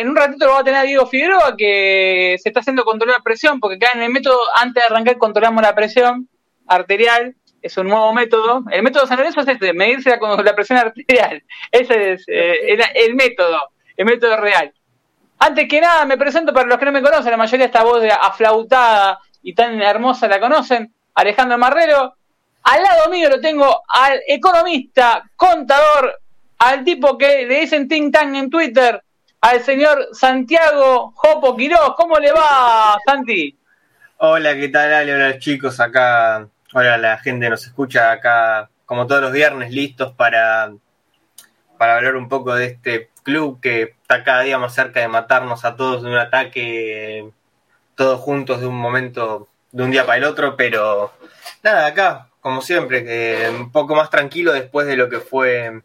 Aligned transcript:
En 0.00 0.08
un 0.08 0.16
ratito 0.16 0.46
lo 0.46 0.52
va 0.52 0.60
a 0.60 0.64
tener 0.64 0.80
a 0.80 0.84
Diego 0.84 1.04
Figueroa, 1.04 1.54
que 1.58 2.34
se 2.42 2.48
está 2.48 2.60
haciendo 2.60 2.84
controlar 2.84 3.18
la 3.18 3.22
presión, 3.22 3.60
porque 3.60 3.76
acá 3.76 3.90
en 3.92 4.02
el 4.02 4.10
método, 4.10 4.38
antes 4.56 4.82
de 4.82 4.86
arrancar, 4.86 5.18
controlamos 5.18 5.62
la 5.62 5.74
presión 5.74 6.26
arterial. 6.66 7.36
Es 7.60 7.76
un 7.76 7.88
nuevo 7.88 8.10
método. 8.14 8.64
El 8.70 8.82
método 8.82 9.06
San 9.06 9.18
Lorenzo 9.18 9.42
es 9.42 9.48
este, 9.48 9.74
medirse 9.74 10.08
la, 10.08 10.42
la 10.42 10.54
presión 10.54 10.78
arterial. 10.78 11.42
Ese 11.70 12.12
es 12.12 12.24
eh, 12.28 12.78
el, 12.94 13.14
método, 13.14 13.58
el 13.94 14.06
método 14.06 14.38
real. 14.38 14.72
Antes 15.38 15.68
que 15.68 15.82
nada, 15.82 16.06
me 16.06 16.16
presento 16.16 16.54
para 16.54 16.66
los 16.66 16.78
que 16.78 16.86
no 16.86 16.92
me 16.92 17.02
conocen, 17.02 17.32
la 17.32 17.36
mayoría 17.36 17.66
de 17.66 17.66
esta 17.66 17.84
voz 17.84 18.00
de 18.00 18.10
aflautada 18.10 19.18
y 19.42 19.54
tan 19.54 19.82
hermosa 19.82 20.28
la 20.28 20.40
conocen. 20.40 20.94
Alejandro 21.14 21.58
Marrero. 21.58 22.14
Al 22.62 22.82
lado 22.82 23.10
mío 23.10 23.28
lo 23.28 23.38
tengo 23.38 23.82
al 23.86 24.18
economista, 24.26 25.30
contador, 25.36 26.20
al 26.58 26.84
tipo 26.84 27.18
que 27.18 27.44
le 27.44 27.60
dicen 27.60 27.86
Ting 27.86 28.10
Tang 28.10 28.34
en 28.34 28.48
Twitter, 28.48 29.02
al 29.40 29.62
señor 29.62 30.08
Santiago 30.12 31.12
Jopo 31.16 31.56
Quiroz. 31.56 31.94
¿Cómo 31.96 32.18
le 32.18 32.32
va, 32.32 32.98
Santi? 33.04 33.56
Hola, 34.18 34.54
¿qué 34.54 34.68
tal, 34.68 34.92
Ale? 34.92 35.14
Hola, 35.14 35.38
chicos. 35.38 35.80
Acá, 35.80 36.46
hola, 36.74 36.98
la 36.98 37.18
gente 37.18 37.48
nos 37.48 37.64
escucha 37.66 38.12
acá, 38.12 38.70
como 38.84 39.06
todos 39.06 39.22
los 39.22 39.32
viernes, 39.32 39.72
listos 39.72 40.12
para, 40.12 40.72
para 41.78 41.96
hablar 41.96 42.16
un 42.16 42.28
poco 42.28 42.54
de 42.54 42.66
este 42.66 43.10
club 43.22 43.60
que 43.60 43.82
está 43.82 44.24
cada 44.24 44.42
día 44.42 44.58
más 44.58 44.74
cerca 44.74 45.00
de 45.00 45.08
matarnos 45.08 45.64
a 45.64 45.76
todos 45.76 46.02
de 46.02 46.10
un 46.10 46.16
ataque, 46.16 47.30
todos 47.94 48.20
juntos 48.20 48.60
de 48.60 48.66
un 48.66 48.76
momento, 48.76 49.48
de 49.72 49.82
un 49.82 49.90
día 49.90 50.04
para 50.04 50.18
el 50.18 50.24
otro, 50.24 50.56
pero 50.56 51.12
nada, 51.62 51.86
acá, 51.86 52.28
como 52.40 52.60
siempre, 52.60 53.48
un 53.50 53.72
poco 53.72 53.94
más 53.94 54.10
tranquilo 54.10 54.52
después 54.52 54.86
de 54.86 54.96
lo 54.96 55.08
que 55.08 55.20
fue 55.20 55.82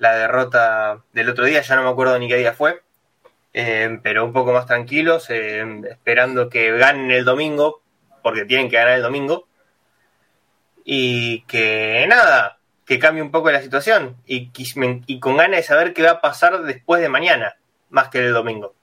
la 0.00 0.16
derrota 0.16 1.02
del 1.12 1.28
otro 1.28 1.44
día, 1.44 1.60
ya 1.60 1.76
no 1.76 1.82
me 1.82 1.90
acuerdo 1.90 2.18
ni 2.18 2.26
qué 2.26 2.36
día 2.36 2.54
fue, 2.54 2.82
eh, 3.52 4.00
pero 4.02 4.24
un 4.24 4.32
poco 4.32 4.52
más 4.52 4.64
tranquilos, 4.64 5.28
eh, 5.28 5.62
esperando 5.90 6.48
que 6.48 6.72
ganen 6.72 7.10
el 7.10 7.24
domingo, 7.24 7.82
porque 8.22 8.46
tienen 8.46 8.70
que 8.70 8.76
ganar 8.76 8.94
el 8.94 9.02
domingo, 9.02 9.46
y 10.84 11.42
que 11.42 12.06
nada, 12.08 12.58
que 12.86 12.98
cambie 12.98 13.22
un 13.22 13.30
poco 13.30 13.50
la 13.50 13.60
situación, 13.60 14.16
y, 14.24 14.50
con 15.20 15.36
ganas 15.36 15.58
de 15.58 15.62
saber 15.64 15.92
qué 15.92 16.02
va 16.02 16.12
a 16.12 16.20
pasar 16.22 16.62
después 16.62 17.02
de 17.02 17.10
mañana, 17.10 17.56
más 17.90 18.08
que 18.08 18.20
el 18.20 18.32
domingo. 18.32 18.74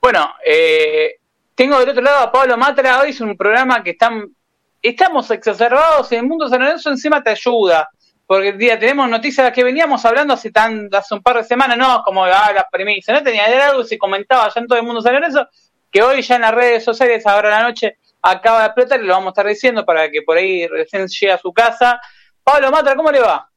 Bueno, 0.00 0.34
eh, 0.44 1.20
tengo 1.54 1.78
del 1.78 1.90
otro 1.90 2.02
lado 2.02 2.24
a 2.24 2.32
Pablo 2.32 2.56
Matra, 2.56 2.98
hoy 2.98 3.10
es 3.10 3.20
un 3.20 3.36
programa 3.36 3.84
que 3.84 3.90
están, 3.90 4.34
estamos 4.82 5.30
exacerbados 5.30 6.10
y 6.10 6.16
el 6.16 6.26
mundo 6.26 6.48
San 6.48 6.58
Lorenzo 6.58 6.90
encima 6.90 7.22
te 7.22 7.30
ayuda 7.30 7.88
porque 8.30 8.52
día 8.52 8.78
tenemos 8.78 9.10
noticias 9.10 9.50
que 9.50 9.64
veníamos 9.64 10.04
hablando 10.04 10.34
hace 10.34 10.52
tan 10.52 10.88
hace 10.92 11.14
un 11.16 11.20
par 11.20 11.38
de 11.38 11.42
semanas, 11.42 11.76
no 11.76 12.00
como 12.04 12.22
ah, 12.22 12.52
la 12.54 12.64
premisa, 12.70 13.12
no 13.12 13.24
tenía 13.24 13.46
algo 13.66 13.82
se 13.82 13.98
comentaba 13.98 14.48
ya 14.54 14.60
en 14.60 14.68
todo 14.68 14.78
el 14.78 14.84
mundo 14.84 15.02
salió 15.02 15.18
eso, 15.26 15.48
que 15.90 16.00
hoy 16.00 16.22
ya 16.22 16.36
en 16.36 16.42
las 16.42 16.54
redes 16.54 16.84
sociales, 16.84 17.26
ahora 17.26 17.50
la 17.50 17.62
noche, 17.62 17.98
acaba 18.22 18.60
de 18.60 18.66
explotar 18.66 19.00
y 19.00 19.06
lo 19.06 19.14
vamos 19.14 19.26
a 19.26 19.30
estar 19.30 19.46
diciendo 19.48 19.84
para 19.84 20.08
que 20.12 20.22
por 20.22 20.36
ahí 20.36 20.64
recién 20.68 21.08
llegue 21.08 21.32
a 21.32 21.38
su 21.38 21.52
casa. 21.52 22.00
Pablo 22.44 22.70
Matra, 22.70 22.94
¿cómo 22.94 23.10
le 23.10 23.18
va? 23.18 23.50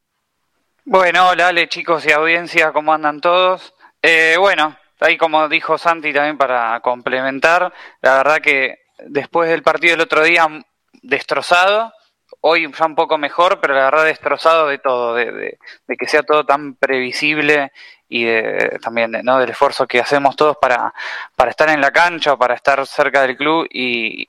Bueno, 0.85 1.27
hola, 1.27 1.53
chicos 1.67 2.03
y 2.07 2.11
audiencia, 2.11 2.71
¿cómo 2.71 2.95
andan 2.95 3.21
todos? 3.21 3.75
Eh, 4.01 4.37
bueno, 4.39 4.75
ahí 5.01 5.17
como 5.17 5.49
dijo 5.49 5.77
Santi 5.77 6.11
también 6.11 6.39
para 6.39 6.79
complementar, 6.79 7.71
la 8.01 8.17
verdad 8.17 8.41
que 8.41 8.79
después 9.05 9.51
del 9.51 9.61
partido 9.61 9.91
del 9.91 10.01
otro 10.01 10.23
día 10.23 10.47
destrozado, 11.03 11.93
hoy 12.45 12.69
ya 12.71 12.85
un 12.85 12.95
poco 12.95 13.17
mejor, 13.17 13.59
pero 13.61 13.73
la 13.73 13.85
verdad 13.85 14.03
destrozado 14.03 14.67
de 14.67 14.77
todo, 14.77 15.15
de, 15.15 15.57
que 15.97 16.07
sea 16.07 16.23
todo 16.23 16.45
tan 16.45 16.75
previsible 16.75 17.71
y 18.09 18.27
también 18.81 19.11
¿no? 19.23 19.39
del 19.39 19.51
esfuerzo 19.51 19.87
que 19.87 20.01
hacemos 20.01 20.35
todos 20.35 20.57
para, 20.57 20.93
estar 21.47 21.69
en 21.69 21.79
la 21.79 21.91
cancha 21.91 22.33
o 22.33 22.37
para 22.37 22.55
estar 22.55 22.85
cerca 22.85 23.21
del 23.21 23.37
club 23.37 23.67
y, 23.71 24.27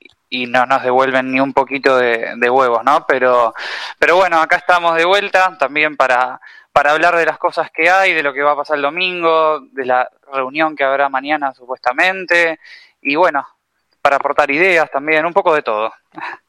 no 0.48 0.66
nos 0.66 0.82
devuelven 0.82 1.30
ni 1.30 1.40
un 1.40 1.52
poquito 1.52 1.96
de, 1.96 2.50
huevos, 2.50 2.84
¿no? 2.84 3.06
Pero, 3.06 3.54
pero 3.98 4.16
bueno, 4.16 4.40
acá 4.40 4.56
estamos 4.56 4.96
de 4.96 5.04
vuelta 5.04 5.56
también 5.58 5.96
para, 5.96 6.40
para 6.72 6.90
hablar 6.90 7.16
de 7.16 7.26
las 7.26 7.38
cosas 7.38 7.70
que 7.70 7.88
hay, 7.88 8.14
de 8.14 8.22
lo 8.22 8.32
que 8.32 8.42
va 8.42 8.52
a 8.52 8.56
pasar 8.56 8.76
el 8.76 8.82
domingo, 8.82 9.60
de 9.72 9.86
la 9.86 10.08
reunión 10.32 10.74
que 10.74 10.82
habrá 10.82 11.08
mañana 11.08 11.52
supuestamente, 11.52 12.58
y 13.02 13.14
bueno, 13.14 13.46
para 14.02 14.16
aportar 14.16 14.50
ideas 14.50 14.90
también, 14.90 15.24
un 15.24 15.32
poco 15.32 15.54
de 15.54 15.62
todo 15.62 15.92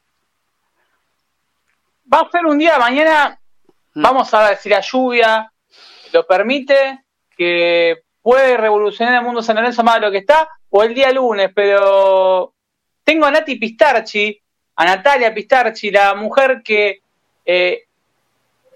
va 2.12 2.20
a 2.22 2.30
ser 2.32 2.46
un 2.46 2.58
día 2.58 2.78
mañana, 2.78 3.40
mm. 3.94 4.02
vamos 4.02 4.34
a 4.34 4.50
ver 4.50 4.58
si 4.58 4.70
la 4.70 4.82
lluvia 4.82 5.52
lo 6.12 6.26
permite, 6.26 7.04
que 7.36 8.04
puede 8.22 8.58
revolucionar 8.58 9.16
el 9.16 9.24
mundo 9.24 9.44
San 9.44 9.56
Lorenzo 9.56 9.84
más 9.84 9.96
de 9.96 10.02
lo 10.02 10.12
que 10.12 10.20
está, 10.20 10.50
o 10.70 10.84
el 10.84 10.94
día 10.94 11.12
lunes, 11.12 11.52
pero 11.54 12.54
tengo 13.04 13.26
a 13.26 13.32
Nati 13.32 13.56
Pistarchi, 13.56 14.42
a 14.78 14.86
Natalia 14.86 15.34
Pistarchi, 15.34 15.92
la 15.92 16.16
mujer 16.16 16.62
que 16.64 17.02
eh, 17.46 17.84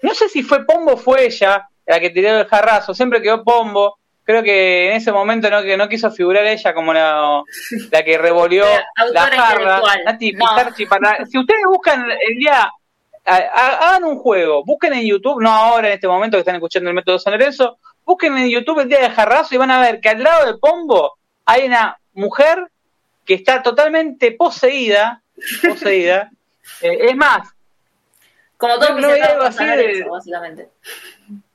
no 0.02 0.14
sé 0.14 0.28
si 0.28 0.42
fue 0.42 0.64
Pombo 0.64 0.92
o 0.92 0.96
fue 0.96 1.26
ella 1.26 1.68
la 1.86 2.00
que 2.00 2.10
tiró 2.10 2.38
el 2.38 2.46
jarrazo, 2.46 2.94
siempre 2.94 3.20
quedó 3.20 3.42
Pombo. 3.42 3.98
Creo 4.22 4.44
que 4.44 4.90
en 4.90 4.92
ese 4.92 5.10
momento 5.10 5.50
no, 5.50 5.60
que 5.62 5.76
no 5.76 5.88
quiso 5.88 6.10
figurar 6.10 6.46
ella 6.46 6.72
como 6.72 6.94
la, 6.94 7.42
la 7.90 8.02
que 8.04 8.16
revolvió 8.16 8.64
la 9.12 9.26
jarra. 9.26 9.82
Nati 10.04 10.32
Pistarchi, 10.32 10.86
para, 10.86 11.26
si 11.26 11.36
ustedes 11.36 11.62
buscan 11.66 12.06
el 12.08 12.36
día 12.36 12.70
hagan 13.30 14.04
un 14.04 14.18
juego, 14.18 14.64
busquen 14.64 14.92
en 14.94 15.06
YouTube, 15.06 15.40
no 15.40 15.50
ahora 15.50 15.88
en 15.88 15.94
este 15.94 16.08
momento 16.08 16.36
que 16.36 16.40
están 16.40 16.56
escuchando 16.56 16.90
el 16.90 16.96
método 16.96 17.18
San 17.18 17.32
Lorenzo, 17.32 17.78
busquen 18.04 18.36
en 18.36 18.48
YouTube 18.48 18.80
el 18.80 18.88
día 18.88 19.00
de 19.00 19.10
Jarrazo 19.10 19.54
y 19.54 19.58
van 19.58 19.70
a 19.70 19.80
ver 19.80 20.00
que 20.00 20.08
al 20.08 20.22
lado 20.22 20.46
de 20.46 20.58
Pombo 20.58 21.14
hay 21.44 21.66
una 21.66 21.98
mujer 22.14 22.70
que 23.24 23.34
está 23.34 23.62
totalmente 23.62 24.32
poseída, 24.32 25.22
poseída, 25.62 26.30
eh, 26.82 26.98
es 27.08 27.16
más, 27.16 27.48
como 28.56 28.78
todo 28.78 28.98
no, 28.98 29.08
algo 29.08 29.42
así 29.44 29.64
básicamente. 30.08 30.68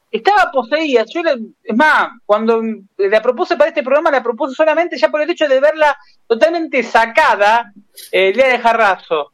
Estaba 0.10 0.50
poseída, 0.52 1.04
yo 1.14 1.22
es 1.64 1.76
más, 1.76 2.10
cuando 2.26 2.62
la 2.98 3.22
propuse 3.22 3.58
para 3.58 3.68
este 3.68 3.84
programa, 3.84 4.10
la 4.10 4.24
propuse 4.24 4.56
solamente 4.56 4.98
ya 4.98 5.10
por 5.10 5.22
el 5.22 5.30
hecho 5.30 5.48
de 5.48 5.60
verla 5.60 5.98
totalmente 6.26 6.82
sacada 6.84 7.74
eh, 8.12 8.30
el 8.30 8.34
día 8.34 8.48
de 8.48 8.60
Jarrazo. 8.60 9.34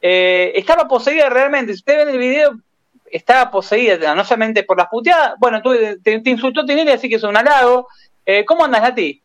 Eh, 0.00 0.52
estaba 0.54 0.86
poseída 0.86 1.28
realmente. 1.28 1.72
Si 1.72 1.78
ustedes 1.78 2.06
ven 2.06 2.14
el 2.14 2.20
video, 2.20 2.58
estaba 3.10 3.50
poseída, 3.50 4.14
no 4.14 4.24
solamente 4.24 4.62
por 4.62 4.78
las 4.78 4.88
puteadas. 4.88 5.34
Bueno, 5.38 5.62
tú, 5.62 5.74
te, 6.02 6.22
insultó 6.24 6.64
Tinelli, 6.64 6.92
así 6.92 7.08
que 7.08 7.16
es 7.16 7.22
un 7.22 7.36
halago. 7.36 7.88
Eh, 8.24 8.44
¿Cómo 8.44 8.64
andas, 8.64 8.82
Nati? 8.82 9.22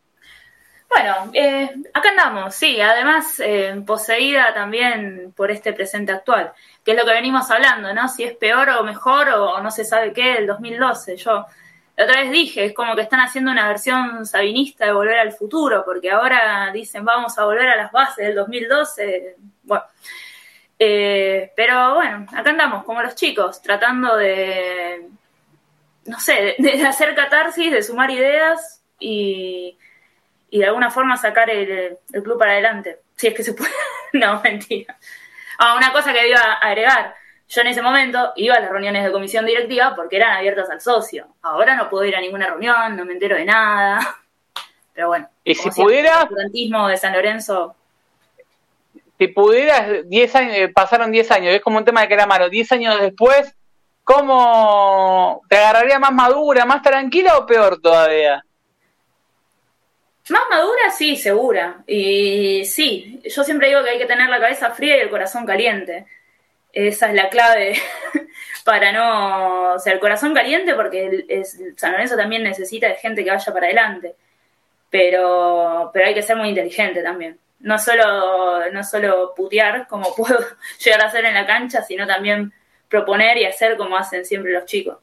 Bueno, 0.89 1.31
eh, 1.33 1.69
acá 1.93 2.09
andamos, 2.09 2.53
sí, 2.53 2.81
además 2.81 3.41
poseída 3.87 4.53
también 4.53 5.33
por 5.37 5.49
este 5.49 5.71
presente 5.71 6.11
actual, 6.11 6.51
que 6.83 6.91
es 6.91 6.97
lo 6.97 7.05
que 7.05 7.13
venimos 7.13 7.49
hablando, 7.49 7.93
¿no? 7.93 8.09
Si 8.09 8.25
es 8.25 8.35
peor 8.35 8.69
o 8.71 8.83
mejor 8.83 9.29
o, 9.29 9.61
no 9.61 9.71
se 9.71 9.85
sabe 9.85 10.11
qué 10.11 10.33
del 10.33 10.47
2012. 10.47 11.15
Yo 11.15 11.45
la 11.95 12.05
otra 12.05 12.21
vez 12.21 12.31
dije, 12.31 12.65
es 12.65 12.73
como 12.73 12.95
que 12.95 13.01
están 13.01 13.21
haciendo 13.21 13.51
una 13.51 13.67
versión 13.67 14.25
sabinista 14.25 14.85
de 14.85 14.91
Volver 14.91 15.19
al 15.19 15.31
Futuro, 15.31 15.83
porque 15.85 16.11
ahora 16.11 16.71
dicen 16.73 17.05
vamos 17.05 17.37
a 17.37 17.45
volver 17.45 17.69
a 17.69 17.77
las 17.77 17.91
bases 17.91 18.25
del 18.25 18.35
2012. 18.35 19.37
Bueno, 19.63 19.83
eh, 20.83 21.53
pero 21.55 21.93
bueno, 21.93 22.25
acá 22.33 22.49
andamos 22.49 22.83
como 22.85 23.03
los 23.03 23.13
chicos, 23.13 23.61
tratando 23.61 24.15
de, 24.15 25.09
no 26.05 26.19
sé, 26.19 26.55
de, 26.57 26.87
hacer 26.87 27.13
catarsis, 27.13 27.71
de 27.71 27.83
sumar 27.83 28.09
ideas 28.09 28.81
y, 28.99 29.77
de 30.51 30.65
alguna 30.65 30.89
forma 30.89 31.17
sacar 31.17 31.51
el, 31.51 31.99
club 32.23 32.39
para 32.39 32.53
adelante, 32.53 32.97
si 33.15 33.27
es 33.27 33.35
que 33.35 33.43
se 33.43 33.53
puede. 33.53 33.69
no, 34.13 34.41
mentira. 34.41 34.97
Ah, 35.59 35.75
una 35.77 35.91
cosa 35.91 36.13
que 36.13 36.27
iba 36.27 36.41
a 36.41 36.53
agregar. 36.53 37.13
Yo 37.47 37.61
en 37.61 37.67
ese 37.67 37.83
momento 37.83 38.33
iba 38.35 38.55
a 38.55 38.59
las 38.59 38.71
reuniones 38.71 39.03
de 39.03 39.11
comisión 39.11 39.45
directiva 39.45 39.95
porque 39.95 40.15
eran 40.15 40.35
abiertas 40.35 40.67
al 40.71 40.81
socio. 40.81 41.27
Ahora 41.43 41.75
no 41.75 41.91
puedo 41.91 42.05
ir 42.05 42.15
a 42.15 42.21
ninguna 42.21 42.47
reunión, 42.47 42.97
no 42.97 43.05
me 43.05 43.13
entero 43.13 43.35
de 43.35 43.45
nada. 43.45 43.99
Pero 44.95 45.09
bueno. 45.09 45.29
Y 45.43 45.53
si 45.53 45.69
pudiera. 45.69 46.27
El 46.35 46.71
de 46.89 46.97
San 46.97 47.13
Lorenzo 47.13 47.75
si 49.21 49.27
pudieras, 49.27 50.09
10 50.09 50.35
años, 50.35 50.55
eh, 50.55 50.69
pasaron 50.69 51.11
10 51.11 51.29
años, 51.29 51.53
es 51.53 51.61
como 51.61 51.77
un 51.77 51.85
tema 51.85 52.01
de 52.01 52.07
que 52.07 52.15
era 52.15 52.25
malo, 52.25 52.49
10 52.49 52.71
años 52.71 52.99
después, 52.99 53.55
¿cómo 54.03 55.43
te 55.47 55.57
agarraría 55.57 55.99
más 55.99 56.11
madura, 56.11 56.65
más 56.65 56.81
tranquila 56.81 57.37
o 57.37 57.45
peor 57.45 57.79
todavía? 57.79 58.43
Más 60.27 60.41
madura, 60.49 60.89
sí, 60.89 61.17
segura. 61.17 61.83
Y 61.85 62.65
sí, 62.65 63.21
yo 63.23 63.43
siempre 63.43 63.67
digo 63.67 63.83
que 63.83 63.91
hay 63.91 63.99
que 63.99 64.07
tener 64.07 64.27
la 64.27 64.39
cabeza 64.39 64.71
fría 64.71 64.97
y 64.97 65.01
el 65.01 65.11
corazón 65.11 65.45
caliente. 65.45 66.07
Esa 66.73 67.09
es 67.09 67.13
la 67.13 67.29
clave 67.29 67.79
para 68.65 68.91
no. 68.91 69.73
O 69.73 69.79
sea, 69.79 69.93
el 69.93 69.99
corazón 69.99 70.33
caliente 70.33 70.73
porque 70.73 71.25
el, 71.29 71.45
San 71.77 71.91
Lorenzo 71.91 72.17
también 72.17 72.41
necesita 72.41 72.87
de 72.87 72.95
gente 72.95 73.23
que 73.23 73.29
vaya 73.29 73.53
para 73.53 73.67
adelante. 73.67 74.15
Pero, 74.89 75.91
pero 75.93 76.07
hay 76.07 76.15
que 76.15 76.23
ser 76.23 76.37
muy 76.37 76.49
inteligente 76.49 77.03
también 77.03 77.37
no 77.61 77.77
solo, 77.79 78.69
no 78.71 78.83
solo 78.83 79.33
putear 79.35 79.87
como 79.87 80.13
puedo 80.15 80.39
llegar 80.83 81.01
a 81.01 81.07
hacer 81.07 81.25
en 81.25 81.33
la 81.33 81.45
cancha, 81.45 81.83
sino 81.83 82.05
también 82.05 82.53
proponer 82.89 83.37
y 83.37 83.45
hacer 83.45 83.77
como 83.77 83.97
hacen 83.97 84.25
siempre 84.25 84.53
los 84.53 84.65
chicos. 84.65 84.97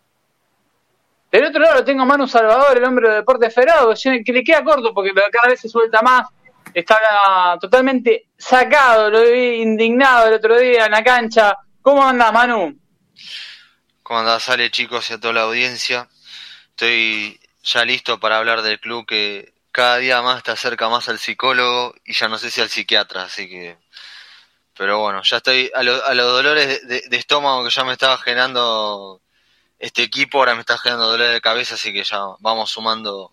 Del 1.30 1.44
otro 1.44 1.60
lado 1.60 1.84
tengo 1.84 2.06
Manu 2.06 2.26
Salvador, 2.26 2.76
el 2.76 2.84
hombre 2.84 3.08
de 3.08 3.14
Deportes 3.16 3.54
Federado, 3.54 3.94
que 4.24 4.32
le 4.32 4.44
queda 4.44 4.64
corto 4.64 4.94
porque 4.94 5.12
cada 5.12 5.48
vez 5.48 5.60
se 5.60 5.68
suelta 5.68 6.00
más. 6.00 6.26
Está 6.72 7.58
totalmente 7.60 8.28
sacado, 8.36 9.10
lo 9.10 9.22
vi 9.22 9.62
indignado 9.62 10.28
el 10.28 10.34
otro 10.34 10.58
día 10.58 10.86
en 10.86 10.92
la 10.92 11.02
cancha. 11.02 11.56
¿Cómo 11.82 12.06
anda 12.06 12.32
Manu? 12.32 12.78
¿Cómo 14.02 14.20
anda 14.20 14.40
Sale, 14.40 14.70
chicos, 14.70 15.10
y 15.10 15.14
a 15.14 15.20
toda 15.20 15.34
la 15.34 15.42
audiencia? 15.42 16.08
Estoy 16.70 17.38
ya 17.62 17.84
listo 17.84 18.18
para 18.18 18.38
hablar 18.38 18.62
del 18.62 18.80
club 18.80 19.06
que 19.06 19.52
cada 19.78 19.98
día 19.98 20.20
más 20.22 20.38
está 20.38 20.52
acerca 20.52 20.88
más 20.88 21.08
al 21.08 21.20
psicólogo 21.20 21.94
y 22.04 22.12
ya 22.12 22.26
no 22.26 22.36
sé 22.36 22.50
si 22.50 22.60
al 22.60 22.68
psiquiatra, 22.68 23.22
así 23.22 23.48
que... 23.48 23.76
Pero 24.76 24.98
bueno, 24.98 25.22
ya 25.22 25.36
estoy 25.36 25.70
a, 25.72 25.84
los 25.84 26.04
dolores 26.04 26.84
de, 26.88 27.02
de, 27.08 27.16
estómago 27.16 27.62
que 27.62 27.70
ya 27.70 27.84
me 27.84 27.92
estaba 27.92 28.18
generando 28.18 29.20
este 29.78 30.02
equipo 30.02 30.38
ahora 30.38 30.54
me 30.54 30.62
está 30.62 30.76
generando 30.78 31.12
dolor 31.12 31.28
de 31.28 31.40
cabeza, 31.40 31.76
así 31.76 31.92
que 31.92 32.02
ya 32.02 32.18
vamos 32.40 32.70
sumando 32.70 33.30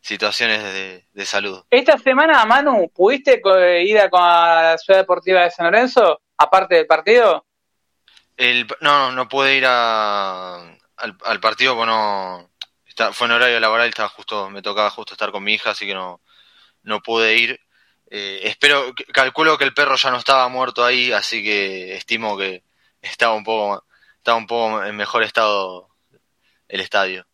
situaciones 0.00 1.04
de, 1.12 1.26
salud. 1.26 1.62
Esta 1.70 1.98
semana, 1.98 2.46
Manu, 2.46 2.90
¿pudiste 2.94 3.42
ir 3.82 3.98
a, 3.98 4.08
la 4.10 4.78
Ciudad 4.78 5.00
Deportiva 5.00 5.42
de 5.42 5.50
San 5.50 5.66
Lorenzo, 5.66 6.22
aparte 6.38 6.76
del 6.76 6.86
partido? 6.86 7.44
El, 8.34 8.66
no, 8.80 9.12
no, 9.12 9.28
pude 9.28 9.56
ir 9.56 9.64
a, 9.66 10.56
al, 10.96 11.40
partido 11.40 11.74
porque 11.74 11.90
no, 11.90 12.48
fue 13.12 13.26
en 13.26 13.32
horario 13.32 13.60
laboral, 13.60 13.88
estaba 13.88 14.08
justo, 14.08 14.50
me 14.50 14.62
tocaba 14.62 14.90
justo 14.90 15.14
estar 15.14 15.30
con 15.30 15.44
mi 15.44 15.54
hija, 15.54 15.70
así 15.70 15.86
que 15.86 15.94
no, 15.94 16.20
no 16.82 17.00
pude 17.00 17.36
ir. 17.36 17.60
Eh, 18.10 18.40
espero, 18.44 18.94
calculo 19.12 19.58
que 19.58 19.64
el 19.64 19.74
perro 19.74 19.96
ya 19.96 20.10
no 20.10 20.16
estaba 20.18 20.48
muerto 20.48 20.84
ahí, 20.84 21.12
así 21.12 21.42
que 21.42 21.94
estimo 21.96 22.36
que 22.36 22.64
estaba 23.02 23.34
un 23.34 23.44
poco 23.44 23.84
está 24.16 24.34
un 24.34 24.46
poco 24.46 24.84
en 24.84 24.96
mejor 24.96 25.22
estado 25.22 25.88
el 26.68 26.80
estadio. 26.80 27.24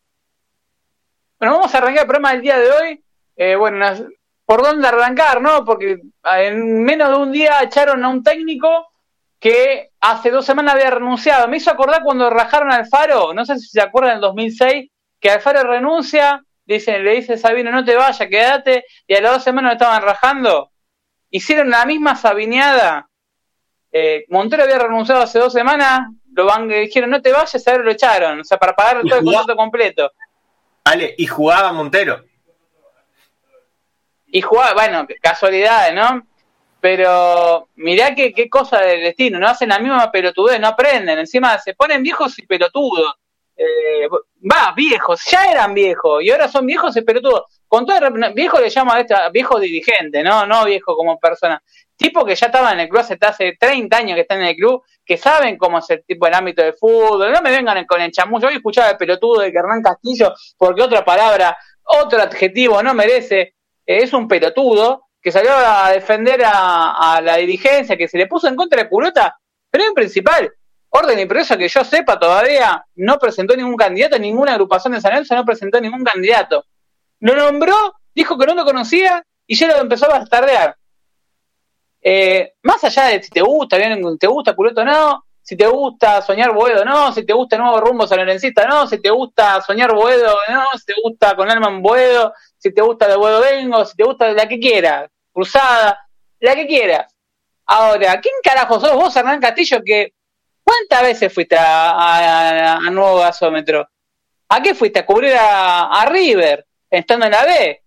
Bueno, 1.39 1.57
vamos 1.57 1.75
a 1.75 1.79
arrancar 1.79 2.03
el 2.03 2.07
programa 2.07 2.33
del 2.33 2.43
día 2.43 2.59
de 2.59 2.71
hoy. 2.71 3.05
Eh, 3.37 3.57
bueno, 3.57 3.85
¿por 4.45 4.63
dónde 4.63 4.87
arrancar, 4.87 5.41
no? 5.41 5.65
Porque 5.65 5.99
en 6.23 6.85
menos 6.85 7.09
de 7.09 7.17
un 7.17 7.33
día 7.33 7.63
echaron 7.63 8.05
a 8.05 8.09
un 8.09 8.23
técnico 8.23 8.93
que 9.41 9.91
hace 10.01 10.31
dos 10.31 10.47
semanas 10.47 10.75
había 10.75 10.91
renunciado. 10.91 11.49
Me 11.49 11.57
hizo 11.57 11.71
acordar 11.71 12.03
cuando 12.03 12.31
rajaron 12.31 12.73
al 12.73 12.87
Faro, 12.87 13.35
no 13.35 13.45
sé 13.45 13.59
si 13.59 13.69
se 13.69 13.81
acuerdan 13.81 14.15
del 14.15 14.21
2006, 14.23 14.91
que 15.25 15.31
Alfaro 15.31 15.63
renuncia, 15.63 16.45
dicen, 16.67 17.03
le 17.03 17.13
dice 17.13 17.39
Sabino, 17.39 17.71
no 17.71 17.83
te 17.83 17.97
vayas, 17.97 18.29
quédate, 18.29 18.85
y 19.07 19.15
a 19.15 19.23
las 19.23 19.33
dos 19.33 19.45
semanas 19.45 19.73
estaban 19.73 20.03
rajando. 20.03 20.71
Hicieron 21.31 21.71
la 21.71 21.87
misma 21.87 22.15
sabineada. 22.15 23.09
Eh, 23.91 24.27
Montero 24.29 24.65
había 24.65 24.79
renunciado 24.79 25.23
hace 25.23 25.39
dos 25.39 25.51
semanas, 25.51 26.11
lo 26.31 26.45
van, 26.45 26.69
dijeron 26.69 27.09
no 27.09 27.23
te 27.23 27.33
vayas, 27.33 27.67
a 27.67 27.71
ver 27.73 27.81
lo 27.81 27.93
echaron, 27.93 28.41
o 28.41 28.45
sea, 28.45 28.59
para 28.59 28.77
pagar 28.77 29.01
todo 29.01 29.19
el 29.19 29.25
contrato 29.25 29.57
completo. 29.57 30.13
Vale, 30.85 31.15
y 31.17 31.25
jugaba 31.27 31.73
Montero. 31.73 32.23
Y 34.27 34.43
jugaba, 34.43 34.75
bueno, 34.75 35.07
casualidades, 35.23 35.95
¿no? 35.95 36.27
Pero 36.83 37.71
mirá 37.77 38.15
qué, 38.15 38.35
qué 38.35 38.51
cosa 38.51 38.79
del 38.81 39.01
destino, 39.01 39.39
no 39.39 39.49
hacen 39.49 39.71
la 39.71 39.79
misma 39.79 40.13
pelotudez, 40.13 40.61
no 40.61 40.69
aprenden, 40.69 41.19
encima 41.19 41.59
se 41.61 41.73
ponen 41.73 42.03
viejos 42.03 42.39
y 42.39 42.47
pelotudos. 42.47 43.15
Eh, 43.57 44.09
va, 44.09 44.73
viejos, 44.77 45.23
ya 45.31 45.45
eran 45.45 45.75
viejos 45.75 46.23
y 46.23 46.31
ahora 46.31 46.49
son 46.49 46.67
viejos 46.67 46.95
pelotudos. 47.07 47.45
Con 47.69 47.87
todo 47.87 47.99
viejo 48.35 48.61
le 48.61 48.69
llamo 48.69 48.93
a 48.93 49.01
esta, 49.01 49.29
viejo 49.31 49.59
dirigente, 49.59 50.23
no, 50.23 50.47
no 50.47 50.65
viejo 50.65 50.97
como 50.97 51.19
persona. 51.19 51.63
Tipo 51.97 52.25
que 52.25 52.35
ya 52.35 52.47
estaba 52.47 52.73
en 52.73 52.81
el 52.81 52.89
club 52.89 53.01
hace, 53.01 53.17
hace 53.21 53.57
30 53.59 53.97
años 53.97 54.15
que 54.17 54.23
están 54.23 54.41
en 54.41 54.49
el 54.49 54.57
club, 54.57 54.83
que 55.05 55.17
saben 55.17 55.57
cómo 55.57 55.79
es 55.79 55.89
el 55.91 56.05
tipo 56.05 56.27
del 56.27 56.35
ámbito 56.35 56.63
del 56.63 56.75
fútbol. 56.75 57.33
No 57.33 57.43
me 57.43 57.51
vengan 57.51 57.85
con 57.87 58.01
el 58.01 58.11
chamullo. 58.11 58.49
Hoy 58.49 58.57
escuchaba 58.57 58.91
el 58.91 58.97
pelotudo 58.97 59.41
de 59.41 59.49
Hernán 59.49 59.83
Castillo, 59.83 60.33
porque 60.57 60.83
otra 60.83 61.05
palabra, 61.05 61.57
otro 61.85 62.21
adjetivo 62.21 62.83
no 62.83 62.95
merece. 62.95 63.55
Eh, 63.87 63.99
es 64.03 64.13
un 64.13 64.27
pelotudo 64.27 65.05
que 65.23 65.33
salió 65.33 65.53
a 65.53 65.91
defender 65.91 66.43
a, 66.45 67.21
la 67.23 67.37
dirigencia, 67.37 67.97
que 67.97 68.09
se 68.09 68.19
le 68.19 68.27
puso 68.27 68.49
en 68.49 68.57
contra 68.57 68.83
de 68.83 68.89
Culota. 68.89 69.39
Pero 69.71 69.85
en 69.85 69.95
principal, 69.95 70.53
orden 70.97 71.19
y 71.19 71.27
progreso 71.27 71.59
que 71.59 71.69
yo 71.69 71.85
sepa 71.85 72.19
todavía 72.19 72.85
no 72.97 73.19
presentó 73.19 73.57
ningún 73.57 73.77
candidato, 73.77 74.17
ninguna 74.19 74.53
agrupación 74.53 74.93
de 74.93 75.01
San 75.01 75.11
Lorenzo 75.11 75.35
no 75.35 75.45
presentó 75.45 75.81
ningún 75.81 76.05
candidato. 76.05 76.65
Lo 77.21 77.35
nombró, 77.35 77.95
dijo 78.15 78.39
que 78.39 78.47
no 78.47 78.55
lo 78.55 78.65
conocía 78.65 79.25
y 79.47 79.57
ya 79.57 79.69
lo 79.69 79.79
empezó 79.79 80.07
a 80.07 80.19
bastardear. 80.21 80.77
Eh, 82.01 82.55
más 82.63 82.85
allá 82.85 83.07
de 83.07 83.23
si 83.23 83.31
te 83.31 83.41
gusta, 83.41 83.77
bien, 83.77 84.01
te 84.19 84.27
gusta 84.29 84.55
Culoto 84.55 84.85
no, 84.85 85.25
si 85.43 85.57
te 85.57 85.67
gusta 85.67 86.23
soñar 86.23 86.53
Boedo 86.53 86.85
no, 86.85 87.13
si 87.13 87.25
te 87.27 87.33
gusta 87.33 87.59
Nuevo 87.59 87.81
Rumbo 87.81 88.07
Lorencista 88.07 88.67
no, 88.67 88.87
si 88.87 89.01
te 89.01 89.11
gusta 89.11 89.61
soñar 89.63 89.93
Boedo 89.95 90.37
no, 90.49 90.65
si 90.79 90.85
te 90.85 90.95
gusta 91.03 91.35
con 91.35 91.51
Alman 91.51 91.83
Boedo, 91.83 92.35
si 92.57 92.73
te 92.73 92.83
gusta 92.83 93.09
de 93.09 93.17
Boedo 93.17 93.41
Vengo, 93.41 93.85
si 93.85 93.97
te 93.97 94.05
gusta 94.05 94.31
la 94.33 94.47
que 94.47 94.61
quieras, 94.61 95.11
Cruzada, 95.33 96.07
la 96.39 96.55
que 96.55 96.67
quieras. 96.69 97.13
Ahora, 97.67 98.21
¿quién 98.21 98.35
carajo 98.45 98.79
sos 98.79 98.93
vos, 98.93 99.17
Hernán 99.17 99.41
Castillo, 99.41 99.83
que 99.85 100.13
cuántas 100.65 101.03
veces 101.03 101.33
fuiste 101.33 101.57
a, 101.59 102.79
Nuevo 102.91 103.19
Gasómetro? 103.19 103.89
¿A 104.49 104.63
qué 104.63 104.75
fuiste? 104.75 105.01
¿A 105.01 105.07
cubrir 105.07 105.35
a, 105.39 106.07
River, 106.11 106.67
estando 106.91 107.27
en 107.27 107.33
la 107.33 107.45
B? 107.45 107.83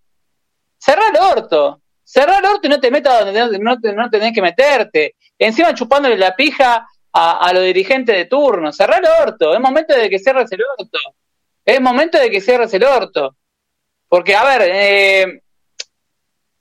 Cerrar 0.78 1.14
el 1.14 1.22
orto. 1.22 1.82
Cerrar 2.04 2.44
el 2.44 2.50
orto 2.50 2.68
y 2.68 2.70
no 2.70 2.80
te 2.80 2.92
metas 2.92 3.26
donde 3.26 3.60
no, 3.60 3.76
no 3.76 4.10
tenés 4.10 4.34
que 4.34 4.42
meterte. 4.42 5.16
Encima 5.38 5.74
chupándole 5.74 6.18
la 6.18 6.36
pija 6.36 6.88
a, 7.12 7.52
los 7.54 7.64
dirigentes 7.64 8.16
de 8.16 8.26
turno. 8.26 8.72
Cerrar 8.72 9.04
el 9.04 9.10
orto. 9.28 9.54
Es 9.54 9.60
momento 9.60 9.94
de 9.94 10.10
que 10.10 10.20
cierres 10.20 10.52
el 10.52 10.62
orto. 10.80 11.00
Es 11.66 11.82
momento 11.82 12.18
de 12.18 12.30
que 12.30 12.42
cierres 12.42 12.74
el 12.74 12.84
orto. 12.84 13.36
Porque, 14.08 14.36
a 14.36 14.44
ver, 14.46 14.70
eh, 14.72 15.42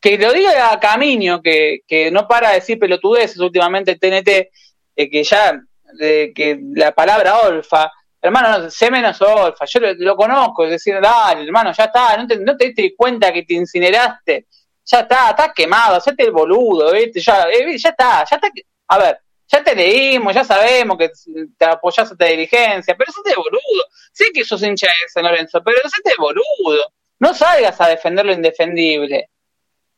que 0.00 0.18
lo 0.18 0.32
diga 0.32 0.72
a 0.72 0.80
Camino, 0.80 1.42
que, 1.42 1.80
que 1.86 2.10
no 2.10 2.26
para 2.26 2.50
de 2.50 2.56
decir 2.56 2.78
pelotudeces 2.78 3.38
últimamente 3.38 3.92
el 3.92 4.00
TNT, 4.00 4.50
eh, 4.96 5.10
que 5.10 5.22
ya, 5.22 5.60
que 5.96 6.60
la 6.74 6.92
palabra 6.92 7.40
olfa, 7.40 7.92
hermano, 8.20 8.58
no, 8.58 8.70
sé 8.70 8.90
menos 8.90 9.20
olfa, 9.22 9.64
yo 9.66 9.80
lo, 9.80 10.16
conozco, 10.16 10.64
es 10.64 10.70
decir, 10.70 11.00
dale, 11.00 11.44
hermano, 11.44 11.72
ya 11.72 11.84
está, 11.84 12.16
no 12.16 12.56
te, 12.56 12.66
diste 12.66 12.94
cuenta 12.96 13.32
que 13.32 13.44
te 13.44 13.54
incineraste 13.54 14.46
ya 14.86 15.00
está, 15.00 15.30
está 15.30 15.52
quemado, 15.52 15.96
hacete 15.96 16.22
el 16.22 16.30
boludo, 16.30 16.94
eh, 16.94 17.10
ya 17.14 17.50
está, 17.50 18.24
ya 18.24 18.36
está. 18.36 18.48
A 18.88 18.98
ver, 18.98 19.20
ya 19.48 19.62
te 19.62 19.74
leímos, 19.74 20.34
ya 20.34 20.44
sabemos 20.44 20.96
que 20.96 21.10
te 21.58 21.64
apoyás 21.64 22.08
a 22.08 22.12
esta 22.12 22.24
dirigencia, 22.24 22.96
pero 22.96 23.10
hacete 23.10 23.36
boludo. 23.36 23.82
Sé 24.12 24.26
que 24.32 24.44
sos 24.44 24.62
hincha 24.62 24.86
de 24.86 25.08
San 25.08 25.24
Lorenzo, 25.24 25.60
pero 25.64 25.78
hacete 25.84 26.12
boludo. 26.18 26.92
No 27.18 27.34
salgas 27.34 27.80
a 27.80 27.88
defender 27.88 28.24
lo 28.24 28.32
indefendible. 28.32 29.30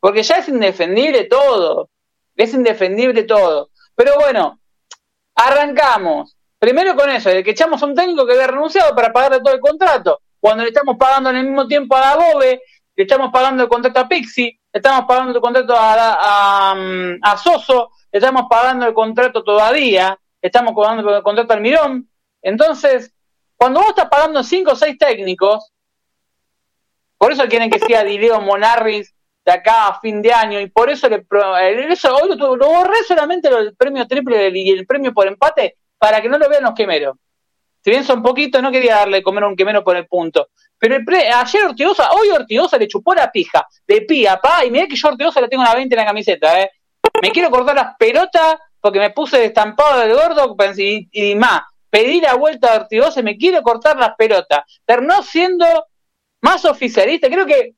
Porque 0.00 0.22
ya 0.22 0.36
es 0.36 0.48
indefendible 0.48 1.24
todo. 1.24 1.90
Es 2.34 2.54
indefendible 2.54 3.24
todo. 3.24 3.70
Pero 3.94 4.14
bueno, 4.16 4.57
arrancamos. 5.38 6.36
Primero 6.58 6.96
con 6.96 7.08
eso, 7.08 7.30
de 7.30 7.44
que 7.44 7.52
echamos 7.52 7.82
a 7.82 7.86
un 7.86 7.94
técnico 7.94 8.26
que 8.26 8.32
había 8.32 8.48
renunciado 8.48 8.94
para 8.94 9.12
pagarle 9.12 9.38
todo 9.40 9.54
el 9.54 9.60
contrato. 9.60 10.20
Cuando 10.40 10.64
le 10.64 10.70
estamos 10.70 10.96
pagando 10.96 11.30
al 11.30 11.42
mismo 11.42 11.66
tiempo 11.68 11.96
a 11.96 12.00
la 12.00 12.16
Bobe, 12.16 12.60
le 12.96 13.04
estamos 13.04 13.30
pagando 13.32 13.62
el 13.62 13.68
contrato 13.68 14.00
a 14.00 14.08
Pixi, 14.08 14.58
estamos 14.72 15.04
pagando 15.06 15.32
el 15.32 15.40
contrato 15.40 15.74
a, 15.76 16.74
a, 17.22 17.36
Soso, 17.36 17.90
estamos 18.10 18.46
pagando 18.50 18.86
el 18.86 18.94
contrato 18.94 19.44
todavía, 19.44 20.18
estamos 20.42 20.74
pagando 20.74 21.16
el 21.16 21.22
contrato 21.22 21.52
al 21.52 21.60
Mirón. 21.60 22.10
Entonces, 22.42 23.14
cuando 23.56 23.80
vos 23.80 23.90
estás 23.90 24.08
pagando 24.08 24.42
cinco 24.42 24.72
o 24.72 24.76
seis 24.76 24.98
técnicos, 24.98 25.72
por 27.16 27.30
eso 27.30 27.46
quieren 27.46 27.70
que 27.70 27.78
sea 27.78 28.02
Dileo 28.02 28.40
Monarris 28.40 29.14
de 29.48 29.54
acá 29.54 29.88
a 29.88 30.00
fin 30.00 30.20
de 30.20 30.30
año, 30.30 30.60
y 30.60 30.68
por 30.68 30.90
eso, 30.90 31.08
le, 31.08 31.24
eso 31.90 32.14
hoy 32.14 32.36
lo, 32.36 32.54
lo, 32.54 32.66
borré 32.66 33.02
solamente 33.06 33.48
el 33.48 33.74
premio 33.74 34.06
triple 34.06 34.50
y 34.52 34.70
el 34.70 34.86
premio 34.86 35.14
por 35.14 35.26
empate 35.26 35.78
para 35.96 36.20
que 36.20 36.28
no 36.28 36.36
lo 36.36 36.50
vean 36.50 36.64
los 36.64 36.74
quemeros. 36.74 37.16
Si 37.82 37.90
bien 37.90 38.04
son 38.04 38.22
poquitos, 38.22 38.60
no 38.60 38.70
quería 38.70 38.96
darle 38.96 39.22
comer 39.22 39.44
un 39.44 39.56
quemero 39.56 39.82
por 39.82 39.96
el 39.96 40.06
punto. 40.06 40.48
Pero 40.78 40.96
el 40.96 41.04
ayer 41.08 41.64
Ortigosa, 41.64 42.10
hoy 42.10 42.28
Ortigosa 42.28 42.76
le 42.76 42.88
chupó 42.88 43.14
la 43.14 43.32
pija 43.32 43.66
de 43.86 44.02
pía, 44.02 44.38
pa, 44.38 44.66
y 44.66 44.70
mirá 44.70 44.86
que 44.86 44.96
yo 44.96 45.08
Ortigosa 45.08 45.40
le 45.40 45.48
tengo 45.48 45.62
una 45.62 45.74
20 45.74 45.94
en 45.94 45.98
la 45.98 46.06
camiseta, 46.06 46.60
eh. 46.60 46.70
Me 47.22 47.30
quiero 47.30 47.50
cortar 47.50 47.74
las 47.74 47.96
pelotas 47.96 48.58
porque 48.80 48.98
me 48.98 49.10
puse 49.10 49.46
estampado 49.46 50.00
del 50.00 50.12
gordo 50.12 50.54
y, 50.76 51.08
y 51.10 51.34
más. 51.34 51.62
Pedí 51.88 52.20
la 52.20 52.34
vuelta 52.34 52.74
a 52.74 52.76
Ortigosa 52.82 53.20
y 53.20 53.22
me 53.22 53.38
quiero 53.38 53.62
cortar 53.62 53.98
las 53.98 54.14
pelotas. 54.14 54.60
Terminó 54.84 55.22
siendo 55.22 55.64
más 56.42 56.66
oficialista. 56.66 57.28
Creo 57.28 57.46
que 57.46 57.77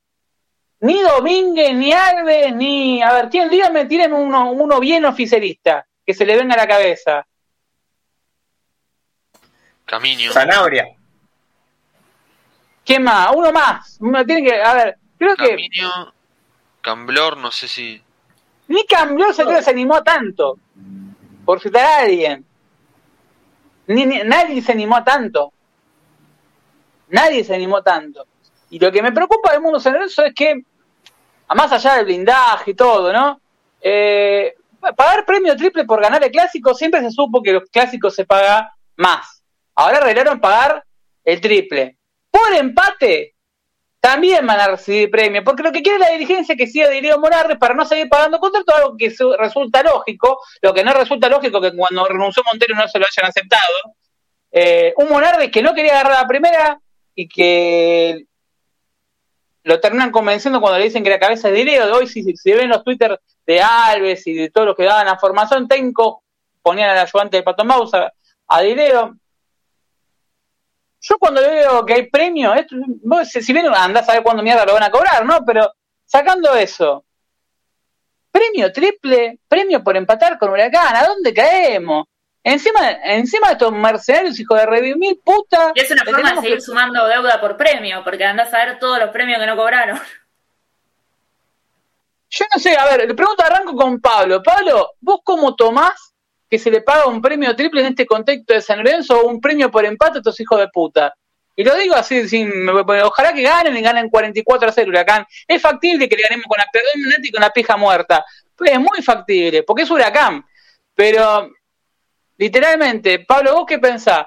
ni 0.81 1.01
Domínguez, 1.03 1.75
ni 1.75 1.93
Alves, 1.93 2.55
ni. 2.55 3.03
A 3.03 3.13
ver, 3.13 3.29
díganme, 3.29 3.87
tienen 3.87 4.13
uno, 4.13 4.51
uno 4.51 4.81
bien 4.81 5.05
oficialista 5.05 5.87
que 6.05 6.15
se 6.15 6.25
le 6.25 6.37
venga 6.37 6.55
a 6.55 6.59
la 6.59 6.69
cabeza. 6.69 7.27
Camino. 9.85 10.33
Zanabria. 10.33 10.87
¿Quién 12.85 13.03
más? 13.03 13.31
Uno 13.35 13.53
más. 13.53 13.99
tiene 14.27 14.43
que, 14.43 14.63
a 14.63 14.75
ver, 14.75 14.99
creo 15.19 15.37
Caminio, 15.37 15.69
que. 15.71 16.13
Camblor, 16.81 17.37
no 17.37 17.51
sé 17.51 17.69
si. 17.69 18.03
Ni 18.69 18.87
Camblor 18.87 19.35
se, 19.35 19.63
se 19.63 19.71
animó 19.71 20.03
tanto. 20.03 20.59
Por 21.45 21.61
citar 21.61 21.85
a 21.85 21.99
alguien. 21.99 22.45
Ni, 23.87 24.07
nadie 24.07 24.63
se 24.63 24.73
animó 24.73 25.03
tanto. 25.05 25.53
Nadie 27.09 27.45
se 27.45 27.55
animó 27.55 27.83
tanto. 27.83 28.27
Y 28.71 28.79
lo 28.79 28.93
que 28.93 29.03
me 29.03 29.13
preocupa 29.13 29.53
del 29.53 29.61
mundo 29.61 29.81
San 29.81 29.95
Lorenzo 29.95 30.25
es 30.25 30.33
que, 30.33 30.63
más 31.55 31.73
allá 31.73 31.97
del 31.97 32.05
blindaje 32.05 32.73
y 32.73 32.75
todo, 32.75 33.13
¿no? 33.13 33.41
Eh, 33.81 34.55
pagar 34.97 35.25
premio 35.25 35.57
triple 35.57 35.85
por 35.85 36.01
ganar 36.01 36.23
el 36.23 36.31
clásico, 36.31 36.75
siempre 36.75 37.01
se 37.01 37.11
supo 37.11 37.43
que 37.43 37.53
los 37.53 37.65
clásicos 37.71 38.15
se 38.15 38.25
paga 38.25 38.75
más. 38.97 39.43
Ahora 39.75 39.99
arreglaron 39.99 40.41
pagar 40.41 40.85
el 41.25 41.41
triple. 41.41 41.97
Por 42.31 42.55
empate, 42.55 43.35
también 44.01 44.47
van 44.47 44.61
a 44.61 44.69
recibir 44.69 45.11
premio, 45.11 45.45
porque 45.45 45.63
lo 45.63 45.73
que 45.73 45.83
quiere 45.83 45.99
la 45.99 46.11
dirigencia 46.11 46.55
es 46.55 46.59
que 46.59 46.67
siga 46.67 46.89
Diego 46.89 47.19
Morales 47.19 47.59
para 47.59 47.75
no 47.75 47.85
seguir 47.85 48.09
pagando 48.09 48.39
contrato, 48.39 48.75
algo 48.75 48.97
que 48.97 49.15
resulta 49.39 49.83
lógico, 49.83 50.41
lo 50.63 50.73
que 50.73 50.83
no 50.83 50.93
resulta 50.93 51.29
lógico 51.29 51.61
que 51.61 51.77
cuando 51.77 52.07
renunció 52.07 52.43
Montero 52.51 52.75
no 52.75 52.89
se 52.89 52.99
lo 52.99 53.07
hayan 53.07 53.29
aceptado. 53.29 53.63
Eh, 54.53 54.95
un 54.97 55.09
Monarde 55.09 55.51
que 55.51 55.63
no 55.63 55.75
quería 55.75 56.01
agarrar 56.01 56.23
la 56.23 56.27
primera 56.27 56.81
y 57.15 57.29
que 57.29 58.25
lo 59.63 59.81
terminan 59.81 60.11
convenciendo 60.11 60.61
cuando 60.61 60.79
le 60.79 60.85
dicen 60.85 61.05
que 61.05 61.11
la 61.11 61.19
cabeza 61.19 61.49
es 61.49 61.65
de 61.65 61.81
Hoy, 61.93 62.07
si, 62.07 62.23
si, 62.37 62.53
ven 62.53 62.69
los 62.69 62.83
Twitter 62.83 63.21
de 63.47 63.61
Alves 63.61 64.27
y 64.27 64.35
de 64.35 64.51
todos 64.51 64.69
los 64.69 64.77
que 64.77 64.85
daban 64.85 65.07
la 65.07 65.19
formación 65.19 65.69
técnico, 65.69 66.23
ponían 66.63 66.91
al 66.91 66.99
ayudante 66.99 67.37
de 67.37 67.43
Pato 67.43 67.65
Mausa 67.65 68.13
a 68.47 68.61
Direo. 68.63 69.17
Yo 71.03 71.19
cuando 71.19 71.41
veo 71.41 71.85
que 71.87 71.95
hay 71.95 72.11
premio, 72.11 72.53
esto, 72.55 72.77
si 73.25 73.53
bien 73.53 73.67
andás 73.75 74.09
a 74.09 74.13
ver 74.13 74.23
cuándo 74.23 74.43
mierda 74.43 74.67
lo 74.67 74.75
van 74.75 74.83
a 74.83 74.91
cobrar, 74.91 75.25
¿no? 75.25 75.45
Pero 75.47 75.73
sacando 76.05 76.55
eso, 76.55 77.05
premio 78.31 78.71
triple, 78.71 79.41
premio 79.49 79.83
por 79.83 79.97
empatar 79.97 80.39
con 80.39 80.51
Huracán, 80.51 80.97
¿a 80.97 81.07
dónde 81.07 81.33
caemos? 81.33 82.07
Encima, 82.43 82.91
encima 83.05 83.49
de 83.49 83.53
estos 83.53 83.73
mercenarios, 83.73 84.41
hijo 84.41 84.55
de 84.55 84.67
revivir 84.67 85.21
puta. 85.23 85.73
Y 85.75 85.81
es 85.81 85.91
una 85.91 86.05
forma 86.05 86.35
de 86.35 86.41
seguir 86.41 86.63
sumando 86.63 87.07
deuda 87.07 87.41
por 87.41 87.57
premio, 87.57 88.03
porque 88.03 88.25
andás 88.25 88.53
a 88.55 88.65
ver 88.65 88.79
todos 88.79 88.99
los 88.99 89.11
premios 89.11 89.39
que 89.39 89.47
no 89.47 89.57
cobraron. 89.57 90.01
Yo 92.31 92.45
no 92.55 92.61
sé, 92.61 92.77
a 92.77 92.85
ver, 92.87 93.09
le 93.09 93.15
pregunto, 93.15 93.45
arranco 93.45 93.75
con 93.75 94.01
Pablo. 94.01 94.43
Pablo, 94.43 94.93
¿vos 95.01 95.21
cómo 95.25 95.57
tomás 95.57 96.15
que 96.49 96.59
se 96.59 96.71
le 96.71 96.81
paga 96.81 97.07
un 97.07 97.21
premio 97.21 97.55
triple 97.55 97.81
en 97.81 97.89
este 97.89 98.07
contexto 98.07 98.55
de 98.55 98.63
San 98.63 98.79
Lorenzo 98.79 99.21
o 99.21 99.27
un 99.27 99.41
premio 99.41 99.71
por 99.71 99.85
empate 99.85 100.19
a 100.19 100.21
estos 100.21 100.39
hijos 100.41 100.59
de 100.59 100.69
puta? 100.69 101.13
Y 101.57 101.65
lo 101.65 101.75
digo 101.75 101.95
así, 101.95 102.27
sin, 102.29 102.69
ojalá 102.69 103.33
que 103.35 103.43
ganen 103.43 103.77
y 103.77 103.83
ganen 103.83 104.09
44 104.09 104.69
a 104.69 104.73
0 104.73 104.89
Huracán. 104.89 105.27
Es 105.47 105.61
factible 105.61 106.09
que 106.09 106.17
le 106.17 106.23
ganemos 106.23 106.47
con 106.47 106.57
la, 106.57 106.67
perdón, 106.73 107.23
y 107.23 107.31
con 107.31 107.41
la 107.43 107.51
pija 107.51 107.77
muerta. 107.77 108.25
Pues 108.57 108.71
es 108.71 108.79
muy 108.79 109.03
factible, 109.03 109.65
porque 109.65 109.83
es 109.83 109.91
Huracán. 109.91 110.47
Pero, 110.95 111.51
literalmente, 112.41 113.21
Pablo, 113.21 113.55
¿vos 113.55 113.67
qué 113.69 113.79
pensás? 113.79 114.27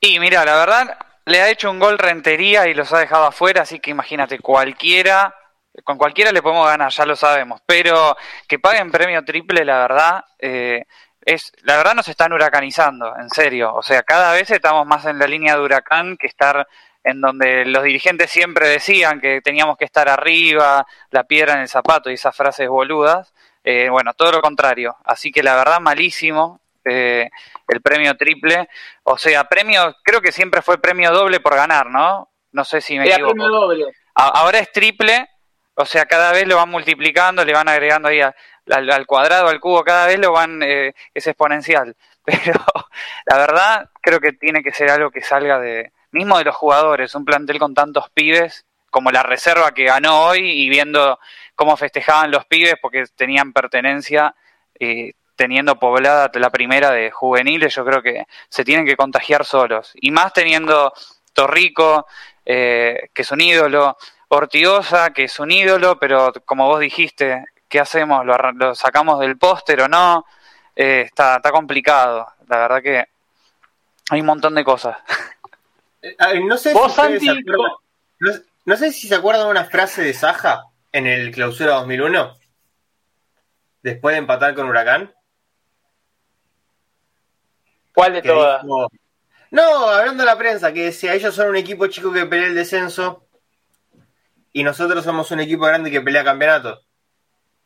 Y 0.00 0.18
mira, 0.18 0.44
la 0.44 0.56
verdad, 0.56 0.98
le 1.24 1.40
ha 1.40 1.48
hecho 1.48 1.70
un 1.70 1.78
gol 1.78 1.96
Rentería 1.96 2.66
y 2.66 2.74
los 2.74 2.92
ha 2.92 2.98
dejado 2.98 3.24
afuera, 3.26 3.62
así 3.62 3.78
que 3.78 3.90
imagínate, 3.90 4.38
cualquiera 4.40 5.34
con 5.84 5.96
cualquiera 5.96 6.32
le 6.32 6.42
podemos 6.42 6.66
ganar, 6.66 6.90
ya 6.90 7.06
lo 7.06 7.16
sabemos, 7.16 7.60
pero 7.64 8.16
que 8.46 8.58
paguen 8.58 8.90
premio 8.90 9.24
triple, 9.24 9.64
la 9.64 9.78
verdad, 9.78 10.24
eh, 10.38 10.84
es, 11.20 11.52
la 11.62 11.76
verdad 11.76 11.94
nos 11.94 12.08
están 12.08 12.32
huracanizando, 12.32 13.14
en 13.16 13.30
serio, 13.30 13.74
o 13.74 13.82
sea, 13.82 14.02
cada 14.02 14.32
vez 14.32 14.50
estamos 14.50 14.86
más 14.86 15.04
en 15.06 15.18
la 15.18 15.26
línea 15.26 15.54
de 15.54 15.62
huracán 15.62 16.16
que 16.16 16.26
estar 16.26 16.66
en 17.04 17.20
donde 17.20 17.64
los 17.64 17.84
dirigentes 17.84 18.30
siempre 18.30 18.68
decían 18.68 19.20
que 19.20 19.40
teníamos 19.40 19.76
que 19.78 19.84
estar 19.84 20.08
arriba, 20.08 20.86
la 21.10 21.24
piedra 21.24 21.54
en 21.54 21.60
el 21.60 21.68
zapato 21.68 22.10
y 22.10 22.14
esas 22.14 22.34
frases 22.34 22.68
boludas, 22.68 23.32
eh, 23.62 23.88
bueno, 23.88 24.14
todo 24.14 24.32
lo 24.32 24.42
contrario, 24.42 24.96
así 25.04 25.30
que 25.30 25.42
la 25.42 25.54
verdad 25.54 25.80
malísimo, 25.80 26.60
eh, 26.88 27.30
el 27.68 27.80
premio 27.80 28.16
triple, 28.16 28.68
o 29.04 29.18
sea, 29.18 29.44
premio, 29.44 29.96
creo 30.02 30.20
que 30.20 30.32
siempre 30.32 30.62
fue 30.62 30.80
premio 30.80 31.12
doble 31.12 31.40
por 31.40 31.54
ganar, 31.54 31.90
¿no? 31.90 32.30
No 32.52 32.64
sé 32.64 32.80
si 32.80 32.98
me 32.98 33.06
equivoco. 33.06 33.34
Ahora 34.14 34.58
es 34.58 34.72
triple 34.72 35.28
o 35.80 35.86
sea, 35.86 36.06
cada 36.06 36.32
vez 36.32 36.44
lo 36.48 36.56
van 36.56 36.70
multiplicando, 36.70 37.44
le 37.44 37.52
van 37.52 37.68
agregando 37.68 38.08
ahí 38.08 38.20
al, 38.20 39.06
cuadrado, 39.06 39.46
al 39.48 39.60
cubo, 39.60 39.84
cada 39.84 40.08
vez 40.08 40.18
lo 40.18 40.32
van, 40.32 40.60
eh, 40.60 40.92
es 41.14 41.26
exponencial. 41.28 41.94
Pero 42.24 42.60
la 43.26 43.38
verdad, 43.38 43.90
creo 44.02 44.18
que 44.18 44.32
tiene 44.32 44.64
que 44.64 44.72
ser 44.72 44.90
algo 44.90 45.12
que 45.12 45.22
salga 45.22 45.60
de, 45.60 45.92
mismo 46.10 46.36
de 46.36 46.44
los 46.44 46.56
jugadores, 46.56 47.14
un 47.14 47.24
plantel 47.24 47.60
con 47.60 47.74
tantos 47.74 48.10
pibes, 48.10 48.66
como 48.90 49.12
la 49.12 49.22
reserva 49.22 49.70
que 49.72 49.84
ganó 49.84 50.22
hoy 50.24 50.50
y 50.50 50.68
viendo 50.68 51.20
cómo 51.54 51.76
festejaban 51.76 52.32
los 52.32 52.44
pibes 52.46 52.74
porque 52.82 53.04
tenían 53.14 53.52
pertenencia, 53.52 54.34
eh, 54.80 55.12
teniendo 55.38 55.78
poblada 55.78 56.30
la 56.34 56.50
primera 56.50 56.90
de 56.90 57.12
juveniles, 57.12 57.72
yo 57.72 57.84
creo 57.84 58.02
que 58.02 58.24
se 58.48 58.64
tienen 58.64 58.84
que 58.84 58.96
contagiar 58.96 59.44
solos. 59.44 59.92
Y 59.94 60.10
más 60.10 60.32
teniendo 60.32 60.92
Torrico, 61.32 62.06
eh, 62.44 63.08
que 63.14 63.22
es 63.22 63.30
un 63.30 63.40
ídolo, 63.40 63.96
Ortigosa, 64.26 65.10
que 65.10 65.24
es 65.24 65.38
un 65.38 65.52
ídolo, 65.52 65.96
pero 65.98 66.32
como 66.44 66.66
vos 66.66 66.80
dijiste, 66.80 67.44
¿qué 67.68 67.78
hacemos? 67.78 68.26
¿Lo, 68.26 68.74
sacamos 68.74 69.20
del 69.20 69.38
póster 69.38 69.82
o 69.82 69.88
no? 69.88 70.26
Eh, 70.74 71.02
está, 71.06 71.36
está 71.36 71.52
complicado. 71.52 72.26
La 72.48 72.58
verdad 72.58 72.82
que 72.82 73.04
hay 74.10 74.20
un 74.20 74.26
montón 74.26 74.56
de 74.56 74.64
cosas. 74.64 74.98
Eh, 76.02 76.40
no, 76.44 76.56
sé 76.56 76.72
si 77.18 77.44
no, 78.64 78.76
sé 78.76 78.92
si 78.92 79.08
se 79.08 79.14
acuerdan 79.14 79.46
de 79.46 79.50
una 79.50 79.64
frase 79.64 80.02
de 80.02 80.14
Saja 80.14 80.64
en 80.92 81.06
el 81.06 81.32
clausura 81.32 81.74
2001, 81.74 82.36
después 83.82 84.14
de 84.14 84.18
empatar 84.18 84.54
con 84.54 84.68
Huracán. 84.68 85.12
¿Cuál 87.98 88.12
de 88.12 88.22
todas? 88.22 88.64
no, 89.50 89.88
hablando 89.88 90.22
de 90.22 90.26
la 90.26 90.38
prensa, 90.38 90.72
que 90.72 90.84
decía, 90.84 91.14
ellos 91.14 91.34
son 91.34 91.48
un 91.48 91.56
equipo 91.56 91.88
chico 91.88 92.12
que 92.12 92.26
pelea 92.26 92.46
el 92.46 92.54
descenso 92.54 93.26
y 94.52 94.62
nosotros 94.62 95.02
somos 95.02 95.32
un 95.32 95.40
equipo 95.40 95.64
grande 95.64 95.90
que 95.90 96.00
pelea 96.00 96.22
campeonato. 96.22 96.80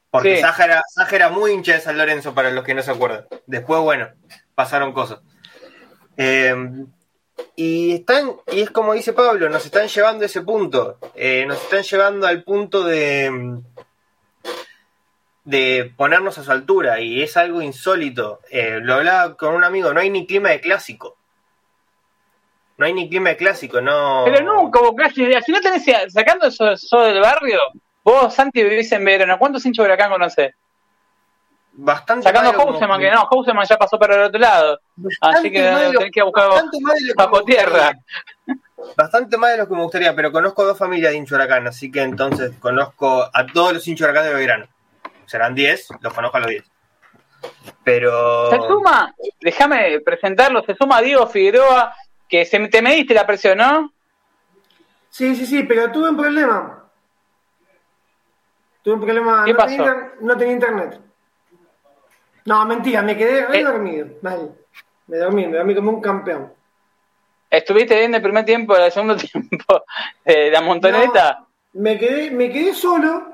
Porque 0.09 0.39
sí. 0.39 1.15
era, 1.15 1.29
muy 1.29 1.53
hincha 1.53 1.75
de 1.75 1.81
San 1.81 1.99
Lorenzo, 1.99 2.33
para 2.33 2.51
los 2.51 2.65
que 2.65 2.73
no 2.73 2.83
se 2.83 2.93
acuerdan. 2.93 3.27
Después, 3.47 3.83
bueno, 3.83 4.09
pasaron 4.55 4.95
cosas. 4.95 5.21
Eh, 6.17 6.55
y 7.55 7.97
están, 7.97 8.33
y 8.53 8.63
es 8.63 8.71
como 8.71 8.95
dice 8.95 9.13
Pablo, 9.13 9.51
nos 9.51 9.67
están 9.67 9.89
llevando 9.89 10.23
a 10.23 10.27
ese 10.27 10.41
punto. 10.41 10.99
Eh, 11.15 11.45
nos 11.47 11.63
están 11.63 11.83
llevando 11.83 12.27
al 12.27 12.43
punto 12.43 12.85
de, 12.85 13.61
de 15.45 15.93
ponernos 15.97 16.39
a 16.39 16.45
su 16.45 16.53
altura. 16.53 17.01
Y 17.01 17.23
es 17.23 17.37
algo 17.37 17.63
insólito. 17.63 18.41
Eh, 18.51 18.81
lo 18.83 18.95
hablaba 18.95 19.37
con 19.37 19.55
un 19.55 19.65
amigo, 19.65 19.93
no 19.93 20.01
hay 20.01 20.11
ni 20.11 20.27
clima 20.27 20.51
de 20.51 20.61
clásico. 20.61 21.17
No 22.79 22.87
hay 22.87 22.95
ni 22.95 23.09
clima 23.09 23.35
clásico, 23.35 23.81
no. 23.81 24.23
Pero 24.25 24.45
nunca 24.45 24.81
hubo 24.81 24.95
clásico. 24.95 25.29
Si 25.45 25.53
no 25.53 25.61
tenés, 25.61 25.85
sacando 26.13 26.47
eso, 26.47 27.01
del 27.01 27.21
barrio, 27.21 27.61
vos, 28.03 28.35
Santi, 28.35 28.63
vivís 28.63 28.91
en 28.93 29.05
Verona. 29.05 29.39
¿Cuántos 29.39 29.65
hinchas 29.65 29.85
de 29.85 29.93
Huracán 29.93 30.11
conocés? 30.11 30.55
Bastante 31.75 32.25
Sacando 32.25 32.53
Houseman, 32.53 33.01
que... 33.01 33.11
no, 33.11 33.25
Houseman 33.27 33.67
ya 33.67 33.79
pasó 33.79 33.99
para 33.99 34.17
el 34.17 34.23
otro 34.25 34.39
lado. 34.39 34.79
Así 35.23 35.51
que 35.51 35.63
tenés 35.63 36.13
que 36.13 36.23
buscar 36.23 36.51
bajo 37.17 37.45
tierra. 37.45 37.93
Bastante 38.97 39.39
más 39.39 39.53
de 39.53 39.59
lo 39.59 39.69
que 39.69 39.75
me 39.75 39.83
gustaría, 39.83 40.15
pero 40.15 40.33
conozco 40.33 40.65
dos 40.65 40.77
familias 40.77 41.13
de 41.13 41.19
hinchas 41.19 41.33
Huracán, 41.33 41.67
así 41.67 41.91
que 41.91 42.03
entonces 42.03 42.53
conozco 42.59 43.27
a 43.33 43.47
todos 43.47 43.73
los 43.73 43.89
hinchas 43.89 44.07
Huracán 44.07 44.25
de 44.25 44.35
Belgrano. 44.35 44.67
Serán 45.33 45.55
10, 45.55 45.89
los 46.03 46.13
conozco 46.13 46.37
a 46.37 46.41
los 46.41 46.51
10. 46.51 46.65
Pero. 47.83 48.51
Se 48.51 48.57
suma, 48.69 49.15
déjame 49.41 49.99
presentarlo, 50.01 50.63
se 50.63 50.75
suma 50.75 51.01
Diego 51.01 51.27
Figueroa, 51.27 51.95
que 52.29 52.45
se, 52.45 52.59
te 52.69 52.83
mediste 52.83 53.15
la 53.15 53.27
presión, 53.27 53.57
¿no? 53.57 53.95
Sí, 55.09 55.35
sí, 55.35 55.47
sí, 55.47 55.63
pero 55.63 55.91
tuve 55.91 56.11
un 56.11 56.19
problema. 56.19 56.85
Tuve 58.83 58.95
un 58.95 59.01
problema. 59.01 59.45
¿Qué 59.47 59.53
no, 59.53 59.57
pasó? 59.57 59.71
Tenía 59.71 60.13
no 60.21 60.37
tenía 60.37 60.53
internet. 60.53 61.01
No, 62.45 62.67
mentira, 62.67 63.01
me 63.01 63.17
quedé 63.17 63.47
re 63.47 63.61
eh. 63.61 63.65
dormido. 63.65 64.09
Me 65.07 65.17
dormí, 65.17 65.47
me 65.47 65.57
dormí 65.57 65.75
como 65.75 65.93
un 65.93 66.03
campeón. 66.03 66.53
¿Estuviste 67.49 67.99
viendo 67.99 68.19
el 68.19 68.23
primer 68.23 68.45
tiempo, 68.45 68.77
el 68.77 68.93
segundo 68.93 69.17
tiempo 69.33 69.83
de 70.27 70.51
la 70.51 70.61
montoneta? 70.61 71.47
me, 71.73 71.99
quedé, 71.99 72.31
me 72.31 72.51
quedé 72.51 72.75
solo 72.75 73.33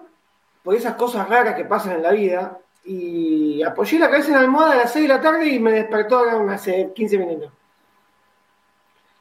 por 0.68 0.74
esas 0.74 0.96
cosas 0.96 1.26
raras 1.26 1.54
que 1.54 1.64
pasan 1.64 1.94
en 1.94 2.02
la 2.02 2.10
vida 2.10 2.58
y 2.84 3.62
apoyé 3.62 3.98
la 3.98 4.10
cabeza 4.10 4.28
en 4.28 4.34
la 4.34 4.40
almohada 4.40 4.72
a 4.72 4.76
las 4.76 4.92
6 4.92 5.08
de 5.08 5.14
la 5.14 5.18
tarde 5.18 5.48
y 5.48 5.58
me 5.58 5.72
despertó 5.72 6.24
hace 6.50 6.92
15 6.94 7.16
minutos 7.16 7.52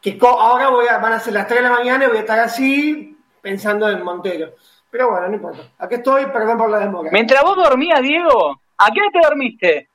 que 0.01 0.17
ahora 0.21 0.67
voy 0.67 0.87
a, 0.87 0.97
van 0.97 1.13
a 1.13 1.19
ser 1.21 1.31
las 1.31 1.47
3 1.47 1.61
de 1.61 1.69
la 1.69 1.73
mañana 1.73 2.03
y 2.03 2.07
voy 2.09 2.17
a 2.17 2.19
estar 2.19 2.37
así 2.37 3.17
pensando 3.41 3.89
en 3.89 4.03
Montero. 4.03 4.55
Pero 4.91 5.09
bueno, 5.09 5.29
no 5.29 5.35
importa. 5.35 5.61
Aquí 5.77 5.95
estoy, 5.95 6.25
perdón 6.25 6.57
por 6.57 6.69
la 6.69 6.79
demora. 6.79 7.11
Mientras 7.13 7.41
vos 7.41 7.55
dormías, 7.55 8.01
Diego, 8.01 8.59
¿a 8.77 8.91
qué 8.91 8.99
hora 8.99 9.09
te 9.13 9.25
dormiste? 9.25 9.89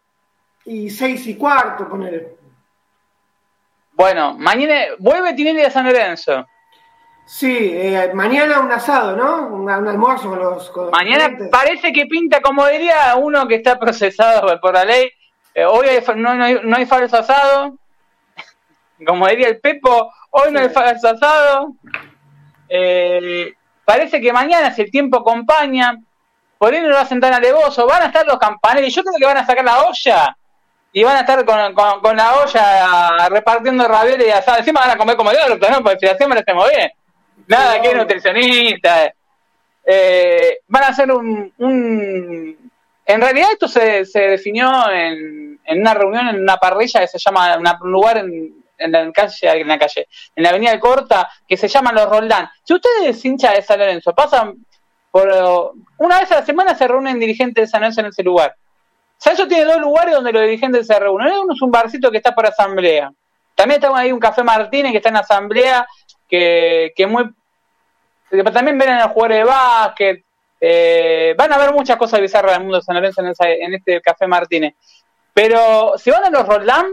Y 0.64 0.88
seis 0.88 1.26
y 1.26 1.36
cuarto, 1.36 1.86
poner. 1.86 2.34
Bueno, 3.92 4.38
mañana 4.38 4.86
vuelve 4.98 5.34
Tinelli 5.34 5.60
a 5.60 5.70
San 5.70 5.84
Lorenzo. 5.84 6.46
Sí, 7.24 7.70
eh, 7.72 8.10
mañana 8.14 8.60
un 8.60 8.70
asado, 8.70 9.16
¿no? 9.16 9.46
Un, 9.46 9.70
almuerzo 9.70 10.28
con 10.28 10.38
los. 10.38 10.72
mañana 10.92 11.36
parece 11.50 11.92
que 11.92 12.06
pinta, 12.06 12.40
como 12.40 12.66
diría 12.66 13.14
uno 13.16 13.46
que 13.46 13.56
está 13.56 13.78
procesado 13.78 14.58
por 14.60 14.74
la 14.74 14.84
ley. 14.84 15.10
Eh, 15.54 15.64
hoy 15.64 15.86
no, 16.16 16.30
hay, 16.30 16.60
no 16.62 16.76
hay 16.76 16.86
falso 16.86 17.18
asado, 17.18 17.76
como 19.06 19.28
diría 19.28 19.48
el 19.48 19.60
Pepo, 19.60 20.12
hoy 20.30 20.52
no 20.52 20.60
hay 20.60 20.68
falso 20.70 21.08
asado. 21.08 21.74
Eh, 22.68 23.52
parece 23.84 24.20
que 24.20 24.32
mañana, 24.32 24.72
si 24.72 24.82
el 24.82 24.90
tiempo 24.90 25.18
acompaña, 25.18 25.98
por 26.58 26.72
ahí 26.72 26.80
no 26.80 26.88
lo 26.88 26.98
hacen 26.98 27.20
tan 27.20 27.34
alevoso, 27.34 27.86
van 27.86 28.02
a 28.02 28.06
estar 28.06 28.26
los 28.26 28.38
campaneros, 28.38 28.94
yo 28.94 29.02
creo 29.02 29.14
que 29.18 29.26
van 29.26 29.36
a 29.36 29.46
sacar 29.46 29.64
la 29.64 29.82
olla 29.82 30.36
y 30.92 31.04
van 31.04 31.16
a 31.16 31.20
estar 31.20 31.44
con, 31.44 31.74
con, 31.74 32.00
con 32.00 32.16
la 32.16 32.36
olla 32.36 33.28
repartiendo 33.28 33.86
ravioles 33.86 34.26
y 34.26 34.30
asado. 34.30 34.58
Encima 34.58 34.80
van 34.80 34.90
a 34.90 34.96
comer 34.96 35.16
como 35.16 35.30
orto, 35.30 35.70
¿no? 35.70 35.82
Porque 35.82 35.98
si 36.00 36.06
la 36.06 36.12
hacemos 36.12 36.34
lo 36.34 36.40
hacemos 36.40 36.68
bien. 36.70 36.90
Nada, 37.48 37.80
que 37.80 37.94
nutricionista. 37.94 39.12
Eh, 39.84 40.58
van 40.68 40.84
a 40.84 40.88
hacer 40.88 41.10
un, 41.10 41.52
un... 41.58 42.70
En 43.04 43.20
realidad 43.20 43.48
esto 43.52 43.66
se, 43.68 44.04
se 44.04 44.20
definió 44.20 44.88
en, 44.90 45.60
en 45.64 45.80
una 45.80 45.94
reunión, 45.94 46.28
en 46.28 46.40
una 46.40 46.56
parrilla 46.56 47.00
que 47.00 47.08
se 47.08 47.18
llama, 47.18 47.56
una- 47.56 47.78
un 47.82 47.90
lugar 47.90 48.18
en, 48.18 48.54
en 48.78 48.92
la 48.92 49.10
calle, 49.12 49.60
en 49.60 49.68
la 49.68 49.78
calle, 49.78 50.06
en 50.36 50.42
la 50.42 50.50
avenida 50.50 50.78
Corta, 50.78 51.28
que 51.46 51.56
se 51.56 51.68
llama 51.68 51.92
Los 51.92 52.08
Roldán. 52.08 52.48
Si 52.62 52.74
ustedes 52.74 53.24
hincha 53.24 53.52
de 53.52 53.62
San 53.62 53.78
Lorenzo, 53.80 54.14
pasan 54.14 54.54
por 55.10 55.28
una 55.98 56.20
vez 56.20 56.32
a 56.32 56.36
la 56.36 56.46
semana 56.46 56.74
se 56.74 56.88
reúnen 56.88 57.18
dirigentes 57.20 57.64
de 57.64 57.68
San 57.70 57.80
Lorenzo 57.82 58.00
en 58.00 58.06
ese 58.06 58.22
lugar. 58.22 58.54
San 59.18 59.34
Lorenzo 59.34 59.48
tiene 59.48 59.70
dos 59.70 59.80
lugares 59.80 60.14
donde 60.14 60.32
los 60.32 60.42
dirigentes 60.42 60.86
se 60.86 60.98
reúnen. 60.98 61.32
Uno 61.42 61.52
es 61.54 61.60
un 61.60 61.70
barcito 61.70 62.10
que 62.10 62.16
está 62.16 62.34
por 62.34 62.46
asamblea. 62.46 63.12
También 63.54 63.80
está 63.82 63.94
ahí 63.96 64.10
un 64.10 64.18
café 64.18 64.42
Martínez 64.42 64.90
que 64.92 64.96
está 64.98 65.10
en 65.10 65.16
asamblea, 65.18 65.86
que, 66.32 66.92
que 66.96 67.06
muy 67.06 67.24
que 68.30 68.42
también 68.44 68.78
ven 68.78 68.88
a 68.88 69.02
los 69.04 69.12
jugadores 69.12 69.36
de 69.38 69.44
básquet. 69.44 70.24
eh, 70.64 71.34
van 71.36 71.52
a 71.52 71.58
ver 71.58 71.72
muchas 71.74 71.98
cosas 71.98 72.20
bizarras 72.22 72.52
del 72.52 72.62
mundo 72.62 72.76
de 72.78 72.82
San 72.82 72.94
Lorenzo 72.94 73.20
en, 73.20 73.26
esa- 73.28 73.50
en 73.50 73.74
este 73.74 74.00
café 74.00 74.26
Martínez. 74.26 74.74
Pero 75.34 75.92
si 75.98 76.10
van 76.10 76.24
a 76.24 76.30
los 76.30 76.46
Roldán, 76.46 76.86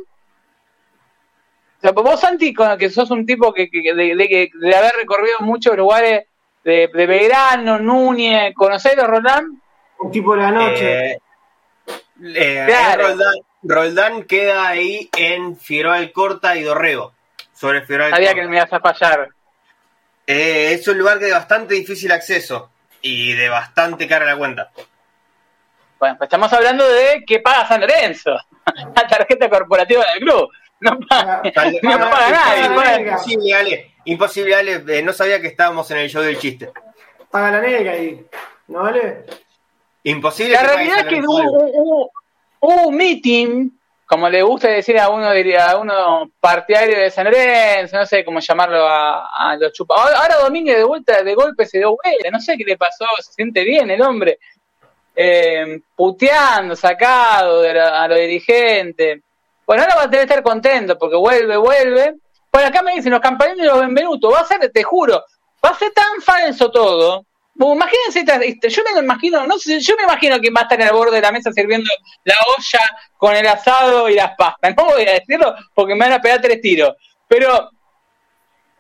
o 1.78 1.82
sea, 1.82 1.92
vos, 1.92 2.20
Santi, 2.20 2.54
con- 2.54 2.78
que 2.78 2.90
sos 2.90 3.10
un 3.12 3.26
tipo 3.26 3.54
que, 3.54 3.70
que- 3.70 3.94
de, 3.94 4.16
de- 4.16 4.28
que- 4.28 4.50
de 4.54 4.76
haber 4.76 4.92
recorrido 4.98 5.40
muchos 5.42 5.78
lugares 5.78 6.26
de, 6.66 6.90
de 6.94 7.06
Belgrano, 7.08 7.80
Núñez, 7.80 8.54
¿conocés 8.56 8.98
los 8.98 9.08
Roldán? 9.08 9.62
Un 10.00 10.12
tipo 10.12 10.36
de 10.36 10.42
la 10.42 10.52
noche. 10.52 11.12
Eh, 11.12 11.20
eh, 12.36 12.64
Claro. 12.68 13.08
Roldán, 13.08 13.36
Roldán 13.64 14.24
queda 14.24 14.68
ahí 14.68 15.10
en 15.16 15.56
Figueroa 15.58 16.00
del 16.00 16.12
Corta 16.12 16.58
y 16.58 16.64
Dorrego. 16.64 17.14
Sobre 17.60 17.82
Figueroa 17.82 18.06
del 18.08 18.16
Sabía 18.16 18.34
que 18.34 18.48
me 18.48 18.56
ibas 18.58 18.72
a 18.72 18.80
fallar. 18.80 19.28
Eh, 20.26 20.74
es 20.74 20.88
un 20.88 20.98
lugar 20.98 21.20
de 21.20 21.32
bastante 21.32 21.74
difícil 21.74 22.12
acceso 22.12 22.70
y 23.02 23.34
de 23.34 23.50
bastante 23.50 24.08
cara 24.08 24.24
a 24.26 24.30
la 24.30 24.38
cuenta. 24.38 24.72
Bueno, 26.00 26.16
pues 26.18 26.28
estamos 26.28 26.52
hablando 26.54 26.88
de 26.88 27.24
que 27.28 27.40
paga 27.40 27.68
San 27.68 27.82
Lorenzo, 27.82 28.32
la 28.96 29.08
tarjeta 29.08 29.50
corporativa 29.50 30.06
del 30.14 30.22
club. 30.24 30.48
No 30.80 30.98
paga, 31.10 31.42
Ah, 31.56 31.72
no 31.84 32.00
paga 32.00 32.30
nadie. 32.30 32.76
paga. 32.76 33.00
Imposible, 33.02 33.54
Ale. 33.54 33.92
Imposible, 34.06 34.56
Ale. 34.56 34.84
Eh, 34.88 35.02
no 35.02 35.12
sabía 35.12 35.42
que 35.42 35.48
estábamos 35.48 35.92
en 35.92 35.98
el 35.98 36.10
show 36.10 36.22
del 36.22 36.40
chiste. 36.40 36.72
Paga 37.30 37.52
la 37.52 37.60
negra 37.62 37.92
ahí. 37.92 38.26
¿No 38.70 38.84
vale? 38.84 39.26
Imposible 40.04 40.54
La 40.54 40.62
que 40.62 40.68
realidad 40.68 40.98
es 41.00 41.06
que 41.08 41.22
hubo- 41.22 42.12
hubo 42.62 42.88
un 42.88 42.96
meeting, 42.96 43.70
como 44.10 44.28
le 44.28 44.42
gusta 44.42 44.70
decir 44.70 45.00
a 45.00 45.10
uno, 45.10 45.32
diría, 45.32 45.70
a 45.70 45.78
uno 45.78 46.32
partidario 46.40 46.98
de 46.98 47.12
San 47.12 47.26
Lorenzo, 47.26 47.96
no 47.96 48.08
sé 48.08 48.26
cómo 48.26 48.40
llamarlo 48.40 48.88
a, 48.88 49.52
a 49.52 49.56
los 49.56 49.72
chupa. 49.72 49.94
Ahora, 49.96 50.40
Domínguez 50.42 50.78
de 50.78 50.84
vuelta 50.84 51.22
de 51.22 51.36
golpe 51.36 51.64
se 51.68 51.78
dio 51.78 51.96
vuelta, 51.96 52.32
no 52.32 52.40
sé 52.40 52.58
qué 52.58 52.64
le 52.64 52.76
pasó, 52.76 53.06
se 53.20 53.34
siente 53.34 53.64
bien 53.64 53.92
el 53.92 54.02
hombre. 54.02 54.40
Eh, 55.16 55.80
puteando, 55.96 56.76
sacado 56.76 57.62
de 57.62 57.80
a 57.80 58.08
los 58.08 58.18
dirigentes. 58.18 59.22
Bueno, 59.68 59.84
ahora 59.84 59.96
va 59.96 60.02
a 60.04 60.10
tener 60.10 60.26
que 60.26 60.34
estar 60.34 60.44
contento 60.44 60.98
porque 60.98 61.16
vuelve, 61.16 61.58
vuelve. 61.58 62.16
Bueno, 62.52 62.68
acá 62.68 62.82
me 62.82 62.96
dicen 62.96 63.12
los 63.12 63.22
campaneros 63.22 63.60
y 63.60 63.68
los 63.68 63.80
Benvenuto, 63.80 64.32
va 64.32 64.40
a 64.40 64.46
ser, 64.46 64.72
te 64.72 64.82
juro, 64.82 65.24
va 65.64 65.70
a 65.70 65.78
ser 65.78 65.92
tan 65.92 66.20
falso 66.20 66.72
todo. 66.72 67.26
Imagínense, 67.60 68.20
esta- 68.20 68.36
este, 68.38 68.70
yo 68.70 68.84
me 68.94 69.02
imagino, 69.02 69.46
no 69.46 69.58
sé, 69.60 69.80
yo 69.82 69.96
me 69.98 70.04
imagino 70.04 70.40
que 70.40 70.50
va 70.50 70.62
a 70.62 70.64
estar 70.64 70.80
en 70.80 70.88
el 70.88 70.94
borde 70.94 71.18
de 71.18 71.22
la 71.22 71.32
mesa 71.32 71.52
sirviendo 71.52 71.90
la 72.24 72.36
olla 72.58 72.80
con 73.18 73.36
el 73.36 73.46
asado 73.48 74.08
y 74.08 74.16
las 74.16 74.32
pastas. 74.38 74.74
No 74.78 74.86
voy 74.86 75.04
a 75.04 75.14
decirlo 75.14 75.54
porque 75.74 75.94
me 75.94 76.02
van 76.06 76.14
a 76.14 76.22
pegar 76.22 76.40
tres 76.42 76.62
tiros. 76.62 76.96
Pero, 77.28 77.70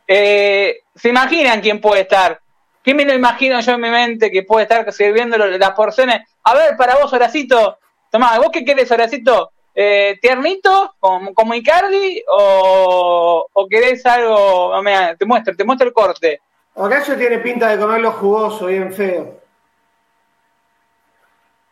eh, 0.08 0.80
¿se 0.96 1.10
imaginan 1.10 1.62
quién 1.62 1.80
puede 1.82 2.02
estar? 2.02 2.40
¿Quién 2.82 2.98
me 2.98 3.06
lo 3.06 3.14
imagino 3.14 3.60
yo 3.60 3.74
en 3.74 3.82
mi 3.82 3.90
mente 3.90 4.32
que 4.32 4.44
puede 4.44 4.64
estar 4.64 4.92
sirviendo 4.94 5.38
las 5.38 5.72
porciones? 5.72 6.22
A 6.44 6.54
ver, 6.56 6.78
para 6.78 6.96
vos, 6.98 7.12
Horacito, 7.12 7.78
tomá, 8.10 8.40
¿vos 8.40 8.50
qué 8.52 8.64
querés, 8.64 8.90
Horacito? 8.92 9.52
Eh, 9.76 10.18
¿Tiernito, 10.22 10.96
como, 11.00 11.34
como 11.34 11.54
Icardi, 11.54 12.24
o, 12.32 13.46
o 13.54 13.68
querés 13.68 14.06
algo? 14.06 14.82
mira, 14.82 15.16
te 15.16 15.26
muestro, 15.26 15.56
te 15.56 15.64
muestro 15.64 15.88
el 15.88 15.94
corte. 15.94 16.42
Horacio 16.76 17.18
tiene 17.18 17.40
pinta 17.40 17.68
de 17.70 17.80
comerlo 17.80 18.12
jugoso, 18.14 18.68
bien 18.68 18.94
feo. 18.94 19.40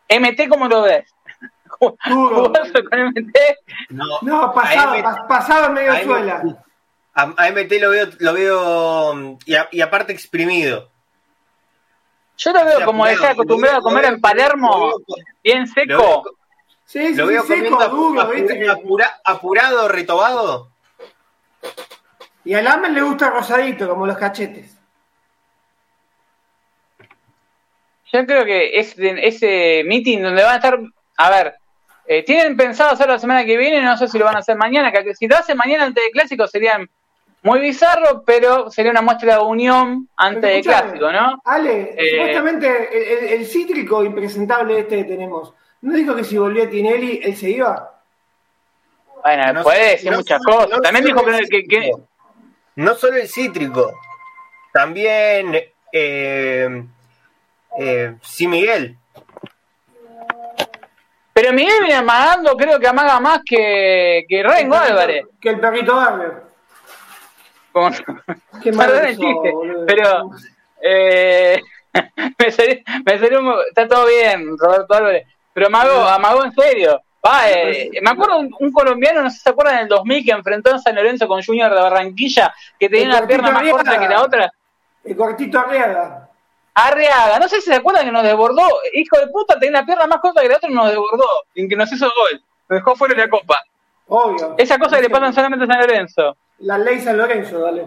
MT, 0.08 0.48
¿cómo 0.48 0.68
lo 0.68 0.82
ves? 0.82 1.04
¿Jugoso 1.68 2.84
con 2.90 2.98
MT? 3.08 3.36
No, 3.90 4.04
No, 4.22 4.52
pasado, 4.52 5.26
pasado 5.28 5.66
en 5.66 5.72
medio 5.74 5.92
a 5.92 6.00
suela. 6.02 6.42
A, 7.14 7.34
a 7.36 7.48
MT 7.50 7.72
lo 7.80 7.90
veo, 7.90 8.06
lo 8.18 8.32
veo 8.32 9.38
y, 9.44 9.54
a- 9.54 9.68
y 9.70 9.80
aparte 9.80 10.12
exprimido. 10.12 10.90
Yo 12.36 12.52
lo 12.52 12.64
veo 12.64 12.74
O 12.74 12.76
sea, 12.78 12.86
como 12.86 13.06
está 13.06 13.30
acostumbrado 13.30 13.78
a 13.78 13.82
comer 13.82 14.02
veo- 14.04 14.14
en 14.14 14.20
Palermo, 14.20 14.92
bien 15.42 15.66
Lo 15.66 15.72
seco. 15.72 16.22
veo, 16.22 16.24
Sí, 16.84 17.08
sí, 17.08 17.14
lo 17.16 17.26
veo 17.26 17.42
sí, 17.42 17.48
seco, 17.48 17.84
duro, 17.88 18.20
apura- 18.22 18.34
viste 18.34 18.68
apura- 18.70 19.20
apurado, 19.24 19.88
retobado. 19.88 20.70
Y 22.44 22.54
al 22.54 22.66
Amen 22.66 22.94
le 22.94 23.02
gusta 23.02 23.28
rosadito, 23.30 23.88
como 23.90 24.06
los 24.06 24.16
cachetes. 24.16 24.77
Yo 28.12 28.24
creo 28.26 28.44
que 28.44 28.78
es 28.78 28.96
de- 28.96 29.26
ese 29.26 29.82
meeting 29.84 30.22
donde 30.22 30.42
van 30.42 30.52
a 30.52 30.56
estar, 30.56 30.78
a 31.18 31.30
ver, 31.30 31.54
eh, 32.06 32.22
tienen 32.22 32.56
pensado 32.56 32.90
hacerlo 32.92 33.12
la 33.14 33.18
semana 33.18 33.44
que 33.44 33.56
viene, 33.56 33.82
no 33.82 33.96
sé 33.96 34.08
si 34.08 34.18
lo 34.18 34.24
van 34.24 34.36
a 34.36 34.38
hacer 34.38 34.56
mañana, 34.56 34.90
que 34.92 35.14
si 35.14 35.28
lo 35.28 35.36
hacen 35.36 35.56
mañana 35.58 35.84
antes 35.84 36.02
del 36.02 36.12
clásico 36.12 36.46
sería 36.46 36.80
muy 37.42 37.60
bizarro, 37.60 38.24
pero 38.24 38.70
sería 38.70 38.90
una 38.90 39.02
muestra 39.02 39.36
de 39.36 39.42
unión 39.42 40.08
antes 40.16 40.42
del 40.42 40.52
Escuchame, 40.60 40.82
clásico, 40.98 41.12
¿no? 41.12 41.40
Ale, 41.44 41.94
Eh, 41.96 42.10
supuestamente 42.12 42.66
el, 42.68 43.18
el- 43.24 43.32
el 43.40 43.46
cítrico 43.46 44.02
impresentable 44.04 44.78
este 44.80 44.96
que 44.96 45.04
tenemos, 45.04 45.52
¿no 45.82 45.92
dijo 45.94 46.16
que 46.16 46.24
si 46.24 46.36
volvía 46.38 46.68
Tinelli, 46.68 47.20
él 47.22 47.36
se 47.36 47.50
iba? 47.50 47.94
Bueno, 49.22 49.52
No 49.52 49.62
puede 49.62 49.90
decir 49.90 50.10
no 50.10 50.18
muchas 50.18 50.40
solo- 50.42 50.56
cosas. 50.56 50.70
no 50.70 50.80
También 50.80 51.04
dijo 51.04 51.24
que, 51.50 51.64
que-. 51.64 51.92
No 52.76 52.94
solo 52.94 53.16
el 53.18 53.28
cítrico, 53.28 53.92
también 54.72 55.54
eh, 55.92 56.84
eh, 57.78 58.14
sí 58.22 58.46
Miguel. 58.46 58.96
Pero 61.32 61.52
Miguel 61.52 61.78
viene 61.80 61.94
amagando, 61.94 62.56
creo 62.56 62.80
que 62.80 62.88
amaga 62.88 63.20
más 63.20 63.40
que, 63.44 64.24
que 64.28 64.42
Rengo 64.42 64.74
Álvarez. 64.74 65.24
Que 65.40 65.50
el 65.50 65.60
perrito 65.60 65.94
Barber. 65.94 66.48
Qué 68.62 68.72
Perdón 68.72 69.06
el 69.06 69.16
chiste, 69.16 69.52
boludo. 69.52 69.86
pero 69.86 70.30
eh, 70.82 71.60
me 72.38 72.50
salió, 72.50 72.76
me 73.06 73.18
salió 73.20 73.38
un- 73.40 73.54
está 73.68 73.86
todo 73.86 74.06
bien, 74.06 74.56
Roberto 74.58 74.94
Álvarez, 74.94 75.26
pero 75.52 75.68
amagó, 75.68 76.00
amagó 76.08 76.44
en 76.44 76.52
serio. 76.52 77.00
Va, 77.24 77.48
eh, 77.50 77.90
me 78.02 78.10
acuerdo 78.10 78.38
un, 78.38 78.50
un 78.58 78.72
colombiano, 78.72 79.22
no 79.22 79.30
sé 79.30 79.36
si 79.36 79.42
se 79.42 79.50
acuerdan, 79.50 79.76
en 79.76 79.80
el 79.82 79.88
2000 79.88 80.24
que 80.24 80.30
enfrentó 80.32 80.74
a 80.74 80.78
San 80.78 80.94
Lorenzo 80.96 81.28
con 81.28 81.42
Junior 81.42 81.72
de 81.72 81.80
Barranquilla, 81.80 82.52
que 82.78 82.88
tenía 82.88 83.04
El 83.04 83.10
una 83.10 83.26
pierna 83.26 83.50
más 83.52 83.62
corta 83.70 83.98
que 83.98 84.08
la 84.08 84.22
otra. 84.22 84.52
El 85.04 85.16
cortito 85.16 85.58
Arriaga. 85.60 86.27
Arriaga, 86.86 87.38
no 87.38 87.48
sé 87.48 87.60
si 87.60 87.70
se 87.70 87.74
acuerdan 87.74 88.04
que 88.04 88.12
nos 88.12 88.22
desbordó, 88.22 88.62
hijo 88.92 89.18
de 89.18 89.26
puta, 89.28 89.58
tenía 89.58 89.78
una 89.80 89.86
pierna 89.86 90.06
más 90.06 90.20
corta 90.20 90.42
que 90.42 90.48
la 90.48 90.56
otra 90.56 90.70
y 90.70 90.74
nos 90.74 90.88
desbordó, 90.88 91.26
en 91.54 91.68
que 91.68 91.76
nos 91.76 91.92
hizo 91.92 92.06
gol, 92.06 92.42
nos 92.68 92.78
dejó 92.78 92.94
fuera 92.94 93.14
de 93.14 93.22
la 93.22 93.28
copa. 93.28 93.56
Obvio. 94.06 94.54
Esa 94.56 94.78
cosa 94.78 94.96
que 94.96 95.02
le 95.02 95.10
pasan 95.10 95.34
solamente 95.34 95.64
a 95.64 95.68
San 95.68 95.80
Lorenzo. 95.80 96.36
La 96.58 96.78
ley 96.78 97.00
San 97.00 97.16
Lorenzo, 97.18 97.58
dale. 97.58 97.86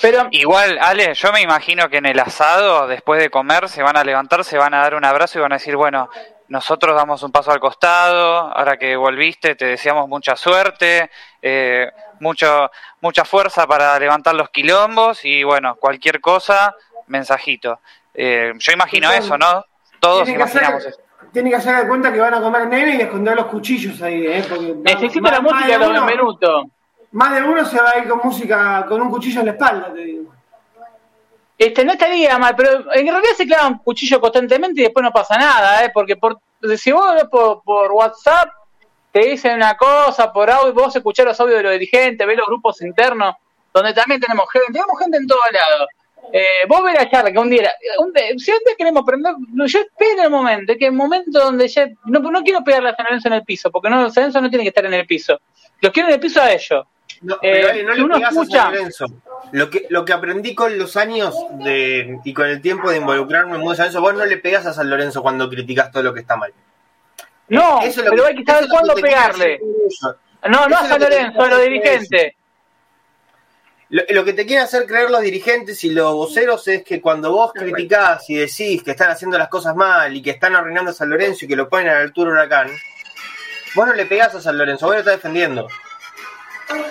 Pero 0.00 0.28
Igual, 0.30 0.78
Ale, 0.80 1.14
yo 1.14 1.32
me 1.32 1.40
imagino 1.40 1.88
que 1.88 1.96
en 1.96 2.06
el 2.06 2.20
asado, 2.20 2.86
después 2.86 3.20
de 3.20 3.28
comer, 3.28 3.68
se 3.68 3.82
van 3.82 3.96
a 3.96 4.04
levantar, 4.04 4.44
se 4.44 4.56
van 4.56 4.72
a 4.72 4.82
dar 4.82 4.94
un 4.94 5.04
abrazo 5.04 5.38
y 5.38 5.42
van 5.42 5.52
a 5.52 5.56
decir, 5.56 5.74
bueno, 5.74 6.08
nosotros 6.50 6.96
damos 6.96 7.22
un 7.22 7.32
paso 7.32 7.52
al 7.52 7.60
costado, 7.60 8.52
ahora 8.52 8.76
que 8.76 8.96
volviste 8.96 9.54
te 9.54 9.66
deseamos 9.66 10.08
mucha 10.08 10.36
suerte, 10.36 11.10
eh, 11.40 11.90
mucho, 12.18 12.70
mucha 13.00 13.24
fuerza 13.24 13.66
para 13.66 13.98
levantar 13.98 14.34
los 14.34 14.50
quilombos 14.50 15.24
y 15.24 15.44
bueno, 15.44 15.76
cualquier 15.76 16.20
cosa, 16.20 16.74
mensajito. 17.10 17.80
Eh, 18.14 18.52
yo 18.58 18.72
imagino 18.72 19.10
eso, 19.12 19.36
¿no? 19.36 19.64
Todos 20.00 20.22
hacer, 20.22 20.34
imaginamos 20.34 20.84
eso. 20.86 20.98
tienen 21.32 21.52
que 21.52 21.56
hacer 21.58 21.76
de 21.76 21.86
cuenta 21.88 22.12
que 22.12 22.18
van 22.20 22.34
a 22.34 22.40
comer 22.40 22.66
nene 22.66 22.96
y 22.96 23.00
esconder 23.02 23.36
los 23.36 23.46
cuchillos 23.46 24.00
ahí, 24.02 24.26
¿eh? 24.26 24.44
Porque 24.48 24.74
necesito 24.76 25.20
más- 25.20 25.32
la 25.32 25.40
música 25.40 25.78
de 25.78 25.86
uno- 25.88 26.06
Benvenuto. 26.06 26.64
Más 27.12 27.34
de 27.34 27.42
uno 27.42 27.64
se 27.64 27.76
va 27.80 27.90
a 27.90 27.98
ir 27.98 28.08
con 28.08 28.20
música, 28.22 28.86
con 28.88 29.00
un 29.02 29.10
cuchillo 29.10 29.40
en 29.40 29.46
la 29.46 29.52
espalda, 29.52 29.92
te 29.92 30.00
digo. 30.00 30.32
Este, 31.58 31.84
no 31.84 31.92
estaría 31.92 32.38
mal, 32.38 32.54
pero 32.56 32.70
en 32.94 33.06
realidad 33.06 33.32
se 33.36 33.46
clava 33.46 33.68
un 33.68 33.78
cuchillo 33.78 34.18
constantemente 34.20 34.80
y 34.80 34.84
después 34.84 35.02
no 35.04 35.10
pasa 35.12 35.36
nada, 35.36 35.84
¿eh? 35.84 35.90
Porque 35.92 36.16
por, 36.16 36.38
si 36.78 36.90
vos 36.92 37.14
ves 37.14 37.24
por, 37.30 37.62
por 37.62 37.92
WhatsApp, 37.92 38.48
te 39.12 39.20
dicen 39.26 39.56
una 39.56 39.76
cosa 39.76 40.32
por 40.32 40.50
audio, 40.50 40.72
vos 40.72 40.94
escuchás 40.96 41.26
los 41.26 41.38
audios 41.40 41.58
de 41.58 41.62
los 41.64 41.72
dirigentes, 41.72 42.26
ves 42.26 42.36
los 42.38 42.46
grupos 42.46 42.80
internos, 42.80 43.34
donde 43.74 43.92
también 43.92 44.20
tenemos 44.20 44.48
gente, 44.50 44.72
tenemos 44.72 44.98
gente 44.98 45.18
en 45.18 45.26
todos 45.26 45.42
lados. 45.52 45.88
Eh, 46.32 46.44
vos 46.68 46.82
la 46.92 47.10
charla 47.10 47.32
que 47.32 47.38
un 47.38 47.50
día, 47.50 47.70
un 47.98 48.12
día- 48.12 48.24
si 48.36 48.50
un 48.52 48.58
día 48.64 48.74
queremos 48.78 49.02
aprender, 49.02 49.34
yo 49.66 49.78
espero 49.80 50.22
el 50.22 50.30
momento, 50.30 50.74
que 50.78 50.86
el 50.86 50.92
momento 50.92 51.40
donde 51.40 51.66
ya, 51.68 51.88
no, 52.04 52.20
no 52.20 52.42
quiero 52.42 52.62
pegarle 52.62 52.90
a 52.90 52.96
San 52.96 53.04
Lorenzo 53.06 53.28
en 53.28 53.34
el 53.34 53.42
piso, 53.44 53.70
porque 53.70 53.90
no, 53.90 54.08
San 54.10 54.22
Lorenzo 54.24 54.40
no 54.40 54.48
tiene 54.50 54.64
que 54.64 54.68
estar 54.68 54.84
en 54.86 54.94
el 54.94 55.06
piso, 55.06 55.40
los 55.80 55.92
quiero 55.92 56.08
en 56.08 56.14
el 56.14 56.20
piso 56.20 56.40
a 56.40 56.52
ellos. 56.52 56.84
No, 57.22 57.34
Eh, 57.42 57.66
pero 57.82 57.88
no 57.88 57.94
si 57.94 58.00
le 58.00 58.06
pegas 58.14 58.22
a 58.30 58.34
San 58.34 58.42
escucha- 58.42 58.70
Lorenzo. 58.70 59.06
Lo 59.52 59.68
que, 59.70 59.86
lo 59.90 60.04
que 60.04 60.12
aprendí 60.12 60.54
con 60.54 60.78
los 60.78 60.96
años 60.96 61.34
de, 61.64 62.18
y 62.24 62.32
con 62.32 62.46
el 62.46 62.60
tiempo 62.62 62.90
de 62.90 62.98
involucrarme 62.98 63.54
en 63.54 63.60
mundo 63.60 63.74
San 63.74 63.86
Lorenzo, 63.86 64.00
vos 64.00 64.14
no 64.14 64.24
le 64.24 64.36
pegás 64.36 64.64
a 64.66 64.72
San 64.72 64.88
Lorenzo 64.88 65.20
cuando 65.22 65.48
criticas 65.50 65.90
todo 65.90 66.02
lo 66.04 66.14
que 66.14 66.20
está 66.20 66.36
mal. 66.36 66.52
No, 67.48 67.80
Eso 67.82 68.00
es 68.00 68.06
lo 68.06 68.10
pero 68.12 68.22
que- 68.22 68.28
hay 68.28 68.36
que 68.36 68.44
saber 68.52 68.68
cuándo 68.70 68.94
pegarle. 68.94 69.58
No, 70.48 70.68
no 70.68 70.76
a 70.76 70.84
San 70.86 71.00
Lorenzo, 71.00 71.42
a 71.42 71.48
los 71.48 71.62
dirigentes. 71.64 72.32
Lo, 73.90 74.02
lo 74.08 74.24
que 74.24 74.32
te 74.32 74.46
quieren 74.46 74.64
hacer 74.64 74.86
creer 74.86 75.10
los 75.10 75.20
dirigentes 75.20 75.82
y 75.84 75.90
los 75.90 76.14
voceros 76.14 76.66
es 76.68 76.82
que 76.82 77.00
cuando 77.00 77.32
vos 77.32 77.52
criticás 77.52 78.28
y 78.30 78.36
decís 78.36 78.82
que 78.82 78.92
están 78.92 79.10
haciendo 79.10 79.36
las 79.36 79.48
cosas 79.48 79.76
mal 79.76 80.16
y 80.16 80.22
que 80.22 80.30
están 80.30 80.56
arruinando 80.56 80.92
a 80.92 80.94
San 80.94 81.10
Lorenzo 81.10 81.44
y 81.44 81.48
que 81.48 81.56
lo 81.56 81.68
ponen 81.68 81.88
a 81.88 81.94
la 81.94 82.00
altura 82.00 82.30
huracán, 82.30 82.70
vos 83.74 83.86
no 83.86 83.94
le 83.94 84.06
pegás 84.06 84.34
a 84.34 84.40
San 84.40 84.56
Lorenzo, 84.56 84.86
vos 84.86 84.94
lo 84.94 85.00
estás 85.00 85.16
defendiendo. 85.16 85.68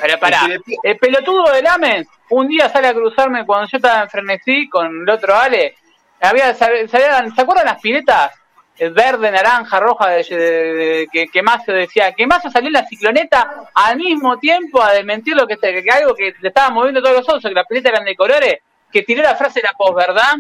Pero 0.02 0.20
pará, 0.20 0.42
El 0.46 0.62
le 0.84 0.96
pelotudo 0.96 1.52
del 1.52 1.66
Amen 1.68 2.08
un 2.30 2.48
día 2.48 2.70
sale 2.70 2.88
a 2.88 2.94
cruzarme 2.94 3.46
cuando 3.46 3.68
yo 3.68 3.78
estaba 3.78 4.04
en 4.04 4.10
Frenesí 4.10 4.70
con 4.70 5.02
el 5.02 5.10
otro 5.10 5.36
Ale. 5.36 5.76
Había, 6.22 6.54
¿Se 6.54 7.42
acuerdan 7.42 7.66
las 7.66 7.82
piletas? 7.82 8.32
Verde, 8.80 9.30
naranja, 9.32 9.80
roja, 9.80 10.08
de, 10.10 10.24
de- 10.24 10.38
de- 10.38 11.08
que, 11.12 11.28
que 11.28 11.42
Mazo 11.44 11.72
decía. 11.74 12.14
Que 12.14 12.26
Mazo 12.26 12.50
salió 12.50 12.68
en 12.68 12.74
la 12.74 12.86
cicloneta 12.86 13.66
al 13.74 13.98
mismo 13.98 14.38
tiempo 14.40 14.82
a 14.82 14.94
desmentir 14.94 15.36
lo 15.36 15.46
que, 15.46 15.58
que, 15.58 15.84
que 15.84 15.92
algo 15.92 16.16
que 16.16 16.34
le 16.40 16.48
estaba 16.48 16.70
moviendo 16.70 17.02
todos 17.02 17.18
los 17.18 17.30
ojos, 17.30 17.44
que 17.44 17.50
las 17.52 17.68
piletas 17.68 17.92
eran 17.94 18.06
de 18.06 18.16
colores, 18.16 18.60
que 18.92 19.04
tiró 19.04 19.22
la 19.24 19.36
frase 19.36 19.60
de 19.62 19.68
la 19.68 19.74
posverdad. 19.78 20.36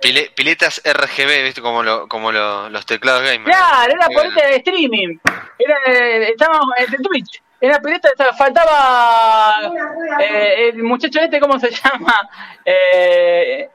Pile- 0.00 0.30
piletas 0.34 0.80
RGB, 0.84 1.42
¿viste? 1.44 1.60
Como, 1.60 1.82
lo, 1.82 2.08
como 2.08 2.32
lo- 2.32 2.70
los 2.70 2.86
teclados 2.86 3.22
gamer. 3.22 3.44
Claro, 3.44 3.92
era 3.92 4.06
pileta 4.08 4.46
de 4.46 4.56
streaming. 4.56 5.18
Era, 5.58 5.76
eh, 5.86 6.30
estábamos 6.30 6.68
en 6.78 6.90
de 6.90 6.98
Twitch. 6.98 7.42
Era 7.60 7.78
pileta, 7.80 8.08
faltaba 8.38 9.70
eh, 10.22 10.70
el 10.70 10.82
muchacho 10.82 11.20
este, 11.20 11.38
¿cómo 11.38 11.58
se 11.60 11.70
llama? 11.84 12.14
Eh, 12.64 13.68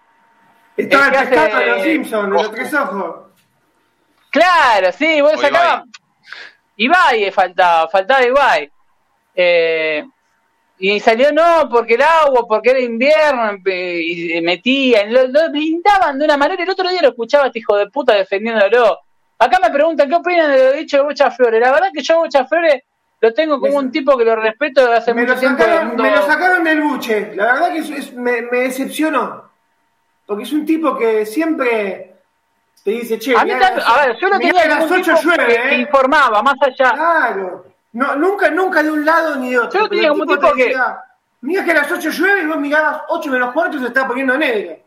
Estaba 0.77 1.07
el 1.07 1.13
el 1.13 1.19
que 1.19 1.25
pescado 1.27 1.47
hace- 1.55 1.65
de 1.65 1.71
los 1.71 1.81
Simpsons, 1.83 2.23
de 2.25 2.29
los 2.31 2.51
tres 2.51 2.73
ojos. 2.73 3.15
claro, 4.29 4.91
sí, 4.91 5.21
vos 5.21 5.39
sacabas. 5.39 5.83
Ibai 6.77 7.31
faltaba, 7.31 7.87
faltaba 7.89 8.25
Ibai. 8.25 8.69
Eh, 9.33 10.03
y 10.77 10.99
salió 10.99 11.31
no, 11.31 11.69
porque 11.69 11.93
el 11.95 12.01
agua, 12.01 12.45
porque 12.47 12.71
era 12.71 12.79
invierno, 12.81 13.49
empe- 13.51 14.01
y 14.37 14.41
metían, 14.41 15.13
lo, 15.13 15.27
lo 15.27 15.49
blindaban 15.51 16.19
de 16.19 16.25
una 16.25 16.35
manera. 16.35 16.61
El 16.63 16.69
otro 16.69 16.89
día 16.89 17.01
lo 17.01 17.09
escuchaba 17.09 17.47
este 17.47 17.59
hijo 17.59 17.77
de 17.77 17.87
puta 17.89 18.13
defendiéndolo. 18.13 18.99
Acá 19.39 19.59
me 19.61 19.69
preguntan 19.69 20.09
qué 20.09 20.15
opinan 20.15 20.51
de 20.51 20.63
lo 20.65 20.71
dicho 20.73 20.97
de 20.97 21.03
Bocha 21.03 21.31
Flores. 21.31 21.61
La 21.61 21.71
verdad 21.71 21.89
que 21.93 22.01
yo 22.03 22.15
a 22.15 22.17
Bocha 22.19 22.45
Flores 22.45 22.83
lo 23.21 23.33
tengo 23.33 23.59
como 23.59 23.77
un 23.77 23.89
tipo 23.91 24.17
que 24.17 24.25
lo 24.25 24.35
respeto 24.35 24.81
desde 24.81 24.95
hace 24.97 25.13
Me 25.13 25.21
mucho 25.21 25.35
lo, 25.35 25.41
sacaron, 25.41 25.95
me 25.95 26.11
lo 26.11 26.21
sacaron 26.25 26.63
del 26.65 26.81
buche. 26.81 27.31
La 27.35 27.53
verdad 27.53 27.71
que 27.71 27.77
eso 27.79 27.93
es- 27.93 28.13
me, 28.13 28.41
me 28.43 28.59
decepcionó. 28.59 29.49
Porque 30.25 30.43
es 30.43 30.51
un 30.53 30.65
tipo 30.65 30.97
que 30.97 31.25
siempre 31.25 32.13
te 32.83 32.91
dice, 32.91 33.19
che, 33.19 33.35
A 33.35 33.43
mí 33.43 33.51
también- 33.51 33.73
a 33.85 34.05
ver, 34.05 34.15
yo 34.19 34.27
mirá 34.27 34.37
tenía 34.39 34.53
que 34.53 34.59
a 34.59 34.79
las 34.79 34.91
un 34.91 34.97
8 34.99 35.15
tipo 35.15 35.21
llueve, 35.29 35.45
que, 35.47 35.69
¿eh? 35.69 35.77
informaba, 35.77 36.41
más 36.41 36.55
allá. 36.61 36.91
Claro. 36.93 37.65
No, 37.93 38.15
nunca, 38.15 38.49
nunca 38.49 38.83
de 38.83 38.91
un 38.91 39.05
lado 39.05 39.35
ni 39.37 39.51
de 39.51 39.59
otro. 39.59 39.79
Yo 39.81 39.89
tenía 39.89 40.09
como 40.09 40.25
tipo 40.25 40.53
que- 40.53 40.63
decía, 40.65 40.99
Mirá 41.41 41.63
que 41.63 41.71
a 41.71 41.75
las 41.75 41.91
8 41.91 42.09
llueve 42.09 42.41
y 42.41 42.45
vos 42.47 42.57
mirabas 42.57 43.01
8 43.09 43.29
menos 43.29 43.53
cuarto 43.53 43.77
y 43.77 43.79
se 43.81 43.87
está 43.87 44.07
poniendo 44.07 44.35
negro. 44.35 44.77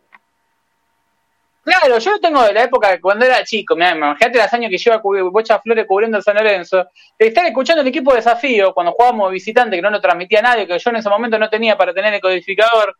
Claro, 1.62 1.98
yo 1.98 2.12
lo 2.12 2.18
tengo 2.18 2.42
de 2.42 2.52
la 2.54 2.62
época 2.64 2.98
cuando 3.00 3.26
era 3.26 3.44
chico, 3.44 3.76
mirá, 3.76 3.90
imagínate 3.94 4.38
los 4.38 4.52
años 4.54 4.70
que 4.70 4.78
lleva 4.78 5.02
Bocha 5.30 5.58
Flores 5.60 5.84
cubriendo 5.86 6.16
el 6.16 6.22
San 6.22 6.34
Lorenzo, 6.34 6.86
de 7.18 7.26
estar 7.26 7.44
escuchando 7.44 7.82
el 7.82 7.88
equipo 7.88 8.10
de 8.10 8.16
desafío 8.16 8.72
cuando 8.72 8.92
jugábamos 8.92 9.30
visitante, 9.30 9.76
que 9.76 9.82
no 9.82 9.90
lo 9.90 10.00
transmitía 10.00 10.40
nadie, 10.40 10.66
que 10.66 10.78
yo 10.78 10.90
en 10.90 10.96
ese 10.96 11.10
momento 11.10 11.38
no 11.38 11.50
tenía 11.50 11.76
para 11.76 11.92
tener 11.92 12.14
el 12.14 12.20
codificador, 12.22 12.96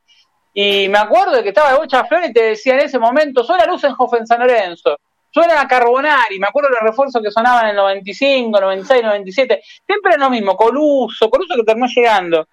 y 0.54 0.88
me 0.88 0.98
acuerdo 0.98 1.32
de 1.32 1.42
que 1.42 1.50
estaba 1.50 1.72
de 1.72 1.78
Bocha 1.78 2.04
Flores 2.04 2.30
y 2.30 2.32
te 2.32 2.42
decía 2.42 2.74
en 2.74 2.80
ese 2.80 2.98
momento, 2.98 3.44
suena 3.44 3.66
Lusenhoff 3.66 4.14
en 4.14 4.26
San 4.26 4.40
Lorenzo, 4.40 4.98
suena 5.30 5.60
a 5.60 5.68
Carbonari, 5.68 6.38
me 6.38 6.46
acuerdo 6.48 6.70
de 6.70 6.76
los 6.80 6.90
refuerzos 6.90 7.22
que 7.22 7.30
sonaban 7.30 7.64
en 7.64 7.70
el 7.70 7.76
95, 7.76 8.60
96, 8.60 9.02
97, 9.02 9.62
siempre 9.86 10.12
era 10.14 10.24
lo 10.24 10.30
mismo, 10.30 10.56
Coluso, 10.56 11.28
Coluso 11.30 11.54
que 11.54 11.62
terminó 11.64 11.86
llegando, 11.86 12.48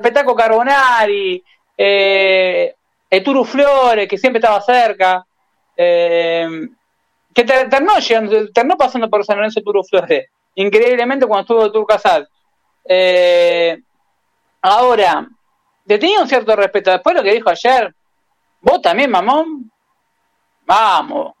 Petaco 0.00 0.34
Carbonari, 0.34 1.42
eh, 1.76 2.74
Eturu 3.10 3.44
Flores, 3.44 4.08
que 4.08 4.16
siempre 4.18 4.38
estaba 4.38 4.60
cerca, 4.60 5.24
eh, 5.76 6.68
que 7.34 7.44
ter- 7.44 7.68
terminó 7.68 8.76
pasando 8.78 9.10
por 9.10 9.24
San 9.24 9.36
Lorenzo 9.36 9.60
Turu 9.60 9.82
Flores, 9.82 10.28
increíblemente 10.54 11.26
cuando 11.26 11.40
estuvo 11.42 11.72
Tur 11.72 11.86
Casal. 11.86 12.28
Eh, 12.84 13.76
ahora, 14.62 15.28
le 15.84 15.98
tenía 15.98 16.20
un 16.20 16.28
cierto 16.28 16.56
respeto. 16.56 16.90
Después 16.90 17.14
de 17.14 17.20
lo 17.20 17.24
que 17.24 17.34
dijo 17.34 17.50
ayer, 17.50 17.94
vos 18.60 18.80
también, 18.82 19.10
mamón, 19.10 19.70
vamos, 20.66 21.34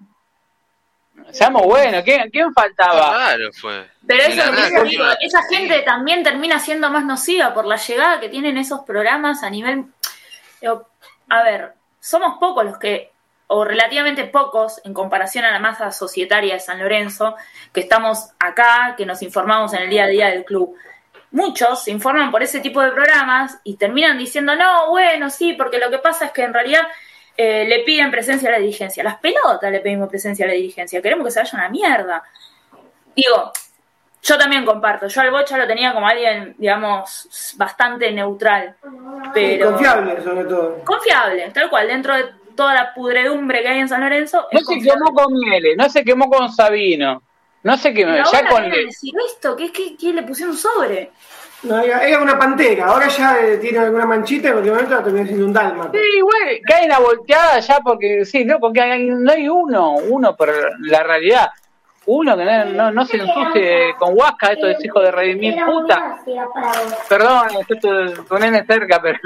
seamos 1.30 1.62
buenos, 1.62 2.02
¿quién, 2.02 2.30
quién 2.30 2.52
faltaba? 2.52 3.10
Claro, 3.10 3.50
fue. 3.52 3.88
Pero 4.06 4.22
eso 4.22 4.42
es 4.42 4.46
lo 4.46 4.52
que 4.52 4.74
yo 4.74 4.84
digo, 4.84 5.04
esa 5.20 5.42
gente 5.50 5.80
también 5.80 6.22
termina 6.22 6.58
siendo 6.58 6.90
más 6.90 7.04
nociva 7.04 7.54
por 7.54 7.64
la 7.64 7.76
llegada 7.76 8.20
que 8.20 8.28
tienen 8.28 8.58
esos 8.58 8.80
programas 8.80 9.42
a 9.42 9.50
nivel... 9.50 9.86
A 11.28 11.42
ver, 11.42 11.74
somos 12.00 12.38
pocos 12.38 12.64
los 12.64 12.78
que, 12.78 13.10
o 13.46 13.64
relativamente 13.64 14.24
pocos 14.24 14.80
en 14.84 14.92
comparación 14.92 15.44
a 15.44 15.50
la 15.50 15.58
masa 15.58 15.90
societaria 15.90 16.54
de 16.54 16.60
San 16.60 16.78
Lorenzo, 16.78 17.34
que 17.72 17.80
estamos 17.80 18.30
acá, 18.38 18.94
que 18.96 19.06
nos 19.06 19.22
informamos 19.22 19.72
en 19.72 19.82
el 19.82 19.90
día 19.90 20.04
a 20.04 20.08
día 20.08 20.26
del 20.28 20.44
club. 20.44 20.76
Muchos 21.34 21.82
se 21.82 21.90
informan 21.90 22.30
por 22.30 22.44
ese 22.44 22.60
tipo 22.60 22.80
de 22.80 22.92
programas 22.92 23.58
y 23.64 23.76
terminan 23.76 24.16
diciendo, 24.16 24.54
no, 24.54 24.88
bueno, 24.90 25.30
sí, 25.30 25.54
porque 25.54 25.78
lo 25.78 25.90
que 25.90 25.98
pasa 25.98 26.26
es 26.26 26.30
que 26.30 26.44
en 26.44 26.54
realidad 26.54 26.82
eh, 27.36 27.66
le 27.68 27.80
piden 27.80 28.12
presencia 28.12 28.48
a 28.48 28.52
la 28.52 28.58
dirigencia. 28.58 29.02
Las 29.02 29.16
pelotas 29.18 29.72
le 29.72 29.80
pedimos 29.80 30.08
presencia 30.08 30.44
a 30.44 30.48
la 30.48 30.54
dirigencia. 30.54 31.02
Queremos 31.02 31.24
que 31.26 31.32
se 31.32 31.40
vaya 31.40 31.58
a 31.58 31.62
la 31.62 31.68
mierda. 31.70 32.22
Digo, 33.16 33.50
yo 34.22 34.38
también 34.38 34.64
comparto. 34.64 35.08
Yo 35.08 35.20
al 35.22 35.32
Bocha 35.32 35.58
lo 35.58 35.66
tenía 35.66 35.92
como 35.92 36.06
alguien, 36.06 36.54
digamos, 36.56 37.54
bastante 37.56 38.12
neutral. 38.12 38.76
Pero 39.34 39.70
Confiable, 39.72 40.22
sobre 40.22 40.44
todo. 40.44 40.84
confiable, 40.84 41.50
tal 41.50 41.68
cual, 41.68 41.88
dentro 41.88 42.14
de 42.16 42.26
toda 42.56 42.74
la 42.74 42.94
pudredumbre 42.94 43.60
que 43.62 43.68
hay 43.68 43.80
en 43.80 43.88
San 43.88 44.00
Lorenzo. 44.02 44.46
No 44.52 44.60
se 44.60 44.64
confiable. 44.66 45.00
quemó 45.04 45.14
con 45.14 45.34
Miele, 45.34 45.74
no 45.76 45.88
se 45.90 46.04
quemó 46.04 46.30
con 46.30 46.52
Sabino, 46.52 47.22
no 47.64 47.76
se 47.76 47.92
quemó, 47.92 48.12
Pero 48.12 48.24
ya 48.30 48.38
ahora 48.38 48.50
con... 48.50 48.60
vienen 48.62 48.80
a 48.80 48.86
decir 48.86 49.12
esto, 49.26 49.56
que 49.56 49.64
es 49.64 49.70
que, 49.72 49.96
que 49.96 50.12
le 50.12 50.22
pusieron 50.22 50.56
sobre. 50.56 51.10
No, 51.64 51.80
era, 51.80 52.06
era 52.06 52.20
una 52.20 52.38
pantera, 52.38 52.86
ahora 52.86 53.08
ya 53.08 53.38
eh, 53.40 53.56
tiene 53.56 53.78
alguna 53.78 54.04
manchita 54.06 54.46
y 54.46 54.50
en 54.50 54.52
cualquier 54.52 54.74
momento 54.74 54.94
va 54.94 55.00
a 55.00 55.04
terminar 55.04 55.26
siendo 55.26 55.46
un 55.46 55.52
dálmata. 55.52 55.90
Sí, 55.98 56.20
güey, 56.20 56.60
que 56.60 56.74
hay 56.74 56.84
una 56.86 56.98
volteada 57.00 57.58
ya 57.60 57.80
porque, 57.80 58.24
sí, 58.26 58.44
loco, 58.44 58.70
que 58.72 58.80
hay- 58.82 59.06
no 59.08 59.32
hay 59.32 59.48
uno, 59.48 59.92
uno 59.94 60.36
por 60.36 60.52
la 60.80 61.02
realidad. 61.02 61.48
Uno 62.06 62.36
que 62.36 62.44
no, 62.44 62.64
no, 62.66 62.90
no 62.92 63.06
se 63.06 63.16
ensucie 63.16 63.94
con 63.98 64.10
Huasca, 64.14 64.52
esto 64.52 64.68
es 64.68 64.84
hijo 64.84 65.00
de 65.00 65.10
redimir 65.10 65.56
puta. 65.64 66.18
Perdón, 67.08 67.48
estoy 67.66 67.80
tu 68.28 68.38
nene 68.38 68.64
cerca, 68.66 69.00
pero. 69.00 69.18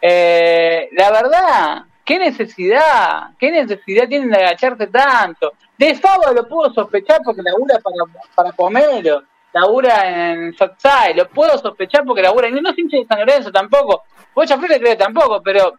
Eh, 0.00 0.88
la 0.92 1.10
verdad, 1.10 1.82
¿qué 2.04 2.18
necesidad? 2.20 3.30
¿Qué 3.38 3.50
necesidad 3.50 4.06
tienen 4.08 4.30
de 4.30 4.36
agacharse 4.38 4.86
tanto? 4.86 5.52
De 5.80 5.94
Fabo 5.94 6.30
lo 6.34 6.46
puedo 6.46 6.72
sospechar 6.74 7.20
porque 7.24 7.40
labura 7.42 7.78
para, 7.78 7.96
para 8.34 8.52
Pomelo, 8.52 9.22
labura 9.52 10.30
en 10.32 10.54
Sotsai, 10.54 11.14
lo 11.14 11.26
puedo 11.28 11.56
sospechar 11.58 12.04
porque 12.04 12.20
labura 12.22 12.48
en. 12.48 12.62
No 12.62 12.68
es 12.70 12.78
hincha 12.78 12.98
de 12.98 13.06
San 13.06 13.18
Lorenzo 13.20 13.50
tampoco, 13.50 14.04
Bocha 14.34 14.58
Flores 14.58 14.78
creo 14.78 14.96
tampoco, 14.98 15.42
pero 15.42 15.72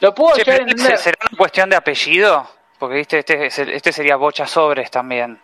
lo 0.00 0.12
puedo 0.14 0.34
Che, 0.36 0.44
pero 0.44 0.62
entender. 0.62 0.98
¿Será 0.98 1.16
una 1.30 1.38
cuestión 1.38 1.70
de 1.70 1.76
apellido? 1.76 2.46
Porque 2.78 2.96
viste, 2.96 3.18
este, 3.20 3.46
este 3.76 3.92
sería 3.92 4.16
Bocha 4.16 4.46
Sobres 4.48 4.90
también. 4.90 5.38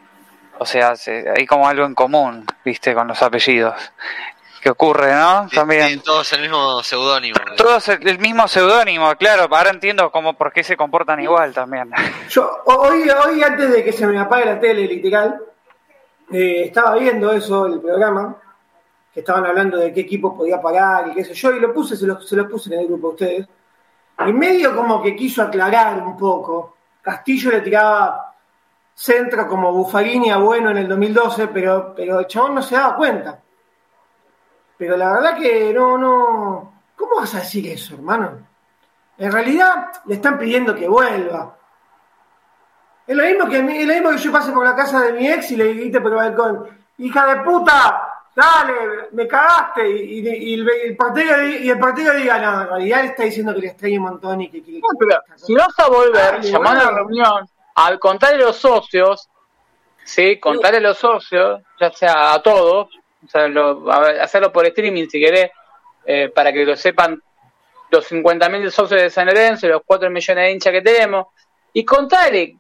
O 0.59 0.67
sea, 0.67 0.97
se- 0.97 1.25
hay 1.35 1.47
como 1.47 1.67
algo 1.69 1.85
en 1.87 1.95
común, 1.95 2.45
viste, 2.65 2.95
con 2.95 3.07
los 3.09 3.23
apellidos. 3.23 3.75
¿Qué 4.63 4.71
ocurre, 4.71 5.13
no? 5.13 5.49
También. 5.53 5.87
Tienen 5.87 6.05
todos 6.05 6.33
el 6.35 6.43
mismo 6.43 6.83
seudónimo. 6.85 7.37
Todos 7.57 7.89
el, 7.89 8.07
el 8.09 8.19
mismo 8.21 8.47
seudónimo, 8.47 9.13
claro. 9.17 9.49
Ahora 9.51 9.71
entiendo 9.71 10.13
cómo, 10.13 10.35
por 10.35 10.53
qué 10.53 10.63
se 10.63 10.77
comportan 10.77 11.19
igual 11.21 11.53
también. 11.53 11.91
Yo 12.29 12.49
ho- 12.65 12.75
hoy, 12.89 13.09
hoy 13.11 13.43
antes 13.43 13.73
de 13.73 13.83
que 13.83 13.93
se 13.93 14.07
me 14.07 14.19
apague 14.21 14.45
la 14.47 14.61
tele, 14.61 14.87
literal, 14.87 15.41
eh, 16.33 16.63
estaba 16.67 16.95
viendo 16.95 17.33
eso, 17.33 17.67
el 17.67 17.81
programa, 17.81 18.37
que 19.13 19.21
estaban 19.21 19.45
hablando 19.45 19.79
de 19.79 19.93
qué 19.93 20.01
equipo 20.03 20.37
podía 20.37 20.63
pagar 20.63 21.09
y 21.09 21.15
qué 21.15 21.25
sé 21.25 21.35
yo, 21.35 21.51
y 21.51 21.59
lo 21.61 21.75
puse, 21.75 21.97
se 21.97 22.07
lo, 22.07 22.21
se 22.23 22.37
lo 22.37 22.49
puse 22.49 22.73
en 22.73 22.81
el 22.81 22.87
grupo 22.87 23.09
a 23.09 23.11
ustedes. 23.11 23.47
Y 24.27 24.33
medio 24.33 24.77
como 24.77 25.03
que 25.03 25.17
quiso 25.17 25.43
aclarar 25.43 25.99
un 26.03 26.17
poco. 26.17 26.77
Castillo 27.03 27.51
le 27.51 27.63
tiraba 27.63 28.33
centro 28.95 29.49
como 29.49 29.73
Buffarini 29.73 30.31
a 30.31 30.37
bueno 30.37 30.71
en 30.71 30.77
el 30.79 30.89
2012, 30.89 31.49
pero, 31.49 31.93
pero 31.97 32.21
el 32.21 32.27
chabón 32.29 32.55
no 32.55 32.63
se 32.63 32.77
daba 32.77 32.95
cuenta. 32.95 33.41
Pero 34.83 34.97
la 34.97 35.13
verdad 35.13 35.39
que 35.39 35.73
no, 35.73 35.97
no. 35.97 36.73
¿Cómo 36.97 37.21
vas 37.21 37.33
a 37.37 37.39
decir 37.39 37.65
eso, 37.69 37.95
hermano? 37.95 38.45
En 39.17 39.31
realidad 39.31 39.93
le 40.07 40.17
están 40.17 40.37
pidiendo 40.37 40.75
que 40.75 40.89
vuelva. 40.89 41.57
Es 43.07 43.17
lo 43.17 43.23
mismo 43.23 43.49
que, 43.49 43.59
es 43.59 43.87
lo 43.87 43.95
mismo 43.95 44.11
que 44.11 44.19
yo 44.19 44.33
pase 44.33 44.51
por 44.51 44.65
la 44.65 44.75
casa 44.75 45.03
de 45.03 45.13
mi 45.13 45.29
ex 45.29 45.53
y 45.53 45.57
le 45.57 45.73
grite 45.73 46.01
por 46.01 46.11
el 46.11 46.17
balcón, 46.17 46.67
hija 46.99 47.27
de 47.33 47.43
puta, 47.43 48.25
dale, 48.35 48.75
me 49.13 49.29
cagaste. 49.29 49.89
Y, 49.89 50.55
el, 50.55 50.97
partido, 50.97 51.45
y 51.47 51.71
el 51.71 51.79
partido 51.79 52.15
diga, 52.15 52.41
no, 52.41 52.63
en 52.63 52.69
realidad 52.71 53.03
le 53.03 53.07
está 53.11 53.23
diciendo 53.23 53.55
que 53.55 53.61
le 53.61 53.67
extraña 53.69 53.99
un 53.99 54.05
montón 54.07 54.41
y 54.41 54.51
que 54.51 54.65
quiere. 54.65 54.81
si 55.37 55.55
vas 55.55 55.79
a 55.79 55.89
volver, 55.89 56.41
llamar 56.41 56.77
a 56.79 56.85
la 56.87 56.91
reunión, 56.91 57.49
al 57.77 58.01
contarle 58.01 58.43
a 58.43 58.47
los 58.49 58.57
socios, 58.57 59.29
sí, 60.03 60.41
contarle 60.41 60.79
a 60.79 60.89
los 60.89 60.99
socios, 60.99 61.63
ya 61.79 61.93
sea 61.93 62.33
a 62.33 62.43
todos, 62.43 62.89
o 63.25 63.29
sea, 63.29 64.23
hacerlo 64.23 64.53
por 64.53 64.67
streaming 64.67 65.09
si 65.09 65.21
querés, 65.21 65.51
eh, 66.05 66.31
para 66.35 66.53
que 66.53 66.65
lo 66.65 66.77
sepan 66.77 67.23
los 67.91 68.11
50.000 68.11 68.71
socios 68.71 69.03
de 69.03 69.11
San 69.11 69.27
Lorenzo, 69.27 69.69
los 69.69 69.83
4 69.85 70.11
millones 70.11 70.45
de 70.45 70.51
hinchas 70.53 70.73
que 70.73 70.83
tenemos, 70.83 71.27
y 71.73 71.85
contarle 71.85 72.57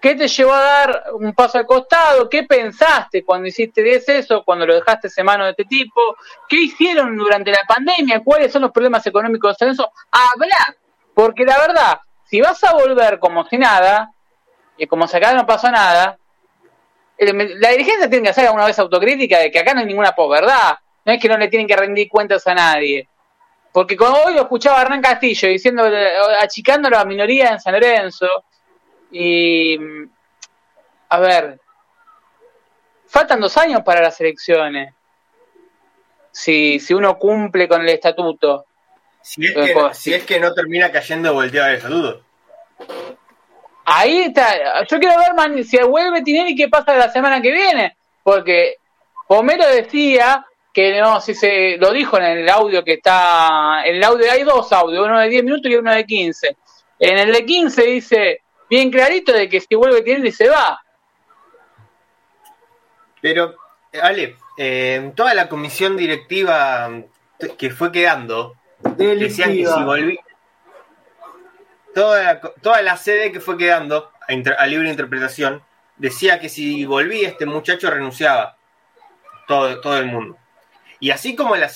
qué 0.00 0.14
te 0.14 0.26
llevó 0.26 0.52
a 0.52 0.60
dar 0.60 1.04
un 1.12 1.32
paso 1.34 1.58
al 1.58 1.66
costado, 1.66 2.28
qué 2.28 2.44
pensaste 2.44 3.24
cuando 3.24 3.48
hiciste 3.48 3.94
eso, 3.94 4.42
cuando 4.44 4.66
lo 4.66 4.74
dejaste 4.74 5.08
en 5.16 5.26
manos 5.26 5.46
de 5.46 5.50
este 5.50 5.64
tipo, 5.64 6.16
qué 6.48 6.56
hicieron 6.62 7.16
durante 7.16 7.50
la 7.50 7.60
pandemia, 7.68 8.22
cuáles 8.24 8.52
son 8.52 8.62
los 8.62 8.72
problemas 8.72 9.06
económicos 9.06 9.52
de 9.52 9.58
San 9.58 9.68
Lorenzo, 9.68 9.92
hablar, 10.10 10.76
porque 11.14 11.44
la 11.44 11.58
verdad, 11.58 12.00
si 12.24 12.40
vas 12.40 12.62
a 12.64 12.72
volver 12.72 13.18
como 13.18 13.46
si 13.46 13.58
nada, 13.58 14.10
y 14.76 14.86
como 14.86 15.06
si 15.06 15.16
acá 15.16 15.34
no 15.34 15.46
pasó 15.46 15.70
nada, 15.70 16.18
la 17.20 17.70
dirigencia 17.70 18.08
tiene 18.08 18.24
que 18.24 18.30
hacer 18.30 18.46
alguna 18.46 18.64
vez 18.64 18.78
autocrítica 18.78 19.38
de 19.38 19.50
que 19.50 19.58
acá 19.58 19.74
no 19.74 19.80
hay 19.80 19.86
ninguna 19.86 20.12
posverdad. 20.12 20.78
No 21.04 21.12
es 21.12 21.20
que 21.20 21.28
no 21.28 21.36
le 21.36 21.48
tienen 21.48 21.68
que 21.68 21.76
rendir 21.76 22.08
cuentas 22.08 22.46
a 22.46 22.54
nadie. 22.54 23.08
Porque 23.72 23.96
como 23.96 24.16
hoy 24.24 24.34
lo 24.34 24.42
escuchaba 24.42 24.78
a 24.78 24.82
Hernán 24.82 25.02
Castillo 25.02 25.48
diciendo, 25.48 25.84
achicando 26.40 26.88
a 26.88 26.92
la 26.92 27.04
minoría 27.04 27.50
en 27.50 27.60
San 27.60 27.74
Lorenzo. 27.74 28.26
Y. 29.10 29.78
A 31.08 31.20
ver. 31.20 31.60
Faltan 33.06 33.40
dos 33.40 33.56
años 33.56 33.82
para 33.84 34.00
las 34.00 34.20
elecciones. 34.20 34.94
Si, 36.30 36.78
si 36.78 36.94
uno 36.94 37.18
cumple 37.18 37.68
con 37.68 37.82
el 37.82 37.88
estatuto. 37.88 38.66
Si 39.20 39.44
es 39.44 39.52
que, 39.52 39.74
si 39.92 40.14
es 40.14 40.24
que 40.24 40.40
no 40.40 40.54
termina 40.54 40.90
cayendo 40.90 41.34
volteado 41.34 41.68
el 41.68 41.76
estatuto. 41.76 42.24
Ahí 43.92 44.20
está. 44.20 44.84
Yo 44.84 45.00
quiero 45.00 45.18
ver 45.18 45.34
man, 45.34 45.64
si 45.64 45.76
vuelve 45.78 46.22
Tinelli 46.22 46.54
qué 46.54 46.68
pasa 46.68 46.94
la 46.96 47.10
semana 47.10 47.42
que 47.42 47.50
viene. 47.50 47.96
Porque 48.22 48.76
Homero 49.26 49.66
decía 49.66 50.46
que 50.72 51.00
no, 51.00 51.20
si 51.20 51.34
se 51.34 51.76
lo 51.76 51.90
dijo 51.92 52.16
en 52.16 52.24
el 52.24 52.48
audio 52.48 52.84
que 52.84 52.94
está. 52.94 53.82
En 53.84 53.96
el 53.96 54.04
audio 54.04 54.30
hay 54.30 54.44
dos 54.44 54.72
audios, 54.72 55.04
uno 55.04 55.18
de 55.18 55.28
10 55.28 55.42
minutos 55.42 55.72
y 55.72 55.74
uno 55.74 55.92
de 55.92 56.06
15. 56.06 56.56
En 57.00 57.18
el 57.18 57.32
de 57.32 57.44
15 57.44 57.82
dice 57.82 58.42
bien 58.68 58.92
clarito 58.92 59.32
de 59.32 59.48
que 59.48 59.60
si 59.60 59.74
vuelve 59.74 60.02
Tinelli 60.02 60.30
se 60.30 60.48
va. 60.48 60.80
Pero, 63.20 63.56
Ale, 64.00 64.36
eh, 64.56 65.12
toda 65.16 65.34
la 65.34 65.48
comisión 65.48 65.96
directiva 65.96 66.90
que 67.58 67.70
fue 67.70 67.90
quedando, 67.90 68.54
decían 68.96 69.50
que 69.50 69.66
si 69.66 69.82
volvía 69.82 70.20
toda, 71.94 72.40
toda 72.62 72.82
la 72.82 72.96
sede 72.96 73.32
que 73.32 73.40
fue 73.40 73.56
quedando 73.56 74.10
a, 74.58 74.66
libre 74.66 74.90
interpretación 74.90 75.62
decía 75.96 76.40
que 76.40 76.48
si 76.48 76.84
volvía 76.84 77.28
este 77.28 77.46
muchacho 77.46 77.90
renunciaba. 77.90 78.56
Todo, 79.46 79.80
todo 79.80 79.98
el 79.98 80.06
mundo. 80.06 80.36
Y 81.00 81.10
así 81.10 81.34
como 81.34 81.56
en, 81.56 81.62
la 81.62 81.70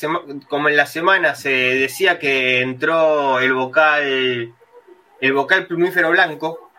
como 0.48 0.68
en 0.68 0.77
la 0.77 0.87
semana 0.87 1.35
se 1.35 1.50
decía 1.50 2.18
que 2.18 2.61
entró 2.61 3.40
el 3.40 3.53
vocal, 3.53 4.55
el 5.20 5.33
vocal 5.33 5.66
plumífero 5.66 6.11
blanco, 6.11 6.70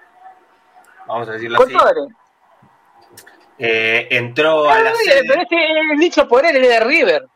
vamos 1.08 1.28
a 1.28 1.34
decirlo 1.34 1.62
así. 1.62 1.74
Eh, 3.58 4.08
entró 4.12 4.69
a 4.69 4.80
la 4.80 4.93
sede. 4.93 5.24
Pero 5.28 5.41
este 5.41 5.58
dicho 5.98 6.28
por 6.28 6.45
él, 6.45 6.56
es 6.58 6.67
de 6.67 6.80
River. 6.80 7.28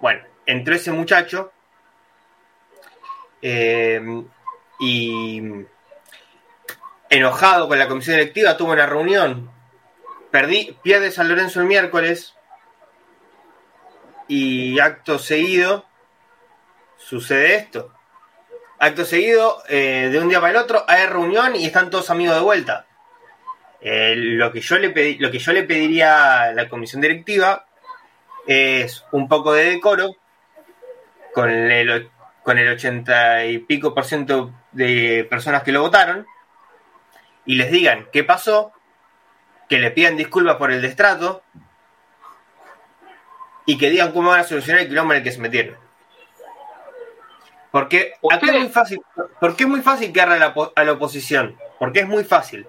Bueno, 0.00 0.22
entró 0.44 0.74
ese 0.74 0.92
muchacho 0.92 1.53
eh, 3.46 4.00
y 4.80 5.42
enojado 7.10 7.68
con 7.68 7.78
la 7.78 7.88
comisión 7.88 8.16
electiva 8.16 8.56
tuvo 8.56 8.72
una 8.72 8.86
reunión. 8.86 9.50
Perdí, 10.30 10.78
pierde 10.82 11.10
San 11.10 11.28
Lorenzo 11.28 11.60
el 11.60 11.66
miércoles 11.66 12.34
y 14.28 14.80
acto 14.80 15.18
seguido 15.18 15.84
sucede 16.96 17.56
esto. 17.56 17.92
Acto 18.78 19.04
seguido, 19.04 19.62
eh, 19.68 20.08
de 20.10 20.18
un 20.18 20.30
día 20.30 20.40
para 20.40 20.52
el 20.52 20.56
otro, 20.64 20.82
hay 20.88 21.04
reunión 21.04 21.54
y 21.54 21.66
están 21.66 21.90
todos 21.90 22.08
amigos 22.08 22.36
de 22.36 22.42
vuelta. 22.42 22.86
Eh, 23.82 24.14
lo, 24.16 24.50
que 24.52 24.62
yo 24.62 24.78
le 24.78 25.18
lo 25.18 25.30
que 25.30 25.38
yo 25.38 25.52
le 25.52 25.64
pediría 25.64 26.44
a 26.44 26.52
la 26.52 26.66
comisión 26.70 27.02
directiva 27.02 27.66
es 28.46 29.04
un 29.12 29.28
poco 29.28 29.52
de 29.52 29.64
decoro 29.64 30.16
con 31.34 31.50
el, 31.50 32.10
con 32.44 32.58
el 32.58 32.72
ochenta 32.72 33.44
y 33.46 33.58
pico 33.58 33.94
por 33.94 34.04
ciento 34.04 34.52
de 34.72 35.26
personas 35.28 35.62
que 35.62 35.72
lo 35.72 35.80
votaron 35.80 36.26
y 37.46 37.56
les 37.56 37.70
digan 37.70 38.06
qué 38.12 38.22
pasó, 38.22 38.72
que 39.68 39.78
le 39.78 39.90
pidan 39.90 40.16
disculpas 40.16 40.56
por 40.56 40.70
el 40.70 40.82
destrato 40.82 41.42
y 43.66 43.78
que 43.78 43.88
digan 43.88 44.12
cómo 44.12 44.28
van 44.30 44.40
a 44.40 44.44
solucionar 44.44 44.82
el 44.82 44.88
quilombo 44.88 45.14
en 45.14 45.18
el 45.18 45.24
que 45.24 45.32
se 45.32 45.40
metieron. 45.40 45.76
Porque 47.70 48.14
acá 48.30 48.46
es 48.46 48.60
muy 48.60 48.68
fácil, 48.68 49.00
porque 49.40 49.64
es 49.64 49.68
muy 49.68 49.80
fácil 49.80 50.12
quedar 50.12 50.30
a 50.32 50.38
la, 50.38 50.54
a 50.76 50.84
la 50.84 50.92
oposición, 50.92 51.56
porque 51.78 52.00
es 52.00 52.06
muy 52.06 52.24
fácil 52.24 52.68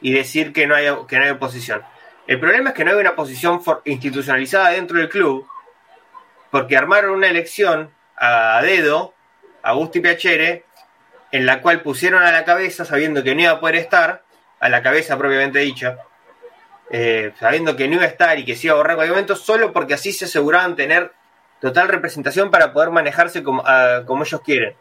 y 0.00 0.12
decir 0.12 0.52
que 0.52 0.66
no 0.66 0.74
hay 0.74 0.88
que 1.06 1.16
no 1.16 1.24
hay 1.24 1.30
oposición. 1.30 1.82
El 2.26 2.40
problema 2.40 2.70
es 2.70 2.74
que 2.74 2.84
no 2.84 2.90
hay 2.90 2.98
una 2.98 3.10
oposición 3.10 3.62
institucionalizada 3.84 4.70
dentro 4.70 4.98
del 4.98 5.08
club, 5.08 5.48
porque 6.50 6.76
armaron 6.76 7.12
una 7.12 7.28
elección 7.28 7.94
a 8.22 8.62
dedo, 8.62 9.14
Augusto 9.62 9.98
y 9.98 10.00
Piacere, 10.00 10.64
en 11.32 11.44
la 11.44 11.60
cual 11.60 11.82
pusieron 11.82 12.22
a 12.22 12.30
la 12.30 12.44
cabeza, 12.44 12.84
sabiendo 12.84 13.24
que 13.24 13.34
no 13.34 13.42
iba 13.42 13.50
a 13.50 13.60
poder 13.60 13.76
estar, 13.76 14.22
a 14.60 14.68
la 14.68 14.80
cabeza 14.80 15.18
propiamente 15.18 15.58
dicha, 15.58 15.98
eh, 16.90 17.32
sabiendo 17.40 17.74
que 17.74 17.88
no 17.88 17.94
iba 17.96 18.04
a 18.04 18.08
estar 18.08 18.38
y 18.38 18.44
que 18.44 18.54
se 18.54 18.68
iba 18.68 18.74
a 18.74 18.76
borrar 18.76 18.94
cualquier 18.94 19.14
momento, 19.14 19.34
solo 19.34 19.72
porque 19.72 19.94
así 19.94 20.12
se 20.12 20.26
aseguraban 20.26 20.76
tener 20.76 21.12
total 21.60 21.88
representación 21.88 22.50
para 22.50 22.72
poder 22.72 22.90
manejarse 22.90 23.42
como, 23.42 23.64
como 24.06 24.22
ellos 24.22 24.40
quieren. 24.42 24.76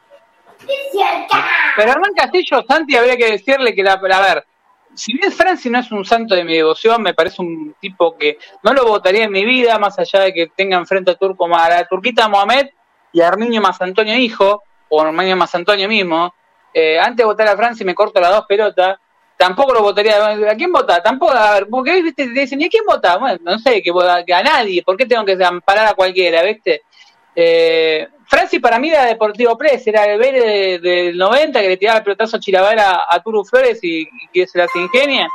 Pero 1.76 1.92
Hernán 1.92 2.14
Castillo, 2.16 2.64
Santi, 2.68 2.96
habría 2.96 3.18
que 3.18 3.32
decirle 3.32 3.74
que, 3.74 3.82
a 3.88 3.98
ver, 3.98 4.46
si 4.94 5.14
bien 5.14 5.32
Franci 5.32 5.70
no 5.72 5.80
es 5.80 5.92
un 5.92 6.06
santo 6.06 6.36
de 6.36 6.44
mi 6.44 6.58
devoción, 6.58 7.02
me 7.02 7.16
parece 7.16 7.42
un 7.42 7.76
tipo 7.80 8.16
que 8.18 8.38
no 8.62 8.74
lo 8.74 8.86
votaría 8.86 9.24
en 9.24 9.32
mi 9.32 9.46
vida, 9.46 9.80
más 9.80 9.98
allá 9.98 10.20
de 10.20 10.34
que 10.34 10.52
tenga 10.56 10.78
enfrente 10.78 11.12
a 11.12 11.16
Turco, 11.16 11.48
a 11.56 11.86
Turquita 11.86 12.28
Mohamed, 12.28 12.68
y 13.14 13.22
Arminio 13.22 13.62
Más 13.62 13.82
Antonio 13.82 14.16
hijo, 14.18 14.64
o 14.90 15.02
Arminio 15.02 15.36
Más 15.36 15.54
Antonio 15.56 15.88
mismo, 15.88 16.34
eh, 16.74 17.00
antes 17.00 17.18
de 17.18 17.26
votar 17.26 17.48
a 17.48 17.58
Francia 17.58 17.86
me 17.86 17.96
corto 17.96 18.20
las 18.20 18.32
dos 18.32 18.46
pelotas, 18.48 18.98
tampoco 19.38 19.74
lo 19.74 19.82
votaría. 19.82 20.52
¿A 20.52 20.56
quién 20.56 20.72
vota? 20.72 21.02
Tampoco, 21.02 21.32
a 21.32 21.54
ver, 21.54 21.68
porque 21.70 22.02
¿viste? 22.02 22.28
te 22.28 22.40
dicen, 22.42 22.62
¿y 22.62 22.66
a 22.66 22.70
quién 22.70 22.86
vota? 22.86 23.18
Bueno, 23.18 23.40
no 23.42 23.60
sé, 23.60 23.82
que, 23.82 23.92
a 23.92 24.44
nadie, 24.44 24.84
¿por 24.84 24.96
qué 24.96 25.06
tengo 25.06 25.26
que 25.26 25.38
amparar 25.44 25.88
a 25.88 25.94
cualquiera, 25.94 26.44
viste? 26.44 26.84
Eh, 27.36 28.08
Franci 28.28 28.60
para 28.60 28.80
mí 28.80 28.90
era 28.90 29.06
Deportivo 29.06 29.58
Press, 29.58 29.88
era 29.88 30.06
el 30.06 30.20
Vélez 30.20 30.82
del 30.82 31.18
90 31.18 31.60
que 31.60 31.68
le 31.68 31.78
tiraba 31.78 31.98
el 31.98 32.04
pelotazo 32.04 32.38
a 32.38 33.06
a 33.10 33.20
Turu 33.22 33.44
Flores 33.44 33.80
y, 33.82 34.08
que 34.32 34.48
se 34.48 34.58
las 34.58 34.74
ingenia. 34.76 35.28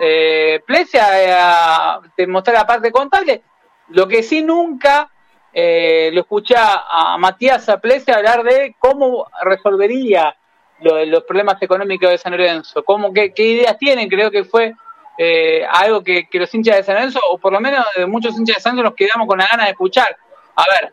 Eh, 0.00 0.60
Plesia 0.64 2.00
te 2.14 2.26
la 2.26 2.66
parte 2.66 2.92
contable. 2.92 3.42
Lo 3.88 4.06
que 4.06 4.22
sí 4.22 4.42
nunca 4.42 5.10
eh, 5.52 6.10
lo 6.12 6.20
escuché 6.20 6.54
a 6.56 7.16
Matías 7.18 7.68
Aplese 7.68 8.12
hablar 8.12 8.42
de 8.42 8.76
cómo 8.78 9.26
resolvería 9.42 10.36
los 10.80 11.24
problemas 11.24 11.60
económicos 11.60 12.10
de 12.10 12.18
San 12.18 12.32
Lorenzo, 12.32 12.84
cómo, 12.84 13.12
qué, 13.12 13.32
ideas 13.36 13.76
tienen, 13.78 14.08
creo 14.08 14.30
que 14.30 14.44
fue 14.44 14.74
eh, 15.16 15.66
algo 15.70 16.02
que, 16.02 16.28
los 16.32 16.54
hinchas 16.54 16.76
de 16.76 16.82
San 16.84 16.94
Lorenzo, 16.94 17.20
o 17.30 17.38
por 17.38 17.52
lo 17.52 17.60
menos 17.60 17.84
de 17.96 18.06
muchos 18.06 18.38
hinchas 18.38 18.56
de 18.56 18.62
San 18.62 18.76
Lorenzo, 18.76 18.90
nos 18.90 18.96
quedamos 18.96 19.26
con 19.26 19.38
la 19.38 19.48
gana 19.50 19.64
de 19.64 19.70
escuchar. 19.70 20.16
A 20.54 20.64
ver, 20.70 20.92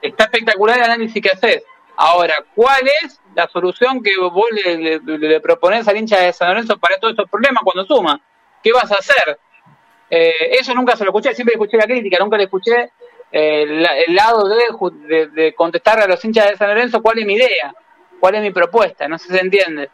está 0.00 0.24
espectacular 0.24 0.78
el 0.78 0.84
análisis 0.84 1.22
que 1.22 1.30
haces. 1.30 1.64
Ahora, 1.96 2.34
¿cuál 2.54 2.82
es 3.04 3.20
la 3.34 3.46
solución 3.48 4.02
que 4.02 4.18
vos 4.18 4.46
le, 4.50 4.98
le, 4.98 5.40
proponés 5.40 5.86
al 5.86 5.96
hincha 5.96 6.18
de 6.18 6.32
San 6.32 6.48
Lorenzo 6.48 6.78
para 6.78 6.96
todos 6.98 7.12
estos 7.12 7.30
problemas 7.30 7.62
cuando 7.62 7.84
suma? 7.84 8.20
¿Qué 8.62 8.72
vas 8.72 8.90
a 8.90 8.96
hacer? 8.96 9.38
Eh, 10.10 10.56
eso 10.58 10.74
nunca 10.74 10.96
se 10.96 11.04
lo 11.04 11.10
escuché, 11.10 11.34
siempre 11.34 11.54
escuché 11.54 11.76
la 11.76 11.84
crítica, 11.84 12.18
nunca 12.18 12.36
le 12.36 12.44
escuché 12.44 12.90
el, 13.32 13.82
lado 14.14 14.46
de, 14.48 15.26
de, 15.28 15.54
contestarle 15.54 16.04
a 16.04 16.06
los 16.06 16.22
hinchas 16.24 16.50
de 16.50 16.56
San 16.56 16.68
Lorenzo 16.68 17.00
cuál 17.00 17.18
es 17.18 17.26
mi 17.26 17.34
idea, 17.34 17.74
cuál 18.20 18.34
es 18.34 18.42
mi 18.42 18.50
propuesta, 18.50 19.08
no 19.08 19.18
sé 19.18 19.28
si 19.28 19.34
se 19.34 19.40
entiende. 19.40 19.90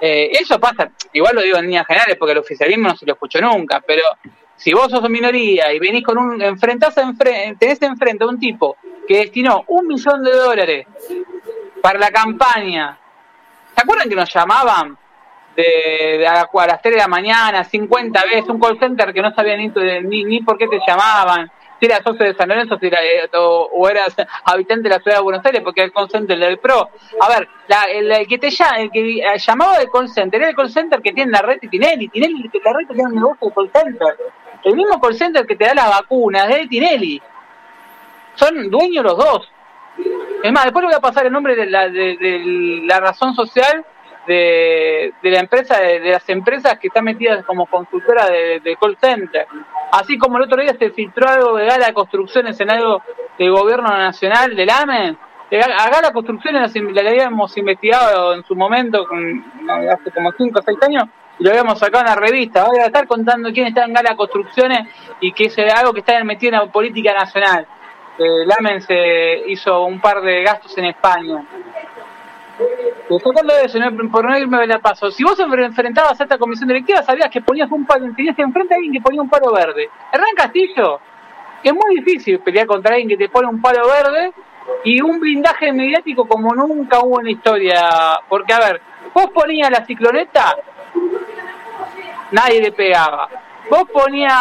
Eh, 0.00 0.30
eso 0.32 0.58
pasa, 0.60 0.90
igual 1.12 1.34
lo 1.34 1.42
digo 1.42 1.56
en 1.56 1.66
líneas 1.66 1.86
generales 1.86 2.16
porque 2.18 2.32
el 2.32 2.38
oficialismo 2.38 2.88
no 2.88 2.96
se 2.96 3.06
lo 3.06 3.14
escuchó 3.14 3.40
nunca, 3.40 3.80
pero 3.86 4.02
si 4.56 4.72
vos 4.72 4.90
sos 4.90 5.08
minoría 5.08 5.72
y 5.72 5.78
venís 5.78 6.04
con 6.04 6.18
un, 6.18 6.42
enfrentás 6.42 6.96
enfrente, 6.98 7.56
tenés 7.58 7.80
enfrente 7.82 8.24
a 8.24 8.26
un 8.26 8.38
tipo 8.38 8.76
que 9.08 9.18
destinó 9.18 9.64
un 9.68 9.86
millón 9.86 10.22
de 10.22 10.32
dólares 10.32 10.86
para 11.80 11.98
la 11.98 12.10
campaña, 12.10 12.98
¿se 13.74 13.82
acuerdan 13.82 14.08
que 14.08 14.16
nos 14.16 14.32
llamaban 14.32 14.98
de, 15.56 16.26
a, 16.26 16.48
las 16.66 16.82
3 16.82 16.94
de 16.94 17.00
la 17.00 17.08
mañana, 17.08 17.64
50 17.64 18.24
veces, 18.24 18.48
un 18.48 18.60
call 18.60 18.78
center 18.78 19.12
que 19.12 19.22
no 19.22 19.32
sabía 19.34 19.56
ni, 19.56 19.68
ni, 20.02 20.24
ni 20.24 20.42
por 20.42 20.58
qué 20.58 20.66
te 20.66 20.80
llamaban, 20.86 21.50
si 21.78 21.86
eras 21.86 22.02
socio 22.04 22.24
de 22.24 22.34
San 22.34 22.48
Lorenzo 22.48 22.78
eh, 22.80 23.28
o, 23.36 23.88
eras 23.88 24.14
habitante 24.44 24.88
de 24.88 24.94
la 24.94 25.00
ciudad 25.00 25.18
de 25.18 25.22
Buenos 25.22 25.44
Aires, 25.44 25.62
porque 25.62 25.82
el 25.82 25.92
call 25.92 26.10
center 26.10 26.38
del 26.38 26.58
PRO. 26.58 26.90
A 27.20 27.28
ver, 27.28 27.48
el, 27.88 28.26
que 28.26 28.38
te 28.38 28.48
el 28.48 28.90
que 28.90 29.22
llamaba 29.38 29.78
del 29.78 29.90
call 29.90 30.08
center 30.08 30.40
era 30.40 30.50
el 30.50 30.56
call 30.56 30.70
center 30.70 31.00
que 31.00 31.12
tiene 31.12 31.32
la 31.32 31.42
red 31.42 31.60
de 31.60 31.68
Tinelli. 31.68 32.08
Tinelli, 32.08 32.50
la 32.64 32.72
red 32.72 32.86
tiene 32.86 33.04
un 33.04 33.14
negocio 33.14 33.48
de 33.48 33.54
call 33.54 33.70
center. 33.72 34.16
El 34.62 34.76
mismo 34.76 35.00
call 35.00 35.14
center 35.14 35.46
que 35.46 35.56
te 35.56 35.64
da 35.66 35.74
la 35.74 35.88
vacuna 35.88 36.44
es 36.44 36.56
de 36.56 36.66
Tinelli. 36.68 37.22
Son 38.34 38.70
dueños 38.70 39.04
los 39.04 39.16
dos. 39.16 39.50
Es 40.42 40.52
más, 40.52 40.64
después 40.64 40.82
le 40.82 40.88
voy 40.88 40.96
a 40.96 41.00
pasar 41.00 41.26
el 41.26 41.32
nombre 41.32 41.54
de 41.54 41.66
la, 41.66 41.88
de 41.88 42.82
la 42.84 43.00
razón 43.00 43.34
social 43.34 43.84
de, 44.26 45.12
la 45.22 45.40
empresa, 45.40 45.78
de, 45.78 46.00
las 46.00 46.28
empresas 46.28 46.78
que 46.78 46.88
están 46.88 47.04
metidas 47.04 47.44
como 47.44 47.66
consultora 47.66 48.26
de, 48.26 48.76
call 48.80 48.96
center. 49.00 49.46
Así 49.92 50.18
como 50.18 50.38
el 50.38 50.44
otro 50.44 50.60
día 50.60 50.74
se 50.78 50.90
filtró 50.90 51.28
algo 51.28 51.56
de 51.56 51.66
Gala 51.66 51.92
Construcciones 51.92 52.58
en 52.60 52.70
algo 52.70 53.02
del 53.38 53.52
gobierno 53.52 53.88
nacional 53.88 54.56
del 54.56 54.70
AME, 54.70 55.16
a 55.52 55.90
Gala 55.90 56.12
Construcciones 56.12 56.74
la 56.74 57.10
habíamos 57.10 57.56
investigado 57.56 58.34
en 58.34 58.44
su 58.44 58.56
momento, 58.56 59.06
hace 59.90 60.10
como 60.10 60.32
5 60.32 60.58
o 60.58 60.62
6 60.62 60.78
años, 60.82 61.04
y 61.38 61.44
lo 61.44 61.50
habíamos 61.50 61.78
sacado 61.78 62.04
en 62.04 62.10
la 62.10 62.16
revista. 62.16 62.64
Voy 62.64 62.78
a 62.78 62.86
estar 62.86 63.06
contando 63.06 63.52
quién 63.52 63.68
está 63.68 63.84
en 63.84 63.92
Gala 63.92 64.16
Construcciones 64.16 64.88
y 65.20 65.32
que 65.32 65.44
es 65.44 65.58
algo 65.58 65.92
que 65.92 66.00
está 66.00 66.22
metido 66.24 66.54
en 66.54 66.60
la 66.60 66.72
política 66.72 67.12
nacional. 67.12 67.66
El 68.18 68.50
AME 68.50 68.80
se 68.80 69.42
hizo 69.48 69.84
un 69.84 70.00
par 70.00 70.20
de 70.22 70.42
gastos 70.42 70.76
en 70.78 70.86
España. 70.86 71.44
Tocando 73.08 73.52
eso, 73.56 73.78
por 74.10 74.24
no 74.24 74.38
irme 74.38 74.66
la 74.66 74.78
paso, 74.78 75.10
si 75.10 75.24
vos 75.24 75.38
enfrentabas 75.38 76.20
a 76.20 76.24
esta 76.24 76.38
comisión 76.38 76.68
directiva, 76.68 77.02
sabías 77.02 77.28
que 77.28 77.40
ponías 77.40 77.70
un 77.70 77.84
palo, 77.84 78.14
tenías 78.14 78.38
enfrente 78.38 78.74
a 78.74 78.76
alguien 78.76 78.92
que 78.92 79.00
ponía 79.00 79.20
un 79.20 79.28
palo 79.28 79.52
verde. 79.52 79.88
Hernán 80.12 80.34
Castillo, 80.36 81.00
es 81.62 81.72
muy 81.72 81.96
difícil 81.96 82.38
pelear 82.40 82.66
contra 82.66 82.94
alguien 82.94 83.08
que 83.08 83.16
te 83.16 83.28
pone 83.28 83.48
un 83.48 83.60
palo 83.60 83.88
verde 83.88 84.32
y 84.84 85.00
un 85.02 85.18
blindaje 85.18 85.72
mediático 85.72 86.26
como 86.26 86.54
nunca 86.54 87.00
hubo 87.00 87.20
en 87.20 87.26
la 87.26 87.32
historia. 87.32 87.80
Porque, 88.28 88.52
a 88.52 88.58
ver, 88.60 88.80
vos 89.12 89.30
ponías 89.34 89.70
la 89.70 89.84
cicloneta, 89.84 90.56
nadie 92.30 92.60
le 92.60 92.72
pegaba. 92.72 93.28
Vos 93.70 93.84
ponías 93.92 94.32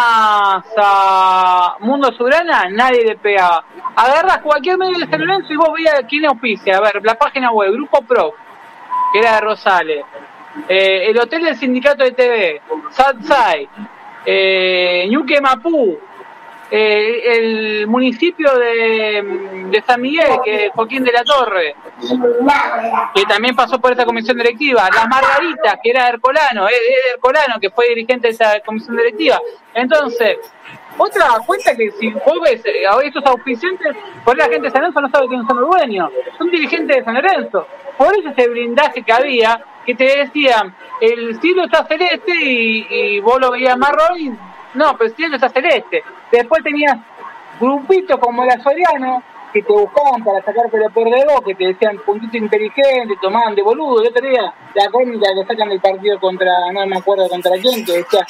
a 0.77 1.77
Mundo 1.79 2.11
Surana, 2.11 2.65
nadie 2.69 3.05
le 3.05 3.15
pegaba. 3.15 3.63
Agarras 3.95 4.39
cualquier 4.39 4.77
medio 4.77 4.99
de 4.99 5.07
San 5.07 5.21
Lorenzo 5.21 5.53
y 5.53 5.55
vos 5.55 5.69
veías 5.73 6.01
quién 6.09 6.25
auspicia. 6.25 6.77
A 6.77 6.81
ver, 6.81 7.01
la 7.03 7.15
página 7.15 7.51
web, 7.51 7.71
Grupo 7.71 8.01
Pro, 8.01 8.33
que 9.13 9.19
era 9.19 9.35
de 9.35 9.41
Rosales. 9.41 10.05
Eh, 10.67 11.09
el 11.09 11.17
Hotel 11.17 11.43
del 11.45 11.55
Sindicato 11.55 12.03
de 12.03 12.11
TV, 12.11 12.61
Satsai, 12.91 13.67
eh, 14.25 15.07
Ñuque 15.09 15.41
Mapú, 15.41 15.97
eh, 16.75 17.37
el 17.37 17.85
municipio 17.85 18.49
de, 18.57 19.83
San 19.85 20.01
Miguel, 20.01 20.39
que 20.43 20.65
es 20.65 20.71
Joaquín 20.71 21.03
de 21.03 21.11
la 21.11 21.23
Torre, 21.23 21.75
que 23.13 23.23
también 23.25 23.55
pasó 23.55 23.79
por 23.79 23.91
esa 23.91 24.05
comisión 24.05 24.35
directiva, 24.37 24.89
Las 24.91 25.07
Margaritas, 25.07 25.75
que 25.83 25.91
era 25.91 26.09
Ercolano, 26.09 26.67
es 26.67 26.79
Ercolano, 27.13 27.59
que 27.61 27.69
fue 27.69 27.89
dirigente 27.89 28.29
de 28.29 28.33
esa 28.33 28.59
comisión 28.61 28.97
directiva. 28.97 29.39
Entonces, 29.75 30.37
otra 30.97 31.27
cuenta 31.45 31.75
que 31.75 31.91
si 31.91 32.09
vos 32.09 32.39
ves 32.43 32.65
eh, 32.65 32.85
estos 33.03 33.23
auspiciantes, 33.23 33.95
por 34.25 34.35
la 34.35 34.45
gente 34.45 34.61
de 34.61 34.71
San 34.71 34.81
Lorenzo 34.81 35.01
no 35.01 35.09
sabe 35.11 35.27
quiénes 35.27 35.45
son 35.45 35.61
los 35.61 35.69
dueños, 35.69 36.11
son 36.39 36.49
dirigentes 36.49 36.97
de 36.97 37.03
San 37.03 37.13
Lorenzo. 37.13 37.67
Por 37.99 38.17
eso 38.17 38.29
ese 38.29 38.49
blindaje 38.49 39.03
que 39.03 39.13
había, 39.13 39.63
que 39.85 39.93
te 39.93 40.05
decían, 40.05 40.75
el 40.99 41.39
cielo 41.39 41.65
está 41.65 41.85
celeste 41.85 42.33
y, 42.35 42.87
y 42.89 43.19
vos 43.19 43.39
lo 43.39 43.51
veías 43.51 43.77
marrón 43.77 44.17
y 44.17 44.31
no, 44.73 44.97
pero 44.97 45.09
el 45.09 45.15
cielo 45.15 45.35
está 45.35 45.49
celeste. 45.49 46.03
Después 46.31 46.63
tenías 46.63 46.97
grupitos 47.59 48.19
como 48.19 48.43
la 48.45 48.61
Soriano 48.61 49.23
que 49.53 49.61
te 49.61 49.71
buscaban 49.71 50.23
para 50.23 50.43
sacarte 50.43 50.77
lo 50.77 50.89
peor 50.89 51.11
de 51.11 51.25
vos, 51.25 51.41
que 51.45 51.53
te 51.53 51.67
decían 51.67 51.99
puntito 51.99 52.37
inteligente, 52.37 53.15
tomaban 53.21 53.53
de 53.53 53.61
boludo. 53.61 54.03
Yo 54.03 54.11
tenía 54.11 54.51
la 54.73 54.87
crónica 54.89 55.27
que 55.35 55.45
sacan 55.45 55.69
del 55.69 55.79
partido 55.79 56.19
contra, 56.19 56.71
no 56.73 56.85
me 56.87 56.97
acuerdo 56.97 57.29
contra 57.29 57.51
quién, 57.61 57.85
que 57.85 57.97
decía 57.97 58.25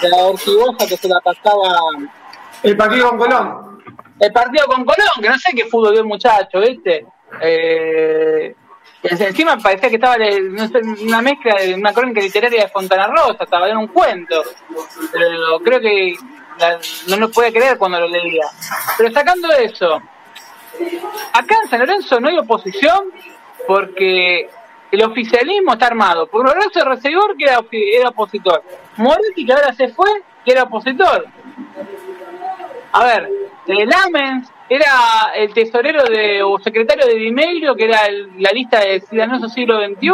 de 0.00 0.08
la 0.08 0.24
Ortigosa 0.26 0.86
que 0.86 0.96
se 0.96 1.08
la 1.08 1.20
pasaba. 1.20 1.74
El 2.62 2.76
partido 2.76 3.10
con 3.10 3.18
Colón. 3.18 3.82
El 4.20 4.32
partido 4.32 4.66
con 4.66 4.84
Colón, 4.84 5.20
que 5.20 5.28
no 5.28 5.38
sé 5.38 5.52
qué 5.54 5.64
fútbol 5.64 5.92
dio 5.92 6.00
el 6.00 6.06
muchacho, 6.06 6.60
¿viste? 6.60 7.06
Eh, 7.40 8.54
encima 9.02 9.58
parecía 9.58 9.88
que 9.88 9.96
estaba 9.96 10.16
una 11.02 11.22
mezcla 11.22 11.56
de 11.56 11.74
una 11.74 11.92
crónica 11.92 12.20
literaria 12.20 12.64
de 12.64 12.68
Fontana 12.68 13.06
Rosa, 13.06 13.44
estaba 13.44 13.68
en 13.68 13.76
un 13.76 13.88
cuento. 13.88 14.42
Pero 15.12 15.60
creo 15.60 15.80
que 15.80 16.16
no 17.08 17.16
lo 17.16 17.30
puede 17.30 17.52
creer 17.52 17.78
cuando 17.78 18.00
lo 18.00 18.08
leía. 18.08 18.46
Pero 18.96 19.12
sacando 19.12 19.50
eso, 19.52 20.02
acá 21.32 21.56
en 21.62 21.70
San 21.70 21.80
Lorenzo 21.80 22.20
no 22.20 22.28
hay 22.28 22.38
oposición 22.38 23.12
porque 23.66 24.48
el 24.90 25.02
oficialismo 25.04 25.74
está 25.74 25.86
armado 25.86 26.26
por 26.26 26.44
Lorenzo 26.44 26.84
Recibor, 26.84 27.36
que 27.36 27.44
era, 27.44 27.60
era 27.70 28.08
opositor, 28.08 28.62
Moretti, 28.96 29.44
que 29.44 29.52
ahora 29.52 29.72
se 29.74 29.88
fue, 29.88 30.08
que 30.44 30.52
era 30.52 30.64
opositor. 30.64 31.26
A 32.92 33.04
ver, 33.04 33.28
el 33.66 33.92
Amens 33.92 34.50
era 34.68 35.32
el 35.34 35.52
tesorero 35.52 36.04
de, 36.04 36.42
o 36.42 36.58
secretario 36.58 37.06
de 37.06 37.14
Dimeiro, 37.14 37.74
que 37.74 37.84
era 37.84 38.00
la 38.38 38.50
lista 38.50 38.80
de 38.80 39.00
ciudadanos 39.00 39.52
siglo 39.52 39.80
XXI. 39.80 40.10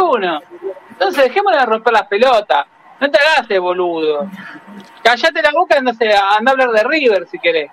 Entonces, 0.91 1.23
dejémosle 1.23 1.59
de 1.59 1.65
romper 1.65 1.93
las 1.93 2.07
pelotas. 2.07 2.65
No 2.99 3.11
te 3.11 3.19
hagas 3.19 3.59
boludo. 3.59 4.29
Callate 5.03 5.41
la 5.41 5.51
boca, 5.51 5.77
anda, 5.77 5.91
anda 5.91 6.51
a 6.51 6.53
hablar 6.53 6.71
de 6.71 6.83
River 6.83 7.27
si 7.27 7.37
querés. 7.39 7.69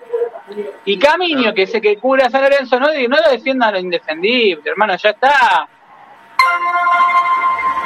Y 0.84 0.98
Camino, 0.98 1.54
que 1.54 1.62
ese 1.62 1.80
que 1.80 1.96
cura 1.96 2.28
San 2.28 2.42
Lorenzo, 2.42 2.78
no, 2.78 2.86
no 2.86 3.16
lo 3.16 3.30
defienda 3.30 3.68
a 3.68 3.72
lo 3.72 3.78
indefendible, 3.78 4.70
hermano, 4.70 4.96
ya 4.96 5.10
está. 5.10 5.68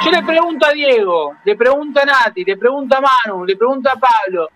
Yo 0.03 0.11
le 0.11 0.23
pregunto 0.23 0.65
a 0.65 0.71
Diego, 0.71 1.35
le 1.43 1.55
pregunto 1.55 1.99
a 2.01 2.05
Nati, 2.05 2.43
le 2.43 2.57
pregunto 2.57 2.97
a 2.97 3.01
Manu, 3.01 3.45
le 3.45 3.55
pregunto 3.55 3.89
a 3.89 3.93
Pablo. 3.93 4.49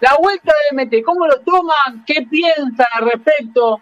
La 0.00 0.16
vuelta 0.20 0.52
de 0.70 0.84
MT, 0.84 1.04
¿cómo 1.04 1.26
lo 1.26 1.40
toman? 1.40 2.04
¿Qué 2.06 2.26
piensan 2.28 2.86
al 2.92 3.10
respecto? 3.10 3.80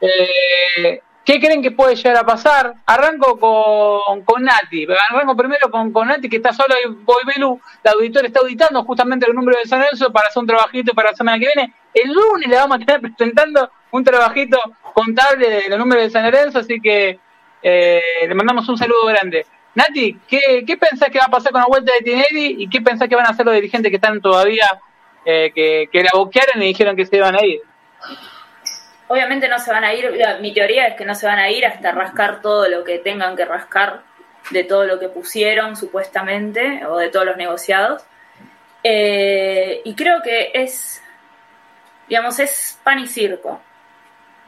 Eh, 0.00 1.00
¿Qué 1.24 1.40
creen 1.40 1.62
que 1.62 1.70
puede 1.70 1.96
llegar 1.96 2.18
a 2.18 2.26
pasar? 2.26 2.74
Arranco 2.84 3.38
con, 3.38 4.22
con 4.24 4.44
Nati. 4.44 4.86
Arranco 5.10 5.34
primero 5.34 5.70
con, 5.70 5.90
con 5.90 6.08
Nati, 6.08 6.28
que 6.28 6.36
está 6.36 6.52
solo 6.52 6.74
y 6.84 6.88
Boy 6.92 7.24
Belu. 7.24 7.58
La 7.82 7.92
auditora 7.92 8.26
está 8.26 8.40
auditando 8.40 8.84
justamente 8.84 9.26
el 9.26 9.34
número 9.34 9.58
de 9.58 9.68
San 9.68 9.80
Lorenzo 9.80 10.12
para 10.12 10.28
hacer 10.28 10.42
un 10.42 10.46
trabajito 10.46 10.92
para 10.92 11.10
la 11.10 11.16
semana 11.16 11.38
que 11.38 11.46
viene. 11.54 11.72
El 11.94 12.12
lunes 12.12 12.48
le 12.48 12.56
vamos 12.56 12.76
a 12.76 12.80
estar 12.80 13.00
presentando 13.16 13.70
un 13.90 14.04
trabajito 14.04 14.58
contable 14.92 15.48
de 15.48 15.68
los 15.70 15.78
números 15.78 16.04
de 16.04 16.10
San 16.10 16.24
Lorenzo, 16.24 16.58
así 16.58 16.78
que 16.80 17.18
eh, 17.62 18.02
le 18.28 18.34
mandamos 18.34 18.68
un 18.68 18.76
saludo 18.76 19.06
grande. 19.06 19.46
Nati, 19.74 20.20
¿qué, 20.28 20.62
¿qué 20.66 20.76
pensás 20.76 21.08
que 21.10 21.18
va 21.18 21.24
a 21.24 21.30
pasar 21.30 21.52
con 21.52 21.62
la 21.62 21.66
vuelta 21.66 21.92
de 21.92 22.04
Tinelli 22.04 22.62
y 22.62 22.68
qué 22.68 22.82
pensás 22.82 23.08
que 23.08 23.16
van 23.16 23.26
a 23.26 23.30
hacer 23.30 23.46
los 23.46 23.54
dirigentes 23.54 23.90
que 23.90 23.96
están 23.96 24.20
todavía, 24.20 24.78
eh, 25.24 25.52
que, 25.90 26.02
la 26.02 26.10
boquearon 26.12 26.62
y 26.62 26.66
dijeron 26.66 26.96
que 26.96 27.06
se 27.06 27.16
iban 27.16 27.34
a 27.34 27.44
ir? 27.44 27.60
Obviamente 29.08 29.48
no 29.48 29.58
se 29.58 29.70
van 29.70 29.84
a 29.84 29.92
ir, 29.94 30.10
mi 30.40 30.52
teoría 30.54 30.86
es 30.86 30.96
que 30.96 31.04
no 31.04 31.14
se 31.14 31.26
van 31.26 31.38
a 31.38 31.50
ir 31.50 31.66
hasta 31.66 31.92
rascar 31.92 32.40
todo 32.40 32.68
lo 32.68 32.84
que 32.84 32.98
tengan 32.98 33.36
que 33.36 33.44
rascar 33.44 34.02
de 34.50 34.64
todo 34.64 34.84
lo 34.84 34.98
que 34.98 35.08
pusieron 35.08 35.76
supuestamente 35.76 36.84
o 36.86 36.96
de 36.96 37.08
todos 37.08 37.26
los 37.26 37.36
negociados. 37.36 38.04
Eh, 38.82 39.80
y 39.84 39.94
creo 39.94 40.22
que 40.22 40.50
es, 40.54 41.02
digamos, 42.08 42.38
es 42.38 42.78
pan 42.82 42.98
y 42.98 43.06
circo. 43.06 43.60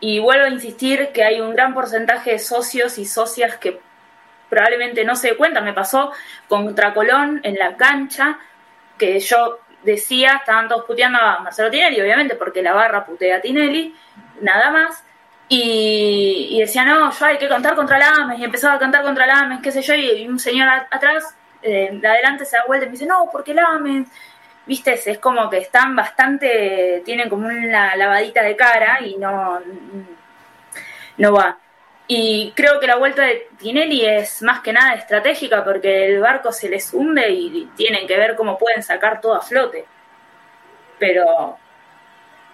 Y 0.01 0.19
vuelvo 0.19 0.45
a 0.45 0.51
insistir 0.51 1.09
que 1.15 1.25
hay 1.25 1.41
un 1.41 1.55
gran 1.55 1.73
porcentaje 1.73 2.33
de 2.33 2.39
socios 2.39 2.99
y 2.99 3.07
socias 3.07 3.57
que 3.57 3.81
probablemente 4.51 5.05
no 5.05 5.17
se 5.17 5.37
cuenta. 5.37 5.63
Me 5.63 5.73
pasó 5.73 6.13
contra 6.49 6.93
Colón 6.93 7.41
en 7.43 7.55
la 7.57 7.77
cancha, 7.77 8.39
que 8.99 9.19
yo 9.21 9.61
decía, 9.87 10.37
estaban 10.41 10.69
todos 10.69 10.85
puteando 10.85 11.19
a 11.19 11.41
Marcelo 11.41 11.71
Tinelli, 11.71 12.01
obviamente, 12.01 12.35
porque 12.35 12.63
la 12.63 12.75
barra 12.75 13.07
putea 13.07 13.37
a 13.37 13.41
Tinelli, 13.41 13.95
nada 14.43 14.71
más. 14.71 15.03
Y, 15.49 16.59
decía, 16.61 16.85
no, 16.85 17.11
yo 17.13 17.27
hay 17.27 17.39
que 17.39 17.49
cantar 17.49 17.77
contra 17.77 17.99
la 17.99 18.09
AMES, 18.09 18.41
y 18.41 18.45
empezaba 18.45 18.75
a 18.75 18.79
cantar 18.79 19.03
conra 19.03 19.27
la 19.27 19.41
AMES, 19.41 19.61
qué 19.63 19.71
sé 19.71 19.81
yo, 19.81 19.95
y 19.95 20.27
un 20.29 20.39
señor 20.41 20.69
atrás, 20.91 21.35
eh, 21.63 21.91
de 21.93 22.09
adelante 22.09 22.45
se 22.45 22.57
da 22.57 22.65
vuelta 22.67 22.85
y 22.85 22.89
me 22.89 22.93
dice, 22.93 23.07
no, 23.07 23.29
porque 23.31 23.55
la 23.55 23.65
AMES, 23.67 24.09
viste, 24.67 24.93
es 24.95 25.19
como 25.19 25.49
que 25.49 25.59
están 25.59 25.95
bastante, 25.95 27.03
tienen 27.05 27.29
como 27.29 27.47
una 27.47 27.95
lavadita 27.97 28.43
de 28.43 28.57
cara 28.57 28.99
y 29.01 29.17
no, 29.17 29.61
no 31.19 31.33
va. 31.33 31.57
Y 32.09 32.53
creo 32.55 32.79
que 32.79 32.87
la 32.87 32.97
vuelta 32.97 33.23
de 33.23 33.49
Tinelli 33.59 34.05
es 34.05 34.41
más 34.43 34.61
que 34.61 34.73
nada 34.73 34.95
estratégica 34.95 35.65
porque 35.65 36.07
el 36.07 36.21
barco 36.21 36.53
se 36.53 36.69
les 36.69 36.93
hunde 36.95 37.29
y 37.31 37.71
tienen 37.77 38.07
que 38.07 38.17
ver 38.17 38.37
cómo 38.37 38.57
pueden 38.57 38.83
sacar 38.83 39.21
todo 39.21 39.35
a 39.35 39.41
flote. 39.41 39.85
Pero 40.99 41.59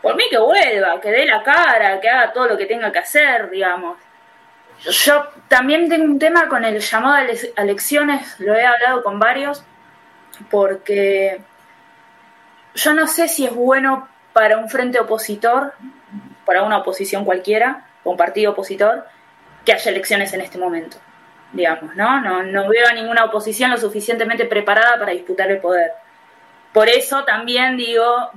por 0.01 0.17
mí 0.17 0.25
que 0.31 0.39
vuelva, 0.39 1.01
que 1.01 1.11
dé 1.11 1.27
la 1.27 1.43
cara, 1.43 2.01
que 2.01 2.09
haga 2.09 2.33
todo 2.33 2.49
lo 2.49 2.57
que 2.57 2.67
tenga 2.67 2.91
que 2.91 2.99
hacer, 2.99 3.51
digamos. 3.51 3.99
Yo 4.81 5.29
también 5.49 5.89
tengo 5.89 6.05
un 6.05 6.19
tema 6.19 6.49
con 6.49 6.65
el 6.65 6.81
llamado 6.81 7.29
a 7.57 7.63
elecciones, 7.63 8.41
lo 8.41 8.57
he 8.57 8.65
hablado 8.65 9.03
con 9.05 9.21
varios, 9.21 9.63
porque 10.51 11.41
yo 12.75 12.93
no 12.95 13.07
sé 13.07 13.29
si 13.29 13.45
es 13.45 13.55
bueno 13.55 14.09
para 14.33 14.57
un 14.57 14.69
frente 14.69 14.99
opositor, 14.99 15.75
para 16.45 16.63
una 16.63 16.79
oposición 16.79 17.25
cualquiera, 17.25 17.87
un 18.03 18.17
partido 18.17 18.53
opositor, 18.53 19.07
que 19.65 19.73
haya 19.73 19.91
elecciones 19.91 20.33
en 20.33 20.41
este 20.41 20.59
momento, 20.59 20.97
digamos, 21.53 21.95
¿no? 21.95 22.21
No, 22.21 22.69
veo 22.69 22.89
a 22.89 22.93
ninguna 22.93 23.25
oposición 23.25 23.71
lo 23.71 23.77
suficientemente 23.77 24.45
preparada 24.47 24.99
para 24.99 25.13
disputar 25.13 25.51
el 25.51 25.59
poder. 25.59 25.93
Por 26.73 26.89
eso 26.89 27.25
también 27.25 27.77
digo, 27.77 28.31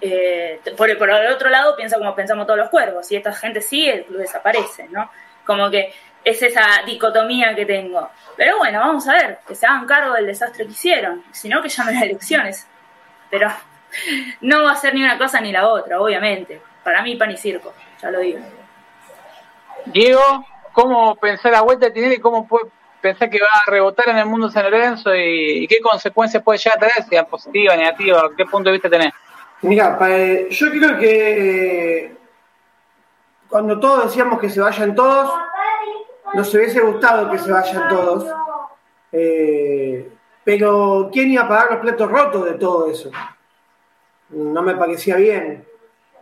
eh, 0.00 0.60
por, 0.76 0.96
por, 0.96 1.10
el 1.10 1.32
otro 1.32 1.50
lado 1.50 1.76
piensa 1.76 1.98
como 1.98 2.14
pensamos 2.14 2.46
todos 2.46 2.58
los 2.58 2.70
cuervos, 2.70 3.06
si 3.06 3.16
esta 3.16 3.32
gente 3.32 3.60
sigue, 3.60 3.94
el 3.94 4.04
club 4.04 4.20
desaparece, 4.20 4.88
¿no? 4.88 5.10
Como 5.44 5.70
que 5.70 5.92
es 6.24 6.42
esa 6.42 6.82
dicotomía 6.86 7.54
que 7.54 7.66
tengo. 7.66 8.10
Pero 8.36 8.58
bueno, 8.58 8.80
vamos 8.80 9.06
a 9.08 9.12
ver, 9.14 9.38
que 9.46 9.54
se 9.54 9.66
hagan 9.66 9.86
cargo 9.86 10.14
del 10.14 10.26
desastre 10.26 10.64
que 10.64 10.72
hicieron, 10.72 11.24
si 11.32 11.48
no 11.48 11.62
que 11.62 11.68
llamen 11.68 11.94
las 11.94 12.02
elecciones. 12.04 12.66
Pero 13.30 13.50
no 14.40 14.64
va 14.64 14.72
a 14.72 14.76
ser 14.76 14.94
ni 14.94 15.02
una 15.02 15.18
cosa 15.18 15.40
ni 15.40 15.52
la 15.52 15.68
otra, 15.68 16.00
obviamente. 16.00 16.60
Para 16.84 17.02
mí 17.02 17.16
pan 17.16 17.30
y 17.30 17.36
circo, 17.36 17.74
ya 18.00 18.10
lo 18.10 18.20
digo. 18.20 18.40
Diego, 19.86 20.44
¿cómo 20.72 21.16
pensar 21.16 21.52
la 21.52 21.62
vuelta 21.62 21.88
de 21.88 22.14
y 22.14 22.18
cómo 22.18 22.46
puede 22.46 22.66
pensar 23.00 23.30
que 23.30 23.38
va 23.40 23.46
a 23.66 23.70
rebotar 23.70 24.08
en 24.08 24.18
el 24.18 24.26
mundo 24.26 24.50
San 24.50 24.64
Lorenzo 24.64 25.14
y, 25.14 25.66
qué 25.68 25.80
consecuencias 25.80 26.42
puede 26.42 26.58
llegar 26.58 26.78
a 26.78 26.80
tener, 26.80 27.08
sea 27.08 27.26
positiva, 27.26 27.76
negativa, 27.76 28.30
qué 28.36 28.44
punto 28.44 28.68
de 28.68 28.72
vista 28.72 28.90
tenés? 28.90 29.12
Mira, 29.62 29.98
yo 30.50 30.70
creo 30.70 30.98
que 30.98 32.16
cuando 33.48 33.80
todos 33.80 34.04
decíamos 34.04 34.38
que 34.38 34.50
se 34.50 34.60
vayan 34.60 34.94
todos, 34.94 35.32
nos 36.34 36.54
hubiese 36.54 36.80
gustado 36.80 37.30
que 37.30 37.38
se 37.38 37.50
vayan 37.50 37.88
todos. 37.88 38.26
Eh, 39.10 40.10
pero 40.44 41.08
¿quién 41.12 41.30
iba 41.30 41.42
a 41.42 41.48
pagar 41.48 41.72
los 41.72 41.80
platos 41.80 42.10
rotos 42.10 42.44
de 42.44 42.54
todo 42.54 42.90
eso? 42.90 43.10
No 44.30 44.62
me 44.62 44.74
parecía 44.76 45.16
bien. 45.16 45.66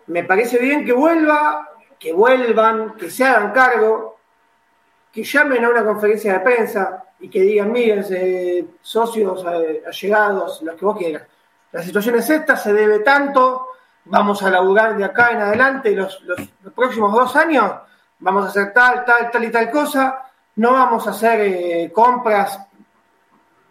Me 0.06 0.22
parece 0.24 0.58
bien 0.58 0.84
que 0.84 0.92
vuelva, 0.92 1.68
que 1.98 2.12
vuelvan, 2.12 2.94
que 2.96 3.10
se 3.10 3.24
hagan 3.24 3.52
cargo, 3.52 4.18
que 5.12 5.24
llamen 5.24 5.64
a 5.64 5.70
una 5.70 5.84
conferencia 5.84 6.34
de 6.34 6.40
prensa 6.40 7.04
y 7.20 7.28
que 7.28 7.40
digan, 7.40 7.72
miren, 7.72 8.04
socios, 8.82 9.44
eh, 9.50 9.82
allegados, 9.86 10.60
los 10.62 10.74
que 10.74 10.84
vos 10.84 10.96
quieras. 10.98 11.22
La 11.72 11.82
situación 11.82 12.16
es 12.16 12.28
esta, 12.28 12.56
se 12.56 12.72
debe 12.72 13.00
tanto, 13.00 13.68
vamos 14.04 14.42
a 14.42 14.50
laburar 14.50 14.96
de 14.96 15.04
acá 15.04 15.30
en 15.30 15.40
adelante 15.40 15.92
los, 15.92 16.22
los, 16.22 16.40
próximos 16.74 17.12
dos 17.12 17.34
años, 17.36 17.72
vamos 18.18 18.44
a 18.44 18.48
hacer 18.48 18.72
tal, 18.72 19.04
tal, 19.04 19.30
tal 19.30 19.44
y 19.44 19.50
tal 19.50 19.70
cosa, 19.70 20.30
no 20.56 20.72
vamos 20.72 21.06
a 21.06 21.10
hacer 21.10 21.40
eh, 21.40 21.92
compras 21.92 22.60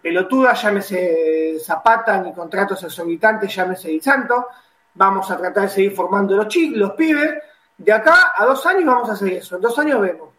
pelotudas, 0.02 0.62
llámese 0.62 1.58
Zapata, 1.60 2.20
ni 2.20 2.34
contratos 2.34 2.84
exorbitantes, 2.84 3.56
llámese 3.56 3.90
Di 3.90 4.00
Santo, 4.00 4.48
vamos 4.94 5.30
a 5.32 5.38
tratar 5.38 5.64
de 5.64 5.70
seguir 5.70 5.96
formando 5.96 6.36
los 6.36 6.48
chicos, 6.48 6.78
los 6.78 6.92
pibes, 6.92 7.36
de 7.78 7.92
acá 7.92 8.34
a 8.36 8.46
dos 8.46 8.66
años 8.66 8.86
vamos 8.86 9.10
a 9.10 9.14
hacer 9.14 9.34
eso, 9.34 9.56
en 9.56 9.62
dos 9.62 9.78
años 9.80 10.02
vemos. 10.02 10.30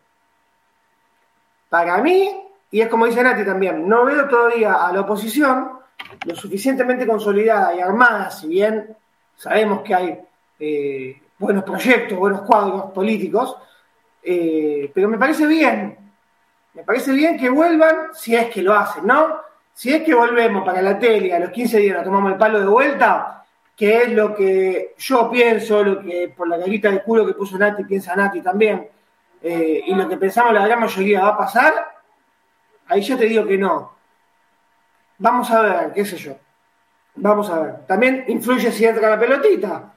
Para 1.68 1.98
mí, 1.98 2.42
y 2.70 2.80
es 2.80 2.88
como 2.88 3.06
dice 3.06 3.22
Nati 3.22 3.44
también, 3.44 3.88
no 3.88 4.04
veo 4.04 4.28
todavía 4.28 4.74
a 4.74 4.92
la 4.92 5.00
oposición 5.00 5.76
lo 6.24 6.36
suficientemente 6.36 7.06
consolidada 7.06 7.74
y 7.74 7.80
armada, 7.80 8.30
si 8.30 8.48
bien 8.48 8.96
sabemos 9.36 9.82
que 9.82 9.94
hay 9.94 10.20
eh, 10.58 11.20
buenos 11.38 11.64
proyectos, 11.64 12.18
buenos 12.18 12.42
cuadros 12.42 12.92
políticos, 12.92 13.56
eh, 14.22 14.90
pero 14.94 15.08
me 15.08 15.18
parece 15.18 15.46
bien, 15.46 15.96
me 16.74 16.82
parece 16.82 17.12
bien 17.12 17.38
que 17.38 17.48
vuelvan 17.48 18.14
si 18.14 18.34
es 18.34 18.50
que 18.50 18.62
lo 18.62 18.74
hacen, 18.74 19.06
¿no? 19.06 19.40
Si 19.72 19.92
es 19.92 20.02
que 20.02 20.14
volvemos 20.14 20.64
para 20.64 20.80
la 20.80 20.98
tele 20.98 21.34
a 21.34 21.38
los 21.38 21.50
15 21.50 21.78
días 21.78 21.96
nos 21.96 22.04
tomamos 22.04 22.32
el 22.32 22.38
palo 22.38 22.60
de 22.60 22.66
vuelta, 22.66 23.44
que 23.76 24.02
es 24.02 24.12
lo 24.12 24.34
que 24.34 24.94
yo 24.96 25.30
pienso, 25.30 25.84
lo 25.84 26.00
que 26.00 26.32
por 26.34 26.48
la 26.48 26.58
carita 26.58 26.90
de 26.90 27.02
culo 27.02 27.26
que 27.26 27.34
puso 27.34 27.58
Nati 27.58 27.84
piensa 27.84 28.16
Nati 28.16 28.40
también, 28.40 28.88
eh, 29.42 29.82
y 29.86 29.94
lo 29.94 30.08
que 30.08 30.16
pensamos 30.16 30.54
la 30.54 30.66
gran 30.66 30.80
mayoría 30.80 31.22
va 31.22 31.28
a 31.28 31.36
pasar, 31.36 31.74
ahí 32.88 33.02
yo 33.02 33.18
te 33.18 33.26
digo 33.26 33.46
que 33.46 33.58
no. 33.58 33.94
Vamos 35.18 35.50
a 35.50 35.60
ver, 35.60 35.92
qué 35.92 36.04
sé 36.04 36.16
yo. 36.16 36.36
Vamos 37.16 37.48
a 37.50 37.60
ver. 37.60 37.86
También 37.86 38.24
influye 38.28 38.70
si 38.70 38.84
entra 38.84 39.10
la 39.10 39.18
pelotita. 39.18 39.92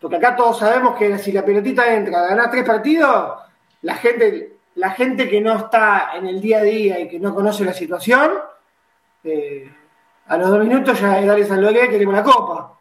Porque 0.00 0.16
acá 0.16 0.36
todos 0.36 0.58
sabemos 0.58 0.96
que 0.96 1.18
si 1.18 1.32
la 1.32 1.44
pelotita 1.44 1.92
entra, 1.92 2.22
ganar 2.28 2.50
tres 2.50 2.64
partidos, 2.64 3.38
la 3.82 3.94
gente, 3.96 4.56
la 4.76 4.90
gente 4.90 5.28
que 5.28 5.40
no 5.40 5.56
está 5.56 6.12
en 6.14 6.26
el 6.26 6.40
día 6.40 6.58
a 6.58 6.62
día 6.62 7.00
y 7.00 7.08
que 7.08 7.18
no 7.18 7.34
conoce 7.34 7.64
la 7.64 7.74
situación, 7.74 8.32
eh, 9.24 9.70
a 10.26 10.36
los 10.38 10.48
dos 10.48 10.60
minutos 10.60 10.98
ya 11.00 11.18
es 11.18 11.26
darle 11.26 11.44
San 11.44 11.60
Lorenzo 11.60 11.90
queremos 11.90 12.14
la 12.14 12.22
copa. 12.22 12.79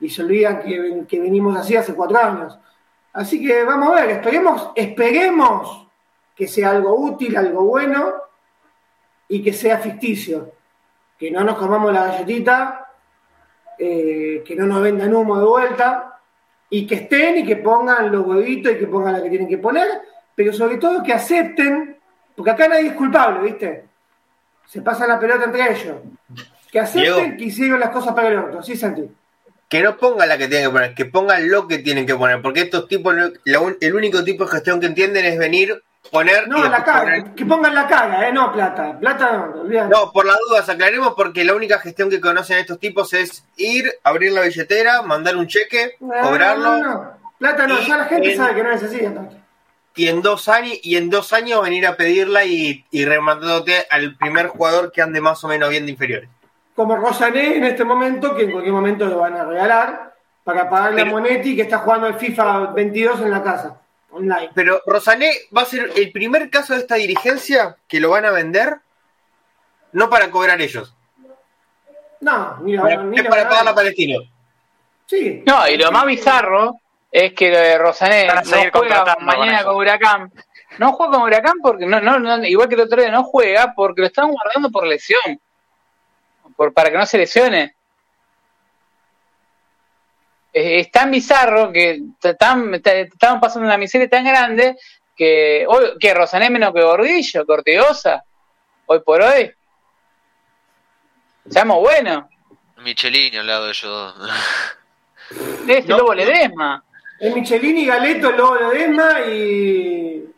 Y 0.00 0.08
se 0.08 0.22
olvidan 0.22 0.60
que, 0.60 1.04
que 1.06 1.20
venimos 1.20 1.56
así 1.56 1.76
hace 1.76 1.94
cuatro 1.94 2.18
años. 2.18 2.58
Así 3.12 3.44
que 3.44 3.64
vamos 3.64 3.90
a 3.90 4.00
ver, 4.00 4.10
esperemos, 4.10 4.70
esperemos 4.74 5.88
que 6.34 6.48
sea 6.48 6.70
algo 6.70 6.94
útil, 6.94 7.36
algo 7.36 7.64
bueno 7.64 8.14
y 9.28 9.42
que 9.42 9.52
sea 9.52 9.78
ficticio 9.78 10.52
que 11.20 11.30
no 11.30 11.44
nos 11.44 11.58
comamos 11.58 11.92
la 11.92 12.06
galletita, 12.06 12.88
eh, 13.78 14.42
que 14.42 14.56
no 14.56 14.64
nos 14.64 14.80
vendan 14.80 15.14
humo 15.14 15.38
de 15.38 15.44
vuelta, 15.44 16.18
y 16.70 16.86
que 16.86 16.94
estén 16.94 17.36
y 17.36 17.44
que 17.44 17.56
pongan 17.56 18.10
los 18.10 18.26
huevitos 18.26 18.72
y 18.72 18.78
que 18.78 18.86
pongan 18.86 19.12
la 19.12 19.22
que 19.22 19.28
tienen 19.28 19.46
que 19.46 19.58
poner, 19.58 19.86
pero 20.34 20.50
sobre 20.54 20.78
todo 20.78 21.02
que 21.02 21.12
acepten, 21.12 21.98
porque 22.34 22.50
acá 22.52 22.68
nadie 22.68 22.86
es 22.86 22.92
culpable, 22.94 23.42
¿viste? 23.42 23.84
Se 24.64 24.80
pasa 24.80 25.06
la 25.06 25.20
pelota 25.20 25.44
entre 25.44 25.70
ellos. 25.70 25.96
Que 26.72 26.80
acepten 26.80 27.36
que 27.36 27.44
hicieron 27.44 27.78
las 27.78 27.90
cosas 27.90 28.14
para 28.14 28.28
el 28.28 28.38
otro, 28.38 28.62
¿sí, 28.62 28.74
Santi? 28.74 29.06
Que 29.70 29.82
no 29.82 29.96
pongan 29.96 30.28
la 30.28 30.36
que 30.36 30.48
tienen 30.48 30.66
que 30.66 30.72
poner, 30.72 30.94
que 30.94 31.04
pongan 31.06 31.48
lo 31.48 31.66
que 31.66 31.78
tienen 31.78 32.04
que 32.04 32.16
poner, 32.16 32.42
porque 32.42 32.60
estos 32.60 32.88
tipos, 32.88 33.14
el 33.44 33.94
único 33.94 34.22
tipo 34.24 34.44
de 34.44 34.50
gestión 34.50 34.80
que 34.80 34.86
entienden 34.86 35.24
es 35.24 35.38
venir 35.38 35.82
poner. 36.10 36.48
No, 36.48 36.68
la 36.68 36.82
cara, 36.82 37.34
que 37.34 37.46
pongan 37.46 37.74
la 37.74 37.86
cara, 37.86 38.28
¿eh? 38.28 38.32
No 38.32 38.52
plata. 38.52 38.98
Plata 38.98 39.50
no, 39.54 39.88
No, 39.88 40.12
por 40.12 40.26
las 40.26 40.36
dudas 40.48 40.68
aclaremos 40.68 41.14
porque 41.16 41.44
la 41.44 41.54
única 41.54 41.78
gestión 41.78 42.10
que 42.10 42.20
conocen 42.20 42.58
estos 42.58 42.78
tipos 42.78 43.12
es 43.12 43.44
ir, 43.56 43.90
abrir 44.02 44.32
la 44.32 44.42
billetera, 44.42 45.02
mandar 45.02 45.36
un 45.36 45.46
cheque, 45.46 45.96
cobrarlo. 45.98 46.78
No, 46.78 46.94
no, 46.94 47.20
Plata 47.38 47.66
no, 47.66 47.80
ya 47.80 47.96
la 47.96 48.04
gente 48.04 48.36
sabe 48.36 48.54
que 48.56 48.62
no 48.62 48.70
es 48.72 48.82
así, 48.82 49.00
Y 49.96 50.08
en 50.08 50.20
dos 50.20 50.48
años, 50.48 50.78
y 50.82 50.96
en 50.96 51.10
dos 51.10 51.32
años 51.32 51.62
venir 51.62 51.86
a 51.86 51.96
pedirla 51.96 52.44
y, 52.44 52.84
y 52.90 53.04
remandándote 53.04 53.86
al 53.88 54.16
primer 54.16 54.48
jugador 54.48 54.92
que 54.92 55.00
ande 55.00 55.20
más 55.20 55.42
o 55.44 55.48
menos 55.48 55.70
bien 55.70 55.86
de 55.86 55.92
inferiores. 55.92 56.28
Como 56.80 56.96
Rosané 56.96 57.58
en 57.58 57.64
este 57.64 57.84
momento, 57.84 58.34
que 58.34 58.44
en 58.44 58.52
cualquier 58.52 58.72
momento 58.72 59.04
lo 59.04 59.18
van 59.18 59.36
a 59.36 59.44
regalar 59.44 60.14
para 60.42 60.70
pagarle 60.70 61.02
a 61.02 61.04
Monetti 61.04 61.54
que 61.54 61.60
está 61.60 61.76
jugando 61.76 62.06
el 62.06 62.14
FIFA 62.14 62.72
22 62.72 63.20
en 63.20 63.30
la 63.30 63.42
casa. 63.42 63.78
Pero 64.54 64.80
Rosané 64.86 65.30
va 65.54 65.60
a 65.60 65.66
ser 65.66 65.90
el 65.94 66.10
primer 66.10 66.48
caso 66.48 66.72
de 66.72 66.80
esta 66.80 66.94
dirigencia 66.94 67.76
que 67.86 68.00
lo 68.00 68.08
van 68.08 68.24
a 68.24 68.30
vender, 68.30 68.78
no 69.92 70.08
para 70.08 70.30
cobrar 70.30 70.58
ellos. 70.62 70.96
No, 72.20 72.56
mira, 72.62 72.82
es 73.14 73.26
para 73.26 73.46
pagar 73.46 73.66
la 73.66 73.74
Palestina. 73.74 74.18
Sí. 75.04 75.42
No, 75.46 75.68
y 75.68 75.76
lo 75.76 75.92
más 75.92 76.06
bizarro 76.06 76.76
es 77.12 77.34
que 77.34 77.50
lo 77.50 77.58
de 77.58 77.76
Rosané 77.76 78.26
no 78.26 78.42
juega 78.72 79.16
mañana 79.20 79.64
con 79.64 79.76
Huracán. 79.76 80.32
No 80.78 80.92
juega 80.92 81.12
con 81.12 81.22
Huracán 81.24 81.56
porque 81.62 81.84
no, 81.84 82.00
no, 82.00 82.42
igual 82.46 82.70
que 82.70 82.76
el 82.76 82.80
otro 82.80 83.02
día 83.02 83.10
no 83.10 83.22
juega 83.22 83.74
porque 83.76 84.00
lo 84.00 84.06
están 84.06 84.30
guardando 84.30 84.70
por 84.70 84.86
lesión. 84.86 85.38
Por, 86.60 86.74
para 86.74 86.90
que 86.90 86.98
no 86.98 87.06
se 87.06 87.16
lesione 87.16 87.74
es 90.52 90.90
tan 90.90 91.10
bizarro 91.10 91.72
que 91.72 92.02
estaban 92.22 93.40
pasando 93.40 93.66
una 93.66 93.78
miseria 93.78 94.10
tan 94.10 94.26
grande 94.26 94.76
que 95.16 95.64
hoy 95.66 95.92
que 95.98 96.12
Rosané 96.12 96.50
menos 96.50 96.74
que 96.74 96.82
Gordillo, 96.82 97.46
Corteosa, 97.46 98.22
hoy 98.84 99.00
por 99.00 99.22
hoy. 99.22 99.50
Seamos 101.48 101.78
buenos. 101.78 102.24
Michelini 102.76 103.38
al 103.38 103.46
lado 103.46 103.64
de 103.64 103.70
ellos 103.70 103.90
dos. 103.90 104.30
Es 105.66 105.84
el 105.86 105.88
Lobo 105.88 106.12
Ledesma. 106.12 106.84
Es 107.18 107.34
Michelini, 107.34 107.86
Galeto, 107.86 108.28
el 108.28 108.36
Lobo 108.36 108.56
Ledesma 108.56 109.20
y, 109.30 110.30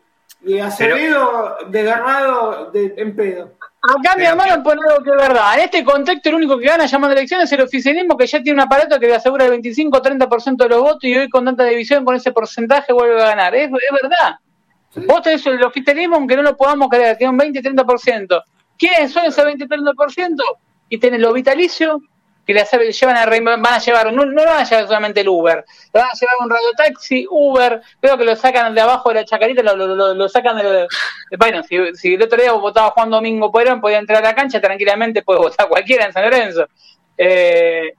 y 0.45 0.59
Acevedo 0.59 1.57
desgarrado 1.67 2.71
de, 2.71 2.93
en 2.95 3.13
pedo. 3.13 3.57
Acá 3.85 4.15
mi 4.17 4.23
hermano 4.23 4.63
pone 4.63 4.79
algo 4.89 5.03
que 5.03 5.09
es 5.09 5.17
verdad. 5.17 5.55
En 5.55 5.59
este 5.65 5.83
contexto, 5.83 6.29
el 6.29 6.35
único 6.35 6.57
que 6.57 6.67
gana 6.67 6.85
llamando 6.85 7.17
elecciones 7.17 7.51
es 7.51 7.51
el 7.51 7.65
oficialismo, 7.65 8.15
que 8.15 8.25
ya 8.25 8.41
tiene 8.41 8.61
un 8.61 8.65
aparato 8.65 8.97
que 8.97 9.07
le 9.07 9.15
asegura 9.15 9.43
el 9.43 9.51
25 9.51 10.01
30% 10.01 10.55
de 10.55 10.69
los 10.69 10.81
votos 10.81 11.03
y 11.03 11.17
hoy 11.17 11.29
con 11.29 11.43
tanta 11.43 11.65
división, 11.65 12.05
con 12.05 12.15
ese 12.15 12.31
porcentaje, 12.31 12.93
vuelve 12.93 13.21
a 13.21 13.27
ganar. 13.27 13.53
Es, 13.53 13.69
verdad. 13.69 14.37
Vos 15.05 15.21
tenés 15.21 15.45
el 15.47 15.61
oficialismo, 15.61 16.15
aunque 16.15 16.37
no 16.37 16.43
lo 16.43 16.55
podamos 16.55 16.87
creer, 16.87 17.17
tiene 17.17 17.33
un 17.33 17.39
20-30%. 17.39 18.43
¿Quiénes 18.77 19.11
son 19.11 19.25
ese 19.25 19.43
20-30%? 19.43 20.41
Y 20.87 20.97
tenés 20.97 21.19
lo 21.19 21.33
vitalicio, 21.33 21.99
que 22.45 22.53
le 22.53 22.91
llevan 22.91 23.17
a, 23.17 23.25
van 23.25 23.73
a 23.73 23.79
llevar, 23.79 24.11
no, 24.11 24.25
no 24.25 24.43
van 24.43 24.61
a 24.61 24.63
llevar 24.63 24.85
solamente 24.85 25.21
el 25.21 25.29
Uber, 25.29 25.63
le 25.93 25.99
van 25.99 26.09
a 26.09 26.19
llevar 26.19 26.35
un 26.41 26.49
radiotaxi, 26.49 27.25
Uber, 27.29 27.81
creo 28.01 28.17
que 28.17 28.25
lo 28.25 28.35
sacan 28.35 28.75
de 28.75 28.81
abajo 28.81 29.09
de 29.09 29.15
la 29.15 29.25
chacarita, 29.25 29.63
lo, 29.63 29.75
lo, 29.75 30.13
lo, 30.13 30.29
sacan 30.29 30.57
de, 30.57 30.87
Bueno, 31.39 31.63
si, 31.63 31.77
si, 31.95 32.15
el 32.15 32.21
otro 32.21 32.41
día 32.41 32.51
votaba 32.51 32.91
Juan 32.91 33.09
Domingo 33.09 33.51
Puerón, 33.51 33.79
podía 33.79 33.99
entrar 33.99 34.23
a 34.23 34.29
la 34.29 34.35
cancha 34.35 34.59
tranquilamente, 34.59 35.23
puede 35.23 35.39
votar 35.39 35.69
cualquiera 35.69 36.05
en 36.05 36.13
San 36.13 36.23
Lorenzo. 36.23 36.67
Eh, 37.17 37.93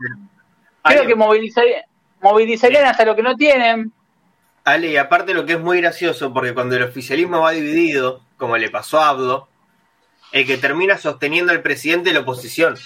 creo 0.82 1.06
que 1.06 1.14
movilizarían, 1.14 1.82
movilizarían 2.20 2.84
hasta 2.84 3.04
lo 3.04 3.16
que 3.16 3.22
no 3.22 3.34
tienen. 3.36 3.92
Ale, 4.64 4.88
y 4.88 4.96
aparte 4.96 5.34
lo 5.34 5.46
que 5.46 5.54
es 5.54 5.60
muy 5.60 5.80
gracioso, 5.80 6.32
porque 6.32 6.54
cuando 6.54 6.76
el 6.76 6.82
oficialismo 6.82 7.40
va 7.40 7.52
dividido, 7.52 8.22
como 8.36 8.56
le 8.56 8.70
pasó 8.70 8.98
a 9.00 9.10
Abdo, 9.10 9.48
el 10.32 10.46
que 10.46 10.58
termina 10.58 10.98
sosteniendo 10.98 11.52
al 11.52 11.62
presidente 11.62 12.10
de 12.10 12.14
la 12.14 12.20
oposición. 12.20 12.76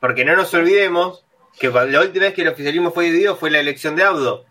Porque 0.00 0.24
no 0.24 0.36
nos 0.36 0.52
olvidemos 0.54 1.24
que 1.58 1.70
la 1.70 2.00
última 2.00 2.26
vez 2.26 2.34
que 2.34 2.42
el 2.42 2.48
oficialismo 2.48 2.90
fue 2.90 3.04
dividido 3.04 3.36
fue 3.36 3.50
la 3.50 3.60
elección 3.60 3.96
de 3.96 4.02
Abdo, 4.02 4.44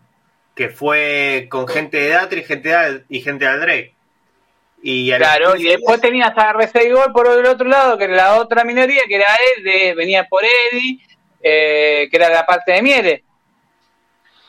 que 0.54 0.70
fue 0.70 1.46
con 1.50 1.68
gente 1.68 1.98
de 1.98 2.08
Datre 2.08 2.40
y 2.40 2.44
gente 2.44 2.68
de, 2.70 3.04
y 3.08 3.20
gente 3.20 3.44
de 3.44 3.50
Aldrey. 3.50 3.96
Y 4.82 5.10
claro, 5.12 5.56
y 5.56 5.64
después 5.64 6.00
tenías 6.00 6.32
a 6.36 6.52
Gol 6.52 7.12
por 7.12 7.26
el 7.26 7.46
otro 7.46 7.66
lado, 7.66 7.98
que 7.98 8.04
era 8.04 8.16
la 8.16 8.40
otra 8.40 8.64
minoría, 8.64 9.02
que 9.08 9.16
era 9.16 9.26
él, 9.56 9.64
de, 9.64 9.94
venía 9.94 10.24
por 10.28 10.42
Edi, 10.44 11.02
eh, 11.42 12.08
que 12.10 12.16
era 12.16 12.28
la 12.28 12.46
parte 12.46 12.72
de 12.72 12.82
Miele. 12.82 13.24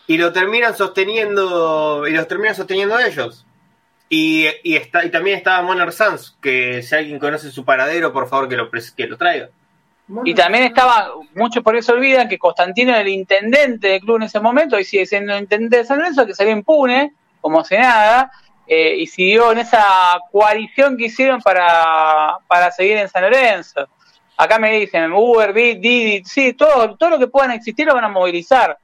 Y 0.05 0.17
lo 0.17 0.31
terminan 0.31 0.75
sosteniendo, 0.75 2.05
y 2.07 2.11
los 2.11 2.27
terminan 2.27 2.55
sosteniendo 2.55 2.99
ellos. 2.99 3.45
Y, 4.09 4.47
y, 4.63 4.75
está, 4.75 5.03
y 5.05 5.09
también 5.09 5.37
estaba 5.37 5.61
Moner 5.61 5.91
Sanz, 5.91 6.37
que 6.41 6.81
si 6.81 6.95
alguien 6.95 7.19
conoce 7.19 7.51
su 7.51 7.65
paradero, 7.65 8.13
por 8.13 8.29
favor 8.29 8.47
que 8.47 8.55
lo, 8.55 8.69
que 8.69 9.07
lo 9.07 9.17
traiga. 9.17 9.49
Y 10.24 10.34
también 10.34 10.64
estaba, 10.64 11.12
muchos 11.36 11.62
por 11.62 11.76
eso 11.76 11.93
olvidan 11.93 12.30
que 12.30 12.38
Constantino 12.38 12.91
era 12.91 13.01
el 13.01 13.10
intendente 13.10 13.89
del 13.89 13.99
club 13.99 14.18
en 14.18 14.24
ese 14.24 14.39
momento 14.39 14.80
y 14.80 14.86
sigue 14.86 15.05
siendo 15.05 15.34
el 15.34 15.41
intendente 15.41 15.78
de 15.78 15.86
San 15.86 15.97
Lorenzo, 15.97 16.26
que 16.26 16.34
salió 16.34 16.53
impune, 16.53 17.14
como 17.41 17.64
si 17.66 17.76
nada, 17.76 18.32
eh, 18.66 18.95
y 18.97 19.08
siguió 19.08 19.51
en 19.51 19.60
esa 19.60 19.84
coalición 20.32 20.95
que 20.95 21.05
hicieron 21.05 21.41
para, 21.41 22.38
para 22.47 22.72
seguir 22.72 22.97
en 22.97 23.10
San 23.10 23.24
Lorenzo. 23.24 23.88
Acá 24.38 24.60
me 24.60 24.80
dicen, 24.80 25.12
Uber, 25.12 25.51
Bit, 25.51 25.80
Didi, 25.80 26.24
sí, 26.24 26.53
todo, 26.53 26.95
todo 26.95 27.10
lo 27.10 27.20
que 27.20 27.28
puedan 27.28 27.51
existir 27.51 27.86
lo 27.86 27.95
van 27.95 28.05
a 28.05 28.10
movilizar. 28.10 28.78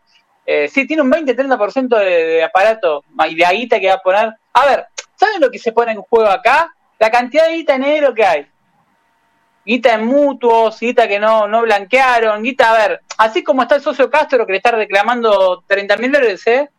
Eh, 0.45 0.67
sí, 0.67 0.85
tiene 0.85 1.03
un 1.03 1.11
20-30% 1.11 1.97
de, 1.99 2.05
de 2.05 2.43
aparato 2.43 3.05
y 3.29 3.35
de 3.35 3.45
guita 3.45 3.79
que 3.79 3.87
va 3.87 3.93
a 3.93 3.99
poner. 3.99 4.33
A 4.53 4.65
ver, 4.65 4.87
¿saben 5.15 5.39
lo 5.39 5.49
que 5.49 5.59
se 5.59 5.71
pone 5.71 5.93
en 5.93 6.01
juego 6.01 6.27
acá? 6.29 6.73
La 6.99 7.09
cantidad 7.09 7.47
de 7.47 7.55
guita 7.55 7.77
negro 7.77 8.13
que 8.13 8.25
hay 8.25 8.47
guita 9.65 9.93
en 9.93 10.05
mutuos, 10.05 10.79
guita 10.79 11.07
que 11.07 11.19
no, 11.19 11.47
no 11.47 11.61
blanquearon, 11.61 12.43
guita, 12.43 12.71
a 12.71 12.87
ver, 12.87 13.01
así 13.17 13.43
como 13.43 13.61
está 13.61 13.75
el 13.75 13.81
socio 13.81 14.09
Castro 14.09 14.45
que 14.45 14.51
le 14.51 14.57
está 14.57 14.71
reclamando 14.71 15.63
30 15.67 15.97
mil 15.97 16.11
dólares 16.11 16.45
¿eh? 16.47 16.69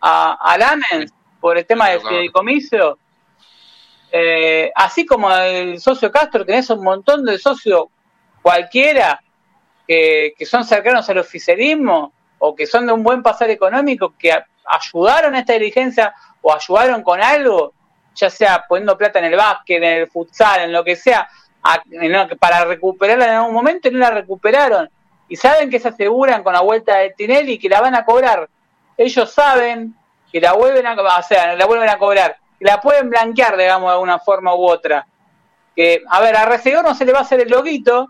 a, 0.00 0.32
a 0.32 0.58
Lamens 0.58 1.12
por 1.40 1.58
el 1.58 1.66
tema 1.66 1.90
del 1.90 2.00
fideicomiso, 2.00 2.98
eh, 4.10 4.70
así 4.74 5.06
como 5.06 5.34
el 5.34 5.80
socio 5.80 6.10
Castro, 6.10 6.44
tenés 6.44 6.68
un 6.70 6.84
montón 6.84 7.24
de 7.24 7.38
socios 7.38 7.86
cualquiera 8.42 9.22
que, 9.86 10.34
que 10.36 10.46
son 10.46 10.64
cercanos 10.64 11.08
al 11.08 11.18
oficialismo 11.18 12.12
o 12.38 12.54
que 12.54 12.66
son 12.66 12.86
de 12.86 12.92
un 12.92 13.02
buen 13.02 13.22
pasar 13.22 13.50
económico, 13.50 14.14
que 14.18 14.36
ayudaron 14.66 15.34
a 15.34 15.40
esta 15.40 15.54
diligencia 15.54 16.14
o 16.42 16.52
ayudaron 16.52 17.02
con 17.02 17.22
algo, 17.22 17.72
ya 18.14 18.28
sea 18.28 18.64
poniendo 18.68 18.98
plata 18.98 19.20
en 19.20 19.26
el 19.26 19.36
básquet, 19.36 19.78
en 19.78 19.84
el 19.84 20.10
futsal, 20.10 20.62
en 20.62 20.72
lo 20.72 20.84
que 20.84 20.96
sea, 20.96 21.28
para 22.38 22.64
recuperarla 22.64 23.26
en 23.26 23.34
algún 23.34 23.54
momento 23.54 23.88
y 23.88 23.92
no 23.92 23.98
la 23.98 24.10
recuperaron. 24.10 24.90
Y 25.28 25.36
saben 25.36 25.70
que 25.70 25.78
se 25.78 25.88
aseguran 25.88 26.42
con 26.42 26.52
la 26.52 26.60
vuelta 26.60 26.96
de 26.98 27.10
Tinelli 27.10 27.58
que 27.58 27.68
la 27.68 27.80
van 27.80 27.94
a 27.94 28.04
cobrar. 28.04 28.48
Ellos 28.96 29.32
saben 29.32 29.94
que 30.30 30.40
la 30.40 30.52
vuelven 30.52 30.86
a, 30.86 30.94
la 30.94 31.66
vuelven 31.66 31.88
a 31.88 31.98
cobrar. 31.98 32.36
La 32.60 32.80
pueden 32.80 33.10
blanquear, 33.10 33.56
digamos, 33.56 33.88
de 33.88 33.94
alguna 33.94 34.18
forma 34.18 34.54
u 34.54 34.64
otra. 34.64 35.06
Que, 35.74 36.02
a 36.08 36.20
ver, 36.20 36.36
a 36.36 36.44
Recegor 36.44 36.84
no 36.84 36.94
se 36.94 37.04
le 37.04 37.12
va 37.12 37.20
a 37.20 37.22
hacer 37.22 37.40
el 37.40 37.48
loguito, 37.48 38.08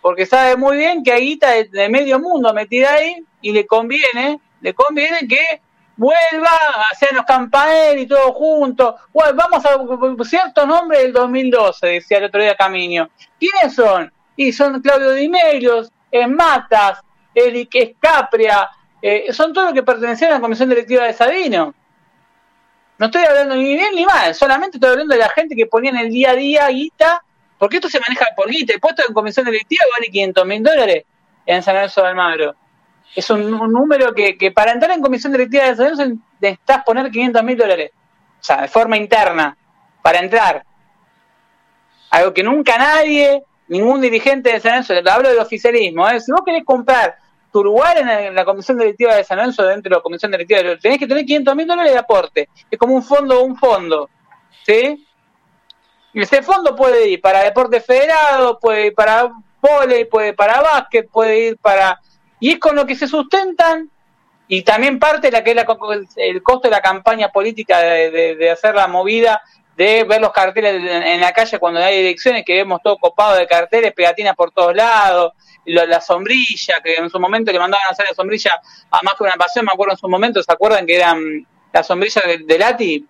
porque 0.00 0.26
sabe 0.26 0.56
muy 0.56 0.76
bien 0.76 1.02
que 1.02 1.12
hay 1.12 1.24
guita 1.26 1.52
de 1.52 1.88
medio 1.88 2.18
mundo 2.18 2.52
metida 2.52 2.94
ahí 2.94 3.24
y 3.40 3.52
le 3.52 3.66
conviene, 3.66 4.40
le 4.60 4.74
conviene 4.74 5.26
que 5.28 5.60
vuelva, 5.98 6.50
a 6.50 7.14
los 7.14 7.24
campaneros 7.26 8.02
y 8.02 8.06
todo 8.06 8.32
juntos. 8.32 8.94
Bueno, 9.12 9.34
vamos 9.34 9.66
a 9.66 10.24
ciertos 10.24 10.66
nombres 10.66 11.02
del 11.02 11.12
2012, 11.12 11.86
decía 11.86 12.18
el 12.18 12.24
otro 12.24 12.40
día 12.40 12.54
Camino. 12.54 13.10
¿Quiénes 13.38 13.74
son? 13.74 14.10
Y 14.36 14.52
son 14.52 14.80
Claudio 14.80 15.12
Di 15.12 15.28
Melios, 15.28 15.92
Matas, 16.28 17.00
Eric 17.34 17.74
Escapria, 17.74 18.70
eh, 19.02 19.32
son 19.32 19.52
todos 19.52 19.66
los 19.66 19.74
que 19.74 19.82
pertenecían 19.82 20.32
a 20.32 20.34
la 20.36 20.40
comisión 20.40 20.68
directiva 20.68 21.04
de 21.04 21.12
Sabino. 21.12 21.74
No 22.98 23.06
estoy 23.06 23.24
hablando 23.24 23.54
ni 23.54 23.76
bien 23.76 23.94
ni 23.94 24.04
mal, 24.04 24.34
solamente 24.34 24.76
estoy 24.76 24.90
hablando 24.90 25.14
de 25.14 25.20
la 25.20 25.28
gente 25.28 25.54
que 25.54 25.66
ponía 25.66 25.90
en 25.90 25.98
el 25.98 26.10
día 26.10 26.30
a 26.30 26.34
día 26.34 26.68
guita, 26.68 27.22
porque 27.58 27.76
esto 27.76 27.88
se 27.88 28.00
maneja 28.00 28.26
por 28.36 28.48
guita. 28.48 28.72
El 28.72 28.80
puesto 28.80 29.02
en 29.06 29.12
comisión 29.12 29.46
directiva 29.46 29.84
vale 29.96 30.10
500 30.10 30.46
mil 30.46 30.62
dólares 30.62 31.04
en 31.46 31.62
San 31.62 31.74
Lorenzo 31.74 32.02
de 32.02 32.08
Almagro 32.08 32.54
es 33.14 33.30
un, 33.30 33.50
número 33.50 34.14
que, 34.14 34.36
que, 34.36 34.52
para 34.52 34.72
entrar 34.72 34.92
en 34.92 35.02
comisión 35.02 35.32
directiva 35.32 35.64
de 35.64 35.76
San 35.76 36.22
necesitas 36.40 36.84
poner 36.84 37.10
500 37.10 37.42
mil 37.42 37.56
dólares. 37.56 37.90
O 38.40 38.44
sea, 38.44 38.62
de 38.62 38.68
forma 38.68 38.96
interna, 38.96 39.56
para 40.02 40.20
entrar. 40.20 40.64
Algo 42.10 42.32
que 42.32 42.42
nunca 42.42 42.78
nadie, 42.78 43.42
ningún 43.68 44.00
dirigente 44.00 44.52
de 44.52 44.60
San 44.60 44.84
Lorenzo, 44.86 45.10
hablo 45.10 45.28
del 45.28 45.38
oficialismo, 45.38 46.08
¿eh? 46.08 46.20
si 46.20 46.32
vos 46.32 46.42
querés 46.44 46.64
comprar 46.64 47.16
tu 47.52 47.64
lugar 47.64 47.98
en 47.98 48.34
la, 48.34 48.44
comisión 48.44 48.78
directiva 48.78 49.14
de 49.14 49.24
San 49.24 49.38
Lorenzo, 49.38 49.64
dentro 49.64 49.90
de 49.90 49.96
la 49.96 50.02
comisión 50.02 50.30
directiva, 50.30 50.60
tenés 50.80 50.98
que 50.98 51.06
tener 51.06 51.24
500 51.24 51.56
mil 51.56 51.66
dólares 51.66 51.92
de 51.92 51.98
aporte. 51.98 52.48
Es 52.70 52.78
como 52.78 52.94
un 52.94 53.02
fondo, 53.02 53.42
un 53.42 53.56
fondo. 53.56 54.08
¿Sí? 54.64 55.06
Y 56.12 56.22
ese 56.22 56.42
fondo 56.42 56.76
puede 56.76 57.08
ir 57.08 57.20
para 57.20 57.42
deporte 57.42 57.80
federado, 57.80 58.58
puede 58.58 58.86
ir 58.86 58.94
para 58.94 59.30
volei, 59.60 60.04
puede 60.04 60.28
ir 60.28 60.36
para 60.36 60.60
básquet, 60.60 61.08
puede 61.10 61.48
ir 61.48 61.58
para 61.58 62.00
y 62.40 62.50
es 62.50 62.58
con 62.58 62.76
lo 62.76 62.86
que 62.86 62.94
se 62.94 63.08
sustentan 63.08 63.90
y 64.48 64.62
también 64.62 64.98
parte 64.98 65.30
de 65.30 65.32
la 65.32 65.44
que 65.44 65.50
es 65.50 66.16
el 66.16 66.42
costo 66.42 66.68
de 66.68 66.70
la 66.74 66.80
campaña 66.80 67.28
política 67.28 67.80
de, 67.80 68.50
hacer 68.50 68.74
la 68.74 68.88
movida, 68.88 69.42
de 69.76 70.04
ver 70.04 70.22
los 70.22 70.32
carteles 70.32 70.82
en, 70.82 71.20
la 71.20 71.32
calle 71.32 71.58
cuando 71.58 71.80
hay 71.80 71.98
elecciones, 71.98 72.44
que 72.46 72.54
vemos 72.54 72.80
todo 72.82 72.96
copado 72.96 73.36
de 73.36 73.46
carteles, 73.46 73.92
pegatinas 73.92 74.34
por 74.34 74.50
todos 74.50 74.74
lados, 74.74 75.34
la 75.66 76.00
sombrilla, 76.00 76.76
que 76.82 76.94
en 76.94 77.10
su 77.10 77.20
momento 77.20 77.52
le 77.52 77.58
mandaban 77.58 77.86
a 77.88 77.92
hacer 77.92 78.06
la 78.08 78.14
sombrilla 78.14 78.58
a 78.90 79.02
más 79.02 79.14
que 79.14 79.24
una 79.24 79.34
pasión, 79.34 79.66
me 79.66 79.72
acuerdo 79.72 79.92
en 79.92 79.98
su 79.98 80.08
momento, 80.08 80.42
¿se 80.42 80.50
acuerdan 80.50 80.86
que 80.86 80.96
eran 80.96 81.46
la 81.70 81.82
sombrilla 81.82 82.22
de, 82.46 82.58
Lati? 82.58 83.06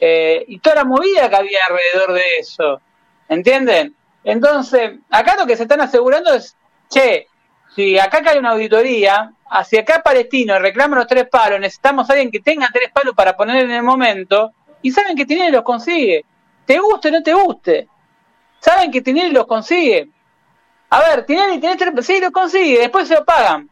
Eh, 0.00 0.44
y 0.48 0.58
toda 0.60 0.76
la 0.76 0.84
movida 0.84 1.28
que 1.28 1.36
había 1.36 1.58
alrededor 1.68 2.14
de 2.14 2.24
eso, 2.38 2.80
¿entienden? 3.28 3.94
Entonces, 4.24 4.92
acá 5.10 5.36
lo 5.38 5.46
que 5.46 5.58
se 5.58 5.64
están 5.64 5.82
asegurando 5.82 6.32
es, 6.32 6.56
che, 6.88 7.28
si 7.74 7.98
acá 7.98 8.22
cae 8.22 8.38
una 8.38 8.50
auditoría, 8.50 9.32
hacia 9.48 9.80
acá 9.80 10.02
Palestino 10.02 10.58
reclama 10.58 10.96
los 10.96 11.06
tres 11.06 11.28
palos, 11.28 11.60
necesitamos 11.60 12.08
a 12.08 12.12
alguien 12.14 12.30
que 12.30 12.40
tenga 12.40 12.68
tres 12.72 12.90
palos 12.92 13.14
para 13.14 13.36
poner 13.36 13.64
en 13.64 13.70
el 13.70 13.82
momento, 13.82 14.52
y 14.82 14.90
saben 14.90 15.16
que 15.16 15.26
Tinelli 15.26 15.52
los 15.52 15.62
consigue. 15.62 16.24
Te 16.66 16.78
guste 16.78 17.08
o 17.08 17.12
no 17.12 17.22
te 17.22 17.34
guste. 17.34 17.88
Saben 18.60 18.90
que 18.90 19.02
Tinelli 19.02 19.32
los 19.32 19.46
consigue. 19.46 20.08
A 20.90 21.00
ver, 21.00 21.24
Tinelli 21.24 21.60
tiene 21.60 21.76
tres, 21.76 22.06
sí, 22.06 22.20
los 22.20 22.30
consigue, 22.30 22.80
después 22.80 23.06
se 23.06 23.14
lo 23.14 23.24
pagan. 23.24 23.68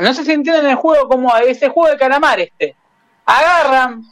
no 0.00 0.14
sé 0.14 0.24
si 0.24 0.32
entienden 0.32 0.66
el 0.66 0.76
juego 0.76 1.08
como 1.08 1.36
ese 1.36 1.68
juego 1.68 1.90
de 1.90 1.98
calamar 1.98 2.40
este. 2.40 2.74
Agarran, 3.26 4.02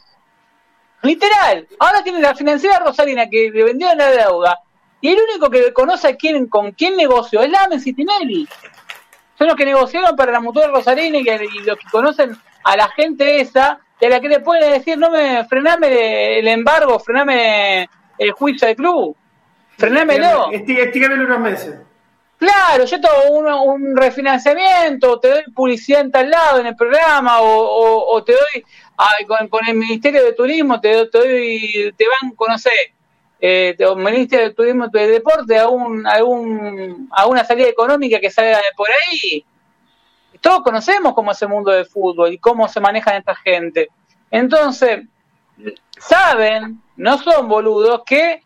literal, 1.01 1.67
ahora 1.79 2.03
tienen 2.03 2.21
la 2.21 2.35
financiera 2.35 2.79
Rosalina 2.79 3.27
que 3.27 3.49
le 3.51 3.63
vendieron 3.63 3.97
la 3.97 4.11
deuda 4.11 4.59
y 5.01 5.09
el 5.09 5.17
único 5.29 5.49
que 5.49 5.71
conoce 5.73 6.09
a 6.09 6.15
quién, 6.15 6.47
con 6.47 6.71
quién 6.71 6.97
negoció 6.97 7.41
es 7.41 7.49
Lamen 7.49 7.79
Citinelli. 7.79 8.47
Son 9.37 9.47
los 9.47 9.55
que 9.55 9.65
negociaron 9.65 10.15
para 10.15 10.31
la 10.31 10.41
mutua 10.41 10.67
Rosarina 10.67 11.17
y, 11.17 11.21
y, 11.21 11.59
los 11.63 11.77
que 11.77 11.87
conocen 11.89 12.35
a 12.63 12.75
la 12.75 12.89
gente 12.89 13.39
esa, 13.39 13.79
de 13.99 14.09
la 14.09 14.19
que 14.19 14.27
le 14.27 14.41
pueden 14.41 14.73
decir, 14.73 14.97
no 14.97 15.09
me, 15.09 15.45
frename 15.45 16.39
el 16.39 16.47
embargo, 16.47 16.99
frename 16.99 17.89
el 18.17 18.31
juicio 18.31 18.67
del 18.67 18.75
club, 18.75 19.15
frenámelo. 19.77 20.51
Estígamelo 20.51 21.23
unos 21.25 21.39
meses. 21.39 21.75
Claro, 22.37 22.85
yo 22.85 23.01
tengo 23.01 23.31
un, 23.31 23.45
un, 23.47 23.97
refinanciamiento, 23.97 25.19
te 25.19 25.29
doy 25.29 25.43
publicidad 25.53 26.01
en 26.01 26.11
tal 26.11 26.29
lado 26.29 26.59
en 26.59 26.67
el 26.67 26.75
programa, 26.75 27.41
o, 27.41 28.15
o, 28.15 28.23
te 28.23 28.31
doy 28.31 28.65
con, 29.27 29.49
con, 29.49 29.67
el 29.67 29.75
Ministerio 29.75 30.23
de 30.23 30.33
Turismo, 30.33 30.79
te, 30.79 31.05
te 31.07 31.17
doy, 31.17 31.93
te 31.97 32.05
van, 32.07 32.31
conocer 32.35 32.71
eh, 33.39 33.75
Ministerio 33.95 34.49
de 34.49 34.53
Turismo 34.53 34.87
de 34.87 35.07
Deporte 35.07 35.57
a, 35.57 35.67
un, 35.69 36.05
a, 36.05 36.23
un, 36.23 37.07
a 37.11 37.25
una 37.25 37.45
salida 37.45 37.67
económica 37.67 38.19
que 38.19 38.29
salga 38.29 38.59
por 38.75 38.87
ahí. 38.89 39.45
Todos 40.41 40.61
conocemos 40.61 41.13
cómo 41.13 41.31
es 41.31 41.41
el 41.41 41.49
mundo 41.49 41.71
del 41.71 41.85
fútbol 41.85 42.33
y 42.33 42.37
cómo 42.37 42.67
se 42.67 42.79
manejan 42.79 43.15
esta 43.15 43.35
gente. 43.35 43.89
Entonces, 44.31 45.05
saben, 45.97 46.81
no 46.95 47.17
son 47.17 47.47
boludos, 47.47 48.01
que 48.05 48.43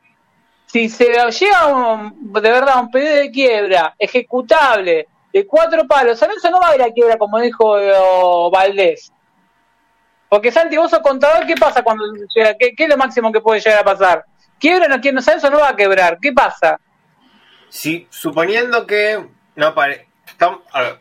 si 0.66 0.90
se 0.90 1.06
llega 1.06 2.12
de 2.20 2.52
verdad 2.52 2.82
un 2.82 2.90
pedido 2.90 3.16
de 3.16 3.32
quiebra 3.32 3.96
ejecutable 4.00 5.08
de 5.32 5.48
cuatro 5.48 5.88
palos, 5.88 6.18
San 6.18 6.30
Lorenzo 6.30 6.50
no 6.52 6.60
va 6.60 6.70
a 6.70 6.76
ir 6.76 6.82
a 6.82 6.92
quiebra 6.92 7.18
como 7.18 7.40
dijo 7.40 7.80
eh, 7.80 7.92
Valdés. 8.52 9.12
Porque 10.30 10.52
Santi, 10.52 10.78
vos 10.78 10.90
sos 10.90 11.00
contador, 11.00 11.46
¿qué 11.46 11.56
pasa 11.56 11.84
cuando 11.84 12.06
llega? 12.36 12.56
¿Qué, 12.56 12.74
qué 12.76 12.84
es 12.84 12.90
lo 12.90 12.98
máximo 12.98 13.32
que 13.32 13.42
puede 13.42 13.60
llegar 13.60 13.82
a 13.82 13.84
pasar? 13.84 14.26
¿Quiebra 14.64 14.88
no 14.88 15.02
quiebra? 15.02 15.22
San 15.22 15.34
Lorenzo 15.36 15.50
no 15.52 15.60
va 15.60 15.70
a 15.72 15.76
quebrar. 15.76 16.18
¿Qué 16.22 16.32
pasa? 16.32 16.80
Si, 17.68 18.08
suponiendo 18.10 18.88
que 18.88 19.26
no 19.58 19.76
pare, 19.76 20.08
estamos- 20.26 20.62
a 20.72 20.82
ver, 20.84 21.00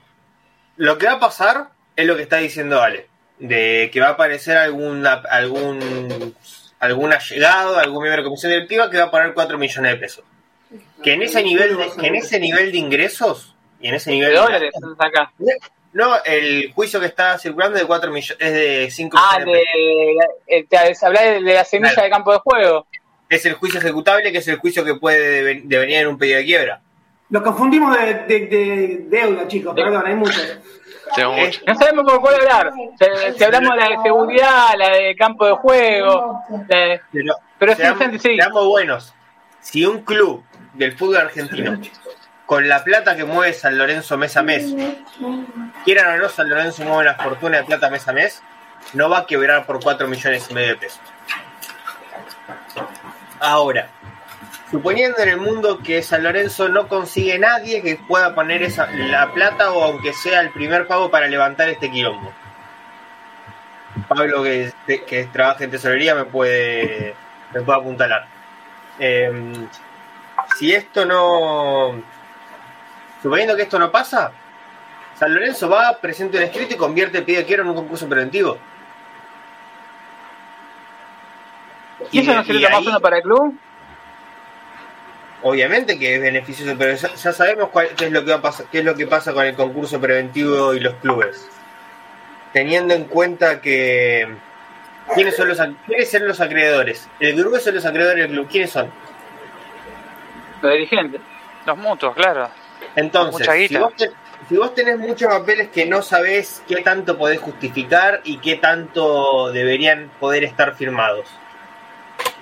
lo 0.79 0.99
que 0.99 1.07
va 1.07 1.13
a 1.13 1.21
pasar 1.21 1.69
es 1.95 2.05
lo 2.05 2.17
que 2.17 2.23
está 2.23 2.39
diciendo 2.39 2.83
Ale, 2.83 3.07
de 3.39 3.89
que 3.93 4.01
va 4.01 4.09
a 4.09 4.11
aparecer 4.11 4.57
alguna, 4.57 5.23
algún 5.31 6.35
algún 6.81 7.13
allegado, 7.13 7.79
algún 7.79 8.03
miembro 8.03 8.11
de 8.11 8.17
la 8.17 8.25
comisión 8.25 8.51
directiva 8.51 8.91
que 8.91 8.99
va 8.99 9.05
a 9.05 9.11
poner 9.13 9.33
4 9.33 9.57
millones 9.59 9.93
de 9.93 9.97
pesos. 9.99 10.25
Que 11.05 11.13
en 11.13 11.23
ese 11.23 11.41
nivel 11.45 11.77
de, 11.77 11.89
que 12.01 12.07
en 12.09 12.17
ese 12.17 12.41
nivel 12.41 12.73
de 12.73 12.79
ingresos 12.79 13.55
y 13.81 13.87
en 13.87 13.95
ese 13.95 14.11
De 14.11 14.17
nivel 14.17 14.35
dólares, 14.35 14.75
acá. 14.99 15.33
no, 15.93 16.17
el 16.25 16.73
juicio 16.73 16.99
que 16.99 17.07
está 17.07 17.39
circulando 17.39 17.77
es 17.77 17.83
de 17.83 17.87
4 17.87 18.11
millones, 18.11 18.37
es 18.41 18.53
de 18.53 18.89
5 18.91 19.17
Ah, 19.21 19.39
millones 19.39 19.63
de 20.49 20.67
pesos. 20.69 21.01
de, 21.01 21.07
hablar 21.07 21.25
de, 21.25 21.43
de 21.45 21.55
la 21.55 21.65
semilla 21.65 21.93
Claro. 21.95 22.05
de 22.07 22.11
campo 22.11 22.33
de 22.33 22.39
juego. 22.41 22.87
Es 23.35 23.47
el 23.47 23.55
juicio 23.55 23.81
ejecutable, 23.81 24.31
que 24.31 24.39
es 24.39 24.49
el 24.49 24.57
juicio 24.59 24.85
que 24.85 24.95
puede 24.97 25.43
deven- 25.43 25.63
devenir 25.65 25.97
en 25.99 26.09
un 26.09 26.19
pedido 26.19 26.39
de 26.39 26.45
quiebra. 26.45 26.81
Lo 27.31 27.43
confundimos 27.43 27.97
de, 27.99 28.15
de- 28.27 28.47
de 28.47 29.05
deuda, 29.09 29.49
chicos, 29.49 29.75
perdón, 29.75 30.03
hay 30.07 30.15
muchos. 30.15 30.59
Tengo 31.17 31.35
Eh. 31.37 31.51
No 31.67 31.75
sabemos 31.75 32.05
por 32.05 32.21
cuál 32.21 32.35
hablar. 32.37 32.73
Si, 32.99 33.39
si 33.39 33.45
hablamos 33.45 33.71
de 33.75 33.77
la 33.81 33.89
de 33.89 34.03
seguridad, 34.03 34.67
la 34.77 34.89
de 34.91 35.17
campo 35.17 35.47
de 35.47 35.53
juego, 35.53 36.41
la 36.69 36.79
de- 36.79 37.01
Pero, 37.13 37.35
pero 37.59 37.75
seamos, 37.75 38.05
sí. 38.23 38.37
seamos 38.37 38.67
buenos. 38.67 39.15
Si 39.61 39.85
un 39.87 40.03
club 40.03 40.43
del 40.75 40.93
fútbol 40.97 41.17
argentino, 41.19 41.79
con 42.47 42.69
la 42.69 42.83
plata 42.85 43.17
que 43.17 43.25
mueve 43.25 43.53
San 43.55 43.79
Lorenzo 43.79 44.19
mes 44.19 44.37
a 44.37 44.43
mes, 44.43 44.75
quieran 45.85 46.19
o 46.19 46.23
no, 46.23 46.29
San 46.29 46.49
Lorenzo 46.49 46.83
mueve 46.85 47.03
una 47.11 47.15
fortuna 47.15 47.59
de 47.59 47.65
plata 47.65 47.89
mes 47.91 48.07
a 48.09 48.13
mes, 48.13 48.43
no 48.95 49.09
va 49.09 49.19
a 49.21 49.27
quebrar 49.27 49.65
por 49.65 49.81
4 49.83 50.07
millones 50.09 50.47
y 50.51 50.55
medio 50.55 50.69
de 50.69 50.77
pesos. 50.77 51.01
Ahora, 53.43 53.89
suponiendo 54.71 55.19
en 55.19 55.31
el 55.31 55.37
mundo 55.39 55.81
que 55.85 56.01
San 56.05 56.23
Lorenzo 56.23 56.69
no 56.69 56.87
consigue 56.87 57.41
nadie 57.41 57.83
que 57.83 57.97
pueda 57.97 58.37
poner 58.37 58.63
esa, 58.63 58.89
la 58.93 59.33
plata 59.33 59.73
o 59.73 59.83
aunque 59.83 60.13
sea 60.13 60.41
el 60.41 60.51
primer 60.51 60.87
pago 60.87 61.11
para 61.11 61.27
levantar 61.27 61.69
este 61.69 61.91
quilombo. 61.91 62.33
Pablo, 64.07 64.45
que, 64.45 65.29
trabaja 65.33 65.65
en 65.65 65.73
tesorería, 65.73 66.15
me 66.15 66.25
puede, 66.25 67.17
me 67.53 67.63
puede 67.63 67.81
apuntalar. 67.81 68.27
Eh, 69.01 69.53
si 70.57 70.73
esto 70.73 71.05
no. 71.05 72.01
Suponiendo 73.21 73.57
que 73.57 73.63
esto 73.63 73.81
no 73.81 73.91
pasa, 73.91 74.31
San 75.19 75.35
Lorenzo 75.35 75.69
va, 75.69 75.99
presenta 76.01 76.39
un 76.39 76.45
escrito 76.45 76.75
y 76.75 76.77
convierte 76.77 77.19
el 77.19 77.25
pedido 77.25 77.45
quiero 77.45 77.65
en 77.65 77.71
un 77.71 77.75
concurso 77.75 78.09
preventivo. 78.09 78.57
¿Y 82.11 82.21
eso 82.21 82.35
no 82.35 82.45
sería 82.45 82.71
más 82.71 82.83
bueno 82.83 83.01
para 83.01 83.17
el 83.17 83.23
club? 83.23 83.59
Obviamente 85.43 85.99
que 85.99 86.15
es 86.15 86.21
beneficioso, 86.21 86.77
pero 86.79 86.95
ya, 86.95 87.15
ya 87.15 87.33
sabemos 87.33 87.71
cuál, 87.71 87.89
qué 87.97 88.07
es 88.07 88.13
lo 88.13 88.25
que 88.25 88.31
va 88.31 88.37
a 88.37 88.43
pasar, 88.43 88.67
qué 88.71 88.79
es 88.79 88.85
lo 88.85 88.95
que 88.95 89.07
pasa 89.07 89.33
con 89.33 89.45
el 89.45 89.55
concurso 89.55 90.01
preventivo 90.01 90.75
y 90.75 90.81
los 90.81 90.95
clubes. 90.95 91.49
Teniendo 92.53 92.95
en 92.95 93.05
cuenta 93.05 93.61
que 93.61 94.29
quiénes 95.15 95.37
son 95.37 95.49
los 95.49 95.59
quiénes 95.87 96.11
son 96.11 96.29
los 96.29 96.41
acreedores. 96.41 97.09
El 97.19 97.35
grueso 97.37 97.71
de 97.71 97.77
los 97.77 97.85
acreedores 97.85 98.25
del 98.25 98.31
club, 98.31 98.49
¿quiénes 98.49 98.71
son? 98.71 98.91
Los 100.61 100.73
dirigentes. 100.73 101.21
Los 101.67 101.77
mutuos, 101.77 102.15
claro. 102.15 102.49
Entonces, 102.95 103.69
si 103.69 103.77
vos, 103.77 103.93
si 104.49 104.57
vos 104.57 104.75
tenés 104.75 104.99
muchos 104.99 105.29
papeles 105.29 105.69
que 105.69 105.87
no 105.87 106.03
sabés 106.03 106.63
qué 106.69 106.83
tanto 106.83 107.17
podés 107.19 107.41
justificar 107.41 108.21
y 108.25 108.39
qué 108.39 108.57
tanto 108.57 109.51
deberían 109.51 110.11
poder 110.21 110.45
estar 110.45 110.75
firmados. 110.75 111.27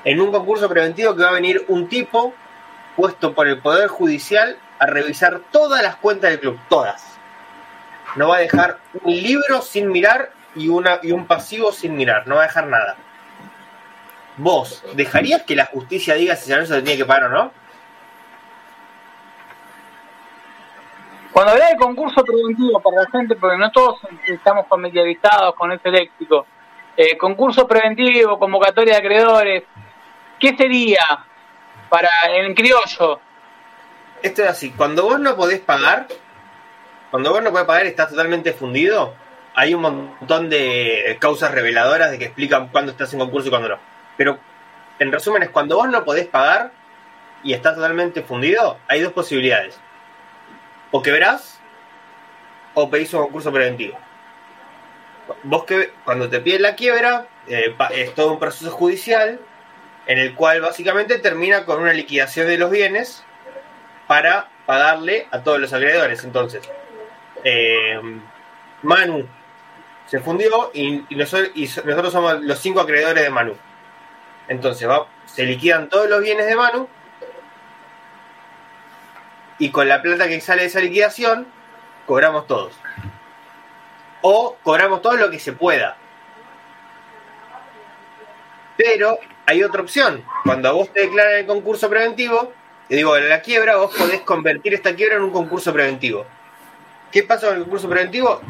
En 0.04 0.20
un 0.20 0.32
concurso 0.32 0.68
preventivo 0.68 1.14
que 1.14 1.22
va 1.22 1.30
a 1.30 1.32
venir 1.32 1.64
un 1.68 1.88
tipo 1.88 2.34
puesto 2.96 3.34
por 3.34 3.48
el 3.48 3.58
Poder 3.58 3.88
Judicial 3.88 4.56
a 4.78 4.86
revisar 4.86 5.40
todas 5.50 5.82
las 5.82 5.96
cuentas 5.96 6.30
del 6.30 6.40
club, 6.40 6.58
todas. 6.68 7.18
No 8.16 8.28
va 8.28 8.36
a 8.36 8.40
dejar 8.40 8.78
un 9.02 9.14
libro 9.14 9.60
sin 9.62 9.90
mirar 9.90 10.30
y, 10.54 10.68
una, 10.68 10.98
y 11.02 11.12
un 11.12 11.26
pasivo 11.26 11.70
sin 11.70 11.96
mirar, 11.96 12.26
no 12.26 12.36
va 12.36 12.42
a 12.42 12.46
dejar 12.46 12.66
nada. 12.66 12.96
¿Vos 14.36 14.82
dejarías 14.94 15.42
que 15.42 15.54
la 15.54 15.66
justicia 15.66 16.14
diga 16.14 16.34
si 16.34 16.44
San 16.48 16.56
Lorenzo 16.56 16.74
se 16.74 16.82
tiene 16.82 16.98
que 16.98 17.04
pagar 17.04 17.24
o 17.24 17.28
no? 17.28 17.52
Cuando 21.32 21.52
habla 21.52 21.68
de 21.68 21.76
concurso 21.76 22.24
preventivo 22.24 22.80
para 22.80 23.02
la 23.02 23.10
gente, 23.10 23.36
porque 23.36 23.58
no 23.58 23.70
todos 23.70 24.00
estamos 24.26 24.66
familiarizados 24.66 25.54
con 25.54 25.70
ese 25.72 25.90
léxico, 25.90 26.46
eh, 26.96 27.16
concurso 27.16 27.68
preventivo, 27.68 28.38
convocatoria 28.38 28.94
de 28.94 28.98
acreedores, 28.98 29.64
¿qué 30.40 30.56
sería 30.56 31.00
para 31.88 32.10
en 32.32 32.54
criollo? 32.54 33.20
Esto 34.22 34.42
es 34.42 34.48
así, 34.48 34.70
cuando 34.70 35.04
vos 35.04 35.20
no 35.20 35.36
podés 35.36 35.60
pagar, 35.60 36.08
cuando 37.10 37.30
vos 37.30 37.42
no 37.42 37.50
podés 37.50 37.66
pagar 37.66 37.86
estás 37.86 38.10
totalmente 38.10 38.52
fundido, 38.52 39.14
hay 39.54 39.74
un 39.74 39.82
montón 39.82 40.48
de 40.48 41.16
causas 41.20 41.52
reveladoras 41.52 42.10
de 42.10 42.18
que 42.18 42.26
explican 42.26 42.68
cuándo 42.68 42.92
estás 42.92 43.12
en 43.12 43.20
concurso 43.20 43.48
y 43.48 43.50
cuándo 43.50 43.68
no. 43.68 43.78
Pero 44.16 44.38
en 44.98 45.12
resumen 45.12 45.42
es 45.42 45.50
cuando 45.50 45.76
vos 45.76 45.88
no 45.88 46.04
podés 46.04 46.26
pagar 46.26 46.72
y 47.42 47.52
estás 47.52 47.74
totalmente 47.74 48.22
fundido, 48.22 48.78
hay 48.88 49.00
dos 49.00 49.12
posibilidades. 49.12 49.78
O 50.90 51.02
quebrás 51.02 51.60
o 52.74 52.90
pedís 52.90 53.12
un 53.14 53.22
concurso 53.22 53.52
preventivo. 53.52 53.98
Vos 55.44 55.64
que 55.64 55.92
cuando 56.04 56.28
te 56.28 56.40
piden 56.40 56.62
la 56.62 56.74
quiebra, 56.74 57.26
eh, 57.46 57.74
es 57.92 58.14
todo 58.14 58.32
un 58.32 58.38
proceso 58.38 58.70
judicial 58.70 59.40
en 60.06 60.18
el 60.18 60.34
cual 60.34 60.60
básicamente 60.60 61.18
termina 61.18 61.64
con 61.64 61.80
una 61.80 61.92
liquidación 61.92 62.46
de 62.46 62.58
los 62.58 62.70
bienes 62.70 63.24
para 64.06 64.48
pagarle 64.66 65.26
a 65.30 65.42
todos 65.42 65.60
los 65.60 65.72
acreedores. 65.72 66.24
Entonces, 66.24 66.68
eh, 67.44 68.00
Manu 68.82 69.26
se 70.06 70.20
fundió 70.20 70.70
y, 70.74 71.04
nosotros, 71.10 72.12
somos 72.12 72.40
los 72.40 72.58
cinco 72.58 72.80
acreedores 72.80 73.22
de 73.22 73.30
Manu. 73.30 73.56
Entonces, 74.48 74.88
se 75.26 75.44
liquidan 75.44 75.88
todos 75.88 76.08
los 76.08 76.20
bienes 76.20 76.46
de 76.46 76.56
Manu 76.56 76.88
y 79.60 79.70
con 79.70 79.86
la 79.88 80.02
plata 80.02 80.26
que 80.26 80.40
sale 80.40 80.62
de 80.62 80.68
esa 80.68 80.80
liquidación, 80.80 81.46
cobramos 82.06 82.46
todos. 82.46 82.72
O 84.22 84.56
cobramos 84.62 85.02
todo 85.02 85.16
lo 85.16 85.30
que 85.30 85.38
se 85.38 85.52
pueda. 85.52 85.96
Pero 88.76 89.18
hay 89.50 89.64
otra 89.64 89.82
opción. 89.82 90.24
Cuando 90.44 90.68
a 90.68 90.72
vos 90.72 90.92
te 90.92 91.00
declaran 91.00 91.40
el 91.40 91.46
concurso 91.46 91.90
preventivo, 91.90 92.52
digo, 92.88 93.16
en 93.16 93.28
la 93.28 93.42
quiebra, 93.42 93.76
vos 93.76 93.92
podés 93.96 94.20
convertir 94.20 94.74
esta 94.74 94.94
quiebra 94.94 95.16
en 95.16 95.22
un 95.22 95.32
concurso 95.32 95.72
preventivo. 95.72 96.24
¿Qué 97.10 97.24
pasa 97.24 97.48
con 97.48 97.56
el 97.56 97.62
concurso 97.62 97.88
preventivo? 97.88 98.40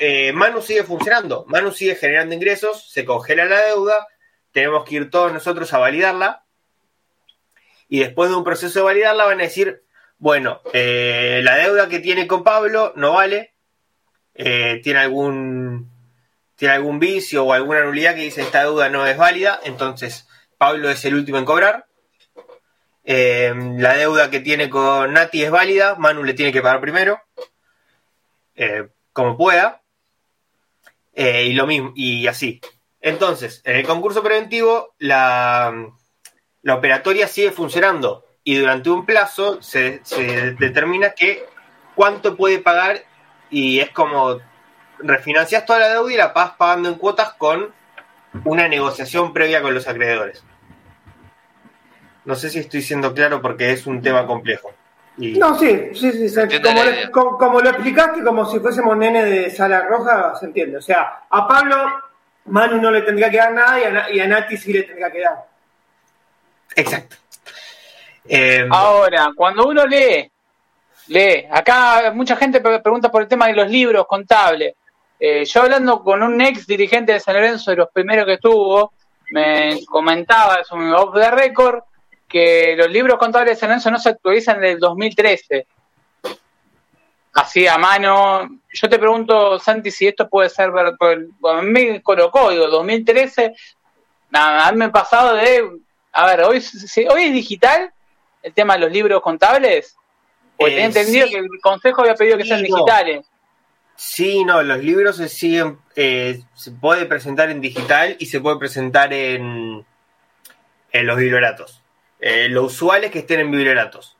Eh, 0.00 0.32
Manu 0.32 0.60
sigue 0.60 0.82
funcionando, 0.82 1.44
Manu 1.46 1.70
sigue 1.70 1.94
generando 1.94 2.34
ingresos, 2.34 2.90
se 2.90 3.04
congela 3.04 3.44
la 3.44 3.64
deuda, 3.66 4.08
tenemos 4.50 4.84
que 4.84 4.96
ir 4.96 5.10
todos 5.10 5.32
nosotros 5.32 5.72
a 5.72 5.78
validarla. 5.78 6.44
Y 7.88 8.00
después 8.00 8.28
de 8.28 8.36
un 8.36 8.44
proceso 8.44 8.80
de 8.80 8.84
validarla 8.84 9.26
van 9.26 9.38
a 9.38 9.44
decir, 9.44 9.84
bueno, 10.18 10.60
eh, 10.72 11.40
la 11.44 11.56
deuda 11.56 11.88
que 11.88 12.00
tiene 12.00 12.26
con 12.26 12.42
Pablo 12.42 12.92
no 12.96 13.12
vale, 13.12 13.54
eh, 14.34 14.80
tiene 14.82 14.98
algún 14.98 15.96
tiene 16.56 16.74
algún 16.74 16.98
vicio 16.98 17.44
o 17.44 17.52
alguna 17.52 17.84
nulidad 17.84 18.16
que 18.16 18.22
dice 18.22 18.42
esta 18.42 18.62
deuda 18.62 18.88
no 18.88 19.06
es 19.06 19.16
válida, 19.16 19.60
entonces 19.62 20.27
Pablo 20.58 20.90
es 20.90 21.04
el 21.04 21.14
último 21.14 21.38
en 21.38 21.44
cobrar. 21.44 21.86
Eh, 23.04 23.54
la 23.78 23.94
deuda 23.94 24.30
que 24.30 24.40
tiene 24.40 24.68
con 24.68 25.14
Nati 25.14 25.42
es 25.42 25.50
válida, 25.50 25.94
Manu 25.94 26.24
le 26.24 26.34
tiene 26.34 26.52
que 26.52 26.60
pagar 26.60 26.80
primero, 26.80 27.22
eh, 28.54 28.88
como 29.12 29.36
pueda, 29.36 29.82
Eh, 31.14 31.46
y 31.46 31.52
lo 31.52 31.66
mismo, 31.66 31.92
y 31.96 32.28
así. 32.28 32.60
Entonces, 33.00 33.60
en 33.64 33.76
el 33.76 33.84
concurso 33.86 34.22
preventivo, 34.22 34.94
la, 34.98 35.72
la 36.62 36.74
operatoria 36.74 37.26
sigue 37.26 37.50
funcionando 37.50 38.24
y 38.44 38.56
durante 38.56 38.90
un 38.90 39.04
plazo 39.04 39.60
se, 39.62 40.00
determina 40.58 41.10
que 41.10 41.44
cuánto 41.94 42.36
puede 42.36 42.60
pagar 42.60 43.04
y 43.50 43.80
es 43.80 43.90
como 43.90 44.38
refinancias 45.00 45.66
toda 45.66 45.80
la 45.80 45.88
deuda 45.88 46.12
y 46.12 46.16
la 46.16 46.28
vas 46.28 46.52
pagando 46.52 46.88
en 46.88 46.96
cuotas 46.96 47.34
con 47.34 47.74
una 48.44 48.68
negociación 48.68 49.32
previa 49.32 49.60
con 49.60 49.74
los 49.74 49.86
acreedores. 49.86 50.44
No 52.28 52.34
sé 52.34 52.50
si 52.50 52.58
estoy 52.58 52.82
siendo 52.82 53.14
claro 53.14 53.40
porque 53.40 53.72
es 53.72 53.86
un 53.86 54.02
tema 54.02 54.26
complejo. 54.26 54.70
Y 55.16 55.38
No, 55.38 55.58
sí, 55.58 55.88
sí, 55.94 56.12
sí. 56.12 56.28
se- 56.28 56.60
como, 56.60 56.84
lo, 56.84 57.10
como, 57.10 57.38
como 57.38 57.60
lo 57.62 57.70
explicaste, 57.70 58.22
como 58.22 58.44
si 58.44 58.60
fuésemos 58.60 58.94
nene 58.98 59.24
de 59.24 59.50
sala 59.50 59.86
roja, 59.88 60.34
se 60.38 60.44
entiende. 60.44 60.76
O 60.76 60.82
sea, 60.82 61.22
a 61.30 61.48
Pablo 61.48 61.74
Manu 62.44 62.82
no 62.82 62.90
le 62.90 63.00
tendría 63.00 63.30
que 63.30 63.38
dar 63.38 63.52
nada 63.54 63.80
y 63.80 63.84
a, 63.84 64.10
y 64.10 64.20
a 64.20 64.26
Nati 64.26 64.58
sí 64.58 64.74
le 64.74 64.82
tendría 64.82 65.10
que 65.10 65.20
dar. 65.20 65.46
Exacto. 66.76 67.16
Eh, 68.28 68.68
Ahora, 68.70 69.30
cuando 69.34 69.66
uno 69.66 69.86
lee, 69.86 70.30
lee, 71.06 71.46
acá 71.50 72.12
mucha 72.14 72.36
gente 72.36 72.60
pre- 72.60 72.80
pregunta 72.80 73.10
por 73.10 73.22
el 73.22 73.28
tema 73.28 73.46
de 73.46 73.54
los 73.54 73.70
libros 73.70 74.06
contables. 74.06 74.74
Eh, 75.18 75.46
yo 75.46 75.62
hablando 75.62 76.04
con 76.04 76.22
un 76.22 76.38
ex 76.42 76.66
dirigente 76.66 77.12
de 77.14 77.20
San 77.20 77.34
Lorenzo, 77.36 77.70
de 77.70 77.78
los 77.78 77.88
primeros 77.90 78.26
que 78.26 78.34
estuvo, 78.34 78.92
me 79.30 79.80
comentaba, 79.86 80.56
es 80.56 80.70
un 80.72 80.92
off 80.92 81.14
the 81.14 81.30
record, 81.30 81.80
que 82.28 82.74
los 82.76 82.90
libros 82.90 83.18
contables 83.18 83.54
de 83.54 83.60
San 83.60 83.70
Lorenzo 83.70 83.90
no 83.90 83.98
se 83.98 84.10
actualizan 84.10 84.60
desde 84.60 84.74
el 84.74 84.80
2013. 84.80 85.66
Así 87.34 87.66
a 87.66 87.78
mano. 87.78 88.48
Yo 88.72 88.88
te 88.88 88.98
pregunto, 88.98 89.58
Santi, 89.58 89.90
si 89.90 90.06
esto 90.06 90.28
puede 90.28 90.48
ser. 90.50 90.70
ver- 90.72 90.96
por- 90.98 91.26
A 91.58 91.62
mí 91.62 92.00
colocó, 92.00 92.50
digo, 92.50 92.66
2013. 92.68 93.54
Nada, 94.30 94.72
me 94.72 94.86
ha 94.86 94.92
pasado 94.92 95.34
de. 95.36 95.68
A 96.12 96.26
ver, 96.26 96.42
hoy, 96.42 96.60
si- 96.60 97.06
hoy 97.06 97.24
es 97.24 97.32
digital 97.32 97.92
el 98.42 98.52
tema 98.52 98.74
de 98.74 98.80
los 98.80 98.92
libros 98.92 99.20
contables. 99.22 99.94
Porque 100.56 100.72
Eh, 100.72 100.76
tenía 100.76 100.86
entendido 100.86 101.26
sí. 101.26 101.32
que 101.32 101.38
el 101.38 101.48
consejo 101.62 102.00
había 102.02 102.14
pedido 102.14 102.36
que 102.36 102.42
Sí, 102.42 102.48
sean 102.48 102.62
no. 102.62 102.66
digitales. 102.76 103.26
Sí, 103.94 104.44
no, 104.44 104.62
los 104.62 104.78
libros 104.78 105.16
se 105.16 105.28
siguen, 105.28 105.78
eh, 105.96 106.40
se 106.54 106.70
puede 106.72 107.06
presentar 107.06 107.50
en 107.50 107.60
digital 107.60 108.16
y 108.18 108.26
se 108.26 108.40
puede 108.40 108.56
presentar 108.58 109.12
en, 109.12 109.84
en 110.92 111.06
los 111.06 111.16
biblioratos. 111.16 111.77
Eh, 112.20 112.48
lo 112.48 112.64
usual 112.64 113.04
es 113.04 113.10
que 113.10 113.20
estén 113.20 113.40
en 113.40 113.50
biblioratos. 113.50 114.16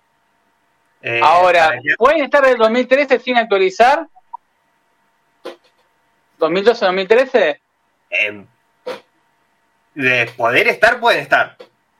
Eh, 1.02 1.20
Ahora, 1.22 1.78
que- 1.82 1.94
¿pueden 1.96 2.22
estar 2.24 2.44
del 2.44 2.56
2013 2.58 3.18
sin 3.18 3.36
actualizar? 3.36 4.06
¿2012-2013? 6.38 7.60
eh, 8.10 8.44
de 9.94 10.26
poder 10.36 10.68
estar, 10.68 11.00
pueden 11.00 11.20
estar. 11.20 11.56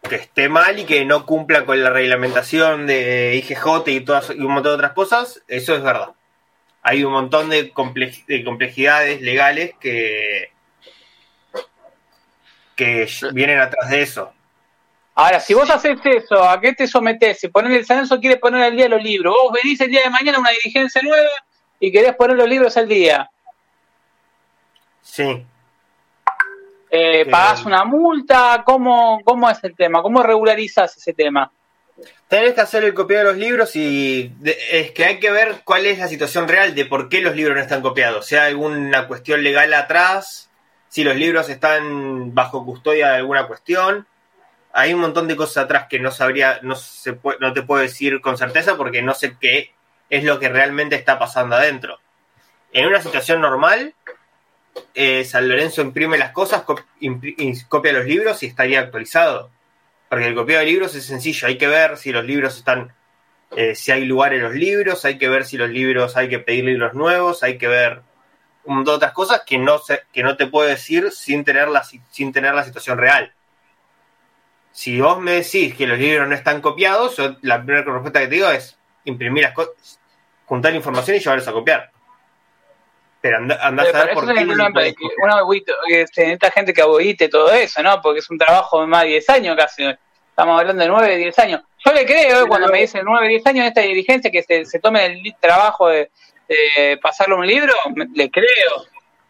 Que 0.09 0.15
esté 0.15 0.49
mal 0.49 0.79
y 0.79 0.85
que 0.85 1.05
no 1.05 1.27
cumpla 1.27 1.67
con 1.67 1.83
la 1.83 1.91
reglamentación 1.91 2.87
de 2.87 3.35
IGJ 3.37 3.89
y, 3.89 4.01
todas, 4.01 4.31
y 4.31 4.39
un 4.41 4.53
montón 4.53 4.73
de 4.73 4.77
otras 4.77 4.93
cosas, 4.93 5.43
eso 5.49 5.75
es 5.75 5.83
verdad. 5.83 6.11
Hay 6.83 7.03
un 7.05 7.13
montón 7.13 7.51
de, 7.51 7.75
complej- 7.75 8.25
de 8.27 8.45
complejidades 8.45 9.21
legales 9.21 9.73
que, 9.81 10.51
que 12.77 13.09
vienen 13.33 13.59
atrás 13.59 13.91
de 13.91 14.03
eso. 14.03 14.33
Ahora, 15.21 15.41
si 15.41 15.53
vos 15.53 15.69
haces 15.69 15.99
eso, 16.05 16.49
¿a 16.49 16.61
qué 16.61 16.73
te 16.75 16.87
sometés? 16.87 17.41
Si 17.41 17.49
poner 17.49 17.73
el 17.73 17.85
San 17.85 17.97
Lorenzo 17.97 18.21
quiere 18.21 18.37
poner 18.37 18.63
al 18.63 18.77
día 18.77 18.89
los 18.89 19.03
libros, 19.03 19.35
vos 19.43 19.53
venís 19.53 19.81
el 19.81 19.91
día 19.91 20.03
de 20.05 20.11
mañana 20.11 20.39
a 20.39 20.41
una 20.43 20.51
dirigencia 20.51 21.03
nueva 21.03 21.29
y 21.81 21.91
querés 21.91 22.15
poner 22.15 22.37
los 22.37 22.49
libros 22.49 22.77
al 22.77 22.87
día. 22.87 23.29
Sí. 25.03 25.45
Eh, 26.91 27.25
Que- 27.25 27.31
¿Pagás 27.33 27.65
una 27.65 27.85
multa? 27.85 28.63
¿Cómo, 28.65 29.21
¿Cómo 29.25 29.51
es 29.51 29.59
el 29.65 29.75
tema? 29.75 30.03
¿Cómo 30.03 30.23
regularizás 30.23 30.97
ese 30.97 31.13
tema? 31.15 31.51
Tenés 32.29 32.55
que 32.55 32.61
hacer 32.61 32.85
el 32.85 32.95
copiado 32.95 33.25
de 33.27 33.31
los 33.33 33.41
libros 33.41 33.75
y 33.75 34.33
de- 34.39 34.57
es 34.71 34.93
que 34.93 35.05
hay 35.05 35.19
que 35.19 35.33
ver 35.33 35.63
cuál 35.65 35.85
es 35.87 35.99
la 35.99 36.07
situación 36.07 36.47
real 36.47 36.77
de 36.77 36.85
por 36.85 37.09
qué 37.09 37.23
los 37.23 37.35
libros 37.35 37.57
no 37.57 37.63
están 37.63 37.83
copiados. 37.83 38.27
Si 38.27 38.37
hay 38.37 38.51
alguna 38.51 39.09
cuestión 39.09 39.43
legal 39.43 39.75
atrás, 39.75 40.49
si 40.89 41.03
los 41.03 41.17
libros 41.17 41.49
están 41.49 42.33
bajo 42.37 42.65
custodia 42.65 43.09
de 43.09 43.17
alguna 43.17 43.49
cuestión. 43.49 44.07
Hay 44.73 44.93
un 44.95 45.01
montón 45.01 45.27
de 45.29 45.37
cosas 45.37 45.65
atrás 45.65 45.87
que 45.89 45.99
no 45.99 46.11
sabría, 46.11 46.61
no, 46.63 46.77
se 46.77 47.19
no 47.41 47.53
te 47.53 47.63
puedo 47.63 47.81
decir 47.83 48.21
con 48.21 48.37
certeza 48.37 48.77
porque 48.77 49.03
no 49.03 49.15
sé 49.15 49.37
qué 49.41 49.73
es 50.11 50.25
lo 50.25 50.39
que 50.39 50.49
realmente 50.49 50.95
está 50.97 51.19
pasando 51.19 51.57
adentro. 51.57 51.99
En 52.73 52.87
una 52.87 53.01
situación 53.01 53.41
normal, 53.41 53.95
eh, 54.95 55.25
San 55.25 55.49
Lorenzo 55.49 55.81
imprime 55.83 56.19
las 56.19 56.33
cosas, 56.33 56.63
copia 56.63 57.93
los 57.93 58.05
libros 58.05 58.43
y 58.43 58.47
estaría 58.47 58.81
actualizado. 58.81 59.51
Porque 60.09 60.27
el 60.27 60.35
copiado 60.35 60.61
de 60.65 60.71
libros 60.71 60.95
es 60.95 61.05
sencillo, 61.05 61.49
hay 61.49 61.59
que 61.59 61.67
ver 61.67 61.97
si 61.99 62.13
los 62.13 62.25
libros 62.25 62.57
están, 62.57 62.95
eh, 63.57 63.75
si 63.75 63.93
hay 63.93 64.05
lugar 64.05 64.33
en 64.33 64.43
los 64.43 64.55
libros, 64.55 65.05
hay 65.05 65.19
que 65.19 65.29
ver 65.29 65.45
si 65.45 65.59
los 65.59 65.69
libros 65.69 66.17
hay 66.17 66.29
que 66.29 66.39
pedir 66.39 66.65
libros 66.65 66.95
nuevos, 66.95 67.43
hay 67.43 67.59
que 67.59 67.69
ver 67.69 68.01
un 68.65 68.77
montón 68.77 68.93
de 68.93 68.97
otras 68.97 69.13
cosas 69.13 69.43
que 69.47 69.59
no, 69.59 69.79
se, 69.79 70.03
que 70.13 70.23
no 70.23 70.37
te 70.37 70.47
puedo 70.47 70.69
decir 70.69 71.11
sin 71.11 71.45
tener, 71.45 71.69
la, 71.69 71.85
si- 71.85 72.01
sin 72.11 72.33
tener 72.33 72.55
la 72.55 72.65
situación 72.65 72.97
real. 72.99 73.35
Si 74.79 75.01
vos 75.01 75.19
me 75.19 75.33
decís 75.33 75.75
que 75.75 75.89
los 75.89 75.99
libros 75.99 76.29
no 76.29 76.37
están 76.37 76.61
copiados, 76.61 77.17
yo 77.17 77.35
la 77.43 77.57
primera 77.65 77.83
respuesta 77.85 78.21
que 78.21 78.29
te 78.29 78.35
digo 78.37 78.49
es 78.49 78.79
imprimir 79.07 79.43
las 79.43 79.53
cosas, 79.53 79.99
juntar 80.47 80.73
información 80.73 81.17
y 81.17 81.19
llevarlos 81.19 81.49
a 81.49 81.53
copiar. 81.53 81.91
Pero 83.21 83.39
anda, 83.39 83.59
anda 83.61 83.83
a 83.83 83.87
saber 83.93 84.15
por 84.15 84.23
qué 84.35 84.41
es 84.41 84.47
no 84.47 84.53
una- 84.55 84.73
puede 84.73 84.95
que 85.89 86.07
se 86.07 86.21
necesita 86.23 86.53
gente 86.53 86.73
que 86.73 86.81
audite 86.83 87.29
todo 87.29 87.51
eso, 87.51 87.83
¿no? 87.83 88.01
Porque 88.01 88.21
es 88.21 88.31
un 88.31 88.39
trabajo 88.39 88.81
de 88.81 88.87
más 88.87 89.03
de 89.03 89.09
10 89.09 89.29
años 89.31 89.57
casi. 89.57 89.83
Estamos 90.31 90.61
hablando 90.61 90.81
de 90.85 90.89
9, 90.89 91.17
10 91.17 91.37
años. 91.41 91.63
Yo 91.85 91.93
le 91.93 92.07
creo, 92.07 92.45
eh, 92.45 92.47
cuando 92.47 92.69
me 92.69 92.79
dicen 92.83 93.03
9, 93.05 93.27
10 93.27 93.45
años 93.47 93.67
esta 93.67 93.81
dirigencia 93.81 94.31
que 94.31 94.45
se, 94.45 94.65
se 94.65 94.79
tome 94.79 95.05
el 95.07 95.35
trabajo 95.41 95.89
de, 95.89 96.09
de 96.49 96.97
pasarle 97.03 97.35
un 97.35 97.45
libro, 97.49 97.73
me- 97.97 98.07
le 98.15 98.31
creo. 98.31 98.47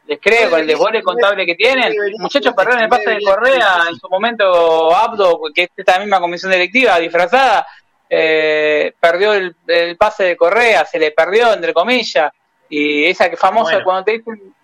Les 0.08 0.18
creo, 0.20 0.48
con 0.48 0.60
el 0.60 0.66
desborde 0.66 1.02
contable 1.02 1.44
que 1.44 1.54
tienen. 1.54 1.94
Muchachos, 2.18 2.54
perdón, 2.56 2.80
el 2.80 2.88
pase 2.88 3.10
de 3.10 3.20
Correa, 3.22 3.84
en 3.90 3.96
su 3.96 4.08
momento 4.08 4.96
Abdo, 4.96 5.38
que 5.54 5.64
es 5.64 5.70
esta 5.76 5.98
misma 5.98 6.18
comisión 6.18 6.50
directiva 6.50 6.98
disfrazada, 6.98 7.66
eh, 8.08 8.94
perdió 8.98 9.34
el, 9.34 9.54
el 9.66 9.98
pase 9.98 10.24
de 10.24 10.36
Correa, 10.36 10.86
se 10.86 10.98
le 10.98 11.10
perdió, 11.12 11.52
entre 11.52 11.74
comillas. 11.74 12.32
Y 12.70 13.04
esa 13.04 13.28
que 13.28 13.36
famosa 13.36 13.72
Bueno. 13.72 13.84
cuando 13.84 14.04
te 14.04 14.12
dicen 14.12 14.54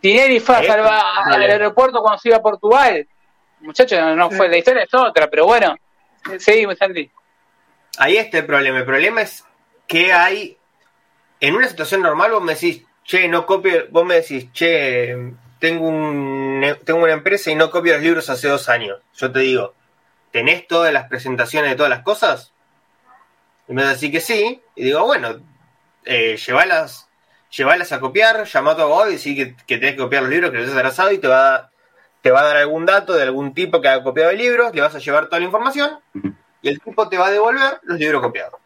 Tinelli 0.00 0.40
fue 0.40 0.56
a 0.56 0.60
Eh, 0.60 0.66
salvar 0.66 1.02
al 1.26 1.42
aeropuerto 1.42 2.00
cuando 2.00 2.18
se 2.18 2.28
iba 2.28 2.38
a 2.38 2.42
Portugal. 2.42 3.06
Muchachos, 3.60 3.98
no, 4.00 4.16
no 4.16 4.30
fue 4.30 4.48
la 4.48 4.56
historia, 4.56 4.82
es 4.82 4.94
otra, 4.94 5.28
pero 5.28 5.46
bueno, 5.46 5.76
seguimos, 6.38 6.76
Santi. 6.78 7.08
Ahí 7.98 8.16
está 8.16 8.38
el 8.38 8.46
problema. 8.46 8.78
El 8.78 8.84
problema 8.84 9.22
es 9.22 9.44
que 9.86 10.12
hay. 10.12 10.56
En 11.40 11.54
una 11.54 11.68
situación 11.68 12.02
normal, 12.02 12.32
vos 12.32 12.42
me 12.42 12.54
decís, 12.54 12.84
che, 13.08 13.26
no 13.26 13.46
copio. 13.46 13.86
Vos 13.90 14.04
me 14.04 14.16
decís, 14.16 14.52
che, 14.52 15.16
tengo, 15.58 15.88
un, 15.88 16.62
tengo 16.84 17.02
una 17.02 17.14
empresa 17.14 17.50
y 17.50 17.54
no 17.54 17.70
copio 17.70 17.94
los 17.94 18.02
libros 18.02 18.30
hace 18.30 18.48
dos 18.48 18.68
años. 18.68 19.00
Yo 19.14 19.32
te 19.32 19.40
digo, 19.40 19.74
¿tenés 20.30 20.68
todas 20.68 20.92
las 20.92 21.08
presentaciones 21.08 21.70
de 21.70 21.76
todas 21.76 21.90
las 21.90 22.02
cosas? 22.02 22.52
Y 23.66 23.72
me 23.72 23.84
decís 23.84 24.12
que 24.12 24.20
sí. 24.20 24.62
Y 24.76 24.84
digo, 24.84 25.04
bueno, 25.06 25.40
eh, 26.04 26.36
llevalas, 26.36 27.08
llevalas 27.50 27.92
a 27.92 27.98
copiar, 27.98 28.44
llama 28.44 28.72
a 28.72 28.76
tu 28.76 28.82
abogado 28.82 29.10
y 29.10 29.16
decís 29.16 29.34
que, 29.36 29.56
que 29.66 29.78
tenés 29.78 29.94
que 29.94 30.02
copiar 30.02 30.22
los 30.22 30.30
libros, 30.30 30.50
que 30.50 30.58
los 30.58 30.68
has 30.68 30.76
atrasado 30.76 31.10
y 31.10 31.18
te 31.18 31.28
va, 31.28 31.54
a, 31.54 31.70
te 32.20 32.30
va 32.30 32.42
a 32.42 32.44
dar 32.44 32.58
algún 32.58 32.84
dato 32.84 33.14
de 33.14 33.22
algún 33.22 33.54
tipo 33.54 33.80
que 33.80 33.88
haya 33.88 34.04
copiado 34.04 34.30
el 34.30 34.38
libro, 34.38 34.70
le 34.70 34.82
vas 34.82 34.94
a 34.94 34.98
llevar 34.98 35.26
toda 35.26 35.40
la 35.40 35.46
información 35.46 35.98
y 36.60 36.68
el 36.68 36.80
tipo 36.80 37.08
te 37.08 37.16
va 37.16 37.28
a 37.28 37.30
devolver 37.30 37.80
los 37.84 37.98
libros 37.98 38.20
copiados. 38.20 38.60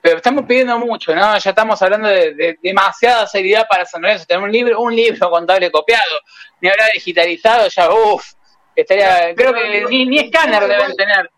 Pero 0.00 0.16
estamos 0.16 0.44
pidiendo 0.46 0.78
mucho, 0.78 1.14
¿no? 1.14 1.36
Ya 1.38 1.50
estamos 1.50 1.80
hablando 1.82 2.08
de, 2.08 2.34
de 2.34 2.58
demasiada 2.62 3.26
seriedad 3.26 3.66
para 3.68 3.84
San 3.84 4.02
Lorenzo. 4.02 4.26
Tener 4.26 4.42
un 4.42 4.52
libro, 4.52 4.80
un 4.80 4.94
libro 4.94 5.30
contable 5.30 5.70
copiado, 5.70 6.20
ni 6.60 6.68
ahora 6.68 6.86
digitalizado, 6.94 7.68
ya, 7.68 7.90
uff, 7.90 8.24
estaría, 8.74 9.34
creo 9.34 9.52
que 9.52 9.86
ni, 9.88 10.06
ni 10.06 10.18
escáner 10.18 10.66
deben 10.66 10.94
tener. 10.96 11.30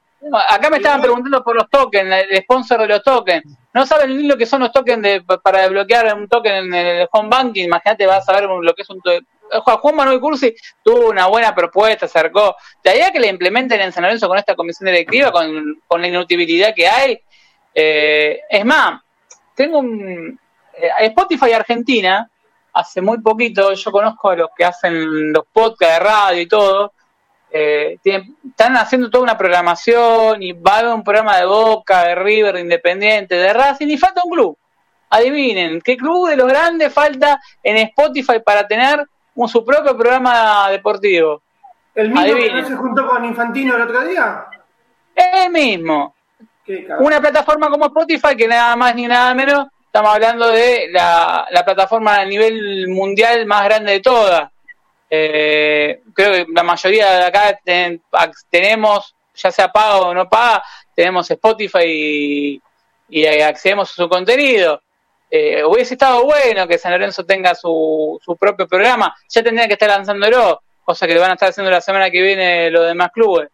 Acá 0.49 0.69
me 0.69 0.77
estaban 0.77 1.01
preguntando 1.01 1.43
por 1.43 1.57
los 1.57 1.71
tokens, 1.71 2.27
el 2.29 2.43
sponsor 2.43 2.81
de 2.81 2.89
los 2.89 3.03
tokens. 3.03 3.43
No 3.73 3.87
saben 3.87 4.17
ni 4.19 4.25
lo 4.25 4.37
que 4.37 4.45
son 4.45 4.61
los 4.61 4.71
tokens 4.71 5.03
de, 5.03 5.23
para 5.23 5.63
desbloquear 5.63 6.15
un 6.15 6.29
token 6.29 6.53
en 6.55 6.75
el 6.75 7.09
home 7.11 7.31
banking. 7.31 7.65
Imagínate, 7.65 8.07
vas 8.07 8.29
a 8.29 8.33
ver 8.33 8.45
lo 8.45 8.75
que 8.75 8.83
es 8.83 8.91
un 8.91 9.01
token. 9.01 9.27
Juan 9.65 9.97
Manuel 9.97 10.21
Cursi 10.21 10.55
tuvo 10.85 11.09
una 11.09 11.27
buena 11.27 11.55
propuesta, 11.55 12.07
acercó. 12.07 12.55
La 12.85 12.95
idea 12.95 13.11
que 13.11 13.19
le 13.19 13.29
implementen 13.29 13.81
en 13.81 13.93
San 13.93 14.03
Lorenzo 14.03 14.29
con 14.29 14.39
esta 14.39 14.55
comisión 14.55 14.87
directiva, 14.87 15.33
con, 15.33 15.81
con 15.87 16.01
la 16.01 16.09
inutilidad 16.09 16.75
que 16.75 16.87
hay. 16.87 17.21
Eh, 17.75 18.41
es 18.49 18.65
más, 18.65 19.01
tengo 19.55 19.79
un. 19.79 20.39
eh, 20.75 20.91
Spotify 21.07 21.53
Argentina, 21.53 22.29
hace 22.73 23.01
muy 23.01 23.21
poquito, 23.21 23.73
yo 23.73 23.91
conozco 23.93 24.31
a 24.31 24.37
los 24.37 24.51
que 24.57 24.65
hacen 24.65 25.33
los 25.33 25.45
podcasts 25.53 25.95
de 25.99 26.05
radio 26.05 26.41
y 26.43 26.47
todo. 26.49 26.93
eh, 27.53 27.99
tienen- 28.01 28.37
están 28.49 28.77
haciendo 28.77 29.11
toda 29.11 29.25
una 29.25 29.37
programación 29.37 30.41
y 30.41 30.53
va 30.53 30.77
a 30.77 30.79
haber 30.79 30.95
un 30.95 31.03
programa 31.03 31.37
de 31.37 31.47
Boca, 31.47 32.05
de 32.05 32.15
River, 32.15 32.55
de 32.55 32.61
Independiente, 32.61 33.35
de 33.35 33.53
Racing 33.53 33.89
y 33.89 33.99
falta 33.99 34.23
un 34.25 34.31
club. 34.31 34.57
Adivinen, 35.11 35.81
¿qué 35.81 35.97
club 35.97 36.29
de 36.29 36.37
los 36.37 36.47
grandes 36.47 36.93
falta 36.95 37.41
en 37.65 37.77
Spotify 37.79 38.39
para 38.45 38.69
tener 38.69 39.05
un, 39.35 39.49
su 39.49 39.65
propio 39.65 39.97
programa 39.97 40.69
deportivo? 40.71 41.43
¿El 41.97 42.11
mismo 42.11 42.25
que 42.25 42.31
Adivinen. 42.31 42.63
no 42.63 42.69
se 42.69 42.77
juntó 42.77 43.09
con 43.09 43.25
Infantino 43.25 43.75
el 43.75 43.83
otro 43.83 44.05
día? 44.05 44.45
El 45.17 45.51
mismo. 45.51 46.15
Una 47.01 47.21
plataforma 47.21 47.69
como 47.69 47.87
Spotify 47.87 48.37
que 48.37 48.47
nada 48.49 48.77
más 48.77 48.95
ni 48.95 49.07
nada 49.07 49.35
menos, 49.35 49.67
estamos 49.87 50.15
hablando 50.15 50.49
de 50.49 50.89
la, 50.91 51.47
la 51.51 51.65
plataforma 51.65 52.17
a 52.17 52.25
nivel 52.25 52.89
mundial 52.89 53.47
más 53.47 53.65
grande 53.65 53.93
de 53.93 54.01
todas. 54.01 54.51
Eh, 55.09 56.03
creo 56.15 56.33
que 56.33 56.47
la 56.53 56.63
mayoría 56.63 57.11
de 57.13 57.25
acá 57.25 57.59
ten- 57.65 58.01
ac- 58.13 58.45
tenemos, 58.49 59.15
ya 59.35 59.51
sea 59.51 59.69
paga 59.73 59.97
o 60.03 60.15
no 60.15 60.29
paga, 60.29 60.63
tenemos 60.95 61.29
Spotify 61.31 62.61
y, 63.09 63.27
accedemos 63.43 63.91
a 63.91 63.95
su 63.95 64.09
contenido. 64.09 64.81
Eh, 65.29 65.65
hubiese 65.65 65.95
estado 65.95 66.25
bueno 66.25 66.67
que 66.69 66.79
San 66.79 66.93
Lorenzo 66.93 67.25
tenga 67.25 67.55
su, 67.55 68.21
su 68.25 68.37
propio 68.37 68.69
programa, 68.69 69.15
ya 69.29 69.43
tendría 69.43 69.67
que 69.67 69.73
estar 69.75 69.89
lanzándolo, 69.89 70.63
cosa 70.85 71.07
que 71.07 71.19
van 71.19 71.31
a 71.31 71.35
estar 71.35 71.49
haciendo 71.51 71.71
la 71.71 71.81
semana 71.81 72.11
que 72.11 72.21
viene 72.23 72.71
los 72.71 72.87
demás 72.87 73.11
clubes. 73.13 73.49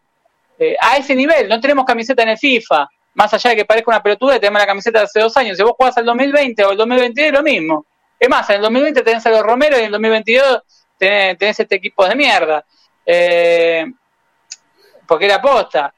Eh, 0.59 0.75
a 0.79 0.97
ese 0.97 1.13
nivel, 1.15 1.47
no 1.47 1.59
tenemos 1.59 1.85
camiseta 1.85 2.23
en 2.23 2.29
el 2.29 2.37
FIFA, 2.37 2.87
más 3.17 3.33
allá 3.33 3.49
de 3.49 3.55
que 3.55 3.65
parezca 3.65 3.89
una 3.89 4.03
pelotuda, 4.03 4.39
tenemos 4.39 4.61
la 4.61 4.67
camiseta 4.67 4.99
de 4.99 5.05
hace 5.05 5.19
dos 5.19 5.35
años, 5.37 5.57
si 5.57 5.63
vos 5.63 5.73
jugás 5.75 5.97
al 5.97 6.05
2020 6.05 6.63
o 6.65 6.71
el 6.71 6.77
2022 6.77 7.27
es 7.27 7.33
lo 7.33 7.41
mismo. 7.41 7.85
Es 8.19 8.29
más, 8.29 8.47
en 8.51 8.57
el 8.57 8.61
2020 8.61 9.01
tenés 9.01 9.25
a 9.25 9.31
los 9.31 9.41
Romero 9.41 9.75
y 9.75 9.79
en 9.79 9.85
el 9.85 9.91
2022 9.91 10.61
tenés, 10.99 11.37
tenés 11.39 11.59
este 11.59 11.75
equipo 11.75 12.07
de 12.07 12.15
mierda. 12.15 12.63
Eh, 13.03 13.85
porque 15.07 15.25
era 15.25 15.41
posta. 15.41 15.91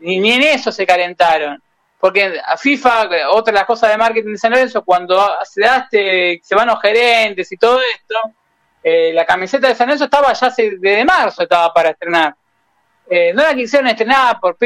Ni, 0.00 0.20
ni 0.20 0.32
en 0.32 0.42
eso 0.42 0.70
se 0.70 0.86
calentaron. 0.86 1.62
Porque 1.98 2.40
FIFA, 2.58 3.08
otra 3.30 3.52
de 3.52 3.58
las 3.58 3.64
cosas 3.64 3.90
de 3.90 3.96
marketing 3.96 4.32
de 4.32 4.38
San 4.38 4.50
Lorenzo, 4.50 4.84
cuando 4.84 5.18
se 5.44 5.62
daste, 5.62 6.40
se 6.42 6.54
van 6.54 6.68
los 6.68 6.80
gerentes 6.82 7.50
y 7.52 7.56
todo 7.56 7.80
esto, 7.80 8.16
eh, 8.82 9.14
la 9.14 9.24
camiseta 9.24 9.68
de 9.68 9.74
San 9.74 9.86
Lorenzo 9.86 10.04
estaba 10.04 10.30
ya 10.34 10.50
desde 10.50 11.04
marzo 11.06 11.42
estaba 11.42 11.72
para 11.72 11.90
estrenar. 11.90 12.36
Eh, 13.08 13.32
no 13.32 13.42
la 13.42 13.54
quisieron 13.54 13.86
estrenar 13.88 14.40
por, 14.40 14.56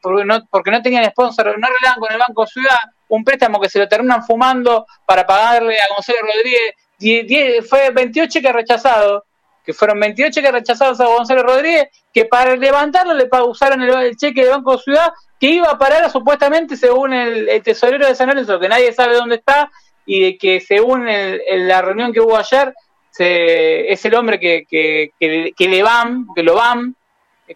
por 0.00 0.24
no, 0.24 0.46
porque 0.50 0.70
no 0.70 0.80
tenían 0.80 1.04
sponsor, 1.10 1.58
no 1.58 1.66
arreglaban 1.66 2.00
con 2.00 2.12
el 2.12 2.18
Banco 2.18 2.46
Ciudad 2.46 2.78
un 3.10 3.24
préstamo 3.24 3.60
que 3.60 3.68
se 3.68 3.78
lo 3.78 3.88
terminan 3.88 4.24
fumando 4.24 4.86
para 5.04 5.26
pagarle 5.26 5.76
a 5.78 5.94
Gonzalo 5.94 6.18
Rodríguez. 6.22 6.74
Die, 6.98 7.24
die, 7.24 7.62
fue 7.62 7.90
28 7.90 8.30
cheques 8.30 8.52
rechazados, 8.52 9.22
que 9.64 9.72
fueron 9.72 10.00
28 10.00 10.32
cheques 10.32 10.52
rechazados 10.52 11.00
a 11.00 11.06
Gonzalo 11.06 11.42
Rodríguez, 11.42 11.88
que 12.12 12.24
para 12.24 12.56
levantarlo 12.56 13.14
le 13.14 13.28
usaron 13.44 13.82
el, 13.82 14.16
cheque 14.16 14.44
de 14.44 14.50
Banco 14.50 14.78
Ciudad 14.78 15.10
que 15.38 15.48
iba 15.48 15.70
a 15.70 15.78
parar 15.78 16.10
supuestamente 16.10 16.76
según 16.76 17.12
el, 17.14 17.62
tesorero 17.62 18.06
de 18.06 18.14
San 18.14 18.28
Lorenzo, 18.28 18.60
que 18.60 18.68
nadie 18.68 18.92
sabe 18.92 19.14
dónde 19.14 19.36
está, 19.36 19.70
y 20.04 20.22
de 20.22 20.38
que 20.38 20.60
según 20.60 21.08
el, 21.08 21.40
la 21.66 21.80
reunión 21.80 22.12
que 22.12 22.20
hubo 22.20 22.36
ayer, 22.36 22.74
se, 23.10 23.90
es 23.90 24.04
el 24.04 24.14
hombre 24.14 24.38
que, 24.38 24.66
que, 24.68 25.12
que, 25.18 25.52
que 25.56 25.68
le 25.68 25.82
van, 25.82 26.26
que 26.34 26.42
lo 26.42 26.54
van, 26.54 26.94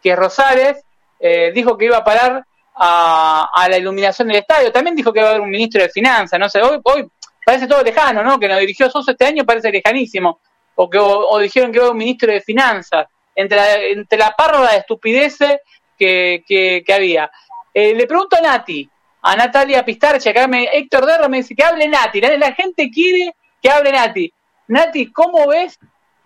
que 0.02 0.10
es 0.10 0.16
Rosales, 0.16 0.84
eh, 1.18 1.52
dijo 1.54 1.76
que 1.76 1.86
iba 1.86 1.98
a 1.98 2.04
parar 2.04 2.44
a, 2.74 3.66
la 3.68 3.78
iluminación 3.78 4.28
del 4.28 4.38
estadio. 4.38 4.72
También 4.72 4.96
dijo 4.96 5.12
que 5.12 5.20
iba 5.20 5.28
a 5.28 5.30
haber 5.30 5.42
un 5.42 5.50
ministro 5.50 5.82
de 5.82 5.88
Finanzas, 5.88 6.38
no 6.38 6.48
sé, 6.48 6.60
hoy, 6.62 6.80
hoy 6.84 7.08
parece 7.44 7.66
todo 7.66 7.82
lejano, 7.82 8.22
¿no? 8.22 8.38
Que 8.38 8.48
nos 8.48 8.58
dirigió 8.58 8.90
Soso 8.90 9.10
este 9.10 9.26
año 9.26 9.44
parece 9.44 9.70
lejanísimo. 9.70 10.40
O 10.76 10.90
que 10.90 10.98
o, 10.98 11.38
dijeron 11.38 11.70
que 11.70 11.78
iba 11.78 11.84
a 11.84 11.88
haber 11.88 11.92
un 11.92 11.98
ministro 11.98 12.32
de 12.32 12.40
Finanzas. 12.40 13.06
Entre 13.36 13.56
la, 13.56 13.74
entre 13.74 14.18
la 14.18 14.34
de 14.70 14.76
estupideces 14.78 15.58
que, 15.98 16.44
que, 16.46 16.82
que 16.86 16.94
había. 16.94 17.30
Eh, 17.72 17.94
le 17.94 18.06
pregunto 18.06 18.36
a 18.36 18.40
Nati, 18.40 18.88
a 19.22 19.34
Natalia 19.34 19.84
Pistarche, 19.84 20.30
acá 20.30 20.46
me, 20.46 20.64
Héctor 20.64 21.06
Derro 21.06 21.28
me 21.28 21.38
dice 21.38 21.54
que 21.54 21.64
hable 21.64 21.88
Nati, 21.88 22.20
la 22.20 22.52
gente 22.52 22.90
quiere 22.90 23.34
que 23.60 23.70
hable 23.70 23.90
Nati. 23.90 24.32
Nati, 24.68 25.10
¿cómo 25.12 25.48
ves? 25.48 25.78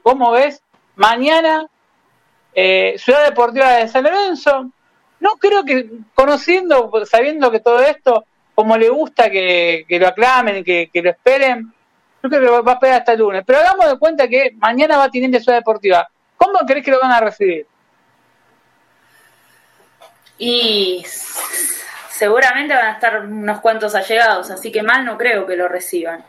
¿Cómo 0.03 0.33
ves? 0.33 0.63
Mañana, 0.97 1.67
eh, 2.61 2.99
Ciudad 2.99 3.25
Deportiva 3.25 3.75
de 3.75 3.87
San 3.87 4.03
Lorenzo. 4.03 4.73
No 5.21 5.31
creo 5.39 5.65
que, 5.65 5.89
conociendo, 6.13 6.91
sabiendo 7.09 7.53
que 7.53 7.61
todo 7.61 7.79
esto, 7.81 8.25
como 8.53 8.77
le 8.77 8.89
gusta 8.89 9.31
que, 9.31 9.85
que 9.89 10.01
lo 10.01 10.09
aclamen, 10.09 10.65
que, 10.65 10.91
lo 10.93 11.11
esperen, 11.11 11.73
yo 12.21 12.29
creo 12.29 12.41
que 12.41 12.63
va 12.63 12.73
a 12.73 12.75
esperar 12.75 12.99
hasta 12.99 13.13
el 13.13 13.21
lunes. 13.21 13.45
Pero 13.47 13.61
hagamos 13.61 13.89
de 13.89 13.99
cuenta 14.01 14.27
que 14.27 14.57
mañana 14.57 14.97
va 14.97 15.05
a 15.05 15.11
tener 15.11 15.41
Ciudad 15.41 15.59
Deportiva. 15.59 16.09
¿Cómo 16.37 16.59
crees 16.67 16.85
que 16.85 16.91
lo 16.91 16.99
van 16.99 17.13
a 17.13 17.21
recibir? 17.21 17.65
Y 20.37 21.05
seguramente 22.11 22.75
van 22.75 22.87
a 22.87 22.93
estar 22.95 23.21
unos 23.21 23.61
cuantos 23.61 23.95
allegados, 23.95 24.51
así 24.51 24.73
que 24.73 24.83
mal 24.83 25.05
no 25.05 25.17
creo 25.17 25.47
que 25.47 25.55
lo 25.55 25.69
reciban. 25.69 26.25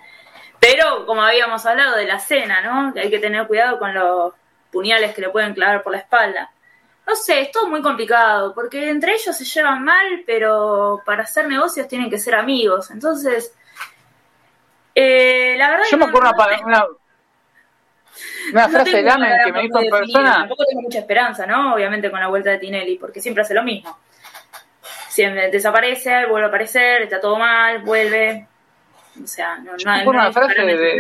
Pero, 0.60 1.08
como 1.08 1.24
habíamos 1.24 1.66
hablado 1.66 1.96
de 1.96 2.06
la 2.06 2.20
cena, 2.20 2.62
¿no? 2.62 2.94
Hay 3.02 3.10
que 3.10 3.18
tener 3.18 3.48
cuidado 3.48 3.80
con 3.80 3.96
los 3.96 4.34
puñales 4.72 5.14
que 5.14 5.22
le 5.22 5.30
pueden 5.30 5.54
clavar 5.54 5.84
por 5.84 5.94
la 5.94 6.00
espalda. 6.00 6.52
No 7.08 7.16
sé, 7.16 7.42
es 7.42 7.52
todo 7.52 7.68
muy 7.68 7.82
complicado, 7.82 8.54
porque 8.54 8.88
entre 8.90 9.14
ellos 9.14 9.36
se 9.36 9.44
llevan 9.44 9.84
mal, 9.84 10.24
pero 10.28 11.02
para 11.06 11.24
hacer 11.24 11.48
negocios 11.48 11.88
tienen 11.88 12.08
que 12.10 12.20
ser 12.20 12.36
amigos. 12.36 12.92
Entonces, 12.92 13.56
eh, 14.94 15.56
la 15.58 15.72
verdad... 15.72 15.86
Yo 15.90 15.98
me 15.98 16.06
acuerdo 16.06 16.32
no, 16.32 16.38
una, 16.38 16.66
una, 16.66 16.86
una 18.52 18.68
no 18.68 18.70
frase 18.70 18.98
de 18.98 19.02
Lamen 19.04 19.32
que 19.44 19.52
me 19.52 19.62
dijo 19.64 19.80
en 19.80 19.90
persona. 19.90 20.34
Tampoco 20.36 20.66
tengo 20.66 20.82
mucha 20.84 21.00
esperanza, 21.00 21.48
¿no? 21.48 21.74
Obviamente 21.74 22.12
con 22.12 22.20
la 22.20 22.28
vuelta 22.28 22.52
de 22.52 22.60
Tinelli, 22.60 23.00
porque 23.00 23.22
siempre 23.22 23.42
hace 23.42 23.56
lo 23.56 23.64
mismo. 23.64 23.98
Siempre 25.08 25.50
desaparece, 25.50 26.28
vuelve 26.28 26.46
a 26.46 26.50
aparecer, 26.50 27.02
está 27.02 27.20
todo 27.20 27.38
mal, 27.38 27.80
vuelve. 27.80 28.48
O 29.24 29.26
sea, 29.26 29.58
no, 29.58 29.72
no, 29.84 30.04
no 30.04 30.10
una 30.12 30.32
frase 30.32 30.62
de, 30.62 30.78
de, 30.78 31.00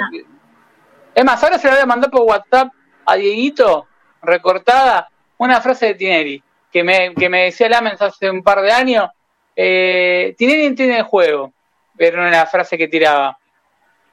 Es 1.13 1.24
más, 1.24 1.43
ahora 1.43 1.59
se 1.59 1.67
la 1.67 1.76
voy 1.76 1.84
a 1.84 1.86
mandar 1.86 2.09
por 2.09 2.22
WhatsApp 2.22 2.70
a 3.12 3.16
Dieguito, 3.16 3.88
recortada, 4.22 5.10
una 5.38 5.62
frase 5.62 5.88
de 5.88 5.95
Tinelli, 5.95 6.43
que 6.72 6.84
me, 6.84 7.14
que 7.16 7.30
me 7.30 7.45
decía 7.45 7.70
Lamens 7.70 8.01
hace 8.01 8.30
un 8.30 8.43
par 8.43 8.62
de 8.62 8.72
años. 8.72 9.10
Eh, 9.55 10.36
Tinelli 10.38 10.66
entiende 10.66 10.97
el 10.97 11.03
juego, 11.03 11.53
pero 11.97 12.22
una 12.22 12.45
frase 12.45 12.78
que 12.78 12.88
tiraba 12.88 13.39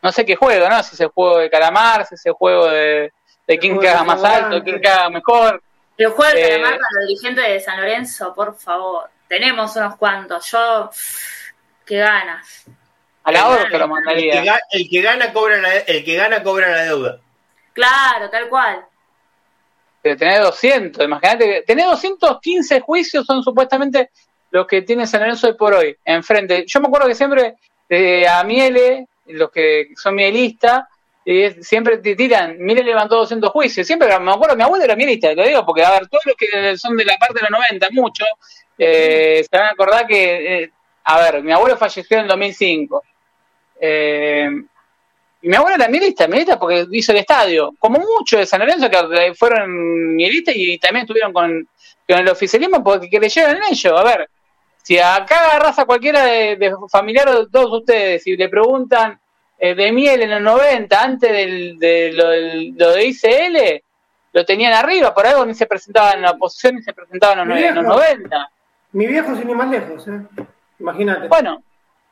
no 0.06 0.12
sé 0.12 0.24
qué 0.24 0.36
juego, 0.36 0.68
¿no? 0.68 0.80
Si 0.84 0.94
es 0.94 1.00
el 1.00 1.08
juego 1.08 1.38
de 1.38 1.50
calamar, 1.50 2.06
si 2.06 2.14
es 2.14 2.24
el 2.26 2.32
juego 2.32 2.66
de, 2.66 3.12
de 3.44 3.58
quién 3.58 3.76
caga 3.78 4.04
más 4.04 4.22
alto, 4.22 4.62
quién 4.62 4.80
caga 4.80 5.10
mejor. 5.10 5.60
El 5.96 6.10
juego 6.10 6.32
de 6.32 6.48
calamar 6.48 6.74
eh, 6.74 6.78
para 6.78 7.00
los 7.00 7.08
dirigentes 7.08 7.48
de 7.48 7.60
San 7.60 7.80
Lorenzo, 7.80 8.32
por 8.32 8.56
favor. 8.56 9.10
Tenemos 9.26 9.74
unos 9.74 9.96
cuantos. 9.96 10.48
Yo, 10.48 10.90
qué 11.84 11.96
ganas. 11.96 12.66
A 13.24 13.32
la 13.32 13.48
hora 13.48 13.68
lo 13.68 13.88
mandaría. 13.88 14.34
El 14.34 14.38
que, 14.38 14.46
gana, 14.46 14.60
el 14.70 14.88
que, 14.88 15.02
gana, 15.02 15.32
cobra 15.32 15.56
la, 15.56 15.76
el 15.76 16.04
que 16.04 16.14
gana 16.14 16.42
cobra 16.44 16.68
la 16.70 16.82
deuda. 16.84 17.18
Claro, 17.76 18.30
tal 18.30 18.48
cual. 18.48 18.86
Pero 20.00 20.16
tenés 20.16 20.40
200, 20.40 21.04
imagínate. 21.04 21.62
Tenés 21.66 21.84
215 21.84 22.80
juicios, 22.80 23.26
son 23.26 23.42
supuestamente 23.42 24.10
los 24.50 24.66
que 24.66 24.80
tiene 24.80 25.06
San 25.06 25.20
Lorenzo 25.20 25.48
hoy 25.48 25.52
por 25.52 25.74
hoy, 25.74 25.94
enfrente. 26.02 26.64
Yo 26.66 26.80
me 26.80 26.86
acuerdo 26.86 27.06
que 27.06 27.14
siempre 27.14 27.56
eh, 27.90 28.26
a 28.26 28.42
Miele 28.44 29.08
los 29.26 29.50
que 29.50 29.88
son 29.94 30.14
mielistas, 30.14 30.84
y 31.22 31.50
siempre 31.62 31.98
te 31.98 32.16
tiran, 32.16 32.56
Miele 32.58 32.82
levantó 32.82 33.16
200 33.16 33.50
juicios, 33.50 33.86
siempre 33.86 34.08
me 34.20 34.30
acuerdo, 34.30 34.56
mi 34.56 34.62
abuelo 34.62 34.84
era 34.84 34.96
mielista, 34.96 35.34
lo 35.34 35.44
digo, 35.44 35.66
porque 35.66 35.84
a 35.84 35.90
ver, 35.90 36.06
todos 36.08 36.24
los 36.24 36.36
que 36.36 36.78
son 36.78 36.96
de 36.96 37.04
la 37.04 37.16
parte 37.18 37.34
de 37.34 37.40
los 37.42 37.50
90, 37.50 37.88
muchos, 37.90 38.28
eh, 38.78 39.44
se 39.50 39.56
van 39.58 39.66
a 39.66 39.70
acordar 39.72 40.06
que, 40.06 40.62
eh, 40.62 40.70
a 41.04 41.20
ver, 41.20 41.42
mi 41.42 41.52
abuelo 41.52 41.76
falleció 41.76 42.16
en 42.16 42.22
el 42.22 42.28
2005. 42.28 43.02
Y 45.46 45.48
mi 45.48 45.54
abuelo 45.54 45.76
era 45.76 45.88
mielista, 45.88 46.26
mielista 46.26 46.58
porque 46.58 46.88
hizo 46.90 47.12
el 47.12 47.18
estadio, 47.18 47.72
como 47.78 48.00
muchos 48.00 48.40
de 48.40 48.46
San 48.46 48.58
Lorenzo 48.58 48.90
que 48.90 49.32
fueron 49.32 50.16
mielistas 50.16 50.56
y 50.56 50.76
también 50.76 51.04
estuvieron 51.04 51.32
con, 51.32 51.68
con 52.08 52.18
el 52.18 52.28
oficialismo 52.28 52.82
porque 52.82 53.08
creyeron 53.08 53.54
en 53.54 53.62
ello. 53.70 53.96
A 53.96 54.02
ver, 54.02 54.28
si 54.82 54.98
acá 54.98 55.44
agarras 55.44 55.78
a 55.78 55.84
cualquiera 55.84 56.24
de, 56.24 56.56
de 56.56 56.74
familiar 56.90 57.28
o 57.28 57.44
de 57.44 57.48
todos 57.48 57.78
ustedes 57.78 58.26
y 58.26 58.36
le 58.36 58.48
preguntan 58.48 59.20
eh, 59.56 59.76
de 59.76 59.92
miel 59.92 60.22
en 60.22 60.30
los 60.30 60.40
90, 60.40 61.00
antes 61.00 61.30
del, 61.30 61.78
de 61.78 62.10
lo, 62.12 62.24
lo, 62.84 62.92
de 62.94 63.06
ICL, 63.06 63.84
lo 64.32 64.44
tenían 64.44 64.72
arriba, 64.72 65.14
por 65.14 65.28
algo 65.28 65.46
ni 65.46 65.54
se 65.54 65.66
presentaba 65.66 66.14
en 66.14 66.22
la 66.22 66.32
oposición 66.32 66.74
ni 66.74 66.82
se 66.82 66.92
presentaba 66.92 67.40
en 67.40 67.48
los, 67.48 67.58
en 67.60 67.74
los 67.76 67.84
90. 67.84 68.50
Mi 68.94 69.06
viejo 69.06 69.36
sin 69.36 69.48
ir 69.48 69.54
más 69.54 69.70
lejos, 69.70 70.08
¿eh? 70.08 70.22
imagínate. 70.80 71.28
Bueno, 71.28 71.62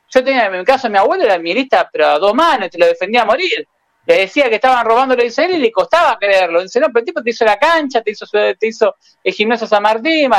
yo 0.09 0.23
tenía, 0.23 0.45
en 0.45 0.59
mi 0.59 0.63
caso, 0.63 0.89
mi 0.89 0.97
abuelo 0.97 1.23
era 1.23 1.37
mielista, 1.37 1.89
pero 1.91 2.07
a 2.07 2.19
dos 2.19 2.33
manos, 2.33 2.69
te 2.69 2.77
lo 2.77 2.85
defendía 2.85 3.23
a 3.23 3.25
morir. 3.25 3.67
Le 4.05 4.19
decía 4.19 4.49
que 4.49 4.55
estaban 4.55 4.85
robando 4.85 5.15
la 5.15 5.25
ICL 5.25 5.55
y 5.55 5.57
le 5.57 5.71
costaba 5.71 6.17
creerlo. 6.19 6.61
Dice, 6.61 6.79
no, 6.79 6.87
pero 6.87 6.99
el 6.99 7.05
tipo 7.05 7.23
te 7.23 7.31
hizo 7.31 7.43
la 7.43 7.57
cancha, 7.57 8.01
te 8.01 8.11
hizo, 8.11 8.25
te 8.27 8.67
hizo 8.67 8.95
el 9.23 9.33
gimnasio 9.33 9.65
San 9.65 9.81
Martín, 9.81 10.29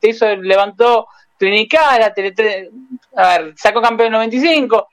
te 0.00 0.08
hizo, 0.08 0.26
levantó 0.36 1.06
Clinicara, 1.38 2.12
te, 2.12 2.32
te, 2.32 2.70
a 3.16 3.38
ver, 3.38 3.54
sacó 3.56 3.80
campeón 3.80 4.08
en 4.08 4.12
95, 4.12 4.88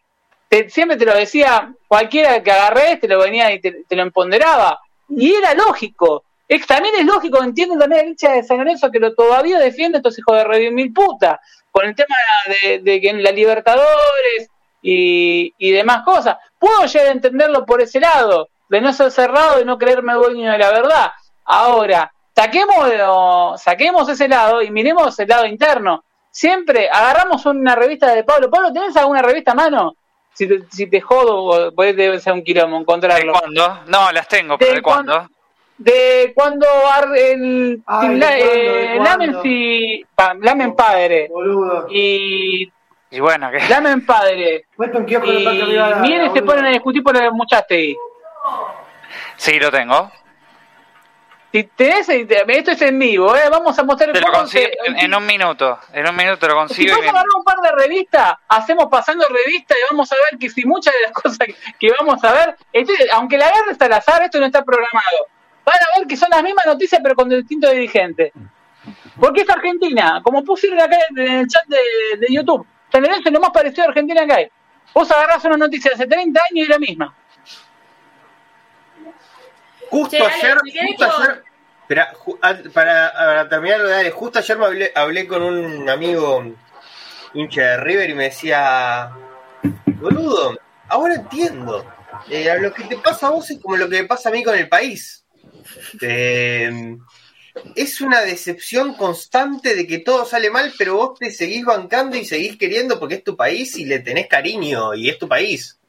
te, 0.50 0.70
siempre 0.70 0.98
te 0.98 1.06
lo 1.06 1.14
decía, 1.14 1.74
cualquiera 1.88 2.42
que 2.42 2.52
agarré 2.52 2.98
te 2.98 3.08
lo 3.08 3.20
venía 3.20 3.52
y 3.54 3.60
te, 3.60 3.84
lo 3.90 4.02
empoderaba. 4.02 4.80
Y 5.10 5.34
era 5.34 5.54
lógico. 5.54 6.24
También 6.66 6.96
es 7.00 7.06
lógico, 7.06 7.44
entiendo 7.44 7.78
también 7.78 8.04
la 8.04 8.10
hincha 8.10 8.32
de 8.32 8.44
San 8.44 8.58
Lorenzo 8.60 8.90
que 8.90 9.00
lo 9.00 9.14
todavía 9.14 9.60
defiende 9.60 9.98
estos 9.98 10.18
hijos 10.18 10.38
de 10.38 10.46
Rey 10.46 10.72
Mil 10.72 10.94
Puta, 10.94 11.42
con 11.78 11.88
el 11.88 11.96
tema 11.96 12.16
de, 12.64 12.80
de 12.80 13.02
que 13.02 13.10
en 13.10 13.22
la 13.22 13.32
Libertadores 13.32 14.50
y, 14.82 15.54
y 15.58 15.72
demás 15.72 16.04
cosas. 16.04 16.38
Puedo 16.58 16.86
llegar 16.86 17.08
a 17.08 17.12
entenderlo 17.12 17.66
por 17.66 17.82
ese 17.82 18.00
lado, 18.00 18.50
de 18.70 18.82
no 18.82 18.92
ser 18.94 19.12
cerrado 19.12 19.62
y 19.62 19.66
no 19.66 19.78
creerme 19.78 20.14
dueño 20.14 20.52
de 20.52 20.58
la 20.58 20.72
verdad. 20.72 21.12
Ahora, 21.46 22.12
saquemos, 22.36 23.62
saquemos 23.62 24.10
ese 24.10 24.28
lado 24.28 24.62
y 24.62 24.72
miremos 24.72 25.20
el 25.20 25.28
lado 25.28 25.46
interno 25.46 26.04
siempre 26.38 26.88
agarramos 26.88 27.46
una 27.48 27.76
revista 27.76 28.14
de 28.14 28.24
Pablo. 28.24 28.52
Pablo, 28.52 28.72
¿tenés 28.72 28.96
alguna 28.96 29.24
revista 29.24 29.54
a 29.54 29.56
mano? 29.56 29.96
Si 30.34 30.48
te, 30.48 30.62
si 30.70 30.88
te 30.88 31.02
jodo, 31.02 31.72
debe 31.72 32.20
ser 32.20 32.34
un 32.34 32.44
quilombo 32.44 32.78
encontrarlo. 32.78 33.34
¿De 33.34 33.40
cuándo? 33.40 33.80
No, 33.88 34.12
las 34.12 34.28
tengo, 34.28 34.56
pero 34.56 34.76
¿de, 34.76 34.82
cuándo? 34.84 35.28
De 35.78 36.32
cuando 36.36 36.66
el 37.16 37.82
Ay, 37.86 38.16
la, 38.18 38.38
eh, 38.38 39.00
Lamen, 39.00 39.42
si, 39.44 40.04
Lamen 40.42 40.76
padre 40.76 41.28
Boludo. 41.30 41.88
y 41.92 42.72
Y 43.12 43.20
bueno, 43.20 43.52
que... 43.52 43.60
Lamen 43.70 44.04
padre. 44.06 44.66
El 44.80 44.90
Y 44.90 46.16
y 46.16 46.18
se 46.18 46.28
boludo. 46.30 46.46
ponen 46.46 46.66
a 46.66 46.70
discutir 46.70 47.04
por 47.04 47.16
el 47.16 47.32
Muchastei. 47.32 47.96
Sí, 49.36 49.60
lo 49.60 49.70
tengo. 49.72 50.12
Si 51.54 51.64
tenés, 51.64 52.10
esto 52.10 52.72
es 52.72 52.82
en 52.82 53.00
vivo, 53.00 53.36
¿eh? 53.36 53.50
vamos 53.50 53.78
a 53.80 53.84
mostrar 53.84 54.12
Te 54.12 54.20
lo 54.20 54.28
cómo 54.28 54.40
consigo 54.40 54.66
se- 54.84 54.90
en, 54.92 54.98
en 55.00 55.16
un 55.16 55.26
minuto. 55.26 55.80
En 55.94 56.08
un 56.08 56.16
minuto 56.16 56.38
te 56.40 56.48
lo 56.48 56.54
Si 56.54 56.86
consigo. 56.86 56.88
y 56.88 56.92
vamos 56.92 57.06
a 57.06 57.10
agarrar 57.12 57.26
un 57.38 57.44
par 57.44 57.58
de 57.62 57.72
revistas, 57.72 58.36
hacemos 58.50 58.88
pasando 58.92 59.26
revistas 59.30 59.78
y 59.78 59.82
vamos 59.94 60.12
a 60.12 60.16
ver 60.16 60.38
que 60.40 60.50
si 60.50 60.66
muchas 60.66 60.94
de 60.94 61.02
las 61.02 61.12
cosas 61.24 61.38
que, 61.40 61.56
que 61.80 61.94
vamos 61.98 62.22
a 62.24 62.34
ver, 62.34 62.56
esto- 62.74 62.94
aunque 63.14 63.38
la 63.38 63.46
guerra 63.50 63.72
está 63.72 63.86
al 63.86 63.94
azar, 63.94 64.22
esto 64.24 64.40
no 64.40 64.46
está 64.48 64.64
programado. 64.64 65.28
Van 65.68 65.76
a 65.76 66.00
ver 66.00 66.08
que 66.08 66.16
son 66.16 66.30
las 66.32 66.42
mismas 66.42 66.66
noticias 66.66 67.02
pero 67.04 67.14
con 67.14 67.28
distintos 67.28 67.72
dirigentes. 67.72 68.32
Porque 69.20 69.42
es 69.42 69.50
Argentina, 69.50 70.22
como 70.24 70.44
pusieron 70.46 70.80
acá 70.80 70.96
en 71.10 71.18
el 71.20 71.48
chat 71.48 71.66
de, 71.68 72.18
de 72.20 72.28
YouTube. 72.34 72.66
San 72.90 73.02
Lorenzo 73.02 73.28
es 73.28 73.34
lo 73.34 73.40
más 73.42 73.50
parecido 73.50 73.84
a 73.84 73.88
Argentina 73.90 74.26
que 74.26 74.34
hay. 74.34 74.48
Vos 74.94 75.12
agarrás 75.12 75.44
una 75.44 75.58
noticia 75.58 75.90
de 75.92 75.96
hace 75.96 76.08
30 76.08 76.40
años 76.40 76.54
y 76.54 76.62
es 76.62 76.70
la 76.70 76.80
misma. 76.80 77.14
Justo 79.90 80.16
ayer, 80.26 80.58
justo 80.88 81.06
ayer, 81.06 81.44
espera, 81.82 82.14
ju- 82.14 82.38
a- 82.42 82.74
para, 82.74 83.14
para 83.14 83.50
terminar 83.50 83.80
lo 83.80 83.88
de 83.90 83.96
Ale, 83.96 84.12
justo 84.12 84.40
ayer 84.40 84.58
me 84.58 84.66
hablé, 84.66 84.92
hablé 84.96 85.28
con 85.28 85.42
un 85.44 85.90
amigo 85.90 86.44
hincha 87.34 87.62
de 87.62 87.78
River 87.78 88.10
y 88.10 88.14
me 88.14 88.24
decía, 88.26 89.12
boludo, 90.00 90.58
ahora 90.90 91.16
entiendo. 91.16 91.86
Eh, 92.30 92.50
lo 92.60 92.74
que 92.74 92.84
te 92.86 92.98
pasa 92.98 93.28
a 93.28 93.32
vos 93.32 93.50
es 93.50 93.60
como 93.62 93.78
lo 93.78 93.88
que 93.90 94.02
me 94.02 94.08
pasa 94.08 94.30
a 94.30 94.32
mí 94.32 94.44
con 94.44 94.56
el 94.58 94.68
país. 94.68 95.24
Eh, 96.02 96.98
es 97.76 98.02
una 98.02 98.22
decepción 98.22 98.94
constante 98.94 99.76
de 99.76 99.88
que 99.88 100.00
todo 100.00 100.26
sale 100.26 100.50
mal, 100.50 100.74
pero 100.78 100.96
vos 100.96 101.20
te 101.20 101.32
seguís 101.32 101.66
bancando 101.66 102.18
y 102.18 102.26
seguís 102.26 102.58
queriendo 102.58 103.00
porque 103.00 103.16
es 103.16 103.24
tu 103.24 103.36
país 103.36 103.78
y 103.78 103.86
le 103.86 104.00
tenés 104.00 104.28
cariño 104.28 104.94
y 104.94 105.10
es 105.10 105.18
tu 105.18 105.28
país. 105.28 105.80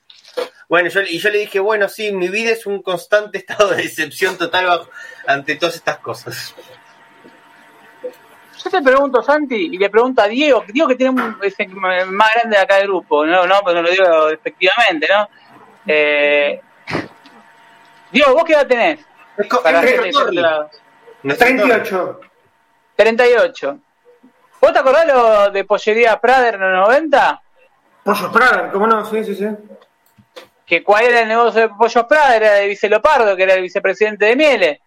Bueno, 0.69 0.91
y 1.09 1.19
yo 1.19 1.31
le 1.31 1.39
dije, 1.39 1.61
bueno, 1.61 1.89
sí, 1.89 2.13
mi 2.13 2.29
vida 2.29 2.51
es 2.51 2.67
un 2.67 2.83
constante 2.83 3.39
estado 3.39 3.71
de 3.71 3.83
decepción 3.83 4.37
total 4.37 4.89
ante 5.27 5.57
todas 5.57 5.77
estas 5.77 5.99
cosas. 5.99 6.55
Yo 8.63 8.71
te 8.71 8.83
pregunto, 8.83 9.23
Santi, 9.23 9.55
y 9.55 9.79
le 9.79 9.89
pregunto 9.89 10.21
a 10.21 10.27
Diego, 10.27 10.65
Diego 10.67 10.89
que 10.89 10.97
tiene 10.97 11.13
un, 11.13 11.37
es 11.43 11.55
el 11.61 11.69
más 11.77 12.31
grande 12.35 12.57
de 12.57 12.63
acá 12.63 12.77
del 12.77 12.89
grupo, 12.89 13.25
no, 13.25 13.47
no, 13.47 13.61
pero 13.65 13.77
no 13.77 13.83
lo 13.83 13.91
digo 13.91 14.29
efectivamente, 14.31 15.07
¿no? 15.09 15.29
Eh, 15.87 16.61
Diego, 18.13 18.35
¿vos 18.35 18.45
qué 18.45 18.55
edad 18.55 18.67
tenés? 18.67 19.08
Para 19.63 19.81
Torri. 19.81 20.11
38. 21.23 22.21
38. 22.97 23.79
¿Vos 24.61 24.73
te 24.73 24.79
acordás 24.79 25.07
lo 25.07 25.51
de 25.51 25.65
Pollería 25.65 26.21
Prader 26.21 26.55
en 26.55 26.73
los 26.73 26.89
90? 26.89 27.43
Pollos 28.03 28.33
Praga, 28.33 28.71
¿cómo 28.73 28.87
no? 28.87 29.05
Sí, 29.07 29.23
sí, 29.23 29.35
sí. 29.35 29.47
Que 30.67 30.83
cuál 30.83 31.05
era 31.05 31.21
el 31.21 31.29
negocio 31.29 31.63
de 31.63 31.69
Pollos 31.69 32.05
Prader, 32.09 32.43
era 32.43 32.55
de 32.55 32.67
Vicelopardo, 32.67 33.37
que 33.37 33.43
era 33.45 33.55
el 33.55 33.63
vicepresidente 33.63 34.27
de 34.27 34.37
Miele. 34.37 34.81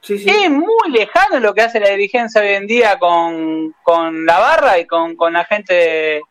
Sí, 0.00 0.18
sí. 0.18 0.28
Es 0.28 0.50
muy 0.50 0.90
lejano 0.90 1.40
lo 1.40 1.54
que 1.54 1.62
hace 1.62 1.80
la 1.80 1.88
dirigencia 1.90 2.40
hoy 2.40 2.48
en 2.48 2.66
día 2.66 2.98
con, 2.98 3.74
con 3.82 4.26
la 4.26 4.38
barra 4.38 4.78
y 4.78 4.86
con, 4.86 5.16
con 5.16 5.32
la 5.32 5.44
gente 5.44 5.74
de, 5.74 6.22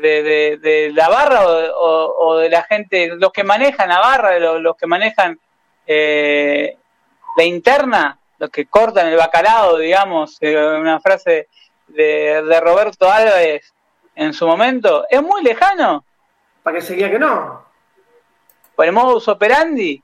de, 0.00 0.22
de- 0.22 0.56
de 0.58 0.92
la 0.92 1.08
barra 1.08 1.46
o, 1.46 1.52
o- 1.52 2.26
o 2.28 2.36
de 2.38 2.48
la 2.50 2.62
gente, 2.64 3.08
los 3.16 3.32
que 3.32 3.44
manejan 3.44 3.88
la 3.88 4.00
barra, 4.00 4.38
los, 4.38 4.60
los 4.60 4.76
que 4.76 4.86
manejan 4.86 5.38
eh, 5.86 6.76
la 7.36 7.44
interna, 7.44 8.18
los 8.38 8.50
que 8.50 8.66
cortan 8.66 9.06
el 9.08 9.16
bacalao, 9.16 9.78
digamos, 9.78 10.36
eh, 10.40 10.56
una 10.56 11.00
frase 11.00 11.48
de, 11.88 12.42
de 12.42 12.60
Roberto 12.60 13.10
Álvarez 13.10 13.72
en 14.14 14.32
su 14.32 14.46
momento, 14.46 15.04
es 15.08 15.22
muy 15.22 15.42
lejano 15.42 16.04
Para 16.62 16.76
que 16.76 16.82
seguía 16.82 17.10
que 17.10 17.18
no. 17.18 17.64
por 18.74 18.86
el 18.86 18.92
modus 18.92 19.28
operandi. 19.28 20.02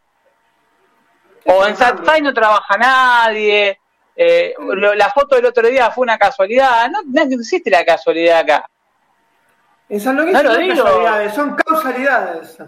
O 1.47 1.67
en 1.67 1.75
Satsai 1.77 2.21
no 2.21 2.33
trabaja 2.35 2.77
nadie. 2.77 3.79
eh, 4.15 4.55
lo- 4.59 4.95
la 4.95 5.11
foto 5.11 5.37
del 5.37 5.47
otro 5.47 5.67
día 5.69 5.91
fue 5.91 6.03
una 6.03 6.19
casualidad. 6.19 6.89
No, 6.91 7.01
no 7.07 7.23
existe 7.23 7.71
la 7.71 7.85
casualidad 7.85 8.41
acá. 8.41 8.69
En 9.91 10.01
San 10.01 10.17
Lorenzo 10.17 10.43
No 10.43 10.49
lo 10.49 10.55
no 10.55 10.61
digo. 10.61 10.85
casualidades, 10.85 11.35
son 11.35 11.57
causalidades. 11.57 12.59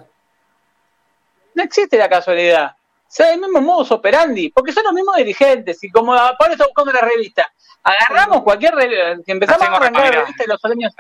No 1.54 1.62
existe 1.62 1.96
la 1.96 2.08
casualidad. 2.08 2.72
O 2.72 3.14
sea, 3.14 3.32
el 3.32 3.40
mismo 3.40 3.60
modus 3.60 3.90
operandi. 3.92 4.50
Porque 4.50 4.72
son 4.72 4.84
los 4.84 4.92
mismos 4.92 5.16
dirigentes. 5.16 5.82
Y 5.84 5.90
como 5.90 6.14
Pablo 6.14 6.52
está 6.54 6.64
buscando 6.66 6.92
la 6.92 7.00
revista, 7.00 7.50
agarramos 7.82 8.42
cualquier 8.42 8.74
revista. 8.74 9.22
Si 9.24 9.32
empezamos 9.32 9.68
a 9.68 9.76
arrancar 9.76 10.04
la 10.04 10.10
revista 10.22 10.44
de 10.44 10.48
los 10.48 10.64
años. 10.64 10.94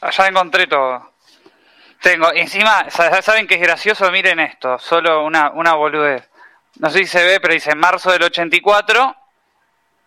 Allá 0.00 0.26
encontré 0.28 0.66
todo. 0.66 1.12
Tengo, 2.02 2.32
y 2.34 2.40
encima, 2.40 2.90
sa- 2.90 3.22
¿saben 3.22 3.46
qué 3.46 3.54
es 3.54 3.60
gracioso? 3.60 4.10
Miren 4.10 4.38
esto, 4.40 4.78
solo 4.78 5.24
una, 5.24 5.50
una 5.52 5.74
boludez. 5.74 6.28
No 6.78 6.90
sé 6.90 6.98
si 6.98 7.06
se 7.06 7.24
ve, 7.24 7.40
pero 7.40 7.54
dice 7.54 7.74
marzo 7.74 8.12
del 8.12 8.22
84, 8.22 9.16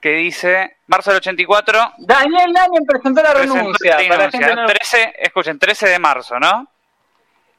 que 0.02 0.12
dice, 0.12 0.78
marzo 0.88 1.12
del 1.12 1.18
84, 1.18 1.94
Daniel 1.98 2.52
Langen 2.54 2.86
presentó 2.88 3.22
la 3.22 3.32
presentó 3.34 3.56
renuncia. 3.56 3.92
Para 3.92 4.08
renuncia. 4.28 4.40
gente 4.48 4.56
no- 4.56 4.66
13, 4.68 5.14
escuchen, 5.20 5.60
13 5.60 5.90
de 5.90 6.00
marzo, 6.00 6.40
¿no? 6.40 6.68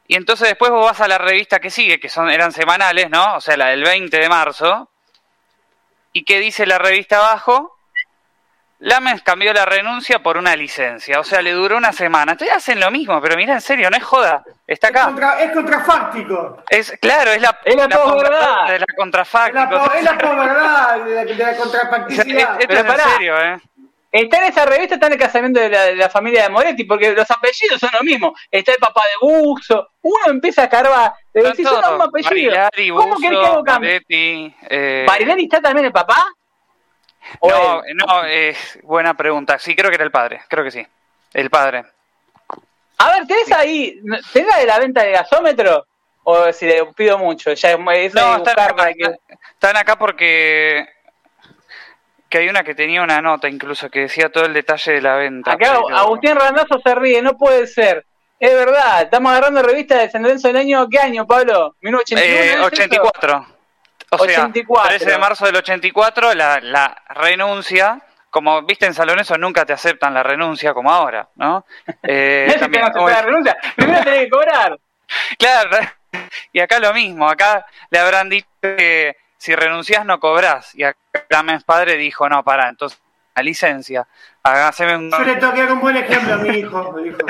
Y 0.08 0.16
entonces 0.16 0.48
después 0.48 0.70
vos 0.70 0.84
vas 0.86 1.00
a 1.00 1.08
la 1.08 1.18
revista 1.18 1.60
que 1.60 1.70
sigue, 1.70 2.00
que 2.00 2.08
son 2.08 2.30
eran 2.30 2.50
semanales, 2.52 3.10
¿no? 3.10 3.36
O 3.36 3.40
sea, 3.40 3.56
la 3.56 3.66
del 3.68 3.84
20 3.84 4.18
de 4.18 4.28
marzo. 4.28 4.90
¿Y 6.12 6.24
qué 6.24 6.40
dice 6.40 6.66
la 6.66 6.78
revista 6.78 7.18
abajo? 7.18 7.76
Lamens 8.82 9.22
cambió 9.22 9.52
la 9.52 9.66
renuncia 9.66 10.20
por 10.22 10.38
una 10.38 10.56
licencia, 10.56 11.20
o 11.20 11.24
sea, 11.24 11.42
le 11.42 11.52
duró 11.52 11.76
una 11.76 11.92
semana. 11.92 12.32
Entonces 12.32 12.56
hacen 12.56 12.80
lo 12.80 12.90
mismo, 12.90 13.20
pero 13.20 13.36
mira, 13.36 13.52
en 13.54 13.60
serio, 13.60 13.90
no 13.90 13.96
es 13.96 14.02
joda, 14.02 14.42
está 14.66 14.88
Es, 14.88 14.94
acá. 14.94 15.04
contra, 15.06 15.42
es 15.42 15.52
contrafáctico. 15.52 16.62
Es, 16.70 16.92
claro, 17.00 17.30
es 17.32 17.42
la, 17.42 17.58
Es 17.64 17.76
la 17.76 17.88
posverdad. 17.88 18.66
de 18.68 18.78
la 18.78 18.86
Es 18.88 18.96
contrafáctica. 18.96 19.64
la, 19.64 19.70
po- 19.70 19.92
es 19.92 20.02
la 20.02 20.18
posverdad 20.18 21.04
de 21.04 21.14
la, 21.14 21.24
de 21.24 21.34
la 21.36 21.56
contrafacticidad. 21.56 22.56
Pero 22.66 22.80
es 22.80 22.84
pará. 22.86 23.04
en 23.04 23.10
serio, 23.10 23.40
¿eh? 23.40 23.60
Está 24.12 24.38
en 24.38 24.44
esa 24.44 24.64
revista, 24.66 24.94
está 24.94 25.06
en 25.06 25.12
el 25.12 25.18
casamiento 25.20 25.60
de 25.60 25.68
la, 25.68 25.82
de 25.84 25.94
la 25.94 26.08
familia 26.08 26.42
de 26.42 26.48
Moretti, 26.48 26.82
porque 26.82 27.12
los 27.12 27.30
apellidos 27.30 27.78
son 27.78 27.90
lo 27.92 28.02
mismo. 28.02 28.34
Está 28.50 28.72
el 28.72 28.78
papá 28.78 29.02
de 29.02 29.24
Buxo, 29.28 29.90
uno 30.02 30.24
empieza 30.26 30.64
a 30.64 30.68
carvar, 30.68 31.12
le 31.32 31.42
decís 31.44 31.64
son 31.68 31.80
los 31.80 32.08
apellidos. 32.08 32.32
Marilari, 32.32 32.88
¿Cómo 32.90 33.16
querés 33.18 33.30
que 33.30 33.36
haga 33.36 33.46
Buzo, 33.50 33.58
un 33.60 33.64
cambio? 33.64 33.90
Moretti, 33.90 34.56
eh, 34.68 35.04
¿Marilari 35.06 35.44
está 35.44 35.60
también 35.60 35.86
el 35.86 35.92
papá? 35.92 36.26
No, 37.42 37.82
no, 37.94 38.26
eh, 38.26 38.56
buena 38.82 39.14
pregunta. 39.14 39.58
Sí, 39.58 39.74
creo 39.74 39.90
que 39.90 39.96
era 39.96 40.04
el 40.04 40.10
padre, 40.10 40.42
creo 40.48 40.64
que 40.64 40.70
sí. 40.70 40.86
El 41.32 41.50
padre. 41.50 41.84
A 42.98 43.10
ver, 43.12 43.26
¿tenés 43.26 43.52
ahí, 43.52 44.00
tenés 44.32 44.48
la 44.48 44.58
de 44.58 44.66
la 44.66 44.78
venta 44.78 45.02
de 45.02 45.12
gasómetro? 45.12 45.86
O 46.22 46.52
si 46.52 46.66
le 46.66 46.84
pido 46.94 47.18
mucho, 47.18 47.52
ya 47.54 47.70
es, 47.70 47.78
es 47.94 48.14
No, 48.14 48.36
están 48.36 49.76
acá, 49.76 49.96
porque 49.98 50.86
que 52.28 52.38
hay 52.38 52.48
una 52.48 52.62
que 52.62 52.74
tenía 52.74 53.02
una 53.02 53.20
nota 53.20 53.48
incluso 53.48 53.90
que 53.90 54.00
decía 54.00 54.30
todo 54.30 54.44
el 54.44 54.54
detalle 54.54 54.92
de 54.92 55.02
la 55.02 55.16
venta. 55.16 55.52
Acá. 55.52 55.80
Agustín 55.92 56.36
Randazzo 56.36 56.80
se 56.82 56.94
ríe, 56.94 57.20
no 57.22 57.36
puede 57.36 57.66
ser. 57.66 58.06
Es 58.38 58.54
verdad, 58.54 59.02
estamos 59.02 59.32
agarrando 59.32 59.62
revista 59.62 59.98
de 59.98 60.10
San 60.10 60.22
del 60.22 60.56
año, 60.56 60.88
¿qué 60.88 60.98
año, 60.98 61.26
Pablo? 61.26 61.74
¿1981? 61.82 62.18
Eh, 62.18 62.56
84. 62.62 63.46
O 64.10 64.18
sea, 64.24 64.50
13 64.50 65.04
de 65.10 65.18
marzo 65.18 65.46
del 65.46 65.56
84, 65.56 66.34
la, 66.34 66.60
la 66.60 67.02
renuncia 67.08 68.02
como 68.30 68.62
viste 68.62 68.86
en 68.86 68.94
Salón 68.94 69.18
eso 69.18 69.36
nunca 69.36 69.66
te 69.66 69.72
aceptan 69.72 70.14
la 70.14 70.22
renuncia 70.22 70.72
como 70.72 70.90
ahora, 70.90 71.28
¿no? 71.34 71.66
Eh, 72.02 72.56
también, 72.58 72.84
no 72.94 73.08
la 73.08 73.22
renuncia, 73.22 73.56
primero 73.76 74.02
tenés 74.02 74.24
que 74.24 74.30
cobrar. 74.30 74.78
Claro, 75.38 75.76
y 76.52 76.60
acá 76.60 76.78
lo 76.78 76.94
mismo, 76.94 77.28
acá 77.28 77.66
le 77.90 77.98
habrán 77.98 78.28
dicho 78.28 78.46
que 78.62 79.16
si 79.36 79.56
renunciás 79.56 80.06
no 80.06 80.20
cobrás, 80.20 80.72
y 80.76 80.84
acá 80.84 80.98
Clamens 81.28 81.64
padre 81.64 81.96
dijo, 81.96 82.28
no, 82.28 82.44
pará, 82.44 82.68
entonces 82.68 83.00
la 83.34 83.42
licencia, 83.42 84.06
haceme 84.44 84.96
un... 84.96 85.10
Yo 85.10 85.24
le 85.24 85.34
toqué 85.34 85.64
un 85.64 85.80
buen 85.80 85.96
ejemplo 85.96 86.34
a 86.34 86.36
mi 86.36 86.58
hijo, 86.58 86.92
mi 86.92 87.08
hijo. 87.08 87.18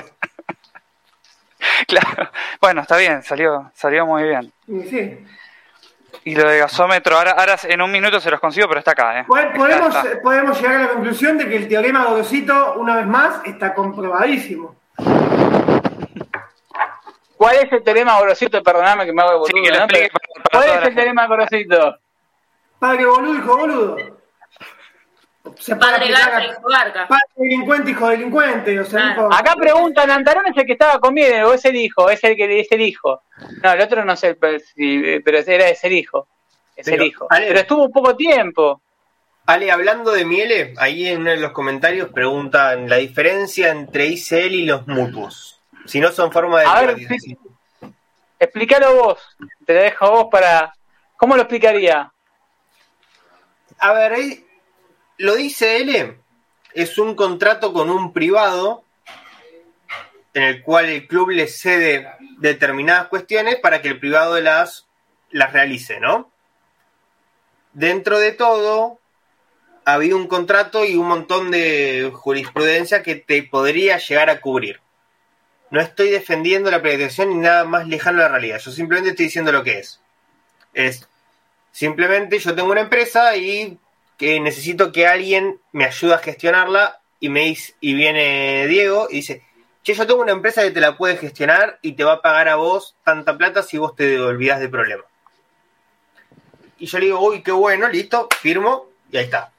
Claro, 1.86 2.30
bueno, 2.60 2.82
está 2.82 2.96
bien, 2.96 3.22
salió, 3.22 3.70
salió 3.74 4.06
muy 4.06 4.24
bien. 4.24 4.52
Sí. 4.66 5.26
Y 6.30 6.34
lo 6.36 6.48
de 6.48 6.58
gasómetro, 6.58 7.16
ahora, 7.16 7.32
ahora 7.32 7.56
en 7.64 7.82
un 7.82 7.90
minuto 7.90 8.20
se 8.20 8.30
los 8.30 8.38
consigo, 8.38 8.68
pero 8.68 8.78
está 8.78 8.92
acá, 8.92 9.18
¿eh? 9.18 9.26
Está, 9.28 9.52
Podemos, 9.52 9.94
está. 9.96 10.20
podemos 10.22 10.60
llegar 10.60 10.76
a 10.76 10.82
la 10.82 10.88
conclusión 10.90 11.36
de 11.36 11.48
que 11.48 11.56
el 11.56 11.66
teorema 11.66 12.04
Gorosito, 12.04 12.74
una 12.74 12.94
vez 12.94 13.06
más, 13.06 13.40
está 13.44 13.74
comprobadísimo. 13.74 14.76
¿Cuál 17.36 17.56
es 17.56 17.72
el 17.72 17.82
teorema 17.82 18.16
Gorosito? 18.20 18.62
Perdóname 18.62 19.06
que 19.06 19.12
me 19.12 19.22
hago 19.22 19.40
de 19.40 19.46
Sí, 19.46 19.52
boludo, 19.54 19.64
que 19.64 19.70
lo 19.72 19.78
¿no? 19.78 19.84
explique 19.86 20.08
Pero, 20.12 20.20
para- 20.20 20.50
para 20.50 20.66
¿Cuál 20.72 20.82
es 20.82 20.88
el 20.88 20.94
teorema 20.94 21.26
Gorosito? 21.26 21.98
Padre 22.78 23.04
boludo, 23.06 23.34
hijo 23.34 23.56
boludo. 23.56 23.96
Se 25.58 25.76
Padre 25.76 26.08
Garca 26.10 26.44
hijo 26.44 26.62
Garca. 26.68 27.06
Padre 27.08 27.22
delincuente, 27.36 27.90
hijo 27.90 28.08
delincuente. 28.08 28.80
O 28.80 28.84
sea, 28.84 29.00
Claro. 29.14 29.28
hijo- 29.28 29.34
Acá 29.34 29.54
preguntan, 29.56 30.10
¿Antarón 30.10 30.46
es 30.46 30.56
el 30.56 30.66
que 30.66 30.72
estaba 30.72 30.98
conmigo 30.98 31.48
o 31.48 31.52
es 31.54 31.64
el 31.64 31.76
hijo? 31.76 32.08
Es 32.10 32.22
el 32.24 32.36
que 32.36 32.60
es 32.60 32.70
el 32.72 32.80
hijo. 32.80 33.22
No, 33.62 33.72
el 33.72 33.80
otro 33.80 34.04
no 34.04 34.16
sé, 34.16 34.34
pero, 34.34 34.58
sí, 34.58 35.20
pero 35.24 35.38
era 35.38 35.68
es 35.68 35.82
el 35.84 35.92
hijo. 35.92 36.28
Es 36.76 36.86
el 36.88 37.02
hijo. 37.02 37.26
Ale- 37.30 37.48
Pero 37.48 37.60
estuvo 37.60 37.90
poco 37.90 38.16
tiempo. 38.16 38.80
Ale, 39.46 39.70
hablando 39.70 40.12
de 40.12 40.24
Miele, 40.24 40.74
ahí 40.78 41.08
en 41.08 41.22
uno 41.22 41.30
de 41.30 41.36
los 41.38 41.52
comentarios 41.52 42.10
preguntan 42.10 42.88
la 42.88 42.96
diferencia 42.96 43.70
entre 43.70 44.06
ICL 44.06 44.54
y 44.54 44.64
los 44.66 44.86
mutuos. 44.86 45.60
Si 45.86 45.98
no 45.98 46.12
son 46.12 46.30
forma 46.30 46.60
de... 46.60 46.66
A 46.66 46.80
ver. 46.82 46.96
Explícalo 48.38 48.94
vos. 48.94 49.18
Te 49.66 49.74
lo 49.74 49.82
dejo 49.82 50.04
a 50.06 50.10
vos 50.10 50.26
para. 50.30 50.72
¿Cómo 51.16 51.36
lo 51.36 51.42
explicaría? 51.42 52.10
A 53.78 53.92
ver, 53.92 54.12
ahí, 54.12 54.44
lo 55.20 55.36
dice 55.36 55.76
él, 55.76 56.16
es 56.72 56.96
un 56.96 57.14
contrato 57.14 57.74
con 57.74 57.90
un 57.90 58.14
privado 58.14 58.84
en 60.32 60.44
el 60.44 60.62
cual 60.62 60.86
el 60.86 61.06
club 61.06 61.28
le 61.28 61.46
cede 61.46 62.08
determinadas 62.38 63.08
cuestiones 63.08 63.56
para 63.56 63.82
que 63.82 63.88
el 63.88 64.00
privado 64.00 64.40
las, 64.40 64.86
las 65.30 65.52
realice, 65.52 66.00
¿no? 66.00 66.30
Dentro 67.74 68.18
de 68.18 68.32
todo, 68.32 68.98
había 69.84 70.16
un 70.16 70.26
contrato 70.26 70.86
y 70.86 70.96
un 70.96 71.08
montón 71.08 71.50
de 71.50 72.10
jurisprudencia 72.14 73.02
que 73.02 73.16
te 73.16 73.42
podría 73.42 73.98
llegar 73.98 74.30
a 74.30 74.40
cubrir. 74.40 74.80
No 75.68 75.82
estoy 75.82 76.08
defendiendo 76.08 76.70
la 76.70 76.80
privatización 76.80 77.28
ni 77.28 77.34
nada 77.34 77.64
más 77.64 77.86
lejano 77.86 78.20
a 78.20 78.22
la 78.22 78.28
realidad. 78.28 78.58
Yo 78.58 78.70
simplemente 78.70 79.10
estoy 79.10 79.26
diciendo 79.26 79.52
lo 79.52 79.64
que 79.64 79.80
es. 79.80 80.00
Es 80.72 81.06
simplemente 81.72 82.38
yo 82.38 82.54
tengo 82.54 82.72
una 82.72 82.80
empresa 82.80 83.36
y 83.36 83.78
que 84.20 84.38
necesito 84.38 84.92
que 84.92 85.06
alguien 85.06 85.62
me 85.72 85.86
ayude 85.86 86.12
a 86.12 86.18
gestionarla 86.18 87.00
y 87.20 87.30
me 87.30 87.40
dice, 87.40 87.74
y 87.80 87.94
viene 87.94 88.66
Diego 88.66 89.06
y 89.08 89.16
dice, 89.16 89.42
che, 89.82 89.94
yo 89.94 90.06
tengo 90.06 90.20
una 90.20 90.32
empresa 90.32 90.60
que 90.62 90.72
te 90.72 90.80
la 90.80 90.98
puede 90.98 91.16
gestionar 91.16 91.78
y 91.80 91.92
te 91.92 92.04
va 92.04 92.12
a 92.12 92.20
pagar 92.20 92.50
a 92.50 92.56
vos 92.56 92.94
tanta 93.02 93.38
plata 93.38 93.62
si 93.62 93.78
vos 93.78 93.96
te 93.96 94.20
olvidás 94.20 94.60
del 94.60 94.68
problema. 94.68 95.04
Y 96.78 96.84
yo 96.84 96.98
le 96.98 97.06
digo, 97.06 97.26
uy, 97.26 97.42
qué 97.42 97.50
bueno, 97.50 97.88
listo, 97.88 98.28
firmo 98.42 98.90
y 99.10 99.16
ahí 99.16 99.24
está. 99.24 99.52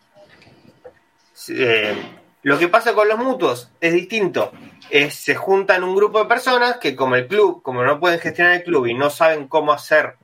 Eh, 1.50 1.96
lo 2.44 2.60
que 2.60 2.68
pasa 2.68 2.94
con 2.94 3.08
los 3.08 3.18
mutuos 3.18 3.72
es 3.82 3.94
distinto. 3.94 4.52
Es, 4.92 5.16
se 5.16 5.34
juntan 5.34 5.84
un 5.84 5.96
grupo 5.96 6.20
de 6.20 6.26
personas 6.26 6.78
que 6.78 6.96
como 6.96 7.16
el 7.16 7.28
club, 7.28 7.64
como 7.64 7.84
no 7.84 8.00
pueden 8.00 8.20
gestionar 8.20 8.54
el 8.54 8.64
club 8.64 8.86
y 8.86 8.94
no 8.94 9.10
saben 9.10 9.48
cómo 9.48 9.74
hacer 9.74 10.18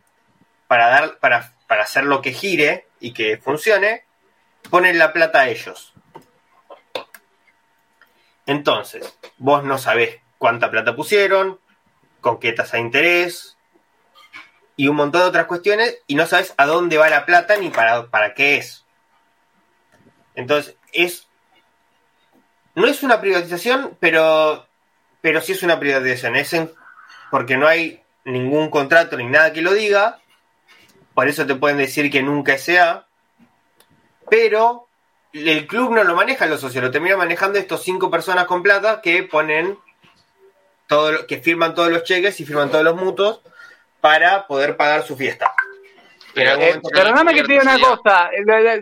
para 0.68 0.90
dar, 0.90 1.18
para, 1.18 1.56
para 1.66 1.82
hacer 1.82 2.04
lo 2.04 2.22
que 2.22 2.34
gire 2.34 2.86
y 3.00 3.14
que 3.14 3.38
funcione, 3.38 4.06
ponen 4.70 4.98
la 4.98 5.14
plata 5.14 5.42
a 5.42 5.50
ellos. 5.50 5.94
Entonces, 8.46 9.18
vos 9.38 9.64
no 9.64 9.78
sabés 9.78 10.20
cuánta 10.38 10.72
plata 10.72 10.96
pusieron, 10.96 11.60
con 12.22 12.40
qué 12.40 12.54
tasa 12.54 12.78
de 12.78 12.84
interés 12.84 13.58
y 14.76 14.88
un 14.88 14.96
montón 14.96 15.22
de 15.22 15.28
otras 15.28 15.46
cuestiones 15.48 15.98
y 16.08 16.16
no 16.16 16.26
sabes 16.26 16.54
a 16.58 16.66
dónde 16.66 16.98
va 16.98 17.10
la 17.10 17.26
plata 17.26 17.58
ni 17.58 17.70
para, 17.70 18.08
para 18.08 18.34
qué 18.34 18.58
es. 18.58 18.86
Entonces, 20.36 20.78
es 20.94 21.28
no 22.76 22.86
es 22.86 23.02
una 23.02 23.20
privatización, 23.20 23.98
pero, 24.00 24.68
pero 25.22 25.42
sí 25.42 25.54
es 25.54 25.64
una 25.64 25.80
privatización. 25.80 26.36
Es 26.36 26.54
en- 26.54 26.72
porque 27.32 27.58
no 27.58 27.68
hay 27.68 28.04
ningún 28.24 28.70
contrato 28.70 29.18
ni 29.18 29.26
nada 29.26 29.52
que 29.52 29.64
lo 29.64 29.74
diga. 29.74 30.20
Por 31.16 31.28
eso 31.28 31.48
te 31.48 31.56
pueden 31.56 31.80
decir 31.80 32.12
que 32.12 32.22
nunca 32.22 32.56
sea. 32.60 33.07
Pero 34.30 34.88
el 35.34 35.68
club 35.68 35.92
no 35.92 36.04
lo 36.04 36.16
maneja 36.16 36.46
los 36.46 36.62
socios, 36.62 36.84
lo 36.84 36.92
termina 36.92 37.18
manejando 37.18 37.60
estos 37.60 37.84
cinco 37.84 38.10
personas 38.10 38.46
con 38.46 38.64
plata 38.64 39.02
que 39.02 39.24
ponen 39.24 39.78
todo 40.88 41.12
lo- 41.12 41.28
que 41.28 41.38
firman 41.40 41.76
todos 41.76 41.92
los 41.92 42.04
cheques 42.04 42.40
y 42.40 42.46
firman 42.46 42.72
todos 42.72 42.84
los 42.84 42.96
mutuos 42.96 43.42
para 44.02 44.48
poder 44.48 44.78
pagar 44.78 45.04
su 45.04 45.16
fiesta. 45.18 45.54
Pero, 46.34 46.52
Eh, 46.52 46.70
Eh, 46.76 46.82
perdóname 46.94 47.34
que 47.34 47.44
te 47.44 47.54
diga 47.54 47.64
una 47.64 47.80
cosa. 47.80 48.30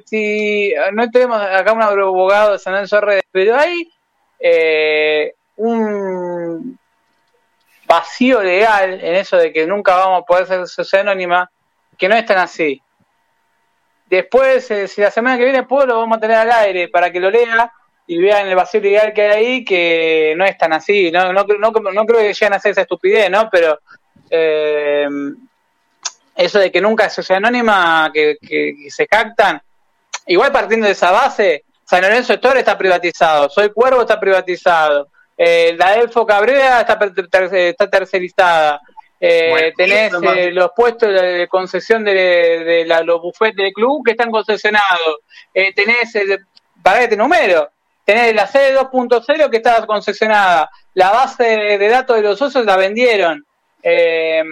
Si 0.06 0.74
no 0.92 1.10
tenemos 1.10 1.42
acá 1.42 1.72
un 1.72 1.82
abogado 1.82 2.54
de 2.54 2.60
San 2.60 2.74
Lorenzo 2.74 3.02
Redes, 3.02 3.24
pero 3.32 3.56
hay 3.58 3.90
eh, 4.40 5.34
un 5.56 6.78
vacío 7.88 8.44
legal 8.44 9.00
en 9.02 9.16
eso 9.16 9.38
de 9.38 9.54
que 9.54 9.66
nunca 9.66 9.96
vamos 9.96 10.22
a 10.22 10.26
poder 10.26 10.46
ser 10.46 10.68
sociedad 10.68 11.08
anónima, 11.08 11.50
que 11.98 12.10
no 12.10 12.16
es 12.16 12.26
tan 12.26 12.38
así. 12.40 12.82
Después, 14.10 14.70
eh, 14.72 14.88
si 14.88 15.02
la 15.02 15.12
semana 15.12 15.38
que 15.38 15.46
viene 15.46 15.64
puedo, 15.64 15.86
lo 15.88 15.98
vamos 16.00 16.18
a 16.18 16.22
tener 16.22 16.38
al 16.38 16.52
aire 16.52 16.88
para 16.90 17.12
que 17.12 17.20
lo 17.20 17.30
lea 17.30 17.72
y 18.08 18.18
vean 18.20 18.48
el 18.48 18.56
vacío 18.56 18.80
legal 18.82 19.14
que 19.14 19.22
hay 19.24 19.32
ahí, 19.46 19.66
que 19.66 20.34
no 20.38 20.46
es 20.46 20.58
tan 20.58 20.74
así. 20.74 21.12
No, 21.12 21.34
no, 21.34 21.44
no, 21.44 21.72
no 21.72 22.06
creo 22.06 22.20
que 22.20 22.34
lleguen 22.34 22.54
a 22.54 22.58
hacer 22.58 22.72
esa 22.72 22.82
estupidez, 22.82 23.30
¿no? 23.32 23.50
Pero 23.50 23.80
eh, 24.30 25.08
eso 26.36 26.60
de 26.60 26.72
que 26.72 26.82
nunca 26.82 27.06
es 27.06 27.14
sociedad 27.14 27.38
anónima, 27.44 28.12
que, 28.14 28.38
se 28.90 29.08
jactan, 29.10 29.62
igual 30.28 30.52
partiendo 30.52 30.86
de 30.86 30.92
esa 30.92 31.12
base, 31.12 31.64
San 31.84 32.02
Lorenzo 32.02 32.34
Store 32.34 32.60
está 32.60 32.78
privatizado, 32.78 33.50
Soy 33.50 33.70
Cuervo 33.72 34.02
está 34.02 34.20
privatizado, 34.20 35.10
eh, 35.38 35.76
la 35.78 35.96
Elfo 35.96 36.26
Cabrera 36.26 36.82
está, 36.82 36.98
ter- 37.00 37.54
está 37.56 37.90
tercerizada, 37.90 38.82
eh, 39.20 39.50
Bueno, 39.50 39.68
tenés 39.78 40.14
eh, 40.38 40.52
los 40.52 40.72
puestos 40.76 41.10
de, 41.14 41.48
concesión 41.48 42.04
de, 42.04 42.14
de 42.14 42.86
la- 42.86 43.02
los 43.02 43.22
bufetes 43.22 43.56
del 43.58 43.74
club 43.74 44.04
que 44.06 44.12
están 44.12 44.32
concesionados, 44.32 45.18
eh, 45.54 45.74
tenés, 45.74 46.14
el, 46.16 46.46
para 46.84 47.02
este 47.04 47.16
número, 47.18 47.70
tenés 48.04 48.36
la 48.36 48.46
sede 48.48 48.78
2.0 48.78 49.50
que 49.50 49.58
está 49.58 49.86
concesionada, 49.86 50.70
la 50.94 51.12
base 51.12 51.44
de, 51.44 51.78
de 51.78 51.88
datos 51.90 52.16
de 52.18 52.22
los 52.24 52.38
socios 52.38 52.66
la 52.66 52.76
vendieron, 52.78 53.46
eh, 53.82 54.44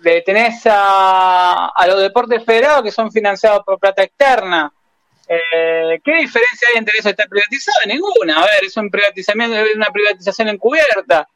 le 0.00 0.22
tenés 0.22 0.62
a, 0.66 1.68
a 1.74 1.86
los 1.86 2.00
deportes 2.00 2.44
federados 2.44 2.82
que 2.82 2.90
son 2.90 3.10
financiados 3.10 3.62
por 3.64 3.78
plata 3.78 4.02
externa. 4.02 4.72
Eh, 5.28 5.98
¿Qué 6.04 6.14
diferencia 6.16 6.68
hay 6.72 6.78
entre 6.78 6.98
eso 6.98 7.08
y 7.08 7.10
estar 7.10 7.28
privatizado? 7.28 7.76
Ninguna. 7.86 8.38
A 8.38 8.42
ver, 8.42 8.64
es 8.64 8.76
un 8.76 8.88
privatizamiento, 8.90 9.56
es 9.56 9.74
una 9.74 9.88
privatización 9.92 10.48
encubierta. 10.48 11.28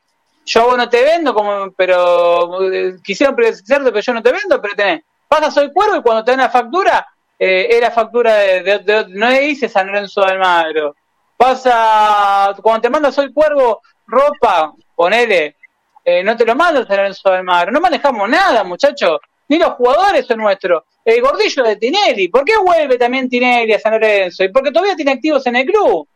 Yo 0.44 0.62
a 0.62 0.64
vos 0.64 0.76
no 0.76 0.88
te 0.88 1.02
vendo, 1.02 1.34
como, 1.34 1.70
pero 1.72 2.70
eh, 2.72 2.96
quisieron 3.02 3.36
privatizarte, 3.36 3.90
pero 3.90 4.00
yo 4.00 4.14
no 4.14 4.22
te 4.22 4.32
vendo, 4.32 4.60
pero 4.60 4.74
tenés. 4.74 5.02
Pasa 5.28 5.50
Soy 5.50 5.72
Cuervo 5.72 5.96
y 5.96 6.02
cuando 6.02 6.24
te 6.24 6.32
dan 6.32 6.40
la 6.40 6.50
factura, 6.50 7.06
eh, 7.38 7.68
es 7.70 7.80
la 7.80 7.90
factura 7.90 8.34
de, 8.34 9.06
no 9.10 9.30
dice 9.30 9.68
San 9.68 9.86
Lorenzo 9.86 10.20
de 10.20 10.32
Almagro. 10.32 10.96
Pasa, 11.36 12.54
cuando 12.60 12.82
te 12.82 12.90
manda 12.90 13.12
Soy 13.12 13.32
Cuervo 13.32 13.80
ropa, 14.06 14.74
ponele, 14.94 15.56
eh, 16.04 16.22
no 16.22 16.36
te 16.36 16.44
lo 16.44 16.54
manda 16.54 16.84
San 16.86 16.96
Lorenzo 16.96 17.30
de 17.30 17.36
Almagro. 17.38 17.72
No 17.72 17.80
manejamos 17.80 18.28
nada, 18.28 18.64
muchachos. 18.64 19.20
Ni 19.48 19.58
los 19.58 19.70
jugadores 19.74 20.26
son 20.26 20.38
nuestros. 20.38 20.82
El 21.04 21.20
gordillo 21.20 21.64
de 21.64 21.76
Tinelli. 21.76 22.28
¿Por 22.28 22.44
qué 22.44 22.56
vuelve 22.58 22.98
también 22.98 23.28
Tinelli 23.28 23.72
a 23.72 23.80
San 23.80 23.92
Lorenzo? 23.92 24.44
Y 24.44 24.48
porque 24.50 24.70
todavía 24.70 24.96
tiene 24.96 25.12
activos 25.12 25.46
en 25.46 25.56
el 25.56 25.66
club. 25.66 26.06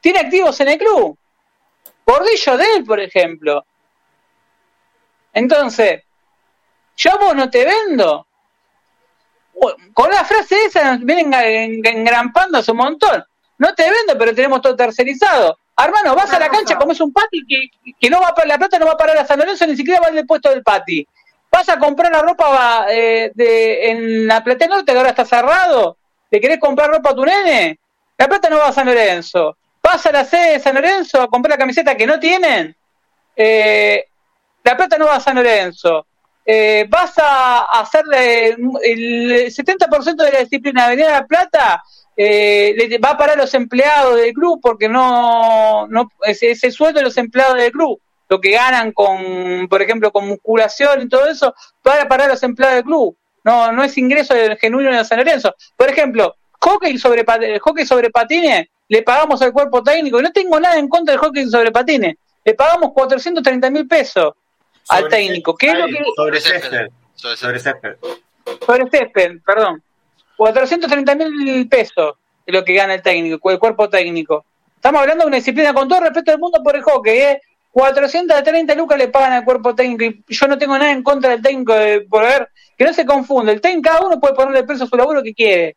Tiene 0.00 0.20
activos 0.20 0.60
en 0.60 0.68
el 0.68 0.78
club. 0.78 1.18
Gordillo 2.08 2.56
de 2.56 2.64
él, 2.76 2.84
por 2.84 3.00
ejemplo. 3.00 3.64
Entonces, 5.34 6.02
yo 6.96 7.12
a 7.12 7.16
vos 7.16 7.34
no 7.36 7.50
te 7.50 7.64
vendo. 7.66 8.26
Con 9.92 10.10
la 10.10 10.24
frase 10.24 10.56
esa 10.66 10.92
nos 10.96 11.04
vienen 11.04 11.34
en- 11.34 11.86
engrampando 11.86 12.58
hace 12.58 12.70
un 12.70 12.78
montón. 12.78 13.22
No 13.58 13.74
te 13.74 13.82
vendo, 13.82 14.16
pero 14.18 14.34
tenemos 14.34 14.62
todo 14.62 14.74
tercerizado. 14.76 15.58
Hermano, 15.76 16.14
vas 16.14 16.32
a 16.32 16.38
la 16.38 16.48
cancha, 16.48 16.76
comes 16.76 17.00
un 17.00 17.12
pati 17.12 17.44
que, 17.46 17.92
que 18.00 18.10
no 18.10 18.20
va 18.20 18.34
para 18.34 18.48
la 18.48 18.58
plata, 18.58 18.78
no 18.78 18.86
va 18.86 18.92
a 18.92 18.96
parar 18.96 19.18
a 19.18 19.26
San 19.26 19.38
Lorenzo, 19.38 19.66
ni 19.66 19.76
siquiera 19.76 20.00
va 20.00 20.06
al 20.08 20.26
puesto 20.26 20.48
del 20.48 20.62
pati. 20.62 21.06
Vas 21.50 21.68
a 21.68 21.78
comprar 21.78 22.10
la 22.10 22.22
ropa 22.22 22.86
eh, 22.88 23.32
de, 23.34 23.90
en 23.90 24.26
la 24.26 24.42
Platea 24.42 24.68
Norte, 24.68 24.92
que 24.92 24.98
ahora 24.98 25.10
está 25.10 25.24
cerrado. 25.24 25.96
¿Le 26.30 26.40
querés 26.40 26.58
comprar 26.58 26.90
ropa 26.90 27.10
a 27.10 27.14
tu 27.14 27.24
nene? 27.24 27.78
La 28.16 28.26
plata 28.28 28.48
no 28.50 28.58
va 28.58 28.68
a 28.68 28.72
San 28.72 28.86
Lorenzo. 28.86 29.56
Vas 29.90 30.04
a 30.04 30.12
la 30.12 30.24
sede 30.26 30.52
de 30.52 30.60
San 30.60 30.74
Lorenzo 30.74 31.22
a 31.22 31.28
comprar 31.28 31.52
la 31.52 31.58
camiseta 31.58 31.96
que 31.96 32.06
no 32.06 32.20
tienen. 32.20 32.76
Eh, 33.34 34.04
la 34.62 34.76
plata 34.76 34.98
no 34.98 35.06
va 35.06 35.16
a 35.16 35.20
San 35.20 35.34
Lorenzo. 35.34 36.06
Eh, 36.44 36.84
vas 36.90 37.14
a 37.16 37.80
hacerle 37.80 38.48
el 38.48 39.50
70% 39.50 40.16
de 40.16 40.32
la 40.32 40.40
disciplina 40.40 40.84
de 40.84 40.90
venir 40.90 41.06
a 41.06 41.20
la 41.20 41.26
plata 41.26 41.82
eh, 42.14 42.74
le 42.76 42.98
va 42.98 43.10
a 43.10 43.16
parar 43.16 43.36
a 43.36 43.42
los 43.42 43.54
empleados 43.54 44.16
del 44.16 44.34
club 44.34 44.60
porque 44.60 44.90
no, 44.90 45.86
no 45.86 46.10
ese, 46.22 46.70
sueldo 46.70 46.98
de 46.98 47.04
los 47.04 47.16
empleados 47.16 47.56
del 47.56 47.72
club 47.72 47.98
lo 48.28 48.40
que 48.40 48.50
ganan 48.50 48.92
con 48.92 49.68
por 49.68 49.80
ejemplo 49.80 50.10
con 50.10 50.28
musculación 50.28 51.02
y 51.02 51.08
todo 51.08 51.28
eso 51.28 51.54
va 51.86 52.02
a 52.02 52.08
parar 52.08 52.26
a 52.26 52.32
los 52.32 52.42
empleados 52.42 52.76
del 52.76 52.84
club 52.84 53.16
no 53.44 53.72
no 53.72 53.84
es 53.84 53.96
ingreso 53.96 54.34
del 54.34 54.58
genuino 54.58 54.94
de 54.94 55.04
San 55.04 55.18
Lorenzo 55.18 55.54
por 55.76 55.88
ejemplo 55.88 56.34
hockey 56.60 56.98
sobre 56.98 57.24
hockey 57.60 57.86
sobre 57.86 58.10
patines 58.10 58.68
le 58.88 59.02
pagamos 59.02 59.40
al 59.42 59.52
cuerpo 59.52 59.82
técnico 59.82 60.18
y 60.18 60.22
no 60.22 60.32
tengo 60.32 60.58
nada 60.58 60.78
en 60.78 60.88
contra 60.88 61.12
del 61.12 61.20
hockey 61.20 61.48
sobre 61.48 61.70
patines 61.70 62.16
le 62.44 62.54
pagamos 62.54 62.92
430 62.92 63.70
mil 63.70 63.86
pesos 63.86 64.34
al 64.88 65.08
técnico 65.08 65.54
¿qué 65.54 65.68
es 65.68 65.78
lo 65.78 65.86
que 65.86 66.04
Sobre 66.16 66.40
Césped. 66.40 66.88
Sobre 67.14 67.36
Sobre 67.36 67.60
césped. 67.60 67.96
sobre 68.64 68.90
césped, 68.90 69.40
perdón. 69.44 69.82
430 70.36 71.14
mil 71.16 71.68
pesos 71.68 72.14
es 72.46 72.54
lo 72.54 72.64
que 72.64 72.72
gana 72.74 72.94
el 72.94 73.02
técnico, 73.02 73.50
el 73.50 73.58
cuerpo 73.58 73.90
técnico. 73.90 74.44
Estamos 74.76 75.00
hablando 75.00 75.24
de 75.24 75.28
una 75.28 75.36
disciplina 75.36 75.74
con 75.74 75.88
todo 75.88 76.00
respeto 76.00 76.30
del 76.30 76.40
mundo 76.40 76.62
por 76.62 76.76
el 76.76 76.82
hockey, 76.82 77.18
¿eh? 77.18 77.42
430 77.72 78.74
lucas 78.76 78.96
le 78.96 79.08
pagan 79.08 79.32
al 79.32 79.44
cuerpo 79.44 79.74
técnico 79.74 80.04
y 80.04 80.34
yo 80.34 80.46
no 80.46 80.56
tengo 80.56 80.78
nada 80.78 80.92
en 80.92 81.02
contra 81.02 81.30
del 81.30 81.42
técnico 81.42 81.74
de, 81.74 82.02
por 82.02 82.22
ver, 82.22 82.48
que 82.76 82.84
no 82.84 82.92
se 82.92 83.04
confunde, 83.04 83.52
el 83.52 83.60
técnico 83.60 83.90
cada 83.90 84.06
uno 84.06 84.20
puede 84.20 84.34
ponerle 84.34 84.64
preso 84.64 84.84
a 84.84 84.86
su 84.86 84.96
laburo 84.96 85.22
que 85.22 85.34
quiere. 85.34 85.76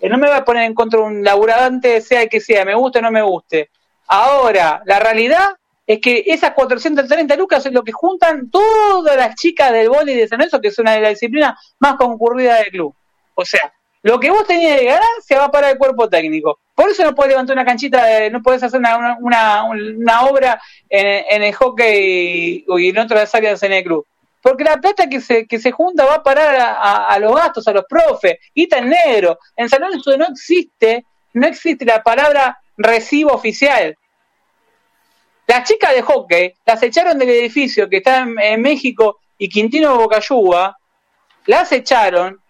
Eh, 0.00 0.08
no 0.08 0.18
me 0.18 0.28
va 0.28 0.38
a 0.38 0.44
poner 0.44 0.64
en 0.64 0.74
contra 0.74 1.00
de 1.00 1.06
un 1.06 1.24
laburante, 1.24 2.00
sea 2.00 2.22
el 2.22 2.28
que 2.28 2.40
sea, 2.40 2.64
me 2.64 2.74
guste 2.74 2.98
o 2.98 3.02
no 3.02 3.10
me 3.10 3.22
guste. 3.22 3.70
Ahora, 4.08 4.82
la 4.84 5.00
realidad 5.00 5.50
es 5.86 6.00
que 6.00 6.24
esas 6.26 6.52
430 6.52 7.36
lucas 7.36 7.64
es 7.64 7.72
lo 7.72 7.82
que 7.82 7.92
juntan 7.92 8.50
todas 8.50 9.16
las 9.16 9.34
chicas 9.36 9.72
del 9.72 9.88
vóley 9.88 10.16
de 10.16 10.28
San 10.28 10.38
Lorenzo, 10.38 10.60
que 10.60 10.68
es 10.68 10.78
una 10.78 10.92
de 10.92 11.00
las 11.00 11.10
disciplinas 11.10 11.58
más 11.78 11.94
concurridas 11.96 12.58
del 12.60 12.70
club. 12.70 12.94
O 13.34 13.44
sea, 13.44 13.72
lo 14.02 14.18
que 14.20 14.30
vos 14.30 14.46
tenías 14.46 14.78
de 14.78 14.84
ganar 14.84 15.02
se 15.24 15.36
va 15.36 15.50
para 15.50 15.70
el 15.70 15.78
cuerpo 15.78 16.08
técnico. 16.08 16.58
Por 16.74 16.90
eso 16.90 17.04
no 17.04 17.14
puedes 17.14 17.30
levantar 17.30 17.56
una 17.56 17.64
canchita, 17.64 18.28
no 18.30 18.42
puedes 18.42 18.62
hacer 18.62 18.78
una, 18.78 19.16
una, 19.18 19.64
una, 19.64 20.22
obra 20.22 20.60
en, 20.88 21.24
en, 21.28 21.42
el 21.42 21.54
hockey 21.54 22.64
y 22.68 22.88
en 22.88 22.98
otras 22.98 23.34
áreas 23.34 23.62
en 23.62 23.72
el 23.72 23.84
club. 23.84 24.06
Porque 24.46 24.62
la 24.62 24.76
plata 24.76 25.08
que 25.08 25.20
se, 25.20 25.44
que 25.44 25.58
se 25.58 25.72
junta 25.72 26.04
va 26.04 26.14
a 26.14 26.22
parar 26.22 26.54
a, 26.54 27.06
a, 27.06 27.18
los 27.18 27.34
gastos, 27.34 27.66
a 27.66 27.72
los 27.72 27.84
profes, 27.84 28.38
y 28.54 28.72
en 28.72 28.90
negro. 28.90 29.40
En 29.56 29.68
San 29.68 29.80
Lorenzo 29.80 30.16
no 30.16 30.26
existe, 30.26 31.04
no 31.32 31.48
existe 31.48 31.84
la 31.84 32.00
palabra 32.00 32.56
recibo 32.76 33.32
oficial. 33.32 33.98
Las 35.48 35.68
chicas 35.68 35.96
de 35.96 36.02
hockey 36.02 36.54
las 36.64 36.80
echaron 36.80 37.18
del 37.18 37.30
edificio 37.30 37.88
que 37.88 37.96
está 37.96 38.18
en, 38.18 38.62
México 38.62 39.18
y 39.36 39.48
Quintino 39.48 39.98
Bocayuba, 39.98 40.76
las 41.46 41.72
echaron 41.72 42.40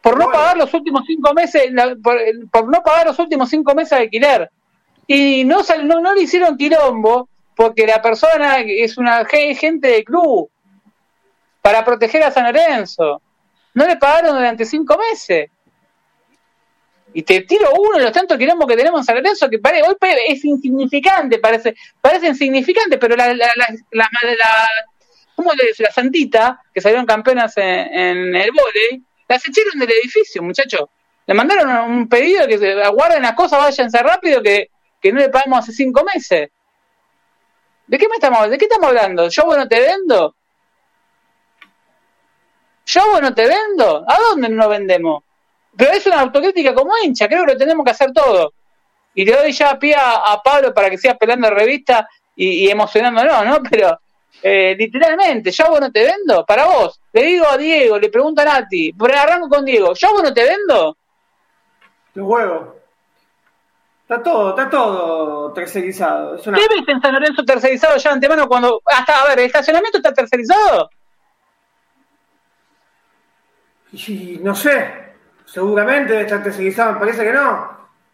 por 0.00 0.16
no 0.18 0.30
pagar 0.30 0.56
los 0.56 0.72
últimos 0.72 1.02
cinco 1.06 1.34
meses, 1.34 1.64
por, 2.02 2.66
no 2.70 2.82
pagar 2.82 3.08
los 3.08 3.18
últimos 3.18 3.50
cinco 3.50 3.74
meses 3.74 3.90
de 3.90 4.04
alquiler. 4.04 4.50
Y 5.06 5.44
no, 5.44 5.58
no, 5.84 6.00
no 6.00 6.14
le 6.14 6.22
hicieron 6.22 6.56
quilombo 6.56 7.28
porque 7.54 7.86
la 7.86 8.00
persona 8.00 8.60
es 8.60 8.96
una 8.96 9.26
gente 9.26 9.88
de 9.88 10.02
club 10.02 10.48
para 11.62 11.84
proteger 11.84 12.22
a 12.24 12.30
San 12.30 12.44
Lorenzo. 12.44 13.22
No 13.74 13.86
le 13.86 13.96
pagaron 13.96 14.34
durante 14.34 14.66
cinco 14.66 14.98
meses. 14.98 15.48
Y 17.14 17.22
te 17.22 17.42
tiro 17.42 17.70
uno 17.78 17.98
de 17.98 18.04
los 18.04 18.12
tantos 18.12 18.36
quilombos 18.36 18.66
que 18.66 18.76
tenemos 18.76 19.00
en 19.00 19.04
San 19.04 19.16
Lorenzo 19.16 19.48
que 19.48 19.58
parece, 19.58 19.86
es 20.28 20.44
insignificante, 20.44 21.38
parece, 21.38 21.74
parece 22.00 22.26
insignificante, 22.28 22.98
pero 22.98 23.16
la, 23.16 23.28
la, 23.34 23.50
la, 23.54 24.08
la, 24.12 24.68
¿cómo 25.34 25.52
le 25.52 25.68
dice? 25.68 25.82
La 25.82 25.92
santita, 25.92 26.60
que 26.72 26.80
salieron 26.80 27.06
campeonas 27.06 27.56
en, 27.58 27.64
en 27.64 28.36
el 28.36 28.50
volei, 28.50 29.02
las 29.28 29.46
echaron 29.46 29.78
del 29.78 29.90
edificio, 29.90 30.42
muchachos. 30.42 30.88
Le 31.26 31.34
mandaron 31.34 31.90
un 31.90 32.08
pedido 32.08 32.46
que 32.48 32.58
se 32.58 32.82
aguarden 32.82 33.22
las 33.22 33.34
cosas, 33.34 33.60
váyanse 33.60 34.02
rápido, 34.02 34.42
que, 34.42 34.70
que 35.00 35.12
no 35.12 35.20
le 35.20 35.28
pagamos 35.28 35.60
hace 35.60 35.72
cinco 35.72 36.04
meses. 36.04 36.50
¿De 37.86 37.98
qué 37.98 38.08
me 38.08 38.14
estamos, 38.14 38.48
de 38.48 38.58
qué 38.58 38.64
estamos 38.64 38.88
hablando? 38.88 39.28
¿Yo 39.28 39.44
bueno 39.44 39.68
te 39.68 39.80
vendo? 39.80 40.34
¿Yo 42.86 43.10
bueno 43.10 43.34
te 43.34 43.46
vendo? 43.46 44.04
¿A 44.06 44.18
dónde 44.30 44.48
nos 44.48 44.68
vendemos? 44.68 45.22
Pero 45.76 45.92
es 45.92 46.06
una 46.06 46.20
autocrítica 46.20 46.74
como 46.74 46.92
hincha, 47.02 47.28
creo 47.28 47.44
que 47.44 47.52
lo 47.52 47.58
tenemos 47.58 47.84
que 47.84 47.92
hacer 47.92 48.12
todo. 48.12 48.52
Y 49.14 49.24
le 49.24 49.36
doy 49.36 49.52
ya 49.52 49.78
pie 49.78 49.94
a, 49.94 50.32
a 50.32 50.42
Pablo 50.42 50.72
para 50.74 50.90
que 50.90 50.98
siga 50.98 51.14
pelando 51.14 51.50
revista 51.50 52.08
y, 52.36 52.66
y 52.66 52.70
emocionándonos, 52.70 53.44
¿no? 53.46 53.62
Pero 53.70 53.98
eh, 54.42 54.74
literalmente, 54.76 55.50
¿yo 55.50 55.68
vos 55.68 55.80
no 55.80 55.92
te 55.92 56.04
vendo? 56.04 56.44
Para 56.44 56.66
vos, 56.66 57.00
le 57.12 57.22
digo 57.22 57.46
a 57.48 57.56
Diego, 57.56 57.98
le 57.98 58.08
pregunto 58.08 58.42
a 58.42 58.44
Nati, 58.44 58.92
pero 58.92 59.16
arranco 59.16 59.48
con 59.48 59.64
Diego, 59.64 59.94
¿yo 59.94 60.10
vos 60.12 60.22
no 60.22 60.34
te 60.34 60.42
vendo? 60.42 60.96
Los 62.14 62.26
huevos. 62.26 62.68
Está 64.02 64.22
todo, 64.22 64.50
está 64.50 64.68
todo 64.68 65.52
tercerizado. 65.52 66.34
Es 66.34 66.46
una... 66.46 66.58
¿Qué 66.58 66.66
ves 66.68 66.88
en 66.88 67.00
San 67.00 67.14
Lorenzo 67.14 67.44
tercerizado 67.44 67.96
ya 67.96 68.10
antemano 68.10 68.48
cuando. 68.48 68.82
Hasta, 68.84 69.22
a 69.22 69.28
ver, 69.28 69.38
¿el 69.38 69.46
estacionamiento 69.46 69.98
está 69.98 70.12
tercerizado? 70.12 70.90
Y 73.92 74.40
no 74.42 74.54
sé, 74.54 75.14
seguramente 75.44 76.20
está 76.20 76.42
tercerizado, 76.42 76.94
me 76.94 77.00
parece 77.00 77.24
que 77.24 77.32
no. 77.32 77.70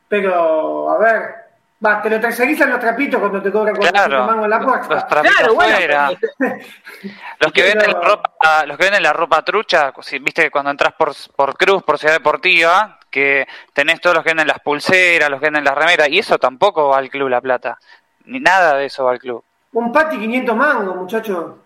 Pero, 0.08 0.90
a 0.90 0.98
ver, 0.98 1.48
Va, 1.84 2.02
te 2.02 2.10
lo 2.10 2.18
tercerizan 2.18 2.70
los 2.70 2.80
trapitos 2.80 3.20
cuando 3.20 3.40
te 3.40 3.52
cobran 3.52 3.76
con 3.76 3.86
claro, 3.86 4.26
mango 4.26 4.44
en 4.44 4.50
la 4.50 4.60
puerta. 4.60 4.94
Los 4.94 5.06
trapitos 5.06 5.36
claro, 5.36 5.54
fuera. 5.54 6.10
los, 7.38 7.52
que 7.52 7.62
venden 7.62 7.92
la 7.92 8.00
ropa, 8.00 8.66
los 8.66 8.76
que 8.76 8.84
venden 8.84 9.02
la 9.04 9.12
ropa 9.12 9.44
trucha, 9.44 9.92
viste 10.20 10.42
que 10.42 10.50
cuando 10.50 10.72
entras 10.72 10.94
por, 10.94 11.12
por 11.36 11.56
Cruz, 11.56 11.84
por 11.84 11.96
Ciudad 11.96 12.14
Deportiva, 12.14 12.98
que 13.08 13.46
tenés 13.72 14.00
todos 14.00 14.16
los 14.16 14.24
que 14.24 14.30
venden 14.30 14.48
las 14.48 14.58
pulseras, 14.58 15.30
los 15.30 15.38
que 15.38 15.46
venden 15.46 15.62
las 15.62 15.76
remeras, 15.76 16.08
y 16.08 16.18
eso 16.18 16.36
tampoco 16.38 16.88
va 16.88 16.98
al 16.98 17.10
club 17.10 17.28
La 17.28 17.40
Plata. 17.40 17.78
Ni 18.24 18.40
nada 18.40 18.74
de 18.74 18.86
eso 18.86 19.04
va 19.04 19.12
al 19.12 19.20
club. 19.20 19.44
Un 19.72 19.92
pati 19.92 20.18
500 20.18 20.56
mangos, 20.56 20.96
muchacho. 20.96 21.58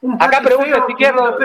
Un 0.00 0.22
Acá 0.22 0.40
pregunta 0.40 0.86
quiero... 0.96 1.38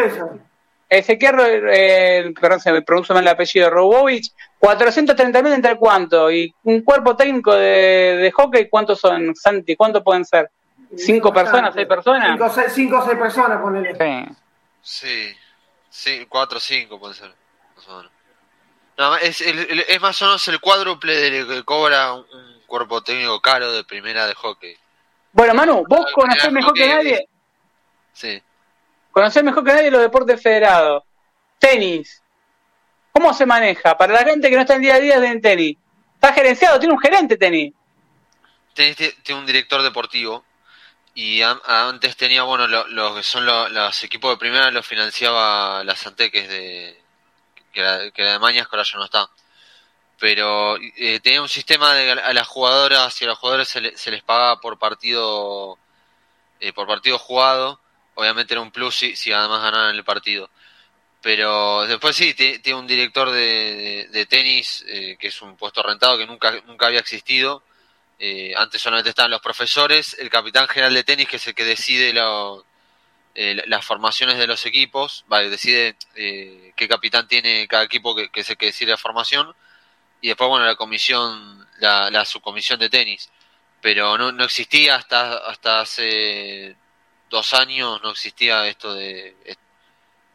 Ezequiel, 0.92 1.36
eh, 1.72 2.34
perdón, 2.40 2.60
se 2.60 2.74
me 2.74 2.82
produce 2.82 3.14
mal 3.14 3.24
el 3.24 3.30
apellido, 3.30 3.70
Robovich, 3.70 4.34
430 4.60 5.42
mil 5.42 5.54
entre 5.54 5.78
cuánto, 5.78 6.30
y 6.30 6.54
un 6.64 6.82
cuerpo 6.82 7.16
técnico 7.16 7.56
de, 7.56 8.18
de 8.18 8.32
hockey, 8.32 8.68
¿cuántos 8.70 9.00
son, 9.00 9.34
Santi? 9.34 9.78
¿Cuántos 9.78 10.04
pueden 10.04 10.26
ser? 10.26 10.52
¿Cinco 10.98 11.32
personas, 11.32 11.74
seis 11.74 11.88
personas? 11.88 12.32
Cinco, 12.74 12.98
o 12.98 13.06
seis 13.06 13.18
personas, 13.18 13.62
ponele. 13.62 14.36
Sí. 14.82 15.34
sí, 15.90 16.26
cuatro 16.28 16.58
o 16.58 16.62
cinco 16.62 17.00
pueden 17.00 17.16
ser, 17.16 17.32
más 17.78 17.88
o 17.88 17.98
menos. 17.98 18.12
No, 18.98 19.16
es, 19.16 19.40
es 19.40 20.02
más 20.02 20.22
o 20.22 20.26
menos 20.26 20.48
el 20.50 20.60
cuádruple 20.60 21.16
de 21.16 21.48
que 21.48 21.64
cobra 21.64 22.14
un 22.14 22.26
cuerpo 22.68 23.02
técnico 23.02 23.40
caro 23.40 23.72
de 23.72 23.86
primera 23.86 24.28
de 24.28 24.36
hockey. 24.36 24.76
Bueno, 25.32 25.54
Manu, 25.54 25.86
vos 25.88 26.12
conocés 26.14 26.52
mejor 26.52 26.74
que 26.74 26.88
nadie. 26.88 27.30
Sí. 28.14 28.42
Conocer 29.12 29.44
mejor 29.44 29.64
que 29.64 29.74
nadie 29.74 29.92
los 29.92 30.02
deportes 30.02 30.42
federados. 30.42 31.04
Tenis. 31.60 32.22
¿Cómo 33.12 33.34
se 33.34 33.46
maneja? 33.46 33.98
Para 33.98 34.14
la 34.14 34.24
gente 34.24 34.50
que 34.50 34.56
no 34.56 34.62
está 34.62 34.76
en 34.76 34.82
día 34.82 34.96
a 34.96 35.00
día 35.00 35.16
en 35.16 35.42
tenis. 35.42 35.78
Está 36.16 36.34
gerenciado, 36.34 36.80
tiene 36.80 36.94
un 36.94 37.00
gerente 37.00 37.38
tenis. 37.38 37.74
Tenis 38.74 38.96
tiene 38.96 39.42
un 39.42 39.46
director 39.46 39.82
deportivo. 39.82 40.46
Y 41.14 41.42
antes 41.42 42.16
tenía, 42.16 42.44
bueno, 42.44 42.68
los 42.68 43.16
que 43.16 43.24
son 43.24 43.46
los 43.46 44.04
equipos 44.04 44.32
de 44.32 44.38
primera 44.38 44.72
los 44.72 44.88
financiaba 44.88 45.84
la 45.84 45.96
Sante, 45.96 46.32
que 46.32 46.40
es 46.40 46.48
de. 46.48 47.02
que 47.74 47.82
era, 47.82 48.00
de 48.00 48.40
Mañas, 48.40 48.68
que 48.68 48.76
ahora 48.78 48.88
ya 48.90 48.98
no 48.98 49.06
está. 49.06 49.30
Pero 50.20 50.78
eh, 50.78 51.20
tenía 51.22 51.42
un 51.42 51.50
sistema 51.50 51.94
de 51.94 52.12
a 52.12 52.32
las 52.32 52.48
jugadoras 52.48 53.22
y 53.22 53.26
a 53.26 53.28
los 53.28 53.40
jugadores 53.40 53.68
se, 53.68 53.98
se 53.98 54.12
les 54.12 54.24
pagaba 54.24 54.62
por 54.62 54.80
partido. 54.80 55.78
Eh, 56.62 56.72
por 56.72 56.88
partido 56.88 57.18
jugado 57.18 57.80
obviamente 58.22 58.54
era 58.54 58.62
un 58.62 58.72
plus 58.72 58.96
si, 58.96 59.16
si 59.16 59.32
además 59.32 59.64
ganaban 59.64 59.96
el 59.96 60.04
partido. 60.04 60.50
Pero 61.22 61.86
después 61.86 62.16
sí, 62.16 62.34
tiene 62.34 62.80
un 62.80 62.88
director 62.88 63.30
de, 63.32 64.28
tenis 64.30 64.84
eh, 64.88 65.18
que 65.20 65.28
es 65.28 65.42
un 65.42 65.56
puesto 65.56 65.84
rentado 65.84 66.18
que 66.18 66.26
nunca, 66.26 66.52
nunca 66.66 66.88
había 66.88 67.00
existido. 67.00 67.64
Eh, 68.20 68.54
antes 68.56 68.82
solamente 68.82 69.10
estaban 69.10 69.32
los 69.32 69.42
profesores, 69.42 70.16
el 70.20 70.30
capitán 70.30 70.68
general 70.68 70.94
de 70.94 71.04
tenis 71.04 71.28
que 71.28 71.38
es 71.38 71.48
el 71.48 71.56
que 71.56 71.66
decide 71.66 72.14
eh, 73.36 73.64
las 73.68 73.86
formaciones 73.86 74.38
de 74.38 74.48
los 74.48 74.66
equipos, 74.66 75.26
vale, 75.28 75.50
decide 75.50 75.96
qué 76.14 76.88
capitán 76.88 77.28
tiene 77.28 77.68
cada 77.68 77.84
equipo 77.84 78.16
que, 78.16 78.30
que 78.30 78.42
es 78.42 78.50
el 78.50 78.58
que 78.58 78.68
decide 78.68 78.92
la 78.92 78.98
formación. 78.98 79.54
Y 80.22 80.28
después, 80.30 80.50
bueno, 80.50 80.66
la 80.66 80.76
comisión, 80.76 81.68
la, 81.80 82.12
la 82.12 82.26
subcomisión 82.26 82.80
de 82.80 82.90
tenis. 82.90 83.30
Pero 83.82 84.18
no, 84.18 84.32
no 84.32 84.44
existía 84.44 84.96
hasta, 84.96 85.38
hasta 85.38 85.82
hace 85.82 86.76
dos 87.32 87.54
años 87.54 88.00
no 88.04 88.12
existía 88.12 88.68
esto 88.68 88.94
de 88.94 89.36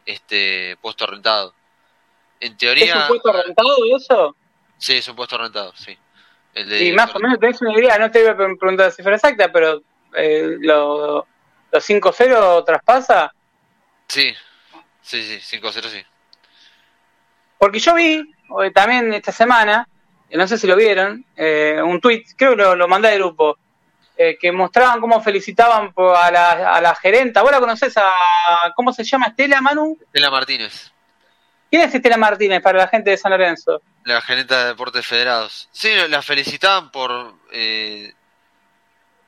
este 0.04 0.76
puesto 0.80 1.06
rentado. 1.06 1.54
En 2.40 2.56
teoría. 2.56 2.84
¿Es 2.84 2.94
un 2.94 3.08
puesto 3.08 3.32
rentado 3.32 3.76
eso? 3.96 4.36
Sí, 4.78 4.94
es 4.96 5.08
un 5.08 5.14
puesto 5.14 5.38
rentado, 5.38 5.72
sí. 5.76 5.96
El 6.54 6.68
de 6.68 6.84
y 6.86 6.92
más 6.92 7.14
o 7.14 7.18
menos 7.18 7.38
tenés 7.38 7.60
una 7.60 7.78
idea, 7.78 7.98
no 7.98 8.10
te 8.10 8.22
voy 8.22 8.30
a 8.30 8.36
preguntar 8.36 8.86
la 8.86 8.90
cifra 8.90 9.14
exacta, 9.14 9.52
pero 9.52 9.82
eh, 10.14 10.56
lo, 10.60 11.26
los 11.70 11.90
5-0 11.90 12.64
traspasa. 12.64 13.32
Sí, 14.08 14.34
sí, 15.02 15.40
sí, 15.40 15.58
5-0 15.58 15.82
sí. 15.88 16.02
Porque 17.58 17.78
yo 17.78 17.94
vi 17.94 18.22
también 18.74 19.12
esta 19.12 19.32
semana, 19.32 19.86
no 20.30 20.46
sé 20.46 20.56
si 20.56 20.66
lo 20.66 20.76
vieron, 20.76 21.24
eh, 21.36 21.80
un 21.82 22.00
tweet, 22.00 22.24
creo 22.36 22.50
que 22.50 22.62
lo, 22.62 22.76
lo 22.76 22.88
mandé 22.88 23.08
al 23.08 23.18
grupo, 23.18 23.58
eh, 24.18 24.38
que 24.40 24.50
mostraban 24.50 25.00
cómo 25.00 25.22
felicitaban 25.22 25.92
a 25.96 26.30
la, 26.30 26.74
a 26.74 26.80
la 26.80 26.94
gerenta. 26.94 27.42
¿Vos 27.42 27.50
la 27.52 27.60
conocés 27.60 27.94
a, 27.98 28.10
cómo 28.74 28.92
se 28.92 29.04
llama, 29.04 29.26
Estela 29.26 29.60
Manu? 29.60 29.98
Estela 30.00 30.30
Martínez. 30.30 30.90
¿Quién 31.68 31.82
es 31.82 31.94
Estela 31.94 32.16
Martínez 32.16 32.62
para 32.62 32.78
la 32.78 32.88
gente 32.88 33.10
de 33.10 33.16
San 33.18 33.32
Lorenzo? 33.32 33.82
La 34.04 34.22
gerenta 34.22 34.60
de 34.60 34.68
Deportes 34.68 35.06
Federados. 35.06 35.68
Sí, 35.70 35.90
la 36.08 36.22
felicitaban 36.22 36.90
por 36.90 37.34
eh, 37.52 38.14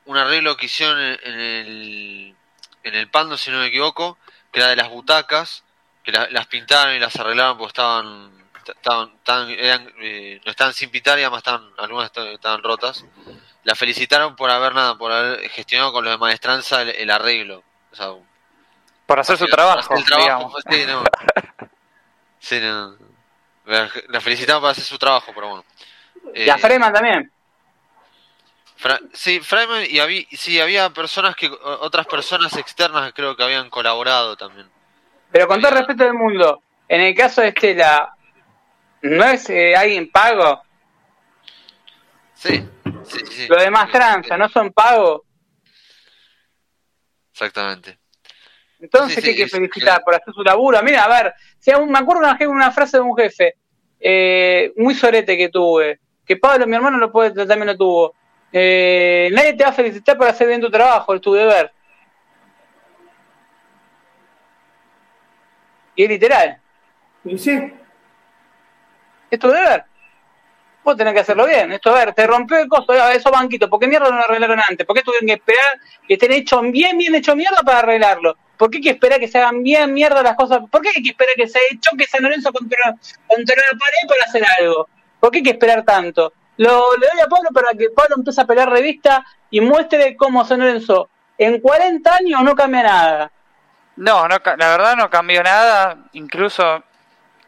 un 0.05 0.17
arreglo 0.17 0.57
que 0.57 0.65
hicieron 0.65 0.99
en 0.99 1.39
el, 1.39 2.35
en 2.83 2.95
el 2.95 3.09
Pando, 3.11 3.37
si 3.37 3.51
no 3.51 3.59
me 3.59 3.67
equivoco, 3.67 4.17
que 4.51 4.59
era 4.59 4.69
de 4.69 4.75
las 4.75 4.89
butacas, 4.89 5.63
que 6.03 6.11
las 6.11 6.47
pintaron 6.47 6.95
y 6.95 6.99
las 6.99 7.15
arreglaban 7.15 7.57
porque 7.57 7.69
estaban, 7.69 8.31
estaban, 8.65 9.49
eran, 9.51 9.93
eh, 10.01 10.41
no 10.43 10.49
estaban 10.49 10.73
sin 10.73 10.89
pintar 10.89 11.19
y 11.19 11.21
además 11.21 11.39
estaban, 11.39 11.69
algunas 11.77 12.11
estaban 12.15 12.63
rotas 12.63 13.05
la 13.63 13.75
felicitaron 13.75 14.35
por 14.35 14.49
haber 14.49 14.73
nada, 14.73 14.97
por 14.97 15.11
haber 15.11 15.49
gestionado 15.49 15.91
con 15.93 16.03
los 16.03 16.13
de 16.13 16.17
maestranza 16.17 16.81
el, 16.81 16.89
el 16.89 17.09
arreglo. 17.11 17.63
O 17.91 17.95
sea, 17.95 18.07
Por 19.05 19.19
hacer 19.19 19.37
su 19.37 19.47
trabajo, 19.47 19.79
hacer 19.79 19.97
el 19.97 20.05
trabajo, 20.05 20.57
sí, 20.69 20.83
no. 20.87 21.03
Sí, 22.41 22.59
no. 22.61 22.95
La, 23.65 24.21
felicitaban 24.21 24.61
para 24.61 24.71
hacer 24.71 24.85
su 24.85 24.97
trabajo, 24.97 25.31
pero 25.35 25.49
bueno. 25.49 25.65
Y 26.33 26.49
a 26.49 26.55
Eh, 26.55 26.57
Freeman 26.57 26.93
también. 26.93 27.31
Fra- 28.77 28.99
sí, 29.11 29.41
Freiman 29.41 29.83
y 29.89 29.99
había, 29.99 30.23
sí, 30.31 30.57
había 30.59 30.89
personas 30.91 31.35
que, 31.35 31.49
otras 31.49 32.07
personas 32.07 32.55
externas 32.55 33.11
creo 33.13 33.35
que 33.35 33.43
habían 33.43 33.69
colaborado 33.69 34.37
también. 34.37 34.69
Pero 35.31 35.47
con 35.49 35.59
todo 35.59 35.71
el 35.71 35.77
respeto 35.79 36.05
del 36.05 36.13
mundo, 36.13 36.63
en 36.87 37.01
el 37.01 37.13
caso 37.13 37.41
de 37.41 37.49
Estela, 37.49 38.13
¿no 39.01 39.25
es 39.25 39.49
eh, 39.49 39.75
alguien 39.75 40.09
pago? 40.09 40.61
Sí, 42.35 42.65
sí, 43.03 43.19
sí. 43.25 43.47
Lo 43.47 43.55
demás 43.61 43.91
tranza, 43.91 44.37
¿no 44.37 44.49
son 44.49 44.71
pagos? 44.71 45.21
Exactamente. 47.31 47.97
Entonces, 48.79 49.15
Sí, 49.15 49.21
¿qué 49.21 49.29
hay 49.31 49.35
que 49.35 49.47
felicitar 49.47 50.03
por 50.03 50.15
hacer 50.15 50.33
su 50.33 50.43
laburo? 50.43 50.81
Mira, 50.83 51.03
a 51.03 51.09
ver, 51.09 51.33
si 51.57 51.71
aún- 51.71 51.91
me 51.91 51.99
acuerdo 51.99 52.21
una, 52.23 52.37
una 52.49 52.71
frase 52.71 52.97
de 52.97 53.03
un 53.03 53.15
jefe, 53.15 53.55
eh, 53.99 54.71
muy 54.77 54.95
sorete 54.95 55.37
que 55.37 55.49
tuve, 55.49 55.99
que 56.25 56.37
Pablo, 56.37 56.65
mi 56.65 56.75
hermano, 56.75 56.97
lo 56.97 57.11
puede, 57.11 57.31
también 57.45 57.67
lo 57.67 57.77
tuvo. 57.77 58.15
Eh, 58.51 59.29
nadie 59.33 59.53
te 59.53 59.63
va 59.63 59.69
a 59.71 59.73
felicitar 59.73 60.17
por 60.17 60.27
hacer 60.27 60.47
bien 60.47 60.61
tu 60.61 60.71
trabajo, 60.71 61.13
es 61.13 61.21
tu 61.21 61.33
deber. 61.33 61.71
Y 65.95 66.03
es 66.03 66.09
literal, 66.09 66.61
Y 67.25 67.37
sí, 67.37 67.73
es 69.29 69.39
tu 69.39 69.49
deber. 69.49 69.85
Vos 70.89 70.97
tenés 70.97 71.13
que 71.13 71.19
hacerlo 71.19 71.45
bien, 71.45 71.71
esto 71.71 71.91
a 71.91 72.03
ver, 72.03 72.15
te 72.15 72.25
rompió 72.25 72.57
el 72.57 72.67
costo, 72.67 72.93
ah, 72.93 73.13
esos 73.13 73.31
banquitos, 73.31 73.69
¿por 73.69 73.79
qué 73.79 73.87
mierda 73.87 74.09
no 74.09 74.15
lo 74.15 74.23
arreglaron 74.23 74.59
antes? 74.67 74.87
¿Por 74.87 74.95
qué 74.95 75.03
tuvieron 75.03 75.27
que 75.27 75.33
esperar 75.33 75.79
que 76.07 76.15
estén 76.15 76.31
hechos 76.31 76.63
bien, 76.71 76.97
bien 76.97 77.13
hecho 77.13 77.35
mierda 77.35 77.61
para 77.63 77.77
arreglarlo? 77.77 78.35
¿Por 78.57 78.71
qué 78.71 78.77
hay 78.77 78.81
que 78.81 78.89
esperar 78.89 79.19
que 79.19 79.27
se 79.27 79.37
hagan 79.37 79.61
bien 79.61 79.93
mierda 79.93 80.23
las 80.23 80.35
cosas? 80.35 80.61
¿Por 80.67 80.81
qué 80.81 80.89
hay 80.95 81.03
que 81.03 81.11
esperar 81.11 81.35
que 81.35 81.47
se 81.47 81.59
choque 81.79 82.05
San 82.05 82.23
Lorenzo 82.23 82.51
contra, 82.51 82.95
contra 83.27 83.55
la 83.55 83.77
pared 83.77 84.07
para 84.07 84.23
hacer 84.25 84.43
algo? 84.59 84.89
¿Por 85.19 85.29
qué 85.29 85.37
hay 85.37 85.43
que 85.43 85.51
esperar 85.51 85.85
tanto? 85.85 86.33
Lo, 86.57 86.97
le 86.97 87.05
doy 87.05 87.19
a 87.23 87.27
Pablo 87.27 87.49
para 87.53 87.77
que 87.77 87.91
Pablo 87.91 88.15
empiece 88.17 88.41
a 88.41 88.47
pelear 88.47 88.71
revista 88.71 89.23
y 89.51 89.61
muestre 89.61 90.15
cómo 90.17 90.43
San 90.43 90.61
Lorenzo 90.61 91.07
en 91.37 91.61
40 91.61 92.15
años 92.15 92.41
no 92.41 92.55
cambia 92.55 92.81
nada. 92.81 93.31
No, 93.95 94.27
no, 94.27 94.37
la 94.43 94.69
verdad 94.69 94.95
no 94.95 95.07
cambió 95.11 95.43
nada, 95.43 95.97
incluso 96.13 96.83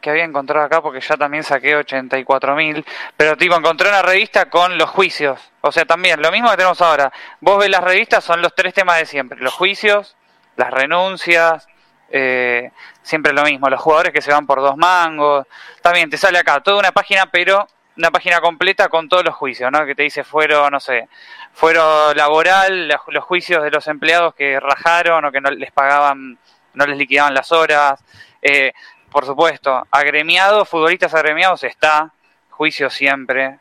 que 0.02 0.10
había 0.10 0.23
encontrado 0.23 0.65
acá 0.65 0.82
porque 0.82 0.99
ya 0.99 1.15
también 1.15 1.44
saqué 1.44 1.76
84 1.76 2.56
mil, 2.56 2.86
pero 3.15 3.38
tipo 3.38 3.56
encontré 3.56 3.88
una 3.90 4.02
revista 4.02 4.49
con 4.49 4.78
los 4.78 4.90
juicios, 4.90 5.40
o 5.61 5.72
sea 5.72 5.86
también 5.86 6.22
lo 6.22 6.32
mismo 6.32 6.49
que 6.49 6.57
tenemos 6.57 6.82
ahora, 6.82 7.11
vos 7.40 7.60
ves 7.60 7.69
las 7.69 7.84
revistas 7.84 8.23
son 8.23 8.41
los 8.41 8.53
tres 8.56 8.73
temas 8.73 8.98
de 8.98 9.06
siempre, 9.06 9.40
los 9.40 9.53
juicios, 9.53 10.18
las 10.57 10.72
renuncias, 10.72 11.68
eh, 12.10 12.72
siempre 13.03 13.32
lo 13.32 13.44
mismo, 13.44 13.69
los 13.69 13.80
jugadores 13.80 14.11
que 14.11 14.22
se 14.22 14.32
van 14.32 14.45
por 14.45 14.60
dos 14.60 14.76
mangos, 14.76 15.48
también 15.82 16.10
te 16.10 16.18
sale 16.18 16.40
acá 16.40 16.60
toda 16.60 16.78
una 16.80 16.91
página 16.91 17.28
pero 17.28 17.68
una 17.98 18.10
página 18.10 18.40
completa 18.41 18.90
con 18.90 19.07
todos 19.10 19.23
los 19.23 19.36
juicios, 19.36 19.72
¿no? 19.72 19.86
Que 19.86 19.94
te 19.95 20.03
dice 20.03 20.23
fueron, 20.23 20.72
no 20.72 20.80
sé, 20.80 21.07
fueron 21.53 22.15
laboral, 22.15 22.88
la- 22.88 23.02
los 23.07 23.23
juicios 23.23 23.61
de 23.64 23.69
los 23.69 23.88
empleados 23.88 24.34
que 24.34 24.60
rajaron 24.60 25.26
o 25.26 25.32
que 25.32 25.41
no 25.41 25.52
les 25.52 25.72
pagaban, 25.72 26.38
no 26.73 26.86
les 26.86 26.98
liquidaban 26.98 27.34
las 27.34 27.52
horas. 27.52 27.99
Eh, 28.41 28.72
por 29.11 29.25
supuesto, 29.25 29.85
agremiados, 29.91 30.69
futbolistas 30.69 31.13
agremiados 31.13 31.63
está, 31.63 32.13
juicio 32.49 32.89
siempre, 32.89 33.59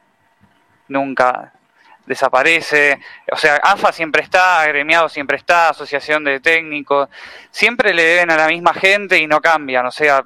nunca 0.89 1.53
desaparece. 2.07 3.01
O 3.33 3.37
sea, 3.37 3.57
AFA 3.57 3.93
siempre 3.93 4.23
está, 4.23 4.61
agremiado 4.61 5.09
siempre 5.09 5.37
está, 5.37 5.69
asociación 5.71 6.25
de 6.25 6.41
técnicos, 6.41 7.09
siempre 7.51 7.93
le 7.93 8.05
deben 8.05 8.31
a 8.31 8.37
la 8.37 8.47
misma 8.47 8.75
gente 8.75 9.19
y 9.19 9.27
no 9.27 9.41
cambian, 9.41 9.87
o 9.87 9.91
sea, 9.91 10.25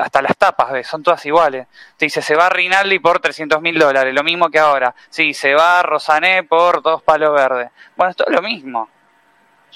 hasta 0.00 0.22
las 0.22 0.36
tapas, 0.36 0.70
¿ves? 0.70 0.86
son 0.86 1.02
todas 1.02 1.24
iguales. 1.26 1.66
Te 1.96 2.06
dice, 2.06 2.22
se 2.22 2.36
va 2.36 2.48
Rinaldi 2.48 3.00
por 3.00 3.18
300 3.18 3.60
mil 3.60 3.78
dólares, 3.78 4.14
lo 4.14 4.22
mismo 4.22 4.50
que 4.50 4.60
ahora. 4.60 4.94
Sí, 5.08 5.34
se 5.34 5.54
va 5.54 5.82
Rosané 5.82 6.44
por 6.44 6.80
dos 6.80 7.02
palos 7.02 7.34
verdes. 7.34 7.70
Bueno, 7.96 8.10
es 8.10 8.16
todo 8.16 8.30
lo 8.30 8.40
mismo. 8.40 8.88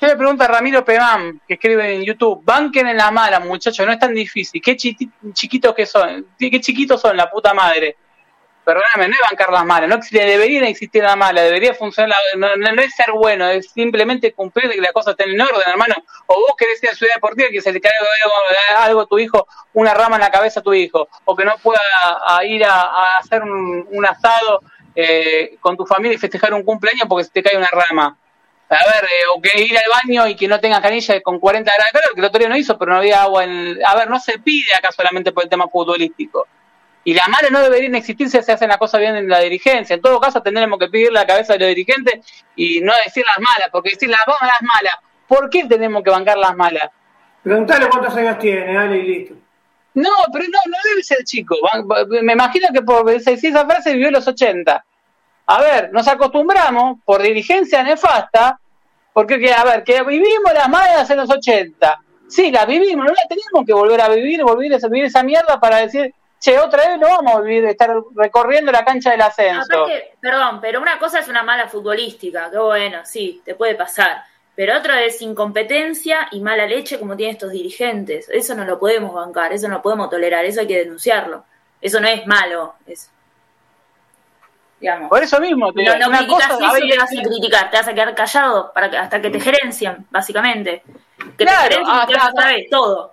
Yo 0.00 0.06
le 0.08 0.16
pregunto 0.16 0.42
a 0.44 0.48
Ramiro 0.48 0.84
Pemán, 0.84 1.40
que 1.46 1.54
escribe 1.54 1.94
en 1.94 2.02
YouTube, 2.02 2.42
banquen 2.44 2.88
en 2.88 2.96
la 2.96 3.10
mala, 3.10 3.38
muchachos, 3.40 3.86
no 3.86 3.92
es 3.92 3.98
tan 3.98 4.12
difícil. 4.14 4.60
¿Qué 4.60 4.76
chi- 4.76 4.96
chiquitos 5.32 5.74
que 5.74 5.86
son? 5.86 6.26
¿Qué 6.38 6.60
chiquitos 6.60 7.00
son, 7.00 7.16
la 7.16 7.30
puta 7.30 7.54
madre? 7.54 7.96
Perdóname, 8.64 9.08
no 9.08 9.14
es 9.14 9.20
bancar 9.30 9.52
las 9.52 9.64
malas, 9.64 9.88
no 9.90 9.98
debería 10.10 10.66
existir 10.66 11.02
la 11.02 11.14
mala, 11.16 11.42
debería 11.42 11.74
funcionar, 11.74 12.16
la- 12.34 12.56
no, 12.56 12.72
no- 12.72 12.82
es 12.82 12.94
ser 12.94 13.12
bueno, 13.12 13.46
es 13.48 13.70
simplemente 13.70 14.32
cumplir 14.32 14.68
de 14.68 14.74
que 14.76 14.80
las 14.80 14.92
cosas 14.92 15.12
estén 15.18 15.30
en 15.34 15.40
orden, 15.40 15.62
hermano. 15.66 15.94
O 16.26 16.34
vos 16.40 16.54
querés 16.58 16.82
ir 16.82 16.88
a 16.90 16.94
Ciudad 16.94 17.14
Deportiva 17.14 17.48
que 17.50 17.60
se 17.60 17.72
le 17.72 17.80
caiga 17.80 17.94
algo, 18.78 19.02
a 19.02 19.06
tu 19.06 19.18
hijo, 19.18 19.46
una 19.74 19.92
rama 19.94 20.16
en 20.16 20.22
la 20.22 20.30
cabeza 20.30 20.60
a 20.60 20.62
tu 20.62 20.72
hijo, 20.74 21.08
o 21.26 21.36
que 21.36 21.44
no 21.44 21.56
pueda 21.62 21.78
ir 22.44 22.64
a, 22.64 22.72
a 22.82 23.18
hacer 23.18 23.42
un, 23.42 23.86
un 23.90 24.06
asado 24.06 24.62
eh, 24.96 25.56
con 25.60 25.76
tu 25.76 25.84
familia 25.86 26.14
y 26.16 26.18
festejar 26.18 26.52
un 26.54 26.62
cumpleaños 26.64 27.06
porque 27.08 27.24
se 27.24 27.30
te 27.30 27.42
cae 27.42 27.56
una 27.56 27.68
rama. 27.70 28.16
A 28.68 28.74
ver, 28.74 29.04
eh, 29.04 29.26
o 29.34 29.40
que 29.40 29.62
ir 29.62 29.76
al 29.76 29.84
baño 30.02 30.26
y 30.26 30.36
que 30.36 30.48
no 30.48 30.58
tenga 30.58 30.80
canilla 30.80 31.20
con 31.20 31.38
40 31.38 31.70
grados 31.70 31.92
de 31.92 31.98
calor, 32.00 32.14
que 32.14 32.20
el 32.20 32.26
otro 32.26 32.38
día 32.38 32.48
no 32.48 32.56
hizo, 32.56 32.78
pero 32.78 32.92
no 32.92 32.98
había 32.98 33.22
agua 33.22 33.44
en... 33.44 33.78
A 33.84 33.94
ver, 33.94 34.08
no 34.08 34.18
se 34.18 34.38
pide 34.38 34.74
acá 34.76 34.90
solamente 34.90 35.32
por 35.32 35.44
el 35.44 35.50
tema 35.50 35.68
futbolístico. 35.68 36.46
Y 37.04 37.12
las 37.12 37.28
malas 37.28 37.50
no 37.50 37.60
deberían 37.60 37.94
existir 37.94 38.30
si 38.30 38.40
se 38.42 38.52
hacen 38.52 38.68
las 38.68 38.78
cosas 38.78 39.00
bien 39.00 39.14
en 39.14 39.28
la 39.28 39.40
dirigencia. 39.40 39.94
En 39.94 40.00
todo 40.00 40.18
caso, 40.18 40.42
tendremos 40.42 40.78
que 40.78 40.88
pedir 40.88 41.12
la 41.12 41.26
cabeza 41.26 41.52
de 41.52 41.58
los 41.58 41.68
dirigentes 41.68 42.20
y 42.56 42.80
no 42.80 42.94
decir 43.04 43.24
las 43.26 43.38
malas, 43.38 43.68
porque 43.70 43.90
decir 43.90 44.08
las 44.08 44.26
malas, 44.26 44.56
malas. 44.62 44.94
¿Por 45.28 45.50
qué 45.50 45.64
tenemos 45.64 46.02
que 46.02 46.10
bancar 46.10 46.38
las 46.38 46.56
malas? 46.56 46.88
preguntale 47.42 47.90
cuántos 47.90 48.16
años 48.16 48.38
tiene, 48.38 48.72
dale 48.72 48.96
y 48.96 49.02
listo. 49.02 49.34
No, 49.92 50.10
pero 50.32 50.46
no, 50.46 50.58
no 50.66 50.76
debe 50.82 51.02
ser 51.02 51.18
chico. 51.24 51.56
Me 52.22 52.32
imagino 52.32 52.68
que 52.72 52.80
por 52.80 53.04
decir 53.04 53.50
esa 53.50 53.66
frase 53.66 53.92
vivió 53.92 54.10
los 54.10 54.26
80. 54.26 54.84
A 55.46 55.60
ver, 55.60 55.92
nos 55.92 56.08
acostumbramos 56.08 56.98
por 57.04 57.22
dirigencia 57.22 57.82
nefasta, 57.82 58.58
porque, 59.12 59.38
que, 59.38 59.52
a 59.52 59.64
ver, 59.64 59.84
que 59.84 60.02
vivimos 60.02 60.52
las 60.54 60.68
malas 60.68 61.08
en 61.10 61.18
los 61.18 61.30
80. 61.30 62.00
Sí, 62.28 62.50
las 62.50 62.66
vivimos, 62.66 63.04
no 63.04 63.12
las 63.12 63.28
tenemos 63.28 63.64
que 63.66 63.72
volver 63.72 64.00
a 64.00 64.08
vivir, 64.08 64.42
volver 64.42 64.74
a 64.74 64.88
vivir 64.88 65.04
esa 65.04 65.22
mierda 65.22 65.60
para 65.60 65.76
decir, 65.76 66.12
che, 66.40 66.58
otra 66.58 66.88
vez 66.88 66.98
no 66.98 67.08
vamos 67.08 67.36
a 67.36 67.40
vivir, 67.40 67.64
estar 67.66 67.94
recorriendo 68.14 68.72
la 68.72 68.84
cancha 68.84 69.10
del 69.12 69.20
ascenso. 69.20 69.86
Perdón, 70.20 70.60
pero 70.60 70.80
una 70.80 70.98
cosa 70.98 71.20
es 71.20 71.28
una 71.28 71.42
mala 71.42 71.68
futbolística, 71.68 72.50
que 72.50 72.58
bueno, 72.58 73.00
sí, 73.04 73.42
te 73.44 73.54
puede 73.54 73.74
pasar. 73.74 74.24
Pero 74.56 74.76
otra 74.78 75.02
es 75.02 75.20
incompetencia 75.20 76.28
y 76.30 76.40
mala 76.40 76.66
leche 76.66 76.98
como 76.98 77.16
tienen 77.16 77.34
estos 77.34 77.50
dirigentes. 77.50 78.28
Eso 78.30 78.54
no 78.54 78.64
lo 78.64 78.78
podemos 78.78 79.12
bancar, 79.12 79.52
eso 79.52 79.68
no 79.68 79.76
lo 79.76 79.82
podemos 79.82 80.08
tolerar, 80.08 80.44
eso 80.44 80.60
hay 80.60 80.66
que 80.66 80.78
denunciarlo. 80.78 81.44
Eso 81.80 82.00
no 82.00 82.08
es 82.08 82.26
malo, 82.26 82.74
es. 82.86 83.10
Digamos. 84.84 85.08
Por 85.08 85.22
eso 85.22 85.40
mismo, 85.40 85.72
te 85.72 85.80
digo, 85.80 85.94
No, 85.94 85.98
no 86.00 86.08
una 86.08 86.18
criticas 86.18 86.48
cosa, 86.48 86.64
eso, 86.66 86.72
ver, 86.74 86.82
te 86.90 86.98
vas 86.98 87.10
a 87.10 87.22
criticar, 87.22 87.70
te 87.70 87.76
vas 87.78 87.88
a 87.88 87.94
quedar 87.94 88.14
callado 88.14 88.70
para 88.74 88.90
que, 88.90 88.98
hasta 88.98 89.22
que 89.22 89.30
te 89.30 89.40
gerencian, 89.40 90.06
básicamente. 90.10 90.82
Que 91.38 91.46
Claro, 91.46 91.68
te 91.68 91.74
gerencien 91.74 91.96
y 92.02 92.06
te 92.06 92.14
acá- 92.14 92.24
vas 92.24 92.34
a 92.36 92.42
saber 92.42 92.64
todo. 92.70 93.12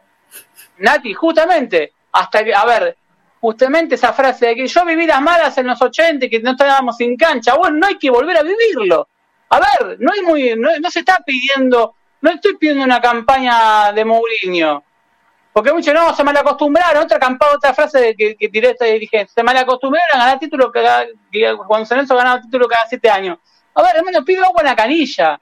Nati, 0.80 1.14
justamente, 1.14 1.94
hasta 2.12 2.44
que, 2.44 2.54
a 2.54 2.66
ver, 2.66 2.98
justamente 3.40 3.96
esa 3.96 4.12
frase 4.12 4.48
de 4.48 4.56
que 4.56 4.68
yo 4.68 4.84
viví 4.84 5.08
las 5.08 5.22
malas 5.22 5.58
en 5.60 5.68
los 5.68 5.82
80 5.82 6.26
y 6.26 6.30
que 6.30 6.42
no 6.42 6.52
estábamos 6.52 6.98
sin 6.98 7.16
cancha, 7.16 7.56
bueno, 7.56 7.78
no 7.78 7.88
hay 7.88 7.98
que 7.98 8.10
volver 8.10 8.36
a 8.38 8.44
vivirlo. 8.44 9.08
A 9.48 9.60
ver, 9.62 9.98
no 10.02 10.12
es 10.14 10.24
muy, 10.24 10.56
no, 10.58 10.70
no 10.78 10.92
se 10.92 11.00
está 11.00 11.20
pidiendo, 11.26 11.96
no 12.20 12.32
estoy 12.32 12.58
pidiendo 12.58 12.84
una 12.84 13.00
campaña 13.00 13.94
de 13.94 14.04
Mourinho. 14.04 14.84
Porque 15.54 15.74
muchos 15.74 15.94
no, 15.94 16.16
se 16.16 16.24
malacostumbraron, 16.24 17.04
otra 17.04 17.20
campaña, 17.20 17.56
otra 17.56 17.74
frase 17.74 18.00
de 18.00 18.16
que, 18.16 18.36
que 18.36 18.50
tiré 18.50 18.70
esta 18.70 18.86
dirigente, 18.86 19.34
se 19.34 19.44
malacostumbraron 19.44 20.10
a 20.14 20.26
ganar 20.26 20.40
títulos 20.40 20.72
cada, 20.72 21.06
que 21.32 21.44
San 21.44 21.98
Lorenzo 21.98 22.16
ganaba 22.16 22.42
título 22.42 22.68
cada 22.68 22.86
siete 22.88 23.10
años. 23.10 23.38
A 23.74 23.82
ver, 23.84 23.98
hermano, 23.98 24.24
pido 24.24 24.46
agua 24.46 24.62
en 24.62 24.68
la 24.68 24.76
canilla. 24.76 25.40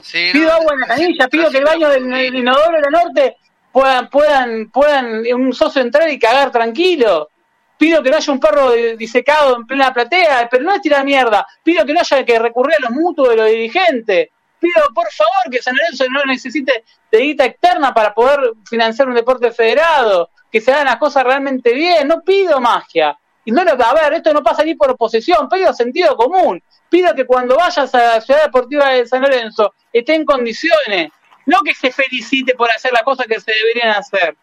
Sí, 0.00 0.30
Pido 0.32 0.48
no, 0.48 0.54
agua 0.54 0.74
en 0.74 0.80
la 0.80 0.86
canilla, 0.86 1.28
pido 1.28 1.50
que 1.50 1.58
el 1.58 1.64
baño 1.64 1.88
del, 1.88 2.08
del 2.08 2.34
inodoro 2.36 2.76
de 2.76 2.80
la 2.80 2.90
norte 2.90 3.36
puedan, 3.74 4.08
puedan, 4.08 4.70
puedan 4.70 5.24
un 5.34 5.52
socio 5.52 5.82
entrar 5.82 6.08
y 6.08 6.18
cagar 6.18 6.52
tranquilo. 6.52 7.30
Pido 7.76 8.02
que 8.02 8.10
no 8.10 8.16
haya 8.16 8.32
un 8.32 8.38
perro 8.38 8.70
disecado 8.96 9.56
en 9.56 9.66
plena 9.66 9.92
platea, 9.92 10.48
pero 10.48 10.62
no 10.62 10.72
es 10.72 10.80
tirar 10.80 11.04
mierda. 11.04 11.44
Pido 11.62 11.84
que 11.84 11.92
no 11.92 12.00
haya 12.00 12.24
que 12.24 12.38
recurrir 12.38 12.76
a 12.76 12.82
los 12.82 12.92
mutuos 12.92 13.30
de 13.30 13.36
los 13.36 13.46
dirigentes. 13.48 14.28
Pido, 14.64 14.88
por 14.94 15.12
favor, 15.12 15.50
que 15.50 15.60
San 15.60 15.76
Lorenzo 15.76 16.06
no 16.10 16.24
necesite 16.24 16.84
de 17.12 17.18
guita 17.18 17.44
externa 17.44 17.92
para 17.92 18.14
poder 18.14 18.54
financiar 18.66 19.06
un 19.06 19.14
deporte 19.14 19.52
federado, 19.52 20.30
que 20.50 20.58
se 20.58 20.72
hagan 20.72 20.86
las 20.86 20.96
cosas 20.96 21.22
realmente 21.22 21.74
bien. 21.74 22.08
No 22.08 22.22
pido 22.22 22.62
magia. 22.62 23.18
Y 23.44 23.52
no 23.52 23.62
lo, 23.62 23.72
a 23.72 23.92
ver, 23.92 24.14
esto 24.14 24.32
no 24.32 24.42
pasa 24.42 24.64
ni 24.64 24.74
por 24.74 24.90
oposición, 24.90 25.50
pido 25.50 25.74
sentido 25.74 26.16
común. 26.16 26.62
Pido 26.88 27.14
que 27.14 27.26
cuando 27.26 27.56
vayas 27.56 27.94
a 27.94 28.14
la 28.14 28.20
Ciudad 28.22 28.44
Deportiva 28.44 28.88
de 28.88 29.06
San 29.06 29.20
Lorenzo 29.20 29.74
esté 29.92 30.14
en 30.14 30.24
condiciones, 30.24 31.10
no 31.44 31.60
que 31.60 31.74
se 31.74 31.92
felicite 31.92 32.54
por 32.54 32.70
hacer 32.70 32.90
las 32.90 33.02
cosas 33.02 33.26
que 33.26 33.38
se 33.38 33.52
deberían 33.52 33.90
hacer. 33.90 34.34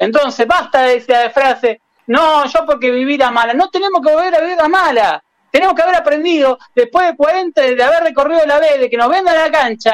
Entonces, 0.00 0.48
basta 0.48 0.82
de 0.82 0.96
esa 0.96 1.30
frase, 1.30 1.80
no, 2.08 2.44
yo 2.46 2.66
porque 2.66 2.90
viví 2.90 3.16
la 3.16 3.30
mala. 3.30 3.54
No 3.54 3.70
tenemos 3.70 4.04
que 4.04 4.12
volver 4.12 4.34
a 4.34 4.40
vivir 4.40 4.56
la 4.56 4.68
mala. 4.68 5.22
Tenemos 5.50 5.74
que 5.74 5.82
haber 5.82 5.96
aprendido, 5.96 6.58
después 6.74 7.06
de 7.06 7.16
40, 7.16 7.60
de 7.60 7.82
haber 7.82 8.02
recorrido 8.02 8.44
la 8.46 8.58
B, 8.58 8.78
de 8.78 8.90
que 8.90 8.96
nos 8.96 9.08
vendan 9.08 9.36
la 9.36 9.50
cancha 9.50 9.92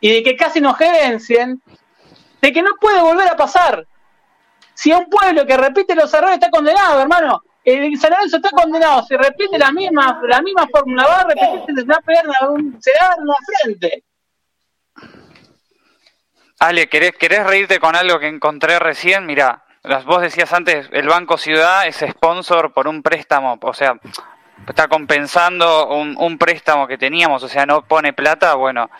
y 0.00 0.12
de 0.12 0.22
que 0.22 0.36
casi 0.36 0.60
nos 0.60 0.76
gerencien, 0.76 1.60
de 2.40 2.52
que 2.52 2.62
no 2.62 2.70
puede 2.80 3.00
volver 3.00 3.28
a 3.28 3.36
pasar. 3.36 3.86
Si 4.74 4.92
un 4.92 5.08
pueblo 5.08 5.46
que 5.46 5.56
repite 5.56 5.94
los 5.94 6.12
errores 6.12 6.34
está 6.34 6.50
condenado, 6.50 7.00
hermano, 7.00 7.42
el 7.64 7.98
San 7.98 8.12
Lorenzo 8.12 8.36
está 8.36 8.50
condenado, 8.50 9.02
si 9.04 9.16
repite 9.16 9.58
la 9.58 9.72
misma, 9.72 10.20
la 10.28 10.40
misma 10.40 10.68
fórmula, 10.70 11.06
va 11.06 11.20
a 11.20 11.24
repetir, 11.24 11.74
se 11.74 11.84
va 11.84 11.96
a 11.96 12.00
pegar, 12.00 12.24
se 12.78 12.92
va 13.00 13.16
una 13.18 13.34
frente. 13.62 14.04
Ale, 16.58 16.88
¿querés, 16.88 17.12
¿querés 17.18 17.46
reírte 17.46 17.80
con 17.80 17.96
algo 17.96 18.18
que 18.18 18.28
encontré 18.28 18.78
recién? 18.78 19.26
Mira, 19.26 19.64
vos 20.06 20.22
decías 20.22 20.52
antes, 20.52 20.88
el 20.92 21.08
Banco 21.08 21.36
Ciudad 21.36 21.86
es 21.86 21.96
sponsor 21.96 22.72
por 22.72 22.88
un 22.88 23.02
préstamo, 23.02 23.58
o 23.60 23.74
sea, 23.74 23.98
está 24.66 24.88
compensando 24.88 25.88
un, 25.88 26.16
un 26.18 26.38
préstamo 26.38 26.86
que 26.86 26.98
teníamos, 26.98 27.42
o 27.42 27.48
sea, 27.48 27.66
no 27.66 27.82
pone 27.82 28.12
plata, 28.12 28.54
bueno, 28.54 28.90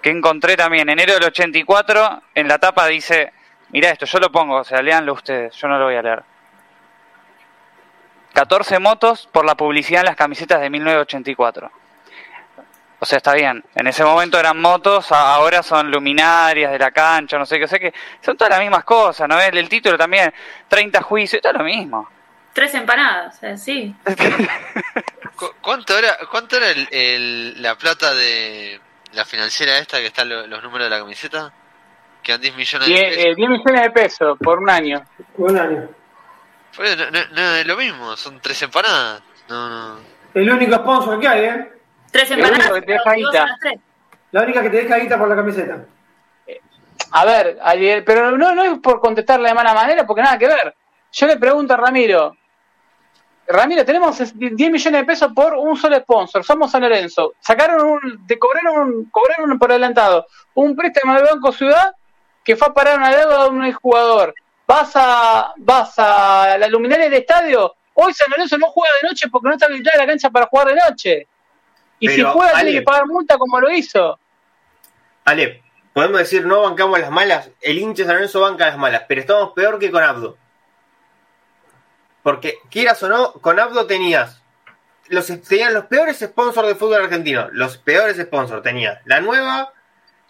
que 0.00 0.10
encontré 0.10 0.56
también, 0.56 0.88
enero 0.88 1.14
del 1.14 1.24
84, 1.24 2.22
en 2.34 2.48
la 2.48 2.58
tapa 2.58 2.86
dice, 2.86 3.32
mira 3.70 3.90
esto, 3.90 4.06
yo 4.06 4.18
lo 4.18 4.30
pongo, 4.30 4.56
o 4.56 4.64
sea, 4.64 4.82
léanlo 4.82 5.12
ustedes, 5.14 5.54
yo 5.56 5.68
no 5.68 5.78
lo 5.78 5.86
voy 5.86 5.96
a 5.96 6.02
leer. 6.02 6.22
14 8.32 8.78
motos 8.78 9.28
por 9.30 9.44
la 9.44 9.54
publicidad 9.54 10.00
en 10.00 10.06
las 10.06 10.16
camisetas 10.16 10.60
de 10.60 10.70
1984. 10.70 11.70
O 12.98 13.04
sea, 13.04 13.16
está 13.16 13.34
bien. 13.34 13.62
En 13.74 13.88
ese 13.88 14.04
momento 14.04 14.38
eran 14.38 14.60
motos, 14.60 15.10
ahora 15.10 15.62
son 15.62 15.90
luminarias 15.90 16.70
de 16.70 16.78
la 16.78 16.92
cancha, 16.92 17.36
no 17.36 17.44
sé 17.44 17.58
qué. 17.58 17.64
O 17.64 17.68
sea 17.68 17.78
que 17.78 17.92
son 18.20 18.36
todas 18.36 18.50
las 18.50 18.60
mismas 18.60 18.84
cosas, 18.84 19.28
¿no? 19.28 19.40
El, 19.40 19.58
el 19.58 19.68
título 19.68 19.98
también, 19.98 20.32
30 20.68 21.02
juicios, 21.02 21.42
todo 21.42 21.52
lo 21.54 21.64
mismo. 21.64 22.08
Tres 22.52 22.74
empanadas, 22.74 23.40
sí. 23.56 23.94
¿Cuánto 25.60 25.98
era, 25.98 26.18
cuánto 26.30 26.56
era 26.56 26.66
el, 26.90 27.60
la 27.62 27.76
plata 27.76 28.14
de 28.14 28.78
la 29.12 29.24
financiera 29.24 29.78
esta 29.78 29.98
que 29.98 30.06
están 30.06 30.28
los 30.28 30.62
números 30.62 30.86
de 30.86 30.90
la 30.90 30.98
camiseta? 30.98 31.52
Que 32.22 32.32
eran 32.32 32.42
10 32.42 32.56
millones 32.56 32.88
de 32.88 32.94
pesos. 32.94 33.16
10, 33.16 33.26
eh, 33.26 33.34
millones 33.36 33.60
de 33.64 33.90
pesos 33.90 34.38
por 34.38 34.58
un 34.58 34.70
año. 34.70 35.02
Por 35.36 35.50
un 35.50 35.58
año. 35.58 35.88
Pues 36.76 36.96
no, 36.96 37.04
no, 37.10 37.54
es 37.56 37.66
lo 37.66 37.76
mismo, 37.76 38.16
son 38.16 38.38
tres 38.40 38.62
empanadas. 38.62 39.22
No, 39.48 39.68
no. 39.68 39.98
El 40.34 40.50
único 40.50 40.76
sponsor 40.76 41.18
que 41.20 41.28
hay, 41.28 41.44
¿eh? 41.44 41.72
Tres 42.10 42.30
empanadas. 42.30 42.70
que 42.72 42.82
te 42.82 42.92
deja 42.92 43.12
guita. 43.14 43.58
La 44.30 44.42
única 44.42 44.62
que 44.62 44.70
te 44.70 44.76
deja 44.76 44.98
guita 44.98 45.18
por 45.18 45.28
la 45.28 45.36
camiseta. 45.36 45.84
A 47.10 47.24
ver, 47.24 47.58
pero 48.04 48.36
no, 48.38 48.54
no 48.54 48.62
es 48.62 48.78
por 48.78 49.00
contestarle 49.00 49.48
de 49.48 49.54
mala 49.54 49.74
manera, 49.74 50.06
porque 50.06 50.22
nada 50.22 50.38
que 50.38 50.48
ver. 50.48 50.74
Yo 51.12 51.26
le 51.26 51.36
pregunto 51.36 51.74
a 51.74 51.76
Ramiro, 51.76 52.36
Ramiro, 53.52 53.84
tenemos 53.84 54.18
10 54.34 54.52
millones 54.54 55.00
de 55.00 55.04
pesos 55.04 55.32
por 55.34 55.54
un 55.54 55.76
solo 55.76 55.96
sponsor, 55.98 56.44
somos 56.44 56.70
San 56.70 56.82
Lorenzo. 56.82 57.34
Sacaron 57.40 57.82
un, 57.82 58.26
te 58.26 58.38
cobraron, 58.38 58.80
un, 58.80 59.04
cobraron 59.10 59.58
por 59.58 59.70
adelantado 59.70 60.26
un 60.54 60.74
préstamo 60.74 61.14
del 61.14 61.24
Banco 61.24 61.52
Ciudad 61.52 61.94
que 62.44 62.56
fue 62.56 62.68
a 62.68 62.74
parar 62.74 62.98
una 62.98 63.10
deuda 63.10 63.44
de 63.44 63.50
un 63.50 63.72
jugador. 63.72 64.34
Vas 64.66 64.92
a, 64.94 65.52
vas 65.56 65.94
a 65.98 66.56
la 66.58 66.68
luminaria 66.68 67.04
del 67.04 67.14
estadio. 67.14 67.74
Hoy 67.94 68.12
San 68.14 68.30
Lorenzo 68.30 68.58
no 68.58 68.68
juega 68.68 68.92
de 69.00 69.08
noche 69.08 69.28
porque 69.30 69.48
no 69.48 69.54
está 69.54 69.66
habilitada 69.66 69.98
la 69.98 70.06
cancha 70.06 70.30
para 70.30 70.46
jugar 70.46 70.68
de 70.68 70.76
noche. 70.76 71.26
Y 71.98 72.08
si 72.08 72.22
juega 72.22 72.52
Ale. 72.52 72.64
tiene 72.64 72.78
que 72.80 72.84
pagar 72.84 73.06
multa 73.06 73.38
como 73.38 73.60
lo 73.60 73.70
hizo. 73.70 74.18
Ale, 75.24 75.62
podemos 75.92 76.18
decir 76.18 76.44
no 76.44 76.62
bancamos 76.62 76.98
las 76.98 77.10
malas, 77.10 77.50
el 77.60 77.78
hincha 77.78 78.04
San 78.04 78.14
Lorenzo 78.14 78.40
banca 78.40 78.66
las 78.66 78.78
malas, 78.78 79.04
pero 79.06 79.20
estamos 79.20 79.52
peor 79.52 79.78
que 79.78 79.90
con 79.90 80.02
Abdo. 80.02 80.36
Porque, 82.22 82.58
quieras 82.70 83.02
o 83.02 83.08
no, 83.08 83.32
con 83.34 83.58
Abdo 83.58 83.86
tenías 83.86 84.42
los, 85.08 85.26
tenían 85.48 85.74
los 85.74 85.86
peores 85.86 86.18
sponsors 86.20 86.68
de 86.68 86.74
fútbol 86.74 87.02
argentino. 87.02 87.48
Los 87.52 87.76
peores 87.78 88.16
sponsors. 88.16 88.62
Tenías 88.62 89.00
la 89.04 89.20
nueva, 89.20 89.72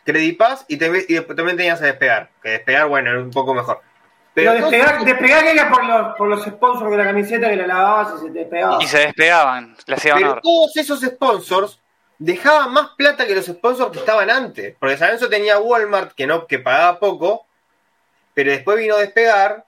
Credipaz 0.04 0.64
y, 0.68 0.78
te- 0.78 1.04
y 1.08 1.14
después 1.14 1.36
también 1.36 1.56
tenías 1.56 1.80
a 1.82 1.86
Despegar. 1.86 2.30
Que 2.42 2.50
Despegar, 2.50 2.88
bueno, 2.88 3.10
era 3.10 3.20
un 3.20 3.30
poco 3.30 3.54
mejor. 3.54 3.80
Pero 4.34 4.52
todos 4.56 4.70
despegar, 4.70 4.94
esos- 4.94 5.06
despegar 5.06 5.44
era 5.44 5.70
por 5.70 5.84
los, 5.84 6.16
por 6.16 6.28
los 6.28 6.42
sponsors 6.44 6.90
de 6.90 6.96
la 6.96 7.04
camiseta 7.04 7.50
que 7.50 7.56
la 7.56 7.66
lavabas 7.66 8.14
y 8.14 8.26
se 8.26 8.32
te 8.32 8.38
despegaba. 8.38 8.82
Y 8.82 8.86
se 8.86 8.98
despegaban, 8.98 9.76
le 9.86 9.94
hacía 9.94 10.14
pero 10.14 10.30
honor. 10.30 10.40
todos 10.42 10.76
esos 10.78 11.00
sponsors 11.02 11.78
dejaban 12.18 12.72
más 12.72 12.90
plata 12.96 13.26
que 13.26 13.34
los 13.34 13.44
sponsors 13.44 13.92
que 13.92 13.98
estaban 13.98 14.30
antes. 14.30 14.74
Porque 14.80 14.96
San 14.96 15.08
Lorenzo 15.08 15.28
tenía 15.28 15.58
Walmart 15.58 16.12
que 16.14 16.26
no, 16.26 16.46
que 16.46 16.58
pagaba 16.58 16.98
poco, 16.98 17.46
pero 18.32 18.50
después 18.50 18.78
vino 18.78 18.96
Despegar 18.96 19.66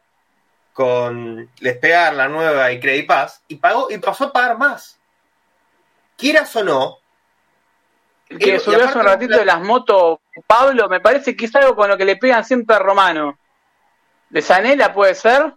con 0.74 1.48
Despegar, 1.60 2.14
la 2.14 2.28
nueva 2.28 2.70
y 2.72 2.80
Credipaz, 2.80 3.42
y 3.48 3.56
pagó, 3.56 3.90
y 3.90 3.98
pasó 3.98 4.24
a 4.24 4.32
pagar 4.32 4.58
más. 4.58 4.98
Quieras 6.16 6.54
o 6.56 6.64
no, 6.64 6.98
que 8.28 8.56
Y 8.56 8.58
subió 8.58 8.84
hace 8.84 8.98
un 8.98 9.04
ratito 9.04 9.38
de 9.38 9.44
las 9.44 9.60
motos, 9.60 10.18
Pablo, 10.46 10.88
me 10.88 11.00
parece 11.00 11.36
que 11.36 11.44
es 11.44 11.54
algo 11.54 11.76
con 11.76 11.88
lo 11.88 11.96
que 11.96 12.04
le 12.04 12.16
pegan 12.16 12.44
siempre 12.44 12.74
a 12.76 12.80
Romano. 12.80 13.38
¿De 14.28 14.42
Sanela 14.42 14.92
puede 14.92 15.14
ser? 15.14 15.54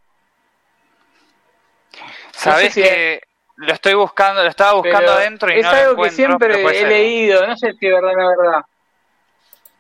Sé 2.32 2.70
si 2.70 2.84
que 2.84 3.22
lo 3.56 3.74
estoy 3.74 3.96
buscando, 3.96 4.44
lo 4.44 4.50
estaba 4.50 4.74
buscando 4.74 5.00
Pero 5.00 5.14
adentro 5.14 5.52
y 5.52 5.60
es 5.60 5.66
no 5.66 5.72
lo 5.72 5.78
algo 5.78 6.04
que 6.04 6.12
siempre 6.12 6.62
he 6.62 6.74
ser. 6.80 6.88
leído, 6.88 7.48
no 7.48 7.58
sé 7.58 7.74
si 7.74 7.88
es 7.88 7.94
verdad 7.94 8.12
o 8.12 8.18
no 8.18 8.32
es 8.32 8.38
verdad. 8.38 8.62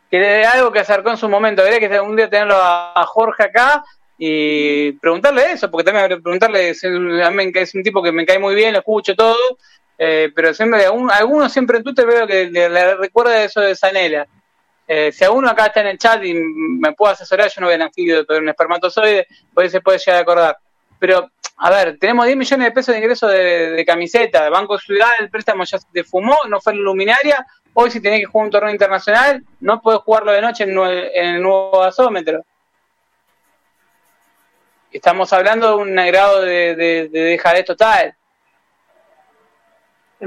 Que 0.10 0.42
es 0.42 0.48
algo 0.48 0.72
que 0.72 0.80
acercó 0.80 1.12
en 1.12 1.18
su 1.18 1.30
momento. 1.30 1.62
Habría 1.62 1.80
que 1.80 2.00
un 2.00 2.16
día 2.16 2.30
tenerlo 2.30 2.56
a, 2.56 2.94
a 3.00 3.06
Jorge 3.06 3.44
acá 3.44 3.84
y 4.18 4.94
preguntarle 4.94 5.52
eso, 5.52 5.70
porque 5.70 5.92
también 5.92 6.22
preguntarle, 6.22 6.70
es 6.70 6.84
es 6.84 7.76
un 7.76 7.84
tipo 7.84 8.02
que 8.02 8.12
me 8.12 8.26
cae 8.26 8.40
muy 8.40 8.56
bien, 8.56 8.74
lo 8.74 8.80
escucho 8.80 9.16
todo, 9.16 9.36
eh, 9.98 10.32
pero 10.36 10.54
siempre, 10.54 10.86
algún- 10.86 11.12
algunos 11.12 11.52
siempre 11.52 11.78
en 11.78 11.84
Twitter 11.84 12.06
veo 12.06 12.28
que 12.28 12.50
le, 12.50 12.70
le 12.70 12.96
recuerda 12.96 13.44
eso 13.44 13.62
de 13.62 13.76
Sanela. 13.76 14.28
Eh, 14.88 15.12
si 15.12 15.24
alguno 15.26 15.50
acá 15.50 15.66
está 15.68 15.82
en 15.82 15.88
el 15.88 15.98
chat 15.98 16.24
y 16.24 16.34
me 16.34 16.94
puede 16.94 17.14
asesorar, 17.14 17.50
yo 17.54 17.62
no 17.62 17.68
voy 17.68 17.78
nacido, 17.78 18.26
pero 18.26 18.40
un 18.40 18.50
espermatozoide, 18.50 19.28
pues 19.54 19.72
se 19.72 19.82
puede 19.82 19.98
llegar 20.00 20.18
a 20.20 20.22
acordar. 20.22 20.58
Pero, 20.98 21.30
a 21.58 21.70
ver, 21.70 21.98
tenemos 22.00 22.26
10 22.26 22.38
millones 22.38 22.68
de 22.68 22.72
pesos 22.72 22.94
de 22.96 23.02
ingreso 23.02 23.28
de, 23.28 23.84
camiseta, 23.86 24.46
de 24.46 24.50
Banco 24.50 24.80
Ciudad, 24.80 25.10
el 25.20 25.30
préstamo 25.30 25.64
ya 25.66 25.78
se 25.78 26.04
fumó, 26.04 26.38
no 26.48 26.60
fue 26.62 26.74
en 26.74 26.80
luminaria. 26.80 27.46
Hoy, 27.74 27.92
si 27.92 28.00
tenés 28.02 28.22
que 28.22 28.26
jugar 28.26 28.46
un 28.46 28.52
torneo 28.52 28.72
internacional, 28.72 29.44
no 29.60 29.82
podés 29.82 30.00
jugarlo 30.00 30.32
de 30.32 30.42
noche 30.42 30.64
en 30.64 30.70
el 31.36 31.42
nuevo 31.42 31.80
gasómetro. 31.82 32.44
Estamos 34.92 35.32
hablando 35.34 35.70
de 35.70 35.76
un 35.84 35.96
grado 35.96 36.42
de, 36.42 36.76
de, 36.76 37.10
de 37.10 37.20
dejadez 37.22 37.66
total. 37.66 38.16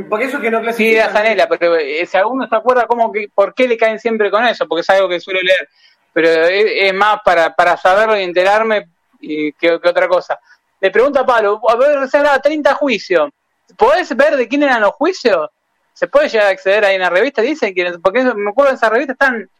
Por 0.08 0.22
eso 0.22 0.40
que 0.40 0.50
no 0.50 0.58
Sí, 0.58 0.64
clasifican. 0.64 0.94
era 0.94 1.12
Zanela, 1.12 1.48
pero 1.48 1.76
eh, 1.76 2.06
si 2.06 2.16
alguno 2.16 2.46
se 2.48 2.54
acuerda 2.54 2.86
cómo 2.86 3.10
que, 3.10 3.28
por 3.34 3.54
qué 3.54 3.66
le 3.66 3.76
caen 3.76 3.98
siempre 3.98 4.30
con 4.30 4.44
eso, 4.46 4.68
porque 4.68 4.82
es 4.82 4.90
algo 4.90 5.08
que 5.08 5.20
suelo 5.20 5.40
leer. 5.42 5.68
Pero 6.12 6.28
es, 6.28 6.64
es 6.76 6.94
más 6.94 7.20
para, 7.24 7.54
para 7.54 7.76
saberlo 7.76 8.16
y 8.18 8.22
enterarme 8.22 8.88
y 9.20 9.52
que, 9.52 9.80
que 9.80 9.88
otra 9.88 10.06
cosa. 10.06 10.38
Le 10.80 10.90
pregunto 10.90 11.18
a 11.20 11.26
Pablo, 11.26 11.60
a 11.68 11.76
ver, 11.76 12.08
se 12.08 12.18
hablaba 12.18 12.40
30 12.40 12.74
juicios. 12.74 13.30
¿Podés 13.76 14.14
ver 14.16 14.36
de 14.36 14.48
quién 14.48 14.62
eran 14.62 14.80
los 14.80 14.92
juicios? 14.92 15.50
¿Se 15.92 16.06
puede 16.08 16.28
llegar 16.28 16.46
a 16.46 16.50
acceder 16.50 16.84
ahí 16.84 16.94
en 16.94 17.02
la 17.02 17.10
revista? 17.10 17.42
Dicen 17.42 17.74
que, 17.74 17.92
porque 18.02 18.22
me 18.22 18.50
acuerdo 18.50 18.70
en 18.70 18.76
esa 18.76 18.90
revista 18.90 19.12
están 19.12 19.50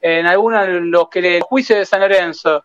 en 0.00 0.26
algunos 0.26 0.66
los 0.68 1.08
que 1.08 1.20
le 1.22 1.36
el 1.38 1.42
juicio 1.42 1.76
de 1.76 1.86
San 1.86 2.00
Lorenzo. 2.00 2.64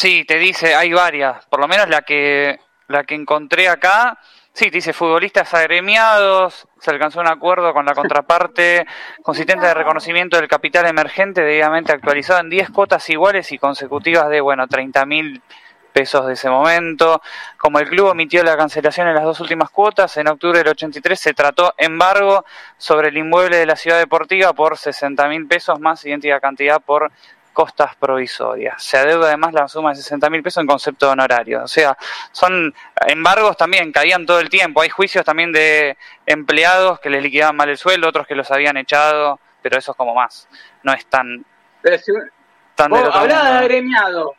Sí, 0.00 0.24
te 0.24 0.38
dice, 0.38 0.74
hay 0.74 0.94
varias, 0.94 1.44
por 1.44 1.60
lo 1.60 1.68
menos 1.68 1.90
la 1.90 2.00
que 2.00 2.58
la 2.88 3.04
que 3.04 3.14
encontré 3.14 3.68
acá, 3.68 4.18
sí, 4.54 4.70
te 4.70 4.78
dice 4.78 4.94
futbolistas 4.94 5.52
agremiados, 5.52 6.66
se 6.78 6.90
alcanzó 6.90 7.20
un 7.20 7.28
acuerdo 7.28 7.74
con 7.74 7.84
la 7.84 7.92
contraparte 7.92 8.86
consistente 9.22 9.66
de 9.66 9.74
reconocimiento 9.74 10.38
del 10.38 10.48
capital 10.48 10.86
emergente 10.86 11.42
debidamente 11.42 11.92
actualizado 11.92 12.40
en 12.40 12.48
10 12.48 12.70
cuotas 12.70 13.10
iguales 13.10 13.52
y 13.52 13.58
consecutivas 13.58 14.30
de, 14.30 14.40
bueno, 14.40 14.66
30 14.66 15.04
mil 15.04 15.42
pesos 15.92 16.26
de 16.26 16.32
ese 16.32 16.48
momento. 16.48 17.20
Como 17.58 17.78
el 17.78 17.86
club 17.86 18.06
omitió 18.08 18.42
la 18.42 18.56
cancelación 18.56 19.06
en 19.06 19.14
las 19.16 19.24
dos 19.24 19.40
últimas 19.40 19.68
cuotas, 19.68 20.16
en 20.16 20.28
octubre 20.28 20.60
del 20.60 20.68
83 20.68 21.20
se 21.20 21.34
trató 21.34 21.74
embargo 21.76 22.46
sobre 22.78 23.08
el 23.10 23.18
inmueble 23.18 23.58
de 23.58 23.66
la 23.66 23.76
ciudad 23.76 23.98
deportiva 23.98 24.54
por 24.54 24.78
60 24.78 25.28
mil 25.28 25.46
pesos 25.46 25.78
más 25.78 26.02
idéntica 26.06 26.40
cantidad 26.40 26.80
por 26.80 27.12
costas 27.52 27.94
provisorias. 27.96 28.82
Se 28.82 28.96
adeuda 28.96 29.28
además 29.28 29.52
la 29.52 29.68
suma 29.68 29.90
de 29.90 29.96
60 29.96 30.30
mil 30.30 30.42
pesos 30.42 30.60
en 30.60 30.66
concepto 30.66 31.06
de 31.06 31.12
honorario. 31.12 31.64
O 31.64 31.68
sea, 31.68 31.96
son 32.32 32.74
embargos 33.06 33.56
también, 33.56 33.92
caían 33.92 34.26
todo 34.26 34.40
el 34.40 34.48
tiempo. 34.48 34.80
Hay 34.80 34.88
juicios 34.88 35.24
también 35.24 35.52
de 35.52 35.96
empleados 36.26 37.00
que 37.00 37.10
les 37.10 37.22
liquidaban 37.22 37.56
mal 37.56 37.68
el 37.68 37.76
sueldo, 37.76 38.08
otros 38.08 38.26
que 38.26 38.34
los 38.34 38.50
habían 38.50 38.76
echado, 38.76 39.40
pero 39.62 39.78
eso 39.78 39.92
es 39.92 39.96
como 39.96 40.14
más. 40.14 40.48
No 40.82 40.92
es 40.92 41.06
tan, 41.06 41.44
Pero 41.82 41.98
si, 41.98 42.12
tan 42.74 42.90
Vos 42.90 43.08
hablás 43.12 43.44
de 43.44 43.58
agremiado. 43.58 44.34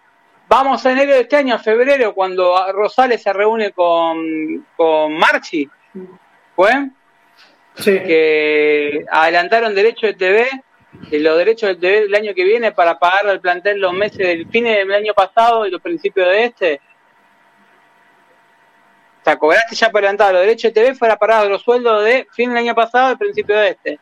Vamos 0.48 0.86
a 0.86 0.92
enero 0.92 1.14
de 1.14 1.22
este 1.22 1.38
año, 1.38 1.58
febrero, 1.60 2.14
cuando 2.14 2.56
Rosales 2.74 3.24
se 3.24 3.32
reúne 3.32 3.72
con, 3.72 4.66
con 4.76 5.14
Marchi. 5.14 5.70
¿Fue? 6.56 6.90
Sí. 7.76 7.92
Que 7.92 9.06
adelantaron 9.10 9.74
derecho 9.74 10.08
de 10.08 10.14
TV, 10.14 10.50
los 11.12 11.38
derechos 11.38 11.70
del 11.70 11.80
TV 11.80 12.02
del 12.02 12.16
año 12.16 12.34
que 12.34 12.44
viene 12.44 12.72
para 12.72 13.00
pagar 13.00 13.28
al 13.28 13.40
plantel 13.40 13.80
los 13.80 13.94
meses 13.94 14.18
del 14.18 14.48
fin 14.50 14.66
del 14.66 14.92
año 14.92 15.14
pasado 15.14 15.66
y 15.66 15.72
los 15.72 15.82
principios 15.82 16.28
de 16.28 16.44
este. 16.46 16.82
O 19.22 19.24
sea, 19.24 19.38
cobraste 19.38 19.76
ya 19.76 19.90
por 19.90 20.00
adelantado 20.00 20.34
los 20.34 20.42
derechos 20.42 20.74
de 20.74 20.82
TV 20.82 20.96
fuera 20.96 21.16
parado 21.16 21.48
los 21.48 21.62
sueldos 21.62 22.04
de 22.04 22.28
fin 22.32 22.50
del 22.50 22.58
año 22.58 22.76
pasado 22.76 23.14
y 23.14 23.16
principio 23.18 23.56
de 23.56 23.70
este. 23.70 24.00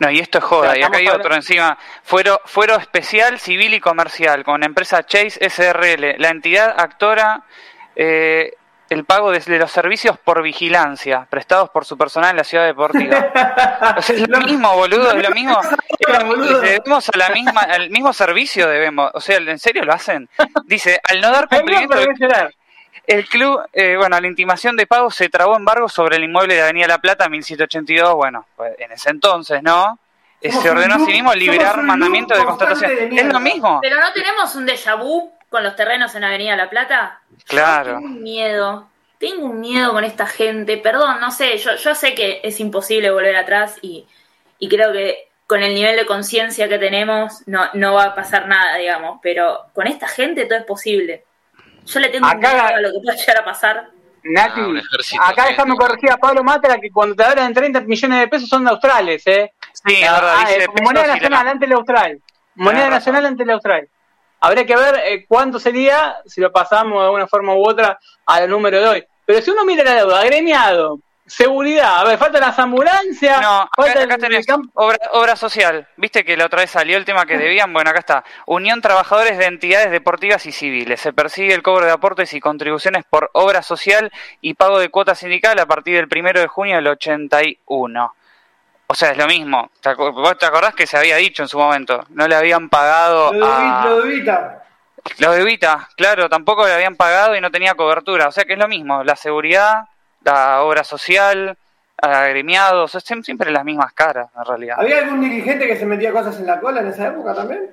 No, 0.00 0.10
y 0.10 0.18
esto 0.18 0.38
es 0.38 0.44
joda, 0.44 0.76
y 0.76 0.82
acá 0.82 0.98
hay 0.98 1.06
otro 1.06 1.34
encima. 1.34 1.78
Fuero, 2.02 2.40
fuero 2.46 2.76
especial, 2.76 3.38
civil 3.38 3.74
y 3.74 3.80
comercial, 3.80 4.44
con 4.44 4.64
empresa 4.64 5.04
Chase 5.04 5.38
SRL. 5.48 6.16
La 6.18 6.30
entidad 6.30 6.74
actora 6.76 7.44
eh, 7.94 8.54
el 8.90 9.04
pago 9.04 9.30
de, 9.32 9.58
los 9.58 9.70
servicios 9.70 10.18
por 10.18 10.42
vigilancia 10.42 11.26
prestados 11.30 11.70
por 11.70 11.84
su 11.84 11.96
personal 11.96 12.30
en 12.30 12.36
la 12.36 12.44
ciudad 12.44 12.66
deportiva. 12.66 13.96
es 13.98 14.28
lo 14.28 14.40
mismo, 14.40 14.74
boludo, 14.74 15.12
es 15.12 15.22
lo 15.28 15.34
mismo. 15.34 15.60
debemos 16.62 17.08
a 17.08 17.16
la 17.16 17.28
misma, 17.30 17.60
al 17.62 17.90
mismo 17.90 18.12
servicio 18.12 18.68
debemos. 18.68 19.10
O 19.14 19.20
sea, 19.20 19.38
¿en 19.38 19.58
serio 19.58 19.84
lo 19.84 19.92
hacen? 19.92 20.28
Dice, 20.64 21.00
al 21.08 21.20
no 21.20 21.30
dar 21.30 21.48
cumplimiento... 21.48 21.96
El 23.06 23.28
club, 23.28 23.60
eh, 23.74 23.96
bueno, 23.98 24.18
la 24.18 24.26
intimación 24.26 24.76
de 24.76 24.86
pago 24.86 25.10
se 25.10 25.28
trabó 25.28 25.56
embargo 25.56 25.90
sobre 25.90 26.16
el 26.16 26.24
inmueble 26.24 26.54
de 26.54 26.62
Avenida 26.62 26.86
La 26.86 26.98
Plata, 26.98 27.28
1782. 27.28 28.14
Bueno, 28.14 28.46
pues 28.56 28.74
en 28.78 28.92
ese 28.92 29.10
entonces, 29.10 29.62
¿no? 29.62 29.98
Eh, 30.40 30.50
se 30.50 30.70
ordenó 30.70 30.94
a 30.94 30.98
sí 30.98 31.12
mismo 31.12 31.34
liberar 31.34 31.82
mandamiento 31.82 32.34
de 32.34 32.44
constatación. 32.44 32.90
es 33.12 33.32
lo 33.32 33.40
mismo. 33.40 33.80
Pero 33.82 34.00
no 34.00 34.12
tenemos 34.12 34.54
un 34.54 34.66
déjà 34.66 34.94
vu 34.98 35.32
con 35.54 35.62
los 35.62 35.76
terrenos 35.76 36.12
en 36.16 36.24
Avenida 36.24 36.56
La 36.56 36.68
Plata. 36.68 37.20
Claro. 37.46 37.98
tengo 38.00 38.06
un 38.06 38.22
miedo. 38.24 38.88
Tengo 39.20 39.46
un 39.46 39.60
miedo 39.60 39.92
con 39.92 40.02
esta 40.02 40.26
gente. 40.26 40.78
Perdón, 40.78 41.20
no 41.20 41.30
sé. 41.30 41.56
Yo, 41.58 41.76
yo 41.76 41.94
sé 41.94 42.16
que 42.16 42.40
es 42.42 42.58
imposible 42.58 43.12
volver 43.12 43.36
atrás 43.36 43.78
y, 43.80 44.04
y 44.58 44.68
creo 44.68 44.92
que 44.92 45.28
con 45.46 45.62
el 45.62 45.72
nivel 45.72 45.94
de 45.94 46.06
conciencia 46.06 46.68
que 46.68 46.78
tenemos 46.78 47.46
no, 47.46 47.70
no 47.74 47.94
va 47.94 48.06
a 48.06 48.14
pasar 48.16 48.48
nada, 48.48 48.78
digamos. 48.78 49.20
Pero 49.22 49.66
con 49.72 49.86
esta 49.86 50.08
gente 50.08 50.46
todo 50.46 50.58
es 50.58 50.64
posible. 50.64 51.24
Yo 51.86 52.00
le 52.00 52.08
tengo 52.08 52.26
acá, 52.26 52.52
miedo 52.52 52.64
a 52.64 52.80
lo 52.80 52.90
que 52.90 52.98
pueda 53.04 53.16
llegar 53.16 53.38
a 53.38 53.44
pasar. 53.44 53.90
Nati, 54.24 54.60
ah, 55.20 55.28
acá 55.28 55.44
déjame 55.46 55.76
corregir 55.76 56.10
a 56.10 56.16
Pablo 56.16 56.42
Mátera 56.42 56.80
que 56.80 56.90
cuando 56.90 57.14
te 57.14 57.22
hablan 57.22 57.52
de 57.52 57.60
30 57.60 57.82
millones 57.82 58.18
de 58.18 58.26
pesos 58.26 58.48
son 58.48 58.64
de 58.64 58.70
australes, 58.70 59.24
¿eh? 59.28 59.52
Sí, 59.86 60.02
ah, 60.02 60.46
eh, 60.50 60.66
moneda 60.82 61.06
nacional 61.06 61.46
ante 61.46 61.66
el 61.66 61.72
austral. 61.74 62.20
Moneda 62.56 62.90
nacional 62.90 63.26
ante 63.26 63.44
el 63.44 63.50
austral. 63.50 63.88
Habría 64.44 64.66
que 64.66 64.76
ver 64.76 65.02
eh, 65.06 65.24
cuánto 65.26 65.58
sería 65.58 66.16
si 66.26 66.40
lo 66.42 66.52
pasamos 66.52 67.02
de 67.02 67.10
una 67.10 67.26
forma 67.26 67.54
u 67.54 67.66
otra 67.66 67.98
al 68.26 68.48
número 68.50 68.78
de 68.78 68.86
hoy. 68.86 69.04
Pero 69.24 69.40
si 69.40 69.50
uno 69.50 69.64
mira 69.64 69.82
la 69.82 69.94
deuda, 69.94 70.20
agremiado, 70.20 70.98
Seguridad, 71.26 72.00
a 72.00 72.04
ver, 72.04 72.18
falta 72.18 72.38
las 72.38 72.58
ambulancias. 72.58 73.40
No, 73.40 73.62
acá, 73.62 74.18
tenés 74.18 74.44
obra, 74.74 75.36
social. 75.36 75.88
Viste 75.96 76.22
que 76.22 76.36
la 76.36 76.44
otra 76.44 76.60
vez 76.60 76.70
salió 76.70 76.98
el 76.98 77.06
tema 77.06 77.24
que 77.24 77.38
debían. 77.38 77.72
Bueno, 77.72 77.88
acá 77.88 78.00
está. 78.00 78.24
Unión 78.44 78.82
Trabajadores 78.82 79.38
de 79.38 79.46
Entidades 79.46 79.90
Deportivas 79.90 80.44
y 80.44 80.52
Civiles. 80.52 81.00
Se 81.00 81.14
persigue 81.14 81.54
el 81.54 81.62
cobro 81.62 81.86
de 81.86 81.92
aportes 81.92 82.34
y 82.34 82.40
contribuciones 82.40 83.04
por 83.08 83.30
obra 83.32 83.62
social 83.62 84.12
y 84.42 84.52
pago 84.52 84.78
de 84.78 84.90
cuota 84.90 85.14
sindical 85.14 85.58
a 85.58 85.64
partir 85.64 85.96
del 85.96 86.08
primero 86.08 86.40
de 86.40 86.46
junio 86.46 86.76
del 86.76 86.88
81. 86.88 88.14
O 88.86 88.94
sea, 88.94 89.10
es 89.10 89.18
lo 89.18 89.26
mismo. 89.26 89.70
¿Vos 89.96 90.38
te 90.38 90.46
acordás 90.46 90.74
que 90.74 90.86
se 90.86 90.96
había 90.96 91.16
dicho 91.16 91.42
en 91.42 91.48
su 91.48 91.58
momento? 91.58 92.04
No 92.10 92.28
le 92.28 92.34
habían 92.34 92.68
pagado. 92.68 93.32
Lo 93.32 94.02
de, 94.02 94.08
Vita. 94.08 94.62
Lo 95.18 95.32
de 95.32 95.44
Vita, 95.44 95.88
claro, 95.96 96.28
tampoco 96.28 96.66
le 96.66 96.74
habían 96.74 96.96
pagado 96.96 97.34
y 97.34 97.40
no 97.40 97.50
tenía 97.50 97.74
cobertura. 97.74 98.28
O 98.28 98.32
sea 98.32 98.44
que 98.44 98.52
es 98.52 98.58
lo 98.58 98.68
mismo. 98.68 99.02
La 99.02 99.16
seguridad 99.16 99.88
la 100.24 100.62
obra 100.62 100.84
social, 100.84 101.56
agremiados, 102.00 102.92
siempre 103.22 103.50
las 103.50 103.64
mismas 103.64 103.92
caras, 103.92 104.28
en 104.36 104.44
realidad. 104.44 104.76
¿Había 104.78 104.98
algún 104.98 105.20
dirigente 105.20 105.66
que 105.66 105.76
se 105.76 105.86
metía 105.86 106.12
cosas 106.12 106.38
en 106.38 106.46
la 106.46 106.60
cola 106.60 106.80
en 106.80 106.88
esa 106.88 107.08
época 107.08 107.34
también? 107.34 107.70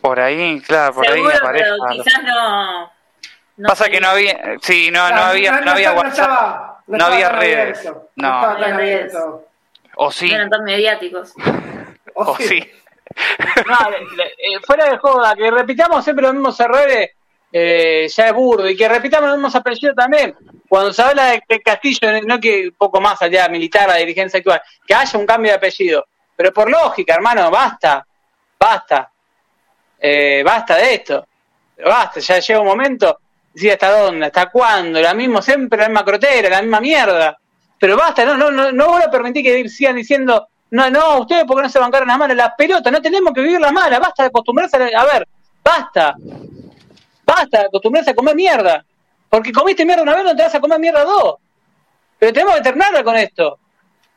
Por 0.00 0.20
ahí, 0.20 0.60
claro, 0.60 0.94
por 0.94 1.08
ahí 1.08 1.22
aparece. 1.22 1.64
Pero 1.64 2.02
quizás 2.02 2.22
no. 2.22 2.90
Pasa 3.66 3.88
que 3.88 4.00
no 4.00 4.08
había, 4.08 4.56
sí, 4.60 4.90
no, 4.90 5.08
no, 5.10 5.22
había, 5.22 5.60
no, 5.60 5.72
había 5.72 5.92
WhatsApp, 5.92 6.80
no, 6.86 7.04
había 7.04 7.28
redes, 7.30 7.90
no. 8.16 8.28
había 8.28 8.76
redes. 8.76 9.14
O 9.96 10.10
sí. 10.10 10.28
No 10.28 10.36
eran 10.36 10.50
tan 10.50 10.64
mediáticos. 10.64 11.34
o, 12.14 12.36
sí. 12.36 12.58
Eh, 12.58 14.58
fuera 14.64 14.88
de 14.88 14.98
joda, 14.98 15.34
que 15.34 15.50
repitamos 15.50 16.04
siempre 16.04 16.24
los 16.24 16.34
mismos 16.34 16.58
errores 16.60 17.10
eh, 17.52 18.08
ya 18.08 18.28
es 18.28 18.32
burdo. 18.32 18.68
Y 18.68 18.76
que 18.76 18.88
repitamos 18.88 19.28
los 19.28 19.38
mismos 19.38 19.54
apellidos 19.54 19.96
también. 19.96 20.34
Cuando 20.68 20.92
se 20.92 21.02
habla 21.02 21.40
de 21.48 21.60
Castillo, 21.60 22.20
no 22.24 22.38
que 22.38 22.72
poco 22.76 23.00
más 23.00 23.20
allá 23.22 23.48
militar, 23.48 23.88
la 23.88 23.96
dirigencia 23.96 24.38
actual, 24.38 24.62
que 24.86 24.94
haya 24.94 25.18
un 25.18 25.26
cambio 25.26 25.52
de 25.52 25.56
apellido. 25.56 26.06
Pero 26.36 26.52
por 26.52 26.70
lógica, 26.70 27.14
hermano, 27.14 27.50
basta, 27.50 28.06
basta, 28.58 29.10
eh, 29.98 30.42
basta 30.44 30.76
de 30.76 30.94
esto. 30.94 31.26
Basta, 31.84 32.20
ya 32.20 32.38
llega 32.38 32.60
un 32.60 32.66
momento, 32.66 33.18
decir 33.52 33.72
hasta 33.72 33.98
dónde, 33.98 34.26
hasta 34.26 34.50
cuándo, 34.50 35.00
la 35.00 35.14
misma, 35.14 35.42
siempre 35.42 35.78
la 35.78 35.88
misma 35.88 36.04
crotera, 36.04 36.48
la 36.48 36.62
misma 36.62 36.80
mierda. 36.80 37.38
Pero 37.78 37.96
basta, 37.96 38.24
no, 38.24 38.36
no, 38.36 38.50
no, 38.50 38.72
no 38.72 38.88
voy 38.88 39.02
a 39.02 39.10
permitir 39.10 39.42
que 39.42 39.68
sigan 39.68 39.96
diciendo, 39.96 40.48
no, 40.70 40.90
no, 40.90 41.20
ustedes 41.20 41.44
porque 41.46 41.62
no 41.62 41.68
se 41.68 41.78
bancaron 41.78 42.08
las 42.08 42.18
malas, 42.18 42.36
las 42.36 42.52
pelotas, 42.56 42.92
no 42.92 43.00
tenemos 43.00 43.32
que 43.32 43.40
vivir 43.40 43.60
la 43.60 43.72
mala, 43.72 43.98
basta 43.98 44.22
de 44.24 44.28
acostumbrarse 44.28 44.76
a, 44.76 45.00
a 45.00 45.04
ver, 45.04 45.26
basta, 45.64 46.14
Basta, 47.30 47.60
acostumbrarse 47.60 48.10
a 48.10 48.14
comer 48.14 48.34
mierda. 48.34 48.84
Porque 49.28 49.52
comiste 49.52 49.84
mierda 49.84 50.02
una 50.02 50.16
vez, 50.16 50.24
no 50.24 50.34
te 50.34 50.42
vas 50.42 50.54
a 50.54 50.60
comer 50.60 50.80
mierda 50.80 51.04
dos. 51.04 51.36
Pero 52.18 52.32
tenemos 52.32 52.56
que 52.56 52.62
terminar 52.62 53.04
con 53.04 53.16
esto. 53.16 53.58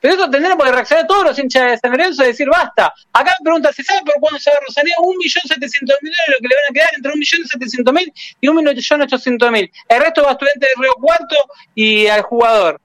Pero 0.04 0.16
esto 0.16 0.30
tendremos 0.30 0.62
que 0.62 0.70
reaccionar 0.70 1.08
todos 1.08 1.24
los 1.24 1.40
hinchas 1.40 1.72
de 1.72 1.78
San 1.78 1.92
Lorenzo 1.92 2.24
y 2.24 2.28
decir 2.28 2.50
basta. 2.50 2.94
Acá 3.14 3.34
me 3.40 3.46
pregunta, 3.46 3.72
¿se 3.72 3.86
sabe 3.86 4.02
por 4.02 4.16
cuándo 4.20 4.38
se 4.38 4.52
va 4.52 4.58
a 4.58 4.66
Rosaneo? 4.68 4.96
Un 5.00 5.16
millón 5.16 5.44
setecientos 5.48 5.96
mil 6.02 6.12
dólares 6.12 6.36
lo 6.36 6.42
que 6.42 6.48
le 6.50 6.56
van 6.56 6.64
a 6.70 6.74
quedar 6.74 6.90
entre 6.94 7.12
un 7.14 7.20
millón 7.20 7.48
setecientos 7.48 7.94
mil 7.94 8.14
y 8.42 8.48
un 8.50 8.56
millón 8.58 9.02
ochocientos 9.02 9.50
mil. 9.50 9.72
El 9.88 10.02
resto 10.02 10.24
va 10.24 10.32
a 10.32 10.32
estudiante 10.34 10.68
de 10.68 10.74
Río 10.78 10.94
Cuarto 10.96 11.38
y 11.74 12.08
al 12.08 12.22
jugador. 12.24 12.82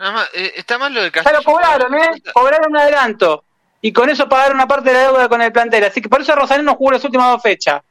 Nada 0.00 0.10
más, 0.10 0.30
eh, 0.34 0.54
está 0.56 0.78
mal 0.78 0.92
lo 0.92 1.00
del 1.00 1.12
Castillo. 1.12 1.32
Ya 1.32 1.38
lo 1.38 1.44
cobraron, 1.44 1.94
¿eh? 1.94 2.22
Cobraron 2.32 2.68
un 2.68 2.76
adelanto 2.76 3.44
y 3.80 3.92
con 3.92 4.10
eso 4.10 4.28
pagar 4.28 4.52
una 4.52 4.66
parte 4.66 4.88
de 4.88 4.94
la 4.94 5.02
deuda 5.02 5.28
con 5.28 5.42
el 5.42 5.52
plantel. 5.52 5.84
Así 5.84 6.02
que 6.02 6.08
por 6.08 6.22
eso 6.22 6.34
Rosario 6.34 6.64
no 6.64 6.74
jugó 6.74 6.90
las 6.90 7.04
últimas 7.04 7.30
dos 7.30 7.40
fechas. 7.40 7.82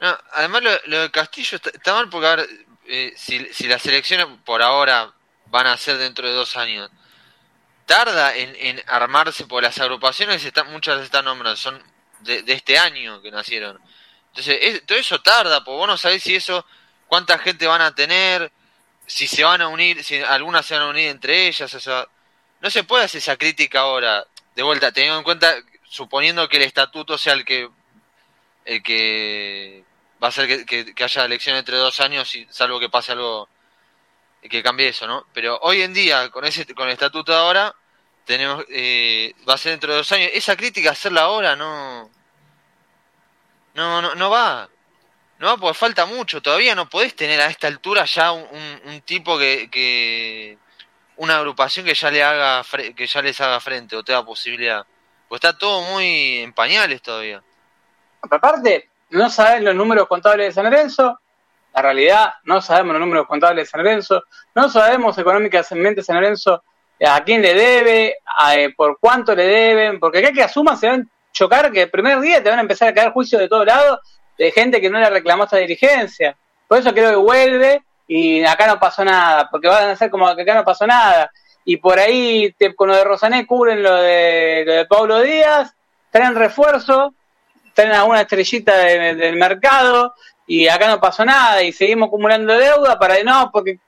No, 0.00 0.18
además 0.32 0.62
lo, 0.86 1.02
de 1.02 1.10
Castillo 1.12 1.56
está, 1.72 1.94
mal 1.94 2.10
porque 2.10 2.48
eh, 2.86 3.12
si, 3.16 3.66
las 3.66 3.84
elecciones 3.86 4.26
por 4.44 4.62
ahora 4.62 5.12
van 5.46 5.66
a 5.66 5.76
ser 5.76 5.98
dentro 5.98 6.26
de 6.26 6.34
dos 6.34 6.56
años, 6.56 6.90
tarda 7.86 8.34
en, 8.36 8.82
armarse 8.86 9.46
por 9.46 9.62
las 9.62 9.78
agrupaciones, 9.78 10.42
muchas 10.66 11.02
están 11.02 11.24
nombradas, 11.24 11.58
son 11.58 11.82
de, 12.20 12.42
este 12.46 12.78
año 12.78 13.22
que 13.22 13.30
nacieron. 13.30 13.80
Entonces, 14.28 14.82
todo 14.84 14.98
eso 14.98 15.20
tarda, 15.20 15.62
porque 15.64 15.76
vos 15.76 15.86
no 15.86 15.96
sabés 15.96 16.22
si 16.22 16.34
eso, 16.34 16.66
cuánta 17.06 17.38
gente 17.38 17.66
van 17.66 17.82
a 17.82 17.94
tener, 17.94 18.50
si 19.06 19.26
se 19.26 19.44
van 19.44 19.62
a 19.62 19.68
unir, 19.68 20.02
si 20.02 20.20
algunas 20.20 20.66
se 20.66 20.74
van 20.74 20.84
a 20.84 20.88
unir 20.88 21.08
entre 21.08 21.46
ellas, 21.46 21.88
no 22.60 22.70
se 22.70 22.84
puede 22.84 23.04
hacer 23.04 23.18
esa 23.18 23.36
crítica 23.36 23.80
ahora, 23.80 24.26
de 24.54 24.62
vuelta, 24.62 24.92
teniendo 24.92 25.18
en 25.18 25.24
cuenta, 25.24 25.54
suponiendo 25.84 26.48
que 26.48 26.56
el 26.56 26.64
estatuto 26.64 27.18
sea 27.18 27.34
el 27.34 27.44
que, 27.44 27.68
el 28.64 28.82
que 28.82 29.84
va 30.22 30.28
a 30.28 30.32
ser 30.32 30.66
que, 30.66 30.94
haya 31.02 31.24
elección 31.24 31.56
entre 31.56 31.76
dos 31.76 32.00
años, 32.00 32.34
y, 32.34 32.46
salvo 32.50 32.80
que 32.80 32.88
pase 32.88 33.12
algo 33.12 33.48
que 34.42 34.62
cambie 34.62 34.88
eso, 34.88 35.06
¿no? 35.06 35.26
Pero 35.32 35.58
hoy 35.62 35.82
en 35.82 35.94
día, 35.94 36.30
con 36.30 36.44
ese 36.44 36.66
con 36.74 36.86
el 36.86 36.92
estatuto 36.92 37.32
de 37.32 37.38
ahora, 37.38 37.74
tenemos 38.24 38.64
eh, 38.68 39.34
va 39.48 39.54
a 39.54 39.58
ser 39.58 39.72
dentro 39.72 39.92
de 39.92 39.98
dos 39.98 40.12
años. 40.12 40.30
Esa 40.34 40.56
crítica, 40.56 40.90
hacerla 40.90 41.22
ahora, 41.22 41.56
no, 41.56 42.10
no, 43.74 44.02
no, 44.02 44.14
no 44.14 44.30
va. 44.30 44.68
No 45.38 45.48
va 45.48 45.56
porque 45.56 45.78
falta 45.78 46.06
mucho. 46.06 46.40
Todavía 46.40 46.74
no 46.74 46.88
podés 46.88 47.16
tener 47.16 47.40
a 47.40 47.46
esta 47.46 47.66
altura 47.66 48.04
ya 48.04 48.32
un, 48.32 49.02
tipo 49.04 49.38
que, 49.38 49.68
que, 49.70 50.58
una 51.16 51.36
agrupación 51.38 51.84
que 51.84 51.94
ya 51.94 52.10
le 52.10 52.22
haga 52.22 52.64
que 52.94 53.06
ya 53.06 53.22
les 53.22 53.40
haga 53.40 53.60
frente 53.60 53.96
o 53.96 54.04
tenga 54.04 54.24
posibilidad. 54.24 54.86
Pues 55.28 55.40
está 55.40 55.56
todo 55.58 55.82
muy 55.82 56.38
en 56.38 56.52
pañales 56.52 57.02
todavía. 57.02 57.42
Aparte, 58.22 58.88
no 59.10 59.30
saben 59.30 59.64
los 59.64 59.74
números 59.74 60.06
contables 60.08 60.48
de 60.48 60.52
San 60.52 60.64
Lorenzo, 60.64 61.20
la 61.74 61.82
realidad, 61.82 62.34
no 62.44 62.60
sabemos 62.60 62.92
los 62.92 63.00
números 63.00 63.26
contables 63.26 63.66
de 63.66 63.70
San 63.70 63.82
Lorenzo, 63.82 64.22
no 64.54 64.68
sabemos 64.68 65.18
económicamente 65.18 66.02
San 66.02 66.16
Lorenzo 66.16 66.62
a 67.04 67.24
quién 67.24 67.42
le 67.42 67.54
debe, 67.54 68.16
eh, 68.54 68.72
por 68.76 68.98
cuánto 68.98 69.34
le 69.34 69.46
deben, 69.46 69.98
porque 69.98 70.18
acá 70.18 70.32
que 70.32 70.42
asuman 70.42 70.76
se 70.76 70.88
van 70.88 71.00
a 71.02 71.32
chocar 71.32 71.72
que 71.72 71.82
el 71.82 71.90
primer 71.90 72.20
día 72.20 72.42
te 72.42 72.48
van 72.48 72.58
a 72.58 72.62
empezar 72.62 72.88
a 72.88 72.94
caer 72.94 73.12
juicios 73.12 73.40
de 73.40 73.48
todos 73.48 73.66
lados 73.66 73.98
de 74.38 74.50
gente 74.52 74.80
que 74.80 74.90
no 74.90 74.98
le 74.98 75.10
reclamó 75.10 75.44
esta 75.44 75.56
dirigencia. 75.56 76.36
Por 76.68 76.78
eso 76.78 76.92
creo 76.92 77.10
que 77.10 77.16
vuelve 77.16 77.82
y 78.06 78.44
acá 78.44 78.66
no 78.66 78.78
pasó 78.78 79.04
nada, 79.04 79.48
porque 79.50 79.68
van 79.68 79.88
a 79.88 79.92
hacer 79.92 80.10
como 80.10 80.34
que 80.34 80.42
acá 80.42 80.54
no 80.54 80.64
pasó 80.64 80.86
nada. 80.86 81.30
Y 81.64 81.78
por 81.78 81.98
ahí 81.98 82.54
con 82.76 82.88
lo 82.88 82.96
de 82.96 83.04
Rosané 83.04 83.46
cubren 83.46 83.82
lo 83.82 83.94
de, 83.94 84.64
lo 84.66 84.72
de 84.72 84.86
Pablo 84.86 85.20
Díaz, 85.20 85.74
traen 86.10 86.34
refuerzo, 86.34 87.14
traen 87.74 87.92
alguna 87.92 88.22
estrellita 88.22 88.76
del 88.78 89.36
mercado 89.36 90.14
y 90.46 90.68
acá 90.68 90.88
no 90.88 91.00
pasó 91.00 91.24
nada 91.24 91.62
y 91.62 91.72
seguimos 91.72 92.08
acumulando 92.08 92.56
deuda 92.56 92.98
para 92.98 93.22
no, 93.22 93.50
porque 93.52 93.78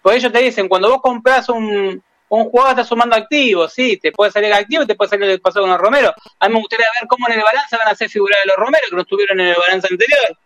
por 0.00 0.14
ellos 0.14 0.32
te 0.32 0.40
dicen, 0.40 0.68
cuando 0.68 0.90
vos 0.90 1.00
compras 1.00 1.48
un, 1.48 2.02
un 2.28 2.44
jugador 2.44 2.72
está 2.72 2.84
sumando 2.84 3.14
activos, 3.14 3.72
sí, 3.72 3.98
te 3.98 4.10
puede 4.10 4.30
salir 4.30 4.52
activo 4.52 4.82
y 4.82 4.86
te 4.86 4.94
puede 4.94 5.10
salir 5.10 5.28
el 5.28 5.40
pasado 5.40 5.64
con 5.64 5.70
los 5.70 5.80
Romero. 5.80 6.14
A 6.38 6.48
mí 6.48 6.54
me 6.54 6.60
gustaría 6.60 6.86
ver 6.98 7.06
cómo 7.06 7.28
en 7.28 7.34
el 7.34 7.42
balance 7.42 7.76
van 7.76 7.88
a 7.88 7.94
ser 7.94 8.08
figuras 8.08 8.38
de 8.42 8.48
los 8.48 8.56
Romero, 8.56 8.86
que 8.88 8.96
no 8.96 9.02
estuvieron 9.02 9.38
en 9.38 9.48
el 9.48 9.56
balance 9.56 9.88
anterior. 9.90 10.38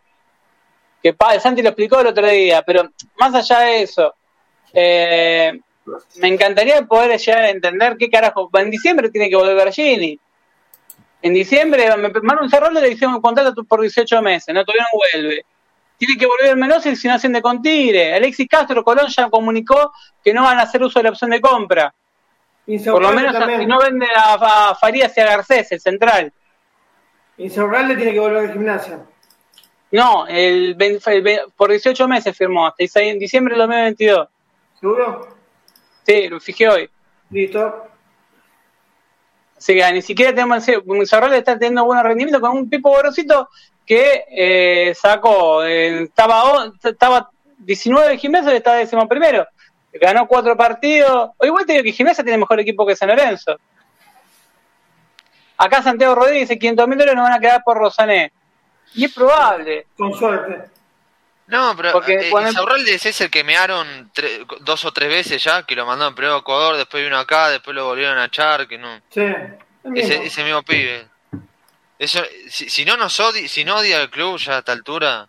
Que 1.01 1.13
pa, 1.15 1.39
Santi 1.39 1.63
lo 1.63 1.69
explicó 1.69 2.01
el 2.01 2.09
otro 2.09 2.27
día, 2.27 2.63
pero 2.63 2.91
más 3.19 3.35
allá 3.35 3.61
de 3.61 3.83
eso, 3.83 4.15
eh, 4.73 5.61
me 6.17 6.29
encantaría 6.29 6.83
poder 6.83 7.19
llegar 7.21 7.45
a 7.45 7.51
entender 7.51 7.97
qué 7.97 8.11
carajo. 8.11 8.51
En 8.55 8.71
diciembre 8.71 9.09
tiene 9.11 9.31
que 9.31 9.37
volver 9.37 9.73
Gini. 9.73 10.19
En 11.23 11.35
diciembre, 11.35 11.89
Manu 12.23 12.49
Cerrolo 12.49 12.81
le 12.81 12.91
hicieron 12.91 13.17
un 13.17 13.21
contrato 13.21 13.65
por 13.65 13.81
18 13.81 14.23
meses, 14.23 14.55
no 14.55 14.65
todavía 14.65 14.87
no 14.93 14.99
vuelve. 14.99 15.45
Tiene 15.99 16.17
que 16.19 16.27
volver 16.27 16.57
Menos 16.57 16.85
y 16.87 16.95
si 16.95 17.09
no 17.09 17.15
hacen 17.15 17.33
de 17.33 17.41
Contire. 17.41 18.15
Alexis 18.15 18.49
Castro 18.49 18.85
Colón 18.85 19.07
ya 19.09 19.31
comunicó 19.31 19.93
que 20.23 20.35
no 20.35 20.43
van 20.43 20.59
a 20.59 20.63
hacer 20.63 20.83
uso 20.83 20.99
de 20.99 21.05
la 21.05 21.11
opción 21.11 21.31
de 21.31 21.41
compra. 21.41 21.95
Por 22.67 23.01
lo 23.01 23.13
menos 23.13 23.35
si 23.59 23.67
no 23.67 23.79
vende 23.79 24.07
a, 24.15 24.75
Farías 24.75 25.17
y 25.17 25.21
a 25.21 25.25
Garcés, 25.25 25.73
el 25.73 25.81
central. 25.81 26.33
Insaurralde 27.39 27.97
tiene 27.97 28.13
que 28.13 28.21
volver 28.21 28.51
a 28.51 28.53
gimnasia. 28.53 29.01
No, 29.93 30.27
el, 30.27 30.77
por 31.57 31.71
18 31.71 32.09
meses 32.09 32.37
firmó, 32.37 32.67
hasta 32.67 33.01
en 33.01 33.19
diciembre 33.19 33.55
del 33.55 33.67
2022. 33.67 34.29
¿Seguro? 34.81 35.29
Sí, 36.05 36.29
lo 36.29 36.41
fijé 36.41 36.69
hoy. 36.69 36.91
Listo. 37.31 37.89
Que 39.65 39.93
ni 39.93 40.03
siquiera 40.03 40.33
tenemos. 40.33 40.67
Insaurralde 40.69 41.39
está 41.39 41.59
teniendo 41.59 41.85
buenos 41.85 42.05
rendimientos 42.05 42.41
con 42.41 42.57
un 42.57 42.71
tipo 42.71 42.91
borrosito 42.91 43.49
que 43.85 44.25
eh, 44.31 44.95
sacó, 44.95 45.65
eh, 45.65 46.03
estaba, 46.03 46.73
estaba 46.83 47.31
19 47.59 48.09
de 48.09 48.19
Gimnasia 48.19 48.53
y 48.53 48.57
está 48.57 48.75
décimo 48.75 49.09
primero. 49.09 49.47
Ganó 49.93 50.27
cuatro 50.27 50.57
partidos. 50.57 51.31
O 51.37 51.47
igual 51.47 51.65
te 51.65 51.73
digo 51.73 51.85
que 51.85 51.93
Gimnasia 51.93 52.25
tiene 52.25 52.39
mejor 52.39 52.61
equipo 52.61 52.87
que 52.87 52.97
San 52.97 53.09
Lorenzo. 53.09 53.57
Acá 55.57 55.83
Santiago 55.83 56.15
Rodríguez 56.15 56.49
dice 56.49 56.59
500 56.59 56.89
mil 56.89 56.99
dólares 56.99 57.17
no 57.17 57.23
van 57.23 57.33
a 57.33 57.41
quedar 57.41 57.63
por 57.65 57.79
Rosané. 57.79 58.33
Y 58.95 59.05
es 59.05 59.15
probable. 59.15 59.87
Con 59.97 60.13
suerte. 60.13 60.76
No, 61.49 61.77
pero 61.77 61.93
Porque, 61.93 62.15
eh, 62.15 62.31
es 62.87 63.21
el 63.21 63.31
que 63.31 63.45
mearon 63.45 64.11
dos 64.61 64.85
o 64.85 64.93
tres 64.93 65.09
veces 65.09 65.43
ya, 65.43 65.63
que 65.63 65.77
lo 65.77 65.87
mandaron 65.87 66.15
primero 66.15 66.37
a 66.37 66.41
Ecuador, 66.41 66.77
después 66.77 67.05
vino 67.05 67.17
acá, 67.19 67.51
después 67.51 67.75
lo 67.75 67.85
volvieron 67.85 68.19
a 68.19 68.25
echar, 68.25 68.67
que 68.67 68.79
no. 68.79 69.01
Sí. 69.11 69.23
Ese, 69.95 70.25
ese 70.25 70.43
mismo 70.43 70.63
pibe. 70.63 71.07
Eso, 71.99 72.21
si, 72.49 72.85
no 72.85 72.97
nos 72.97 73.19
odia, 73.21 73.49
si 73.49 73.65
no 73.65 73.77
odia 73.77 74.03
el 74.03 74.11
club 74.11 74.39
ya 74.39 74.57
a 74.57 74.59
esta 74.59 74.73
altura. 74.73 75.29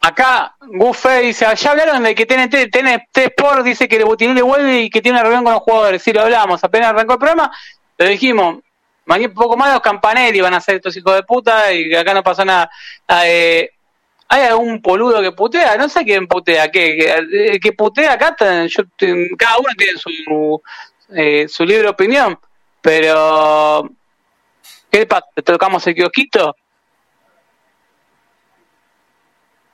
Acá 0.00 0.54
Buffet 0.60 1.22
dice, 1.22 1.46
ya 1.56 1.70
hablaron 1.70 2.02
de 2.02 2.14
que 2.14 2.26
TNT, 2.26 2.70
TNT 2.70 3.18
Sport 3.18 3.64
dice 3.64 3.88
que 3.88 3.98
le 3.98 4.42
vuelve 4.42 4.82
y 4.82 4.90
que 4.90 5.00
tiene 5.00 5.18
una 5.18 5.22
reunión 5.22 5.44
con 5.44 5.54
los 5.54 5.62
jugadores. 5.62 6.02
Sí, 6.02 6.12
lo 6.12 6.22
hablamos, 6.22 6.62
apenas 6.62 6.90
arrancó 6.90 7.14
el 7.14 7.18
programa, 7.18 7.50
lo 7.98 8.06
dijimos. 8.06 8.58
Mañana 9.06 9.34
poco 9.34 9.56
más 9.56 9.72
los 9.72 9.82
campanelli 9.82 10.40
van 10.40 10.54
a 10.54 10.60
ser 10.60 10.76
estos 10.76 10.96
hijos 10.96 11.14
de 11.14 11.22
puta 11.24 11.72
y 11.72 11.94
acá 11.94 12.14
no 12.14 12.22
pasa 12.22 12.44
nada. 12.44 12.70
Ah, 13.06 13.26
eh, 13.26 13.70
¿Hay 14.28 14.42
algún 14.42 14.80
poludo 14.82 15.20
que 15.22 15.32
putea? 15.32 15.76
No 15.76 15.88
sé 15.88 16.04
quién 16.04 16.26
putea. 16.26 16.70
¿Qué, 16.70 17.58
que, 17.62 17.72
putea 17.72 18.12
acá? 18.14 18.34
Yo, 18.66 18.82
cada 19.38 19.58
uno 19.58 19.68
tiene 19.76 19.98
su, 19.98 20.62
eh, 21.14 21.46
su 21.48 21.64
libre 21.64 21.88
opinión. 21.88 22.38
Pero 22.80 23.88
¿Qué 24.94 25.06
pasa? 25.06 25.26
¿Te 25.34 25.42
tocamos 25.42 25.84
el 25.88 25.94
kiosquito? 25.96 26.54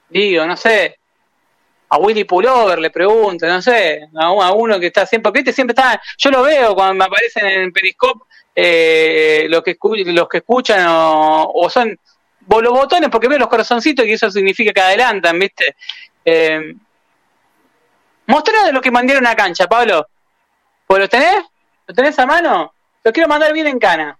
Digo, 0.09 0.47
no 0.47 0.57
sé. 0.57 0.99
A 1.91 1.99
Willy 1.99 2.25
Pullover 2.25 2.79
le 2.79 2.89
pregunto, 2.89 3.47
no 3.47 3.61
sé. 3.61 4.01
A 4.19 4.53
uno 4.53 4.81
que 4.81 4.87
está 4.87 5.05
siempre. 5.05 5.31
Porque 5.31 5.53
siempre 5.53 5.73
está. 5.73 6.01
Yo 6.17 6.31
lo 6.31 6.43
veo 6.43 6.75
cuando 6.75 6.95
me 6.95 7.05
aparecen 7.05 7.45
en 7.45 7.71
Periscope 7.71 8.25
eh, 8.55 9.47
que 9.63 9.77
los 10.07 10.29
que 10.29 10.39
escuchan 10.39 10.87
o, 10.89 11.69
son 11.69 11.95
los 12.49 12.73
botones 12.73 13.11
porque 13.11 13.29
veo 13.29 13.39
los 13.39 13.49
corazoncitos 13.49 14.07
y 14.07 14.13
eso 14.13 14.31
significa 14.31 14.73
que 14.73 14.81
adelantan, 14.81 15.39
¿viste? 15.39 15.77
Eh, 16.25 16.75
de 18.65 18.73
lo 18.73 18.81
que 18.81 18.91
mandaron 18.91 19.27
a 19.27 19.35
cancha, 19.35 19.67
Pablo. 19.67 20.07
¿Pues 20.87 21.01
lo 21.01 21.09
tenés? 21.09 21.45
¿Lo 21.87 21.95
tenés 21.95 22.19
a 22.19 22.27
mano? 22.27 22.75
Lo 23.03 23.13
quiero 23.13 23.29
mandar 23.29 23.53
bien 23.53 23.67
en 23.67 23.79
cana. 23.79 24.17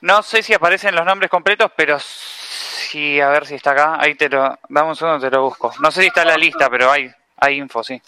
No 0.00 0.22
sé 0.22 0.42
si 0.42 0.54
aparecen 0.54 0.94
los 0.94 1.04
nombres 1.04 1.30
completos, 1.30 1.70
pero 1.76 1.98
sí, 1.98 3.20
a 3.20 3.28
ver 3.28 3.46
si 3.46 3.56
está 3.56 3.72
acá. 3.72 3.96
Ahí 3.98 4.14
te 4.14 4.28
lo, 4.28 4.58
dame 4.68 4.88
un 4.88 4.96
segundo, 4.96 5.20
te 5.20 5.34
lo 5.34 5.42
busco. 5.42 5.72
No 5.80 5.90
sé 5.90 6.02
si 6.02 6.06
está 6.08 6.22
en 6.22 6.28
la 6.28 6.36
lista, 6.36 6.70
pero 6.70 6.90
hay, 6.90 7.10
hay 7.36 7.56
info, 7.56 7.82
sí. 7.82 8.00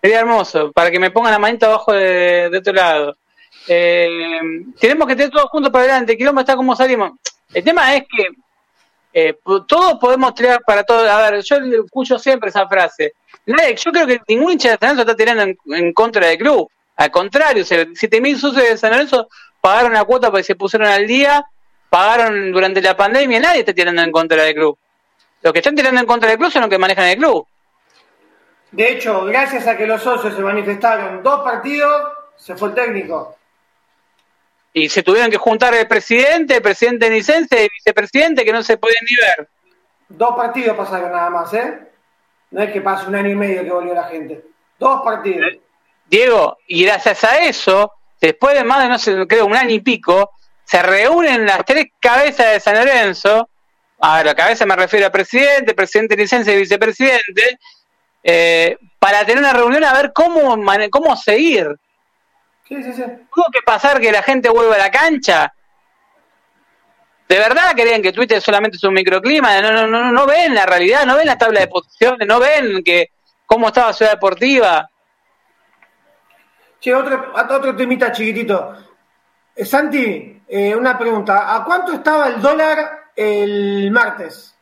Sería 0.00 0.20
hermoso, 0.20 0.72
para 0.72 0.90
que 0.90 0.98
me 0.98 1.10
pongan 1.10 1.32
la 1.32 1.38
manita 1.38 1.66
abajo 1.66 1.92
de, 1.92 2.48
de 2.50 2.58
otro 2.58 2.72
lado. 2.72 3.16
Eh, 3.68 4.40
tenemos 4.78 5.06
que 5.08 5.16
tener 5.16 5.30
todos 5.30 5.50
juntos 5.50 5.72
para 5.72 5.84
adelante. 5.84 6.16
Quilombo 6.16 6.40
está 6.40 6.56
como 6.56 6.74
salimos. 6.76 7.12
El 7.52 7.64
tema 7.64 7.94
es 7.94 8.02
que 8.02 8.28
eh, 9.12 9.38
todos 9.44 9.94
podemos 9.98 10.34
tirar 10.34 10.60
para 10.66 10.84
todos. 10.84 11.08
A 11.08 11.30
ver, 11.30 11.42
yo 11.42 11.56
escucho 11.84 12.18
siempre 12.18 12.50
esa 12.50 12.68
frase. 12.68 13.14
yo 13.46 13.92
creo 13.92 14.06
que 14.06 14.20
ningún 14.28 14.52
hincha 14.52 14.70
de 14.70 14.78
San 14.78 14.88
Lorenzo 14.90 15.02
está 15.02 15.16
tirando 15.16 15.54
en, 15.74 15.92
contra 15.94 16.26
del 16.26 16.38
club. 16.38 16.70
Al 16.96 17.10
contrario, 17.10 17.64
7.000 17.64 18.36
socios 18.36 18.68
de 18.68 18.76
San 18.76 18.90
Lorenzo 18.90 19.28
pagaron 19.60 19.94
la 19.94 20.04
cuota 20.04 20.30
porque 20.30 20.44
se 20.44 20.54
pusieron 20.54 20.88
al 20.88 21.06
día, 21.06 21.44
pagaron 21.88 22.52
durante 22.52 22.82
la 22.82 22.96
pandemia, 22.96 23.40
nadie 23.40 23.60
está 23.60 23.72
tirando 23.72 24.02
en 24.02 24.12
contra 24.12 24.42
del 24.42 24.54
club. 24.54 24.78
Los 25.42 25.52
que 25.52 25.60
están 25.60 25.74
tirando 25.74 26.00
en 26.00 26.06
contra 26.06 26.28
del 26.28 26.38
club 26.38 26.50
son 26.50 26.62
los 26.62 26.70
que 26.70 26.78
manejan 26.78 27.06
el 27.06 27.16
club. 27.16 27.46
De 28.72 28.92
hecho, 28.92 29.24
gracias 29.24 29.66
a 29.66 29.76
que 29.76 29.86
los 29.86 30.02
socios 30.02 30.34
se 30.34 30.42
manifestaron 30.42 31.22
dos 31.22 31.42
partidos, 31.42 32.12
se 32.36 32.54
fue 32.54 32.68
el 32.68 32.74
técnico. 32.74 33.36
Y 34.78 34.90
se 34.90 35.02
tuvieron 35.02 35.30
que 35.30 35.38
juntar 35.38 35.74
el 35.74 35.88
presidente, 35.88 36.56
el 36.56 36.60
presidente 36.60 37.06
y 37.06 37.54
el 37.62 37.70
vicepresidente 37.72 38.44
que 38.44 38.52
no 38.52 38.62
se 38.62 38.76
pueden 38.76 38.98
ni 39.08 39.16
ver. 39.16 39.48
Dos 40.06 40.36
partidos 40.36 40.76
pasaron 40.76 41.12
nada 41.12 41.30
más, 41.30 41.54
¿eh? 41.54 41.78
No 42.50 42.62
es 42.62 42.70
que 42.70 42.82
pase 42.82 43.06
un 43.06 43.14
año 43.14 43.30
y 43.30 43.36
medio 43.36 43.64
que 43.64 43.70
volvió 43.70 43.94
la 43.94 44.04
gente. 44.04 44.44
Dos 44.78 45.00
partidos. 45.02 45.50
Diego, 46.10 46.58
y 46.66 46.84
gracias 46.84 47.24
a 47.24 47.38
eso, 47.38 47.90
después 48.20 48.54
de 48.54 48.64
más 48.64 48.82
de, 48.82 48.88
no 48.90 48.98
sé, 48.98 49.26
creo, 49.26 49.46
un 49.46 49.56
año 49.56 49.70
y 49.70 49.80
pico, 49.80 50.32
se 50.62 50.82
reúnen 50.82 51.46
las 51.46 51.64
tres 51.64 51.86
cabezas 51.98 52.52
de 52.52 52.60
San 52.60 52.74
Lorenzo, 52.74 53.48
a 53.98 54.22
la 54.22 54.34
cabeza 54.34 54.66
me 54.66 54.76
refiero 54.76 55.06
a 55.06 55.10
presidente, 55.10 55.72
presidente 55.72 56.16
de 56.16 56.22
licencia 56.22 56.52
y 56.52 56.58
vicepresidente, 56.58 57.58
eh, 58.22 58.76
para 58.98 59.24
tener 59.24 59.38
una 59.38 59.54
reunión 59.54 59.84
a 59.84 59.94
ver 59.94 60.12
cómo, 60.12 60.54
cómo 60.90 61.16
seguir. 61.16 61.78
Sí, 62.68 62.82
sí, 62.82 62.92
sí. 62.92 63.02
Tuvo 63.32 63.46
que 63.52 63.60
pasar 63.64 64.00
que 64.00 64.10
la 64.10 64.22
gente 64.22 64.48
vuelva 64.48 64.74
a 64.74 64.78
la 64.78 64.90
cancha. 64.90 65.52
¿De 67.28 67.38
verdad 67.38 67.72
creen 67.74 68.02
que 68.02 68.12
Twitter 68.12 68.40
solamente 68.40 68.76
es 68.76 68.84
un 68.84 68.94
microclima? 68.94 69.60
No, 69.60 69.72
no, 69.72 69.86
no, 69.86 70.12
no 70.12 70.26
ven 70.26 70.54
la 70.54 70.66
realidad, 70.66 71.04
no 71.06 71.16
ven 71.16 71.26
la 71.26 71.38
tabla 71.38 71.60
de 71.60 71.68
posiciones, 71.68 72.26
no 72.26 72.38
ven 72.38 72.82
que 72.84 73.10
cómo 73.44 73.68
estaba 73.68 73.92
Ciudad 73.92 74.12
Deportiva. 74.12 74.88
Che, 76.80 76.94
otro, 76.94 77.32
otro 77.34 77.74
temita 77.74 78.12
chiquitito. 78.12 78.76
Eh, 79.54 79.64
Santi, 79.64 80.42
eh, 80.46 80.74
una 80.74 80.96
pregunta. 80.98 81.54
¿A 81.54 81.64
cuánto 81.64 81.92
estaba 81.92 82.28
el 82.28 82.40
dólar 82.40 83.10
el 83.16 83.90
martes? 83.90 84.54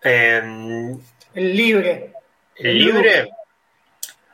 Em, 0.00 1.00
el 1.34 1.56
libre. 1.56 2.12
¿El 2.54 2.78
libre? 2.78 3.30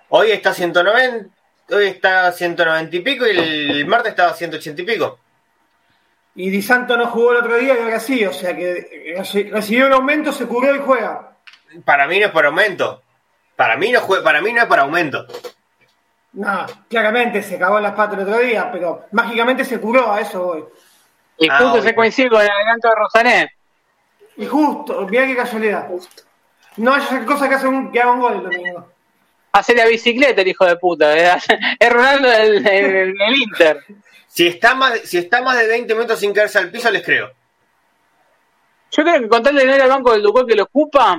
Hoy 0.08 0.30
está 0.30 0.52
190, 0.52 1.33
hoy 1.70 1.86
está 1.86 2.30
190 2.32 2.96
y 2.96 3.00
pico 3.00 3.26
y 3.26 3.30
el 3.30 3.86
martes 3.86 4.10
estaba 4.10 4.32
180 4.32 4.82
y 4.82 4.84
pico. 4.84 5.18
Y 6.36 6.50
Di 6.50 6.62
Santo 6.62 6.96
no 6.96 7.06
jugó 7.06 7.32
el 7.32 7.38
otro 7.38 7.56
día 7.56 7.74
y 7.74 7.82
ahora 7.82 8.00
sí, 8.00 8.24
o 8.24 8.32
sea 8.32 8.56
que 8.56 9.14
recibió 9.52 9.86
un 9.86 9.92
aumento, 9.92 10.32
se 10.32 10.46
cubrió 10.46 10.74
y 10.74 10.80
juega. 10.80 11.36
Para 11.84 12.06
mí 12.06 12.18
no 12.18 12.26
es 12.26 12.32
por 12.32 12.46
aumento. 12.46 13.02
Para 13.56 13.76
mí 13.76 13.92
no, 13.92 14.00
para 14.22 14.40
mí 14.40 14.52
no 14.52 14.62
es 14.62 14.66
por 14.66 14.80
aumento. 14.80 15.26
No, 16.32 16.66
claramente 16.88 17.42
se 17.42 17.58
cagó 17.58 17.76
en 17.76 17.84
las 17.84 17.92
patas 17.92 18.18
el 18.18 18.24
otro 18.24 18.38
día, 18.40 18.70
pero 18.72 19.06
mágicamente 19.12 19.64
se 19.64 19.80
curó, 19.80 20.12
a 20.12 20.20
eso 20.20 20.42
voy. 20.42 20.64
Y 21.38 21.48
ah, 21.48 21.58
justo 21.58 21.82
se 21.82 21.94
coincide 21.94 22.28
con 22.28 22.40
el 22.40 22.50
adelanto 22.50 22.88
de 22.88 22.94
Rosané. 22.96 23.52
Y 24.36 24.46
justo, 24.46 25.06
mira 25.08 25.26
qué 25.26 25.36
casualidad. 25.36 25.88
No 26.76 26.92
hay 26.92 27.24
cosa 27.24 27.48
que, 27.48 27.54
hace 27.54 27.68
un, 27.68 27.92
que 27.92 28.00
haga 28.00 28.12
un 28.12 28.20
gol 28.20 28.34
el 28.34 28.42
domingo. 28.42 28.88
Hace 29.54 29.72
la 29.72 29.86
bicicleta 29.86 30.42
el 30.42 30.48
hijo 30.48 30.66
de 30.66 30.76
puta. 30.76 31.16
¿eh? 31.16 31.38
Es 31.78 31.92
Ronaldo 31.92 32.30
el, 32.32 32.66
el, 32.66 33.14
Inter. 33.36 33.84
Si 34.26 34.48
está, 34.48 34.74
más, 34.74 34.98
si 35.02 35.18
está 35.18 35.42
más 35.42 35.56
de 35.56 35.68
20 35.68 35.94
minutos 35.94 36.18
sin 36.18 36.32
caerse 36.32 36.58
al 36.58 36.72
piso, 36.72 36.90
les 36.90 37.04
creo. 37.04 37.32
Yo 38.90 39.04
creo 39.04 39.20
que 39.20 39.28
contarle 39.28 39.60
dinero 39.60 39.84
al 39.84 39.90
banco 39.90 40.12
del 40.12 40.22
Ducó 40.22 40.44
que 40.44 40.56
lo 40.56 40.64
ocupa, 40.64 41.18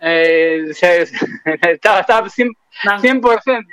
eh, 0.00 0.66
estaba, 0.70 2.00
estaba 2.00 2.28
100%. 2.28 2.54
100%. 2.84 3.66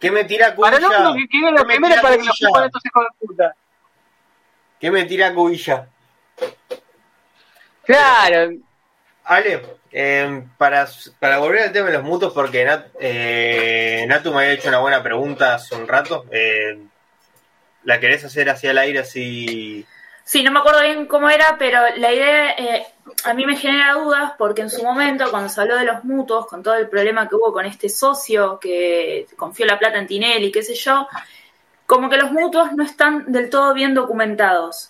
¿Qué 0.00 0.10
me 0.10 0.24
tira 0.24 0.56
Cubilla? 0.56 0.78
Para 0.80 1.14
que 1.14 1.28
quiere 1.28 1.52
la 1.52 1.64
primera 1.64 2.02
para 2.02 2.16
que 2.16 2.24
los 2.24 2.40
estos 2.40 2.84
hijos 2.84 3.04
de 3.04 3.26
puta. 3.26 3.54
¿Qué 4.80 4.90
me 4.90 5.04
tira 5.04 5.32
Cubilla? 5.32 5.88
Claro. 7.84 8.54
Ale, 9.22 9.77
Eh, 9.90 10.44
para, 10.58 10.86
para 11.18 11.38
volver 11.38 11.62
al 11.62 11.72
tema 11.72 11.86
de 11.86 11.94
los 11.94 12.02
mutuos, 12.02 12.32
porque 12.32 12.64
Nat, 12.64 12.88
eh, 13.00 14.04
Natu 14.06 14.32
me 14.32 14.42
había 14.42 14.52
hecho 14.52 14.68
una 14.68 14.80
buena 14.80 15.02
pregunta 15.02 15.54
hace 15.54 15.74
un 15.74 15.88
rato. 15.88 16.26
Eh, 16.30 16.78
¿La 17.84 18.00
querés 18.00 18.24
hacer 18.24 18.50
hacia 18.50 18.70
el 18.70 18.78
aire 18.78 18.98
así? 18.98 19.86
Sí, 20.24 20.42
no 20.42 20.50
me 20.50 20.58
acuerdo 20.58 20.82
bien 20.82 21.06
cómo 21.06 21.30
era, 21.30 21.56
pero 21.58 21.80
la 21.96 22.12
idea 22.12 22.50
eh, 22.50 22.86
a 23.24 23.32
mí 23.32 23.46
me 23.46 23.56
genera 23.56 23.94
dudas 23.94 24.32
porque 24.36 24.60
en 24.60 24.68
su 24.68 24.82
momento, 24.82 25.30
cuando 25.30 25.48
se 25.48 25.58
habló 25.58 25.76
de 25.76 25.86
los 25.86 26.04
mutuos, 26.04 26.46
con 26.46 26.62
todo 26.62 26.74
el 26.74 26.88
problema 26.88 27.26
que 27.26 27.36
hubo 27.36 27.50
con 27.50 27.64
este 27.64 27.88
socio 27.88 28.58
que 28.60 29.26
confió 29.36 29.64
la 29.64 29.78
plata 29.78 29.96
en 29.96 30.06
Tinelli, 30.06 30.52
qué 30.52 30.62
sé 30.62 30.74
yo, 30.74 31.08
como 31.86 32.10
que 32.10 32.18
los 32.18 32.30
mutuos 32.30 32.72
no 32.74 32.84
están 32.84 33.32
del 33.32 33.48
todo 33.48 33.72
bien 33.72 33.94
documentados. 33.94 34.87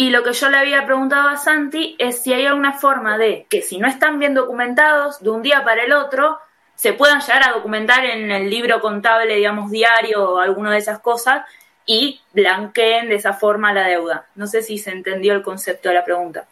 Y 0.00 0.10
lo 0.10 0.22
que 0.22 0.32
yo 0.32 0.48
le 0.48 0.58
había 0.58 0.86
preguntado 0.86 1.28
a 1.28 1.36
Santi 1.36 1.96
es 1.98 2.22
si 2.22 2.32
hay 2.32 2.46
alguna 2.46 2.72
forma 2.72 3.18
de 3.18 3.48
que 3.50 3.62
si 3.62 3.78
no 3.78 3.88
están 3.88 4.20
bien 4.20 4.32
documentados, 4.32 5.20
de 5.20 5.30
un 5.30 5.42
día 5.42 5.64
para 5.64 5.82
el 5.82 5.92
otro, 5.92 6.38
se 6.76 6.92
puedan 6.92 7.20
llegar 7.20 7.48
a 7.48 7.52
documentar 7.54 8.04
en 8.04 8.30
el 8.30 8.48
libro 8.48 8.80
contable, 8.80 9.34
digamos, 9.34 9.72
diario 9.72 10.34
o 10.34 10.38
alguna 10.38 10.70
de 10.70 10.78
esas 10.78 11.00
cosas 11.00 11.44
y 11.84 12.20
blanqueen 12.32 13.08
de 13.08 13.16
esa 13.16 13.32
forma 13.32 13.72
la 13.72 13.88
deuda. 13.88 14.28
No 14.36 14.46
sé 14.46 14.62
si 14.62 14.78
se 14.78 14.92
entendió 14.92 15.32
el 15.32 15.42
concepto 15.42 15.88
de 15.88 15.96
la 15.96 16.04
pregunta. 16.04 16.46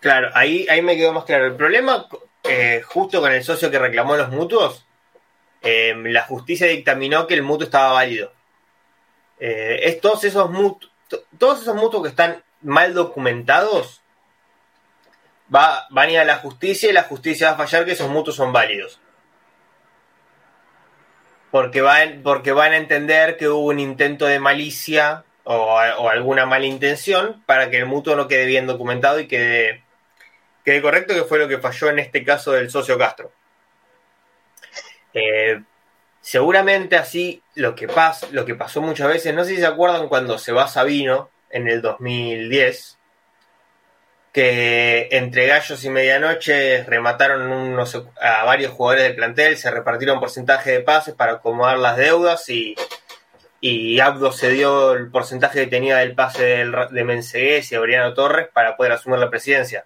Claro, 0.00 0.30
ahí, 0.34 0.66
ahí 0.68 0.82
me 0.82 0.96
quedó 0.96 1.12
más 1.12 1.22
claro. 1.22 1.46
El 1.46 1.54
problema, 1.54 2.08
eh, 2.42 2.82
justo 2.84 3.20
con 3.20 3.30
el 3.30 3.44
socio 3.44 3.70
que 3.70 3.78
reclamó 3.78 4.16
los 4.16 4.30
mutuos, 4.30 4.84
eh, 5.62 5.94
la 6.06 6.22
justicia 6.22 6.66
dictaminó 6.66 7.28
que 7.28 7.34
el 7.34 7.44
mutuo 7.44 7.66
estaba 7.66 7.92
válido. 7.92 8.32
Eh, 9.38 9.82
es 9.84 10.00
todos 10.00 10.24
esos 10.24 10.50
mutuos, 10.50 10.90
todos 11.38 11.62
esos 11.62 11.76
mutuos 11.76 12.02
que 12.02 12.08
están 12.08 12.42
mal 12.62 12.94
documentados, 12.94 14.02
va, 15.54 15.86
van 15.90 16.08
a 16.08 16.12
ir 16.12 16.18
a 16.18 16.24
la 16.24 16.36
justicia 16.36 16.90
y 16.90 16.92
la 16.92 17.04
justicia 17.04 17.48
va 17.48 17.54
a 17.54 17.66
fallar 17.66 17.84
que 17.84 17.92
esos 17.92 18.10
mutuos 18.10 18.36
son 18.36 18.52
válidos. 18.52 19.00
Porque 21.50 21.82
van, 21.82 22.22
porque 22.22 22.52
van 22.52 22.72
a 22.72 22.78
entender 22.78 23.36
que 23.36 23.48
hubo 23.48 23.66
un 23.66 23.78
intento 23.78 24.26
de 24.26 24.40
malicia 24.40 25.24
o, 25.44 25.78
alguna 26.08 26.46
mala 26.46 26.66
intención 26.66 27.42
para 27.46 27.68
que 27.68 27.78
el 27.78 27.86
mutuo 27.86 28.16
no 28.16 28.28
quede 28.28 28.46
bien 28.46 28.66
documentado 28.66 29.20
y 29.20 29.26
quede, 29.26 29.84
quede 30.64 30.80
correcto, 30.80 31.14
que 31.14 31.24
fue 31.24 31.38
lo 31.38 31.48
que 31.48 31.58
falló 31.58 31.90
en 31.90 31.98
este 31.98 32.24
caso 32.24 32.52
del 32.52 32.70
socio 32.70 32.96
Castro. 32.96 33.32
Eh, 35.12 35.62
seguramente 36.22 36.96
así 36.96 37.42
lo 37.54 37.74
que, 37.74 37.86
pas, 37.86 38.30
lo 38.32 38.46
que 38.46 38.54
pasó 38.54 38.80
muchas 38.80 39.08
veces, 39.08 39.34
no 39.34 39.44
sé 39.44 39.50
si 39.50 39.56
se 39.56 39.66
acuerdan 39.66 40.08
cuando 40.08 40.38
se 40.38 40.52
va 40.52 40.68
Sabino 40.68 41.28
en 41.52 41.68
el 41.68 41.82
2010, 41.82 42.98
que 44.32 45.08
entre 45.12 45.46
gallos 45.46 45.84
y 45.84 45.90
medianoche 45.90 46.82
remataron 46.84 47.78
a 48.20 48.44
varios 48.44 48.72
jugadores 48.72 49.04
del 49.04 49.14
plantel, 49.14 49.58
se 49.58 49.70
repartieron 49.70 50.20
porcentaje 50.20 50.72
de 50.72 50.80
pases 50.80 51.14
para 51.14 51.32
acomodar 51.32 51.78
las 51.78 51.98
deudas 51.98 52.48
y, 52.48 52.74
y 53.60 54.00
Abdo 54.00 54.32
se 54.32 54.48
dio 54.50 54.94
el 54.94 55.10
porcentaje 55.10 55.60
que 55.60 55.66
tenía 55.70 55.98
del 55.98 56.14
pase 56.14 56.64
de 56.64 57.04
Mensegués 57.04 57.70
y 57.70 57.74
Abriano 57.74 58.14
Torres 58.14 58.48
para 58.52 58.76
poder 58.76 58.92
asumir 58.92 59.18
la 59.18 59.30
presidencia. 59.30 59.84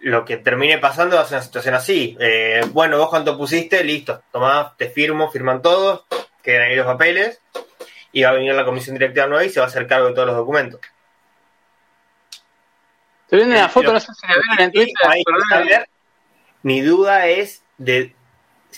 Lo 0.00 0.24
que 0.24 0.38
termine 0.38 0.78
pasando 0.78 1.22
ser 1.24 1.36
una 1.36 1.42
situación 1.42 1.74
así. 1.74 2.16
Eh, 2.18 2.62
bueno, 2.72 2.98
vos 2.98 3.10
cuánto 3.10 3.36
pusiste, 3.36 3.84
listo, 3.84 4.22
tomás, 4.32 4.76
te 4.76 4.88
firmo, 4.88 5.30
firman 5.30 5.62
todos, 5.62 6.04
quedan 6.42 6.62
ahí 6.62 6.74
los 6.74 6.86
papeles 6.86 7.40
y 8.12 8.22
va 8.22 8.30
a 8.30 8.32
venir 8.32 8.54
la 8.54 8.64
comisión 8.64 8.96
directiva 8.96 9.26
nueva 9.26 9.44
y 9.44 9.50
se 9.50 9.60
va 9.60 9.66
a 9.66 9.68
hacer 9.68 9.86
cargo 9.86 10.08
de 10.08 10.14
todos 10.14 10.26
los 10.26 10.36
documentos. 10.36 10.80
Estoy 13.24 13.38
viendo 13.38 13.56
una 13.56 13.68
foto, 13.68 13.92
no 13.92 14.00
sé 14.00 14.12
si 14.12 14.26
la 14.26 14.34
vieron 14.34 14.60
en 14.60 14.72
Twitter. 14.72 15.88
mi 16.62 16.80
duda 16.80 17.26
es 17.26 17.62
de. 17.78 18.14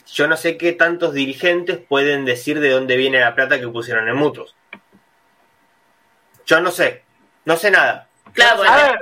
Yo 0.07 0.27
no 0.27 0.37
sé 0.37 0.57
qué 0.57 0.73
tantos 0.73 1.13
dirigentes 1.13 1.79
pueden 1.79 2.25
decir 2.25 2.61
de 2.61 2.71
dónde 2.71 2.97
viene 2.97 3.21
la 3.21 3.35
plata 3.35 3.61
que 3.61 3.69
pusieron 3.69 4.09
en 4.09 4.17
mutuos. 4.17 4.55
Yo 6.47 6.61
no 6.61 6.71
sé. 6.71 7.03
No 7.45 7.57
sé 7.57 7.71
nada. 7.71 8.09
Claro, 8.33 8.63
a 8.63 8.77
ver, 8.77 8.99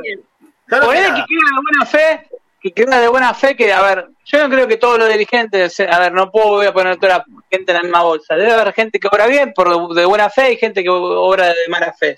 no 0.67 0.79
no 0.79 0.91
que 0.91 0.97
queda 0.97 1.15
de 1.15 1.61
buena 1.63 1.87
fe, 1.87 2.29
que 2.61 2.73
queda 2.73 3.01
de 3.01 3.09
buena 3.09 3.35
fe 3.35 3.57
que, 3.57 3.73
a 3.73 3.83
ver, 3.83 4.09
yo 4.25 4.39
no 4.39 4.49
creo 4.49 4.67
que 4.69 4.77
todos 4.77 4.99
los 4.99 5.09
dirigentes, 5.09 5.81
a 5.81 5.99
ver, 5.99 6.13
no 6.13 6.31
puedo 6.31 6.51
voy 6.51 6.67
a 6.67 6.73
poner 6.73 6.97
toda 6.97 7.19
la 7.19 7.25
gente 7.51 7.73
en 7.73 7.77
la 7.77 7.83
misma 7.83 8.03
bolsa. 8.03 8.37
Debe 8.37 8.53
haber 8.53 8.73
gente 8.73 8.99
que 8.99 9.09
obra 9.09 9.27
bien 9.27 9.53
por 9.53 9.95
de 9.95 10.05
buena 10.05 10.31
fe 10.31 10.53
y 10.53 10.57
gente 10.57 10.83
que 10.83 10.89
obra 10.91 11.49
de 11.49 11.69
mala 11.69 11.93
fe. 11.93 12.17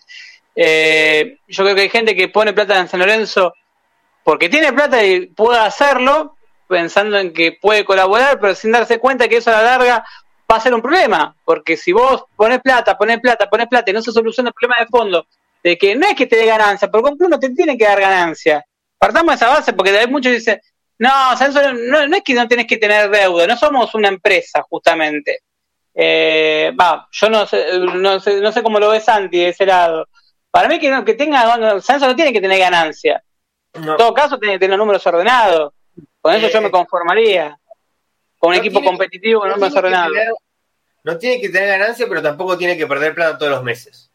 Eh, 0.54 1.38
yo 1.48 1.64
creo 1.64 1.74
que 1.74 1.82
hay 1.82 1.88
gente 1.88 2.14
que 2.14 2.28
pone 2.28 2.52
plata 2.52 2.78
en 2.78 2.88
San 2.88 3.00
Lorenzo 3.00 3.54
porque 4.22 4.48
tiene 4.48 4.72
plata 4.72 5.04
y 5.04 5.26
puede 5.26 5.58
hacerlo, 5.58 6.36
pensando 6.68 7.18
en 7.18 7.32
que 7.32 7.58
puede 7.60 7.84
colaborar, 7.84 8.38
pero 8.40 8.54
sin 8.54 8.72
darse 8.72 8.98
cuenta 8.98 9.28
que 9.28 9.38
eso 9.38 9.50
a 9.50 9.54
la 9.54 9.62
larga 9.62 10.04
va 10.50 10.56
a 10.56 10.60
ser 10.60 10.74
un 10.74 10.82
problema. 10.82 11.34
Porque 11.44 11.76
si 11.76 11.92
vos 11.92 12.24
pones 12.36 12.60
plata, 12.60 12.96
pones 12.96 13.20
plata, 13.20 13.48
pones 13.48 13.66
plata 13.66 13.90
y 13.90 13.94
no 13.94 14.02
se 14.02 14.12
soluciona 14.12 14.50
el 14.50 14.54
problema 14.54 14.76
de 14.80 14.86
fondo, 14.86 15.26
de 15.62 15.76
que 15.76 15.94
no 15.96 16.06
es 16.06 16.14
que 16.14 16.26
te 16.26 16.36
dé 16.36 16.46
ganancia, 16.46 16.88
un 16.92 17.16
club 17.16 17.30
no 17.30 17.38
te 17.38 17.50
tiene 17.50 17.76
que 17.76 17.84
dar 17.84 18.00
ganancia. 18.00 18.64
Partamos 18.98 19.32
de 19.32 19.36
esa 19.36 19.48
base, 19.48 19.72
porque 19.72 19.90
hay 19.90 20.06
muchos 20.06 20.32
dicen, 20.32 20.60
no, 21.02 21.34
no, 21.34 22.06
no 22.06 22.16
es 22.16 22.22
que 22.22 22.32
no 22.32 22.46
tienes 22.46 22.66
que 22.68 22.76
tener 22.76 23.10
deuda, 23.10 23.44
no 23.44 23.56
somos 23.56 23.92
una 23.96 24.06
empresa, 24.06 24.62
justamente. 24.62 25.40
Eh, 25.92 26.72
va, 26.80 27.08
yo 27.10 27.28
no 27.28 27.44
sé, 27.44 27.76
no 27.80 28.20
sé, 28.20 28.40
no 28.40 28.52
sé 28.52 28.62
cómo 28.62 28.78
lo 28.78 28.90
ves 28.90 29.04
Santi 29.04 29.38
de 29.38 29.48
ese 29.48 29.66
lado. 29.66 30.06
Para 30.48 30.68
mí 30.68 30.78
que, 30.78 30.90
no, 30.90 31.04
que 31.04 31.14
tenga, 31.14 31.56
no, 31.56 31.74
no 31.74 32.16
tiene 32.16 32.32
que 32.32 32.40
tener 32.40 32.56
ganancia. 32.56 33.20
No. 33.74 33.92
En 33.92 33.96
todo 33.96 34.14
caso, 34.14 34.38
tiene 34.38 34.54
que 34.54 34.60
tener 34.60 34.78
los 34.78 34.78
números 34.78 35.04
ordenados. 35.04 35.72
Con 36.20 36.34
eso 36.34 36.46
eh, 36.46 36.50
yo 36.52 36.62
me 36.62 36.70
conformaría. 36.70 37.58
Con 38.38 38.50
un 38.50 38.58
equipo 38.58 38.80
competitivo 38.80 39.40
con 39.40 39.50
números 39.50 39.74
ordenados. 39.74 40.16
no 41.02 41.18
tiene 41.18 41.40
que 41.40 41.48
tener 41.48 41.80
ganancia, 41.80 42.06
pero 42.08 42.22
tampoco 42.22 42.56
tiene 42.56 42.76
que 42.76 42.86
perder 42.86 43.12
plata 43.12 43.38
todos 43.38 43.50
los 43.50 43.64
meses. 43.64 44.08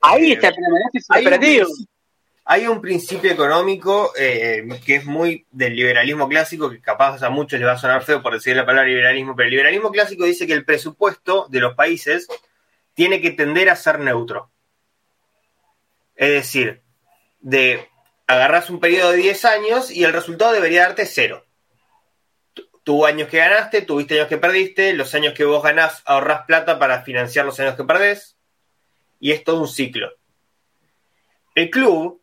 Ahí 0.00 0.32
está 0.32 0.48
el 0.48 0.56
hay 1.10 1.22
operativo. 1.22 1.68
Hay 2.52 2.66
un 2.66 2.80
principio 2.80 3.30
económico 3.30 4.10
eh, 4.18 4.66
que 4.84 4.96
es 4.96 5.04
muy 5.04 5.46
del 5.52 5.76
liberalismo 5.76 6.28
clásico, 6.28 6.68
que 6.68 6.80
capaz 6.80 7.22
a 7.22 7.30
muchos 7.30 7.60
les 7.60 7.68
va 7.68 7.74
a 7.74 7.78
sonar 7.78 8.02
feo 8.02 8.20
por 8.22 8.32
decir 8.32 8.56
la 8.56 8.66
palabra 8.66 8.88
liberalismo, 8.88 9.36
pero 9.36 9.46
el 9.46 9.52
liberalismo 9.52 9.92
clásico 9.92 10.24
dice 10.24 10.48
que 10.48 10.52
el 10.54 10.64
presupuesto 10.64 11.46
de 11.48 11.60
los 11.60 11.76
países 11.76 12.26
tiene 12.94 13.20
que 13.20 13.30
tender 13.30 13.70
a 13.70 13.76
ser 13.76 14.00
neutro. 14.00 14.50
Es 16.16 16.30
decir, 16.30 16.82
de 17.38 17.88
agarras 18.26 18.68
un 18.68 18.80
periodo 18.80 19.12
de 19.12 19.18
10 19.18 19.44
años 19.44 19.92
y 19.92 20.02
el 20.02 20.12
resultado 20.12 20.50
debería 20.52 20.82
darte 20.82 21.06
cero. 21.06 21.46
Tuvo 22.82 23.06
años 23.06 23.28
que 23.28 23.38
ganaste, 23.38 23.82
tuviste 23.82 24.14
años 24.14 24.26
que 24.26 24.38
perdiste, 24.38 24.92
los 24.94 25.14
años 25.14 25.34
que 25.34 25.44
vos 25.44 25.62
ganás 25.62 26.02
ahorras 26.04 26.46
plata 26.46 26.80
para 26.80 27.02
financiar 27.02 27.46
los 27.46 27.60
años 27.60 27.76
que 27.76 27.84
perdés, 27.84 28.36
y 29.20 29.30
es 29.30 29.44
todo 29.44 29.60
un 29.60 29.68
ciclo. 29.68 30.10
El 31.54 31.70
club, 31.70 32.19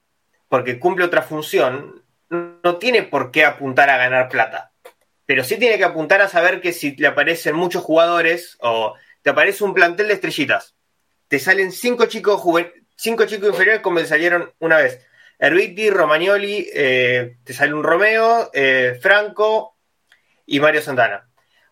porque 0.50 0.80
cumple 0.80 1.06
otra 1.06 1.22
función, 1.22 2.04
no 2.30 2.78
tiene 2.78 3.04
por 3.04 3.32
qué 3.32 3.46
apuntar 3.46 3.90
a 3.90 3.98
ganar 3.98 4.30
plata, 4.30 4.72
pero 5.26 5.44
sí 5.44 5.58
tiene 5.58 5.78
que 5.78 5.84
apuntar 5.84 6.22
a 6.22 6.30
saber 6.30 6.62
que 6.62 6.74
si 6.74 6.96
le 6.96 7.08
aparecen 7.08 7.56
muchos 7.56 7.84
jugadores 7.84 8.58
o 8.62 8.96
te 9.22 9.30
aparece 9.30 9.64
un 9.64 9.74
plantel 9.74 10.08
de 10.08 10.14
estrellitas, 10.14 10.76
te 11.28 11.40
salen 11.40 11.72
cinco 11.72 12.06
chicos 12.06 12.42
cinco 12.96 13.26
chicos 13.26 13.50
inferiores 13.50 13.82
como 13.82 14.00
te 14.00 14.06
salieron 14.06 14.54
una 14.60 14.78
vez. 14.78 15.06
Herbiti, 15.40 15.90
Romagnoli, 15.90 16.68
eh, 16.74 17.38
te 17.44 17.54
sale 17.54 17.74
un 17.74 17.84
Romeo, 17.84 18.50
eh, 18.54 18.98
Franco 19.02 19.78
y 20.46 20.60
Mario 20.60 20.82
Santana. 20.82 21.30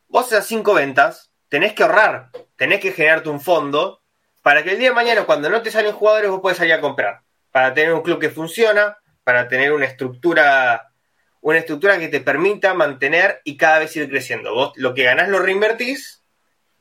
Vos 0.07 0.27
esas 0.27 0.45
cinco 0.45 0.75
ventas 0.75 1.31
tenés 1.49 1.73
que 1.73 1.83
ahorrar, 1.83 2.29
tenés 2.57 2.79
que 2.79 2.91
generarte 2.91 3.29
un 3.29 3.41
fondo 3.41 4.01
para 4.43 4.63
que 4.63 4.71
el 4.71 4.79
día 4.79 4.89
de 4.89 4.95
mañana, 4.95 5.25
cuando 5.25 5.49
no 5.49 5.63
te 5.63 5.71
salen 5.71 5.93
jugadores, 5.93 6.29
vos 6.29 6.41
puedes 6.41 6.57
salir 6.57 6.73
a 6.73 6.81
comprar. 6.81 7.24
Para 7.55 7.73
tener 7.73 7.93
un 7.93 8.01
club 8.01 8.19
que 8.19 8.29
funciona, 8.29 8.97
para 9.23 9.47
tener 9.47 9.71
una 9.71 9.85
estructura, 9.85 10.91
una 11.39 11.59
estructura 11.59 11.97
que 11.97 12.09
te 12.09 12.19
permita 12.19 12.73
mantener 12.73 13.39
y 13.45 13.55
cada 13.55 13.79
vez 13.79 13.95
ir 13.95 14.09
creciendo. 14.09 14.53
Vos 14.53 14.73
lo 14.75 14.93
que 14.93 15.05
ganás 15.05 15.29
lo 15.29 15.39
reinvertís, 15.39 16.21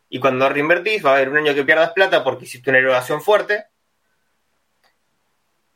y 0.09 0.19
cuando 0.19 0.49
reinvertís 0.49 1.07
va 1.07 1.11
a 1.11 1.15
haber 1.15 1.29
un 1.29 1.37
año 1.37 1.55
que 1.55 1.63
pierdas 1.63 1.93
plata 1.93 2.25
porque 2.25 2.47
hiciste 2.47 2.71
una 2.71 2.81
erogación 2.81 3.23
fuerte, 3.23 3.67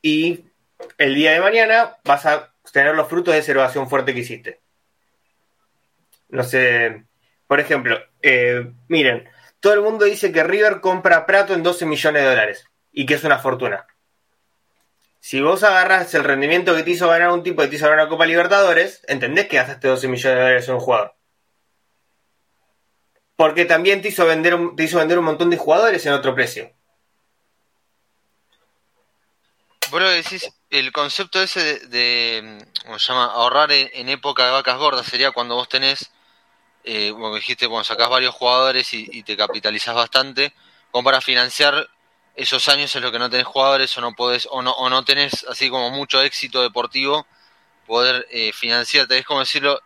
y 0.03 0.47
el 0.97 1.15
día 1.15 1.31
de 1.31 1.43
mañana 1.43 1.99
vas 2.03 2.27
a 2.27 2.53
tener 2.73 2.97
los 2.97 3.07
frutos 3.07 3.35
de 3.35 3.39
esa 3.39 3.53
erogación 3.53 3.89
fuerte 3.89 4.13
que 4.13 4.21
hiciste. 4.23 4.61
No 6.31 6.43
sé, 6.43 7.05
por 7.47 7.61
ejemplo, 7.61 8.01
eh, 8.21 8.69
miren, 8.89 9.29
todo 9.61 9.75
el 9.75 9.81
mundo 9.81 10.07
dice 10.07 10.33
que 10.33 10.43
River 10.43 10.81
compra 10.81 11.25
Prato 11.25 11.55
en 11.55 11.63
12 11.63 11.87
millones 11.87 12.21
de 12.21 12.29
dólares 12.29 12.67
y 12.91 13.07
que 13.07 13.15
es 13.15 13.23
una 13.23 13.39
fortuna. 13.39 13.87
Si 15.21 15.41
vos 15.41 15.63
agarras 15.63 16.15
el 16.15 16.25
rendimiento 16.25 16.75
que 16.75 16.83
te 16.83 16.91
hizo 16.91 17.09
ganar 17.09 17.31
un 17.31 17.43
tipo 17.43 17.63
que 17.63 17.69
te 17.69 17.77
hizo 17.77 17.87
ganar 17.87 18.01
una 18.01 18.09
Copa 18.09 18.27
Libertadores, 18.27 19.03
entendés 19.09 19.49
que 19.49 19.57
gastaste 19.57 19.89
12 19.89 20.09
millones 20.09 20.37
de 20.37 20.43
dólares 20.43 20.69
en 20.69 20.75
un 20.75 20.81
jugador. 20.81 21.15
Porque 23.37 23.65
también 23.65 24.03
te 24.03 24.09
hizo 24.09 24.27
vender 24.27 24.57
te 24.77 24.85
hizo 24.85 24.99
vender 24.99 25.19
un 25.19 25.25
montón 25.25 25.51
de 25.51 25.57
jugadores 25.57 26.05
en 26.07 26.13
otro 26.13 26.35
precio. 26.35 26.73
Vos 29.91 30.03
lo 30.03 30.11
decís, 30.11 30.51
el 30.71 30.93
concepto 30.93 31.41
ese 31.41 31.79
de, 31.87 32.59
¿cómo 32.85 32.99
se 32.99 33.13
llama? 33.13 33.27
ahorrar 33.27 33.73
en, 33.73 34.09
época 34.11 34.45
de 34.45 34.51
vacas 34.51 34.77
gordas 34.77 35.07
sería 35.07 35.31
cuando 35.31 35.55
vos 35.55 35.69
tenés, 35.69 36.11
eh, 36.85 37.11
como 37.13 37.35
dijiste, 37.35 37.69
cuando 37.69 37.85
sacás 37.85 38.11
varios 38.11 38.35
jugadores 38.35 38.93
y, 38.93 39.09
y 39.11 39.23
te 39.23 39.37
capitalizás 39.37 39.95
bastante, 39.95 40.53
como 40.91 41.05
para 41.05 41.23
financiar 41.23 41.89
esos 42.39 42.69
años 42.69 42.95
en 42.95 43.03
los 43.03 43.11
que 43.11 43.19
no 43.19 43.29
tenés 43.29 43.47
jugadores 43.47 43.99
o 43.99 44.01
no 44.01 44.15
podés, 44.15 44.47
o 44.51 44.63
no, 44.63 44.71
o 44.71 44.89
no 44.89 45.05
tenés 45.05 45.45
así 45.49 45.69
como 45.69 45.91
mucho 45.91 46.23
éxito 46.23 46.63
deportivo, 46.63 47.27
poder 47.85 48.27
eh, 48.31 48.53
financiarte. 48.53 49.19
Es 49.19 49.27
como 49.27 49.41
decirlo, 49.41 49.83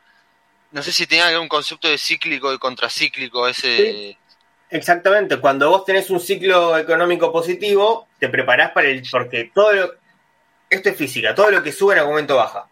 no 0.70 0.82
sé 0.82 0.92
si 0.92 1.06
tenía 1.06 1.28
algún 1.28 1.48
concepto 1.48 1.88
de 1.88 1.96
cíclico 1.96 2.52
y 2.52 2.58
contracíclico 2.58 3.48
ese. 3.48 4.18
Exactamente, 4.68 5.38
cuando 5.38 5.70
vos 5.70 5.86
tenés 5.86 6.10
un 6.10 6.20
ciclo 6.20 6.76
económico 6.76 7.32
positivo, 7.32 8.08
te 8.18 8.28
preparás 8.28 8.72
para 8.72 8.88
el. 8.88 9.02
Porque 9.10 9.50
todo 9.54 9.72
lo. 9.72 9.90
Esto 10.68 10.90
es 10.90 10.96
física, 10.96 11.34
todo 11.34 11.50
lo 11.50 11.62
que 11.62 11.72
sube 11.72 11.94
en 11.94 12.00
algún 12.00 12.14
momento 12.14 12.36
baja. 12.36 12.68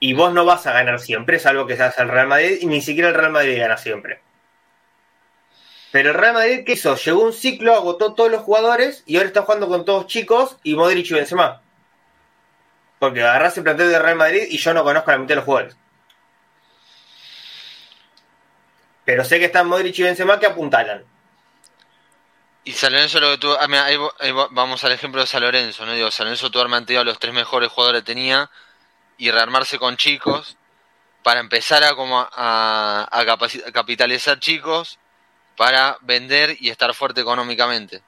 Y 0.00 0.14
vos 0.14 0.32
no 0.32 0.44
vas 0.44 0.66
a 0.66 0.72
ganar 0.72 0.98
siempre, 0.98 1.38
salvo 1.38 1.66
que 1.66 1.76
seas 1.76 1.96
el 1.98 2.08
Real 2.08 2.26
Madrid, 2.26 2.58
y 2.60 2.66
ni 2.66 2.80
siquiera 2.80 3.08
el 3.08 3.14
Real 3.14 3.30
Madrid 3.30 3.58
gana 3.58 3.76
siempre. 3.76 4.20
Pero 5.94 6.10
el 6.10 6.16
Real 6.16 6.34
Madrid, 6.34 6.64
¿qué 6.66 6.72
hizo? 6.72 6.96
Llegó 6.96 7.22
un 7.22 7.32
ciclo, 7.32 7.72
agotó 7.72 8.14
todos 8.14 8.28
los 8.28 8.42
jugadores 8.42 9.04
y 9.06 9.14
ahora 9.14 9.28
está 9.28 9.42
jugando 9.42 9.68
con 9.68 9.84
todos 9.84 10.08
chicos 10.08 10.56
y 10.64 10.74
Modric 10.74 11.08
y 11.08 11.14
Benzema. 11.14 11.62
Porque 12.98 13.22
agarrás 13.22 13.56
el 13.58 13.62
plantel 13.62 13.90
del 13.92 14.02
Real 14.02 14.16
Madrid 14.16 14.42
y 14.50 14.58
yo 14.58 14.74
no 14.74 14.82
conozco 14.82 15.10
a 15.10 15.14
la 15.14 15.18
mitad 15.20 15.28
de 15.28 15.34
los 15.36 15.44
jugadores. 15.44 15.76
Pero 19.04 19.24
sé 19.24 19.38
que 19.38 19.44
están 19.44 19.68
Modric 19.68 19.96
y 19.96 20.02
Benzema 20.02 20.40
que 20.40 20.46
apuntalan. 20.46 21.04
Y 22.64 22.72
San 22.72 22.90
Lorenzo 22.90 23.20
lo 23.20 23.30
que 23.30 23.38
tuvo, 23.38 23.56
ah, 23.60 24.48
vamos 24.50 24.82
al 24.82 24.90
ejemplo 24.90 25.20
de 25.20 25.28
San 25.28 25.42
Lorenzo, 25.42 25.86
¿no? 25.86 25.92
Digo, 25.92 26.10
San 26.10 26.26
Lorenzo 26.26 26.50
tuvo 26.50 26.66
mantenido 26.66 27.02
a 27.02 27.04
los 27.04 27.20
tres 27.20 27.32
mejores 27.32 27.70
jugadores 27.70 28.02
que 28.02 28.06
tenía 28.06 28.50
y 29.16 29.30
rearmarse 29.30 29.78
con 29.78 29.96
chicos 29.96 30.56
para 31.22 31.38
empezar 31.38 31.84
a 31.84 31.94
como 31.94 32.18
a, 32.18 33.08
a 33.12 33.72
capitalizar 33.72 34.40
chicos 34.40 34.98
para 35.56 35.98
vender 36.02 36.56
y 36.60 36.70
estar 36.70 36.92
fuerte 36.94 37.20
económicamente. 37.20 38.02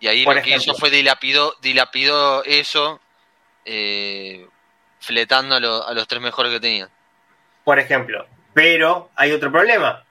Y 0.00 0.08
ahí 0.08 0.24
Por 0.24 0.34
lo 0.34 0.40
ejemplo. 0.40 0.58
que 0.58 0.70
hizo 0.70 0.78
fue 0.78 0.90
dilapidó, 0.90 1.54
dilapidó 1.62 2.44
eso, 2.44 3.00
eh, 3.64 4.46
fletando 5.00 5.54
a, 5.54 5.60
lo, 5.60 5.86
a 5.86 5.92
los 5.94 6.08
tres 6.08 6.20
mejores 6.20 6.52
que 6.52 6.60
tenía. 6.60 6.88
Por 7.64 7.78
ejemplo, 7.78 8.26
pero 8.52 9.10
hay 9.14 9.32
otro 9.32 9.50
problema. 9.52 10.04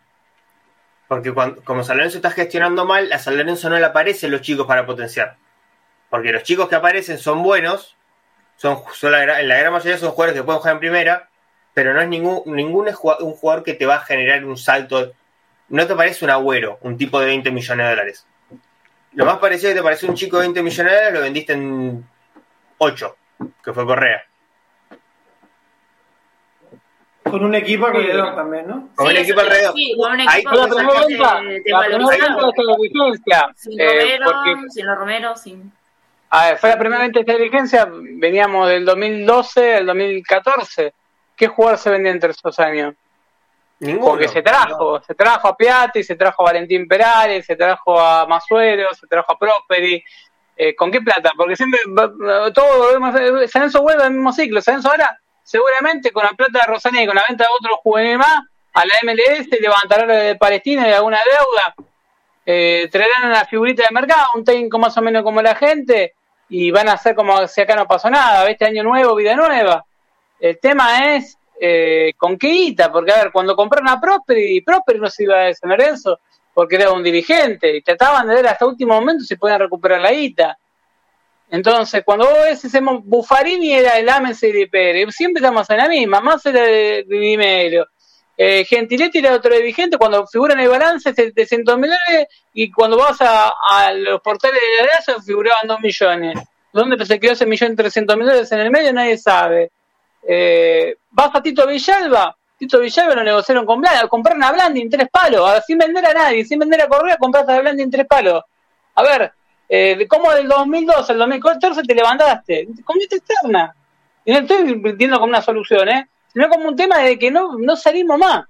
Porque 1.08 1.34
cuando, 1.34 1.62
como 1.64 1.84
San 1.84 1.98
Lorenzo 1.98 2.18
está 2.18 2.32
gestionando 2.32 2.86
mal, 2.86 3.12
a 3.12 3.20
San 3.20 3.36
Lorenzo 3.38 3.70
no 3.70 3.78
le 3.78 3.86
aparecen 3.86 4.32
los 4.32 4.42
chicos 4.42 4.66
para 4.66 4.86
potenciar. 4.86 5.36
Porque 6.10 6.32
los 6.32 6.44
chicos 6.44 6.70
que 6.70 6.76
aparecen 6.76 7.18
son 7.18 7.44
buenos, 7.44 7.98
son, 8.56 8.82
son 8.94 9.12
la, 9.12 9.42
en 9.42 9.48
la 9.50 9.58
gran 9.58 9.74
mayoría 9.74 9.98
son 9.98 10.12
jugadores 10.12 10.40
que 10.40 10.44
pueden 10.46 10.60
jugar 10.60 10.76
en 10.76 10.80
primera, 10.80 11.30
pero 11.74 11.94
no 11.94 12.02
es 12.02 12.08
ningún, 12.08 12.44
ningún 12.46 12.88
un 12.88 13.34
jugador 13.34 13.64
que 13.64 13.74
te 13.74 13.86
va 13.86 13.96
a 13.96 14.06
generar 14.06 14.46
un 14.46 14.58
salto. 14.58 15.14
No 15.72 15.88
te 15.88 15.96
parece 15.96 16.26
un 16.26 16.32
agüero, 16.32 16.78
un 16.82 16.98
tipo 16.98 17.18
de 17.22 17.28
20 17.28 17.50
millones 17.50 17.86
de 17.86 17.90
dólares. 17.90 18.28
Lo 19.14 19.26
más 19.26 19.38
parecido 19.38 19.72
que 19.72 19.78
te 19.78 19.84
parece 19.84 20.06
un 20.06 20.16
chico 20.16 20.38
de 20.38 20.44
20 20.44 20.64
millones 20.64 20.92
de 20.92 20.98
dólares 20.98 21.14
lo 21.14 21.22
vendiste 21.22 21.54
en 21.54 22.06
8, 22.78 23.16
que 23.64 23.74
fue 23.74 23.86
Correa. 23.86 24.22
Con 27.24 27.46
un 27.46 27.56
equipo 27.56 27.86
alrededor 27.86 28.36
también, 28.36 28.68
¿no? 28.68 28.90
Con 28.96 29.08
sí, 29.08 29.14
un 29.14 29.20
equipo 29.20 29.40
alrededor. 29.40 29.74
Sí, 29.74 29.94
con 29.98 30.12
un 30.12 30.20
equipo 30.20 30.32
Ahí, 30.34 30.44
la 30.44 30.68
primera 30.68 31.00
venta, 31.08 31.42
la 31.66 31.86
primera 31.86 32.18
venta 32.18 32.42
de 32.42 32.50
esta 32.50 32.64
diligencia. 32.78 33.54
Sin 33.56 33.80
Romero, 33.80 34.26
porque, 34.26 34.70
sin 34.72 34.86
los 34.86 34.98
Romero, 34.98 35.36
sin... 35.38 35.74
A 36.32 36.46
ver, 36.48 36.58
fue 36.58 36.70
la 36.70 36.80
primera 36.80 37.02
venta 37.02 37.20
de 37.20 37.22
esta 37.22 37.38
diligencia, 37.38 37.88
veníamos 37.90 38.68
del 38.68 38.84
2012 38.84 39.76
al 39.76 39.86
2014. 39.86 40.94
¿Qué 41.38 41.48
jugador 41.48 41.78
se 41.78 41.90
vendía 41.90 42.12
entre 42.12 42.32
esos 42.32 42.60
años? 42.60 42.94
Porque 44.00 44.28
se 44.28 44.44
trajo, 44.44 45.02
se 45.02 45.16
trajo 45.16 45.48
a 45.48 45.58
Piatti, 45.58 46.04
se 46.04 46.16
trajo 46.16 46.44
a 46.44 46.52
Valentín 46.52 46.88
Perales, 46.88 47.46
se 47.46 47.56
trajo 47.56 48.00
a 48.00 48.28
Masuero, 48.28 48.90
se 48.94 49.08
trajo 49.08 49.32
a 49.32 49.40
Prosperi. 49.40 50.04
Eh, 50.56 50.76
¿Con 50.76 50.92
qué 50.92 51.02
plata? 51.02 51.32
Porque 51.36 51.56
siempre 51.56 51.80
todo 52.54 53.48
San 53.48 53.64
Enzo 53.64 53.82
vuelve 53.82 54.04
al 54.04 54.12
mismo 54.12 54.32
ciclo. 54.32 54.62
San 54.62 54.76
Enzo 54.76 54.90
ahora 54.90 55.20
seguramente 55.44 56.12
con 56.12 56.24
la 56.24 56.32
plata 56.32 56.60
de 56.60 56.72
Rosanía 56.72 57.04
y 57.04 57.08
con 57.08 57.16
la 57.16 57.26
venta 57.28 57.44
de 57.44 57.50
otros 57.60 57.80
juveniles 57.84 58.20
más, 58.20 58.42
a 58.74 58.86
la 58.86 58.94
MLS 59.04 59.48
levantará 59.60 60.06
de 60.06 60.36
Palestina 60.36 60.86
de 60.86 60.94
alguna 60.94 61.20
deuda, 61.26 61.88
eh, 62.46 62.88
traerán 62.90 63.26
una 63.26 63.44
figurita 63.46 63.84
de 63.84 63.94
mercado, 63.94 64.28
un 64.36 64.46
técnico 64.46 64.80
más 64.80 64.98
o 64.98 65.02
menos 65.02 65.24
como 65.24 65.42
la 65.42 65.56
gente, 65.56 66.14
y 66.48 66.72
van 66.72 66.88
a 66.88 66.94
hacer 66.94 67.16
como 67.16 67.48
si 67.48 67.62
acá 67.62 67.76
no 67.76 67.88
pasó 67.88 68.10
nada, 68.10 68.50
este 68.50 68.66
año 68.66 68.84
nuevo, 68.84 69.16
vida 69.16 69.36
nueva. 69.36 69.86
El 70.40 70.58
tema 70.60 71.16
es 71.16 71.38
eh, 71.64 72.14
con 72.18 72.40
qué 72.40 72.48
guita, 72.48 72.92
porque 72.92 73.12
a 73.12 73.18
ver, 73.18 73.32
cuando 73.32 73.56
compraron 73.56 73.88
a 73.88 74.02
Prosperi, 74.02 74.62
Prosperi 74.62 75.00
no 75.00 75.10
se 75.12 75.24
iba 75.24 75.42
de 75.42 75.54
San 75.54 75.70
Lorenzo 75.70 76.20
porque 76.54 76.76
era 76.76 76.92
un 76.92 77.04
dirigente, 77.04 77.78
y 77.78 77.84
trataban 77.84 78.28
de 78.28 78.34
ver 78.34 78.48
hasta 78.48 78.66
último 78.66 78.96
momento 78.96 79.24
si 79.24 79.36
podían 79.36 79.60
recuperar 79.60 80.02
la 80.02 80.12
guita. 80.12 80.58
Entonces, 81.52 82.02
cuando 82.04 82.26
vos 82.26 82.34
ves 82.46 82.66
ese 82.66 82.80
Buffarini 82.82 83.74
era 83.74 84.00
el 84.00 84.10
Ames 84.10 84.42
y 84.42 84.52
de 84.52 84.68
Pérez, 84.68 85.14
siempre 85.16 85.40
estamos 85.40 85.70
en 85.70 85.78
la 85.78 85.88
misma, 85.88 86.20
más 86.20 86.44
era 86.48 86.64
de, 86.64 87.06
de. 87.08 87.86
Eh, 88.38 88.66
Gentiletti 88.66 89.20
era 89.20 89.36
otro 89.36 89.54
dirigente, 89.54 90.00
cuando 90.00 90.26
figura 90.26 90.56
en 90.56 90.62
el 90.62 90.70
balance 90.70 91.14
700 91.14 91.78
mil 91.78 91.92
dólares 91.92 92.28
y 92.56 92.72
cuando 92.72 92.98
vas 92.98 93.22
a, 93.22 93.54
a, 93.70 93.94
los 93.94 94.20
portales 94.22 94.60
de 94.60 95.14
la 95.14 95.22
figuraban 95.22 95.68
2 95.68 95.80
millones. 95.80 96.40
¿Dónde 96.74 97.06
se 97.06 97.20
quedó 97.20 97.34
ese 97.34 97.46
millón 97.46 97.76
trescientos 97.76 98.18
mil 98.18 98.26
dólares 98.26 98.52
en 98.52 98.62
el 98.62 98.72
medio? 98.72 98.94
Nadie 98.94 99.18
sabe. 99.20 99.72
Eh, 100.28 100.98
vas 101.10 101.32
a 101.34 101.42
Tito 101.42 101.66
Villalba, 101.68 102.36
Tito 102.58 102.80
Villalba 102.80 103.16
lo 103.16 103.24
negociaron 103.24 103.66
con 103.66 103.82
Blandi, 103.82 104.08
compraron 104.08 104.44
a 104.44 104.52
Blandi 104.52 104.82
en 104.82 104.90
tres 104.90 105.10
palos, 105.10 105.64
sin 105.66 105.78
vender 105.78 106.06
a 106.06 106.14
nadie, 106.14 106.46
sin 106.46 106.60
vender 106.60 106.82
a 106.82 106.88
Correa, 106.88 107.18
compraste 107.18 107.52
a 107.54 107.60
Blandi 107.60 107.84
en 107.84 107.92
tres 107.92 108.06
palos. 108.06 108.44
A 108.94 109.02
ver, 109.02 109.34
eh, 109.68 110.06
¿cómo 110.08 110.32
del 110.32 110.48
2012 110.48 111.12
al 111.12 111.18
2014 111.18 111.82
te 111.84 111.96
levantaste? 111.96 112.68
Con 112.84 113.02
esta 113.02 113.16
externa. 113.16 113.76
Y 114.24 114.32
no 114.32 114.40
estoy 114.40 114.76
viendo 114.96 115.18
como 115.18 115.30
una 115.30 115.42
solución, 115.42 115.90
¿eh? 115.90 116.08
Sino 116.32 116.50
como 116.50 116.68
un 116.68 116.76
tema 116.76 117.00
de 117.00 117.18
que 117.18 117.32
no, 117.32 117.58
no 117.58 117.76
salimos 117.76 118.20
más. 118.20 118.46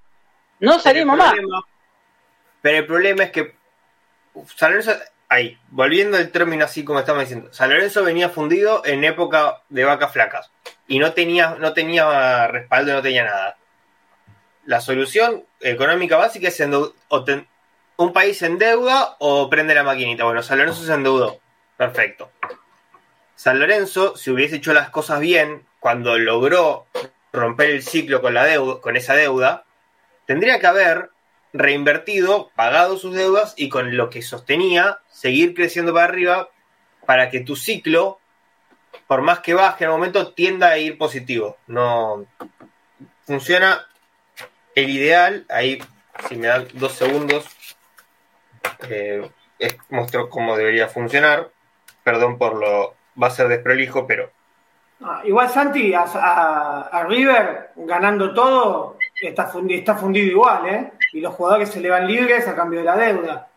No 0.59 0.77
salimos 0.77 1.17
pero 1.17 1.47
más. 1.47 1.63
Pero 2.61 2.77
el 2.77 2.85
problema 2.85 3.23
es 3.23 3.31
que 3.31 3.55
San 4.55 4.71
Lorenzo, 4.71 4.91
ahí, 5.29 5.57
volviendo 5.69 6.17
al 6.17 6.29
término 6.31 6.65
así 6.65 6.83
como 6.83 6.99
estamos 6.99 7.21
diciendo, 7.21 7.51
San 7.53 7.69
Lorenzo 7.69 8.03
venía 8.03 8.29
fundido 8.29 8.83
en 8.85 9.03
época 9.03 9.61
de 9.69 9.85
vacas 9.85 10.11
flacas 10.11 10.51
y 10.91 10.99
no 10.99 11.13
tenía, 11.13 11.55
no 11.57 11.71
tenía 11.71 12.49
respaldo, 12.49 12.91
no 12.91 13.01
tenía 13.01 13.23
nada. 13.23 13.57
La 14.65 14.81
solución 14.81 15.45
económica 15.61 16.17
básica 16.17 16.49
es 16.49 16.61
un 17.95 18.11
país 18.11 18.41
en 18.41 18.57
deuda 18.57 19.15
o 19.19 19.49
prende 19.49 19.73
la 19.73 19.83
maquinita. 19.83 20.25
Bueno, 20.25 20.43
San 20.43 20.57
Lorenzo 20.57 20.83
se 20.83 20.93
endeudó. 20.93 21.39
Perfecto. 21.77 22.29
San 23.35 23.57
Lorenzo, 23.59 24.17
si 24.17 24.31
hubiese 24.31 24.57
hecho 24.57 24.73
las 24.73 24.89
cosas 24.89 25.21
bien, 25.21 25.65
cuando 25.79 26.17
logró 26.17 26.87
romper 27.31 27.69
el 27.69 27.83
ciclo 27.83 28.21
con, 28.21 28.33
la 28.33 28.43
deuda, 28.43 28.81
con 28.81 28.97
esa 28.97 29.13
deuda, 29.13 29.63
tendría 30.25 30.59
que 30.59 30.67
haber 30.67 31.11
reinvertido, 31.53 32.51
pagado 32.53 32.97
sus 32.97 33.15
deudas 33.15 33.53
y 33.55 33.69
con 33.69 33.95
lo 33.95 34.09
que 34.09 34.21
sostenía, 34.21 34.99
seguir 35.09 35.53
creciendo 35.53 35.93
para 35.93 36.07
arriba 36.07 36.49
para 37.05 37.29
que 37.29 37.39
tu 37.39 37.55
ciclo, 37.55 38.19
por 39.11 39.23
más 39.23 39.39
que 39.39 39.53
baje 39.53 39.83
en 39.83 39.89
el 39.89 39.97
momento, 39.97 40.31
tienda 40.31 40.69
a 40.69 40.77
ir 40.77 40.97
positivo. 40.97 41.57
No 41.67 42.25
funciona 43.25 43.85
el 44.73 44.89
ideal, 44.89 45.45
ahí 45.49 45.83
si 46.29 46.37
me 46.37 46.47
dan 46.47 46.65
dos 46.75 46.93
segundos, 46.93 47.45
eh, 48.87 49.29
es, 49.59 49.75
muestro 49.89 50.29
cómo 50.29 50.55
debería 50.55 50.87
funcionar. 50.87 51.49
Perdón 52.05 52.37
por 52.37 52.55
lo. 52.55 52.95
Va 53.21 53.27
a 53.27 53.31
ser 53.31 53.49
desprolijo, 53.49 54.07
pero. 54.07 54.31
Ah, 55.03 55.23
igual 55.25 55.49
Santi, 55.49 55.93
a, 55.93 56.03
a, 56.03 56.81
a, 56.83 57.03
River 57.03 57.71
ganando 57.75 58.33
todo, 58.33 58.97
está 59.21 59.45
fundido, 59.47 59.77
está 59.77 59.95
fundido 59.95 60.31
igual, 60.31 60.69
¿eh? 60.69 60.91
Y 61.11 61.19
los 61.19 61.35
jugadores 61.35 61.67
se 61.67 61.81
le 61.81 61.89
van 61.89 62.07
libres 62.07 62.47
a 62.47 62.55
cambio 62.55 62.79
de 62.79 62.85
la 62.85 62.95
deuda. 62.95 63.49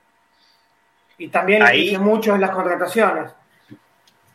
Y 1.16 1.28
también 1.28 1.62
Ahí, 1.62 1.82
dice 1.82 1.98
mucho 1.98 2.34
en 2.34 2.40
las 2.40 2.50
contrataciones. 2.50 3.30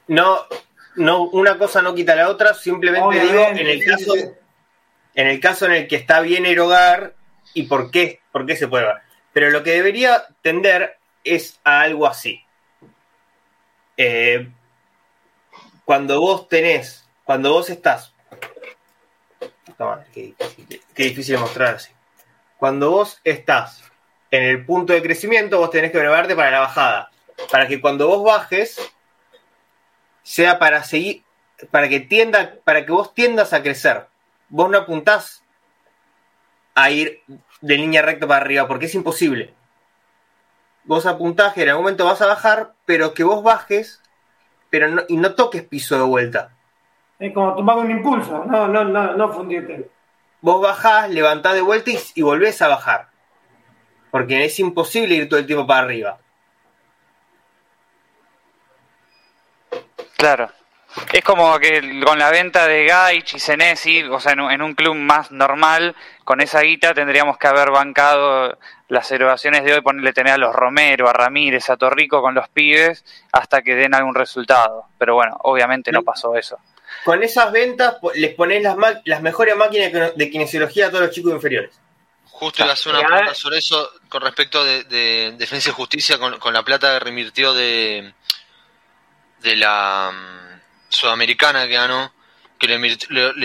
No, 0.07 0.45
no, 0.95 1.23
una 1.23 1.57
cosa 1.57 1.81
no 1.81 1.95
quita 1.95 2.15
la 2.15 2.29
otra, 2.29 2.53
simplemente 2.53 3.07
Obviamente, 3.07 3.33
digo, 3.33 3.47
en 3.47 3.67
el 3.67 3.85
caso, 3.85 4.13
sí, 4.13 4.21
sí. 4.21 4.29
en 5.15 5.27
el 5.27 5.39
caso 5.39 5.65
en 5.65 5.71
el 5.73 5.87
que 5.87 5.95
está 5.95 6.21
bien 6.21 6.45
erogar 6.45 7.13
y 7.53 7.63
por 7.63 7.91
qué, 7.91 8.21
por 8.31 8.45
qué 8.45 8.55
se 8.55 8.67
puede 8.67 8.85
ver. 8.85 8.95
Pero 9.33 9.51
lo 9.51 9.63
que 9.63 9.71
debería 9.71 10.25
tender 10.41 10.97
es 11.23 11.59
a 11.63 11.81
algo 11.81 12.07
así. 12.07 12.43
Eh, 13.97 14.49
cuando 15.85 16.19
vos 16.21 16.47
tenés, 16.47 17.07
cuando 17.23 17.53
vos 17.53 17.69
estás. 17.69 18.13
Toma, 19.77 20.03
qué, 20.13 20.33
qué, 20.37 20.81
qué, 20.93 21.03
difícil 21.03 21.35
de 21.35 21.41
mostrar 21.41 21.75
así. 21.75 21.91
Cuando 22.57 22.91
vos 22.91 23.19
estás 23.23 23.83
en 24.31 24.43
el 24.43 24.65
punto 24.65 24.93
de 24.93 25.01
crecimiento, 25.01 25.57
vos 25.57 25.71
tenés 25.71 25.91
que 25.91 25.99
prepararte 25.99 26.35
para 26.35 26.51
la 26.51 26.59
bajada. 26.59 27.11
Para 27.51 27.67
que 27.67 27.79
cuando 27.79 28.07
vos 28.07 28.23
bajes, 28.23 28.79
sea 30.29 30.59
para 30.59 30.83
seguir, 30.83 31.23
para 31.71 31.89
que 31.89 32.01
tienda, 32.01 32.59
para 32.63 32.85
que 32.85 32.91
vos 32.91 33.15
tiendas 33.15 33.51
a 33.51 33.63
crecer. 33.63 34.05
Vos 34.49 34.69
no 34.69 34.77
apuntás 34.77 35.43
a 36.75 36.91
ir 36.91 37.23
de 37.61 37.75
línea 37.75 38.03
recta 38.03 38.27
para 38.27 38.41
arriba, 38.41 38.67
porque 38.67 38.85
es 38.85 38.93
imposible. 38.93 39.55
Vos 40.83 41.07
apuntás 41.07 41.53
que 41.53 41.63
en 41.63 41.69
algún 41.69 41.85
momento 41.85 42.05
vas 42.05 42.21
a 42.21 42.27
bajar, 42.27 42.73
pero 42.85 43.15
que 43.15 43.23
vos 43.23 43.41
bajes, 43.41 44.03
pero 44.69 44.87
no, 44.87 45.01
y 45.07 45.17
no 45.17 45.33
toques 45.33 45.63
piso 45.63 45.97
de 45.97 46.03
vuelta. 46.03 46.55
Es 47.17 47.33
como 47.33 47.55
tomar 47.55 47.77
un 47.77 47.89
impulso, 47.89 48.45
no, 48.45 48.67
no, 48.67 48.83
no, 48.83 49.15
no 49.15 49.33
fundirte. 49.33 49.89
Vos 50.41 50.61
bajás, 50.61 51.09
levantás 51.09 51.55
de 51.55 51.61
vuelta 51.61 51.89
y, 51.89 51.97
y 52.13 52.21
volvés 52.21 52.61
a 52.61 52.67
bajar. 52.67 53.09
Porque 54.11 54.45
es 54.45 54.59
imposible 54.59 55.15
ir 55.15 55.27
todo 55.27 55.39
el 55.39 55.47
tiempo 55.47 55.65
para 55.65 55.79
arriba. 55.79 56.19
Claro. 60.19 60.51
Es 61.13 61.23
como 61.23 61.57
que 61.59 62.01
con 62.03 62.17
la 62.19 62.29
venta 62.31 62.67
de 62.67 62.85
Gaich 62.85 63.35
y 63.35 63.39
Senesi, 63.39 64.03
o 64.03 64.19
sea, 64.19 64.33
en 64.33 64.39
un, 64.41 64.51
en 64.51 64.61
un 64.63 64.73
club 64.73 64.95
más 64.95 65.31
normal, 65.31 65.95
con 66.25 66.41
esa 66.41 66.61
guita 66.61 66.93
tendríamos 66.95 67.37
que 67.37 67.47
haber 67.47 67.69
bancado 67.71 68.57
las 68.87 69.09
erogaciones 69.11 69.63
de 69.63 69.73
hoy, 69.75 69.81
ponerle 69.81 70.13
tener 70.13 70.33
a 70.33 70.37
los 70.37 70.53
Romero, 70.53 71.07
a 71.07 71.13
Ramírez, 71.13 71.69
a 71.69 71.77
Torrico 71.77 72.21
con 72.23 72.33
los 72.33 72.49
pibes, 72.49 73.05
hasta 73.31 73.61
que 73.61 73.75
den 73.75 73.93
algún 73.93 74.15
resultado. 74.15 74.85
Pero 74.97 75.13
bueno, 75.13 75.37
obviamente 75.43 75.91
no 75.91 76.01
pasó 76.01 76.35
eso. 76.35 76.57
Con 77.05 77.21
esas 77.23 77.51
ventas 77.51 77.97
les 78.15 78.33
ponés 78.33 78.63
las, 78.63 78.75
ma- 78.75 78.99
las 79.05 79.21
mejores 79.21 79.55
máquinas 79.55 79.91
de- 80.15 80.29
kinesiología 80.31 80.87
a 80.87 80.89
todos 80.89 81.05
los 81.05 81.13
chicos 81.15 81.31
inferiores. 81.31 81.71
Justo 82.31 82.63
iba 82.63 82.71
a 82.71 82.73
hacer 82.73 82.91
una 82.91 83.01
Y 83.01 83.03
a 83.03 83.07
pregunta 83.07 83.33
sobre 83.35 83.59
eso 83.59 83.91
con 84.09 84.23
respecto 84.23 84.63
de, 84.63 84.83
de 84.85 85.35
Defensa 85.37 85.69
y 85.69 85.73
Justicia 85.73 86.17
con, 86.17 86.39
con 86.39 86.51
la 86.53 86.63
plata 86.63 86.93
que 86.93 86.99
reinvirtió 86.99 87.53
de, 87.53 88.11
de 89.41 89.55
la 89.55 90.11
mm, 90.13 90.59
sudamericana 90.89 91.67
que 91.67 91.73
ganó, 91.73 92.11
que 92.57 92.67
le 92.67 92.75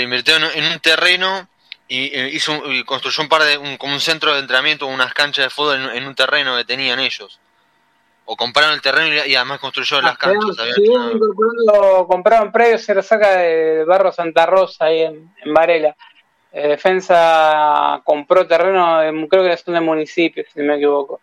invirtió, 0.03 0.37
en, 0.37 0.45
en 0.45 0.73
un 0.73 0.79
terreno 0.81 1.49
y 1.87 2.07
eh, 2.19 2.31
hizo 2.33 2.71
y 2.73 2.83
construyó 2.85 3.23
un 3.23 3.29
par 3.29 3.43
de 3.45 3.59
un, 3.59 3.77
como 3.77 3.93
un 3.95 4.01
centro 4.01 4.33
de 4.35 4.41
entrenamiento, 4.41 4.87
unas 4.87 5.12
canchas 5.15 5.45
de 5.47 5.51
fútbol 5.51 5.77
en, 5.77 5.97
en 5.99 6.07
un 6.07 6.15
terreno 6.15 6.57
que 6.57 6.65
tenían 6.65 6.99
ellos. 7.01 7.39
O 8.27 8.37
compraron 8.37 8.73
el 8.73 8.81
terreno 8.81 9.15
y, 9.27 9.31
y 9.33 9.37
además 9.37 9.61
construyó 9.61 10.01
las 10.01 10.16
canchas. 10.16 10.57
Sí, 10.75 10.83
hecho 10.83 10.93
una- 10.93 11.12
incorporando- 11.12 12.07
compraron 12.09 12.51
predios 12.53 12.83
cerca 12.83 13.37
del 13.37 13.85
barrio 13.85 14.12
Santa 14.12 14.47
Rosa, 14.47 14.87
ahí 14.87 15.03
en, 15.03 15.31
en 15.45 15.53
Varela. 15.55 15.95
Eh, 16.51 16.69
Defensa 16.69 18.01
compró 18.05 18.47
terreno, 18.47 19.03
en- 19.03 19.29
creo 19.29 19.45
que 19.45 19.57
son 19.59 19.75
de 19.75 19.81
municipio, 19.81 20.43
si 20.53 20.61
no 20.61 20.66
me 20.66 20.77
equivoco, 20.77 21.21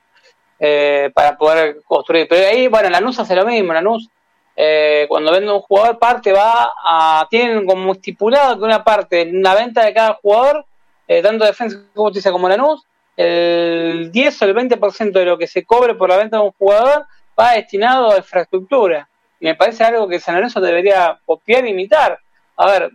eh, 0.60 1.10
para 1.14 1.36
poder 1.38 1.82
construir. 1.86 2.28
Pero 2.30 2.48
ahí, 2.48 2.68
bueno, 2.68 2.90
Lanús 2.90 3.18
hace 3.20 3.36
lo 3.36 3.46
mismo. 3.46 3.74
Lanús, 3.74 4.08
eh, 4.56 5.06
cuando 5.08 5.32
vende 5.32 5.52
un 5.52 5.62
jugador, 5.62 5.98
parte 5.98 6.32
va 6.34 6.72
a. 6.84 7.28
Tienen 7.30 7.66
como 7.66 7.94
estipulado 7.94 8.58
que 8.58 8.66
una 8.66 8.84
parte, 8.84 9.22
en 9.22 9.42
la 9.42 9.56
venta 9.56 9.86
de 9.86 9.94
cada 9.94 10.14
jugador, 10.16 10.66
eh, 11.08 11.22
tanto 11.22 11.46
Defensa 11.46 11.78
Justicia 11.96 12.32
como 12.32 12.50
Lanús, 12.50 12.86
el 13.16 14.12
10 14.12 14.42
o 14.42 14.46
el 14.46 14.56
20% 14.56 15.12
de 15.12 15.26
lo 15.26 15.38
que 15.38 15.48
se 15.48 15.66
cobre 15.66 15.96
por 15.96 16.10
la 16.10 16.18
venta 16.18 16.38
de 16.38 16.44
un 16.44 16.52
jugador 16.52 17.06
va 17.40 17.54
destinado 17.54 18.12
a 18.12 18.18
infraestructura. 18.18 19.08
Me 19.40 19.56
parece 19.56 19.84
algo 19.84 20.08
que 20.08 20.20
San 20.20 20.36
Lorenzo 20.36 20.62
debería 20.62 21.20
copiar 21.26 21.66
e 21.66 21.70
imitar. 21.70 22.20
A 22.58 22.68
ver, 22.68 22.92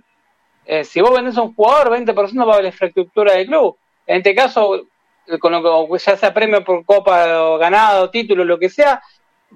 eh, 0.65 0.85
si 0.85 1.01
vos 1.01 1.13
vendés 1.13 1.37
a 1.37 1.43
un 1.43 1.55
jugador, 1.55 1.91
20% 1.91 2.47
va 2.47 2.57
a 2.57 2.63
la 2.63 2.69
infraestructura 2.69 3.33
del 3.33 3.47
club. 3.47 3.77
En 4.07 4.19
este 4.19 4.35
caso, 4.35 4.87
con 5.41 5.53
lo 5.53 5.89
que 5.89 5.99
ya 5.99 6.17
sea 6.17 6.33
premio 6.33 6.63
por 6.65 6.85
copa 6.85 7.43
o 7.43 7.59
ganado, 7.59 8.11
título, 8.11 8.45
lo 8.45 8.59
que 8.59 8.69
sea, 8.69 9.03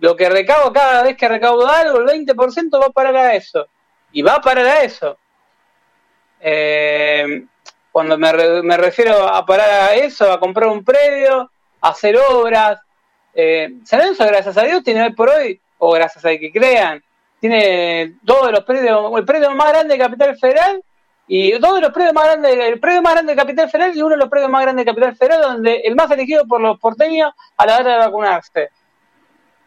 lo 0.00 0.16
que 0.16 0.28
recaudo 0.30 0.72
cada 0.72 1.02
vez 1.02 1.16
que 1.16 1.28
recaudo 1.28 1.66
algo, 1.68 1.98
el 1.98 2.06
20% 2.26 2.80
va 2.80 2.86
a 2.86 2.90
parar 2.90 3.16
a 3.16 3.34
eso. 3.34 3.66
Y 4.12 4.22
va 4.22 4.34
a 4.34 4.40
parar 4.40 4.66
a 4.66 4.82
eso. 4.82 5.16
Eh, 6.40 7.44
cuando 7.92 8.16
me, 8.18 8.32
re- 8.32 8.62
me 8.62 8.76
refiero 8.76 9.26
a 9.26 9.44
parar 9.44 9.68
a 9.70 9.94
eso, 9.94 10.30
a 10.32 10.38
comprar 10.40 10.68
un 10.68 10.84
predio, 10.84 11.50
a 11.80 11.88
hacer 11.88 12.16
obras. 12.16 12.78
Eh, 13.34 13.68
San 13.84 14.00
Lorenzo, 14.00 14.26
gracias 14.26 14.56
a 14.56 14.62
Dios, 14.62 14.82
tiene 14.82 15.02
hoy 15.02 15.12
por 15.12 15.28
hoy, 15.28 15.60
o 15.78 15.92
gracias 15.92 16.24
a 16.24 16.30
que 16.30 16.50
crean, 16.52 17.02
tiene 17.40 18.16
todos 18.24 18.50
los 18.50 18.60
predios, 18.64 19.12
el 19.16 19.24
predio 19.24 19.50
más 19.52 19.68
grande 19.70 19.94
de 19.94 20.00
Capital 20.00 20.36
Federal 20.36 20.82
y 21.28 21.58
todos 21.60 21.80
los 21.80 21.92
predios 21.92 22.12
más 22.12 22.24
grandes, 22.24 22.56
el 22.58 22.80
predio 22.80 23.02
más 23.02 23.12
grande 23.14 23.32
de 23.34 23.40
Capital 23.40 23.70
Federal 23.70 23.96
y 23.96 24.00
uno 24.02 24.10
de 24.10 24.16
los 24.16 24.28
predios 24.28 24.50
más 24.50 24.62
grandes 24.62 24.84
de 24.84 24.90
Capital 24.90 25.16
Federal, 25.16 25.42
donde 25.42 25.76
el 25.84 25.94
más 25.94 26.10
elegido 26.10 26.44
por 26.46 26.60
los 26.60 26.78
porteños 26.80 27.32
a 27.56 27.66
la 27.66 27.78
hora 27.78 27.92
de 27.92 27.98
vacunarse. 27.98 28.68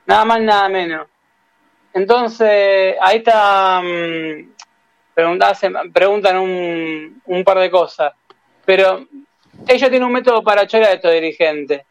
Nada 0.05 0.25
más, 0.25 0.41
nada 0.41 0.69
menos. 0.69 1.07
Entonces, 1.93 2.95
ahí 3.01 3.17
está. 3.17 3.81
mm, 3.81 4.53
preguntan 5.93 6.37
un, 6.37 7.43
par 7.45 7.59
de 7.59 7.69
cosas. 7.69 8.13
Pero 8.65 9.05
ellos 9.67 9.89
tienen 9.89 10.03
un 10.03 10.11
método 10.11 10.43
para 10.43 10.65
chorar 10.67 10.89
a 10.89 10.93
estos 10.93 11.11
dirigentes. 11.11 11.83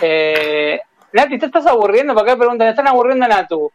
Eh, 0.00 0.80
Nati, 1.12 1.38
¿te 1.38 1.46
estás 1.46 1.66
aburriendo? 1.66 2.14
¿Por 2.14 2.26
qué 2.26 2.36
preguntan? 2.36 2.68
¿Están 2.68 2.88
aburriendo 2.88 3.24
a 3.24 3.28
Natu? 3.28 3.72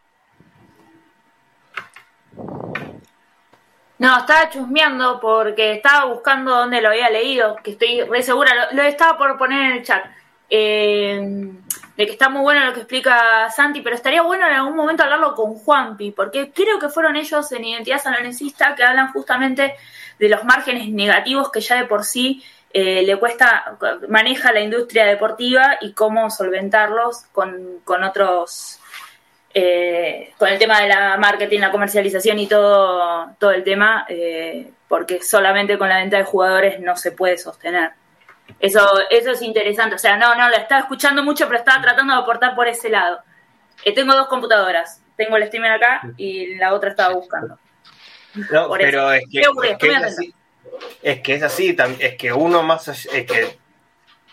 No, 3.98 4.18
estaba 4.18 4.50
chusmeando 4.50 5.18
porque 5.20 5.72
estaba 5.72 6.06
buscando 6.06 6.50
dónde 6.50 6.80
lo 6.80 6.88
había 6.90 7.08
leído, 7.10 7.56
que 7.56 7.70
estoy 7.72 8.02
re 8.02 8.22
segura, 8.22 8.52
lo, 8.54 8.76
lo 8.76 8.82
estaba 8.82 9.16
por 9.16 9.38
poner 9.38 9.70
en 9.70 9.72
el 9.78 9.82
chat. 9.84 10.04
eh, 10.50 11.52
de 11.96 12.06
que 12.06 12.12
está 12.12 12.28
muy 12.28 12.42
bueno 12.42 12.64
lo 12.64 12.72
que 12.72 12.80
explica 12.80 13.50
Santi, 13.50 13.80
pero 13.80 13.94
estaría 13.96 14.22
bueno 14.22 14.46
en 14.46 14.54
algún 14.54 14.76
momento 14.76 15.04
hablarlo 15.04 15.34
con 15.34 15.54
Juanpi, 15.54 16.10
porque 16.10 16.50
creo 16.52 16.78
que 16.78 16.88
fueron 16.88 17.16
ellos 17.16 17.50
en 17.52 17.64
Identidad 17.64 18.02
Sanlorencista 18.02 18.74
que 18.74 18.84
hablan 18.84 19.12
justamente 19.12 19.76
de 20.18 20.28
los 20.28 20.44
márgenes 20.44 20.88
negativos 20.88 21.50
que 21.50 21.60
ya 21.60 21.76
de 21.76 21.84
por 21.84 22.04
sí 22.04 22.42
eh, 22.72 23.02
le 23.02 23.16
cuesta, 23.16 23.76
maneja 24.08 24.52
la 24.52 24.60
industria 24.60 25.04
deportiva 25.04 25.78
y 25.80 25.92
cómo 25.92 26.28
solventarlos 26.30 27.26
con, 27.32 27.80
con 27.84 28.02
otros 28.02 28.80
eh, 29.56 30.32
con 30.36 30.48
el 30.48 30.58
tema 30.58 30.80
de 30.80 30.88
la 30.88 31.16
marketing, 31.16 31.60
la 31.60 31.70
comercialización 31.70 32.40
y 32.40 32.48
todo, 32.48 33.28
todo 33.38 33.52
el 33.52 33.62
tema, 33.62 34.04
eh, 34.08 34.72
porque 34.88 35.22
solamente 35.22 35.78
con 35.78 35.88
la 35.88 35.98
venta 35.98 36.16
de 36.16 36.24
jugadores 36.24 36.80
no 36.80 36.96
se 36.96 37.12
puede 37.12 37.38
sostener. 37.38 37.92
Eso, 38.60 38.88
eso 39.10 39.30
es 39.30 39.42
interesante. 39.42 39.94
O 39.96 39.98
sea, 39.98 40.16
no, 40.16 40.34
no, 40.34 40.48
la 40.48 40.56
estaba 40.58 40.80
escuchando 40.82 41.22
mucho, 41.22 41.46
pero 41.46 41.58
estaba 41.58 41.82
tratando 41.82 42.14
de 42.14 42.20
aportar 42.20 42.54
por 42.54 42.68
ese 42.68 42.88
lado. 42.88 43.20
Eh, 43.84 43.92
tengo 43.94 44.14
dos 44.14 44.28
computadoras. 44.28 45.00
Tengo 45.16 45.36
el 45.36 45.46
streamer 45.46 45.72
acá 45.72 46.02
y 46.16 46.54
la 46.56 46.72
otra 46.74 46.90
estaba 46.90 47.14
buscando. 47.14 47.58
No, 48.50 48.68
Por 48.68 48.78
pero 48.78 49.12
eso. 49.12 49.12
es 49.12 49.24
que, 49.30 49.40
es 49.40 49.78
que 49.78 49.92
es 49.92 50.02
así. 50.02 50.34
Es 51.02 51.20
que 51.20 51.34
es 51.34 51.42
así, 51.42 51.76
tam- 51.76 51.96
es 52.00 52.16
que 52.16 52.32
uno 52.32 52.62
más 52.64 52.88
es 52.88 53.06
que 53.26 53.58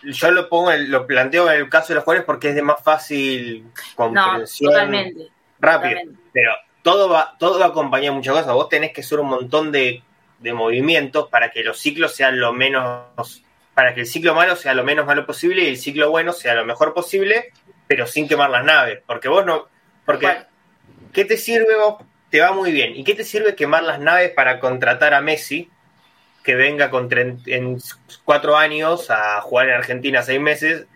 yo 0.02 0.30
lo 0.32 0.48
pongo, 0.48 0.72
lo 0.72 1.06
planteo 1.06 1.48
en 1.48 1.60
el 1.60 1.68
caso 1.68 1.88
de 1.88 1.96
los 1.96 2.04
jugadores 2.04 2.26
porque 2.26 2.48
es 2.48 2.54
de 2.56 2.62
más 2.62 2.82
fácil 2.82 3.62
No, 3.64 3.70
comprensión 3.94 4.72
totalmente. 4.72 5.28
rápido. 5.60 5.90
totalmente. 5.92 6.22
Pero 6.32 6.52
todo 6.82 7.08
va, 7.08 7.36
todo 7.38 7.60
va 7.60 7.66
acompañado 7.66 8.12
de 8.14 8.16
muchas 8.18 8.34
cosas. 8.34 8.52
Vos 8.54 8.68
tenés 8.68 8.92
que 8.92 9.02
hacer 9.02 9.20
un 9.20 9.28
montón 9.28 9.70
de, 9.70 10.02
de 10.40 10.52
movimientos 10.52 11.28
para 11.28 11.52
que 11.52 11.62
los 11.62 11.78
ciclos 11.78 12.12
sean 12.16 12.40
lo 12.40 12.52
menos, 12.52 13.44
para 13.74 13.94
que 13.94 14.00
el 14.00 14.06
ciclo 14.06 14.34
malo 14.34 14.56
sea 14.56 14.74
lo 14.74 14.84
menos 14.84 15.06
malo 15.06 15.26
posible 15.26 15.64
y 15.64 15.68
el 15.68 15.78
ciclo 15.78 16.10
bueno 16.10 16.32
sea 16.32 16.54
lo 16.54 16.64
mejor 16.64 16.92
posible, 16.94 17.52
pero 17.86 18.06
sin 18.06 18.28
quemar 18.28 18.50
las 18.50 18.64
naves. 18.64 19.00
Porque 19.06 19.28
vos 19.28 19.44
no, 19.46 19.68
porque 20.04 20.26
Bueno. 20.26 20.44
¿qué 21.12 21.24
te 21.24 21.36
sirve 21.36 21.76
vos? 21.76 22.02
Te 22.30 22.40
va 22.40 22.52
muy 22.52 22.72
bien. 22.72 22.96
¿Y 22.96 23.04
qué 23.04 23.14
te 23.14 23.24
sirve 23.24 23.54
quemar 23.54 23.82
las 23.82 24.00
naves 24.00 24.30
para 24.30 24.60
contratar 24.60 25.14
a 25.14 25.20
Messi? 25.20 25.70
Que 26.42 26.54
venga 26.54 26.90
con 26.90 27.08
en 27.12 27.78
cuatro 28.24 28.56
años 28.56 29.10
a 29.10 29.40
jugar 29.40 29.68
en 29.68 29.74
Argentina 29.74 30.22
seis 30.22 30.40
meses 30.40 30.86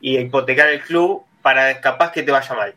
y 0.00 0.18
hipotecar 0.18 0.68
el 0.68 0.82
club 0.82 1.24
para 1.42 1.80
capaz 1.80 2.12
que 2.12 2.22
te 2.22 2.32
vaya 2.32 2.54
mal. 2.54 2.74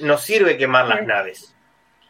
No 0.00 0.18
sirve 0.18 0.56
quemar 0.56 0.86
las 0.86 1.04
naves. 1.04 1.54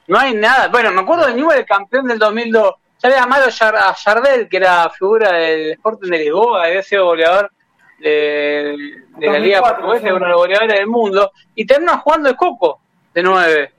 No 0.07 0.19
hay 0.19 0.35
nada. 0.35 0.69
Bueno, 0.69 0.93
me 0.93 1.01
acuerdo 1.01 1.27
de 1.27 1.35
Newell, 1.35 1.59
el 1.59 1.67
campeón 1.67 2.07
del 2.07 2.19
2002. 2.19 2.75
Ya 3.05 3.09
había 3.11 3.21
llamado 3.21 3.49
a 3.77 3.93
Jardel, 3.95 4.49
que 4.49 4.57
era 4.57 4.89
figura 4.89 5.31
del 5.33 5.73
Sporting 5.73 6.09
de 6.11 6.19
Lisboa, 6.21 6.65
había 6.65 6.83
sido 6.83 7.05
goleador 7.05 7.53
de, 7.99 8.75
de 9.19 9.27
la 9.27 9.39
Liga 9.39 9.59
2004, 9.59 9.77
Portuguesa, 9.77 10.15
uno 10.15 10.25
de 10.25 10.31
los 10.31 10.39
goleadores 10.41 10.79
del 10.79 10.87
mundo, 10.87 11.33
y 11.55 11.67
terminó 11.67 11.99
jugando 11.99 12.31
el 12.31 12.37
Coco 12.37 12.81
de 13.13 13.23
9. 13.23 13.73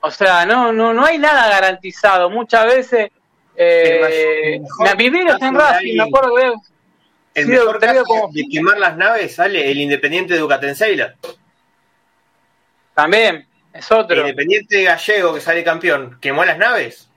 O 0.00 0.10
sea, 0.10 0.46
no, 0.46 0.72
no, 0.72 0.94
no 0.94 1.04
hay 1.04 1.18
nada 1.18 1.50
garantizado. 1.50 2.30
Muchas 2.30 2.64
veces. 2.64 3.10
Eh, 3.54 4.54
El 4.54 4.62
me 4.84 4.94
viviros 4.94 5.42
en 5.42 5.54
Racing, 5.54 5.96
me 5.98 6.02
acuerdo 6.04 6.34
que 6.34 6.52
El 7.34 7.44
Sí, 7.44 7.50
mejor 7.50 7.78
te 7.78 7.88
digo 7.88 8.04
caso 8.04 8.04
como- 8.06 8.32
de 8.32 8.44
quemar 8.50 8.78
las 8.78 8.96
naves 8.96 9.34
sale 9.34 9.70
el 9.70 9.78
Independiente 9.80 10.32
de 10.32 10.40
Ducatenseila. 10.40 11.14
también 12.94 13.46
es 13.74 13.90
El 13.90 13.96
otro. 13.98 14.16
Independiente 14.16 14.82
gallego 14.84 15.34
que 15.34 15.42
sale 15.42 15.62
campeón, 15.62 16.16
quemó 16.22 16.42
las 16.46 16.56
naves. 16.56 17.09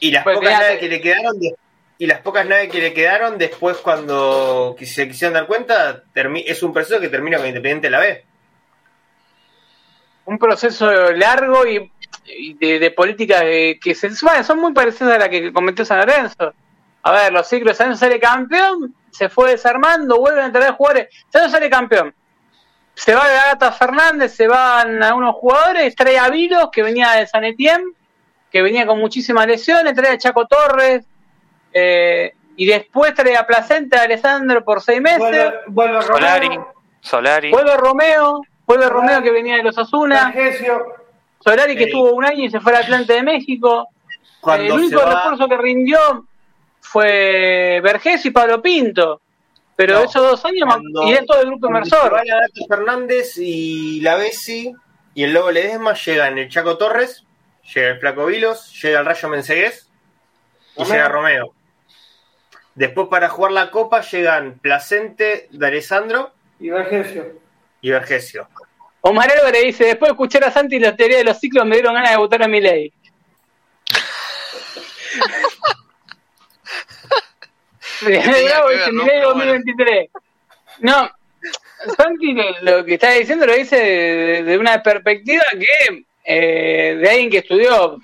Y 0.00 0.10
las 0.10 0.24
Pues 0.24 0.36
pocas 0.38 0.52
naves 0.58 0.78
que 0.80 0.88
le 0.88 1.00
quedaron 1.00 1.38
de- 1.38 1.54
y 1.98 2.06
las 2.06 2.20
pocas 2.20 2.46
naves 2.46 2.70
que 2.70 2.80
le 2.80 2.94
quedaron 2.94 3.36
después 3.36 3.76
cuando 3.78 4.74
se 4.80 5.06
quisieron 5.06 5.34
dar 5.34 5.46
cuenta, 5.46 6.02
es 6.46 6.62
un 6.62 6.72
proceso 6.72 6.98
que 6.98 7.08
termina 7.10 7.36
con 7.36 7.46
Independiente 7.46 7.90
la 7.90 7.98
B. 8.00 8.24
un 10.26 10.38
proceso 10.38 10.90
largo 11.12 11.66
y, 11.66 11.90
y 12.26 12.54
de, 12.54 12.78
de 12.78 12.90
políticas 12.92 13.40
de- 13.40 13.78
que 13.82 13.94
se, 13.94 14.08
bueno, 14.22 14.44
son 14.44 14.60
muy 14.60 14.72
parecidas 14.72 15.14
a 15.16 15.18
la 15.18 15.28
que 15.28 15.52
cometió 15.52 15.84
San 15.84 15.98
Lorenzo. 15.98 16.54
A 17.02 17.12
ver, 17.12 17.32
los 17.32 17.48
ciclos, 17.48 17.76
San 17.76 17.96
sale 17.96 18.20
campeón, 18.20 18.94
se 19.10 19.28
fue 19.28 19.50
desarmando, 19.50 20.18
vuelven 20.20 20.44
a 20.44 20.52
traer 20.52 20.72
jugadores. 20.72 21.08
San 21.30 21.50
sale 21.50 21.68
campeón. 21.68 22.14
Se 22.94 23.14
va 23.14 23.26
Gata 23.28 23.72
Fernández, 23.72 24.32
se 24.34 24.46
van 24.46 25.02
algunos 25.02 25.34
jugadores, 25.34 25.94
trae 25.96 26.18
a 26.18 26.28
Vilos, 26.28 26.68
que 26.70 26.82
venía 26.82 27.10
de 27.12 27.26
San 27.26 27.44
Etienne, 27.44 27.92
que 28.50 28.62
venía 28.62 28.86
con 28.86 28.98
muchísimas 28.98 29.46
lesiones, 29.46 29.94
trae 29.94 30.14
a 30.14 30.18
Chaco 30.18 30.46
Torres, 30.46 31.04
eh, 31.72 32.34
y 32.56 32.66
después 32.66 33.14
trae 33.14 33.36
a 33.36 33.46
Placenta 33.46 34.02
Alessandro 34.02 34.64
por 34.64 34.82
seis 34.82 35.00
meses. 35.00 35.18
Vuelve, 35.20 35.52
vuelve 35.68 36.02
Solari, 36.02 36.46
Romero, 36.48 36.74
Solari. 37.00 37.50
Vuelve 37.50 37.76
Romeo, 37.76 38.42
vuelve 38.66 38.88
Romeo 38.88 39.22
que 39.22 39.30
venía 39.30 39.56
de 39.56 39.62
los 39.62 39.78
Asuna, 39.78 40.32
Vergesio. 40.34 40.84
Solari 41.42 41.74
que 41.74 41.84
Sí. 41.84 41.90
estuvo 41.90 42.12
un 42.12 42.24
año 42.24 42.44
y 42.44 42.50
se 42.50 42.60
fue 42.60 42.74
al 42.74 42.82
Atlante 42.82 43.12
de 43.14 43.22
México. 43.22 43.88
Cuando 44.40 44.64
el 44.64 44.72
único 44.72 45.00
refuerzo 45.00 45.48
que 45.48 45.56
rindió 45.56 45.98
fue 46.80 47.80
Vergés 47.82 48.24
y 48.26 48.30
Pablo 48.30 48.60
Pinto. 48.60 49.20
Pero 49.76 49.94
No, 49.94 50.04
esos 50.04 50.22
dos 50.22 50.44
años 50.44 50.68
es 51.08 51.24
todo 51.26 51.40
el 51.40 51.46
grupo 51.46 51.68
inversor. 51.68 52.20
Fernández 52.68 53.38
y 53.38 54.00
la 54.02 54.16
Bessi 54.16 54.72
y 55.14 55.24
el 55.24 55.32
Lobo 55.32 55.50
Ledesma 55.50 55.94
llegan 55.94 56.36
el 56.36 56.48
Chaco 56.50 56.76
Torres, 56.76 57.24
llega 57.74 57.88
el 57.88 58.00
Flaco 58.00 58.26
Vilos, 58.26 58.80
llega 58.82 59.00
el 59.00 59.06
Rayo 59.06 59.28
Mensegués 59.28 59.88
y 60.76 60.82
Romeo. 60.82 60.92
llega 60.94 61.08
Romeo. 61.08 61.54
Después 62.74 63.08
para 63.08 63.28
jugar 63.28 63.52
la 63.52 63.70
Copa 63.70 64.00
llegan 64.00 64.58
Placente, 64.58 65.48
D'Alessandro 65.50 66.32
Y 66.58 66.70
Vergesio. 66.70 67.40
y 67.80 67.90
Vergesio. 67.90 68.48
Omar 69.02 69.30
Álvarez 69.30 69.62
dice, 69.64 69.84
después 69.84 70.08
de 70.08 70.12
escuchar 70.12 70.44
a 70.44 70.50
Santi 70.50 70.78
la 70.78 70.94
teoría 70.94 71.18
de 71.18 71.24
los 71.24 71.38
ciclos 71.38 71.64
me 71.66 71.76
dieron 71.76 71.94
ganas 71.94 72.10
de 72.10 72.16
votar 72.18 72.42
a 72.42 72.48
mi 72.48 72.60
ley. 72.60 72.92
no? 78.02 78.08
Milei 78.08 78.46
Pero 79.06 79.34
bueno. 79.34 79.52
2023. 79.52 80.10
No, 80.80 81.10
Santi 81.96 82.32
lo, 82.32 82.44
lo 82.62 82.84
que 82.84 82.94
está 82.94 83.10
diciendo 83.12 83.46
lo 83.46 83.54
dice 83.54 83.76
de, 83.76 84.42
de 84.44 84.58
una 84.58 84.82
perspectiva 84.82 85.44
que 85.52 86.04
eh, 86.32 86.96
de 86.96 87.10
alguien 87.10 87.30
que 87.30 87.38
estudió, 87.38 87.98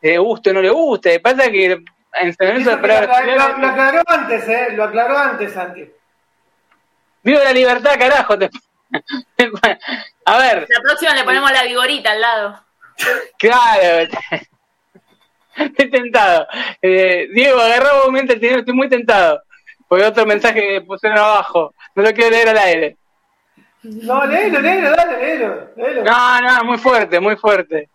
le 0.00 0.18
guste 0.18 0.50
o 0.50 0.52
no 0.54 0.62
le 0.62 0.70
guste. 0.70 1.20
Pasa 1.20 1.50
que 1.50 1.72
en 1.72 2.34
San 2.34 2.48
Lorenzo 2.48 2.70
que 2.70 2.76
lo, 2.76 2.82
Praga- 2.82 3.22
lo- 3.24 3.58
lo 3.58 3.66
aclaró 3.68 4.02
antes, 4.06 4.48
¿eh? 4.48 4.68
Lo 4.72 4.84
aclaró 4.84 5.18
antes, 5.18 5.52
Santi. 5.52 5.84
Viva 7.22 7.42
la 7.44 7.52
libertad, 7.52 7.98
carajo. 7.98 8.38
te- 8.38 8.50
A 10.24 10.38
ver, 10.38 10.66
La 10.68 10.80
próxima 10.82 11.14
le 11.14 11.24
ponemos 11.24 11.50
la 11.52 11.62
vigorita 11.64 12.12
al 12.12 12.20
lado. 12.20 12.64
claro. 13.38 14.08
Estoy 15.56 15.90
tentado. 15.90 16.46
Eh, 16.82 17.28
Diego, 17.32 17.60
agarra 17.60 17.94
un 18.00 18.06
momento, 18.06 18.34
estoy 18.34 18.74
muy 18.74 18.88
tentado. 18.88 19.42
Porque 19.88 20.04
otro 20.04 20.26
mensaje 20.26 20.60
que 20.60 20.80
pusieron 20.82 21.18
abajo. 21.18 21.74
No 21.94 22.02
lo 22.02 22.12
quiero 22.12 22.30
leer 22.30 22.48
al 22.50 22.58
aire. 22.58 22.96
No, 24.02 24.26
léelo, 24.26 24.60
léelo, 24.60 24.90
dale, 24.90 25.18
léelo. 25.18 25.68
léelo. 25.76 26.04
No, 26.04 26.40
no, 26.40 26.64
muy 26.64 26.78
fuerte, 26.78 27.20
muy 27.20 27.36
fuerte. 27.36 27.88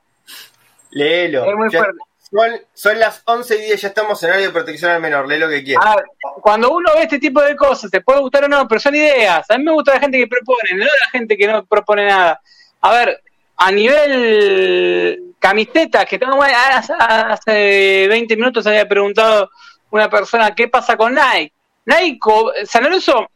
Léelo. 0.91 1.45
Es 1.49 1.55
muy 1.55 1.69
Ya- 1.71 1.79
fuerte. 1.79 1.99
son, 2.19 2.61
son 2.73 2.99
las 2.99 3.21
11 3.25 3.55
y 3.57 3.61
10, 3.67 3.81
ya 3.81 3.87
estamos 3.89 4.21
en 4.23 4.29
horario 4.29 4.47
de 4.47 4.53
protección 4.53 4.91
al 4.91 5.01
menor.Lee 5.01 5.37
lo 5.37 5.49
que 5.49 5.63
quieras. 5.63 5.85
A 5.85 5.95
ver, 5.97 6.05
cuando 6.41 6.71
uno 6.71 6.91
ve 6.95 7.03
este 7.03 7.19
tipo 7.19 7.41
de 7.41 7.55
cosas, 7.55 7.91
te 7.91 8.01
puede 8.01 8.21
gustar 8.21 8.45
o 8.45 8.47
no, 8.47 8.67
pero 8.67 8.79
son 8.79 8.95
ideas. 8.95 9.49
A 9.49 9.57
mí 9.57 9.63
me 9.63 9.71
gusta 9.73 9.93
la 9.95 9.99
gente 9.99 10.17
que 10.17 10.27
propone, 10.27 10.69
no 10.75 10.85
la 10.85 11.09
gente 11.11 11.37
que 11.37 11.47
no 11.47 11.65
propone 11.65 12.05
nada. 12.07 12.39
A 12.81 12.91
ver, 12.93 13.21
a 13.57 13.71
nivel 13.71 15.33
camisetas, 15.39 16.05
que 16.05 16.19
tengo 16.19 16.41
hace, 16.43 16.93
hace 16.99 18.05
20 18.07 18.35
minutos 18.35 18.65
había 18.67 18.87
preguntado 18.87 19.49
una 19.89 20.09
persona 20.09 20.53
qué 20.55 20.67
pasa 20.67 20.95
con 20.95 21.13
Nike. 21.15 21.51
Nike, 21.85 22.19
San 22.65 22.83
Lorenzo 22.83 23.30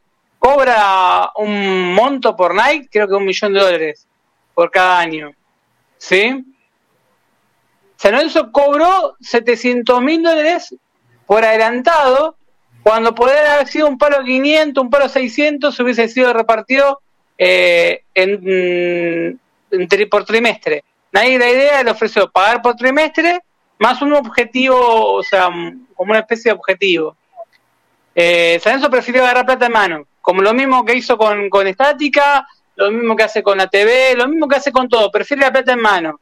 cobra 0.45 1.31
un 1.38 1.93
monto 1.95 2.35
por 2.35 2.53
Nike, 2.53 2.88
creo 2.91 3.07
que 3.07 3.15
un 3.15 3.26
millón 3.26 3.53
de 3.53 3.59
dólares 3.61 4.05
por 4.53 4.69
cada 4.69 4.99
año. 4.99 5.31
¿Sí? 5.97 6.43
San 7.95 8.11
Lorenzo 8.11 8.51
cobró 8.51 9.15
700 9.22 10.01
mil 10.03 10.22
dólares 10.22 10.76
por 11.26 11.43
adelantado, 11.43 12.35
cuando 12.84 13.15
podría 13.15 13.55
haber 13.55 13.67
sido 13.67 13.88
un 13.88 13.97
palo 13.97 14.23
500, 14.23 14.84
un 14.84 14.89
palo 14.91 15.09
600, 15.09 15.80
hubiese 15.80 16.07
sido 16.09 16.31
repartido 16.31 17.01
eh, 17.39 18.03
en, 18.13 19.39
en 19.72 19.88
tri- 19.89 20.07
por 20.07 20.26
trimestre. 20.26 20.84
Nadie 21.11 21.39
la 21.39 21.49
idea 21.49 21.84
le 21.84 21.89
ofreció 21.89 22.30
pagar 22.30 22.61
por 22.61 22.76
trimestre 22.76 23.39
más 23.80 23.99
un 24.03 24.13
objetivo, 24.13 25.13
o 25.13 25.23
sea, 25.23 25.45
como 25.95 26.11
una 26.11 26.19
especie 26.19 26.51
de 26.51 26.57
objetivo. 26.59 27.15
Eh, 28.13 28.59
San 28.61 28.73
Lorenzo 28.73 28.91
prefirió 28.91 29.23
agarrar 29.23 29.45
plata 29.47 29.65
en 29.65 29.72
mano, 29.72 30.07
como 30.26 30.41
lo 30.41 30.56
mismo 30.56 30.84
que 30.84 30.95
hizo 30.95 31.19
con, 31.19 31.52
con 31.52 31.68
Estática, 31.68 32.47
lo 32.77 32.89
mismo 32.89 33.15
que 33.15 33.22
hace 33.22 33.43
con 33.43 33.60
la 33.60 33.68
TV, 33.68 34.15
lo 34.15 34.27
mismo 34.27 34.47
que 34.47 34.56
hace 34.56 34.72
con 34.72 34.89
todo, 34.89 35.11
prefiere 35.11 35.43
la 35.43 35.52
plata 35.52 35.73
en 35.73 35.80
mano. 35.80 36.19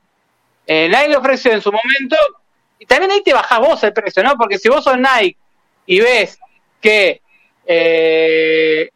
Eh, 0.68 0.90
Nike 0.90 1.08
le 1.08 1.16
ofreció 1.16 1.54
en 1.54 1.62
su 1.62 1.72
momento, 1.72 2.18
y 2.80 2.86
también 2.86 3.12
ahí 3.12 3.24
te 3.24 3.32
bajás 3.32 3.60
vos 3.62 3.82
el 3.82 3.94
precio, 3.94 4.22
¿no? 4.22 4.36
Porque 4.36 4.58
si 4.58 4.68
vos 4.68 4.84
sos 4.84 4.98
Nike 4.98 5.38
y 5.86 6.02
ves 6.02 6.38
que 6.82 7.22
eh, 7.66 8.90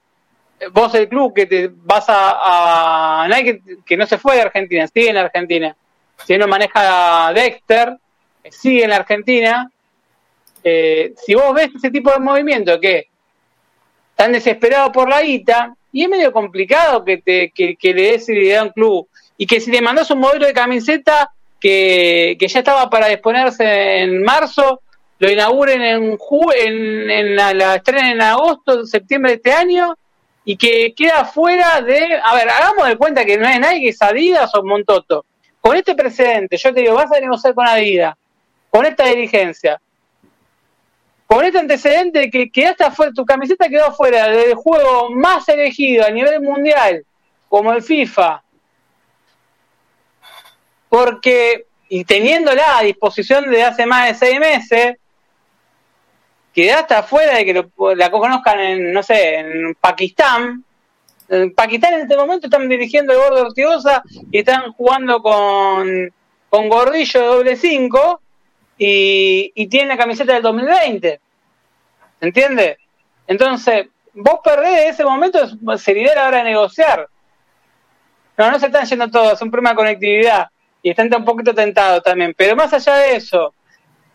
vos 0.73 0.93
el 0.93 1.07
club 1.07 1.33
que 1.33 1.45
te 1.45 1.71
vas 1.71 2.03
a, 2.09 3.29
Nike 3.29 3.61
que 3.85 3.95
no 3.95 4.05
se 4.05 4.17
fue 4.17 4.35
de 4.35 4.41
Argentina, 4.41 4.87
sigue 4.87 5.07
en 5.07 5.15
la 5.15 5.21
Argentina, 5.21 5.73
si 6.25 6.37
no 6.37 6.49
maneja 6.49 7.31
Dexter, 7.33 7.95
sigue 8.49 8.83
en 8.83 8.89
la 8.89 8.97
Argentina, 8.97 9.71
eh, 10.65 11.13
si 11.25 11.33
vos 11.33 11.53
ves 11.53 11.69
ese 11.77 11.91
tipo 11.91 12.11
de 12.11 12.19
movimiento 12.19 12.77
que 12.81 13.07
están 14.17 14.31
desesperados 14.31 14.89
por 14.89 15.07
la 15.07 15.21
guita, 15.21 15.75
y 15.91 16.01
es 16.01 16.09
medio 16.09 16.33
complicado 16.33 17.05
que, 17.05 17.19
te, 17.19 17.51
que, 17.51 17.75
que 17.75 17.93
le 17.93 18.13
des 18.13 18.27
idea 18.29 18.61
a 18.61 18.63
un 18.63 18.71
club, 18.71 19.07
y 19.37 19.45
que 19.45 19.59
si 19.59 19.69
le 19.69 19.79
mandás 19.79 20.09
un 20.09 20.17
modelo 20.17 20.47
de 20.47 20.53
camiseta 20.53 21.29
que, 21.59 22.35
que 22.39 22.47
ya 22.47 22.59
estaba 22.59 22.89
para 22.89 23.09
disponerse 23.09 23.99
en 23.99 24.23
marzo, 24.23 24.81
lo 25.19 25.29
inauguren 25.29 25.83
en, 25.83 26.17
en, 27.11 27.35
la, 27.35 27.75
estrenen 27.75 28.13
en 28.13 28.21
agosto, 28.23 28.87
septiembre 28.87 29.33
de 29.33 29.35
este 29.35 29.51
año, 29.51 29.95
y 30.43 30.57
que 30.57 30.95
queda 30.95 31.23
fuera 31.23 31.79
de. 31.81 32.19
A 32.23 32.33
ver, 32.33 32.49
hagamos 32.49 32.87
de 32.87 32.97
cuenta 32.97 33.23
que 33.23 33.37
no 33.37 33.47
es 33.47 33.59
Nike, 33.59 33.89
es 33.89 34.01
Adidas 34.01 34.49
o 34.55 34.63
Montoto. 34.63 35.25
Con 35.61 35.77
este 35.77 35.93
precedente, 35.93 36.57
yo 36.57 36.73
te 36.73 36.81
digo, 36.81 36.95
vas 36.95 37.11
a 37.11 37.19
negociar 37.19 37.53
con 37.53 37.67
Adidas, 37.67 38.15
con 38.71 38.83
esta 38.83 39.05
dirigencia, 39.05 39.79
con 41.27 41.43
este 41.45 41.59
antecedente 41.59 42.19
de 42.19 42.29
que 42.31 42.49
quedaste 42.49 42.85
afuera, 42.85 43.11
tu 43.13 43.25
camiseta 43.25 43.67
quedó 43.69 43.93
fuera 43.93 44.27
del 44.29 44.55
juego 44.55 45.09
más 45.11 45.47
elegido 45.49 46.05
a 46.05 46.09
nivel 46.09 46.41
mundial, 46.41 47.05
como 47.49 47.73
el 47.73 47.83
FIFA, 47.83 48.41
porque, 50.89 51.65
y 51.89 52.05
teniéndola 52.05 52.77
a 52.77 52.83
disposición 52.83 53.49
de 53.51 53.63
hace 53.63 53.85
más 53.85 54.07
de 54.07 54.13
seis 54.15 54.39
meses, 54.39 54.95
quedaste 56.53 56.93
afuera 56.93 57.35
de 57.35 57.45
que 57.45 57.53
lo- 57.53 57.95
la 57.95 58.09
conozcan 58.09 58.59
en, 58.59 58.93
no 58.93 59.03
sé, 59.03 59.35
en 59.39 59.75
Pakistán. 59.75 60.63
En 61.29 61.53
Pakistán 61.53 61.93
en 61.95 62.01
este 62.01 62.15
momento 62.15 62.47
están 62.47 62.67
dirigiendo 62.69 63.11
el 63.13 63.19
Gordo 63.19 63.47
Ortigosa 63.47 64.01
y 64.31 64.39
están 64.39 64.71
jugando 64.71 65.21
con, 65.21 66.11
con 66.49 66.69
Gordillo 66.69 67.21
doble 67.25 67.57
5 67.57 68.21
y, 68.77 69.51
y 69.55 69.67
tienen 69.67 69.89
la 69.89 69.97
camiseta 69.97 70.33
del 70.33 70.43
2020. 70.43 71.19
¿Se 72.19 72.25
entiende? 72.25 72.77
Entonces, 73.27 73.87
vos 74.13 74.39
perdés 74.43 74.91
ese 74.91 75.03
momento, 75.05 75.39
sería 75.77 76.15
la 76.15 76.27
hora 76.27 76.37
de 76.39 76.43
negociar. 76.45 77.07
No, 78.37 78.51
no 78.51 78.59
se 78.59 78.67
están 78.67 78.85
yendo 78.85 79.09
todos, 79.09 79.33
es 79.33 79.41
un 79.41 79.51
problema 79.51 79.71
de 79.71 79.75
conectividad 79.77 80.47
y 80.81 80.89
están 80.91 81.13
un 81.13 81.25
poquito 81.25 81.53
tentados 81.53 82.03
también. 82.03 82.33
Pero 82.37 82.55
más 82.55 82.71
allá 82.73 82.95
de 82.97 83.15
eso, 83.15 83.53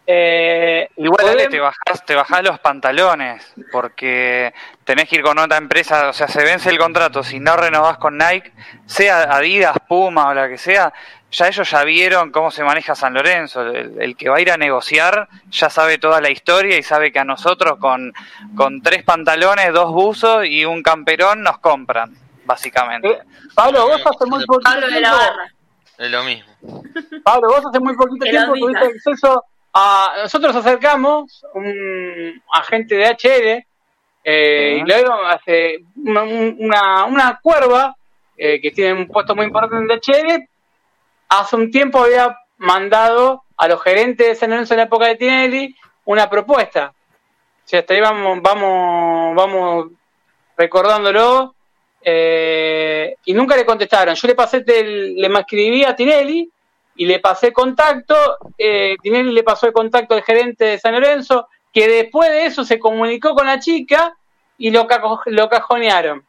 eh, 0.06 0.88
Igual 0.96 1.22
podemos- 1.26 1.48
te 1.50 1.60
bajás, 1.60 2.04
te 2.06 2.14
bajás 2.14 2.42
los 2.42 2.58
pantalones, 2.60 3.52
porque 3.70 4.52
tenés 4.84 5.08
que 5.08 5.16
ir 5.16 5.22
con 5.22 5.38
otra 5.38 5.58
empresa, 5.58 6.08
o 6.08 6.12
sea, 6.12 6.28
se 6.28 6.42
vence 6.44 6.70
el 6.70 6.78
contrato, 6.78 7.22
si 7.22 7.38
no 7.40 7.56
renovás 7.56 7.98
con 7.98 8.18
Nike, 8.18 8.52
sea 8.86 9.22
Adidas, 9.22 9.76
Puma 9.88 10.28
o 10.28 10.34
la 10.34 10.48
que 10.48 10.58
sea, 10.58 10.92
ya 11.32 11.48
ellos 11.48 11.70
ya 11.70 11.82
vieron 11.84 12.30
cómo 12.30 12.50
se 12.50 12.62
maneja 12.62 12.94
San 12.94 13.14
Lorenzo, 13.14 13.62
el, 13.62 14.00
el 14.00 14.16
que 14.16 14.28
va 14.28 14.36
a 14.36 14.40
ir 14.40 14.50
a 14.50 14.58
negociar 14.58 15.28
ya 15.50 15.70
sabe 15.70 15.96
toda 15.98 16.20
la 16.20 16.30
historia 16.30 16.78
y 16.78 16.82
sabe 16.82 17.10
que 17.10 17.18
a 17.18 17.24
nosotros 17.24 17.78
con, 17.78 18.12
con 18.54 18.82
tres 18.82 19.02
pantalones, 19.02 19.72
dos 19.72 19.92
buzos 19.92 20.44
y 20.46 20.64
un 20.66 20.82
camperón 20.82 21.42
nos 21.42 21.58
compran, 21.58 22.14
básicamente. 22.44 23.08
Eh, 23.08 23.22
Pablo, 23.54 23.86
vos 23.86 24.02
hace 24.04 24.26
muy 24.26 24.44
poquito 24.44 24.70
Pablo 24.70 24.88
de 24.88 25.00
la 25.00 25.12
Barra. 25.12 25.52
Es 25.98 26.10
lo 26.10 26.24
mismo. 26.24 26.52
Pablo, 27.24 27.48
vos 27.48 27.64
hace 27.66 27.80
muy 27.80 27.96
poquito 27.96 28.24
tiempo 28.24 28.52
tuviste 28.54 28.86
acceso 28.86 29.44
a. 29.72 30.14
Nosotros 30.22 30.54
acercamos 30.54 31.44
un 31.54 32.42
agente 32.52 32.94
de 32.96 33.06
HL 33.06 33.66
eh, 34.24 34.78
y 34.80 34.86
luego 34.86 35.14
hace 35.26 35.78
una, 35.96 36.22
una, 36.22 37.04
una 37.04 37.40
cuerva 37.42 37.96
eh, 38.36 38.60
que 38.60 38.70
tiene 38.70 38.92
un 38.92 39.06
puesto 39.06 39.34
muy 39.34 39.46
importante 39.46 39.94
en 39.94 40.00
HL 40.00 40.48
hace 41.40 41.56
un 41.56 41.70
tiempo 41.70 41.98
había 42.02 42.36
mandado 42.58 43.42
a 43.56 43.68
los 43.68 43.82
gerentes 43.82 44.26
de 44.26 44.34
San 44.34 44.50
Lorenzo 44.50 44.74
en 44.74 44.78
la 44.78 44.84
época 44.84 45.06
de 45.06 45.16
Tinelli 45.16 45.76
una 46.04 46.28
propuesta. 46.28 46.92
Sea, 47.64 47.80
hasta 47.80 47.94
ahí 47.94 48.00
vamos, 48.00 48.40
vamos, 48.42 49.34
vamos 49.36 49.86
recordándolo. 50.56 51.54
eh, 52.04 53.14
y 53.26 53.32
nunca 53.32 53.54
le 53.56 53.64
contestaron. 53.64 54.16
Yo 54.16 54.26
le 54.26 54.34
pasé, 54.34 54.64
el- 54.66 55.14
le 55.14 55.28
escribí 55.38 55.84
a 55.84 55.94
Tinelli 55.94 56.50
y 56.96 57.06
le 57.06 57.20
pasé 57.20 57.52
contacto. 57.52 58.16
eh, 58.58 58.96
Tinelli 59.00 59.30
le 59.32 59.44
pasó 59.44 59.66
el 59.68 59.72
contacto 59.72 60.14
al 60.14 60.24
gerente 60.24 60.64
de 60.64 60.78
San 60.80 60.94
Lorenzo, 60.94 61.46
que 61.72 61.86
después 61.86 62.28
de 62.28 62.46
eso 62.46 62.64
se 62.64 62.80
comunicó 62.80 63.34
con 63.36 63.46
la 63.46 63.60
chica 63.60 64.16
y 64.58 64.72
lo, 64.72 64.88
lo 65.26 65.48
cajonearon. 65.48 66.24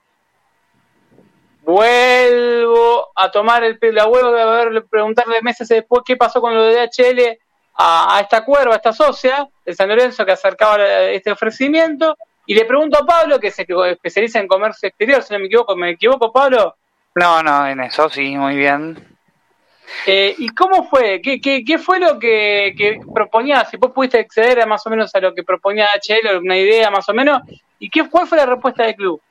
Vuelvo 1.64 3.12
a 3.16 3.32
tomar 3.32 3.64
el 3.64 3.80
la 3.82 4.06
vuelvo 4.06 4.38
a 4.38 4.66
ver, 4.66 4.86
preguntarle 4.86 5.42
meses 5.42 5.70
después 5.70 6.04
qué 6.06 6.18
pasó 6.18 6.42
con 6.42 6.54
lo 6.54 6.64
de 6.66 6.76
DHL 6.76 7.40
a, 7.76 8.18
a 8.18 8.20
esta 8.20 8.44
cuerva, 8.44 8.74
a 8.74 8.78
esta 8.78 8.92
socia 8.92 9.48
de 9.66 9.74
San 9.74 9.88
Lorenzo 9.88 10.26
que 10.26 10.34
acercaba 10.34 10.84
este 10.84 11.32
ofrecimiento. 11.32 12.18
Y 12.46 12.56
le 12.56 12.66
pregunto 12.66 12.98
a 12.98 13.06
Pablo, 13.06 13.40
que 13.40 13.52
se 13.52 13.66
especializa 13.92 14.40
en 14.40 14.48
comercio 14.48 14.90
exterior, 14.90 15.24
si 15.24 15.34
no 15.34 15.40
me 15.40 15.46
equivoco, 15.46 15.76
¿me 15.78 15.92
equivoco, 15.92 16.34
Pablo? 16.34 16.76
No, 17.16 17.42
no, 17.42 17.66
en 17.68 17.80
eso 17.80 18.10
sí, 18.10 18.36
muy 18.36 18.58
bien. 18.58 18.98
Eh, 20.06 20.36
¿Y 20.38 20.50
cómo 20.50 20.90
fue? 20.90 21.22
¿Qué, 21.22 21.40
qué, 21.40 21.64
qué 21.64 21.78
fue 21.78 22.00
lo 22.00 22.20
que, 22.20 22.74
que 22.78 23.00
proponía? 23.14 23.64
Si 23.66 23.78
vos 23.78 23.92
pudiste 23.92 24.20
acceder 24.20 24.62
a 24.62 24.66
más 24.66 24.86
o 24.86 24.90
menos 24.90 25.16
a 25.16 25.20
lo 25.22 25.34
que 25.34 25.44
proponía 25.44 25.88
HL, 25.96 26.38
una 26.38 26.58
idea 26.58 26.90
más 26.92 27.08
o 27.08 27.14
menos, 27.14 27.42
¿y 27.80 27.90
qué, 27.90 28.10
cuál 28.10 28.28
fue 28.28 28.38
la 28.38 28.46
respuesta 28.46 28.84
del 28.84 28.96
club? 28.96 29.22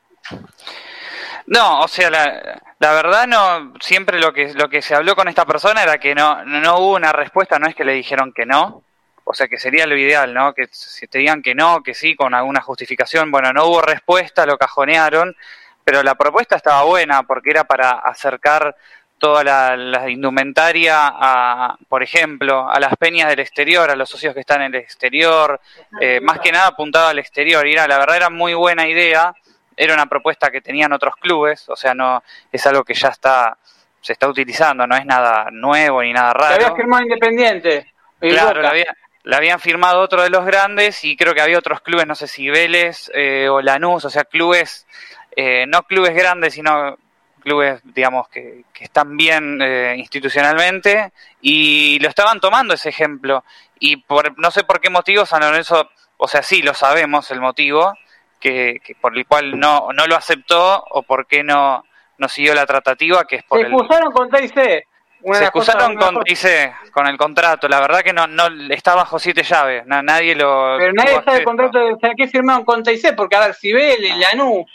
No, 1.47 1.81
o 1.81 1.89
sea, 1.89 2.11
la, 2.11 2.61
la 2.79 2.93
verdad 2.93 3.27
no, 3.27 3.75
siempre 3.81 4.19
lo 4.21 4.33
que 4.33 4.55
lo 4.55 4.69
que 4.69 4.83
se 4.83 4.95
habló 4.95 5.15
con 5.17 5.29
esta 5.29 5.45
persona 5.45 5.83
era 5.83 5.99
que 5.99 6.15
no 6.15 6.45
no 6.45 6.79
hubo 6.79 6.95
una 6.97 7.13
respuesta, 7.13 7.59
no 7.59 7.69
es 7.69 7.75
que 7.75 7.85
le 7.85 7.93
dijeron 7.93 8.33
que 8.33 8.47
no, 8.47 8.83
o 9.25 9.35
sea 9.35 9.49
que 9.49 9.59
sería 9.59 9.87
lo 9.87 9.97
ideal, 9.97 10.35
¿no? 10.35 10.55
Que 10.55 10.69
si 10.71 11.07
te 11.07 11.19
digan 11.19 11.43
que 11.43 11.55
no, 11.55 11.83
que 11.83 11.95
sí, 11.95 12.15
con 12.17 12.35
alguna 12.35 12.61
justificación, 12.61 13.31
bueno, 13.31 13.53
no 13.53 13.67
hubo 13.67 13.83
respuesta, 13.83 14.47
lo 14.47 14.59
cajonearon, 14.59 15.37
pero 15.85 16.03
la 16.03 16.15
propuesta 16.15 16.57
estaba 16.57 16.83
buena 16.85 17.23
porque 17.25 17.51
era 17.51 17.65
para 17.65 17.91
acercar 17.91 18.77
toda 19.19 19.45
la, 19.45 19.77
la 19.77 20.11
indumentaria 20.11 20.97
a, 20.99 21.77
por 21.89 22.03
ejemplo, 22.03 22.69
a 22.69 22.81
las 22.81 22.97
peñas 22.97 23.29
del 23.29 23.39
exterior, 23.39 23.89
a 23.89 23.95
los 23.95 24.11
socios 24.11 24.35
que 24.35 24.41
están 24.41 24.63
en 24.63 24.75
el 24.75 24.81
exterior, 24.81 25.61
eh, 26.01 26.21
más 26.21 26.41
que 26.41 26.51
nada 26.51 26.67
apuntado 26.67 27.07
al 27.07 27.21
exterior, 27.21 27.65
y 27.65 27.73
era, 27.73 27.87
la 27.87 27.99
verdad 27.99 28.17
era 28.17 28.31
muy 28.31 28.55
buena 28.55 28.89
idea, 28.89 29.33
era 29.77 29.95
una 29.95 30.07
propuesta 30.07 30.51
que 30.51 30.61
tenían 30.61 30.93
otros 30.93 31.15
clubes, 31.17 31.69
o 31.69 31.77
sea, 31.77 31.95
no 31.95 32.23
es 32.51 32.67
algo 32.67 32.85
que 32.85 32.95
ya 32.95 33.09
está 33.09 33.57
se 34.01 34.15
está 34.15 34.27
utilizando, 34.27 34.85
no 34.87 34.97
es 34.97 35.07
nada 35.07 35.49
nuevo 35.53 36.03
ni 36.03 36.13
nada 36.13 36.33
Que 36.35 36.45
había 36.55 36.59
raro. 36.67 36.77
firmado 36.77 37.03
Independiente. 37.05 37.93
Claro, 38.21 38.61
la, 38.61 38.71
había- 38.71 38.97
la 39.23 39.37
habían 39.37 39.61
firmado 39.61 40.01
otro 40.01 40.23
de 40.23 40.31
los 40.31 40.45
grandes 40.45 41.05
y 41.05 41.17
creo 41.17 41.35
que 41.35 41.41
había 41.41 41.57
otros 41.59 41.81
clubes, 41.83 42.07
no 42.09 42.17
sé 42.17 42.27
si 42.27 42.51
Vélez 42.51 43.11
eh, 43.15 43.49
o 43.49 43.61
Lanús, 43.63 44.05
o 44.05 44.11
sea, 44.11 44.25
clubes, 44.25 44.89
eh, 45.37 45.67
no 45.69 45.83
clubes 45.85 46.15
grandes, 46.17 46.55
sino 46.55 46.99
clubes, 47.45 47.81
digamos, 47.85 48.29
que, 48.29 48.65
que 48.73 48.85
están 48.85 49.17
bien 49.17 49.61
eh, 49.63 49.95
institucionalmente 49.97 51.13
y 51.41 51.99
lo 52.01 52.09
estaban 52.09 52.41
tomando 52.41 52.75
ese 52.75 52.89
ejemplo. 52.89 53.45
Y 53.79 53.97
por 53.99 54.37
no 54.39 54.51
sé 54.51 54.65
por 54.65 54.81
qué 54.81 54.91
motivo 54.91 55.25
San 55.27 55.43
Lorenzo, 55.43 55.89
o 56.17 56.27
sea, 56.29 56.43
sí 56.43 56.61
lo 56.63 56.75
sabemos 56.75 57.31
el 57.31 57.41
motivo, 57.41 57.95
que, 58.43 58.81
que 58.85 58.95
por 58.97 59.17
el 59.17 59.27
cual 59.27 59.59
no, 59.59 59.89
no 59.95 60.07
lo 60.07 60.17
aceptó 60.17 60.85
o 60.91 61.03
por 61.03 61.27
qué 61.27 61.43
no, 61.45 61.85
no 62.19 62.29
siguió 62.29 62.55
la 62.55 62.67
tratativa, 62.67 63.25
que 63.25 63.37
es 63.37 63.45
por 63.45 63.59
Se 63.61 63.67
el... 63.67 63.73
excusaron 63.73 64.13
con 64.13 64.29
TIC. 64.31 64.55
Se 64.55 65.45
excusaron 65.45 65.95
con 65.97 66.25
TIC, 66.25 66.91
con 66.91 67.07
el 67.07 67.17
contrato. 67.17 67.69
La 67.69 67.79
verdad 67.81 68.01
que 68.03 68.13
no, 68.13 68.27
no 68.27 68.49
está 68.75 68.97
bajo 68.97 69.19
siete 69.21 69.45
llaves. 69.45 69.87
Na- 69.87 70.03
nadie 70.03 70.35
lo. 70.35 70.77
Pero 70.79 70.93
nadie 70.93 71.23
sabe 71.25 71.39
el 71.39 71.45
contrato 71.45 71.79
de 71.79 71.93
o 71.93 71.99
sea, 71.99 72.11
qué 72.17 72.27
firmaron 72.27 72.65
con 72.65 72.83
TIC, 72.83 73.15
porque 73.15 73.37
a 73.37 73.41
ver, 73.47 73.55
si 73.55 73.73
Vélez, 73.73 74.17
Lanús, 74.17 74.67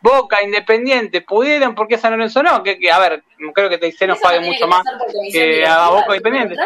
Boca, 0.00 0.42
Independiente 0.42 1.20
pudieron, 1.20 1.74
¿por 1.74 1.86
qué 1.86 1.98
San 1.98 2.12
Lorenzo 2.12 2.42
no? 2.42 2.62
Que, 2.62 2.78
que, 2.78 2.90
a 2.90 2.98
ver, 2.98 3.22
creo 3.54 3.68
que 3.68 3.76
TIC 3.76 4.00
nos 4.08 4.16
¿Eso 4.18 4.22
pague 4.26 4.40
mucho 4.40 4.60
que 4.60 4.66
más 4.66 4.82
que 5.30 5.66
a 5.66 5.88
Boca 5.90 6.16
Independiente. 6.16 6.56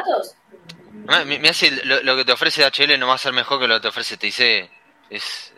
Ah, 1.08 1.24
mi- 1.26 1.38
Mira 1.38 1.52
si 1.52 1.70
lo, 1.84 2.02
lo 2.02 2.16
que 2.16 2.24
te 2.24 2.32
ofrece 2.32 2.62
DHL 2.62 2.98
no 2.98 3.08
va 3.08 3.14
a 3.14 3.18
ser 3.18 3.32
mejor 3.32 3.58
que 3.60 3.66
lo 3.66 3.74
que 3.74 3.80
te 3.80 3.88
ofrece 3.88 4.16
TIC. 4.16 4.70
Es, 5.10 5.53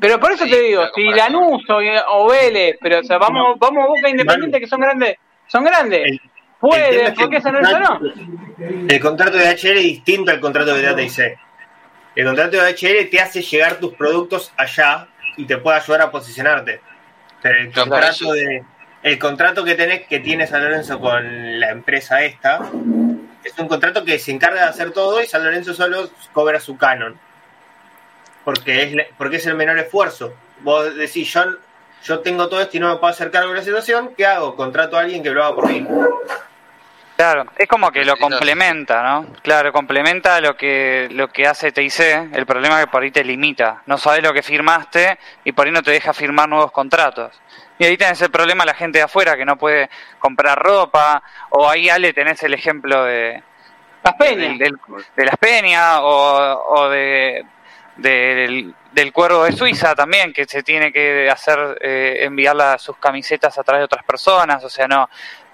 Pero 0.00 0.20
por 0.20 0.32
eso 0.32 0.44
Sí, 0.44 0.50
te 0.50 0.60
digo, 0.60 0.82
la 0.82 0.90
si. 0.94 1.04
Lanús 1.04 1.62
o, 1.70 1.78
o 2.10 2.28
Vélez, 2.28 2.76
pero 2.80 3.00
o 3.00 3.02
sea, 3.04 3.18
vamos, 3.18 3.58
vamos 3.58 3.84
a 3.84 3.86
Boca 3.88 4.08
Independiente 4.08 4.60
que 4.60 4.66
son 4.66 4.80
grandes, 4.80 5.16
son 5.46 5.64
grandes. 5.64 6.00
El- 6.04 6.12
el 6.12 6.18
tema 6.18 6.30
Pueden, 6.58 7.00
es 7.06 7.10
que 7.12 7.20
¿por 7.20 7.30
qué 7.30 7.40
San 7.42 7.52
Lorenzo 7.52 7.78
no? 7.78 8.00
El 8.88 9.00
contrato 9.00 9.36
de 9.36 9.44
HL 9.50 9.76
es 9.76 9.82
distinto 9.82 10.30
al 10.30 10.40
contrato 10.40 10.74
de 10.74 10.82
DTIC. 10.94 11.38
El 12.14 12.24
contrato 12.24 12.56
de 12.56 12.70
HL 12.74 13.10
te 13.10 13.20
hace 13.20 13.42
llegar 13.42 13.74
tus 13.78 13.92
productos 13.94 14.52
allá 14.56 15.06
y 15.36 15.44
te 15.44 15.58
puede 15.58 15.76
ayudar 15.76 16.00
a 16.00 16.10
posicionarte. 16.10 16.80
Pero 17.42 17.58
el 17.60 17.72
contrato 17.72 18.32
de 18.32 18.64
el 19.02 19.18
contrato 19.18 19.64
que 19.64 19.74
tenés 19.74 20.06
que 20.06 20.18
tiene 20.20 20.46
San 20.46 20.64
Lorenzo 20.64 20.98
con 20.98 21.60
la 21.60 21.70
empresa 21.70 22.24
esta 22.24 22.60
es 23.44 23.56
un 23.58 23.68
contrato 23.68 24.02
que 24.04 24.18
se 24.18 24.32
encarga 24.32 24.62
de 24.62 24.68
hacer 24.68 24.92
todo 24.92 25.22
y 25.22 25.26
San 25.26 25.44
Lorenzo 25.44 25.74
solo 25.74 26.08
cobra 26.32 26.58
su 26.58 26.76
canon. 26.78 27.20
Porque 28.46 28.82
es 28.84 28.92
la- 28.94 29.04
porque 29.18 29.36
es 29.38 29.46
el 29.46 29.56
menor 29.56 29.76
esfuerzo. 29.78 30.32
Vos 30.60 30.94
decís, 30.94 31.30
yo 31.34 31.44
yo 32.04 32.20
tengo 32.20 32.48
todo 32.48 32.60
esto 32.60 32.76
y 32.76 32.80
no 32.80 32.88
me 32.90 32.96
puedo 32.96 33.12
hacer 33.12 33.32
cargo 33.32 33.50
de 33.50 33.56
la 33.58 33.64
situación, 33.64 34.12
¿qué 34.16 34.24
hago? 34.24 34.54
Contrato 34.54 34.96
a 34.96 35.00
alguien 35.00 35.22
que 35.24 35.30
lo 35.30 35.42
haga 35.44 35.56
por 35.56 35.68
mí. 35.68 35.84
Claro, 37.16 37.46
es 37.56 37.66
como 37.66 37.90
que 37.90 38.04
lo 38.04 38.16
complementa, 38.18 39.02
¿no? 39.02 39.26
Claro, 39.42 39.72
complementa 39.72 40.38
lo 40.40 40.54
que 40.56 41.08
lo 41.10 41.28
que 41.28 41.46
hace 41.46 41.72
TIC. 41.72 41.98
El 42.34 42.46
problema 42.46 42.78
es 42.78 42.84
que 42.86 42.90
por 42.92 43.02
ahí 43.02 43.10
te 43.10 43.24
limita. 43.24 43.82
No 43.86 43.96
sabes 43.98 44.22
lo 44.22 44.32
que 44.32 44.42
firmaste 44.42 45.18
y 45.42 45.50
por 45.52 45.66
ahí 45.66 45.72
no 45.72 45.82
te 45.82 45.90
deja 45.90 46.12
firmar 46.12 46.48
nuevos 46.48 46.70
contratos. 46.70 47.32
Y 47.78 47.84
ahí 47.86 47.96
tenés 47.96 48.20
el 48.22 48.30
problema 48.30 48.64
la 48.64 48.74
gente 48.74 48.98
de 48.98 49.04
afuera 49.04 49.36
que 49.36 49.44
no 49.46 49.56
puede 49.56 49.88
comprar 50.20 50.58
ropa. 50.62 51.22
O 51.50 51.68
ahí, 51.68 51.88
Ale, 51.88 52.12
tenés 52.12 52.42
el 52.42 52.54
ejemplo 52.54 53.02
de, 53.04 53.42
Las 54.04 54.14
peñas. 54.14 54.58
de 54.58 55.24
las 55.24 55.36
peñas 55.38 55.98
o, 56.02 56.64
o 56.76 56.88
de, 56.90 57.44
del, 57.96 58.74
del 58.92 59.12
cuervo 59.12 59.44
de 59.44 59.52
Suiza 59.52 59.94
también, 59.94 60.32
que 60.32 60.44
se 60.44 60.62
tiene 60.62 60.92
que 60.92 61.28
hacer 61.30 61.78
eh, 61.80 62.18
enviar 62.20 62.54
las- 62.56 62.82
sus 62.82 62.96
camisetas 62.98 63.56
a 63.58 63.62
través 63.64 63.80
de 63.80 63.84
otras 63.84 64.04
personas, 64.04 64.62
o 64.64 64.68
sea, 64.68 64.86
no, 64.86 65.08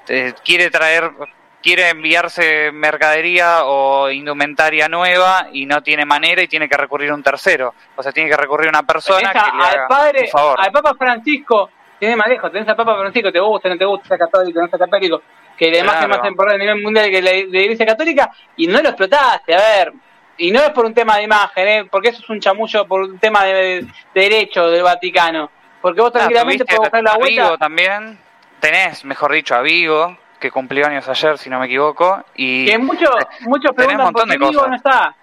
te- 0.05 0.35
quiere 0.45 0.71
traer, 0.71 1.11
quiere 1.63 1.91
enviarse 1.91 2.71
mercadería 2.73 3.65
o 3.65 4.11
indumentaria 4.11 4.89
nueva 4.89 5.47
y 5.53 5.67
no 5.67 5.83
tiene 5.83 6.05
manera 6.05 6.43
y 6.43 6.49
tiene 6.49 6.69
que 6.69 6.77
recurrir 6.77 7.11
a 7.11 7.15
un 7.15 7.23
tercero, 7.23 7.75
o 7.97 8.03
sea, 8.03 8.11
tiene 8.13 8.29
que 8.31 8.37
recurrir 8.37 8.67
a 8.67 8.71
una 8.71 8.83
persona 8.83 9.33
que 9.33 9.39
al 9.39 9.87
padre, 9.89 10.21
un 10.23 10.29
favor. 10.29 10.61
al 10.61 10.73
Papa 10.73 10.95
Francisco, 10.99 11.71
tiene 11.99 12.17
más 12.17 12.27
lejos, 12.27 12.51
tenés 12.51 12.69
al 12.69 12.75
Papa 12.77 12.97
Francisco, 12.99 13.31
te 13.31 13.39
gusta, 13.39 13.69
no 13.69 13.79
te 13.79 13.85
gusta, 13.85 14.09
sea 14.09 14.19
católico, 14.19 14.61
no 14.61 14.69
sea 14.69 14.79
católico, 14.81 15.23
que 15.57 15.69
además 15.69 15.97
Claro. 15.99 16.13
es 16.15 16.19
más 16.19 16.29
importante 16.29 16.63
a 16.63 16.67
nivel 16.67 16.83
mundial 16.83 17.09
que 17.11 17.23
la, 17.23 17.31
de 17.31 17.47
la 17.49 17.61
Iglesia 17.61 17.87
Católica, 17.87 18.31
y 18.57 18.67
no 18.67 18.83
lo 18.83 18.89
explotaste, 18.89 19.55
a 19.55 19.59
ver, 19.59 19.93
y 20.39 20.51
no 20.51 20.61
es 20.61 20.71
por 20.71 20.85
un 20.87 20.95
tema 20.95 21.17
de 21.17 21.25
imagen, 21.25 21.69
¿eh? 21.69 21.89
porque 21.91 22.09
eso 22.09 22.21
es 22.23 22.29
un 22.31 22.41
chamullo 22.41 22.87
por 22.87 23.03
un 23.03 23.19
tema 23.19 23.45
de, 23.45 23.53
de 23.83 23.87
derecho 24.15 24.71
del 24.71 24.83
Vaticano, 24.83 25.51
porque 25.81 26.01
vos 26.01 26.11
Ah, 26.15 26.19
tranquilamente 26.19 26.65
podés 26.65 26.79
buscar 26.81 27.03
la 27.03 27.11
a 27.13 27.17
vuelta. 27.19 27.43
Vigo 27.45 27.59
también, 27.59 28.19
tenés, 28.61 29.05
mejor 29.05 29.33
dicho, 29.33 29.55
a 29.55 29.63
Vigo, 29.63 30.17
que 30.41 30.51
cumplió 30.51 30.87
años 30.87 31.09
ayer, 31.09 31.39
si 31.39 31.49
no 31.51 31.59
me 31.61 31.67
equivoco, 31.67 32.25
y... 32.35 32.67
Que 32.67 32.79
muchos, 32.79 33.11
muchos 33.43 33.73
preguntan 33.73 34.13
por 34.13 34.29
qué 34.29 34.37
Vigo 34.37 34.53
cosas. 34.53 34.69
no 34.69 34.77
está. 34.77 35.17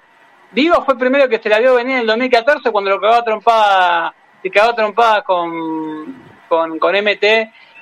Vigo 0.52 0.84
fue 0.86 0.94
el 0.96 1.00
primero 1.00 1.30
que 1.30 1.40
se 1.40 1.50
la 1.50 1.60
vio 1.60 1.76
venir 1.76 1.94
en 1.96 2.02
el 2.02 2.08
2014 2.08 2.72
cuando 2.72 2.90
lo 2.90 3.00
cagó 3.00 3.16
a 3.16 3.24
trompada, 3.24 4.14
se 4.42 4.50
cagó 4.50 4.74
trompada 4.74 5.22
con, 5.24 6.24
con, 6.48 6.80
con 6.80 6.96
MT 6.96 7.24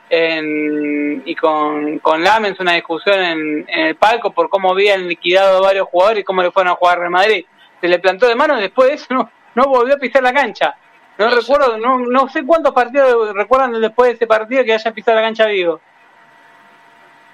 en- 0.09 1.23
y 1.25 1.35
con, 1.35 1.99
con 1.99 2.23
Lamens, 2.23 2.59
una 2.59 2.73
discusión 2.73 3.19
en, 3.19 3.65
en 3.69 3.85
el 3.88 3.95
palco 3.95 4.31
por 4.31 4.49
cómo 4.49 4.71
habían 4.71 5.07
liquidado 5.07 5.57
a 5.57 5.61
varios 5.61 5.88
jugadores 5.89 6.21
y 6.21 6.23
cómo 6.23 6.41
le 6.41 6.51
fueron 6.51 6.71
a 6.73 6.75
jugar 6.75 6.99
Real 6.99 7.11
Madrid. 7.11 7.45
Se 7.81 7.88
le 7.88 7.99
plantó 7.99 8.27
de 8.27 8.35
mano 8.35 8.57
y 8.57 8.61
después 8.61 8.89
de 8.89 8.95
eso 8.95 9.05
no, 9.13 9.29
no 9.55 9.63
volvió 9.65 9.95
a 9.95 9.97
pisar 9.97 10.23
la 10.23 10.34
cancha. 10.34 10.75
No, 11.17 11.25
No 11.25 11.31
sé. 11.31 11.38
recuerdo, 11.41 11.77
no, 11.77 11.97
no 11.99 12.29
sé 12.29 12.45
cuántos 12.45 12.73
partidos 12.73 13.34
recuerdan 13.34 13.79
después 13.81 14.09
de 14.09 14.15
ese 14.15 14.27
partido 14.27 14.63
que 14.63 14.73
haya 14.73 14.91
pisado 14.91 15.15
la 15.17 15.23
cancha 15.23 15.45
Vigo. 15.47 15.81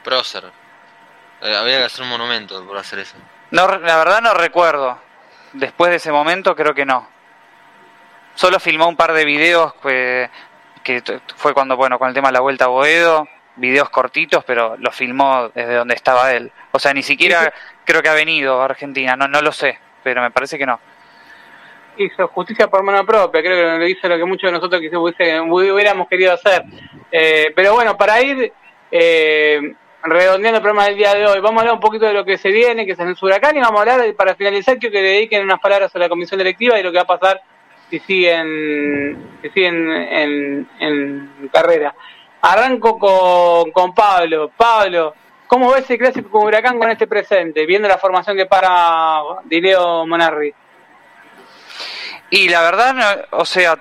prócer. 0.04 0.46
Eh, 1.42 1.56
había 1.56 1.80
que 1.80 1.84
hacer 1.86 2.04
un 2.04 2.10
monumento 2.10 2.66
por 2.66 2.78
hacer 2.78 3.00
eso. 3.00 3.16
No, 3.52 3.68
la 3.68 3.98
verdad 3.98 4.22
no 4.22 4.34
recuerdo. 4.34 4.98
Después 5.54 5.92
de 5.92 5.98
ese 5.98 6.12
momento 6.12 6.56
creo 6.56 6.74
que 6.74 6.86
no. 6.86 7.08
Solo 8.36 8.60
filmó 8.60 8.88
un 8.88 8.96
par 8.96 9.14
de 9.14 9.26
videos 9.26 9.74
que, 9.76 10.30
que 10.84 11.02
fue 11.36 11.54
cuando, 11.54 11.76
bueno, 11.78 11.98
con 11.98 12.08
el 12.08 12.14
tema 12.14 12.30
de 12.30 12.34
la 12.34 12.42
vuelta 12.42 12.66
a 12.66 12.70
Boedo, 12.70 13.28
videos 13.56 13.90
cortitos, 13.90 14.44
pero 14.44 14.76
los 14.78 14.96
filmó 14.96 15.50
desde 15.54 15.76
donde 15.76 15.96
estaba 15.96 16.34
él. 16.34 16.52
O 16.72 16.80
sea, 16.80 16.94
ni 16.94 17.04
siquiera 17.04 17.54
creo 17.86 18.02
que 18.02 18.10
ha 18.10 18.14
venido 18.14 18.62
a 18.62 18.66
Argentina, 18.66 19.16
no, 19.16 19.28
no 19.28 19.42
lo 19.42 19.52
sé, 19.52 19.80
pero 20.04 20.22
me 20.22 20.32
parece 20.32 20.58
que 20.58 20.66
no. 20.66 20.80
hizo 21.98 22.28
justicia 22.30 22.68
por 22.68 22.84
mano 22.84 23.06
propia, 23.06 23.42
creo 23.42 23.56
que 23.56 23.80
lo 23.80 23.88
hizo 23.88 24.08
lo 24.08 24.18
que 24.18 24.26
muchos 24.26 24.48
de 24.48 24.58
nosotros 24.58 24.82
hubiéramos 24.82 26.08
querido 26.08 26.34
hacer. 26.34 26.64
Eh, 27.12 27.52
pero 27.56 27.74
bueno, 27.74 27.96
para 27.96 28.22
ir, 28.22 28.52
eh, 28.92 29.76
redondeando 30.04 30.58
el 30.58 30.62
programa 30.62 30.86
del 30.86 30.98
día 30.98 31.14
de 31.14 31.26
hoy. 31.26 31.40
Vamos 31.40 31.60
a 31.60 31.62
hablar 31.62 31.76
un 31.76 31.80
poquito 31.80 32.06
de 32.06 32.14
lo 32.14 32.26
que 32.26 32.38
se 32.38 32.50
viene, 32.50 32.86
que 32.86 32.96
se 32.96 33.04
en 33.04 33.16
Huracán, 33.20 33.56
y 33.56 33.62
vamos 33.62 33.80
a 33.80 33.82
hablar, 33.82 34.14
para 34.16 34.36
finalizar, 34.36 34.78
quiero 34.78 34.94
que 34.94 35.02
le 35.02 35.08
dediquen 35.10 35.44
unas 35.44 35.60
palabras 35.60 35.96
a 35.96 36.00
la 36.00 36.10
comisión 36.10 36.38
directiva 36.38 36.80
y 36.80 36.84
lo 36.84 36.92
que 36.92 36.98
va 36.98 37.04
a 37.04 37.20
pasar 37.20 37.42
si 37.94 38.00
siguen, 38.00 39.38
si 39.44 39.50
siguen 39.50 39.92
en, 39.92 40.68
en 40.80 41.50
carrera. 41.54 41.94
Arranco 42.42 42.98
con, 42.98 43.72
con 43.72 43.94
Pablo. 43.94 44.50
Pablo, 44.58 45.14
¿cómo 45.46 45.72
ves 45.72 45.88
el 45.92 46.00
clásico 46.00 46.32
con 46.32 46.48
Huracán 46.48 46.80
con 46.80 46.90
este 46.90 47.06
presente, 47.06 47.68
viendo 47.68 47.88
la 47.88 48.00
formación 48.00 48.36
que 48.36 48.48
para 48.48 49.22
Dileo 49.44 50.08
Monarri? 50.08 50.52
Y 52.32 52.50
la 52.50 52.62
verdad, 52.64 53.28
o 53.30 53.46
sea, 53.46 53.78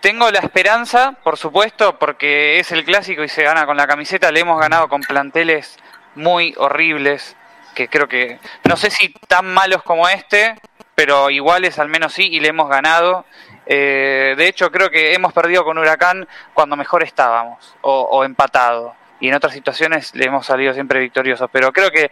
tengo 0.00 0.30
la 0.30 0.38
esperanza, 0.38 1.18
por 1.22 1.36
supuesto, 1.36 1.98
porque 1.98 2.60
es 2.60 2.72
el 2.72 2.86
clásico 2.86 3.22
y 3.22 3.28
se 3.28 3.42
gana 3.42 3.66
con 3.66 3.76
la 3.76 3.86
camiseta. 3.86 4.32
Le 4.32 4.40
hemos 4.40 4.58
ganado 4.58 4.88
con 4.88 5.02
planteles 5.02 5.76
muy 6.14 6.54
horribles, 6.56 7.36
que 7.74 7.88
creo 7.88 8.08
que, 8.08 8.38
no 8.64 8.78
sé 8.78 8.90
si 8.90 9.12
tan 9.28 9.52
malos 9.52 9.82
como 9.82 10.08
este, 10.08 10.54
pero 10.94 11.30
iguales 11.30 11.78
al 11.78 11.88
menos 11.88 12.12
sí, 12.12 12.28
y 12.30 12.40
le 12.40 12.48
hemos 12.48 12.68
ganado. 12.68 13.24
Eh, 13.72 14.34
de 14.36 14.48
hecho, 14.48 14.68
creo 14.72 14.90
que 14.90 15.14
hemos 15.14 15.32
perdido 15.32 15.64
con 15.64 15.78
Huracán 15.78 16.26
cuando 16.52 16.76
mejor 16.76 17.04
estábamos, 17.04 17.76
o, 17.82 18.24
empatado. 18.24 18.96
Y 19.20 19.28
en 19.28 19.34
otras 19.34 19.52
situaciones 19.52 20.12
le 20.16 20.26
hemos 20.26 20.44
salido 20.44 20.74
siempre 20.74 20.98
victoriosos. 20.98 21.48
Pero 21.52 21.70
creo 21.72 21.88
que 21.92 22.10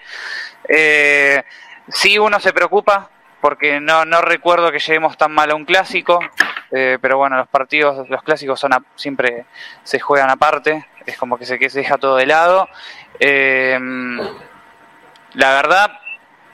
eh, 0.68 1.42
sí 1.88 2.16
uno 2.16 2.38
se 2.38 2.52
preocupa 2.52 3.10
porque 3.40 3.80
no, 3.80 4.04
no 4.04 4.20
recuerdo 4.20 4.70
que 4.70 4.78
lleguemos 4.78 5.16
tan 5.16 5.32
mal 5.32 5.50
a 5.50 5.56
un 5.56 5.64
clásico, 5.64 6.20
eh, 6.70 6.98
pero 7.00 7.18
bueno, 7.18 7.36
los 7.36 7.48
partidos, 7.48 8.08
los 8.08 8.22
clásicos 8.22 8.60
son 8.60 8.70
siempre 8.94 9.46
se 9.82 9.98
juegan 9.98 10.30
aparte, 10.30 10.86
es 11.06 11.16
como 11.16 11.38
que 11.38 11.46
se, 11.46 11.58
que 11.58 11.70
se 11.70 11.80
deja 11.80 11.98
todo 11.98 12.14
de 12.14 12.26
lado. 12.26 12.68
Eh, 13.18 13.76
la 15.34 15.50
verdad, 15.54 15.90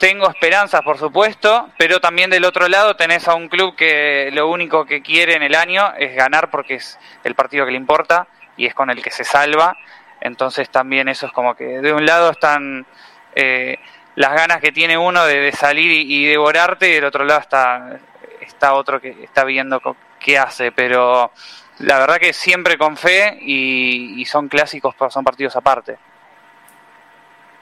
tengo 0.05 0.28
esperanzas, 0.28 0.82
por 0.82 0.98
supuesto, 0.98 1.70
pero 1.78 1.98
también 1.98 2.28
del 2.28 2.44
otro 2.44 2.68
lado 2.68 2.94
tenés 2.94 3.26
a 3.26 3.35
un 3.35 3.48
club 3.48 3.74
que 3.74 4.28
lo 4.35 4.51
único 4.51 4.85
que 4.85 5.01
quiere 5.01 5.35
en 5.35 5.43
el 5.43 5.55
año 5.55 5.94
es 5.97 6.14
ganar 6.14 6.51
porque 6.51 6.74
es 6.74 6.98
el 7.24 7.35
partido 7.35 7.64
que 7.64 7.72
le 7.72 7.78
importa 7.78 8.26
y 8.59 8.66
es 8.66 8.74
con 8.74 8.90
el 8.90 9.02
que 9.02 9.10
se 9.10 9.24
salva. 9.24 9.78
Entonces 10.20 10.68
también 10.68 11.09
eso 11.09 11.24
es 11.24 11.32
como 11.32 11.55
que 11.55 11.64
de 11.64 11.94
un 11.94 12.05
lado 12.05 12.32
están... 12.32 12.85
Eh, 13.35 13.78
las 14.16 14.35
ganas 14.35 14.60
que 14.60 14.72
tiene 14.72 14.98
uno 14.98 15.24
de, 15.24 15.51
salir 15.52 15.90
y, 15.90 16.26
devorarte, 16.26 16.90
y 16.90 16.93
del 16.93 17.06
otro 17.06 17.24
lado 17.24 17.40
está, 17.40 17.98
está 18.43 18.74
otro 18.74 19.01
que 19.01 19.24
está 19.24 19.43
viendo 19.44 19.81
qué 20.20 20.39
hace, 20.39 20.70
pero 20.70 21.32
la 21.78 21.98
verdad 21.98 22.18
que 22.18 22.35
siempre 22.35 22.76
con 22.76 22.98
fe 22.98 23.39
y, 23.40 24.22
son 24.26 24.48
clásicos, 24.48 24.94
son 25.09 25.24
partidos 25.24 25.56
aparte. 25.56 25.97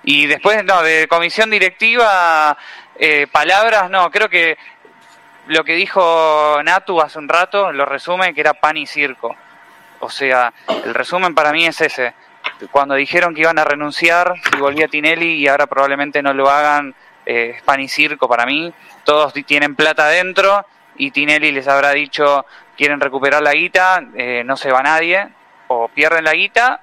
Y 0.05 0.27
después, 0.27 0.65
no, 0.65 0.83
de 0.83 1.07
comisión 1.09 1.51
directiva, 1.51 2.57
eh, 2.97 3.27
palabras, 3.31 3.91
no, 3.91 4.11
creo 4.11 4.29
que 4.29 4.59
lo 5.47 5.65
que 5.65 5.75
dijo 5.75 6.61
Natu 6.65 7.01
hace 7.01 7.19
un 7.19 7.29
rato 7.29 7.73
lo 7.73 7.85
resume 7.85 8.35
que 8.35 8.41
era 8.41 8.55
pan 8.55 8.77
y 8.77 8.87
circo. 8.87 9.35
O 10.01 10.11
sea, 10.11 10.53
el 10.85 10.95
resumen 10.95 11.35
para 11.35 11.53
mí 11.53 11.67
es 11.67 11.81
ese 11.81 12.15
cuando 12.71 12.95
dijeron 12.95 13.35
que 13.35 13.43
iban 13.43 13.59
a 13.59 13.65
renunciar, 13.65 14.35
si 14.51 14.59
volvía 14.59 14.89
Tinelli 14.89 15.35
y 15.35 15.49
ahora 15.49 15.67
probablemente 15.67 16.23
no 16.23 16.33
lo 16.33 16.49
hagan, 16.49 16.95
eh, 17.27 17.55
es 17.57 17.63
pan 17.63 17.81
y 17.81 17.89
circo 17.89 18.29
para 18.29 18.47
mí. 18.47 18.73
Todos 19.05 19.33
tienen 19.47 19.75
plata 19.75 20.07
adentro 20.07 20.67
y 20.97 21.11
Tinelli 21.11 21.53
les 21.53 21.69
habrá 21.69 21.91
dicho 21.91 22.45
quieren 22.77 23.01
recuperar 23.01 23.43
la 23.43 23.53
guita, 23.53 24.03
eh, 24.15 24.43
no 24.45 24.57
se 24.57 24.71
va 24.71 24.83
nadie, 24.83 25.29
o 25.69 25.89
pierden 25.89 26.25
la 26.25 26.33
guita 26.33 26.81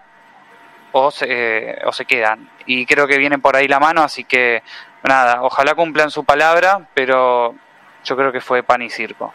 o 0.92 1.12
se, 1.12 1.78
o 1.86 1.92
se 1.92 2.06
quedan. 2.06 2.50
Y 2.66 2.86
creo 2.86 3.08
que 3.08 3.18
vienen 3.18 3.42
por 3.42 3.56
ahí 3.56 3.68
la 3.68 3.80
mano, 3.80 4.02
así 4.02 4.24
que 4.24 4.64
nada, 5.04 5.42
ojalá 5.42 5.76
cumplan 5.76 6.12
su 6.12 6.24
palabra, 6.24 6.88
pero 6.94 7.56
yo 8.04 8.16
creo 8.16 8.32
que 8.32 8.42
fue 8.42 8.64
pan 8.64 8.82
y 8.82 8.90
circo. 8.90 9.34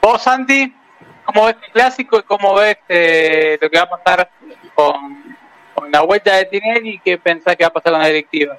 ¿Vos, 0.00 0.22
Santi? 0.22 0.74
¿Cómo 1.24 1.46
ves 1.46 1.56
el 1.66 1.72
clásico 1.72 2.18
y 2.18 2.22
cómo 2.22 2.54
ves 2.54 2.78
eh, 2.88 3.58
lo 3.60 3.68
que 3.68 3.78
va 3.78 3.84
a 3.84 3.90
pasar 3.90 4.30
con, 4.74 5.36
la 5.90 6.00
vuelta 6.02 6.34
de 6.36 6.44
Tinelli 6.46 6.90
y 6.90 6.98
qué 7.00 7.18
pensás 7.18 7.56
que 7.56 7.64
va 7.64 7.68
a 7.68 7.72
pasar 7.72 7.92
con 7.92 8.00
la 8.00 8.06
directiva? 8.06 8.56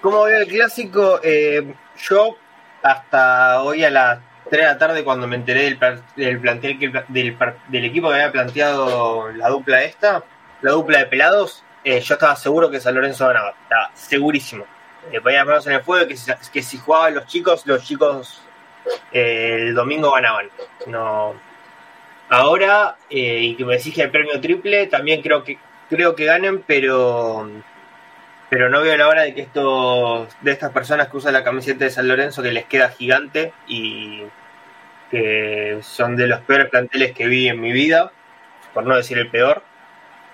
¿Cómo 0.00 0.22
veo 0.22 0.40
el 0.40 0.46
clásico? 0.46 1.20
Eh, 1.22 1.74
yo 1.96 2.36
hasta 2.82 3.62
hoy 3.62 3.84
a 3.84 3.90
las 3.90 4.18
3 4.52 4.60
de 4.60 4.68
la 4.68 4.76
tarde 4.76 5.02
cuando 5.02 5.26
me 5.26 5.36
enteré 5.36 5.62
del, 5.62 5.78
del 6.14 6.38
plantel 6.38 6.78
del, 7.08 7.36
del, 7.68 7.84
equipo 7.86 8.10
que 8.10 8.16
había 8.16 8.30
planteado 8.30 9.32
la 9.32 9.48
dupla 9.48 9.82
esta, 9.82 10.22
la 10.60 10.72
dupla 10.72 10.98
de 10.98 11.06
pelados, 11.06 11.64
eh, 11.82 12.00
yo 12.00 12.14
estaba 12.14 12.36
seguro 12.36 12.70
que 12.70 12.78
San 12.78 12.94
Lorenzo 12.94 13.26
ganaba, 13.26 13.54
estaba 13.62 13.90
segurísimo. 13.94 14.66
Eh, 15.10 15.22
ponía 15.22 15.46
manos 15.46 15.66
en 15.68 15.72
el 15.72 15.82
fuego 15.82 16.06
que 16.06 16.18
si, 16.18 16.30
que 16.52 16.62
si 16.62 16.76
jugaban 16.76 17.14
los 17.14 17.24
chicos, 17.24 17.66
los 17.66 17.82
chicos 17.82 18.42
el 19.10 19.74
domingo 19.74 20.12
ganaban. 20.12 20.50
No. 20.86 21.32
Ahora, 22.28 22.96
eh, 23.08 23.38
y 23.40 23.54
que 23.54 23.64
me 23.64 23.76
exige 23.76 24.02
el 24.02 24.10
premio 24.10 24.38
triple, 24.38 24.86
también 24.86 25.22
creo 25.22 25.44
que 25.44 25.56
creo 25.88 26.14
que 26.14 26.26
ganen, 26.26 26.62
pero 26.66 27.48
pero 28.50 28.68
no 28.68 28.82
veo 28.82 28.98
la 28.98 29.08
hora 29.08 29.22
de 29.22 29.32
que 29.32 29.40
estos 29.40 30.28
de 30.42 30.52
estas 30.52 30.72
personas 30.72 31.08
que 31.08 31.16
usan 31.16 31.32
la 31.32 31.42
camiseta 31.42 31.86
de 31.86 31.90
San 31.90 32.06
Lorenzo 32.06 32.42
que 32.42 32.52
les 32.52 32.66
queda 32.66 32.90
gigante 32.90 33.54
y 33.66 34.24
que 35.12 35.78
son 35.82 36.16
de 36.16 36.26
los 36.26 36.40
peores 36.40 36.68
planteles 36.68 37.12
que 37.12 37.28
vi 37.28 37.48
en 37.48 37.60
mi 37.60 37.70
vida, 37.70 38.10
por 38.74 38.84
no 38.84 38.96
decir 38.96 39.18
el 39.18 39.30
peor, 39.30 39.62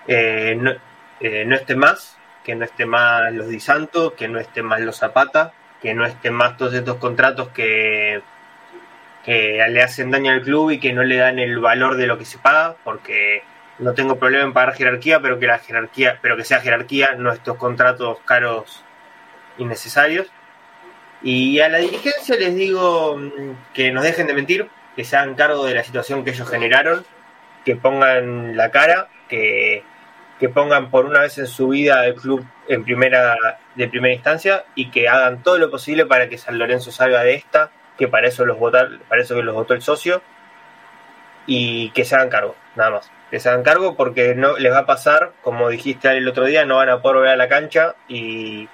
eh, 0.07 0.57
no, 0.59 0.71
eh, 1.19 1.45
no 1.45 1.55
esté 1.55 1.75
más, 1.75 2.17
que 2.43 2.55
no 2.55 2.65
esté 2.65 2.87
más 2.87 3.31
los 3.31 3.49
Di 3.49 3.59
Santo, 3.59 4.15
que 4.15 4.27
no 4.27 4.39
esté 4.39 4.63
más 4.63 4.81
los 4.81 4.97
Zapata, 4.97 5.53
que 5.81 5.93
no 5.93 6.05
esté 6.05 6.31
más 6.31 6.57
todos 6.57 6.73
estos 6.73 6.95
contratos 6.95 7.49
que 7.49 8.23
que 9.23 9.63
le 9.69 9.83
hacen 9.83 10.11
daño 10.11 10.31
al 10.31 10.41
club 10.41 10.71
y 10.71 10.79
que 10.79 10.93
no 10.93 11.03
le 11.03 11.17
dan 11.17 11.39
el 11.39 11.59
valor 11.59 11.97
de 11.97 12.07
lo 12.07 12.17
que 12.17 12.25
se 12.25 12.37
paga, 12.37 12.75
porque 12.83 13.43
no 13.77 13.93
tengo 13.93 14.17
problema 14.17 14.43
en 14.43 14.53
pagar 14.53 14.75
jerarquía, 14.75 15.19
pero 15.19 15.39
que 15.39 15.47
la 15.47 15.59
jerarquía, 15.59 16.19
pero 16.21 16.37
que 16.37 16.43
sea 16.43 16.61
jerarquía, 16.61 17.15
no 17.17 17.31
estos 17.31 17.57
contratos 17.57 18.19
caros 18.25 18.83
innecesarios. 19.57 20.27
Y 21.21 21.59
a 21.59 21.69
la 21.69 21.79
dirigencia 21.79 22.35
les 22.37 22.55
digo 22.55 23.17
mm, 23.17 23.73
que 23.73 23.91
nos 23.91 24.03
dejen 24.03 24.27
de 24.27 24.33
mentir, 24.33 24.69
que 24.95 25.03
se 25.03 25.17
hagan 25.17 25.35
cargo 25.35 25.65
de 25.65 25.75
la 25.75 25.83
situación 25.83 26.23
que 26.23 26.31
ellos 26.31 26.49
generaron, 26.49 27.05
que 27.65 27.75
pongan 27.75 28.55
la 28.55 28.71
cara, 28.71 29.09
que, 29.27 29.83
que 30.39 30.49
pongan 30.49 30.89
por 30.89 31.05
una 31.05 31.21
vez 31.21 31.37
en 31.37 31.47
su 31.47 31.69
vida 31.69 32.05
el 32.05 32.15
club 32.15 32.45
en 32.67 32.83
primera 32.83 33.35
de 33.75 33.87
primera 33.87 34.13
instancia 34.13 34.65
y 34.75 34.91
que 34.91 35.07
hagan 35.07 35.43
todo 35.43 35.57
lo 35.57 35.69
posible 35.69 36.05
para 36.05 36.29
que 36.29 36.37
San 36.37 36.57
Lorenzo 36.57 36.91
salga 36.91 37.23
de 37.23 37.35
esta 37.35 37.71
que 37.99 38.07
para 38.07 38.29
eso 38.29 38.45
los 38.45 38.57
votar, 38.57 38.87
para 39.09 39.21
eso 39.21 39.35
que 39.35 39.43
los 39.43 39.53
votó 39.53 39.73
el 39.73 39.81
socio, 39.81 40.21
y 41.45 41.89
que 41.91 42.05
se 42.05 42.15
hagan 42.15 42.29
cargo, 42.29 42.55
nada 42.75 42.91
más. 42.91 43.11
Que 43.29 43.39
se 43.39 43.49
hagan 43.49 43.61
cargo 43.61 43.95
porque 43.95 44.33
no 44.35 44.57
les 44.57 44.71
va 44.71 44.79
a 44.79 44.85
pasar, 44.85 45.33
como 45.41 45.69
dijiste 45.69 46.09
el 46.09 46.27
otro 46.27 46.45
día, 46.45 46.65
no 46.65 46.77
van 46.77 46.89
a 46.89 47.01
poder 47.01 47.17
volver 47.17 47.33
a 47.33 47.35
la 47.35 47.49
cancha 47.49 47.95
y 48.07 48.69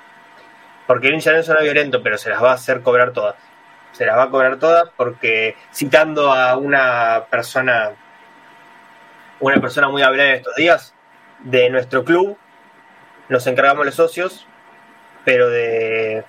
porque 0.88 1.07
el 1.07 1.16
hincha 1.16 1.32
no 1.32 1.40
es 1.40 1.49
violento, 1.62 2.02
pero 2.03 2.18
se 2.18 2.30
las 2.30 2.44
va 2.44 2.52
a 2.52 2.56
hacer 2.56 2.82
cobrar 2.82 3.12
todas. 3.12 3.36
Se 3.91 4.06
las 4.06 4.18
va 4.18 4.24
a 4.24 4.30
cobrar 4.30 4.57
todas 4.57 4.90
porque 4.95 5.56
citando 5.74 6.32
a 6.32 6.57
una 6.57 7.26
persona, 7.30 7.91
una 9.40 9.62
persona 9.62 9.90
muy 9.90 10.02
hablada 10.02 10.34
estos 10.34 10.56
días, 10.56 10.94
de 11.40 11.70
nuestro 11.70 12.03
club, 12.03 12.38
nos 13.30 13.45
encargamos 13.48 13.86
los 13.86 13.95
socios, 13.95 14.45
pero 15.24 15.49
de, 15.49 16.24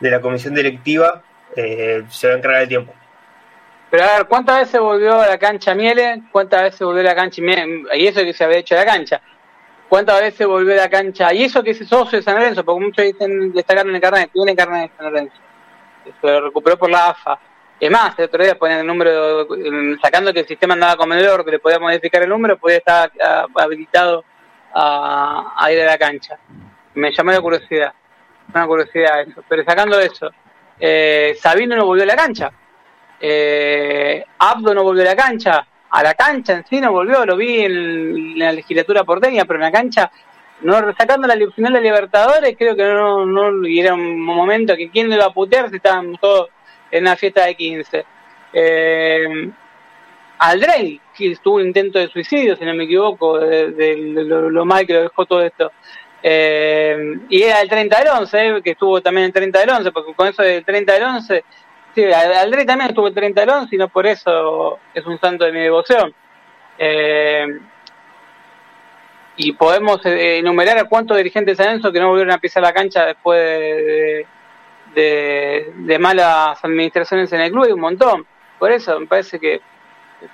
de 0.00 0.10
la 0.10 0.20
comisión 0.20 0.54
directiva 0.54 1.22
eh, 1.56 2.04
se 2.08 2.28
va 2.28 2.34
a 2.34 2.36
encargar 2.38 2.62
el 2.62 2.68
tiempo. 2.68 2.94
Pero 3.90 4.04
a 4.04 4.18
ver, 4.18 4.26
¿cuántas 4.26 4.60
veces 4.60 4.80
volvió 4.80 5.20
a 5.20 5.26
la 5.26 5.38
cancha 5.38 5.74
Miele? 5.74 6.22
¿Cuántas 6.30 6.62
veces 6.62 6.80
volvió 6.80 7.00
a 7.00 7.04
la 7.04 7.14
cancha 7.14 7.42
Miele? 7.42 7.82
Y 7.94 8.06
eso 8.06 8.20
que 8.20 8.32
se 8.32 8.44
había 8.44 8.58
hecho 8.58 8.76
a 8.76 8.78
la 8.78 8.86
cancha. 8.86 9.20
¿Cuántas 9.90 10.20
veces 10.20 10.46
volvió 10.46 10.72
a 10.74 10.76
la 10.76 10.88
cancha? 10.88 11.34
Y 11.34 11.42
eso 11.42 11.64
que 11.64 11.72
es 11.72 11.78
socio 11.78 12.20
de 12.20 12.22
San 12.22 12.36
Lorenzo, 12.36 12.64
porque 12.64 12.84
muchos 12.84 13.04
dicen 13.04 13.52
destacaron 13.52 13.92
el 13.92 14.00
carnet, 14.00 14.30
tiene 14.32 14.54
carnet 14.54 14.88
de 14.88 14.96
San 14.96 15.06
Lorenzo. 15.06 15.36
Se 16.04 16.26
lo 16.28 16.42
recuperó 16.42 16.78
por 16.78 16.88
la 16.88 17.08
AFA. 17.08 17.40
Es 17.80 17.90
más, 17.90 18.16
el 18.16 18.26
otro 18.26 18.44
día 18.44 18.56
ponían 18.56 18.78
el 18.80 18.86
número, 18.86 19.48
sacando 20.00 20.32
que 20.32 20.40
el 20.40 20.46
sistema 20.46 20.74
andaba 20.74 20.94
con 20.94 21.08
medidor, 21.08 21.44
que 21.44 21.50
le 21.50 21.58
podía 21.58 21.80
modificar 21.80 22.22
el 22.22 22.28
número, 22.28 22.56
podía 22.56 22.76
estar 22.76 23.10
ah, 23.20 23.46
habilitado 23.56 24.24
a, 24.72 25.68
ir 25.72 25.80
a 25.80 25.86
la 25.86 25.98
cancha. 25.98 26.38
Me 26.94 27.10
llamó 27.10 27.32
la 27.32 27.40
curiosidad, 27.40 27.92
una 28.54 28.66
curiosidad 28.68 29.22
eso. 29.22 29.42
Pero 29.48 29.64
sacando 29.64 29.98
eso, 29.98 30.30
eh, 30.78 31.36
Sabino 31.40 31.74
no 31.74 31.86
volvió 31.86 32.04
a 32.04 32.06
la 32.06 32.16
cancha. 32.16 32.52
Eh, 33.18 34.24
Abdo 34.38 34.72
no 34.72 34.84
volvió 34.84 35.02
a 35.02 35.06
la 35.06 35.16
cancha. 35.16 35.66
A 35.90 36.02
la 36.02 36.14
cancha 36.14 36.54
en 36.54 36.66
sí 36.66 36.80
no 36.80 36.92
volvió, 36.92 37.24
lo 37.26 37.36
vi 37.36 37.60
en, 37.60 38.38
la 38.38 38.52
legislatura 38.52 39.04
porteña, 39.04 39.44
pero 39.44 39.58
en 39.58 39.64
la 39.64 39.72
cancha, 39.72 40.10
no 40.62 40.74
sacando 40.96 41.26
la 41.26 41.34
final 41.54 41.72
de 41.72 41.80
Libertadores, 41.80 42.56
creo 42.56 42.76
que 42.76 42.84
no, 42.84 43.26
no 43.26 43.66
era 43.66 43.94
un 43.94 44.20
momento 44.20 44.76
que 44.76 44.90
quién 44.90 45.08
le 45.08 45.16
iba 45.16 45.26
a 45.26 45.32
putear 45.32 45.68
si 45.68 45.76
estaban 45.76 46.16
todos 46.20 46.48
en 46.90 47.04
la 47.04 47.16
fiesta 47.16 47.46
de 47.46 47.54
15. 47.54 48.04
Eh, 48.52 49.50
Aldrey, 50.38 51.00
que 51.16 51.36
tuvo 51.36 51.56
un 51.56 51.66
intento 51.66 51.98
de 51.98 52.08
suicidio, 52.08 52.56
si 52.56 52.64
no 52.64 52.74
me 52.74 52.84
equivoco, 52.84 53.38
de, 53.38 53.72
de 53.72 53.96
lo, 54.24 54.48
lo, 54.48 54.64
mal 54.64 54.86
que 54.86 54.94
lo 54.94 55.02
dejó 55.02 55.26
todo 55.26 55.42
esto. 55.42 55.70
Eh, 56.22 57.18
y 57.28 57.42
era 57.42 57.60
el 57.60 57.68
30 57.68 57.98
del 57.98 58.08
11, 58.08 58.46
eh, 58.46 58.62
que 58.62 58.70
estuvo 58.70 59.00
también 59.00 59.26
el 59.26 59.32
30 59.32 59.58
del 59.58 59.70
11, 59.70 59.92
porque 59.92 60.14
con 60.14 60.28
eso 60.28 60.42
del 60.42 60.64
30 60.64 60.92
del 60.94 61.02
11, 61.02 61.44
sí, 61.94 62.04
Aldrey 62.04 62.66
también 62.66 62.90
estuvo 62.90 63.08
el 63.08 63.14
30 63.14 63.40
del 63.40 63.50
11 63.50 63.74
y 63.74 63.78
no 63.78 63.88
por 63.88 64.06
eso 64.06 64.78
es 64.94 65.04
un 65.06 65.18
santo 65.18 65.44
de 65.44 65.52
mi 65.52 65.60
devoción. 65.60 66.14
Eh, 66.78 67.46
y 69.36 69.52
podemos 69.52 70.04
eh, 70.04 70.38
enumerar 70.38 70.78
a 70.78 70.84
cuántos 70.84 71.16
dirigentes 71.16 71.56
de 71.56 71.64
San 71.64 71.80
que 71.92 72.00
no 72.00 72.08
volvieron 72.08 72.32
a 72.32 72.38
pisar 72.38 72.62
la 72.62 72.72
cancha 72.72 73.06
después 73.06 73.38
de, 74.94 75.72
de, 75.74 75.98
malas 75.98 76.62
administraciones 76.64 77.32
en 77.32 77.40
el 77.40 77.50
club, 77.50 77.66
y 77.68 77.72
un 77.72 77.80
montón. 77.80 78.26
Por 78.58 78.70
eso 78.70 78.98
me 79.00 79.06
parece 79.06 79.38
que 79.38 79.60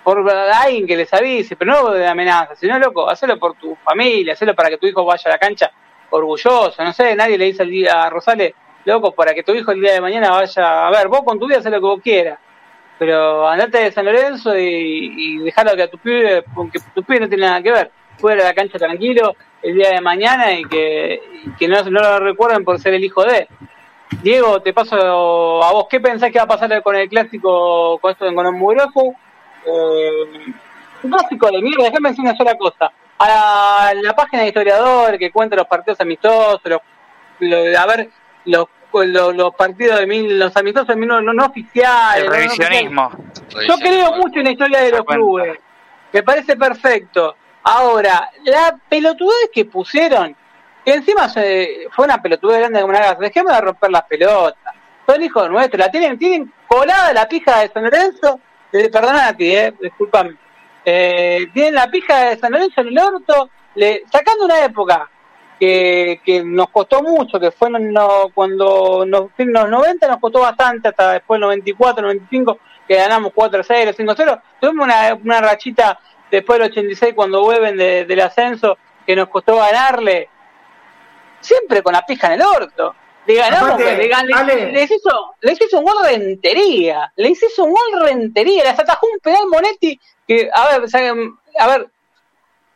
por 0.02 0.28
alguien 0.28 0.86
que 0.86 0.96
les 0.96 1.12
avise, 1.14 1.54
pero 1.56 1.72
no 1.72 1.90
de 1.90 2.06
amenaza, 2.06 2.56
sino 2.56 2.78
loco, 2.78 3.08
hacelo 3.08 3.38
por 3.38 3.54
tu 3.54 3.76
familia, 3.76 4.32
hacelo 4.32 4.54
para 4.54 4.70
que 4.70 4.78
tu 4.78 4.86
hijo 4.86 5.04
vaya 5.04 5.22
a 5.26 5.30
la 5.30 5.38
cancha 5.38 5.70
orgulloso, 6.10 6.82
no 6.82 6.92
sé, 6.92 7.14
nadie 7.14 7.38
le 7.38 7.46
dice 7.46 7.62
al 7.62 7.88
a 7.88 8.10
Rosales, 8.10 8.54
loco, 8.86 9.12
para 9.12 9.34
que 9.34 9.42
tu 9.42 9.52
hijo 9.52 9.72
el 9.72 9.80
día 9.82 9.92
de 9.92 10.00
mañana 10.00 10.30
vaya, 10.30 10.86
a 10.86 10.90
ver, 10.90 11.08
vos 11.08 11.20
con 11.24 11.38
tu 11.38 11.46
vida 11.46 11.58
haz 11.58 11.66
lo 11.66 11.72
que 11.72 11.78
vos 11.80 12.00
quieras, 12.02 12.38
pero 12.98 13.46
andate 13.46 13.78
de 13.78 13.92
San 13.92 14.06
Lorenzo 14.06 14.56
y, 14.56 15.12
y 15.16 15.38
dejalo 15.38 15.76
que 15.76 15.82
a 15.82 15.90
tu 15.90 15.98
pibe, 15.98 16.42
porque 16.54 16.78
tu 16.94 17.02
pibe 17.02 17.20
no 17.20 17.28
tiene 17.28 17.46
nada 17.46 17.62
que 17.62 17.72
ver 17.72 17.90
fuera 18.18 18.42
de 18.42 18.48
la 18.48 18.54
cancha 18.54 18.78
tranquilo 18.78 19.34
el 19.62 19.74
día 19.74 19.90
de 19.90 20.00
mañana 20.00 20.52
y 20.52 20.64
que, 20.64 21.20
que 21.58 21.68
no, 21.68 21.82
no, 21.84 22.00
lo 22.00 22.18
recuerden 22.20 22.64
por 22.64 22.78
ser 22.78 22.94
el 22.94 23.04
hijo 23.04 23.24
de. 23.24 23.48
Diego, 24.22 24.62
te 24.62 24.72
paso 24.72 25.62
a 25.62 25.72
vos. 25.72 25.86
¿Qué 25.90 26.00
pensás 26.00 26.30
que 26.30 26.38
va 26.38 26.44
a 26.44 26.48
pasar 26.48 26.82
con 26.82 26.94
el 26.94 27.08
clásico, 27.08 27.98
con 27.98 28.12
esto 28.12 28.32
con 28.32 28.46
el 28.46 28.52
Mugrojo? 28.52 29.14
Eh, 29.66 30.52
un 31.02 31.10
clásico 31.10 31.50
de 31.50 31.60
mierda, 31.60 31.84
déjame 31.84 32.10
decir 32.10 32.24
una 32.24 32.36
sola 32.36 32.56
cosa. 32.56 32.92
A 33.18 33.92
la, 33.94 34.14
página 34.14 34.42
de 34.42 34.48
historiador 34.48 35.18
que 35.18 35.30
cuenta 35.30 35.56
los 35.56 35.66
partidos 35.66 36.00
amistosos, 36.00 36.60
los, 36.64 37.76
a 37.76 37.86
ver, 37.86 38.10
los, 38.44 38.66
los, 39.04 39.34
los, 39.34 39.54
partidos 39.54 39.98
de 40.00 40.06
mil, 40.06 40.38
los 40.38 40.56
amistosos 40.56 40.96
no, 40.96 41.20
no, 41.20 41.32
no 41.32 41.46
oficiales. 41.46 42.24
El 42.24 42.30
revisionismo. 42.30 43.10
No 43.54 43.62
Yo 43.62 43.76
creo 43.76 44.12
mucho 44.12 44.38
en 44.38 44.44
la 44.44 44.50
historia 44.52 44.80
de 44.80 44.90
los 44.90 45.04
clubes. 45.04 45.58
Me 46.12 46.22
parece 46.22 46.56
perfecto 46.56 47.36
Ahora, 47.68 48.30
la 48.44 48.78
pelotudez 48.88 49.50
que 49.52 49.64
pusieron, 49.64 50.36
que 50.84 50.94
encima 50.94 51.28
se, 51.28 51.88
fue 51.90 52.04
una 52.04 52.22
pelotudez 52.22 52.60
grande 52.60 52.80
como 52.80 52.96
una 52.96 53.14
dejemos 53.14 53.52
de 53.52 53.60
romper 53.60 53.90
las 53.90 54.04
pelotas. 54.04 54.74
Son 55.04 55.20
hijos 55.20 55.50
nuestros, 55.50 55.80
la 55.80 55.90
tienen, 55.90 56.16
tienen 56.16 56.52
colada 56.68 57.12
la 57.12 57.26
pija 57.26 57.62
de 57.62 57.68
San 57.70 57.82
Lorenzo, 57.82 58.38
eh, 58.70 58.88
perdona 58.88 59.26
a 59.26 59.32
ti, 59.32 59.52
eh, 59.52 59.74
discúlpame. 59.80 60.36
Eh, 60.84 61.48
tienen 61.52 61.74
la 61.74 61.88
pija 61.88 62.26
de 62.26 62.36
San 62.36 62.52
Lorenzo 62.52 62.82
en 62.82 62.86
el 62.86 62.98
orto, 63.00 63.50
le, 63.74 64.04
sacando 64.12 64.44
una 64.44 64.64
época 64.64 65.10
que, 65.58 66.20
que 66.24 66.42
nos 66.44 66.68
costó 66.68 67.02
mucho, 67.02 67.40
que 67.40 67.50
fue 67.50 67.70
no, 67.70 68.30
cuando 68.34 69.04
nos, 69.06 69.30
en 69.38 69.52
los 69.52 69.68
90 69.68 70.08
nos 70.08 70.20
costó 70.20 70.40
bastante, 70.40 70.88
hasta 70.88 71.12
después 71.12 71.40
94, 71.40 72.02
95, 72.02 72.58
que 72.86 72.96
ganamos 72.96 73.32
4-0, 73.32 73.94
5-0, 73.94 74.42
tuvimos 74.60 74.84
una, 74.84 75.14
una 75.14 75.40
rachita 75.40 75.98
después 76.30 76.58
del 76.58 76.70
86 76.70 77.14
cuando 77.14 77.42
vuelven 77.42 77.76
de, 77.76 78.04
del 78.04 78.20
ascenso, 78.20 78.76
que 79.06 79.16
nos 79.16 79.28
costó 79.28 79.56
ganarle, 79.56 80.28
siempre 81.40 81.82
con 81.82 81.92
la 81.92 82.04
pija 82.04 82.28
en 82.28 82.40
el 82.40 82.42
orto. 82.42 82.94
Le 83.26 83.34
ganamos, 83.34 83.80
le, 83.80 83.96
le, 83.96 84.72
les, 84.72 84.88
hizo, 84.88 85.34
les 85.40 85.60
hizo 85.60 85.80
un 85.80 85.84
gol 85.84 85.96
rentería, 86.04 87.12
les 87.16 87.42
hizo 87.42 87.64
un 87.64 87.72
gol 87.72 88.02
rentería, 88.02 88.62
les 88.62 88.78
atajó 88.78 89.08
un 89.12 89.18
pedal 89.18 89.48
Monetti 89.50 89.98
que, 90.28 90.48
a 90.52 90.78
ver, 90.78 90.88
a 91.58 91.66
ver, 91.66 91.88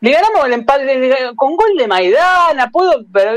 le 0.00 0.10
ganamos 0.10 0.46
el 0.46 0.52
empate 0.54 1.34
con 1.36 1.56
gol 1.56 1.76
de 1.76 1.86
Maidana, 1.86 2.70
puedo, 2.70 3.04
pero 3.12 3.36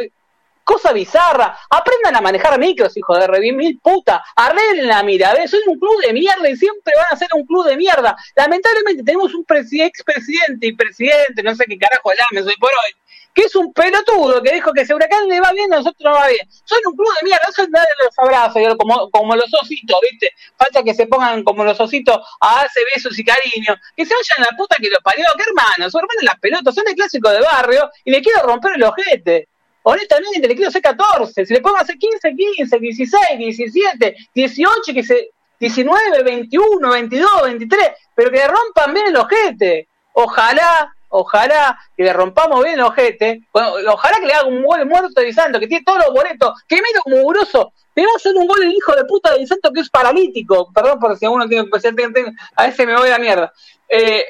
cosa 0.64 0.94
bizarra. 0.94 1.58
Aprendan 1.70 2.16
a 2.16 2.22
manejar 2.22 2.58
micros, 2.60 2.96
hijo 2.98 3.18
de 3.18 3.28
re 3.28 3.52
mil 3.52 3.80
puta. 3.80 4.24
Arreglen 4.36 4.88
la 4.88 5.04
mirada. 5.04 5.46
Soy 5.48 5.62
un 5.68 5.78
club 5.80 6.02
de 6.02 6.14
mierda 6.14 6.50
y 6.50 6.56
siempre 6.56 6.94
van 6.96 7.08
a 7.12 7.18
ser 7.18 7.28
un 7.36 7.46
club 7.46 7.66
de 7.68 7.78
mierda. 7.78 8.16
Lamentablemente 8.36 9.04
tenemos 9.04 9.34
un 9.34 9.46
expresidente 9.50 10.68
y 10.68 10.74
presidente, 10.74 11.44
no 11.44 11.56
sé 11.56 11.66
qué 11.66 11.78
carajo 11.78 12.12
llame 12.12 12.44
soy 12.44 12.56
por 12.58 12.70
hoy, 12.70 12.96
que 13.34 13.44
es 13.44 13.56
un 13.56 13.74
pelotudo 13.74 14.42
que 14.42 14.54
dijo 14.54 14.72
que 14.74 14.86
si 14.86 14.94
Huracán 14.94 15.28
le 15.28 15.40
va 15.40 15.52
bien, 15.52 15.72
a 15.74 15.78
nosotros 15.78 16.04
no 16.04 16.12
va 16.12 16.28
bien. 16.28 16.48
Son 16.64 16.78
un 16.86 16.96
club 16.96 17.08
de 17.20 17.26
mierda, 17.26 17.44
eso 17.50 17.68
nadie 17.70 17.88
los 18.04 18.20
abraza, 18.20 18.60
como, 18.78 19.10
como 19.10 19.36
los 19.36 19.52
ositos, 19.62 19.98
¿viste? 20.10 20.30
Falta 20.58 20.84
que 20.84 20.94
se 20.94 21.08
pongan 21.08 21.44
como 21.44 21.64
los 21.64 21.80
ositos 21.80 22.18
a 22.40 22.56
darse 22.56 22.80
besos 22.96 23.18
y 23.18 23.24
cariño. 23.24 23.76
Que 23.96 24.06
se 24.06 24.14
vayan 24.14 24.48
a 24.48 24.52
la 24.52 24.58
puta 24.58 24.76
que 24.80 24.90
los 24.90 25.00
parió, 25.04 25.26
¿qué 25.38 25.44
hermano? 25.48 25.90
Su 25.90 25.98
hermano 25.98 26.20
las 26.22 26.40
pelotas, 26.40 26.76
son 26.76 26.88
el 26.88 26.96
clásico 26.96 27.30
de 27.30 27.42
barrio 27.42 27.90
y 28.06 28.12
le 28.12 28.22
quiero 28.22 28.44
romper 28.44 28.74
el 28.76 28.84
ojete 28.84 29.48
honestamente 29.84 30.48
le 30.48 30.56
quiero 30.56 30.70
hacer 30.70 30.82
14. 30.82 31.46
Si 31.46 31.54
le 31.54 31.62
podemos 31.62 31.82
hacer 31.82 31.98
15, 31.98 32.36
15, 32.36 32.80
16, 32.80 33.22
17, 33.38 34.16
18, 34.34 34.94
que 34.94 35.04
se, 35.04 35.30
19, 35.60 36.24
21, 36.24 36.90
22, 36.90 37.44
23, 37.44 37.90
pero 38.16 38.32
que 38.32 38.38
le 38.38 38.48
rompan 38.48 38.94
bien 38.94 39.08
el 39.08 39.16
ojete. 39.16 39.88
Ojalá, 40.14 40.94
ojalá 41.16 41.80
que 41.96 42.04
le 42.04 42.14
rompamos 42.14 42.64
bien 42.64 42.76
el 42.76 42.86
ojete. 42.86 43.42
Bueno, 43.54 43.74
ojalá 43.92 44.18
que 44.18 44.26
le 44.26 44.34
haga 44.34 44.48
un 44.48 44.64
gol 44.64 44.86
muerto 44.86 45.22
de 45.22 45.32
Santo, 45.32 45.60
que 45.60 45.68
tiene 45.68 45.84
todos 45.86 46.00
los 46.00 46.14
boletos, 46.14 46.52
que 46.68 46.76
mira 46.76 47.00
como 47.04 47.18
mugroso. 47.18 47.72
Le 47.96 48.06
va 48.06 48.12
a 48.14 48.18
hacer 48.18 48.36
un 48.36 48.48
gol 48.48 48.64
el 48.64 48.72
hijo 48.72 48.96
de 48.96 49.06
puta 49.06 49.34
de 49.34 49.46
Santo 49.46 49.72
que 49.72 49.82
es 49.82 49.90
paralítico. 49.90 50.72
Perdón 50.74 51.00
por 51.00 51.18
si 51.18 51.26
alguno 51.26 51.48
tiene 51.48 51.70
que 51.70 52.34
a 52.56 52.66
veces 52.66 52.88
me 52.88 52.96
voy 52.96 53.08
a 53.08 53.12
la 53.12 53.20
mierda. 53.20 53.54
Eh, 53.88 54.26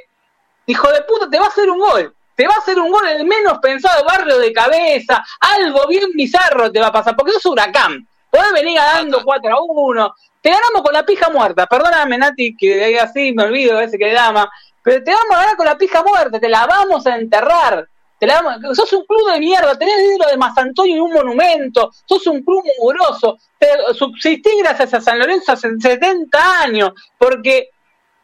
hijo 0.65 0.91
de 0.91 1.01
puta, 1.03 1.30
te 1.30 1.39
va 1.39 1.45
a 1.45 1.49
hacer 1.49 1.69
un 1.69 1.80
gol 1.80 2.14
te 2.35 2.47
va 2.47 2.55
a 2.55 2.57
hacer 2.57 2.80
un 2.80 2.91
gol 2.91 3.07
el 3.07 3.26
menos 3.26 3.60
pensado 3.60 4.03
barrio 4.05 4.39
de 4.39 4.51
cabeza, 4.51 5.23
algo 5.39 5.88
bien 5.88 6.10
bizarro 6.14 6.72
te 6.72 6.80
va 6.80 6.88
a 6.88 6.91
pasar, 6.91 7.15
porque 7.15 7.34
es 7.38 7.45
huracán. 7.45 8.07
Podés 8.30 8.51
venir 8.51 8.76
ganando 8.76 9.22
4 9.23 9.55
a 9.55 9.61
1, 9.61 10.15
te 10.41 10.49
ganamos 10.49 10.81
con 10.81 10.93
la 10.93 11.05
pija 11.05 11.30
muerta, 11.30 11.68
perdóname 11.68 12.18
Nati 12.18 12.55
que 12.55 12.99
así, 12.99 13.31
me 13.31 13.43
olvido 13.43 13.77
a 13.77 13.81
veces 13.81 13.99
que 13.99 14.11
dama, 14.11 14.51
pero 14.84 15.03
te 15.03 15.11
vamos 15.11 15.31
a 15.31 15.39
ganar 15.39 15.55
con 15.55 15.65
la 15.65 15.77
pija 15.77 16.03
muerta, 16.03 16.39
te 16.39 16.49
la 16.49 16.65
vamos 16.65 17.05
a 17.07 17.15
enterrar. 17.15 17.88
Te 18.19 18.27
la 18.27 18.41
vamos, 18.41 18.77
sos 18.77 18.93
un 18.93 19.05
club 19.05 19.34
de 19.34 19.39
mierda, 19.39 19.77
tenés 19.77 19.97
dinero 19.97 20.26
de 20.30 20.38
Antonio 20.55 20.95
en 20.95 21.01
un 21.01 21.14
monumento, 21.14 21.91
sos 22.05 22.26
un 22.27 22.41
club 22.41 22.64
mugroso, 22.80 23.38
te 23.57 23.68
subsistís 23.93 24.53
gracias 24.60 24.93
a 24.93 25.01
San 25.01 25.19
Lorenzo 25.19 25.51
hace 25.51 25.69
70 25.77 26.61
años, 26.61 26.91
porque 27.18 27.69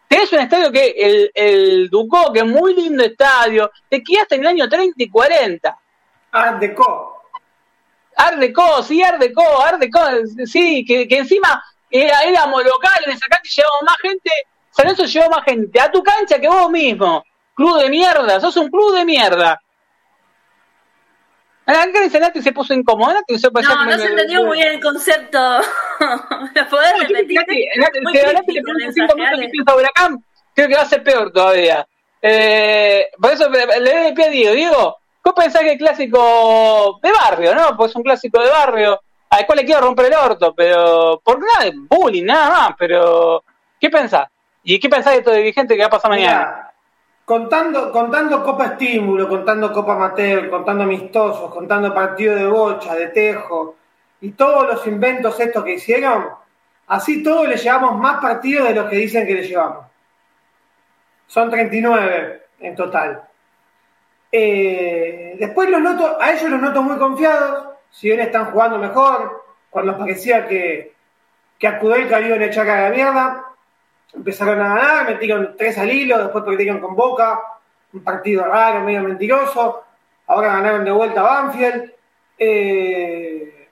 Tenés 0.10 0.34
un 0.34 0.40
estadio 0.40 0.72
que 0.72 0.90
el, 0.98 1.32
el 1.36 1.90
Ducó, 1.92 2.34
que 2.34 2.40
es 2.40 2.46
muy 2.46 2.74
lindo 2.74 3.04
estadio, 3.04 3.72
te 3.88 4.02
quedaste 4.02 4.36
en 4.36 4.42
el 4.42 4.48
año 4.48 4.68
30 4.68 4.96
y 4.98 5.08
40. 5.08 5.80
Art 6.32 6.60
Deco. 6.60 7.22
Art 8.18 8.38
Deco, 8.38 8.82
sí, 8.82 9.04
Art 9.04 9.20
Deco, 9.20 9.62
Art 9.62 9.80
Deco, 9.80 10.00
sí, 10.48 10.84
que, 10.84 11.08
que 11.08 11.20
encima 11.20 11.64
era, 11.92 12.24
éramos 12.24 12.64
locales, 12.64 13.18
esa 13.18 13.28
cancha 13.28 13.62
llevamos 13.62 13.84
más 13.84 13.98
gente, 14.02 14.32
San 14.80 14.88
Lorenzo 14.88 15.06
llevó 15.06 15.30
más 15.30 15.44
gente 15.44 15.80
a 15.80 15.92
tu 15.92 16.02
cancha 16.02 16.40
que 16.40 16.48
vos 16.48 16.72
mismo. 16.72 17.24
Club 17.54 17.82
de 17.82 17.90
mierda, 17.90 18.40
sos 18.40 18.56
un 18.56 18.70
club 18.70 18.96
de 18.96 19.04
mierda. 19.04 19.62
Nati 21.66 22.42
se 22.42 22.54
puso 22.54 22.74
incómodo. 22.74 23.14
Nati 23.14 23.38
se 23.38 23.50
no, 23.52 23.86
no 23.86 23.98
se 23.98 24.06
entendió 24.06 24.46
muy 24.46 24.58
bien 24.58 24.70
el 24.76 24.80
concepto. 24.80 25.38
¿Lo 26.00 26.70
podés 26.70 26.94
repetir? 27.02 27.40
Nati, 27.76 28.00
le 28.00 28.62
pregunto 28.62 28.92
cinco 28.94 29.16
minutos 29.16 29.40
que 29.42 29.50
piensa 29.50 29.76
Huracán, 29.76 30.24
creo 30.56 30.68
que 30.70 30.76
va 30.76 30.82
a 30.82 30.86
ser 30.86 31.04
peor 31.04 31.32
todavía. 31.34 31.86
Eh, 32.22 33.08
por 33.22 33.34
eso 33.34 33.50
le 33.50 33.66
doy 33.66 34.08
el 34.08 34.14
pie 34.14 34.26
a 34.26 34.30
Diego. 34.30 34.54
Diego, 34.54 34.98
¿vos 35.26 35.34
pensás 35.36 35.62
que 35.62 35.74
es 35.74 35.78
clásico 35.78 37.00
de 37.04 37.12
barrio, 37.12 37.54
no? 37.54 37.76
Pues 37.76 37.90
es 37.90 37.96
un 37.98 38.04
clásico 38.04 38.42
de 38.42 38.50
barrio 38.50 39.02
al 39.30 39.46
cual 39.46 39.58
le 39.58 39.66
quiero 39.66 39.82
romper 39.82 40.06
el 40.06 40.14
orto, 40.14 40.56
pero 40.56 41.22
por 41.22 41.38
nada 41.38 41.70
bullying, 41.90 42.24
nada 42.24 42.50
más. 42.50 42.76
Pero, 42.80 43.44
¿qué 43.78 43.90
pensás? 43.90 44.30
¿Y 44.72 44.80
qué 44.80 44.88
pensás 44.88 45.14
de 45.14 45.20
estos 45.20 45.36
dirigentes 45.36 45.76
que 45.76 45.82
va 45.82 45.88
a 45.88 45.90
pasar 45.90 46.12
mañana? 46.12 46.72
contando, 47.26 47.92
contando 47.92 48.44
Copa 48.44 48.66
Estímulo, 48.66 49.28
contando 49.28 49.74
Copa 49.74 49.94
Amateur, 49.94 50.48
contando 50.48 50.84
amistosos, 50.84 51.52
contando 51.52 51.92
partido 51.92 52.36
de 52.36 52.46
bocha, 52.46 52.94
de 52.94 53.08
tejo, 53.08 53.78
y 54.22 54.32
todos 54.34 54.68
los 54.68 54.86
inventos 54.86 55.40
estos 55.40 55.64
que 55.64 55.74
hicieron, 55.74 56.28
así 56.86 57.24
todos 57.24 57.48
le 57.48 57.58
llevamos 57.58 58.00
más 58.00 58.22
partidos 58.22 58.68
de 58.68 58.76
los 58.76 58.90
que 58.90 58.98
dicen 58.98 59.26
que 59.26 59.34
le 59.34 59.44
llevamos. 59.44 59.88
Son 61.26 61.50
39 61.50 62.44
en 62.60 62.76
total. 62.76 63.24
Eh, 64.32 65.36
después 65.40 65.68
los 65.70 65.82
noto, 65.82 66.22
a 66.22 66.32
ellos 66.32 66.48
los 66.48 66.62
noto 66.62 66.84
muy 66.84 66.98
confiados, 67.00 67.70
si 67.90 68.10
bien 68.10 68.20
están 68.20 68.52
jugando 68.52 68.78
mejor, 68.78 69.46
cuando 69.72 69.98
parecía 69.98 70.48
que, 70.48 70.94
que 71.58 71.68
a 71.68 71.80
Kudelka 71.80 72.22
iban 72.22 72.42
a 72.42 72.46
echar 72.46 72.70
a 72.70 72.90
la 72.90 72.96
mierda, 72.96 73.49
empezaron 74.14 74.62
a 74.62 74.76
ganar, 74.76 75.06
metieron 75.10 75.56
tres 75.58 75.78
al 75.78 75.92
hilo, 75.92 76.18
después 76.18 76.44
perdieron 76.44 76.80
con 76.80 76.96
Boca, 76.96 77.40
un 77.94 78.04
partido 78.04 78.46
raro, 78.46 78.82
medio 78.82 79.02
mentiroso, 79.04 79.84
ahora 80.28 80.54
ganaron 80.54 80.84
de 80.86 80.92
vuelta 80.92 81.22
a 81.22 81.24
Banfield. 81.44 81.94
Eh, 82.38 83.70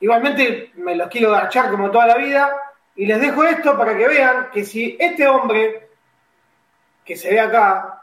igualmente 0.00 0.70
me 0.76 0.94
los 0.96 1.08
quiero 1.08 1.34
agachar 1.34 1.70
como 1.70 1.90
toda 1.90 2.06
la 2.06 2.16
vida 2.16 2.54
y 2.96 3.06
les 3.06 3.20
dejo 3.20 3.44
esto 3.44 3.76
para 3.76 3.96
que 3.96 4.06
vean 4.06 4.50
que 4.52 4.64
si 4.64 4.96
este 5.00 5.26
hombre 5.26 5.88
que 7.04 7.16
se 7.16 7.30
ve 7.30 7.40
acá, 7.40 8.02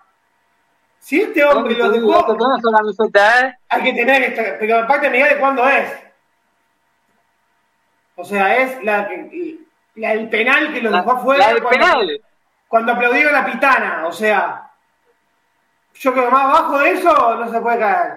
si 0.99 1.22
este 1.22 1.44
hombre 1.44 1.76
lo 1.76 1.90
dejó, 1.90 2.14
Hay 2.19 2.23
que 2.26 2.34
tener 2.38 2.60
esa 2.60 2.78
camiseta, 2.78 3.40
¿eh? 3.48 3.57
hay 3.69 3.84
que 3.84 3.94
tener 3.94 4.23
esta, 4.23 4.60
pero 4.60 4.80
aparte 4.80 5.10
mirá 5.10 5.28
de 5.30 5.38
cuándo 5.40 5.68
es. 5.68 5.91
O 8.15 8.23
sea, 8.23 8.57
es 8.57 8.84
la, 8.84 9.07
que- 9.07 9.57
la 9.95 10.13
el 10.13 10.30
penal 10.30 10.73
que 10.73 10.81
lo 10.81 10.91
dejó 10.91 11.11
afuera 11.13 11.47
La 11.47 11.53
del 11.53 11.63
cuando, 11.63 11.85
penal. 11.85 12.22
cuando 12.68 12.91
aplaudieron 12.93 13.34
la 13.34 13.45
pitana, 13.45 14.07
o 14.07 14.11
sea, 14.11 14.69
yo 15.95 16.13
creo 16.13 16.26
que 16.26 16.31
más 16.31 16.45
abajo 16.45 16.80
de 16.80 16.91
eso 16.91 17.35
no 17.35 17.51
se 17.51 17.59
puede 17.61 17.80
caer. 17.80 18.13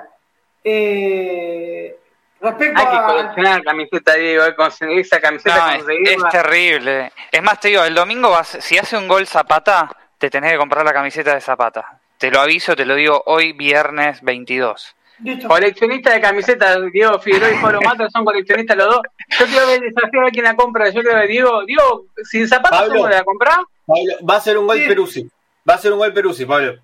Eh, 0.62 1.96
respecto 2.40 2.80
Hay 2.80 2.86
que 2.86 2.96
a 2.96 3.06
coleccionar 3.06 3.62
camiseta, 3.62 4.14
Diego, 4.14 4.44
que 4.44 4.54
conseguir 4.54 5.00
esa 5.00 5.20
camiseta, 5.20 5.76
No, 5.78 5.90
es, 5.92 6.10
es 6.10 6.22
terrible. 6.30 7.12
Es 7.30 7.42
más, 7.42 7.60
te 7.60 7.68
digo, 7.68 7.84
el 7.84 7.94
domingo 7.94 8.30
vas, 8.30 8.56
si 8.60 8.78
hace 8.78 8.96
un 8.96 9.08
gol 9.08 9.26
Zapata, 9.26 9.90
te 10.18 10.30
tenés 10.30 10.52
que 10.52 10.58
comprar 10.58 10.84
la 10.84 10.92
camiseta 10.92 11.34
de 11.34 11.40
Zapata. 11.40 11.98
Te 12.18 12.30
lo 12.30 12.40
aviso, 12.40 12.74
te 12.76 12.86
lo 12.86 12.94
digo 12.94 13.22
hoy, 13.26 13.52
viernes 13.52 14.22
22. 14.22 14.96
Listo. 15.24 15.48
Coleccionista 15.48 16.12
de 16.12 16.20
camisetas, 16.20 16.78
Diego 16.92 17.18
Figueroa 17.18 17.50
y 17.50 17.56
Pablo 17.62 17.80
Mata 17.82 18.08
son 18.10 18.24
coleccionistas 18.24 18.76
los 18.76 18.86
dos. 18.86 19.00
Yo 19.38 19.46
quiero 19.46 19.66
ver 19.66 19.82
el 19.82 19.92
desafío 19.94 20.20
a 20.20 20.24
ver 20.24 20.32
quién 20.32 20.44
la 20.44 20.54
compra. 20.56 20.90
Yo 20.90 21.00
creo 21.02 21.20
que 21.20 21.26
Diego, 21.26 21.64
Diego, 21.64 22.04
si 22.30 22.46
zapatos 22.46 22.78
Pablo. 22.80 22.94
¿cómo 22.96 23.08
la 23.08 23.24
comprar? 23.24 23.58
Pablo, 23.86 24.14
va 24.28 24.36
a 24.36 24.40
ser 24.40 24.58
un 24.58 24.66
gol 24.66 24.78
Sí. 24.78 24.88
Peruzzi. 24.88 25.30
Va 25.68 25.74
a 25.74 25.78
ser 25.78 25.92
un 25.92 25.98
gol 25.98 26.12
Peruzzi, 26.12 26.44
Pablo. 26.46 26.76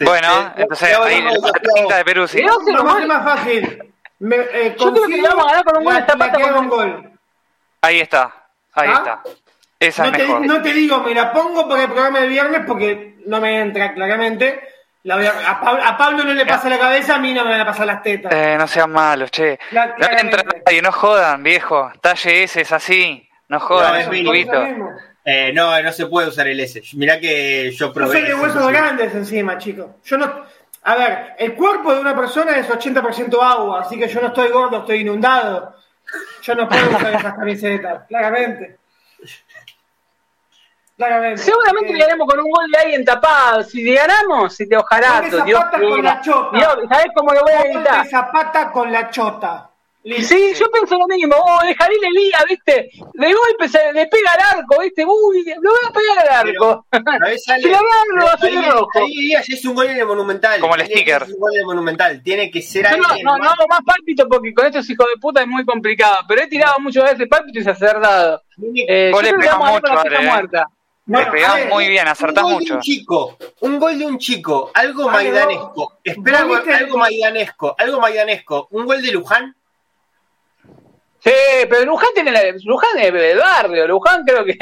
Bueno, 0.00 0.52
te- 0.54 0.62
entonces 0.62 0.88
te 0.88 0.94
ahí 0.94 1.22
la 1.88 2.04
de 2.04 2.28
sí. 2.28 2.36
Diego 2.38 2.60
se 2.64 2.72
Lo 2.72 2.84
más, 2.84 3.24
fácil. 3.24 3.92
Me, 4.18 4.36
eh, 4.36 4.76
Yo 4.78 4.92
creo 4.92 5.06
que 5.06 5.16
le 5.16 5.22
vamos 5.28 5.44
a 5.46 5.48
ganar 5.48 5.64
con 5.64 5.76
un 5.78 5.84
gol 5.84 5.94
la- 5.94 6.00
de 6.00 6.06
Zapata 6.06 6.38
la 6.38 6.44
con- 6.52 6.58
un 6.64 6.68
gol. 6.68 7.10
Ahí 7.82 8.00
está, 8.00 8.46
ahí 8.74 8.88
¿Ah? 8.90 8.94
está. 8.96 9.22
Esa 9.78 10.04
No 10.04 10.10
es 10.10 10.16
te, 10.16 10.22
mejor. 10.26 10.46
no 10.46 10.62
te 10.62 10.72
digo, 10.72 11.00
me 11.00 11.14
la 11.14 11.32
pongo 11.32 11.68
para 11.68 11.82
el 11.82 11.90
programa 11.90 12.20
del 12.20 12.30
viernes 12.30 12.62
porque 12.66 13.16
no 13.26 13.40
me 13.40 13.60
entra 13.60 13.92
claramente. 13.94 14.60
La 15.06 15.16
voy 15.16 15.26
a, 15.26 15.50
a 15.50 15.60
Pablo, 15.60 15.82
a 15.84 15.96
Pablo 15.96 16.24
no 16.24 16.34
le 16.34 16.44
pasa 16.46 16.68
la 16.68 16.78
cabeza, 16.78 17.14
a 17.14 17.18
mí 17.18 17.32
no 17.32 17.44
me 17.44 17.50
van 17.52 17.60
a 17.60 17.66
pasar 17.66 17.86
las 17.86 18.02
tetas. 18.02 18.32
Eh, 18.34 18.56
no 18.58 18.66
sean 18.66 18.90
malos, 18.90 19.30
che. 19.30 19.58
La- 19.70 19.94
No 19.98 20.06
entra 20.18 20.42
nadie, 20.42 20.82
no 20.82 20.90
jodan, 20.92 21.42
viejo. 21.42 21.90
Talle 22.00 22.42
ese 22.42 22.62
es 22.62 22.72
así. 22.72 23.28
No 23.48 23.60
jodan, 23.60 23.92
No, 23.92 23.94
es 23.98 24.02
es 24.02 24.06
un 24.08 24.30
mismo. 24.32 24.90
Eh, 25.24 25.52
no, 25.54 25.80
no 25.82 25.92
se 25.92 26.06
puede 26.06 26.28
usar 26.28 26.48
el 26.48 26.58
S. 26.60 26.82
Mirá 26.94 27.18
que 27.20 27.70
yo 27.72 27.86
Yo 27.88 27.92
probé. 27.92 28.12
soy 28.18 28.22
de 28.28 28.34
huesos 28.34 28.64
sí. 28.66 28.72
grandes 28.72 29.14
encima, 29.14 29.58
chicos. 29.58 29.86
Yo 30.04 30.18
no. 30.18 30.42
A 30.82 30.94
ver, 30.96 31.34
el 31.38 31.54
cuerpo 31.54 31.94
de 31.94 32.00
una 32.00 32.14
persona 32.16 32.56
es 32.56 32.68
80% 32.68 33.40
agua, 33.42 33.80
así 33.82 33.98
que 33.98 34.06
yo 34.08 34.20
no 34.20 34.28
estoy 34.28 34.48
gordo, 34.50 34.78
estoy 34.78 35.00
inundado. 35.00 35.74
Yo 36.42 36.54
no 36.54 36.68
puedo 36.68 36.88
usar 36.90 37.14
esas 37.14 37.34
camisetas, 37.34 38.04
claramente. 38.08 38.76
Claramente. 40.96 41.42
Seguramente 41.42 41.92
Eh, 41.92 41.98
ganaremos 41.98 42.26
con 42.26 42.40
un 42.40 42.50
gol 42.50 42.70
de 42.70 42.78
alguien 42.78 43.04
tapado. 43.04 43.62
Si 43.62 43.82
le 43.84 43.94
ganamos, 43.94 44.54
si 44.54 44.66
te 44.66 44.76
de 44.76 45.42
Dios 45.42 45.60
Zapata 45.60 45.78
con 45.78 46.02
la 46.02 46.20
chota. 46.22 46.56
Dios, 46.56 46.78
¿sabés 46.88 47.06
cómo 47.14 47.34
lo 47.34 47.40
voy 47.42 47.52
a 47.52 47.62
gol 47.62 47.72
gritar? 47.72 48.04
de 48.04 48.10
Zapata 48.10 48.72
con 48.72 48.90
la 48.90 49.10
chota. 49.10 49.70
Listo. 50.04 50.36
Sí, 50.36 50.54
yo 50.54 50.70
pienso 50.70 50.96
lo 50.96 51.06
mismo. 51.08 51.34
Oh, 51.36 51.66
de 51.66 51.74
Jalil 51.74 51.98
Elía, 52.04 52.38
¿viste? 52.48 52.90
De 53.14 53.26
golpe 53.26 53.68
se 53.68 53.92
le 53.92 54.06
pega 54.06 54.30
al 54.34 54.58
arco, 54.58 54.80
¿viste? 54.80 55.04
Uy, 55.04 55.44
lo 55.60 55.70
voy 55.70 55.80
a 55.84 55.92
pegar 55.92 56.28
al 56.28 56.48
arco. 56.48 56.86
Si 56.92 57.68
lo 57.68 57.76
agarro, 57.76 58.24
va 58.24 58.32
a 58.32 58.38
ser 58.38 58.70
rojo. 58.70 59.00
ahí 59.00 59.32
es 59.34 59.64
un 59.64 59.74
gol 59.74 59.86
en 59.86 59.98
el 59.98 60.06
Monumental. 60.06 60.60
Como 60.60 60.76
el 60.76 60.86
sticker. 60.86 61.24
ser 61.24 61.34
Un 61.34 61.40
gol 61.40 61.54
en 61.54 61.60
el 61.60 61.66
Monumental. 61.66 62.22
Tiene 62.22 62.52
que 62.52 62.62
ser 62.62 62.88
Yo 62.88 62.98
no, 62.98 63.08
alguien 63.08 63.24
no, 63.24 63.32
hago 63.32 63.66
más 63.68 63.80
pálpito 63.84 64.28
porque 64.28 64.54
con 64.54 64.66
estos 64.66 64.88
hijos 64.88 65.06
de 65.12 65.20
puta 65.20 65.40
es 65.40 65.48
muy 65.48 65.64
complicado. 65.64 66.18
Pero 66.28 66.42
he 66.42 66.46
tirado 66.46 66.78
muchas 66.78 67.02
veces 67.10 67.26
pálpito 67.28 67.58
y 67.58 67.64
se 67.64 67.70
ha 67.70 67.72
acertado. 67.72 68.42
Eh, 68.88 69.10
yo 69.12 69.18
creo 69.18 69.38
que 69.40 69.48
a 69.48 69.58
la 69.58 69.72
mucho, 69.72 69.98
Ale, 69.98 70.16
eh. 70.16 70.30
muerta. 70.30 70.66
Bueno, 71.08 71.30
pegás 71.30 71.50
a 71.52 71.54
ver, 71.56 71.68
muy 71.68 71.88
bien, 71.88 72.08
acertás 72.08 72.42
un 72.44 72.52
gol 72.54 72.58
de 72.58 72.64
mucho. 72.64 72.74
un 72.74 72.80
chico, 72.80 73.36
un 73.60 73.78
gol 73.78 73.98
de 73.98 74.06
un 74.06 74.18
chico, 74.18 74.70
algo 74.74 75.08
maidanesco. 75.08 75.98
Espera, 76.02 76.42
viste- 76.44 76.74
algo 76.74 76.98
maidanesco, 76.98 77.74
algo 77.78 78.00
maidanesco. 78.00 78.66
Un 78.72 78.86
gol 78.86 79.00
de 79.00 79.12
Luján. 79.12 79.54
Sí, 81.20 81.32
pero 81.68 81.84
Luján 81.84 82.10
tiene 82.14 82.30
la, 82.30 82.40
Luján 82.64 82.98
es 82.98 83.12
del 83.12 83.38
barrio. 83.38 83.86
Luján 83.88 84.24
creo 84.24 84.44
que, 84.44 84.56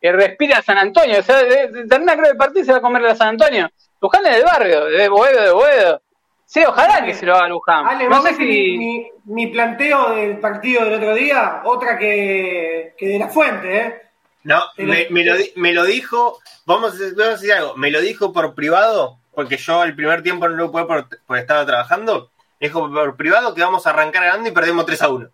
que 0.00 0.12
respira 0.12 0.62
San 0.62 0.78
Antonio. 0.78 1.18
O 1.18 1.22
sea, 1.22 1.40
termina 1.88 2.16
creo 2.16 2.30
el 2.32 2.36
partido 2.36 2.62
y 2.62 2.64
se 2.64 2.72
va 2.72 2.78
a 2.78 2.82
comer 2.82 3.04
a 3.06 3.14
San 3.14 3.28
Antonio. 3.28 3.68
Luján 4.00 4.24
es 4.26 4.34
del 4.36 4.44
barrio, 4.44 4.84
de 4.86 5.08
Boedo, 5.08 5.42
de 5.42 5.52
Boedo. 5.52 6.02
Sí, 6.44 6.64
ojalá 6.66 7.04
que 7.04 7.12
se 7.14 7.26
lo 7.26 7.34
haga 7.34 7.48
Luján. 7.48 7.86
Ale, 7.86 8.08
no 8.08 8.16
¿vos 8.20 8.28
sé 8.30 8.34
si. 8.36 8.44
mi- 8.78 9.10
mi 9.26 9.46
planteo 9.48 10.10
del 10.14 10.38
partido 10.38 10.84
del 10.84 10.94
otro 10.94 11.14
día? 11.14 11.60
Otra 11.64 11.98
que, 11.98 12.94
que 12.96 13.06
de 13.08 13.18
la 13.18 13.28
fuente, 13.28 13.76
¿eh? 13.78 14.02
No, 14.48 14.62
me, 14.78 15.06
me 15.10 15.24
lo, 15.24 15.36
di- 15.36 15.52
me 15.56 15.72
lo 15.74 15.84
dijo, 15.84 16.38
vamos 16.64 16.94
a, 16.94 17.04
vamos 17.16 17.20
a 17.26 17.30
decir 17.32 17.52
algo, 17.52 17.76
me 17.76 17.90
lo 17.90 18.00
dijo 18.00 18.32
por 18.32 18.54
privado, 18.54 19.18
porque 19.34 19.56
yo 19.58 19.84
el 19.84 19.94
primer 19.94 20.22
tiempo 20.22 20.48
no 20.48 20.56
lo 20.56 20.72
pude 20.72 20.86
por, 20.86 21.06
porque 21.26 21.40
estaba 21.42 21.66
trabajando. 21.66 22.30
Me 22.60 22.68
dijo 22.68 22.90
por 22.90 23.16
privado 23.16 23.54
que 23.54 23.60
vamos 23.62 23.86
a 23.86 23.90
arrancar 23.90 24.24
ganando 24.24 24.48
y 24.48 24.52
perdemos 24.52 24.86
3 24.86 25.02
a 25.02 25.08
1. 25.10 25.28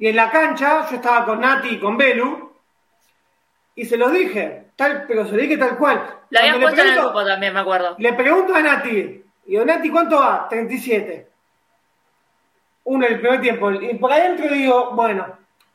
Y 0.00 0.08
en 0.08 0.16
la 0.16 0.30
cancha 0.30 0.88
yo 0.90 0.96
estaba 0.96 1.24
con 1.24 1.40
Nati 1.40 1.68
y 1.70 1.80
con 1.80 1.96
Belu 1.96 2.52
y 3.74 3.84
se 3.86 3.96
los 3.96 4.12
dije, 4.12 4.66
tal, 4.76 5.04
pero 5.08 5.24
se 5.24 5.32
lo 5.32 5.38
dije 5.42 5.56
tal 5.56 5.76
cual. 5.78 5.96
La 6.30 6.40
habías 6.40 6.56
Cuando 6.56 6.66
puesto 6.66 6.80
en 6.82 6.86
el 6.88 6.92
pregunto- 6.94 7.12
grupo 7.14 7.26
también, 7.26 7.54
me 7.54 7.60
acuerdo. 7.60 7.94
Le 7.98 8.12
pregunto 8.12 8.54
a 8.54 8.60
Nati, 8.62 8.90
y 9.46 9.50
digo, 9.50 9.64
Nati, 9.64 9.90
¿cuánto 9.90 10.18
va? 10.20 10.46
37. 10.48 11.26
Uno 12.84 13.06
el 13.06 13.20
primer 13.20 13.40
tiempo. 13.40 13.70
Y 13.72 13.94
por 13.94 14.12
adentro 14.12 14.48
digo, 14.52 14.90
bueno, 14.92 15.26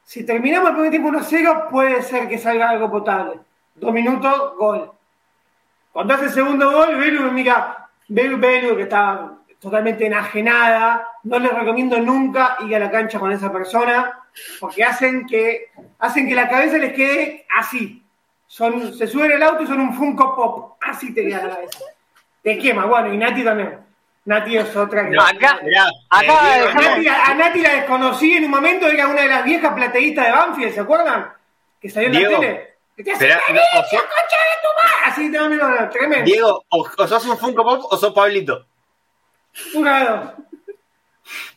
si 0.05 0.25
terminamos 0.25 0.69
el 0.69 0.75
primer 0.75 0.91
tiempo 0.91 1.09
1-0, 1.09 1.69
puede 1.69 2.01
ser 2.01 2.27
que 2.27 2.37
salga 2.37 2.69
algo 2.69 2.91
potable. 2.91 3.39
Dos 3.75 3.93
minutos, 3.93 4.55
gol. 4.57 4.91
Cuando 5.91 6.13
hace 6.13 6.25
el 6.25 6.31
segundo 6.31 6.71
gol, 6.71 6.95
Belu 6.97 7.31
mira, 7.31 7.89
Belu, 8.07 8.37
Belu, 8.37 8.75
que 8.75 8.83
está 8.83 9.31
totalmente 9.59 10.05
enajenada, 10.05 11.07
no 11.23 11.39
les 11.39 11.53
recomiendo 11.53 11.99
nunca 11.99 12.57
ir 12.65 12.75
a 12.75 12.79
la 12.79 12.91
cancha 12.91 13.19
con 13.19 13.31
esa 13.31 13.51
persona, 13.51 14.19
porque 14.59 14.83
hacen 14.83 15.25
que, 15.25 15.71
hacen 15.99 16.27
que 16.27 16.35
la 16.35 16.49
cabeza 16.49 16.77
les 16.77 16.93
quede 16.93 17.45
así. 17.57 18.03
Son, 18.47 18.93
se 18.93 19.07
suben 19.07 19.31
al 19.31 19.43
auto 19.43 19.63
y 19.63 19.67
son 19.67 19.79
un 19.79 19.93
Funko 19.93 20.35
Pop. 20.35 20.77
Así 20.81 21.13
te 21.13 21.23
queda 21.23 21.47
la 21.47 21.55
cabeza. 21.55 21.79
Te 22.43 22.57
quema, 22.57 22.85
bueno, 22.85 23.13
y 23.13 23.17
Nati 23.17 23.43
también. 23.43 23.79
Nati 24.25 24.55
es 24.57 24.75
otra 24.75 25.09
que. 25.09 25.15
Acá- 25.17 25.59
Mirá, 25.63 25.85
acá 26.09 26.57
eh, 26.57 26.67
A 26.69 26.73
Nati, 26.73 27.07
a 27.07 27.33
Nati 27.35 27.61
la 27.61 27.73
desconocí 27.73 28.33
en 28.33 28.45
un 28.45 28.51
momento, 28.51 28.87
era 28.87 29.07
una 29.07 29.21
de 29.21 29.27
las 29.27 29.43
viejas 29.43 29.73
plateístas 29.73 30.25
de 30.27 30.31
Banfield, 30.31 30.73
¿se 30.73 30.79
acuerdan? 30.79 31.33
Que 31.81 31.89
salió 31.89 32.07
en 32.07 32.13
la 32.13 32.19
Diego, 32.19 32.39
tele. 32.39 32.73
Que 32.95 33.03
te 33.03 33.11
hace, 33.11 33.25
Esperá, 33.25 33.41
"Vení, 33.47 33.59
no, 33.59 33.79
o 33.79 33.81
la 33.81 33.87
sea- 33.89 33.99
concha 33.99 34.37
de 34.37 34.61
tu 34.61 34.67
madre". 34.81 35.11
Así 35.11 35.31
te 35.31 35.37
no, 35.37 35.49
no, 35.81 35.89
tremendo. 35.89 36.25
Diego, 36.25 36.63
o, 36.69 36.87
o 36.97 37.07
sos 37.07 37.25
un 37.25 37.37
Funko 37.37 37.63
Pop 37.63 37.85
o 37.91 37.97
sos 37.97 38.13
Pablito. 38.13 38.65
Una 39.75 39.99
de 39.99 40.05
dos. 40.05 40.19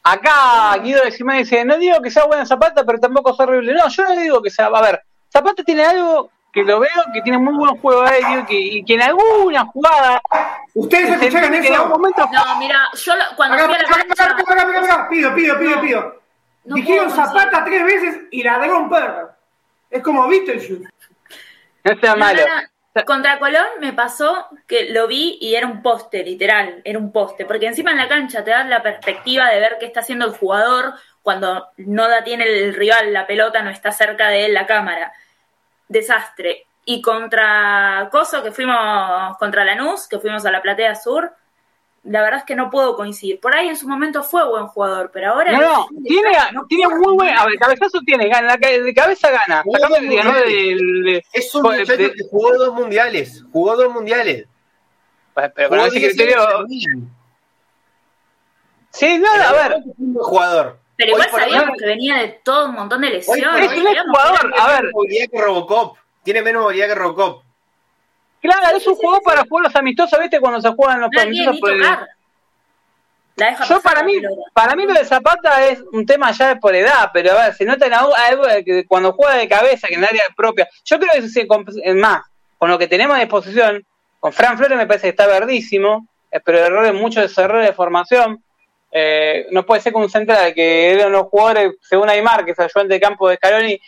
Acá 0.03 0.77
Guido 0.83 1.03
de 1.05 1.11
Simón 1.11 1.39
dice, 1.39 1.65
no 1.65 1.77
digo 1.79 2.01
que 2.01 2.11
sea 2.11 2.25
buena 2.25 2.47
Zapata, 2.47 2.85
pero 2.85 2.99
tampoco 2.99 3.33
es 3.33 3.41
horrible. 3.41 3.75
No, 3.75 3.89
yo 3.89 4.03
no 4.05 4.17
digo 4.21 4.43
que 4.43 4.51
sea... 4.51 4.67
A 4.67 4.81
ver, 4.83 5.03
Zapata 5.33 5.63
tiene 5.65 5.85
algo 5.85 6.31
que 6.53 6.63
lo 6.63 6.79
veo, 6.81 6.91
que 7.13 7.21
tiene 7.23 7.39
muy 7.39 7.55
buen 7.55 7.77
juego 7.81 8.03
aéreo 8.03 8.47
que, 8.47 8.59
y 8.59 8.85
que 8.85 8.95
en 8.95 9.03
alguna 9.03 9.65
jugada... 9.67 10.21
¿Ustedes 10.79 11.09
se 11.09 11.15
escucharon 11.15 11.55
eso? 11.55 11.89
momento... 11.89 12.29
No, 12.33 12.59
mira, 12.59 12.79
yo 12.95 13.17
lo- 13.17 13.25
cuando 13.37 13.57
Acá, 13.57 13.65
fui 13.67 13.75
a 13.75 13.79
la 13.79 13.85
acá, 13.85 13.95
acá, 13.95 14.03
acá, 14.13 14.37
cancha. 14.37 14.53
acá, 14.53 14.63
acá, 14.63 14.95
acá. 14.95 15.09
Pido, 15.09 15.35
pido, 15.35 15.59
pido, 15.59 15.77
No. 15.77 15.81
pido. 15.83 16.23
No 16.67 16.75
Dijeron. 16.77 17.11
Zapata 17.11 17.65
tres 17.65 17.85
veces 17.85 18.19
y 18.31 18.43
ladró 18.43 18.79
un 18.81 18.91
perro. 18.91 19.31
Es 19.91 20.03
como 20.03 20.29
Beetlejuice. 20.29 20.85
No 21.85 22.01
sea 22.01 22.13
No, 22.13 22.19
malo. 22.19 22.43
no, 22.47 22.63
no. 22.95 23.05
Contra 23.05 23.39
Colón 23.39 23.67
me 23.81 23.93
pasó 23.93 24.49
que 24.67 24.91
lo 24.91 25.07
vi 25.07 25.39
y 25.41 25.55
era 25.55 25.67
un 25.67 25.83
poste, 25.83 26.23
literal, 26.25 26.81
era 26.85 26.99
un 26.99 27.13
poste. 27.13 27.45
Porque 27.47 27.67
encima 27.67 27.91
en 27.93 27.99
la 27.99 28.09
cancha 28.09 28.43
te 28.45 28.51
das 28.51 28.67
la 28.67 28.83
perspectiva 28.83 29.49
de 29.51 29.61
ver 29.61 29.77
qué 29.79 29.87
está 29.87 30.01
haciendo 30.01 30.27
el 30.27 30.33
jugador 30.33 30.95
cuando 31.23 31.69
no 31.79 32.09
la 32.09 32.23
tiene 32.25 32.45
el 32.45 32.75
rival, 32.75 33.13
la 33.13 33.27
pelota 33.27 33.63
no 33.63 33.71
está 33.71 33.93
cerca 33.93 34.29
de 34.29 34.47
él 34.47 34.55
la 34.55 34.67
cámara. 34.67 35.13
Desastre. 35.89 36.67
Y 36.89 37.03
contra 37.03 38.09
Coso, 38.13 38.45
que 38.45 38.53
fuimos 38.53 39.37
contra 39.39 39.65
Lanús, 39.65 40.07
que 40.07 40.21
fuimos 40.21 40.47
a 40.47 40.53
la 40.53 40.63
Platea 40.63 40.95
Sur, 40.95 41.35
la 42.05 42.23
verdad 42.23 42.39
es 42.39 42.45
que 42.45 42.55
no 42.55 42.71
puedo 42.71 42.95
coincidir. 42.95 43.41
Por 43.41 43.57
ahí 43.57 43.67
en 43.69 43.77
su 43.77 43.89
momento 43.89 44.23
fue 44.23 44.49
buen 44.49 44.69
jugador, 44.69 45.11
pero 45.13 45.33
ahora. 45.33 45.51
No, 45.51 45.89
no, 45.91 46.03
tiene, 46.05 46.31
tiene 46.69 46.95
muy 46.95 47.15
buen... 47.17 47.37
A 47.37 47.45
ver, 47.47 47.59
cabezazo 47.59 47.99
tiene, 48.07 48.29
gana, 48.29 48.57
de 48.57 48.95
cabeza 48.95 49.31
gana. 49.33 49.65
Sacame 49.69 50.23
¿no? 50.23 50.33
del- 50.33 51.25
Es 51.33 51.53
un 51.57 51.63
muchacho 51.63 51.97
de- 51.97 52.13
que 52.13 52.23
jugó 52.31 52.57
dos 52.57 52.73
mundiales. 52.75 53.45
Jugó 53.53 53.75
dos 53.77 53.93
mundiales. 53.93 54.47
Pero 55.35 55.69
con 55.69 55.81
ese 55.81 55.99
10 55.99 56.15
criterio... 56.15 56.67
Sí, 58.91 59.19
no, 59.19 59.27
a 59.31 59.53
ver, 59.53 59.73
Es 59.73 59.85
un 59.99 60.15
buen 60.15 60.25
jugador. 60.25 60.79
Pero 60.97 61.11
igual 61.11 61.31
sabíamos 61.31 61.77
que 61.77 61.85
venía 61.85 62.17
de 62.19 62.29
todo 62.45 62.67
un 62.67 62.75
montón 62.77 63.01
de 63.03 63.11
lesiones. 63.11 63.73
es 63.73 63.79
un 63.79 64.13
jugador, 64.13 64.55
a 64.57 64.69
ver, 64.69 64.91
que 65.31 65.43
Robocop. 65.43 65.97
Tiene 66.27 66.43
menos 66.43 66.65
movilidad 66.65 66.89
que 66.89 66.95
Robocop. 66.97 67.43
claro, 68.43 68.77
es 68.77 68.87
un 68.87 68.97
jugador 68.97 69.23
para 69.23 69.43
jugar 69.49 69.65
los 69.67 69.77
amistosos, 69.77 70.19
¿viste? 70.19 70.41
Cuando 70.41 70.61
se 70.61 70.69
juegan 70.75 71.01
los 71.01 71.11
amistosos 71.19 71.61
por 71.61 71.71
el- 71.71 71.81
tocar. 71.81 72.09
La 73.37 73.47
deja 73.51 73.65
Yo 73.67 73.81
para 73.81 74.03
mí, 74.03 74.15
para 74.55 74.75
mí 74.75 74.87
lo 74.87 74.95
de 74.95 75.05
Zapata 75.05 75.67
es 75.69 75.81
un 75.93 76.05
tema 76.05 76.33
ya 76.33 76.49
de 76.49 76.57
por 76.57 76.75
edad, 76.75 77.11
pero 77.13 77.33
a 77.33 77.45
ver, 77.45 77.55
se 77.55 77.65
nota 77.65 77.87
en 77.87 77.93
algo, 77.95 78.47
de 78.47 78.65
que 78.65 78.87
cuando 78.87 79.13
juega 79.13 79.37
de 79.37 79.47
cabeza, 79.47 79.87
que 79.89 79.95
en 79.95 80.01
el 80.01 80.07
área 80.09 80.23
propia, 80.37 80.67
yo 80.85 80.99
creo 80.99 81.11
que 81.13 81.29
se 81.29 81.47
es 81.85 81.95
más, 81.95 82.23
con 82.59 82.71
lo 82.71 82.79
que 82.79 82.89
tenemos 82.89 83.17
a 83.17 83.21
disposición, 83.21 83.85
con 84.19 84.33
Fran 84.33 84.57
Flores 84.57 84.77
me 84.77 84.87
parece 84.87 85.05
que 85.05 85.11
está 85.11 85.27
verdísimo, 85.27 86.09
eh, 86.31 86.41
pero 86.45 86.59
errores, 86.59 86.93
muchos 86.95 87.23
de 87.23 87.27
esos 87.27 87.39
errores 87.45 87.69
de 87.69 87.75
formación. 87.75 88.43
Eh, 88.91 89.47
no 89.51 89.67
puede 89.67 89.83
ser 89.83 89.93
que 89.93 89.99
un 89.99 90.09
central 90.09 90.55
que 90.55 90.93
eran 90.93 91.13
los 91.13 91.27
jugadores, 91.27 91.75
según 91.83 92.09
Aymar, 92.09 92.45
que 92.47 92.55
salió 92.55 92.73
ante 92.77 92.99
campo 92.99 93.29
de 93.29 93.37
Scaloni, 93.37 93.79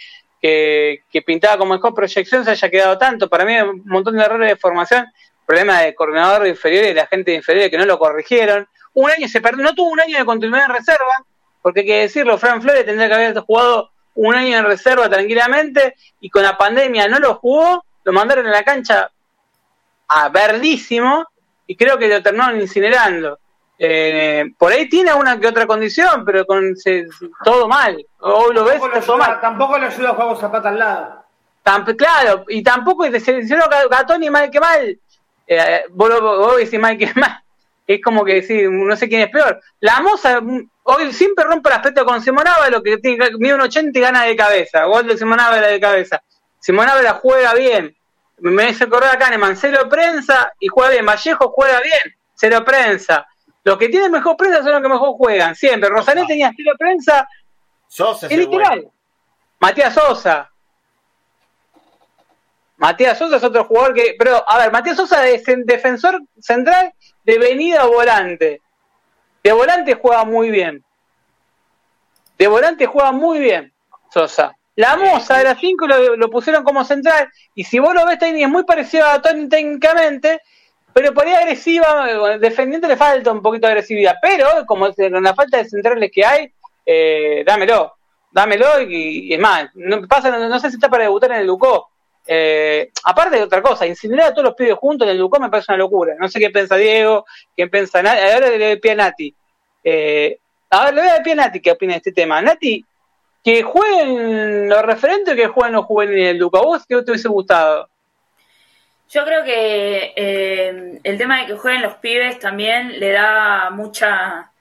que, 0.41 1.23
pintaba 1.27 1.59
como 1.59 1.75
mejor 1.75 1.95
proyección, 1.95 2.45
se 2.45 2.51
haya 2.51 2.71
quedado 2.71 2.99
tanto. 2.99 3.29
Para 3.29 3.45
mí, 3.45 3.59
un 3.61 3.83
montón 3.87 4.17
de 4.17 4.25
errores 4.25 4.49
de 4.49 4.57
formación, 4.57 5.07
problema 5.47 5.81
de 5.81 5.95
coordinador 5.95 6.47
inferior 6.47 6.85
y 6.85 6.89
de 6.89 6.95
la 6.95 7.07
gente 7.07 7.35
inferior 7.35 7.71
que 7.71 7.79
no 7.79 7.87
lo 7.87 7.99
corrigieron. 7.99 8.69
Un 8.95 9.11
año 9.11 9.29
se 9.29 9.41
perdió, 9.41 9.65
no 9.65 9.75
tuvo 9.75 9.91
un 9.91 10.01
año 10.01 10.19
de 10.19 10.25
continuidad 10.25 10.67
en 10.67 10.77
reserva, 10.77 11.25
porque 11.63 11.81
hay 11.81 11.87
que 11.87 12.01
decirlo, 12.01 12.39
Fran 12.39 12.63
Flores 12.63 12.85
tendría 12.85 13.09
que 13.09 13.15
haber 13.15 13.39
jugado 13.41 13.91
un 14.15 14.35
año 14.35 14.59
en 14.59 14.65
reserva 14.65 15.09
tranquilamente 15.09 15.95
y 16.21 16.29
con 16.29 16.43
la 16.43 16.59
pandemia 16.59 17.09
no 17.09 17.19
lo 17.19 17.37
jugó, 17.37 17.85
lo 18.05 18.13
mandaron 18.13 18.47
a 18.47 18.51
la 18.51 18.65
cancha 18.65 19.11
a 20.09 20.29
verdísimo 20.31 21.27
y 21.67 21.77
creo 21.77 21.99
que 21.99 22.09
lo 22.09 22.23
terminaron 22.23 22.61
incinerando. 22.61 23.39
Eh, 23.79 24.45
por 24.59 24.73
ahí 24.73 24.89
tiene 24.89 25.15
una 25.15 25.39
que 25.39 25.47
otra 25.47 25.67
condición, 25.67 26.25
pero 26.25 26.45
con 26.45 26.75
todo 27.45 27.69
mal. 27.69 28.05
Hoy 28.21 28.55
lo 28.55 28.65
ves, 28.65 28.75
Tampoco, 28.81 28.89
le 28.95 29.01
todo 29.01 29.15
ayuda, 29.15 29.29
mal. 29.29 29.41
tampoco 29.41 29.79
le 29.79 29.87
ayuda 29.87 30.09
a 30.09 30.13
jugar 30.15 30.29
con 30.29 30.37
Zapata 30.41 30.69
al 30.69 30.79
lado. 30.79 31.25
Claro, 31.97 32.45
y 32.49 32.63
tampoco 32.63 33.05
se 33.05 33.21
seleccionó 33.21 33.65
Gatoni 33.91 34.31
mal 34.31 34.51
que 34.51 34.59
mal. 34.59 34.99
Eh, 35.47 35.85
vos, 35.91 36.21
vos 36.21 36.57
decís 36.57 36.81
mal 36.81 36.97
que 36.97 37.13
mal. 37.15 37.43
Es 37.87 38.03
como 38.03 38.25
que 38.25 38.35
decir, 38.35 38.71
no 38.71 38.97
sé 38.97 39.09
quién 39.09 39.23
es 39.23 39.31
peor. 39.31 39.61
La 39.81 40.01
Moza 40.01 40.41
mm, 40.41 40.69
hoy 40.85 41.13
siempre 41.13 41.45
rompe 41.45 41.69
el 41.69 41.77
aspecto 41.77 42.05
con 42.05 42.21
Simonaba, 42.21 42.69
lo 42.71 42.83
que 42.83 42.99
tiene, 42.99 43.31
mide 43.39 43.55
un 43.55 43.61
80 43.63 43.99
y 43.99 44.03
gana 44.03 44.25
de 44.25 44.37
cabeza. 44.37 44.85
Gol 44.85 45.07
de 45.07 45.17
Simonaba 45.17 45.57
de 45.57 45.81
cabeza. 45.81 46.23
Simonaba 46.59 47.01
la 47.03 47.15
juega 47.15 47.55
bien. 47.55 47.95
Me 48.39 48.69
hace 48.69 48.89
correr 48.89 49.11
acá 49.11 49.33
en 49.33 49.41
Mancero 49.41 49.89
prensa 49.89 50.53
y 50.59 50.69
juega 50.69 50.91
bien. 50.91 51.07
Vallejo 51.07 51.51
juega 51.51 51.81
bien, 51.81 52.17
cero 52.35 52.65
prensa. 52.65 53.27
Los 53.69 53.77
que 53.77 53.91
tienen 53.91 54.11
mejor 54.11 54.35
prensa 54.35 54.63
son 54.63 54.73
los 54.73 54.81
que 54.81 54.89
mejor 54.89 55.13
juegan, 55.13 55.55
siempre. 55.55 55.91
Rosané 55.91 56.25
tenía 56.25 56.51
cero 56.57 56.73
prensa, 56.79 57.29
Sosa 57.87 58.27
es 58.27 58.39
literal. 58.39 58.79
bueno. 58.79 58.93
Matías 59.61 59.93
Sosa. 59.93 60.51
Matías 62.79 63.19
Sosa 63.19 63.37
es 63.37 63.45
otro 63.45 63.65
jugador 63.65 63.93
que. 63.93 64.15
Pero, 64.19 64.43
a 64.51 64.57
ver, 64.57 64.73
Matías 64.73 64.97
Sosa 64.97 65.29
es 65.29 65.47
el 65.49 65.67
defensor 65.67 66.19
central 66.41 66.95
de 67.25 67.39
venida 67.39 67.85
volante. 67.85 68.63
De 69.45 69.53
volante 69.53 69.93
juega 69.93 70.25
muy 70.25 70.51
bien. 70.51 70.83
De 72.39 72.47
volante 72.47 72.87
juega 72.87 73.13
muy 73.13 73.39
bien, 73.39 73.71
Sosa. 74.11 74.57
La 74.77 74.97
Moza 74.97 75.37
de 75.37 75.45
las 75.45 75.59
5 75.59 75.87
lo, 75.87 76.17
lo 76.17 76.31
pusieron 76.31 76.65
como 76.65 76.87
central. 76.87 77.29
Y 77.55 77.65
si 77.65 77.79
vos 77.81 77.93
lo 77.93 78.07
ves, 78.07 78.17
es 78.23 78.49
muy 78.49 78.65
parecido 78.65 79.07
a 79.07 79.21
Tony 79.21 79.47
técnicamente. 79.47 80.41
Pero 80.99 81.15
por 81.15 81.25
ahí 81.25 81.33
agresiva, 81.33 82.39
defendiente 82.39 82.89
le 82.89 82.97
falta 82.97 83.31
un 83.31 83.41
poquito 83.41 83.69
de 83.69 83.75
agresividad. 83.75 84.17
Pero, 84.21 84.67
como 84.67 84.93
con 84.93 85.23
la 85.23 85.33
falta 85.33 85.59
de 85.59 85.69
centrales 85.69 86.11
que 86.13 86.25
hay, 86.25 86.53
eh, 86.85 87.45
dámelo. 87.47 87.95
Dámelo 88.33 88.81
y, 88.81 89.33
es 89.33 89.39
más, 89.39 89.71
no, 89.75 90.09
pasa, 90.09 90.37
no, 90.37 90.59
sé 90.59 90.71
si 90.71 90.75
está 90.75 90.89
para 90.89 91.05
debutar 91.05 91.31
en 91.31 91.39
el 91.39 91.47
Ducó. 91.47 91.91
Eh, 92.27 92.91
aparte 93.05 93.37
de 93.37 93.45
otra 93.45 93.63
cosa, 93.63 93.87
incinerar 93.87 94.27
a 94.27 94.33
todos 94.33 94.47
los 94.47 94.55
pibes 94.57 94.75
juntos 94.75 95.07
en 95.07 95.13
el 95.13 95.19
Ducó 95.19 95.39
me 95.39 95.49
parece 95.49 95.71
una 95.71 95.79
locura. 95.79 96.17
No 96.19 96.29
sé 96.29 96.41
qué 96.41 96.51
piensa 96.51 96.75
Diego, 96.75 97.25
qué 97.57 97.69
piensa 97.69 98.03
Nati. 98.03 98.21
Ahora 98.21 98.49
le 98.49 98.59
doy 98.59 98.81
pie 98.81 98.91
a 98.91 98.95
Nati. 98.97 99.35
Eh, 99.85 100.41
a 100.71 100.87
ver, 100.87 100.95
le 100.95 101.03
voy 101.03 101.11
a 101.11 101.23
pie 101.23 101.35
a 101.35 101.37
Nati 101.37 101.61
qué 101.61 101.71
opina 101.71 101.93
de 101.93 101.99
este 101.99 102.11
tema. 102.11 102.43
Nati, 102.43 102.85
que 103.45 103.63
jueguen 103.63 104.69
los 104.69 104.83
referentes 104.83 105.33
o 105.33 105.37
que 105.37 105.47
jueguen 105.47 105.75
los 105.75 105.85
juveniles 105.85 106.27
del 106.27 106.39
Ducó. 106.41 106.59
¿A 106.59 106.63
vos 106.63 106.85
qué 106.89 107.01
te 107.03 107.13
hubiese 107.13 107.29
gustado? 107.29 107.89
Yo 109.11 109.25
creo 109.25 109.43
que 109.43 110.13
eh, 110.17 111.01
el 111.03 111.19
tema 111.19 111.41
de 111.41 111.47
que 111.47 111.57
jueguen 111.57 111.83
los 111.83 111.95
pibes 111.97 112.39
también 112.39 113.01
le 113.01 113.13
da 113.13 113.71
mucha. 113.71 114.53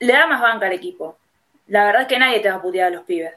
le 0.00 0.12
da 0.12 0.26
más 0.26 0.40
banca 0.42 0.66
al 0.66 0.72
equipo. 0.72 1.16
La 1.68 1.84
verdad 1.84 2.02
es 2.02 2.08
que 2.08 2.18
nadie 2.18 2.40
te 2.40 2.50
va 2.50 2.56
a 2.56 2.62
putear 2.62 2.88
a 2.88 2.90
los 2.90 3.04
pibes. 3.04 3.32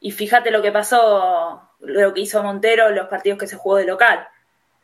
Y 0.00 0.12
fíjate 0.12 0.50
lo 0.50 0.62
que 0.62 0.72
pasó, 0.72 1.62
lo 1.80 2.14
que 2.14 2.20
hizo 2.22 2.42
Montero 2.42 2.90
los 2.90 3.08
partidos 3.08 3.38
que 3.38 3.46
se 3.46 3.56
jugó 3.56 3.76
de 3.76 3.84
local. 3.84 4.26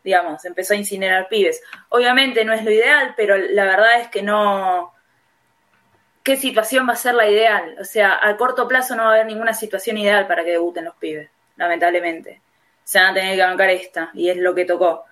Digamos, 0.05 0.45
empezó 0.45 0.75
a 0.75 0.77
incinerar 0.77 1.29
pibes. 1.29 1.63
Obviamente 1.89 2.45
no 2.45 2.53
es 2.53 2.65
lo 2.65 2.71
ideal, 2.71 3.15
pero 3.17 3.37
la 3.37 3.65
verdad 3.65 4.01
es 4.01 4.09
que 4.09 4.23
no. 4.23 4.93
¿Qué 6.23 6.37
situación 6.37 6.87
va 6.89 6.93
a 6.93 6.97
ser 6.97 7.15
la 7.15 7.29
ideal? 7.31 7.77
O 7.81 7.85
sea, 7.85 8.19
a 8.23 8.37
corto 8.37 8.69
plazo 8.69 8.95
no 8.95 9.05
va 9.05 9.11
a 9.11 9.15
haber 9.15 9.27
ninguna 9.27 9.55
situación 9.55 9.97
ideal 9.97 10.27
para 10.27 10.45
que 10.45 10.51
debuten 10.51 10.85
los 10.85 10.97
pibes, 10.97 11.31
lamentablemente 11.57 12.43
se 12.89 12.99
van 12.99 13.11
a 13.11 13.15
tener 13.15 13.37
que 13.37 13.43
bancar 13.43 13.69
esta, 13.69 14.11
y 14.15 14.31
es 14.31 14.39
lo 14.39 14.55
que 14.55 14.65
tocó. 14.65 15.05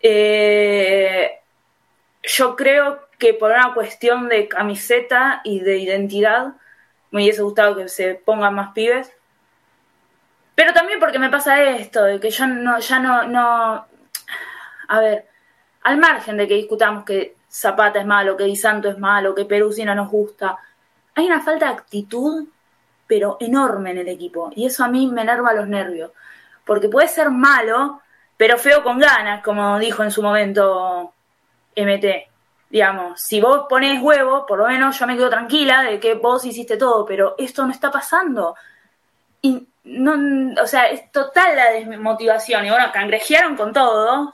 Eh, 0.00 1.40
yo 2.22 2.54
creo 2.54 3.08
que 3.16 3.32
por 3.32 3.52
una 3.52 3.72
cuestión 3.72 4.28
de 4.28 4.46
camiseta 4.48 5.40
y 5.42 5.60
de 5.60 5.78
identidad, 5.78 6.48
me 7.10 7.22
hubiese 7.22 7.40
gustado 7.40 7.74
que 7.74 7.88
se 7.88 8.16
pongan 8.16 8.54
más 8.54 8.74
pibes. 8.74 9.10
Pero 10.54 10.74
también 10.74 11.00
porque 11.00 11.18
me 11.18 11.30
pasa 11.30 11.62
esto, 11.62 12.04
de 12.04 12.20
que 12.20 12.28
yo 12.28 12.46
no, 12.46 12.78
ya 12.78 12.98
no, 12.98 13.22
no. 13.22 13.86
A 14.88 15.00
ver, 15.00 15.26
al 15.84 15.96
margen 15.96 16.36
de 16.36 16.46
que 16.46 16.56
discutamos 16.56 17.06
que 17.06 17.34
Zapata 17.50 18.00
es 18.00 18.06
malo, 18.06 18.36
que 18.36 18.44
Di 18.44 18.56
Santo 18.56 18.90
es 18.90 18.98
malo, 18.98 19.34
que 19.34 19.46
Peruzzi 19.46 19.86
no 19.86 19.94
nos 19.94 20.10
gusta, 20.10 20.58
hay 21.14 21.24
una 21.24 21.40
falta 21.40 21.64
de 21.64 21.72
actitud, 21.72 22.46
pero 23.06 23.38
enorme 23.40 23.92
en 23.92 23.98
el 23.98 24.08
equipo. 24.08 24.50
Y 24.54 24.66
eso 24.66 24.84
a 24.84 24.88
mí 24.88 25.06
me 25.06 25.22
enerva 25.22 25.54
los 25.54 25.66
nervios 25.66 26.10
porque 26.70 26.88
puede 26.88 27.08
ser 27.08 27.30
malo, 27.30 28.00
pero 28.36 28.56
feo 28.56 28.84
con 28.84 29.00
ganas, 29.00 29.42
como 29.42 29.76
dijo 29.80 30.04
en 30.04 30.12
su 30.12 30.22
momento 30.22 31.12
MT. 31.74 32.04
Digamos, 32.68 33.20
si 33.20 33.40
vos 33.40 33.66
pones 33.68 34.00
huevo, 34.00 34.46
por 34.46 34.60
lo 34.60 34.68
menos 34.68 34.96
yo 34.96 35.04
me 35.08 35.16
quedo 35.16 35.28
tranquila 35.28 35.82
de 35.82 35.98
que 35.98 36.14
vos 36.14 36.44
hiciste 36.44 36.76
todo, 36.76 37.04
pero 37.04 37.34
esto 37.38 37.66
no 37.66 37.72
está 37.72 37.90
pasando. 37.90 38.54
Y 39.42 39.66
no, 39.82 40.62
o 40.62 40.66
sea, 40.68 40.84
es 40.84 41.10
total 41.10 41.56
la 41.56 41.72
desmotivación. 41.72 42.64
Y 42.64 42.70
bueno, 42.70 42.92
cangrejearon 42.92 43.56
con 43.56 43.72
todo, 43.72 44.32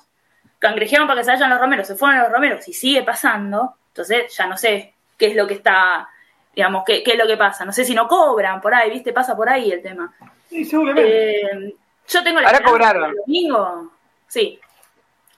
cangrejearon 0.58 1.08
para 1.08 1.20
que 1.20 1.24
se 1.24 1.30
vayan 1.30 1.48
los 1.48 1.58
romeros, 1.58 1.86
se 1.86 1.96
fueron 1.96 2.20
los 2.20 2.30
romeros 2.30 2.68
y 2.68 2.74
sigue 2.74 3.02
pasando. 3.02 3.76
Entonces 3.88 4.36
ya 4.36 4.46
no 4.46 4.58
sé 4.58 4.92
qué 5.16 5.28
es 5.28 5.34
lo 5.34 5.46
que 5.46 5.54
está, 5.54 6.06
digamos, 6.54 6.84
qué, 6.84 7.02
qué 7.02 7.12
es 7.12 7.18
lo 7.18 7.26
que 7.26 7.38
pasa. 7.38 7.64
No 7.64 7.72
sé 7.72 7.82
si 7.82 7.94
no 7.94 8.06
cobran 8.06 8.60
por 8.60 8.74
ahí, 8.74 8.90
¿viste? 8.90 9.14
Pasa 9.14 9.34
por 9.34 9.48
ahí 9.48 9.72
el 9.72 9.80
tema. 9.80 10.12
Sí, 10.50 10.66
seguramente. 10.66 11.40
Eh, 11.40 11.76
yo 12.08 12.22
tengo 12.22 12.40
la 12.40 12.48
Ahora 12.48 12.64
cobraron. 12.64 13.02
que 13.02 13.08
el 13.10 13.16
domingo, 13.26 13.92
sí, 14.26 14.60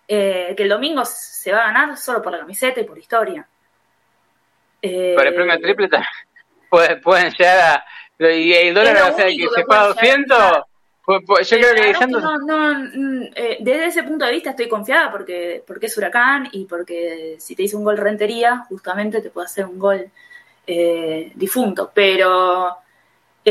eh, 0.07 0.55
que 0.57 0.63
el 0.63 0.69
domingo 0.69 1.05
se 1.05 1.53
va 1.53 1.65
a 1.65 1.73
ganar 1.73 1.97
solo 1.97 2.23
por 2.23 2.33
la 2.33 2.39
camiseta 2.39 2.81
y 2.81 2.85
por 2.85 2.99
historia. 2.99 3.47
Eh, 4.81 5.15
Por 5.17 5.27
el 5.27 5.35
premio 5.35 5.59
triple 5.61 5.89
pueden, 6.71 7.01
pueden 7.01 7.33
llegar 7.33 7.59
a. 7.59 7.85
Y 8.33 8.53
el 8.53 8.75
dólar, 8.75 9.13
o 9.13 9.17
sea, 9.17 9.27
que 9.27 9.47
se 9.55 9.65
paga 9.65 9.95
pueden 9.95 10.25
llegar 10.25 10.29
200. 10.29 10.39
a 10.39 10.65
pues, 11.05 11.23
pues, 11.27 11.49
yo 11.49 11.57
eh, 11.57 11.61
creo 11.61 11.99
que 12.01 12.07
no, 12.07 12.39
no, 12.39 12.75
mm, 12.95 13.23
eh, 13.35 13.57
desde 13.61 13.87
ese 13.87 14.03
punto 14.03 14.27
de 14.27 14.33
vista 14.33 14.51
estoy 14.51 14.69
confiada 14.69 15.11
porque, 15.11 15.63
porque 15.67 15.87
es 15.87 15.97
huracán 15.97 16.49
y 16.53 16.67
porque 16.67 17.37
si 17.39 17.57
te 17.57 17.63
hice 17.63 17.77
un 17.77 17.85
gol 17.85 17.97
rentería, 17.97 18.59
justamente 18.69 19.23
te 19.23 19.31
puede 19.31 19.47
hacer 19.47 19.65
un 19.65 19.79
gol 19.79 20.11
difunto. 20.67 21.91
Pero 21.95 22.77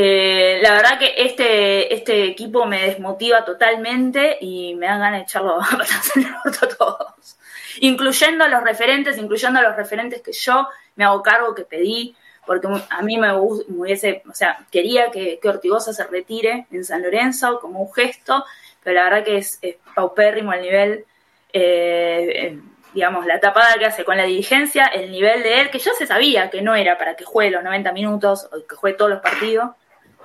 eh, 0.00 0.60
la 0.62 0.74
verdad 0.74 0.96
que 0.96 1.12
este, 1.16 1.92
este 1.92 2.26
equipo 2.26 2.66
me 2.66 2.82
desmotiva 2.82 3.44
totalmente 3.44 4.38
y 4.40 4.76
me 4.76 4.86
dan 4.86 5.00
ganas 5.00 5.18
de 5.18 5.24
echarlo 5.24 5.60
a 5.60 5.66
en 6.14 6.22
el 6.24 6.34
orto 6.44 6.66
a 6.66 6.68
todos. 6.68 7.36
Incluyendo 7.80 8.44
a 8.44 8.48
los 8.48 8.62
referentes, 8.62 9.18
incluyendo 9.18 9.58
a 9.58 9.62
los 9.62 9.74
referentes 9.74 10.22
que 10.22 10.30
yo 10.30 10.68
me 10.94 11.02
hago 11.02 11.20
cargo, 11.20 11.52
que 11.52 11.64
pedí, 11.64 12.14
porque 12.46 12.68
a 12.90 13.02
mí 13.02 13.18
me 13.18 13.32
hubiese, 13.32 14.22
o 14.30 14.34
sea, 14.34 14.64
quería 14.70 15.10
que, 15.10 15.40
que 15.42 15.48
Ortigosa 15.48 15.92
se 15.92 16.06
retire 16.06 16.68
en 16.70 16.84
San 16.84 17.02
Lorenzo 17.02 17.58
como 17.58 17.80
un 17.80 17.92
gesto, 17.92 18.44
pero 18.84 19.00
la 19.00 19.04
verdad 19.10 19.24
que 19.24 19.38
es, 19.38 19.58
es 19.62 19.78
paupérrimo 19.96 20.52
el 20.52 20.62
nivel, 20.62 21.06
eh, 21.52 22.32
eh, 22.34 22.60
digamos, 22.94 23.26
la 23.26 23.40
tapada 23.40 23.74
que 23.80 23.86
hace 23.86 24.04
con 24.04 24.16
la 24.16 24.22
dirigencia, 24.22 24.86
el 24.86 25.10
nivel 25.10 25.42
de 25.42 25.60
él, 25.60 25.70
que 25.70 25.80
ya 25.80 25.92
se 25.94 26.06
sabía 26.06 26.50
que 26.50 26.62
no 26.62 26.76
era 26.76 26.96
para 26.96 27.16
que 27.16 27.24
juegue 27.24 27.50
los 27.50 27.64
90 27.64 27.90
minutos 27.90 28.48
o 28.52 28.64
que 28.64 28.76
juegue 28.76 28.96
todos 28.96 29.10
los 29.10 29.20
partidos, 29.20 29.70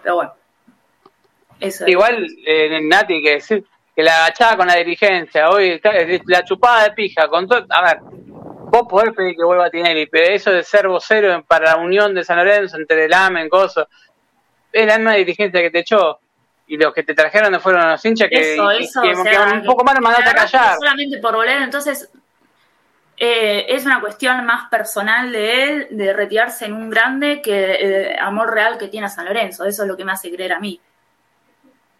pero 0.03 0.15
bueno. 0.15 0.33
Eso 1.59 1.85
es. 1.85 1.89
Igual, 1.91 2.27
eh, 2.45 2.79
Nati, 2.81 3.21
que 3.21 3.31
decir 3.35 3.63
que 3.95 4.03
la 4.03 4.25
agachada 4.25 4.57
con 4.57 4.67
la 4.67 4.75
dirigencia, 4.75 5.49
hoy 5.49 5.79
la 6.27 6.43
chupada 6.43 6.83
de 6.85 6.91
pija, 6.91 7.27
con 7.27 7.47
todo. 7.47 7.65
A 7.69 7.81
ver, 7.83 7.97
vos 8.01 8.83
podés 8.89 9.13
pedir 9.13 9.35
que 9.35 9.43
vuelva 9.45 9.69
Tinelli, 9.69 10.07
pero 10.07 10.33
eso 10.33 10.51
de 10.51 10.63
ser 10.63 10.87
vocero 10.87 11.43
para 11.47 11.71
la 11.71 11.77
unión 11.77 12.13
de 12.13 12.23
San 12.23 12.37
Lorenzo, 12.37 12.77
entre 12.77 13.05
el 13.05 13.13
AMEN, 13.13 13.49
cosas, 13.49 13.87
es 14.71 14.85
la 14.87 14.97
misma 14.97 15.13
dirigencia 15.13 15.61
que 15.61 15.69
te 15.71 15.79
echó. 15.79 16.19
Y 16.65 16.77
los 16.77 16.93
que 16.93 17.03
te 17.03 17.13
trajeron 17.13 17.51
no 17.51 17.59
fueron 17.59 17.87
los 17.89 18.03
hinchas 18.03 18.29
que, 18.29 18.53
eso, 18.53 18.71
eso, 18.71 19.01
que- 19.01 19.09
que 19.09 19.15
sea, 19.17 19.43
un 19.53 19.63
poco 19.63 19.83
más 19.83 19.95
lo 19.95 20.01
mandaste 20.01 20.29
a 20.29 20.33
callar. 20.33 20.75
Solamente 20.79 21.17
por 21.19 21.35
Boledo, 21.35 21.61
entonces 21.63 22.09
eh, 23.25 23.65
es 23.69 23.85
una 23.85 24.01
cuestión 24.01 24.45
más 24.45 24.67
personal 24.69 25.31
de 25.31 25.63
él, 25.63 25.87
de 25.91 26.11
retirarse 26.11 26.65
en 26.65 26.73
un 26.73 26.89
grande, 26.89 27.41
que 27.41 27.53
eh, 27.55 28.17
amor 28.19 28.53
real 28.53 28.77
que 28.77 28.89
tiene 28.89 29.05
a 29.05 29.09
San 29.09 29.23
Lorenzo. 29.23 29.63
Eso 29.63 29.83
es 29.83 29.87
lo 29.87 29.95
que 29.95 30.03
me 30.03 30.11
hace 30.11 30.29
creer 30.29 30.51
a 30.51 30.59
mí. 30.59 30.77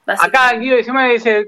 Acá 0.05 0.51
Guido 0.55 0.75
19 0.75 1.13
dice 1.13 1.45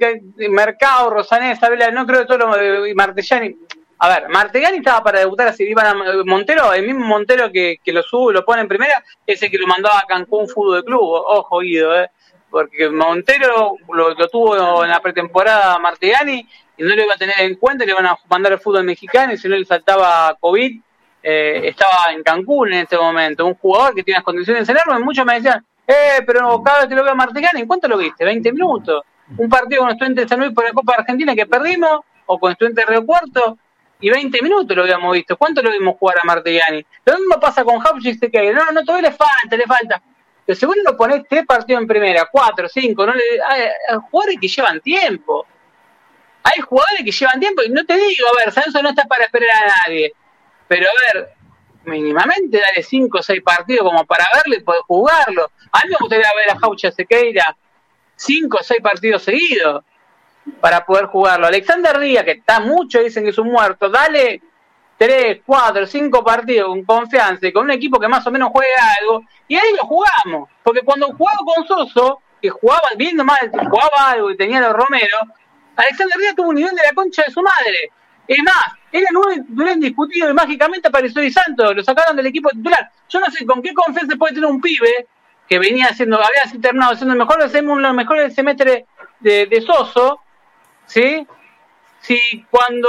Mercado, 0.50 1.10
Rosané, 1.10 1.58
Sabela, 1.58 1.92
no 1.92 2.08
creo 2.08 2.22
que 2.22 2.26
todo 2.26 2.38
lo 2.38 2.96
Martellani. 2.96 3.54
A 4.00 4.08
ver, 4.08 4.30
Martellani 4.30 4.78
estaba 4.78 5.04
para 5.04 5.20
debutar 5.20 5.50
así, 5.50 5.66
iban 5.66 5.88
a 5.88 6.24
Montero, 6.24 6.72
el 6.72 6.86
mismo 6.86 7.06
Montero 7.06 7.52
que, 7.52 7.80
que 7.84 7.92
lo 7.92 8.02
sube, 8.02 8.32
lo 8.32 8.46
pone 8.46 8.62
en 8.62 8.70
primera, 8.70 9.04
ese 9.28 9.52
que 9.52 9.58
lo 9.58 9.68
mandaba 9.68 9.98
a 9.98 10.08
Cancún 10.08 10.48
Fútbol 10.48 10.78
de 10.78 10.84
Club, 10.86 11.02
ojo 11.02 11.60
Guido, 11.60 12.02
eh, 12.02 12.10
porque 12.56 12.90
Montero 12.90 13.76
lo, 13.90 14.16
tuvo 14.30 14.86
en 14.86 14.90
la 14.90 15.02
pretemporada 15.02 15.78
Martellani 15.78 16.48
y 16.78 16.84
no 16.84 16.96
lo 16.96 17.04
iba 17.04 17.14
a 17.14 17.18
tener 17.18 17.36
en 17.40 17.56
cuenta, 17.56 17.84
le 17.84 17.92
iban 17.92 18.06
a 18.06 18.18
mandar 18.30 18.54
el 18.54 18.60
fútbol 18.60 18.86
mexicano 18.86 19.34
y 19.34 19.38
si 19.38 19.50
no 19.50 19.58
le 19.58 19.66
faltaba 19.66 20.38
COVID, 20.40 20.80
eh, 21.22 21.62
estaba 21.66 22.14
en 22.14 22.24
Cancún 22.24 22.72
en 22.72 22.80
este 22.84 22.96
momento, 22.98 23.46
un 23.46 23.56
jugador 23.56 23.94
que 23.94 24.04
tiene 24.04 24.20
las 24.20 24.24
condiciones 24.24 24.70
enormes, 24.70 25.02
muchos 25.02 25.26
me 25.26 25.34
decían, 25.34 25.66
eh, 25.86 26.24
pero 26.26 26.64
cada 26.64 26.80
vez 26.80 26.88
que 26.88 26.96
lo 26.96 27.04
veo 27.04 27.12
a 27.12 27.16
Martellani, 27.16 27.60
¿en 27.60 27.68
cuánto 27.68 27.90
lo 27.90 27.98
viste? 27.98 28.26
¿20 28.26 28.54
minutos? 28.54 29.04
Un 29.38 29.50
partido 29.50 29.82
con 29.82 29.92
estudiantes 29.92 30.24
de 30.24 30.30
San 30.30 30.40
Luis 30.40 30.54
por 30.54 30.64
la 30.64 30.72
Copa 30.72 30.94
Argentina 30.98 31.36
que 31.36 31.48
perdimos, 31.48 32.06
o 32.26 32.40
con 32.40 32.54
estudiantes 32.54 32.86
de 32.86 32.90
Río 32.90 33.06
Cuarto, 33.06 33.58
y 34.00 34.10
20 34.10 34.42
minutos 34.42 34.78
lo 34.78 34.84
habíamos 34.84 35.12
visto. 35.12 35.36
¿Cuánto 35.36 35.62
lo 35.62 35.72
vimos 35.72 35.98
jugar 36.00 36.20
a 36.24 36.26
Martellani? 36.26 36.86
Lo 37.04 37.18
mismo 37.18 37.38
pasa 37.38 37.66
con 37.66 37.86
Hapchik, 37.86 38.32
que 38.32 38.54
no, 38.54 38.72
no, 38.72 38.82
todavía 38.86 39.10
le 39.10 39.16
falta, 39.16 39.58
le 39.58 39.66
falta. 39.66 40.02
Pero 40.46 40.60
según 40.60 40.76
lo 40.86 40.96
pones 40.96 41.24
tres 41.28 41.46
partidos 41.46 41.82
en 41.82 41.88
primera, 41.88 42.28
cuatro, 42.32 42.70
cinco, 42.70 43.06
no 43.06 43.14
le, 43.14 43.24
hay, 43.48 43.70
jugadores 44.10 44.38
que 44.40 44.48
llevan 44.48 44.80
tiempo. 44.80 45.46
Hay 46.44 46.62
jugadores 46.62 47.04
que 47.04 47.12
llevan 47.12 47.40
tiempo, 47.40 47.64
y 47.64 47.70
no 47.70 47.84
te 47.86 47.96
digo, 47.96 48.28
a 48.28 48.44
ver, 48.44 48.54
Sanso 48.54 48.82
no 48.84 48.90
está 48.90 49.06
para 49.06 49.26
esperar 49.26 49.50
a 49.64 49.88
nadie. 49.88 50.14
Pero 50.68 50.88
a 50.88 51.14
ver, 51.14 51.30
mínimamente 51.86 52.60
dale 52.60 52.84
cinco 52.84 53.20
o 53.20 53.24
seis 53.24 53.42
partidos 53.42 53.90
como 53.90 54.06
para 54.06 54.26
verlo 54.34 54.56
y 54.56 54.64
poder 54.64 54.82
jugarlo. 54.88 55.52
A 55.72 55.80
mí 55.84 55.90
me 55.90 55.98
gustaría 56.00 56.30
ver 56.36 56.56
a 56.56 56.60
Jaucha 56.60 56.92
Sequeira 56.92 57.56
cinco 58.16 58.60
o 58.62 58.64
seis 58.64 58.82
partidos 58.82 59.24
seguidos 59.24 59.84
para 60.62 60.86
poder 60.86 61.06
jugarlo. 61.06 61.48
Alexander 61.48 62.00
Díaz, 62.00 62.24
que 62.24 62.32
está 62.32 62.60
mucho, 62.60 63.02
dicen 63.02 63.24
que 63.24 63.32
es 63.32 63.38
un 63.38 63.52
muerto, 63.52 63.90
dale 63.90 64.42
tres, 64.98 65.42
cuatro, 65.46 65.86
cinco 65.86 66.24
partidos 66.24 66.70
con 66.70 66.84
confianza 66.84 67.48
y 67.48 67.54
con 67.54 67.66
un 67.66 67.72
equipo 67.72 68.00
que 68.00 68.08
más 68.08 68.26
o 68.26 68.32
menos 68.32 68.50
juegue 68.52 68.72
algo, 69.00 69.24
y 69.48 69.56
ahí 69.56 69.74
lo 69.76 69.86
jugamos. 69.86 70.50
Porque 70.64 70.82
cuando 70.82 71.08
jugaba 71.08 71.40
con 71.46 71.68
Soso, 71.68 72.22
que 72.42 72.50
jugaba, 72.50 72.90
viendo 72.98 73.24
mal, 73.24 73.52
jugaba 73.52 74.12
algo 74.12 74.32
y 74.32 74.38
tenía 74.38 74.62
los 74.62 74.74
Romero, 74.74 75.18
Alexander 75.76 76.18
Díaz 76.18 76.36
tuvo 76.36 76.50
un 76.50 76.56
nivel 76.56 76.76
de 76.76 76.84
la 76.84 76.94
concha 76.94 77.24
de 77.24 77.32
su 77.32 77.42
madre. 77.42 77.92
Es 78.28 78.40
más, 78.44 78.74
era 78.92 79.08
nueve 79.12 79.74
indiscutido 79.74 80.30
y 80.30 80.34
mágicamente 80.34 80.88
apareció 80.88 81.22
Di 81.22 81.32
Santo, 81.32 81.74
lo 81.74 81.84
sacaron 81.84 82.16
del 82.16 82.26
equipo 82.28 82.50
titular. 82.50 82.90
Yo 83.10 83.20
no 83.20 83.28
sé 83.28 83.46
con 83.46 83.62
qué 83.62 83.74
confianza 83.74 84.16
puede 84.16 84.34
tener 84.34 84.50
un 84.50 84.62
pibe 84.62 85.08
que 85.48 85.60
venía 85.60 85.88
haciendo, 85.88 86.18
había 86.18 86.60
terminado 86.60 86.96
siendo 86.96 87.14
el 87.14 87.20
mejor, 87.20 87.42
hacemos 87.44 87.80
los 87.80 87.94
mejores 87.94 88.34
semestre 88.34 88.88
de, 89.20 89.46
de 89.46 89.62
Soso, 89.62 90.22
¿sí? 90.88 91.28
Si 92.06 92.46
cuando 92.52 92.88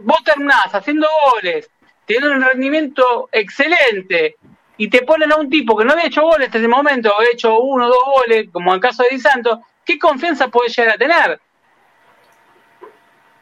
vos 0.00 0.24
terminás 0.24 0.74
haciendo 0.74 1.08
goles, 1.32 1.70
teniendo 2.04 2.32
un 2.32 2.42
rendimiento 2.42 3.30
excelente, 3.32 4.36
y 4.76 4.90
te 4.90 5.02
ponen 5.02 5.32
a 5.32 5.36
un 5.36 5.48
tipo 5.48 5.74
que 5.74 5.86
no 5.86 5.92
había 5.92 6.08
hecho 6.08 6.20
goles 6.20 6.48
hasta 6.48 6.58
ese 6.58 6.68
momento, 6.68 7.16
había 7.16 7.30
hecho 7.32 7.58
uno 7.58 7.86
o 7.86 7.88
dos 7.88 8.04
goles, 8.04 8.48
como 8.52 8.72
en 8.72 8.74
el 8.74 8.80
caso 8.82 9.04
de 9.04 9.08
Di 9.16 9.20
Santo, 9.20 9.62
¿qué 9.86 9.98
confianza 9.98 10.48
puede 10.48 10.68
llegar 10.68 10.94
a 10.94 10.98
tener? 10.98 11.40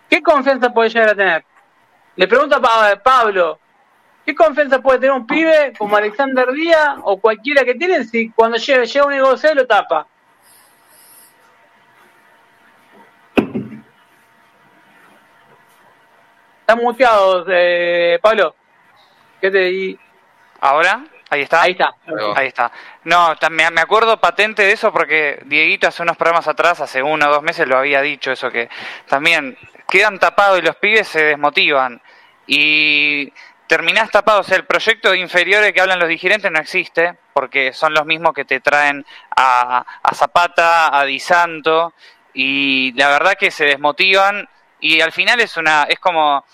¿Qué 0.09 0.23
confianza 0.23 0.73
puede 0.73 0.91
llegar 0.91 1.09
a 1.09 1.15
tener? 1.17 1.45
Le 2.15 2.29
pregunto 2.29 2.55
a 2.55 3.03
Pablo, 3.03 3.59
¿qué 4.25 4.33
confianza 4.33 4.81
puede 4.81 5.01
tener 5.01 5.17
un 5.17 5.27
pibe 5.27 5.73
como 5.77 5.97
Alexander 5.97 6.53
Díaz 6.53 6.99
o 7.03 7.19
cualquiera 7.19 7.65
que 7.65 7.75
tiene 7.75 8.05
si 8.05 8.31
cuando 8.31 8.59
llega, 8.59 8.85
llega 8.85 9.07
un 9.07 9.13
negocio 9.13 9.53
lo 9.57 9.67
tapa? 9.67 10.07
Está 16.63 16.77
muteado, 16.77 17.45
eh, 17.49 18.21
Pablo. 18.23 18.55
¿Qué 19.41 19.51
te 19.51 19.59
di? 19.59 19.99
¿Ahora? 20.61 21.05
Ahí 21.29 21.43
está. 21.43 21.63
Ahí 21.63 21.73
está. 21.73 21.93
Ahí 22.37 22.47
está. 22.47 22.71
No, 23.03 23.35
me, 23.51 23.69
me 23.73 23.81
acuerdo 23.81 24.21
patente 24.21 24.63
de 24.63 24.71
eso 24.71 24.93
porque 24.93 25.43
Dieguito 25.47 25.89
hace 25.89 26.03
unos 26.03 26.17
programas 26.17 26.47
atrás, 26.47 26.81
hace 26.81 27.03
uno 27.03 27.29
o 27.29 27.33
dos 27.33 27.43
meses, 27.43 27.67
lo 27.67 27.79
había 27.79 28.01
dicho, 28.01 28.31
eso 28.31 28.49
que 28.51 28.69
también 29.09 29.59
quedan 29.89 30.21
tapados 30.21 30.61
y 30.61 30.63
los 30.63 30.77
pibes 30.77 31.09
se 31.09 31.25
desmotivan. 31.25 32.01
Y 32.47 33.33
terminás 33.67 34.11
tapado, 34.11 34.41
o 34.41 34.45
sea, 34.45 34.57
el 34.57 34.65
proyecto 34.65 35.11
de 35.11 35.19
inferiores 35.19 35.73
que 35.73 35.81
hablan 35.81 35.99
los 35.99 36.09
dirigentes 36.09 36.53
no 36.53 36.61
existe, 36.61 37.17
porque 37.33 37.73
son 37.73 37.93
los 37.93 38.07
mismos 38.07 38.35
que 38.35 38.45
te 38.45 38.61
traen 38.61 39.05
a, 39.35 39.85
a 40.01 40.15
Zapata, 40.15 40.97
a 40.97 41.05
Di 41.05 41.19
Santo, 41.19 41.93
y 42.35 42.93
la 42.93 43.09
verdad 43.09 43.35
que 43.37 43.51
se 43.51 43.65
desmotivan, 43.65 44.49
y 44.83 45.01
al 45.01 45.13
final 45.13 45.41
es 45.41 45.57
una, 45.57 45.85
es 45.85 45.99
como, 46.01 46.45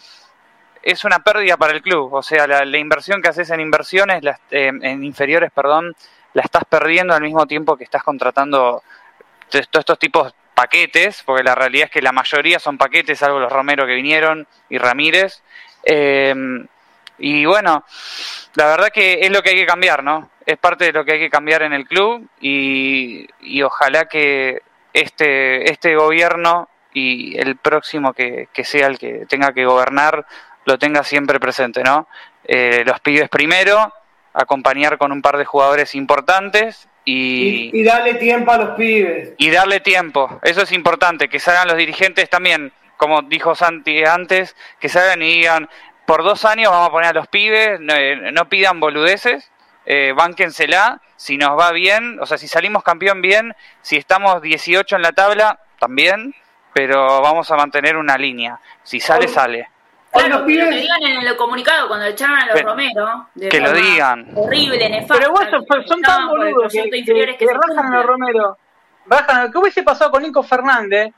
es 0.83 1.03
una 1.05 1.19
pérdida 1.21 1.57
para 1.57 1.73
el 1.73 1.83
club, 1.83 2.13
o 2.13 2.23
sea, 2.23 2.47
la, 2.47 2.79
inversión 2.79 3.23
que 3.23 3.29
haces 3.29 3.51
en 3.51 3.61
inversiones, 3.61 4.23
eh, 4.51 4.71
en 4.83 5.03
inferiores, 5.03 5.51
perdón, 5.51 5.97
la 6.35 6.43
estás 6.43 6.65
perdiendo 6.69 7.15
al 7.15 7.23
mismo 7.23 7.47
tiempo 7.47 7.77
que 7.77 7.85
estás 7.85 8.05
contratando 8.05 8.83
todos 9.49 9.67
estos 9.73 9.99
tipos 9.99 10.35
paquetes, 10.55 11.23
porque 11.25 11.43
la 11.43 11.55
realidad 11.55 11.87
es 11.87 11.91
que 11.91 12.03
la 12.03 12.13
mayoría 12.13 12.59
son 12.59 12.77
paquetes, 12.77 13.19
salvo 13.19 13.39
los 13.39 13.51
Romero 13.51 13.87
que 13.87 13.95
vinieron 13.95 14.47
y 14.69 14.77
Ramírez. 14.77 15.43
Em, 15.83 16.67
y 17.17 17.47
bueno, 17.47 17.85
la 18.55 18.67
verdad 18.67 18.89
que 18.93 19.21
es 19.23 19.31
lo 19.31 19.43
que 19.43 19.51
hay 19.51 19.57
que 19.57 19.67
cambiar, 19.67 20.05
¿no? 20.05 20.31
Es 20.45 20.59
parte 20.59 20.85
de 20.85 20.93
lo 20.93 21.05
que 21.05 21.13
hay 21.13 21.19
que 21.19 21.31
cambiar 21.31 21.63
en 21.63 21.73
el 21.73 21.87
club 21.87 22.29
y, 22.41 23.27
y 23.41 23.63
ojalá 23.63 24.05
que 24.07 24.61
este, 24.93 25.71
este 25.71 25.97
gobierno 25.97 26.69
y 26.93 27.39
el 27.39 27.57
próximo 27.57 28.13
que, 28.13 28.49
que, 28.53 28.65
sea 28.65 28.87
el 28.87 28.99
que 28.99 29.27
tenga 29.29 29.53
que 29.53 29.65
gobernar 29.65 30.27
lo 30.65 30.79
tenga 30.79 31.03
siempre 31.03 31.41
presente, 31.41 31.83
¿no? 31.83 32.09
Eh, 32.45 32.83
los 32.87 33.01
pibes 33.01 33.29
primero, 33.29 33.93
acompañar 34.35 34.99
con 34.99 35.13
un 35.13 35.23
par 35.23 35.37
de 35.39 35.45
jugadores 35.45 35.95
importantes 35.95 36.89
y, 37.05 37.83
darle 37.85 38.15
tiempo 38.15 38.53
a 38.53 38.59
los 38.59 38.71
pibes. 38.77 39.33
Y 39.39 39.51
darle 39.51 39.81
tiempo, 39.81 40.39
eso 40.43 40.63
es 40.63 40.73
importante, 40.73 41.29
que 41.29 41.41
salgan 41.41 41.69
los 41.69 41.79
dirigentes 41.79 42.29
también, 42.29 42.73
como 42.99 43.23
dijo 43.23 43.55
Santi 43.55 44.05
antes, 44.05 44.55
que 44.79 44.91
salgan 44.91 45.23
y 45.23 45.39
digan, 45.39 45.69
por 46.07 46.23
dos 46.23 46.45
años 46.45 46.71
vamos 46.71 46.89
a 46.89 46.93
poner 46.93 47.11
a 47.11 47.13
los 47.15 47.29
pibes, 47.29 47.81
no, 47.81 47.95
eh, 47.95 48.47
pidan 48.51 48.79
boludeces, 48.79 49.51
eh, 49.87 50.13
bánquensela, 50.15 51.01
si 51.17 51.39
nos 51.39 51.59
va 51.59 51.73
bien, 51.73 52.19
o 52.21 52.27
sea, 52.27 52.37
si 52.37 52.47
salimos 52.47 52.83
campeón 52.83 53.23
bien, 53.23 53.55
si 53.81 53.97
estamos 53.97 54.43
18 54.43 54.97
en 54.97 55.03
la 55.03 55.13
tabla, 55.13 55.61
también, 55.79 56.35
pero 56.79 57.21
vamos 57.21 57.51
a 57.51 57.57
mantener 57.57 57.97
una 57.97 58.17
línea, 58.17 58.57
si 58.85 59.01
sale, 59.01 59.27
sale. 59.27 59.69
Claro, 60.13 60.47
que 60.47 60.55
lo 60.55 60.71
digan 60.71 61.03
en 61.03 61.27
el 61.27 61.37
comunicado 61.37 61.89
cuando 61.89 62.07
echaron 62.07 62.39
a 62.39 62.47
los 62.47 62.63
Romero. 62.63 63.27
que 63.35 63.61
lo 63.61 63.73
digan. 63.73 64.31
Horrible, 64.37 64.89
nefasto. 64.89 65.15
Pero 65.19 65.33
vos 65.33 65.85
son, 65.89 66.01
tan 66.01 66.29
boludos 66.29 66.73
que, 66.73 66.89
que, 66.89 67.37
que, 67.37 67.47
rajan 67.53 67.93
a 67.93 67.97
los 67.97 68.07
Romero. 68.07 68.59
Bajan, 69.07 69.51
¿Qué 69.51 69.59
hubiese 69.59 69.83
pasado 69.83 70.13
con 70.13 70.23
Nico 70.23 70.41
Fernández? 70.45 71.13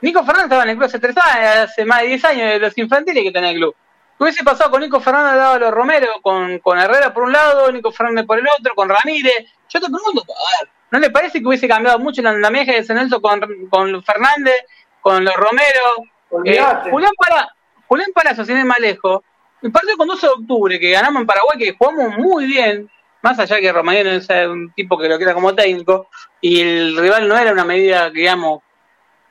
Nico 0.00 0.24
Fernández 0.24 0.46
estaba 0.46 0.64
en 0.64 0.70
el 0.70 0.76
club 0.76 0.86
hace 0.86 0.98
tres 0.98 1.16
años, 1.16 1.70
hace 1.70 1.84
más 1.84 2.00
de 2.00 2.08
10 2.08 2.24
años 2.24 2.48
de 2.48 2.58
los 2.58 2.76
infantiles 2.76 3.22
que 3.22 3.30
tenía 3.30 3.50
el 3.50 3.58
club. 3.58 3.76
¿Qué 4.18 4.24
hubiese 4.24 4.42
pasado 4.42 4.72
con 4.72 4.80
Nico 4.80 4.98
Fernández 4.98 5.36
dado 5.36 5.52
a 5.52 5.58
los 5.60 5.70
Romero? 5.70 6.08
Con, 6.22 6.58
con 6.58 6.76
Herrera 6.76 7.14
por 7.14 7.22
un 7.22 7.30
lado, 7.30 7.70
Nico 7.70 7.92
Fernández 7.92 8.26
por 8.26 8.40
el 8.40 8.46
otro, 8.58 8.74
con 8.74 8.88
Ramírez. 8.88 9.46
Yo 9.68 9.80
te 9.80 9.86
pregunto, 9.86 10.22
a 10.22 10.64
ver, 10.64 10.72
¿no 10.92 10.98
le 10.98 11.10
parece 11.10 11.40
que 11.40 11.48
hubiese 11.48 11.66
cambiado 11.66 11.98
mucho 11.98 12.20
la 12.20 12.30
andamiaje 12.30 12.72
de 12.74 12.84
Senelso 12.84 13.20
con, 13.20 13.40
con 13.70 14.02
Fernández, 14.04 14.56
con 15.00 15.24
los 15.24 15.34
Romero? 15.34 16.04
Eh, 16.44 16.62
Julián 16.90 17.12
para 17.18 17.54
Julián 17.88 18.10
Palacio, 18.14 18.44
sin 18.44 18.58
ir 18.58 18.64
más 18.66 18.78
lejos, 18.78 19.22
el 19.62 19.72
partido 19.72 19.96
con 19.96 20.08
12 20.08 20.26
de 20.26 20.32
octubre, 20.32 20.78
que 20.78 20.90
ganamos 20.90 21.22
en 21.22 21.26
Paraguay, 21.26 21.58
que 21.58 21.74
jugamos 21.76 22.18
muy 22.18 22.44
bien, 22.44 22.90
más 23.22 23.38
allá 23.38 23.58
que 23.58 23.72
Romagnoli 23.72 24.16
es 24.16 24.28
un 24.46 24.72
tipo 24.74 24.98
que 24.98 25.08
lo 25.08 25.16
quiera 25.16 25.32
como 25.34 25.54
técnico, 25.54 26.08
y 26.42 26.60
el 26.60 26.96
rival 26.96 27.26
no 27.26 27.38
era 27.38 27.52
una 27.52 27.64
medida, 27.64 28.10
digamos, 28.10 28.60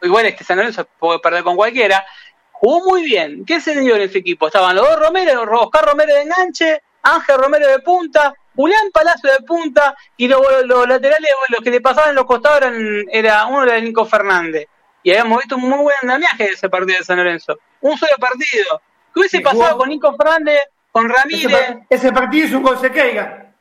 igual 0.01 0.25
este 0.25 0.43
San 0.43 0.57
Lorenzo 0.57 0.87
puede 0.97 1.19
perder 1.19 1.43
con 1.43 1.55
cualquiera, 1.55 2.03
jugó 2.51 2.89
muy 2.89 3.03
bien. 3.03 3.45
¿Qué 3.45 3.59
se 3.59 3.79
dio 3.79 3.95
en 3.95 4.03
ese 4.03 4.19
equipo? 4.19 4.47
Estaban 4.47 4.75
los 4.75 4.87
dos 4.87 4.99
Romero, 4.99 5.43
Oscar 5.59 5.85
Romero 5.85 6.13
de 6.13 6.21
enganche, 6.21 6.81
Ángel 7.03 7.37
Romero 7.37 7.67
de 7.67 7.79
punta, 7.79 8.33
Julián 8.55 8.91
Palacio 8.93 9.31
de 9.31 9.39
punta, 9.45 9.95
y 10.17 10.27
los, 10.27 10.41
laterales, 10.87 11.31
los 11.49 11.61
que 11.63 11.71
le 11.71 11.81
pasaban 11.81 12.15
los 12.15 12.25
costados 12.25 12.57
eran, 12.57 13.05
era 13.11 13.45
uno 13.45 13.63
era 13.63 13.79
Nico 13.79 14.05
Fernández 14.05 14.67
y 15.03 15.11
habíamos 15.11 15.39
visto 15.39 15.55
un 15.55 15.69
muy 15.69 15.79
buen 15.79 15.95
andamiaje 16.01 16.43
de 16.43 16.49
ese 16.51 16.69
partido 16.69 16.99
de 16.99 17.05
San 17.05 17.17
Lorenzo. 17.17 17.57
Un 17.81 17.97
solo 17.97 18.11
partido. 18.19 18.81
¿Qué 19.13 19.19
hubiese 19.19 19.41
pasado 19.41 19.77
con 19.77 19.89
Nico 19.89 20.15
Fernández, 20.15 20.61
con 20.91 21.09
Ramírez? 21.09 21.77
Ese, 21.89 22.11
partido 22.11 22.47
es 22.47 22.53
un 22.53 22.63
gol 22.63 22.79
Sequeira. 22.79 23.53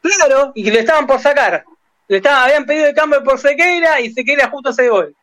Claro, 0.00 0.52
y 0.54 0.64
que 0.64 0.70
le 0.70 0.80
estaban 0.80 1.06
por 1.06 1.20
sacar. 1.20 1.64
Le 2.08 2.16
estaban, 2.16 2.44
habían 2.44 2.64
pedido 2.64 2.86
el 2.86 2.94
cambio 2.94 3.22
por 3.22 3.38
Sequeira 3.38 4.00
y 4.00 4.12
Sequeira 4.12 4.48
justo 4.48 4.70
ese 4.70 4.88
gol. 4.88 5.14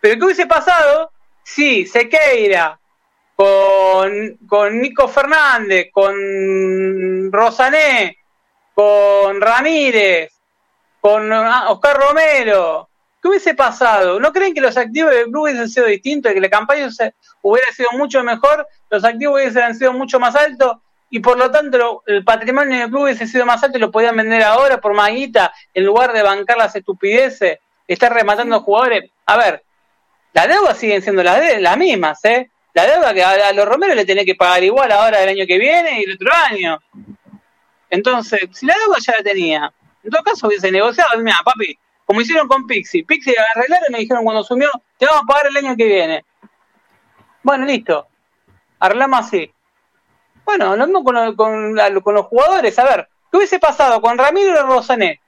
Pero 0.00 0.18
¿qué 0.18 0.24
hubiese 0.24 0.46
pasado 0.46 1.10
si 1.42 1.86
Sequeira 1.86 2.78
con, 3.40 4.36
con 4.46 4.82
Nico 4.82 5.08
Fernández, 5.08 5.88
con 5.90 7.32
Rosané, 7.32 8.18
con 8.74 9.40
Ramírez, 9.40 10.30
con 11.00 11.32
ah, 11.32 11.70
Oscar 11.70 11.96
Romero. 11.96 12.90
¿Qué 13.22 13.28
hubiese 13.28 13.54
pasado? 13.54 14.20
¿No 14.20 14.30
creen 14.30 14.52
que 14.52 14.60
los 14.60 14.76
activos 14.76 15.12
del 15.12 15.24
club 15.30 15.44
hubiesen 15.44 15.70
sido 15.70 15.86
distintos, 15.86 16.34
que 16.34 16.40
la 16.40 16.50
campaña 16.50 16.86
hubiera 17.40 17.72
sido 17.72 17.88
mucho 17.92 18.22
mejor, 18.22 18.66
los 18.90 19.02
activos 19.04 19.40
hubiesen 19.40 19.74
sido 19.74 19.94
mucho 19.94 20.20
más 20.20 20.36
altos 20.36 20.76
y 21.08 21.20
por 21.20 21.38
lo 21.38 21.50
tanto 21.50 22.02
el 22.06 22.22
patrimonio 22.22 22.78
del 22.78 22.90
club 22.90 23.04
hubiese 23.04 23.26
sido 23.26 23.46
más 23.46 23.62
alto 23.64 23.78
y 23.78 23.80
lo 23.80 23.90
podían 23.90 24.18
vender 24.18 24.42
ahora 24.42 24.82
por 24.82 24.92
más 24.92 25.12
guita 25.12 25.50
en 25.72 25.86
lugar 25.86 26.12
de 26.12 26.22
bancar 26.22 26.58
las 26.58 26.76
estupideces, 26.76 27.58
estar 27.88 28.12
rematando 28.12 28.60
jugadores? 28.60 29.10
A 29.24 29.38
ver, 29.38 29.64
las 30.34 30.46
deudas 30.46 30.76
siguen 30.76 31.00
siendo 31.00 31.22
las, 31.22 31.40
de- 31.40 31.60
las 31.60 31.78
mismas, 31.78 32.22
¿eh? 32.26 32.49
La 32.74 32.86
deuda 32.86 33.12
que 33.14 33.22
a, 33.24 33.52
los 33.52 33.66
Romero 33.66 33.94
le 33.94 34.04
tenés 34.04 34.24
que 34.24 34.34
pagar 34.36 34.62
igual 34.62 34.90
ahora 34.92 35.18
del 35.20 35.30
año 35.30 35.46
que 35.46 35.58
viene 35.58 36.00
y 36.00 36.04
el 36.04 36.14
otro 36.14 36.30
año. 36.50 36.78
Entonces, 37.88 38.40
si 38.52 38.66
la 38.66 38.74
deuda 38.84 38.98
ya 39.00 39.14
la 39.18 39.24
tenía, 39.24 39.72
en 40.04 40.10
todo 40.10 40.22
caso 40.22 40.46
hubiese 40.46 40.70
negociado, 40.70 41.18
mira, 41.18 41.36
papi, 41.44 41.76
como 42.04 42.20
hicieron 42.20 42.46
con 42.48 42.66
Pixie, 42.66 43.04
Pixie 43.04 43.34
arreglaron 43.54 43.86
y 43.88 43.92
me 43.92 43.98
dijeron 44.00 44.24
cuando 44.24 44.42
asumió, 44.42 44.70
te 44.98 45.06
vamos 45.06 45.22
a 45.24 45.26
pagar 45.26 45.46
el 45.48 45.56
año 45.56 45.76
que 45.76 45.84
viene. 45.84 46.24
Bueno, 47.42 47.64
listo, 47.66 48.06
arreglamos 48.78 49.20
así. 49.26 49.52
Bueno, 50.44 50.76
mismo 50.76 51.02
con, 51.04 51.14
lo- 51.14 51.36
con, 51.36 51.74
la- 51.74 51.92
con 52.00 52.14
los 52.14 52.26
jugadores, 52.26 52.78
a 52.78 52.84
ver, 52.84 53.08
¿qué 53.30 53.36
hubiese 53.38 53.58
pasado 53.58 54.00
con 54.00 54.16
Ramiro 54.18 54.62
Rosané, 54.66 55.20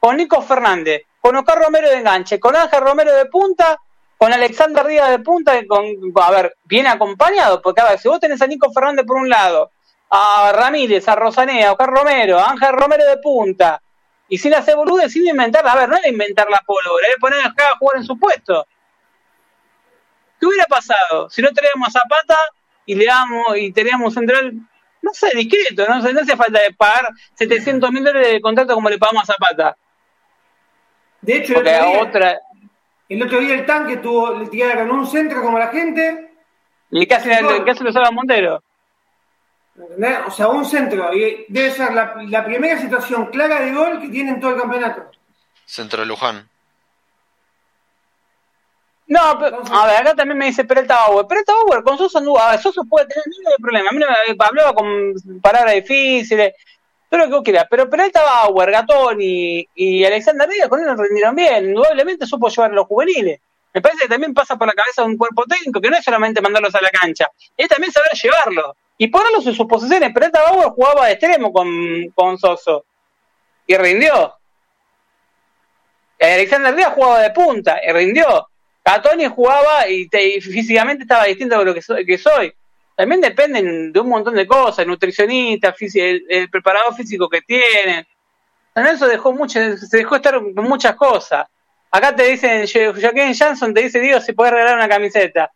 con 0.00 0.16
Nico 0.16 0.40
Fernández, 0.42 1.02
con 1.20 1.36
Oscar 1.36 1.58
Romero 1.58 1.88
de 1.88 1.96
enganche, 1.96 2.38
con 2.40 2.54
Ángel 2.56 2.80
Romero 2.80 3.12
de 3.14 3.26
punta, 3.26 3.78
con 4.18 4.32
Alexander 4.32 4.84
Díaz 4.84 5.10
de 5.10 5.20
punta, 5.20 5.56
y 5.58 5.66
con, 5.66 5.86
a 6.20 6.30
ver, 6.32 6.56
bien 6.64 6.88
acompañado, 6.88 7.62
porque 7.62 7.80
a 7.80 7.90
ver, 7.90 7.98
si 8.00 8.08
vos 8.08 8.18
tenés 8.18 8.42
a 8.42 8.48
Nico 8.48 8.72
Fernández 8.72 9.06
por 9.06 9.16
un 9.16 9.28
lado, 9.28 9.70
a 10.10 10.50
Ramírez, 10.52 11.08
a 11.08 11.14
Rosané, 11.14 11.64
a 11.64 11.72
Oscar 11.72 11.88
Romero, 11.88 12.38
a 12.38 12.50
Ángel 12.50 12.72
Romero 12.72 13.06
de 13.06 13.18
punta, 13.18 13.80
y 14.28 14.36
sin 14.36 14.54
hacer 14.54 14.74
boludo, 14.74 15.08
sin 15.08 15.26
inventarla, 15.26 15.72
a 15.72 15.76
ver, 15.76 15.88
no 15.88 15.96
era 15.96 16.08
inventar 16.08 16.50
la 16.50 16.60
pólvora, 16.66 17.06
era 17.06 17.16
poner 17.20 17.38
a 17.40 17.54
cada 17.54 17.76
jugador 17.78 17.98
en 17.98 18.04
su 18.04 18.18
puesto. 18.18 18.66
¿Qué 20.38 20.46
hubiera 20.46 20.66
pasado 20.66 21.30
si 21.30 21.40
no 21.40 21.50
teníamos 21.52 21.88
a 21.88 22.00
Zapata 22.00 22.36
y 22.86 22.96
le 22.96 23.06
damos 23.06 23.56
y 23.56 23.72
teníamos 23.72 24.14
central, 24.14 24.52
no 25.00 25.14
sé, 25.14 25.30
discreto, 25.34 25.86
no, 25.88 26.02
sé, 26.02 26.12
no 26.12 26.20
hace 26.20 26.36
falta 26.36 26.60
de 26.60 26.72
pagar 26.74 27.08
700 27.34 27.90
mil 27.92 28.04
dólares 28.04 28.32
de 28.32 28.40
contrato 28.40 28.74
como 28.74 28.90
le 28.90 28.98
pagamos 28.98 29.22
a 29.22 29.32
Zapata? 29.32 29.76
De 31.20 31.36
hecho, 31.36 31.54
Porque 31.54 31.98
otra, 32.00 32.40
el 33.08 33.22
otro 33.22 33.40
día 33.40 33.54
el 33.54 33.66
tanque 33.66 33.98
tuvo, 33.98 34.32
le 34.38 34.46
tiraron 34.48 34.90
un 34.90 35.06
centro 35.06 35.42
como 35.42 35.58
la 35.58 35.68
gente, 35.68 36.28
y 36.90 37.06
casi, 37.06 37.28
casi 37.66 37.84
lo 37.84 37.92
salva 37.92 38.10
Montero. 38.10 38.62
¿entendés? 39.76 40.18
O 40.26 40.30
sea, 40.30 40.48
un 40.48 40.64
centro. 40.64 41.12
Y 41.14 41.46
debe 41.48 41.70
ser 41.70 41.92
la, 41.92 42.14
la 42.28 42.44
primera 42.44 42.78
situación 42.80 43.26
clara 43.26 43.60
de 43.60 43.72
gol 43.72 44.00
que 44.00 44.08
tiene 44.08 44.32
en 44.32 44.40
todo 44.40 44.52
el 44.52 44.60
campeonato. 44.60 45.10
Centro 45.64 46.00
de 46.00 46.06
Luján. 46.06 46.48
No, 49.06 49.38
pero, 49.38 49.62
a 49.72 49.86
ver, 49.86 49.96
acá 49.96 50.14
también 50.14 50.36
me 50.36 50.46
dice 50.46 50.64
Peralta 50.64 50.96
Bauer. 50.96 51.26
Peralta 51.26 51.52
Bauer 51.54 51.82
con 51.82 51.96
Sosa 51.96 52.18
anduvo. 52.18 52.38
A 52.40 52.52
ver, 52.52 52.60
Sosa 52.60 52.82
puede 52.88 53.06
tener 53.06 53.24
miles 53.26 53.52
de 53.56 53.62
problemas. 53.62 53.92
A 53.92 53.94
mí 53.94 54.00
no 54.00 54.06
me 54.06 54.44
hablaba 54.44 54.74
con 54.74 55.14
palabras 55.40 55.74
difíciles, 55.74 56.54
todo 57.08 57.20
lo 57.20 57.26
que 57.26 57.32
vos 57.34 57.42
quieras. 57.42 57.66
Pero 57.70 57.88
Peralta 57.88 58.22
Bauer, 58.22 58.70
Gatón 58.70 59.18
y, 59.20 60.04
Alexander 60.04 60.48
Díaz 60.48 60.68
con 60.68 60.80
él 60.80 60.96
rindieron 60.98 61.34
bien. 61.34 61.66
Indudablemente 61.70 62.26
supo 62.26 62.48
llevar 62.48 62.70
a 62.70 62.74
los 62.74 62.86
juveniles. 62.86 63.40
Me 63.74 63.80
parece 63.82 64.02
que 64.04 64.08
también 64.08 64.34
pasa 64.34 64.56
por 64.56 64.66
la 64.66 64.72
cabeza 64.72 65.02
de 65.02 65.08
un 65.08 65.16
cuerpo 65.18 65.44
técnico 65.44 65.80
que 65.80 65.90
no 65.90 65.96
es 65.96 66.04
solamente 66.04 66.40
mandarlos 66.40 66.74
a 66.74 66.80
la 66.80 66.88
cancha, 66.88 67.28
es 67.56 67.68
también 67.68 67.92
saber 67.92 68.10
llevarlos 68.12 68.76
y 68.96 69.08
ponerlos 69.08 69.46
en 69.46 69.54
sus 69.54 69.66
posiciones. 69.66 70.12
Peralta 70.12 70.42
Bauer 70.42 70.70
jugaba 70.70 71.06
de 71.06 71.12
extremo 71.12 71.52
con, 71.52 72.08
con 72.14 72.38
Soso 72.38 72.84
y 73.66 73.76
rindió. 73.76 74.34
Alexander 76.20 76.74
Díaz 76.74 76.92
jugaba 76.94 77.20
de 77.20 77.30
punta 77.30 77.78
y 77.86 77.92
rindió. 77.92 78.48
Catoni 78.82 79.26
jugaba 79.26 79.86
y, 79.88 80.08
te- 80.08 80.36
y 80.36 80.40
físicamente 80.40 81.02
estaba 81.04 81.24
distinto 81.24 81.58
de 81.58 81.64
lo 81.66 81.74
que 81.74 81.82
soy, 81.82 82.04
que 82.06 82.18
soy. 82.18 82.52
También 82.98 83.20
dependen 83.20 83.92
de 83.92 84.00
un 84.00 84.08
montón 84.08 84.34
de 84.34 84.44
cosas, 84.44 84.84
nutricionista, 84.84 85.72
fisi- 85.72 86.00
el, 86.02 86.24
el 86.28 86.50
preparador 86.50 86.96
físico 86.96 87.28
que 87.28 87.42
tienen. 87.42 88.04
San 88.74 88.82
Lorenzo 88.82 89.06
dejó 89.06 89.32
mucho, 89.32 89.60
se 89.76 89.96
dejó 89.98 90.16
estar 90.16 90.34
con 90.34 90.64
muchas 90.64 90.96
cosas. 90.96 91.46
Acá 91.92 92.16
te 92.16 92.24
dicen, 92.24 92.64
Jo- 92.66 93.00
Joaquín 93.00 93.32
Jansson 93.34 93.72
te 93.72 93.82
dice, 93.82 94.00
Dios, 94.00 94.24
si 94.24 94.32
puedes 94.32 94.52
regalar 94.52 94.74
una 94.74 94.88
camiseta. 94.88 95.48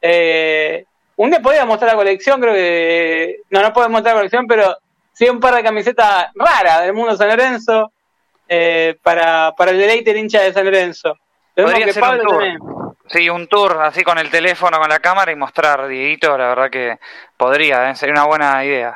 Eh, 0.00 0.84
un 1.16 1.30
día 1.30 1.40
podía 1.42 1.64
mostrar 1.64 1.90
la 1.90 1.96
colección, 1.96 2.40
creo 2.40 2.54
que, 2.54 3.38
no, 3.50 3.60
no 3.60 3.72
puedo 3.72 3.88
mostrar 3.88 4.14
la 4.14 4.20
colección, 4.20 4.46
pero 4.46 4.76
sí 5.12 5.28
un 5.28 5.40
par 5.40 5.56
de 5.56 5.64
camisetas 5.64 6.26
raras 6.36 6.82
del 6.82 6.92
mundo 6.92 7.16
San 7.16 7.26
Lorenzo 7.28 7.90
eh, 8.48 8.96
para, 9.02 9.52
para 9.56 9.72
el 9.72 9.78
deleite 9.78 10.10
del 10.12 10.20
hincha 10.22 10.42
de 10.42 10.52
San 10.52 10.64
Lorenzo. 10.64 11.18
Podría 11.54 11.92
ser 11.92 12.02
un 12.02 12.18
tour. 12.20 12.28
también. 12.30 12.58
Sí, 13.08 13.28
un 13.28 13.46
tour 13.48 13.78
así 13.82 14.02
con 14.02 14.18
el 14.18 14.30
teléfono, 14.30 14.78
con 14.78 14.88
la 14.88 14.98
cámara 14.98 15.30
y 15.30 15.36
mostrar, 15.36 15.86
Dieguito, 15.88 16.36
la 16.38 16.48
verdad 16.48 16.70
que 16.70 16.98
podría, 17.36 17.90
¿eh? 17.90 17.94
sería 17.96 18.14
una 18.14 18.24
buena 18.24 18.64
idea. 18.64 18.94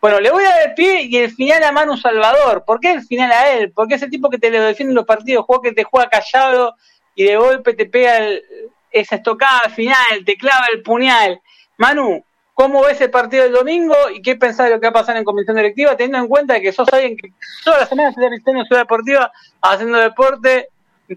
Bueno, 0.00 0.20
le 0.20 0.30
voy 0.30 0.44
a 0.44 0.48
dar 0.50 0.68
el 0.68 0.74
pie 0.74 1.02
y 1.02 1.16
el 1.16 1.30
final 1.32 1.62
a 1.64 1.72
Manu 1.72 1.96
Salvador. 1.96 2.64
¿Por 2.64 2.78
qué 2.80 2.92
el 2.92 3.02
final 3.02 3.32
a 3.32 3.50
él? 3.52 3.72
Porque 3.74 3.94
es 3.94 4.02
el 4.02 4.10
tipo 4.10 4.30
que 4.30 4.38
te 4.38 4.50
lo 4.50 4.62
defiende 4.62 4.92
en 4.92 4.96
los 4.96 5.04
partidos, 5.06 5.44
juega 5.46 5.62
que 5.62 5.72
te 5.72 5.84
juega 5.84 6.08
callado 6.08 6.74
y 7.14 7.24
de 7.24 7.36
golpe 7.36 7.74
te 7.74 7.86
pega 7.86 8.16
el- 8.18 8.42
esa 8.90 9.16
estocada 9.16 9.60
al 9.64 9.70
final, 9.72 9.96
te 10.24 10.36
clava 10.36 10.66
el 10.72 10.82
puñal. 10.82 11.40
Manu, 11.78 12.24
¿cómo 12.54 12.82
ves 12.82 13.00
el 13.00 13.10
partido 13.10 13.44
del 13.44 13.52
domingo 13.52 13.94
y 14.12 14.22
qué 14.22 14.36
pensás 14.36 14.66
de 14.68 14.74
lo 14.74 14.80
que 14.80 14.86
va 14.86 14.90
a 14.90 15.02
pasar 15.02 15.16
en 15.16 15.24
comisión 15.24 15.56
directiva, 15.56 15.96
teniendo 15.96 16.18
en 16.18 16.28
cuenta 16.28 16.60
que 16.60 16.72
sos 16.72 16.88
alguien 16.92 17.16
que 17.16 17.30
toda 17.64 17.80
la 17.80 17.86
semana 17.86 18.08
está 18.10 18.28
visitando 18.28 18.64
Ciudad 18.64 18.82
Deportiva 18.82 19.30
haciendo 19.62 19.98
deporte 19.98 20.68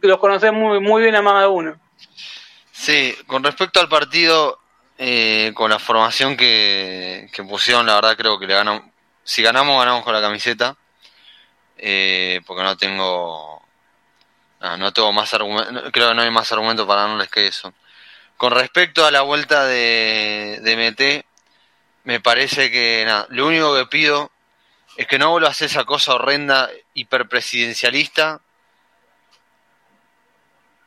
los 0.01 0.19
conocés 0.19 0.53
muy, 0.53 0.79
muy 0.79 1.03
bien 1.03 1.15
a 1.15 1.21
más 1.21 1.41
de 1.41 1.47
uno? 1.47 1.79
Sí, 2.71 3.15
con 3.27 3.43
respecto 3.43 3.79
al 3.79 3.89
partido, 3.89 4.59
eh, 4.97 5.51
con 5.53 5.69
la 5.69 5.79
formación 5.79 6.35
que, 6.37 7.29
que 7.33 7.43
pusieron, 7.43 7.85
la 7.85 7.95
verdad 7.95 8.17
creo 8.17 8.39
que 8.39 8.47
le 8.47 8.55
ganamos. 8.55 8.83
Si 9.23 9.41
ganamos, 9.43 9.77
ganamos 9.79 10.03
con 10.03 10.13
la 10.13 10.21
camiseta. 10.21 10.75
eh, 11.77 12.41
porque 12.45 12.63
no 12.63 12.77
tengo. 12.77 13.61
No, 14.61 14.93
tengo 14.93 15.11
más 15.13 15.33
argumento. 15.33 15.91
Creo 15.91 16.09
que 16.09 16.15
no 16.15 16.21
hay 16.21 16.31
más 16.31 16.51
argumento 16.51 16.85
para 16.87 17.03
ganarles 17.03 17.29
que 17.29 17.47
eso. 17.47 17.73
Con 18.37 18.51
respecto 18.53 19.05
a 19.05 19.11
la 19.11 19.21
vuelta 19.21 19.65
de, 19.65 20.59
de 20.61 20.75
MT, 20.75 21.25
me 22.05 22.19
parece 22.19 22.71
que 22.71 23.03
nada, 23.05 23.27
lo 23.29 23.47
único 23.47 23.75
que 23.75 23.85
pido 23.87 24.31
es 24.97 25.07
que 25.07 25.19
no 25.19 25.31
vuelva 25.31 25.49
a 25.49 25.51
esa 25.51 25.83
cosa 25.85 26.15
horrenda 26.15 26.69
hiperpresidencialista 26.93 28.41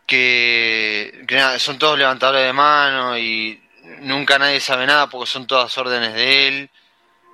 que, 0.07 1.25
son 1.59 1.79
todos 1.79 1.99
levantadores 1.99 2.45
de 2.45 2.53
mano 2.53 3.17
y 3.19 3.63
nunca 4.01 4.39
nadie 4.39 4.61
sabe 4.61 4.87
nada 4.87 5.09
porque 5.09 5.31
son 5.31 5.47
todas 5.47 5.77
órdenes 5.79 6.15
de 6.15 6.49
él. 6.49 6.71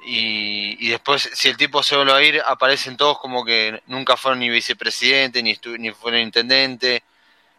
Y, 0.02 0.86
y 0.86 0.89
después 0.89 1.28
si 1.34 1.49
el 1.49 1.58
tipo 1.58 1.82
se 1.82 1.94
vuelve 1.94 2.12
a 2.12 2.23
ir 2.23 2.42
aparecen 2.47 2.97
todos 2.97 3.18
como 3.18 3.44
que 3.44 3.82
nunca 3.86 4.16
fueron 4.16 4.39
ni 4.39 4.49
vicepresidente 4.49 5.42
ni, 5.42 5.58
ni 5.78 5.90
fueron 5.90 6.20
intendente 6.20 7.02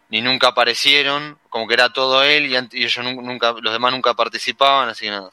ni 0.09 0.21
nunca 0.21 0.47
aparecieron 0.47 1.37
como 1.49 1.67
que 1.67 1.75
era 1.75 1.93
todo 1.93 2.23
él 2.23 2.47
y, 2.47 2.55
y 2.77 2.83
ellos 2.85 2.97
nun- 3.05 3.21
nunca 3.23 3.53
los 3.61 3.71
demás 3.71 3.91
nunca 3.91 4.15
participaban 4.15 4.89
así 4.89 5.05
que 5.05 5.11
nada. 5.11 5.29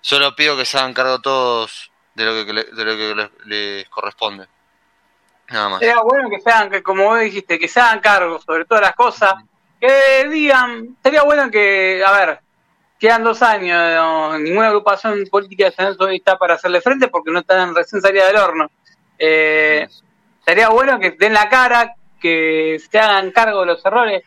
Solo 0.00 0.36
pido 0.36 0.56
que 0.56 0.64
se 0.64 0.78
hagan 0.78 0.94
cargo 0.94 1.20
todos 1.20 1.90
de 2.14 2.24
lo 2.24 2.46
que, 2.46 2.52
de 2.52 2.84
lo 2.84 2.96
que 2.96 3.30
les 3.46 3.88
corresponde 3.88 4.46
nada 5.50 5.68
más 5.68 5.78
Sería 5.80 6.00
bueno 6.00 6.28
que 6.30 6.40
sean, 6.40 6.70
que 6.70 6.82
como 6.82 7.04
vos 7.04 7.20
dijiste, 7.20 7.58
que 7.58 7.68
se 7.68 7.80
hagan 7.80 8.00
cargo 8.00 8.40
sobre 8.40 8.64
todas 8.64 8.82
las 8.82 8.94
cosas, 8.94 9.34
que 9.80 10.28
digan, 10.28 10.96
sería 11.02 11.22
bueno 11.22 11.50
que, 11.50 12.02
a 12.06 12.12
ver, 12.12 12.40
quedan 12.98 13.24
dos 13.24 13.42
años, 13.42 13.78
no, 13.94 14.38
ninguna 14.38 14.68
agrupación 14.68 15.24
política 15.30 15.70
de 15.70 16.14
está 16.14 16.36
para 16.36 16.54
hacerle 16.54 16.82
frente 16.82 17.08
porque 17.08 17.30
no 17.30 17.40
están 17.40 17.74
recién 17.74 18.02
salida 18.02 18.26
del 18.26 18.36
horno. 18.36 18.70
Eh, 19.18 19.88
sería 20.44 20.68
bueno 20.68 21.00
que 21.00 21.12
den 21.12 21.32
la 21.32 21.48
cara, 21.48 21.94
que 22.20 22.78
se 22.90 22.98
hagan 22.98 23.30
cargo 23.30 23.60
de 23.60 23.66
los 23.66 23.84
errores. 23.84 24.22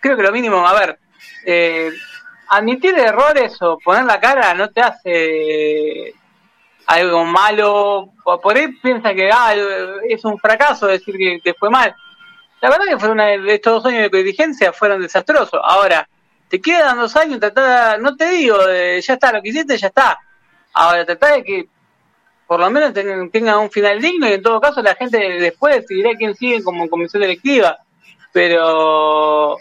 Creo 0.00 0.16
que 0.16 0.22
lo 0.22 0.32
mínimo, 0.32 0.66
a 0.66 0.72
ver, 0.74 0.98
eh, 1.46 1.92
admitir 2.48 2.98
errores 2.98 3.56
o 3.62 3.78
poner 3.78 4.04
la 4.04 4.18
cara 4.18 4.52
no 4.54 4.70
te 4.70 4.80
hace 4.80 6.14
algo 6.90 7.24
malo, 7.24 8.12
por 8.42 8.56
ahí 8.56 8.68
piensa 8.82 9.14
que 9.14 9.30
ah, 9.32 9.54
es 10.08 10.24
un 10.24 10.38
fracaso 10.38 10.86
decir 10.88 11.16
que 11.16 11.38
te 11.42 11.54
fue 11.54 11.70
mal. 11.70 11.94
La 12.60 12.68
verdad 12.68 12.84
que 12.88 12.98
fueron 12.98 13.18
una- 13.20 13.32
estos 13.52 13.74
dos 13.82 13.86
años 13.86 14.10
de 14.10 14.18
dirigencia 14.18 14.72
fueron 14.72 15.00
desastrosos. 15.00 15.60
Ahora, 15.62 16.08
te 16.48 16.60
quedan 16.60 16.98
dos 16.98 17.14
años, 17.16 17.38
tratá, 17.38 17.96
no 17.98 18.16
te 18.16 18.28
digo, 18.30 18.58
de, 18.66 19.00
ya 19.00 19.14
está, 19.14 19.32
lo 19.32 19.40
que 19.40 19.50
hiciste 19.50 19.78
ya 19.78 19.86
está. 19.86 20.18
Ahora, 20.72 21.06
tratá 21.06 21.32
de 21.34 21.44
que 21.44 21.68
por 22.48 22.58
lo 22.58 22.68
menos 22.70 22.92
tengan, 22.92 23.30
tengan 23.30 23.58
un 23.60 23.70
final 23.70 24.00
digno 24.00 24.28
y 24.28 24.32
en 24.32 24.42
todo 24.42 24.60
caso 24.60 24.82
la 24.82 24.96
gente 24.96 25.16
después 25.18 25.76
decidirá 25.76 26.10
quién 26.18 26.34
sigue 26.34 26.62
como 26.64 26.88
comisión 26.90 27.22
directiva. 27.22 27.78
Pero 28.32 29.56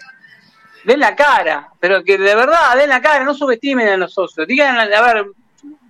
den 0.84 1.00
la 1.00 1.16
cara, 1.16 1.70
pero 1.80 2.04
que 2.04 2.18
de 2.18 2.34
verdad 2.36 2.76
den 2.76 2.90
la 2.90 3.02
cara, 3.02 3.24
no 3.24 3.36
subestimen 3.36 3.88
a 3.90 3.98
los 3.98 4.14
socios. 4.14 4.48
Digan, 4.48 4.76
a 4.80 5.02
ver, 5.02 5.26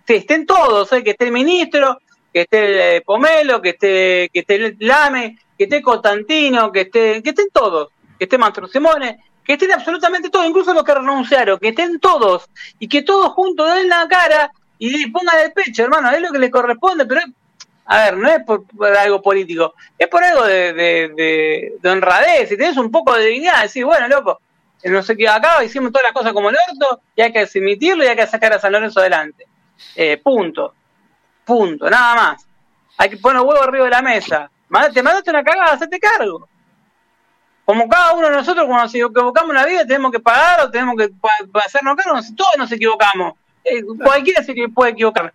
que 0.10 0.16
estén 0.16 0.48
todos, 0.48 0.92
eh, 0.92 1.04
que 1.04 1.12
esté 1.12 1.26
el 1.26 1.32
ministro, 1.32 2.00
que 2.34 2.42
esté 2.42 2.96
eh, 2.96 3.02
Pomelo, 3.02 3.62
que 3.62 3.70
esté, 3.70 4.30
que 4.34 4.40
esté 4.40 4.76
Lame, 4.80 5.38
que 5.56 5.66
esté 5.66 5.84
Cotantino, 5.84 6.72
que 6.72 6.82
esté, 6.82 7.22
que 7.22 7.30
estén 7.30 7.50
todos, 7.54 7.90
que 8.18 8.24
esté 8.24 8.40
Mastro 8.40 8.68
Simone, 8.68 9.20
que 9.46 9.54
estén 9.54 9.72
absolutamente 9.72 10.32
todos, 10.32 10.48
incluso 10.48 10.74
los 10.74 10.84
que 10.84 10.96
renunciaron, 10.96 11.60
que 11.60 11.68
estén 11.68 12.00
todos, 12.00 12.50
y 12.80 12.88
que 12.88 13.04
todos 13.04 13.34
juntos 13.34 13.72
den 13.72 13.88
la 13.88 14.08
cara 14.08 14.52
y 14.80 15.12
pongan 15.12 15.42
el 15.46 15.54
pecho, 15.54 15.84
hermano, 15.84 16.10
es 16.10 16.22
lo 16.22 16.32
que 16.32 16.40
les 16.40 16.50
corresponde, 16.50 17.06
pero 17.06 17.22
a 17.86 18.06
ver, 18.06 18.18
no 18.18 18.30
es 18.30 18.44
por, 18.44 18.66
algo 18.98 19.22
político, 19.22 19.76
es 19.96 20.08
por 20.08 20.24
algo 20.24 20.44
de, 20.44 20.74
de, 20.74 21.74
de, 21.80 21.90
honradez, 21.90 22.50
si 22.50 22.58
tenés 22.58 22.78
un 22.78 22.90
poco 22.90 23.14
de 23.14 23.28
dignidad, 23.28 23.62
decir, 23.62 23.86
bueno, 23.86 24.08
loco, 24.08 24.42
no 24.86 25.04
sé 25.04 25.16
qué 25.16 25.30
acá, 25.30 25.64
hicimos 25.64 25.92
todas 25.92 26.06
las 26.06 26.14
cosas 26.14 26.34
como 26.34 26.50
el 26.50 26.58
orto, 26.72 27.00
y 27.16 27.22
hay 27.22 27.32
que 27.32 27.42
admitirlo 27.42 28.04
y 28.04 28.08
hay 28.08 28.16
que 28.16 28.26
sacar 28.26 28.54
a 28.54 28.60
San 28.60 28.72
Lorenzo 28.72 29.02
adelante. 29.02 29.46
Eh, 29.96 30.18
punto. 30.18 30.74
Punto, 31.46 31.90
nada 31.90 32.16
más. 32.16 32.48
Hay 32.98 33.10
que 33.10 33.18
poner 33.18 33.42
huevo 33.42 33.62
arriba 33.62 33.86
de 33.86 33.92
la 33.92 34.02
mesa. 34.02 34.52
Te 34.94 35.02
mandaste 35.02 35.30
una 35.30 35.44
cagada, 35.44 35.74
hacete 35.74 36.00
cargo. 36.00 36.48
Como 37.66 37.88
cada 37.88 38.14
uno 38.14 38.30
de 38.30 38.36
nosotros, 38.36 38.66
cuando 38.66 38.84
nos 38.84 38.94
equivocamos 38.94 39.50
en 39.50 39.56
la 39.56 39.66
vida, 39.66 39.86
tenemos 39.86 40.12
que 40.12 40.20
pagar 40.20 40.62
o 40.62 40.72
tenemos 40.72 40.96
que 40.98 41.10
hacernos 41.66 41.96
cargo. 41.96 42.20
Todos 42.36 42.58
nos 42.58 42.72
equivocamos. 42.72 43.34
Eh, 43.64 43.84
cualquiera 44.04 44.44
se 44.44 44.54
puede 44.74 44.92
equivocar. 44.92 45.34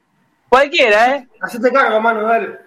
Cualquiera, 0.48 1.16
¿eh? 1.16 1.28
Hacete 1.40 1.72
cargo, 1.72 2.00
mano, 2.00 2.22
dale. 2.22 2.58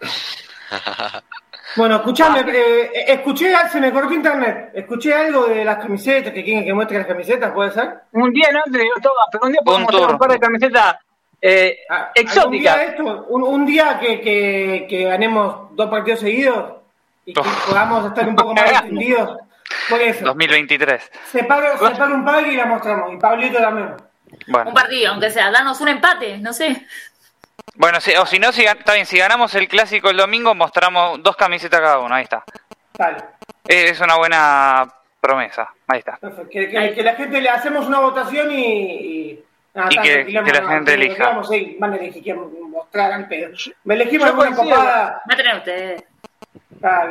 bueno, 1.76 1.96
escuchame, 1.96 2.40
eh, 2.40 3.04
escuché, 3.08 3.52
se 3.70 3.80
me 3.80 3.92
cortó 3.92 4.12
internet. 4.12 4.70
Escuché 4.74 5.14
algo 5.14 5.46
de 5.46 5.64
las 5.64 5.76
camisetas, 5.78 6.32
que 6.32 6.44
quieren 6.44 6.64
que 6.64 6.74
muestre 6.74 6.98
las 6.98 7.06
camisetas, 7.06 7.52
¿puede 7.52 7.70
ser? 7.72 8.00
Un 8.12 8.32
día 8.32 8.48
no 8.52 8.60
te 8.70 8.78
digo 8.78 8.94
pero 9.30 9.46
un 9.46 9.52
día 9.52 9.60
podemos 9.64 9.92
mostrar 9.92 10.12
un 10.12 10.18
par 10.18 10.32
de 10.32 10.38
camisetas 10.38 10.96
eh, 11.40 11.78
ah, 11.88 12.10
exóticas. 12.14 12.46
Un 12.46 12.60
día, 12.60 12.82
esto, 12.84 13.26
un, 13.28 13.66
día 13.66 13.98
que, 13.98 14.20
que, 14.20 14.86
que, 14.88 15.04
ganemos 15.04 15.74
dos 15.74 15.88
partidos 15.88 16.20
seguidos 16.20 16.72
y 17.24 17.32
que 17.32 17.40
podamos 17.66 18.06
estar 18.06 18.28
un 18.28 18.36
poco 18.36 18.54
más 18.54 18.72
entendidos. 18.82 19.38
Por 19.88 20.02
eso. 20.02 20.24
2023. 20.24 21.10
Se 21.30 21.44
paga, 21.44 21.78
se 21.78 21.90
paga 21.96 22.14
un 22.14 22.24
par 22.24 22.46
y 22.46 22.56
la 22.56 22.66
mostramos. 22.66 23.14
Y 23.14 23.16
Pablito 23.16 23.58
también. 23.58 23.94
Un 24.46 24.74
partido, 24.74 25.12
aunque 25.12 25.30
sea, 25.30 25.50
danos 25.50 25.80
un 25.80 25.88
empate, 25.88 26.38
no 26.38 26.52
sé. 26.52 26.86
Bueno, 27.76 27.98
o 27.98 28.26
si 28.26 28.38
no, 28.38 28.52
si, 28.52 28.64
está 28.64 28.94
bien, 28.94 29.06
si 29.06 29.18
ganamos 29.18 29.54
el 29.54 29.68
clásico 29.68 30.10
el 30.10 30.16
domingo, 30.16 30.54
mostramos 30.54 31.22
dos 31.22 31.36
camisetas 31.36 31.80
cada 31.80 31.98
uno, 31.98 32.14
ahí 32.14 32.24
está. 32.24 32.44
Vale. 32.98 33.18
Es 33.66 34.00
una 34.00 34.16
buena 34.16 34.92
promesa, 35.20 35.72
ahí 35.86 36.00
está. 36.00 36.18
Que, 36.50 36.68
que, 36.68 37.02
la 37.02 37.14
gente 37.14 37.40
le 37.40 37.48
hacemos 37.48 37.86
una 37.86 38.00
votación 38.00 38.50
y... 38.52 38.62
y... 38.62 39.44
que, 40.02 40.24
la 40.28 40.68
gente 40.68 40.94
elija. 40.94 41.28
Vamos, 41.28 41.48
sí, 41.48 41.76
van 41.78 41.92
a 41.92 41.96
elegir 41.96 42.34
mostrar 42.34 43.12
al 43.12 43.28
pedo. 43.28 43.50
Me 43.84 43.94
elegimos 43.94 44.28
alguna 44.28 44.54
copada. 44.54 45.22
A 45.24 45.56
ustedes. 45.56 46.04
Ah, 46.82 47.10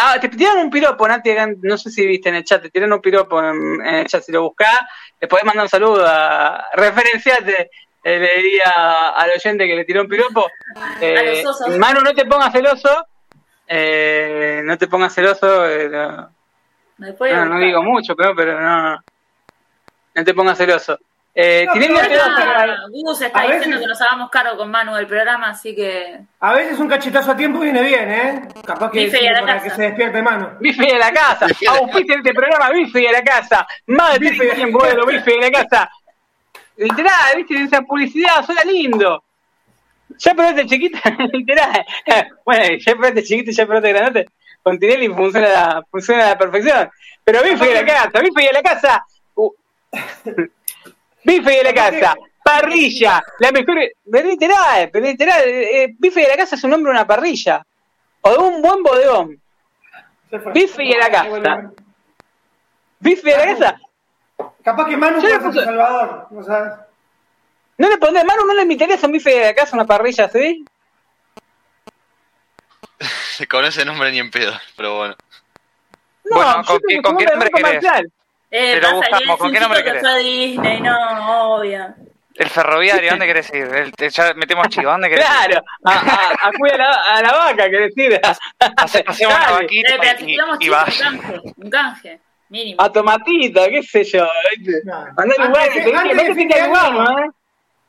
ah, 0.00 0.20
te 0.20 0.28
tiraron 0.28 0.64
un 0.64 0.70
piropo, 0.70 1.08
Nati, 1.08 1.30
no 1.62 1.76
sé 1.76 1.90
si 1.90 2.06
viste 2.06 2.28
en 2.28 2.36
el 2.36 2.44
chat, 2.44 2.62
te 2.62 2.70
tiraron 2.70 2.92
un 2.92 3.00
piropo 3.00 3.42
en, 3.42 3.84
el 3.84 4.06
chat, 4.06 4.22
si 4.22 4.30
lo 4.30 4.42
buscás, 4.42 4.80
le 5.20 5.26
podés 5.26 5.44
mandar 5.44 5.64
un 5.64 5.68
saludo 5.68 6.04
a 6.06 6.64
referenciate, 6.74 7.62
eh, 7.62 7.70
le 8.04 8.36
diría 8.36 9.10
al 9.16 9.30
oyente 9.30 9.66
que 9.66 9.76
le 9.76 9.84
tiró 9.84 10.02
un 10.02 10.08
piropo. 10.08 10.46
Eh, 11.00 11.42
Manu, 11.78 12.00
no 12.00 12.12
te 12.12 12.26
pongas 12.26 12.52
celoso, 12.52 13.06
eh, 13.66 14.60
no 14.64 14.76
te 14.76 14.88
pongas 14.88 15.14
celoso, 15.14 15.66
eh, 15.68 15.88
no, 16.98 17.44
no, 17.46 17.58
digo 17.58 17.82
mucho, 17.82 18.14
pero, 18.14 18.34
pero 18.36 18.60
no, 18.60 19.02
no 20.14 20.24
te 20.24 20.34
pongas 20.34 20.58
celoso. 20.58 20.98
Eh, 21.36 21.66
no, 21.66 23.14
se 23.14 23.26
está 23.26 23.42
diciendo 23.42 23.80
que 23.80 23.86
nos 23.86 24.00
hagamos 24.00 24.30
cargo 24.30 24.56
con 24.56 24.70
Manu 24.70 24.94
del 24.94 25.08
programa, 25.08 25.48
así 25.48 25.74
que. 25.74 26.20
A 26.38 26.52
veces 26.52 26.78
un 26.78 26.86
cachetazo 26.86 27.32
a 27.32 27.36
tiempo 27.36 27.58
viene 27.58 27.82
bien, 27.82 28.08
¿eh? 28.08 28.48
Capaz 28.64 28.92
que, 28.92 29.10
para 29.40 29.60
que 29.60 29.70
se 29.70 29.82
despierte 29.82 30.22
Manu. 30.22 30.50
Bife 30.60 30.86
de 30.86 30.98
la 30.98 31.12
casa. 31.12 31.46
Auspicia 31.46 32.16
este 32.16 32.32
programa, 32.32 32.70
Bife 32.70 33.00
de 33.00 33.12
la 33.12 33.22
casa. 33.22 33.66
En 33.86 34.70
vuelo, 34.70 35.06
Bife 35.06 35.32
de 35.32 35.40
la 35.40 35.50
casa. 35.50 35.90
Literal, 36.76 37.36
¿viste? 37.36 37.62
Esa 37.62 37.82
publicidad 37.82 38.44
suena 38.44 38.62
lindo. 38.64 39.22
Ya 40.18 40.32
este 40.32 40.66
chiquita, 40.66 41.00
literal. 41.32 41.84
Bueno, 42.44 42.64
ya 42.78 42.92
este 42.92 43.22
chiquito, 43.22 43.50
ya 43.50 43.62
este 43.62 43.92
grandote. 43.92 44.26
Con 44.62 44.78
Tinelli 44.78 45.08
funciona, 45.08 45.82
funciona 45.90 46.24
a 46.24 46.28
la 46.30 46.38
perfección. 46.38 46.90
Pero 47.22 47.42
Bife 47.42 47.66
de 47.66 47.74
la 47.74 47.84
casa, 47.84 48.20
Bife 48.20 48.42
de 48.42 48.52
la 48.52 48.62
casa. 48.62 49.06
Uh. 49.34 49.50
Bife 51.24 51.50
de 51.50 51.64
la 51.64 51.74
casa, 51.74 52.14
parrilla, 52.42 53.22
la 53.38 53.52
mejor. 53.52 53.76
Literal, 54.06 54.90
literal, 54.94 55.42
eh, 55.46 55.94
bife 55.98 56.20
de 56.20 56.28
la 56.28 56.36
casa 56.36 56.56
es 56.56 56.64
un 56.64 56.70
nombre 56.70 56.92
de 56.92 56.98
una 56.98 57.06
parrilla. 57.06 57.64
O 58.20 58.30
de 58.30 58.38
un 58.38 58.62
buen 58.62 58.82
bodegón. 58.82 59.40
Bife 60.52 60.82
de 60.82 60.98
la 60.98 61.10
casa. 61.10 61.72
Bife 63.00 63.30
de 63.30 63.36
la 63.36 63.46
casa. 63.46 63.80
Capaz 64.62 64.86
que 64.86 64.96
Manu 64.96 65.20
puede 65.20 65.40
ser 65.52 65.64
Salvador, 65.64 66.26
¿no 66.30 66.42
sabes? 66.42 66.72
No 67.76 67.88
le 67.88 67.98
pondré, 67.98 68.24
Manu 68.24 68.46
no 68.46 68.54
le 68.54 68.62
invitarías 68.62 69.02
a 69.02 69.06
un 69.06 69.12
bife 69.12 69.30
de 69.30 69.44
la 69.46 69.54
casa, 69.54 69.76
una 69.76 69.86
parrilla 69.86 70.24
así. 70.26 70.64
Con 73.50 73.64
ese 73.64 73.84
nombre 73.84 74.10
ni 74.12 74.18
en 74.18 74.30
pedo, 74.30 74.52
pero 74.76 74.96
bueno. 74.96 75.16
No, 76.24 76.36
bueno, 76.36 76.64
¿con, 76.64 76.80
qué, 76.88 77.02
¿con 77.02 77.16
qué 77.18 77.26
nombre 77.26 77.50
querés? 77.50 77.84
Eh, 78.50 78.78
Pero 78.80 78.94
buscamos, 78.94 79.38
¿con 79.38 79.52
qué 79.52 79.60
nombre 79.60 79.84
querés? 79.84 80.02
Que 80.02 80.18
Disney, 80.20 80.80
no, 80.80 81.56
obvio. 81.56 81.94
El 82.34 82.48
ferroviario, 82.48 83.10
¿dónde 83.10 83.26
querés 83.26 83.52
ir? 83.52 83.64
El, 83.64 83.92
ya 84.10 84.34
metemos 84.34 84.68
chivo, 84.68 84.90
¿dónde 84.90 85.08
querés 85.08 85.24
claro, 85.26 85.54
ir? 85.54 85.62
Claro, 85.82 85.84
a, 85.84 85.90
a, 85.90 86.48
a, 86.48 86.76
la, 86.76 86.92
a 87.16 87.22
la 87.22 87.32
vaca, 87.32 87.70
querés 87.70 87.96
ir. 87.96 88.20
Hacemos 88.76 89.20
una 89.26 89.50
vaquita 89.50 89.94
eh, 89.94 90.16
y, 90.20 90.66
y, 90.66 90.68
va. 90.68 90.84
Un 90.84 90.98
canje, 90.98 91.40
un 91.56 91.70
canje, 91.70 92.20
mínimo. 92.54 92.80
A 92.80 92.90
tomatita, 92.90 93.68
qué 93.68 93.82
sé 93.82 94.04
yo. 94.04 94.26
Andá 95.16 95.46
lugar, 95.46 95.70
que 95.72 95.80
te 95.80 96.34
pica 96.34 96.66
lugar, 96.66 96.92
¿no? 96.92 97.34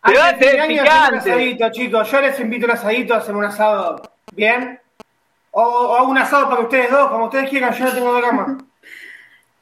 Te 0.05 0.17
va 0.17 0.27
a 0.27 0.37
tener 0.37 0.67
picante. 0.67 1.31
Asadito, 1.31 1.71
chicos, 1.71 2.11
yo 2.11 2.21
les 2.21 2.39
invito 2.39 2.65
un 2.65 2.71
asadito, 2.71 3.15
hacemos 3.15 3.39
un 3.39 3.45
asado 3.45 4.01
bien. 4.33 4.79
O, 5.51 5.61
o 5.61 6.03
un 6.03 6.17
asado 6.17 6.49
para 6.49 6.61
ustedes 6.61 6.91
dos, 6.91 7.09
como 7.09 7.25
ustedes 7.25 7.49
quieran, 7.49 7.73
yo 7.73 7.85
no 7.85 7.91
tengo 7.93 8.13
drama. 8.17 8.57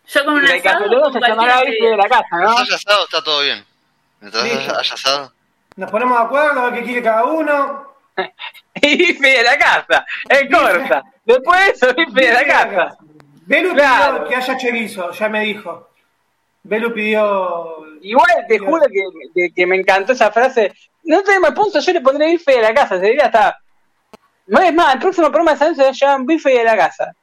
Yo 0.08 0.26
con 0.26 0.34
un 0.36 0.46
asado. 0.46 1.12
se 1.12 1.20
llamará 1.20 1.62
bife 1.64 1.86
de 1.86 1.98
la 1.98 2.10
casa, 2.10 2.38
¿no? 2.42 2.58
Si 2.66 2.74
asado, 2.74 3.04
está 3.06 3.22
todo 3.24 3.42
bien. 3.42 3.64
Entonces, 4.22 4.70
haya 4.70 4.94
asado. 4.94 5.34
Nos 5.76 5.92
ponemos 5.92 6.18
de 6.18 6.26
acuerdo 6.26 6.60
a 6.62 6.70
ver 6.70 6.80
qué 6.80 6.86
quiere 6.86 7.04
cada 7.04 7.24
uno. 7.26 7.94
y 8.76 9.14
de 9.14 9.44
la 9.44 9.58
casa, 9.58 10.06
es 10.30 10.50
corta. 10.50 11.04
Después 11.26 11.60
de 11.60 11.72
eso, 11.72 11.94
de 11.94 12.34
la 12.34 12.46
casa. 12.46 12.98
Belu 13.46 13.74
pidió 13.74 14.26
que 14.28 14.36
haya 14.36 14.58
chorizo, 14.58 15.12
ya 15.12 15.30
me 15.30 15.42
dijo. 15.42 15.90
Belu 16.64 16.94
pidió. 16.94 17.78
Igual 18.02 18.46
te 18.48 18.60
juro 18.60 18.86
que, 19.34 19.52
que, 19.54 19.66
me 19.66 19.78
encantó 19.78 20.14
esa 20.14 20.32
frase. 20.32 20.74
No 21.04 21.22
tenemos 21.24 21.52
punto, 21.52 21.80
yo 21.80 21.94
le 21.94 22.02
pondré 22.02 22.28
bife 22.28 22.54
de 22.54 22.62
la 22.62 22.74
casa, 22.74 23.00
sería 23.00 23.26
hasta. 23.26 23.58
No 24.48 24.60
es 24.62 24.74
más, 24.74 24.96
el 24.96 25.00
próximo 25.00 25.28
programa 25.28 25.52
de 25.54 25.58
San 25.58 25.76
se 25.76 25.84
va 25.84 25.90
a 25.90 25.92
llamar 25.92 26.26
bife 26.26 26.50
de 26.50 26.64
la 26.64 26.76
casa 26.76 27.14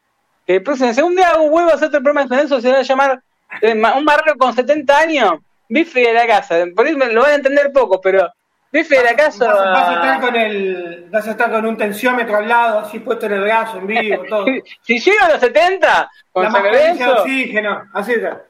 el 0.54 0.62
próximo, 0.62 0.92
si 0.92 1.02
un 1.02 1.14
día 1.14 1.30
hago 1.30 1.44
huevo 1.44 1.70
a 1.70 1.74
hacer 1.74 1.88
otro 1.88 2.02
programa 2.02 2.36
de 2.36 2.42
eso, 2.42 2.60
se 2.60 2.70
va 2.70 2.78
a 2.78 2.82
llamar 2.82 3.22
eh, 3.62 3.72
un 3.72 4.04
barrio 4.04 4.36
con 4.36 4.54
70 4.54 4.98
años, 4.98 5.32
bife 5.68 6.00
de 6.00 6.12
la 6.12 6.26
casa. 6.26 6.64
Por 6.74 6.86
ahí 6.86 6.94
lo 6.94 7.22
van 7.22 7.30
a 7.30 7.34
entender 7.34 7.72
poco, 7.72 8.00
pero 8.00 8.28
bife 8.72 8.96
casa. 9.16 9.46
Vas, 9.46 9.88
a 9.88 9.94
estar 9.94 10.20
con 10.20 10.36
el, 10.36 11.08
vas 11.10 11.26
a 11.26 11.30
estar 11.32 11.50
con 11.50 11.66
un 11.66 11.76
tensiómetro 11.76 12.36
al 12.36 12.48
lado, 12.48 12.78
así 12.80 13.00
puesto 13.00 13.26
en 13.26 13.32
el 13.32 13.40
brazo, 13.42 13.78
en 13.78 13.86
vivo, 13.86 14.24
todo. 14.28 14.46
si, 14.82 14.98
llego 14.98 15.24
a 15.24 15.28
los 15.30 15.40
70, 15.40 16.10
con 16.32 16.44
la 16.44 16.50
mascarilla 16.50 17.06
de 17.06 17.12
oxígeno, 17.12 17.84
así 17.92 18.12
está. 18.12 18.44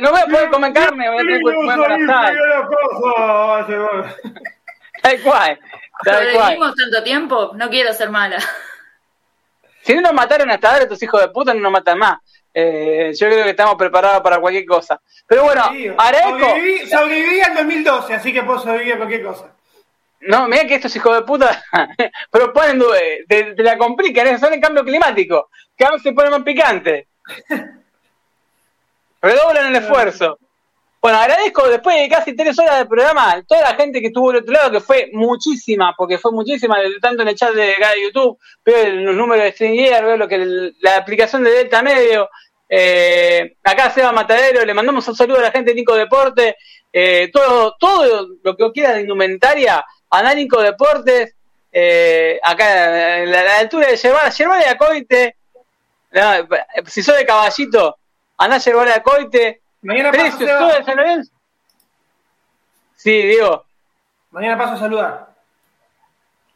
no 0.00 0.10
voy 0.10 0.20
a 0.20 0.26
poder 0.26 0.50
comer 0.50 0.72
carne, 0.72 1.10
voy 1.10 1.18
a 1.18 1.20
tener 1.20 1.38
que 1.38 1.54
comer. 1.54 1.78
Tal 5.02 5.20
cual. 5.22 5.58
Sobrevivimos 6.02 6.74
tanto 6.74 7.02
tiempo, 7.02 7.52
no 7.54 7.68
quiero 7.70 7.92
ser 7.92 8.10
mala. 8.10 8.38
Si 9.82 9.94
no 9.94 10.00
nos 10.00 10.14
mataron 10.14 10.50
hasta 10.50 10.70
ahora, 10.70 10.84
estos 10.84 11.02
hijos 11.02 11.20
de 11.20 11.28
puta 11.28 11.52
no 11.52 11.60
nos 11.60 11.72
matan 11.72 11.98
más. 11.98 12.18
Eh, 12.56 13.12
yo 13.18 13.26
creo 13.26 13.44
que 13.44 13.50
estamos 13.50 13.74
preparados 13.74 14.22
para 14.22 14.38
cualquier 14.38 14.64
cosa. 14.64 15.00
Pero 15.26 15.42
bueno, 15.42 15.64
Areco. 15.98 16.38
Sobreviví, 16.38 16.86
sobreviví 16.86 17.40
al 17.40 17.54
2012, 17.56 18.14
así 18.14 18.32
que 18.32 18.44
puedo 18.44 18.60
sobrevivir 18.60 18.94
a 18.94 18.96
cualquier 18.98 19.24
cosa. 19.24 19.52
No, 20.20 20.48
mira 20.48 20.66
que 20.66 20.76
estos 20.76 20.94
hijos 20.96 21.14
de 21.16 21.22
puta 21.22 21.62
proponen, 22.30 22.82
te, 23.28 23.54
te 23.54 23.62
la 23.62 23.76
complican, 23.76 24.38
son 24.38 24.54
el 24.54 24.60
cambio 24.60 24.84
climático. 24.84 25.50
Que 25.76 25.84
ahora 25.84 25.98
se 25.98 26.12
pone 26.12 26.30
más 26.30 26.42
picante. 26.42 27.08
Redoblan 29.20 29.74
el 29.74 29.76
esfuerzo. 29.82 30.38
Bueno, 31.04 31.18
agradezco 31.18 31.68
después 31.68 31.96
de 31.96 32.08
casi 32.08 32.34
tres 32.34 32.58
horas 32.58 32.78
de 32.78 32.86
programa 32.86 33.42
toda 33.46 33.60
la 33.60 33.74
gente 33.74 34.00
que 34.00 34.06
estuvo 34.06 34.32
del 34.32 34.40
otro 34.40 34.54
lado, 34.54 34.70
que 34.70 34.80
fue 34.80 35.10
muchísima, 35.12 35.92
porque 35.98 36.16
fue 36.16 36.32
muchísima, 36.32 36.78
tanto 37.02 37.20
en 37.20 37.28
el 37.28 37.34
chat 37.34 37.52
de, 37.52 37.74
YouTube, 38.02 38.38
veo 38.64 38.90
los 38.90 39.14
números 39.14 39.44
de 39.44 39.52
StreamYard, 39.52 40.06
veo 40.06 40.16
lo 40.16 40.26
que 40.26 40.72
la 40.80 40.96
aplicación 40.96 41.44
de 41.44 41.50
Delta 41.50 41.82
Medio, 41.82 42.30
eh, 42.68 43.56
acá 43.62 43.90
Seba 43.90 44.12
Matadero, 44.12 44.64
le 44.64 44.74
mandamos 44.74 45.06
un 45.08 45.16
saludo 45.16 45.38
a 45.38 45.42
la 45.42 45.50
gente 45.50 45.70
de 45.70 45.76
Nico 45.76 45.94
Deporte, 45.94 46.56
eh, 46.92 47.30
todo, 47.32 47.74
todo 47.78 48.28
lo 48.42 48.56
que 48.56 48.72
quiera 48.72 48.92
de 48.94 49.02
indumentaria, 49.02 49.84
a 50.10 50.34
Nico 50.34 50.60
Deportes, 50.62 51.34
eh, 51.72 52.38
acá 52.42 53.18
en 53.18 53.30
la, 53.30 53.42
la 53.42 53.58
altura 53.58 53.88
de 53.88 53.96
llevar, 53.96 54.32
llevar 54.32 54.68
a 54.68 54.76
Coite, 54.78 55.36
no, 56.12 56.48
si 56.86 57.02
sos 57.02 57.16
de 57.16 57.26
caballito, 57.26 57.96
andá 58.38 58.56
a 58.56 58.60
llevar 58.60 58.88
a 58.88 59.02
Coite, 59.02 59.60
Mañana 59.82 60.12
paso, 60.12 60.22
precios, 60.22 60.48
Seba. 60.48 60.58
todo 60.60 60.78
de 60.78 60.84
San 60.84 60.96
Lorenzo. 60.96 61.32
Sí, 62.96 63.22
digo, 63.22 63.64
Mañana 64.30 64.56
paso 64.56 64.74
a 64.74 64.78
saludar. 64.78 65.33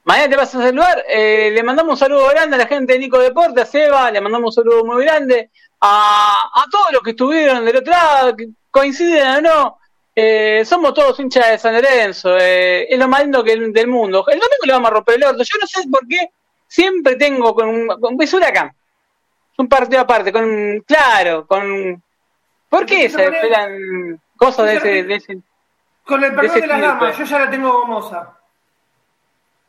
Mañana 0.08 0.30
te 0.30 0.36
vas 0.36 0.54
a 0.54 0.62
saludar, 0.62 1.04
eh, 1.08 1.50
le 1.52 1.62
mandamos 1.62 1.92
un 1.92 1.98
saludo 1.98 2.26
grande 2.28 2.56
a 2.56 2.58
la 2.58 2.66
gente 2.66 2.94
de 2.94 2.98
Nico 2.98 3.18
Deporte, 3.18 3.60
a 3.60 3.66
Seba, 3.66 4.10
le 4.10 4.20
mandamos 4.20 4.56
un 4.56 4.64
saludo 4.64 4.84
muy 4.84 5.04
grande, 5.04 5.50
a, 5.80 6.32
a 6.54 6.64
todos 6.70 6.92
los 6.92 7.02
que 7.02 7.10
estuvieron 7.10 7.64
del 7.64 7.76
otro 7.76 7.92
lado, 7.92 8.34
que 8.34 8.48
coinciden 8.70 9.26
o 9.36 9.40
no, 9.42 9.78
eh, 10.16 10.64
somos 10.64 10.94
todos 10.94 11.20
hinchas 11.20 11.50
de 11.50 11.58
San 11.58 11.74
Lorenzo, 11.74 12.36
eh, 12.38 12.86
es 12.92 12.98
lo 12.98 13.06
más 13.06 13.20
lindo 13.20 13.44
que, 13.44 13.54
del 13.56 13.86
mundo. 13.86 14.24
El 14.28 14.40
domingo 14.40 14.64
le 14.66 14.72
vamos 14.72 14.90
a 14.90 14.94
romper 14.94 15.14
el 15.16 15.24
orto. 15.24 15.44
Yo 15.44 15.58
no 15.60 15.66
sé 15.68 15.88
por 15.88 16.08
qué 16.08 16.30
siempre 16.66 17.14
tengo 17.16 17.54
con, 17.54 17.68
un- 17.68 17.86
con 18.00 18.20
es 18.20 18.34
huracán. 18.34 18.68
Es 19.52 19.58
un 19.58 19.68
partido 19.68 20.00
aparte, 20.00 20.32
con 20.32 20.80
claro, 20.86 21.46
con 21.46 22.02
¿por 22.68 22.84
qué 22.86 23.08
se 23.08 23.24
esperan 23.26 24.20
cosas 24.36 24.66
de 24.66 24.74
ese, 24.76 25.02
de 25.04 25.14
ese- 25.14 25.38
Con 26.04 26.24
el 26.24 26.30
De 26.30 26.36
perdón 26.36 26.50
ese 26.56 26.60
de 26.62 26.66
las 26.66 26.80
damas, 26.80 27.18
yo 27.18 27.24
ya 27.24 27.38
la 27.38 27.50
tengo 27.50 27.72
gomosa. 27.80 28.37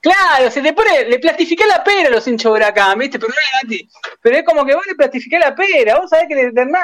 Claro, 0.02 0.50
se 0.50 0.62
te 0.62 0.74
pone, 0.74 1.06
le 1.06 1.20
plastificás 1.20 1.68
la 1.68 1.84
pera 1.84 2.08
a 2.08 2.12
los 2.12 2.28
hinchas 2.28 2.52
de 2.52 2.58
huracán, 2.58 2.98
¿viste? 2.98 3.20
Pero, 3.20 3.34
no, 3.34 3.76
pero 4.22 4.38
es 4.38 4.44
como 4.44 4.66
que 4.66 4.76
vos 4.76 4.88
le 4.88 4.96
plastificás 4.96 5.42
la 5.42 5.56
pera, 5.56 6.00
vos 6.00 6.10
sabés 6.10 6.28
que 6.28 6.36
le 6.36 6.42
eternás. 6.44 6.84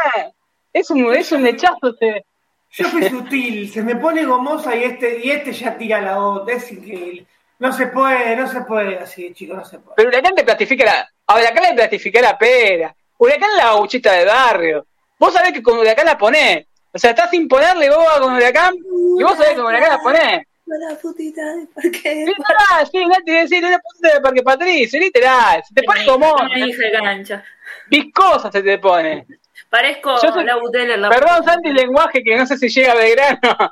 Es 0.73 0.89
un, 0.89 1.13
es 1.15 1.31
un 1.31 1.43
lechazo. 1.43 1.93
Se... 1.97 2.25
Yo 2.71 2.89
fui 2.89 3.07
sutil, 3.07 3.71
se 3.71 3.81
me 3.81 3.95
pone 3.95 4.25
gomosa 4.25 4.75
y 4.75 4.83
este, 4.83 5.21
y 5.23 5.31
este 5.31 5.53
ya 5.53 5.77
tira 5.77 6.01
la 6.01 6.19
otra, 6.19 6.55
es 6.55 6.69
increíble. 6.71 7.25
No 7.57 7.71
se 7.71 7.87
puede, 7.87 8.35
no 8.35 8.47
se 8.49 8.61
puede 8.61 8.99
así, 8.99 9.33
chicos, 9.33 9.57
no 9.57 9.63
se 9.63 9.79
puede. 9.79 9.95
Pero 9.95 10.09
Huracán 10.09 10.35
te 10.35 10.43
plastifica 10.43 10.83
la. 10.83 11.09
A 11.27 11.39
Huracán 11.39 11.63
le 11.63 11.73
plastifica 11.73 12.21
la 12.21 12.37
pera. 12.37 12.93
Huracán 13.17 13.49
la 13.55 13.65
gauchita 13.65 14.11
de 14.11 14.25
barrio. 14.25 14.85
Vos 15.17 15.33
sabés 15.33 15.53
que 15.53 15.63
con 15.63 15.77
Huracán 15.79 16.05
la 16.05 16.17
ponés. 16.17 16.65
O 16.91 16.99
sea, 16.99 17.11
estás 17.11 17.29
sin 17.29 17.47
ponerle 17.47 17.89
boba 17.89 18.19
con 18.19 18.33
Huracán 18.33 18.73
y 18.75 19.23
vos 19.23 19.37
sabés 19.37 19.51
que 19.51 19.55
con 19.55 19.67
Huracán 19.67 19.89
la 19.89 19.99
ponés. 19.99 20.47
La 20.65 20.95
putita 20.97 21.43
de 21.55 21.67
parque. 21.67 22.25
Literal, 22.25 22.87
sí, 22.91 23.05
Nati, 23.05 23.47
sí, 23.47 23.57
una 23.59 23.77
puta 23.79 24.13
de 24.15 24.21
Parque 24.21 24.41
Patricio, 24.41 24.99
literal. 24.99 25.63
Se 25.67 25.73
te 25.75 25.83
pone 25.83 26.05
como 26.05 26.35
No 26.37 26.49
me 26.49 26.65
dije 26.65 26.91
cancha. 26.91 27.43
viscosa 27.87 28.51
se 28.51 28.63
te 28.63 28.79
pone. 28.79 29.27
Parezco 29.69 30.15
Yo 30.23 30.31
soy- 30.33 30.43
la 30.43 30.55
Buteler. 30.57 30.97
La 30.97 31.09
Perdón, 31.09 31.43
Santi, 31.43 31.69
el 31.69 31.75
lenguaje 31.75 32.23
que 32.23 32.35
no 32.35 32.45
sé 32.47 32.57
si 32.57 32.69
llega 32.69 32.93
a 32.93 32.95
Belgrano. 32.95 33.39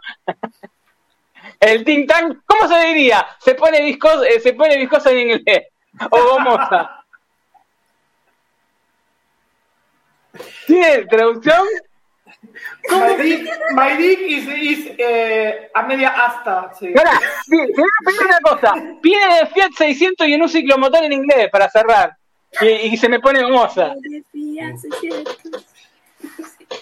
El 1.60 1.84
ting 1.86 2.06
tang, 2.06 2.42
¿cómo 2.46 2.68
se 2.68 2.78
diría? 2.88 3.26
Se 3.40 3.56
pone 3.56 3.82
viscosa, 3.82 4.28
eh, 4.28 4.40
se 4.42 4.52
pone 4.54 4.78
viscosa 4.78 5.12
en 5.12 5.20
inglés. 5.20 5.68
O 6.10 6.24
gomosa. 6.34 7.06
¿Tiene 10.68 11.06
traducción? 11.06 11.66
My 12.90 13.16
dick, 13.18 13.50
my 13.74 13.98
dick 13.98 14.20
is, 14.22 14.48
is, 14.48 14.92
eh, 14.98 15.70
a 15.74 15.84
media 15.84 16.10
asta. 16.10 16.72
Sí. 16.78 16.94
Ahora, 16.98 17.20
sí, 17.46 17.58
te 17.58 17.82
voy 17.82 17.90
a 17.90 18.06
pedir 18.06 18.22
una 18.26 18.40
cosa. 18.42 18.74
Pide 19.02 19.20
de 19.20 19.46
Fiat 19.48 19.72
600 19.78 20.28
y 20.28 20.34
en 20.34 20.42
un 20.42 20.50
ciclomotor 20.50 21.04
en 21.04 21.14
inglés 21.14 21.50
para 21.50 21.70
cerrar. 21.70 22.18
Y, 22.62 22.68
y 22.94 22.98
se 22.98 23.10
me 23.10 23.20
pone 23.20 23.42
gomosa. 23.42 23.96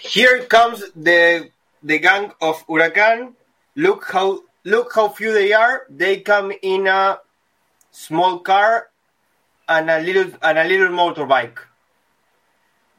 Here 0.01 0.47
comes 0.47 0.91
the 0.95 1.51
the 1.83 1.99
gang 1.99 2.33
of 2.41 2.65
Huracan. 2.67 3.33
Look 3.75 4.05
how 4.11 4.41
look 4.63 4.93
how 4.95 5.09
few 5.09 5.33
they 5.33 5.53
are. 5.53 5.83
They 5.89 6.21
come 6.21 6.51
in 6.61 6.87
a 6.87 7.19
small 7.91 8.39
car 8.39 8.89
and 9.67 9.89
a 9.89 9.99
little 9.99 10.31
and 10.41 10.57
a 10.57 10.63
little 10.63 10.89
motorbike. 10.89 11.59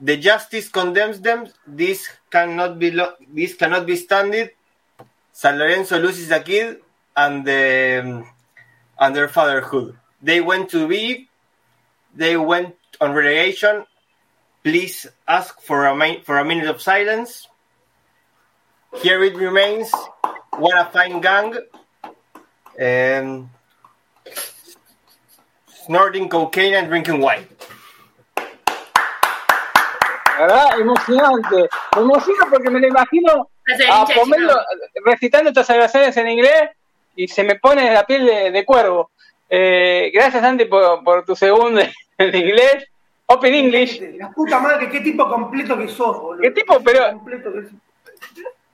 The 0.00 0.16
justice 0.16 0.68
condemns 0.68 1.20
them. 1.20 1.48
This 1.66 2.08
cannot 2.32 2.78
be 2.78 2.90
lo- 2.90 3.14
this 3.28 3.54
cannot 3.54 3.84
be 3.86 3.96
standed. 3.96 4.50
San 5.32 5.58
Lorenzo 5.58 5.98
loses 6.00 6.30
a 6.30 6.40
kid 6.40 6.80
and 7.14 7.44
the 7.44 8.00
um, 8.02 8.26
and 8.98 9.14
their 9.14 9.28
fatherhood. 9.28 9.96
They 10.22 10.40
went 10.40 10.70
to 10.70 10.88
be. 10.88 11.28
They 12.14 12.36
went 12.36 12.76
on 13.00 13.12
relegation 13.12 13.84
Please 14.62 15.08
ask 15.26 15.60
for 15.60 15.86
a, 15.86 15.96
mi- 15.96 16.22
for 16.22 16.38
a 16.38 16.44
minute 16.44 16.68
of 16.68 16.80
silence. 16.80 17.48
Here 19.02 19.22
it 19.24 19.34
remains. 19.34 19.90
What 20.56 20.78
a 20.78 20.84
fine 20.90 21.20
gang. 21.20 21.58
Um, 22.78 23.50
snorting 25.66 26.28
cocaine 26.28 26.74
and 26.74 26.86
drinking 26.86 27.18
wine. 27.18 27.48
¿Verdad? 30.46 30.80
Emocionante. 30.80 31.68
Me 31.96 32.02
emociona 32.02 32.46
porque 32.50 32.70
me 32.70 32.80
lo 32.80 32.86
imagino 32.88 33.48
a 33.90 34.06
Pomelo 34.06 34.54
recitando 35.04 35.50
estas 35.50 35.70
oraciones 35.70 36.16
en 36.16 36.28
inglés 36.28 36.70
y 37.14 37.28
se 37.28 37.44
me 37.44 37.56
pone 37.56 37.92
la 37.92 38.04
piel 38.04 38.26
de, 38.26 38.50
de 38.50 38.64
cuervo. 38.64 39.10
Eh, 39.48 40.10
gracias, 40.12 40.42
Santi, 40.42 40.64
por, 40.64 41.04
por 41.04 41.24
tu 41.24 41.36
segundo 41.36 41.80
en 42.18 42.34
inglés. 42.34 42.86
Open 43.26 43.54
English. 43.54 44.00
La 44.18 44.30
puta 44.30 44.58
madre, 44.58 44.88
qué 44.90 45.00
tipo 45.00 45.28
completo 45.28 45.78
que 45.78 45.88
sos, 45.88 46.20
boludo. 46.20 46.42
¿Qué 46.42 46.50
tipo? 46.50 46.80
Pero-. 46.82 47.20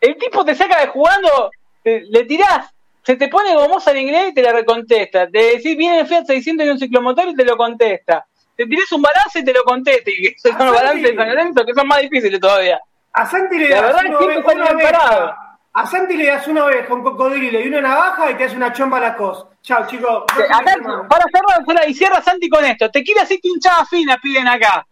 El 0.01 0.17
tipo 0.17 0.45
te 0.45 0.55
saca 0.55 0.81
de 0.81 0.87
jugando, 0.89 1.51
te- 1.83 2.03
le 2.09 2.25
tirás, 2.25 2.71
se 3.03 3.17
te 3.17 3.29
pone 3.29 3.55
gomosa 3.55 3.91
en 3.91 3.99
inglés 3.99 4.29
y 4.31 4.35
te 4.35 4.43
la 4.43 4.53
recontesta. 4.53 5.29
Te 5.29 5.39
decís, 5.57 5.77
viene 5.77 6.01
el 6.01 6.07
Fiat 6.07 6.25
600 6.27 6.67
y 6.67 6.71
un 6.71 6.79
ciclomotor 6.79 7.29
y 7.29 7.35
te 7.35 7.45
lo 7.45 7.57
contesta. 7.57 8.27
Te 8.59 8.67
tirás 8.67 8.91
un 8.91 9.01
balance 9.03 9.39
y 9.39 9.45
te 9.45 9.53
lo 9.53 9.63
contesta. 9.63 10.11
Y 10.11 10.35
son 10.37 10.53
Ah, 10.59 10.65
los 10.67 10.75
balances 10.75 11.03
de 11.05 11.17
San 11.17 11.29
Lorenzo 11.29 11.65
que 11.65 11.75
son 11.75 11.87
más 11.87 12.01
difíciles 12.01 12.41
todavía. 12.41 12.81
A 13.13 13.25
Santi 13.25 13.57
le 13.57 13.69
La 13.69 13.77
das 13.77 13.85
verdad 13.87 14.01
una, 14.07 14.19
que 14.19 14.25
oveja, 14.25 14.53
una 14.53 14.65
oveja. 14.73 15.59
A 15.75 15.87
Santi 15.87 16.17
le 16.17 16.27
das 16.27 16.49
una 16.49 16.65
oveja, 16.65 16.93
un 16.93 17.03
cocodrilo 17.05 17.61
y 17.61 17.69
una 17.69 17.81
navaja 17.83 18.33
y 18.33 18.35
te 18.35 18.45
hace 18.45 18.57
una 18.57 18.73
chomba 18.73 18.97
a 18.99 19.01
la 19.01 19.17
cos. 19.17 19.47
Chao, 19.63 19.87
chicos. 19.87 20.25
Acá, 20.33 20.75
para 21.09 21.25
cerrar, 21.33 21.65
fuera, 21.65 21.87
y 21.87 21.95
cierra 21.95 22.21
Santi 22.21 22.49
con 22.49 22.65
esto. 22.65 22.91
Te 22.91 23.05
quiere 23.05 23.21
así 23.21 23.39
que 23.41 23.49
hinchada 23.49 23.87
fina 23.87 24.19
piden 24.21 24.49
acá. 24.49 24.85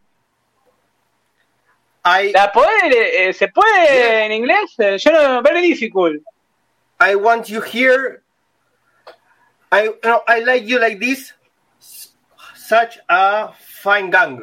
I 2.04 2.30
¿La 2.32 2.52
poder, 2.52 2.92
eh, 2.92 3.32
¿Se 3.32 3.48
puede 3.48 4.26
en 4.26 4.32
inglés? 4.32 4.74
Eh, 4.78 4.96
Yo 4.98 5.10
no, 5.10 5.42
very 5.42 5.60
difficult. 5.60 6.22
I 7.00 7.16
want 7.16 7.46
you 7.48 7.60
here. 7.60 8.22
I 9.72 9.90
no, 10.04 10.22
I 10.28 10.40
like 10.44 10.66
you 10.66 10.78
like 10.78 10.98
this. 11.00 11.34
Such 12.68 12.98
a 13.08 13.52
fine 13.58 14.10
gang. 14.10 14.42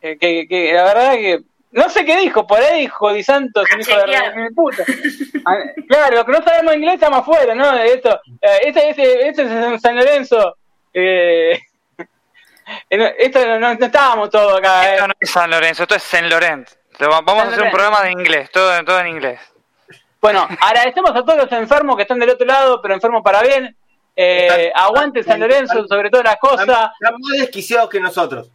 Eh, 0.00 0.18
que, 0.18 0.46
que 0.48 0.72
la 0.72 0.82
verdad 0.84 1.12
que 1.12 1.40
no 1.70 1.88
sé 1.88 2.04
qué 2.04 2.16
dijo, 2.18 2.46
por 2.46 2.58
ahí 2.60 2.80
dijo 2.82 3.12
Di 3.12 3.22
Santos, 3.22 3.66
un 3.74 3.80
hijo 3.80 3.96
de 3.96 4.50
puta. 4.54 4.84
Ah, 5.44 5.56
Claro, 5.88 6.16
lo 6.16 6.24
que 6.24 6.32
no 6.32 6.42
sabemos 6.44 6.74
inglés 6.76 6.94
estamos 6.94 7.20
afuera, 7.20 7.52
¿no? 7.54 7.72
De 7.72 7.94
Esto, 7.94 8.20
eh, 8.40 8.58
este, 8.64 8.90
este, 8.90 9.28
este 9.28 9.42
es 9.42 9.50
en 9.50 9.80
San 9.80 9.96
Lorenzo. 9.96 10.56
Eh, 10.94 11.58
eh, 12.90 13.14
esto 13.18 13.44
no, 13.46 13.58
no- 13.58 13.74
no 13.74 13.86
estábamos 13.86 14.30
todos 14.30 14.58
acá. 14.58 14.88
eh. 14.88 14.94
Esto 14.94 15.08
no 15.08 15.14
es 15.18 15.30
San 15.30 15.50
Lorenzo, 15.50 15.82
esto 15.82 15.94
es. 15.96 16.02
Te 16.04 17.06
va- 17.06 17.20
Vamos 17.22 17.26
San 17.26 17.38
a 17.38 17.42
hacer 17.42 17.48
un 17.52 17.56
Lorenzo. 17.56 17.72
programa 17.76 18.02
de 18.02 18.10
inglés, 18.12 18.50
todo, 18.52 18.84
todo 18.84 19.00
en 19.00 19.08
inglés. 19.08 19.40
Bueno, 20.20 20.46
agradecemos 20.60 21.10
a 21.10 21.24
todos 21.24 21.36
los 21.36 21.50
enfermos 21.52 21.96
que 21.96 22.02
están 22.02 22.20
del 22.20 22.30
otro 22.30 22.46
lado, 22.46 22.80
pero 22.80 22.94
enfermos 22.94 23.22
para 23.24 23.42
bien. 23.42 23.76
Eh, 24.14 24.70
aguante 24.74 25.22
San 25.22 25.40
Lorenzo, 25.40 25.86
sobre 25.86 26.10
todas 26.10 26.24
las 26.24 26.36
cosas. 26.36 26.60
están 26.60 27.14
más 27.18 27.38
desquiciados 27.38 27.88
que 27.88 28.00
nosotros. 28.00 28.50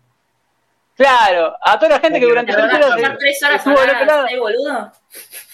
Claro, 0.95 1.55
a 1.61 1.77
toda 1.77 1.89
la 1.89 1.99
gente 1.99 2.19
que 2.19 2.25
durante 2.25 2.51
¿De 2.51 2.57
el 2.59 2.65
verdad 2.67 2.79
partido 2.79 3.01
pasar 3.03 3.17
tres 3.19 3.43
horas 3.43 3.55
estuvo 3.57 3.79
del 3.81 3.89
otro 3.91 4.05
lado. 4.05 4.27
eh, 4.27 4.39
boludo? 4.39 4.91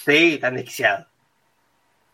Sí, 0.06 0.34
están 0.36 0.56
desquiciados. 0.56 1.08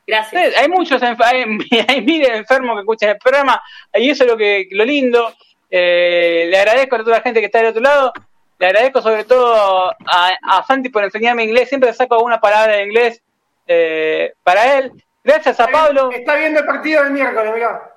Gracias. 0.08 0.58
Hay 0.58 0.68
muchos 0.68 1.02
hay, 1.04 1.16
hay 1.88 2.02
miles 2.02 2.28
de 2.30 2.38
enfermos 2.38 2.76
que 2.76 2.80
escuchan 2.82 3.10
el 3.10 3.18
programa 3.20 3.62
y 3.94 4.10
eso 4.10 4.24
es 4.24 4.32
lo 4.32 4.38
que 4.38 4.68
lo 4.72 4.84
lindo. 4.84 5.34
Eh, 5.70 6.48
le 6.50 6.58
agradezco 6.58 6.96
a 6.96 7.00
toda 7.00 7.18
la 7.18 7.22
gente 7.22 7.40
que 7.40 7.46
está 7.46 7.60
del 7.60 7.68
otro 7.68 7.82
lado. 7.82 8.14
Le 8.58 8.66
agradezco 8.66 9.02
sobre 9.02 9.24
todo 9.24 9.92
a, 10.08 10.32
a 10.48 10.64
Santi 10.66 10.90
por 10.90 11.04
enseñarme 11.04 11.44
inglés. 11.44 11.70
Siempre 11.70 11.94
saco 11.94 12.16
alguna 12.16 12.42
palabra 12.42 12.78
de 12.78 12.84
inglés 12.84 13.22
eh, 13.68 14.34
para 14.44 14.80
él. 14.80 14.92
Gracias 15.24 15.60
a 15.60 15.68
Pablo. 15.68 16.10
Está 16.12 16.36
viendo 16.36 16.60
el 16.62 16.66
partido 16.66 17.04
del 17.04 17.14
miércoles, 17.14 17.54
mirá. 17.54 17.96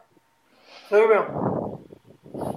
Se 0.89 0.97
durmió. 0.97 1.81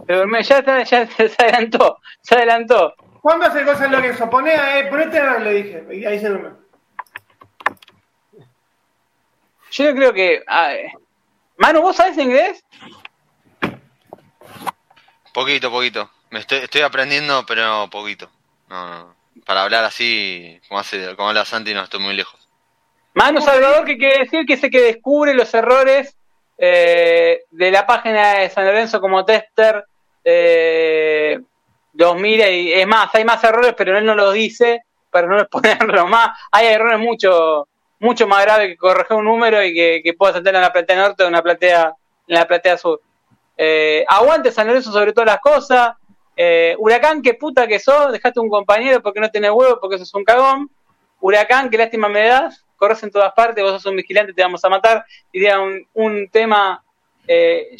Pero 0.08 0.28
me- 0.28 0.44
ya, 0.44 0.60
está- 0.60 0.84
ya 0.84 1.08
se 1.08 1.36
adelantó. 1.38 2.00
Se 2.22 2.36
adelantó. 2.36 2.94
¿Cuándo 3.22 3.46
hace 3.46 3.60
el 3.60 3.66
gol 3.66 3.78
San 3.78 3.92
Lorenzo? 3.92 4.30
Poné, 4.30 4.54
eh, 4.80 4.86
ponete 4.90 5.20
a 5.20 5.34
ver, 5.34 5.42
le 5.42 5.52
dije. 5.54 5.86
Y 5.92 6.06
ahí 6.06 6.20
se 6.20 6.30
durmió. 6.30 6.58
Yo 9.72 9.94
creo 9.96 10.14
que. 10.14 10.44
Manu, 11.58 11.82
¿vos 11.82 11.96
sabés 11.96 12.18
inglés? 12.18 12.64
Poquito, 15.34 15.70
poquito. 15.72 16.10
Me 16.30 16.40
estoy, 16.40 16.60
estoy 16.60 16.82
aprendiendo, 16.82 17.46
pero 17.46 17.90
poquito. 17.90 18.30
No, 18.70 18.88
no. 18.90 19.16
Para 19.46 19.64
hablar 19.64 19.84
así, 19.84 20.60
como 20.68 20.80
hace, 20.80 21.16
como 21.16 21.30
habla 21.30 21.46
Santi, 21.46 21.74
no 21.74 21.84
estoy 21.84 22.00
muy 22.00 22.14
lejos. 22.16 22.45
Manu 23.16 23.42
Salvador, 23.42 23.86
que 23.86 23.98
quiere 23.98 24.20
decir 24.20 24.46
que 24.46 24.54
es 24.54 24.64
el 24.64 24.70
que 24.70 24.82
descubre 24.82 25.34
los 25.34 25.54
errores 25.54 26.16
eh, 26.58 27.42
de 27.50 27.72
la 27.72 27.86
página 27.86 28.36
de 28.36 28.50
San 28.50 28.66
Lorenzo 28.66 29.02
como 29.02 29.26
tester 29.26 29.86
eh, 30.24 31.40
los 31.94 32.16
mira 32.20 32.50
y 32.50 32.74
es 32.74 32.88
más, 32.88 33.14
hay 33.14 33.24
más 33.24 33.44
errores, 33.44 33.74
pero 33.78 33.98
él 33.98 34.06
no 34.06 34.16
los 34.16 34.34
dice 34.34 34.84
para 35.10 35.28
no 35.28 35.40
exponerlo 35.40 36.08
más. 36.08 36.38
Hay 36.52 36.68
errores 36.68 37.00
mucho 37.00 37.68
mucho 38.00 38.28
más 38.28 38.44
graves 38.44 38.68
que 38.68 38.78
corregir 38.78 39.16
un 39.16 39.26
número 39.26 39.64
y 39.64 39.74
que, 39.74 40.02
que 40.04 40.14
pueda 40.14 40.34
saltar 40.34 40.56
en 40.56 40.62
la 40.62 40.74
platea 40.74 40.98
norte 40.98 41.24
o 41.24 41.28
en 41.28 41.34
la 41.34 41.42
platea, 41.42 41.94
en 42.28 42.36
la 42.36 42.46
platea 42.46 42.78
sur. 42.78 43.00
Eh, 43.58 44.04
aguante 44.08 44.52
San 44.52 44.68
Lorenzo 44.68 44.92
sobre 44.92 45.14
todas 45.14 45.28
las 45.28 45.40
cosas. 45.40 45.96
Eh, 46.36 46.76
Huracán, 46.78 47.22
qué 47.22 47.36
puta 47.36 47.66
que 47.66 47.80
sos, 47.80 48.12
dejaste 48.12 48.42
un 48.42 48.50
compañero 48.50 49.02
porque 49.02 49.22
no 49.22 49.32
tenés 49.32 49.52
huevo, 49.52 49.80
porque 49.80 49.98
sos 49.98 50.14
un 50.14 50.26
cagón. 50.26 50.70
Huracán, 51.22 51.70
qué 51.70 51.78
lástima 51.78 52.10
me 52.10 52.28
das, 52.28 52.65
corres 52.86 53.04
en 53.04 53.12
todas 53.12 53.34
partes, 53.34 53.64
vos 53.64 53.74
sos 53.74 53.86
un 53.88 53.96
vigilante, 53.96 54.34
te 54.34 54.44
vamos 54.44 54.64
a 54.64 54.70
matar. 54.70 55.04
Diría 55.34 55.60
un, 55.60 55.88
un 55.94 56.30
tema, 56.30 56.84
eh, 57.28 57.76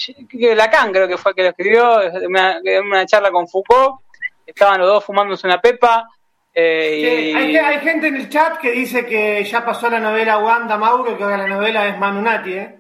Lacan 0.56 0.92
creo 0.92 1.08
que 1.08 1.18
fue 1.18 1.32
el 1.32 1.36
que 1.36 1.44
lo 1.44 1.50
escribió, 1.50 2.00
una, 2.28 2.60
una 2.84 3.06
charla 3.06 3.30
con 3.30 3.48
Foucault, 3.48 4.02
estaban 4.46 4.80
los 4.80 4.88
dos 4.88 5.06
fumándose 5.06 5.46
una 5.46 5.62
pepa. 5.62 6.08
eh, 6.54 7.32
Sí, 7.32 7.36
hay, 7.36 7.58
hay 7.58 7.80
gente 7.82 8.08
en 8.08 8.16
el 8.16 8.30
chat 8.30 8.58
que 8.58 8.72
dice 8.72 9.06
que 9.06 9.44
ya 9.44 9.64
pasó 9.64 9.90
la 9.90 10.00
novela 10.00 10.40
Wanda 10.40 10.78
Mauro 10.78 11.16
que 11.16 11.24
ahora 11.24 11.38
la 11.38 11.48
novela 11.48 11.88
es 11.88 11.98
Manunati, 12.00 12.54
¿eh? 12.54 12.76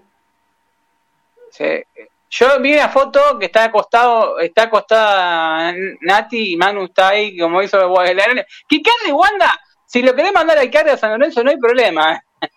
Sí. 1.51 1.83
Yo 2.27 2.59
vi 2.59 2.73
una 2.73 2.89
foto 2.89 3.37
que 3.39 3.45
está 3.45 3.65
acostado, 3.65 4.39
está 4.39 4.63
acostada 4.63 5.73
Nati 6.01 6.53
y 6.53 6.57
Manu 6.57 6.85
está 6.85 7.09
ahí, 7.09 7.37
como 7.37 7.61
hizo 7.61 7.87
Guadalajara. 7.87 8.45
¿Qué 8.67 8.81
carne, 8.81 9.13
Wanda? 9.13 9.53
Si 9.85 10.01
lo 10.01 10.15
querés 10.15 10.33
mandar 10.33 10.57
al 10.57 10.72
carne 10.72 10.91
a 10.91 10.97
San 10.97 11.11
Lorenzo, 11.11 11.43
no 11.43 11.51
hay 11.51 11.57
problema. 11.57 12.14
¿eh? 12.14 12.49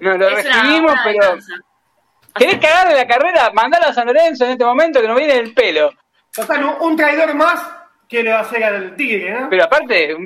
No, 0.00 0.16
lo 0.16 0.28
Es 0.28 0.44
recibimos, 0.44 0.94
pero. 1.04 1.38
¿Querés 2.34 2.58
cagarle 2.58 2.96
la 2.96 3.06
carrera? 3.06 3.50
Mandala 3.52 3.88
a 3.88 3.94
San 3.94 4.06
Lorenzo 4.06 4.44
en 4.44 4.52
este 4.52 4.64
momento 4.64 5.00
que 5.00 5.06
nos 5.08 5.16
viene 5.16 5.34
el 5.36 5.52
pelo. 5.54 5.92
Total, 6.34 6.64
un, 6.64 6.74
un 6.80 6.96
traidor 6.96 7.34
más 7.34 7.62
quiere 8.08 8.32
hacer 8.32 8.64
al 8.64 8.96
Tigre, 8.96 9.38
¿no? 9.38 9.50
Pero 9.50 9.64
aparte, 9.64 10.16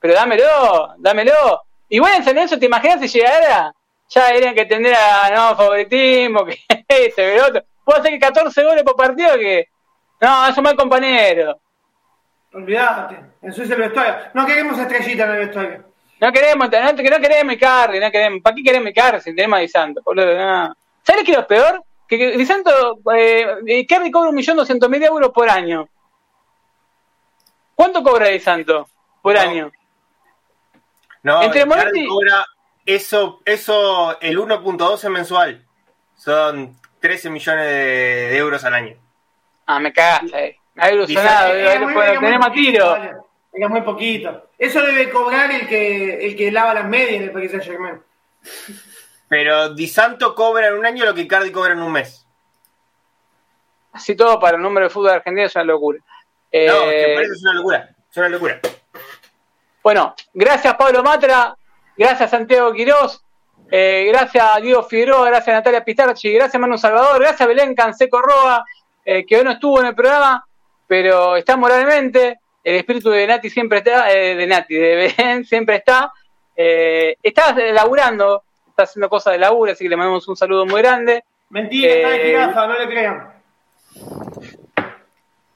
pero 0.00 0.14
dámelo, 0.14 0.94
dámelo. 0.98 1.62
Igual 1.88 2.16
en 2.16 2.24
San 2.24 2.34
Lorenzo, 2.34 2.58
¿te 2.58 2.66
imaginas 2.66 3.00
si 3.00 3.08
llegara? 3.18 3.72
Ya 4.10 4.32
dirían 4.32 4.54
que 4.54 4.66
tendría 4.66 5.30
no 5.34 5.56
favoritismo, 5.56 6.44
que 6.46 6.58
este, 6.88 7.14
que 7.14 7.36
el 7.36 7.40
otro. 7.40 7.62
Puedo 7.84 8.00
hacer 8.00 8.12
que 8.12 8.18
14 8.18 8.64
goles 8.64 8.82
por 8.82 8.96
partido 8.96 9.34
que. 9.36 9.68
No, 10.20 10.48
es 10.48 10.56
un 10.56 10.64
mal 10.64 10.76
compañero. 10.76 11.60
Olvídate, 12.52 13.20
eso 13.42 13.62
es 13.62 13.70
el 13.70 13.76
vestuario. 13.78 14.14
No 14.34 14.46
queremos 14.46 14.78
estrellita 14.78 15.24
en 15.24 15.30
el 15.30 15.38
vestuario. 15.38 15.84
No 16.20 16.32
queremos, 16.32 16.68
no, 16.70 16.96
que 16.96 17.10
no 17.10 17.20
queremos 17.20 17.54
Icardi, 17.54 18.00
no 18.00 18.10
queremos. 18.10 18.40
¿Para 18.42 18.56
qué 18.56 18.62
queremos 18.62 18.90
Icardi 18.90 19.20
si 19.20 19.34
tenemos 19.34 19.58
a 19.58 19.60
Di 19.60 19.68
Santo, 19.68 20.00
boludo? 20.04 20.36
No. 20.36 20.74
¿Sabes 21.02 21.24
qué 21.24 21.30
es 21.32 21.36
lo 21.38 21.46
peor? 21.46 21.82
Que, 22.08 22.18
que 22.18 22.36
Di 22.38 22.46
Santo, 22.46 22.98
eh, 23.14 23.46
Icardi 23.66 24.10
cobra 24.10 24.30
un 24.30 24.34
millón 24.34 24.56
doscientos 24.56 24.88
mil 24.88 25.02
euros 25.04 25.30
por 25.32 25.48
año. 25.48 25.88
¿Cuánto 27.74 28.02
cobra 28.02 28.28
Di 28.28 28.40
Santo 28.40 28.88
por 29.22 29.34
No. 29.34 29.40
año? 29.40 29.70
No, 31.22 31.42
Entre 31.42 31.60
Icardi 31.62 32.00
Moretti- 32.00 32.08
cobra 32.08 32.44
eso, 32.86 33.40
eso, 33.44 34.18
el 34.20 34.38
1.12 34.38 35.08
mensual. 35.10 35.64
Son 36.16 36.76
13 37.00 37.30
millones 37.30 37.64
de, 37.64 37.70
de 38.30 38.36
euros 38.38 38.64
al 38.64 38.74
año. 38.74 38.96
Ah, 39.66 39.78
me 39.78 39.92
cagaste 39.92 40.58
ahí. 40.78 40.96
Bueno, 40.96 41.62
era 41.62 41.80
muy 41.86 42.18
tenemos 42.20 42.52
tiro. 42.52 42.96
Era 43.52 43.68
muy 43.68 43.82
poquito. 43.82 44.50
Eso 44.58 44.80
debe 44.82 45.10
cobrar 45.10 45.50
el 45.50 45.66
que, 45.68 46.26
el 46.26 46.36
que 46.36 46.52
lava 46.52 46.74
las 46.74 46.86
medias 46.86 47.14
en 47.14 47.22
el 47.24 47.30
Paris 47.32 47.50
Saint 47.50 47.64
Germain. 47.64 48.02
Pero 49.28 49.74
Di 49.74 49.86
Santo 49.88 50.34
cobra 50.34 50.68
en 50.68 50.74
un 50.74 50.86
año 50.86 51.04
lo 51.04 51.14
que 51.14 51.22
Icardi 51.22 51.50
cobra 51.50 51.72
en 51.72 51.82
un 51.82 51.92
mes. 51.92 52.24
Así 53.92 54.14
todo 54.14 54.38
para 54.38 54.56
el 54.56 54.62
número 54.62 54.86
de 54.86 54.90
fútbol 54.90 55.10
argentino 55.10 55.46
es 55.46 55.54
una 55.54 55.64
locura. 55.64 55.98
Eh, 56.50 56.66
No, 56.66 56.84
es 56.84 57.06
que 57.06 57.14
eso 57.14 57.32
es 57.32 57.42
una 57.42 57.54
locura. 57.54 57.88
Es 58.10 58.16
una 58.16 58.28
locura. 58.28 58.60
Bueno, 59.82 60.14
gracias 60.34 60.74
Pablo 60.74 61.02
Matra, 61.02 61.56
gracias 61.96 62.30
Santiago 62.30 62.72
Quirós, 62.72 63.22
eh, 63.70 64.06
gracias 64.08 64.62
Diego 64.62 64.82
Figueroa, 64.82 65.26
gracias 65.28 65.54
Natalia 65.54 65.84
Pistarchi, 65.84 66.32
gracias 66.32 66.60
Manu 66.60 66.76
Salvador, 66.76 67.20
gracias 67.20 67.48
Belén 67.48 67.74
Canseco 67.74 68.20
Roa, 68.20 68.64
eh, 69.04 69.24
que 69.24 69.36
hoy 69.36 69.44
no 69.44 69.52
estuvo 69.52 69.80
en 69.80 69.86
el 69.86 69.94
programa, 69.94 70.46
pero 70.88 71.36
está 71.36 71.56
moralmente, 71.56 72.40
el 72.64 72.76
espíritu 72.76 73.10
de 73.10 73.26
Nati 73.26 73.50
siempre 73.50 73.78
está, 73.78 74.10
eh, 74.10 74.34
de 74.34 74.46
Nati, 74.46 74.74
de 74.74 74.96
Belén 74.96 75.44
siempre 75.44 75.76
está, 75.76 76.12
eh, 76.56 77.16
está 77.22 77.54
laburando, 77.72 78.42
está 78.68 78.82
haciendo 78.82 79.08
cosas 79.08 79.34
de 79.34 79.38
laburo, 79.38 79.72
así 79.72 79.84
que 79.84 79.90
le 79.90 79.96
mandamos 79.96 80.26
un 80.26 80.36
saludo 80.36 80.66
muy 80.66 80.80
grande. 80.82 81.22
Mentira, 81.50 81.92
está 81.92 82.08
de 82.08 82.16
Eh, 82.16 82.26
jirafa, 82.26 82.66
no 82.66 82.78
le 82.78 82.88
crean. 82.88 83.32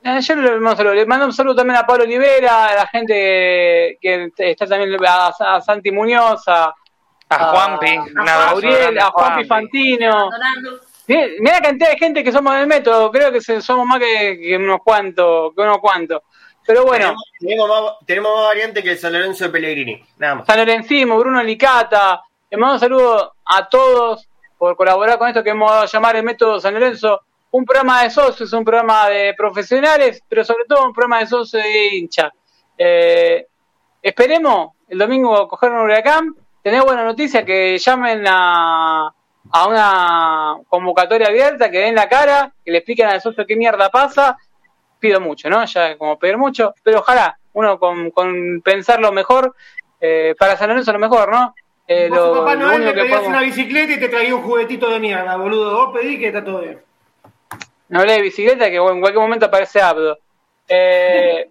Eh, 0.05 0.21
yo 0.21 0.35
le 0.35 0.51
mando 0.59 0.71
un 0.71 0.77
saludo. 0.77 0.95
Le 0.95 1.07
mando 1.07 1.27
un 1.27 1.33
saludo 1.33 1.57
también 1.57 1.79
a 1.79 1.87
Pablo 1.87 2.05
Olivera, 2.05 2.67
a 2.67 2.75
la 2.75 2.87
gente 2.87 3.99
que, 4.01 4.33
está 4.37 4.67
también 4.67 4.97
a, 5.07 5.29
a 5.29 5.61
Santi 5.61 5.93
Muñoz, 5.93 6.43
a, 6.49 6.75
A 7.29 7.39
Juanpi, 7.51 7.97
a, 7.97 8.03
un 8.03 8.19
abrazo 8.19 8.55
Gabriel, 8.57 8.99
a 8.99 9.07
a 9.07 9.11
Juanpi 9.11 9.47
Juanpi. 9.47 9.49
Fantino. 9.49 10.31
Mira 11.07 11.55
la 11.55 11.61
cantidad 11.61 11.91
de 11.91 11.99
gente 11.99 12.25
que 12.25 12.33
somos 12.33 12.55
del 12.55 12.67
método, 12.67 13.11
creo 13.11 13.33
que 13.33 13.41
somos 13.41 13.87
más 13.87 13.99
que, 13.99 14.39
que 14.41 14.57
unos 14.57 14.81
cuantos, 14.85 15.53
que 15.55 15.63
unos 15.63 15.79
cuantos. 15.79 16.23
Pero 16.65 16.85
bueno, 16.85 17.15
Tenemos, 17.39 17.69
tenemos 17.69 17.69
más, 17.69 18.07
tenemos 18.07 18.35
más 18.37 18.45
variante 18.47 18.83
que 18.83 18.91
el 18.93 18.99
San 18.99 19.13
Lorenzo 19.13 19.45
de 19.45 19.51
Pellegrini. 19.51 20.05
Nada 20.19 20.37
más. 20.37 20.47
San 20.47 20.59
Lorencimo, 20.59 21.19
Bruno 21.19 21.43
Licata, 21.43 22.23
le 22.51 22.57
mando 22.57 22.75
un 22.75 22.81
saludo 22.81 23.35
a 23.45 23.69
todos 23.69 24.29
por 24.57 24.77
colaborar 24.77 25.19
con 25.19 25.29
esto 25.29 25.43
que 25.43 25.51
hemos 25.51 25.69
dado 25.69 25.83
a 25.83 25.87
llamar 25.87 26.17
el 26.17 26.23
método 26.23 26.61
San 26.61 26.75
Lorenzo. 26.75 27.23
Un 27.51 27.65
programa 27.65 28.05
de 28.05 28.11
socios, 28.11 28.53
un 28.53 28.65
programa 28.65 29.09
de 29.09 29.35
profesionales, 29.37 30.23
pero 30.29 30.45
sobre 30.45 30.65
todo 30.67 30.87
un 30.87 30.93
programa 30.93 31.19
de 31.19 31.27
socios 31.27 31.63
de 31.63 31.97
hincha. 31.97 32.33
Eh, 32.79 33.47
esperemos 34.01 34.71
el 34.89 34.99
domingo 34.99 35.49
coger 35.49 35.71
un 35.73 35.81
huracán, 35.81 36.35
tener 36.63 36.83
buena 36.83 37.05
noticia, 37.05 37.45
que 37.45 37.77
llamen 37.77 38.25
a, 38.27 39.13
a 39.51 39.67
una 39.67 40.55
convocatoria 40.69 41.29
abierta, 41.29 41.71
que 41.71 41.79
den 41.81 41.95
la 41.95 42.09
cara, 42.09 42.53
que 42.65 42.71
le 42.71 42.79
expliquen 42.79 43.09
al 43.09 43.21
socio 43.21 43.47
qué 43.47 43.57
mierda 43.57 43.91
pasa. 43.91 44.37
Pido 44.99 45.21
mucho, 45.21 45.51
¿no? 45.51 45.65
Ya 45.65 45.97
como 45.99 46.19
pedir 46.19 46.39
mucho, 46.39 46.75
pero 46.83 47.01
ojalá 47.01 47.37
uno 47.55 47.79
con, 47.79 48.11
con 48.13 48.63
pensarlo 48.63 49.11
mejor, 49.13 49.55
eh, 50.01 50.35
para 50.39 50.57
San 50.57 50.69
Lorenzo 50.69 50.93
lo 50.93 50.99
mejor, 50.99 51.31
¿no? 51.31 51.55
Eh, 51.89 52.09
Vos, 52.09 52.19
lo- 52.19 52.35
Papá 52.45 52.55
Noel, 52.55 52.77
único 52.83 52.91
le 52.91 52.95
que 52.95 53.01
pedías 53.03 53.19
podemos- 53.19 53.37
una 53.37 53.41
bicicleta 53.47 53.93
y 53.93 53.99
te 54.01 54.09
traía 54.09 54.35
un 54.35 54.43
juguetito 54.43 54.89
de 54.89 55.01
mierda, 55.01 55.37
boludo. 55.37 55.75
Vos 55.87 55.99
pedí 55.99 56.19
que 56.19 56.29
está 56.29 56.45
todo 56.45 56.61
bien. 56.61 56.81
No 57.89 58.01
hablé 58.01 58.13
de 58.15 58.23
bicicleta, 58.23 58.71
que 58.71 58.77
en 58.77 59.01
cualquier 59.01 59.21
momento 59.23 59.47
aparece 59.47 59.83
Abdo. 59.83 60.19
Eh, 60.69 61.51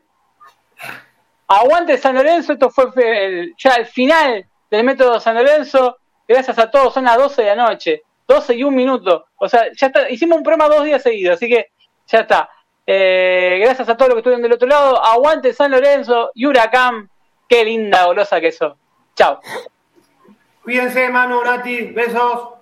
aguante 1.47 1.97
San 1.97 2.15
Lorenzo, 2.15 2.53
esto 2.53 2.69
fue 2.69 2.85
el- 2.95 3.53
ya 3.57 3.75
el 3.75 3.85
final 3.85 4.45
del 4.69 4.83
método 4.83 5.19
San 5.19 5.35
Lorenzo. 5.35 5.97
Gracias 6.31 6.57
a 6.59 6.69
todos, 6.69 6.93
son 6.93 7.05
las 7.05 7.17
12 7.17 7.41
de 7.41 7.55
la 7.55 7.67
noche, 7.67 8.03
12 8.27 8.55
y 8.55 8.63
un 8.63 8.75
minuto. 8.75 9.25
O 9.37 9.47
sea, 9.47 9.65
ya 9.75 9.87
está, 9.87 10.09
hicimos 10.09 10.37
un 10.37 10.43
programa 10.43 10.73
dos 10.73 10.85
días 10.85 11.01
seguidos, 11.01 11.35
así 11.35 11.47
que 11.47 11.71
ya 12.07 12.19
está. 12.19 12.49
Eh, 12.85 13.59
gracias 13.61 13.87
a 13.89 13.95
todos 13.95 14.09
los 14.09 14.15
que 14.15 14.19
estuvieron 14.19 14.41
del 14.41 14.53
otro 14.53 14.67
lado. 14.67 15.03
Aguante 15.03 15.53
San 15.53 15.71
Lorenzo 15.71 16.31
y 16.33 16.45
Huracán. 16.45 17.09
Qué 17.47 17.63
linda 17.63 18.05
golosa 18.05 18.39
que 18.41 18.51
sos. 18.51 18.75
Chao. 19.15 19.39
Cuídense, 20.63 21.09
Manu, 21.09 21.43
Nati. 21.43 21.83
Besos. 21.91 22.60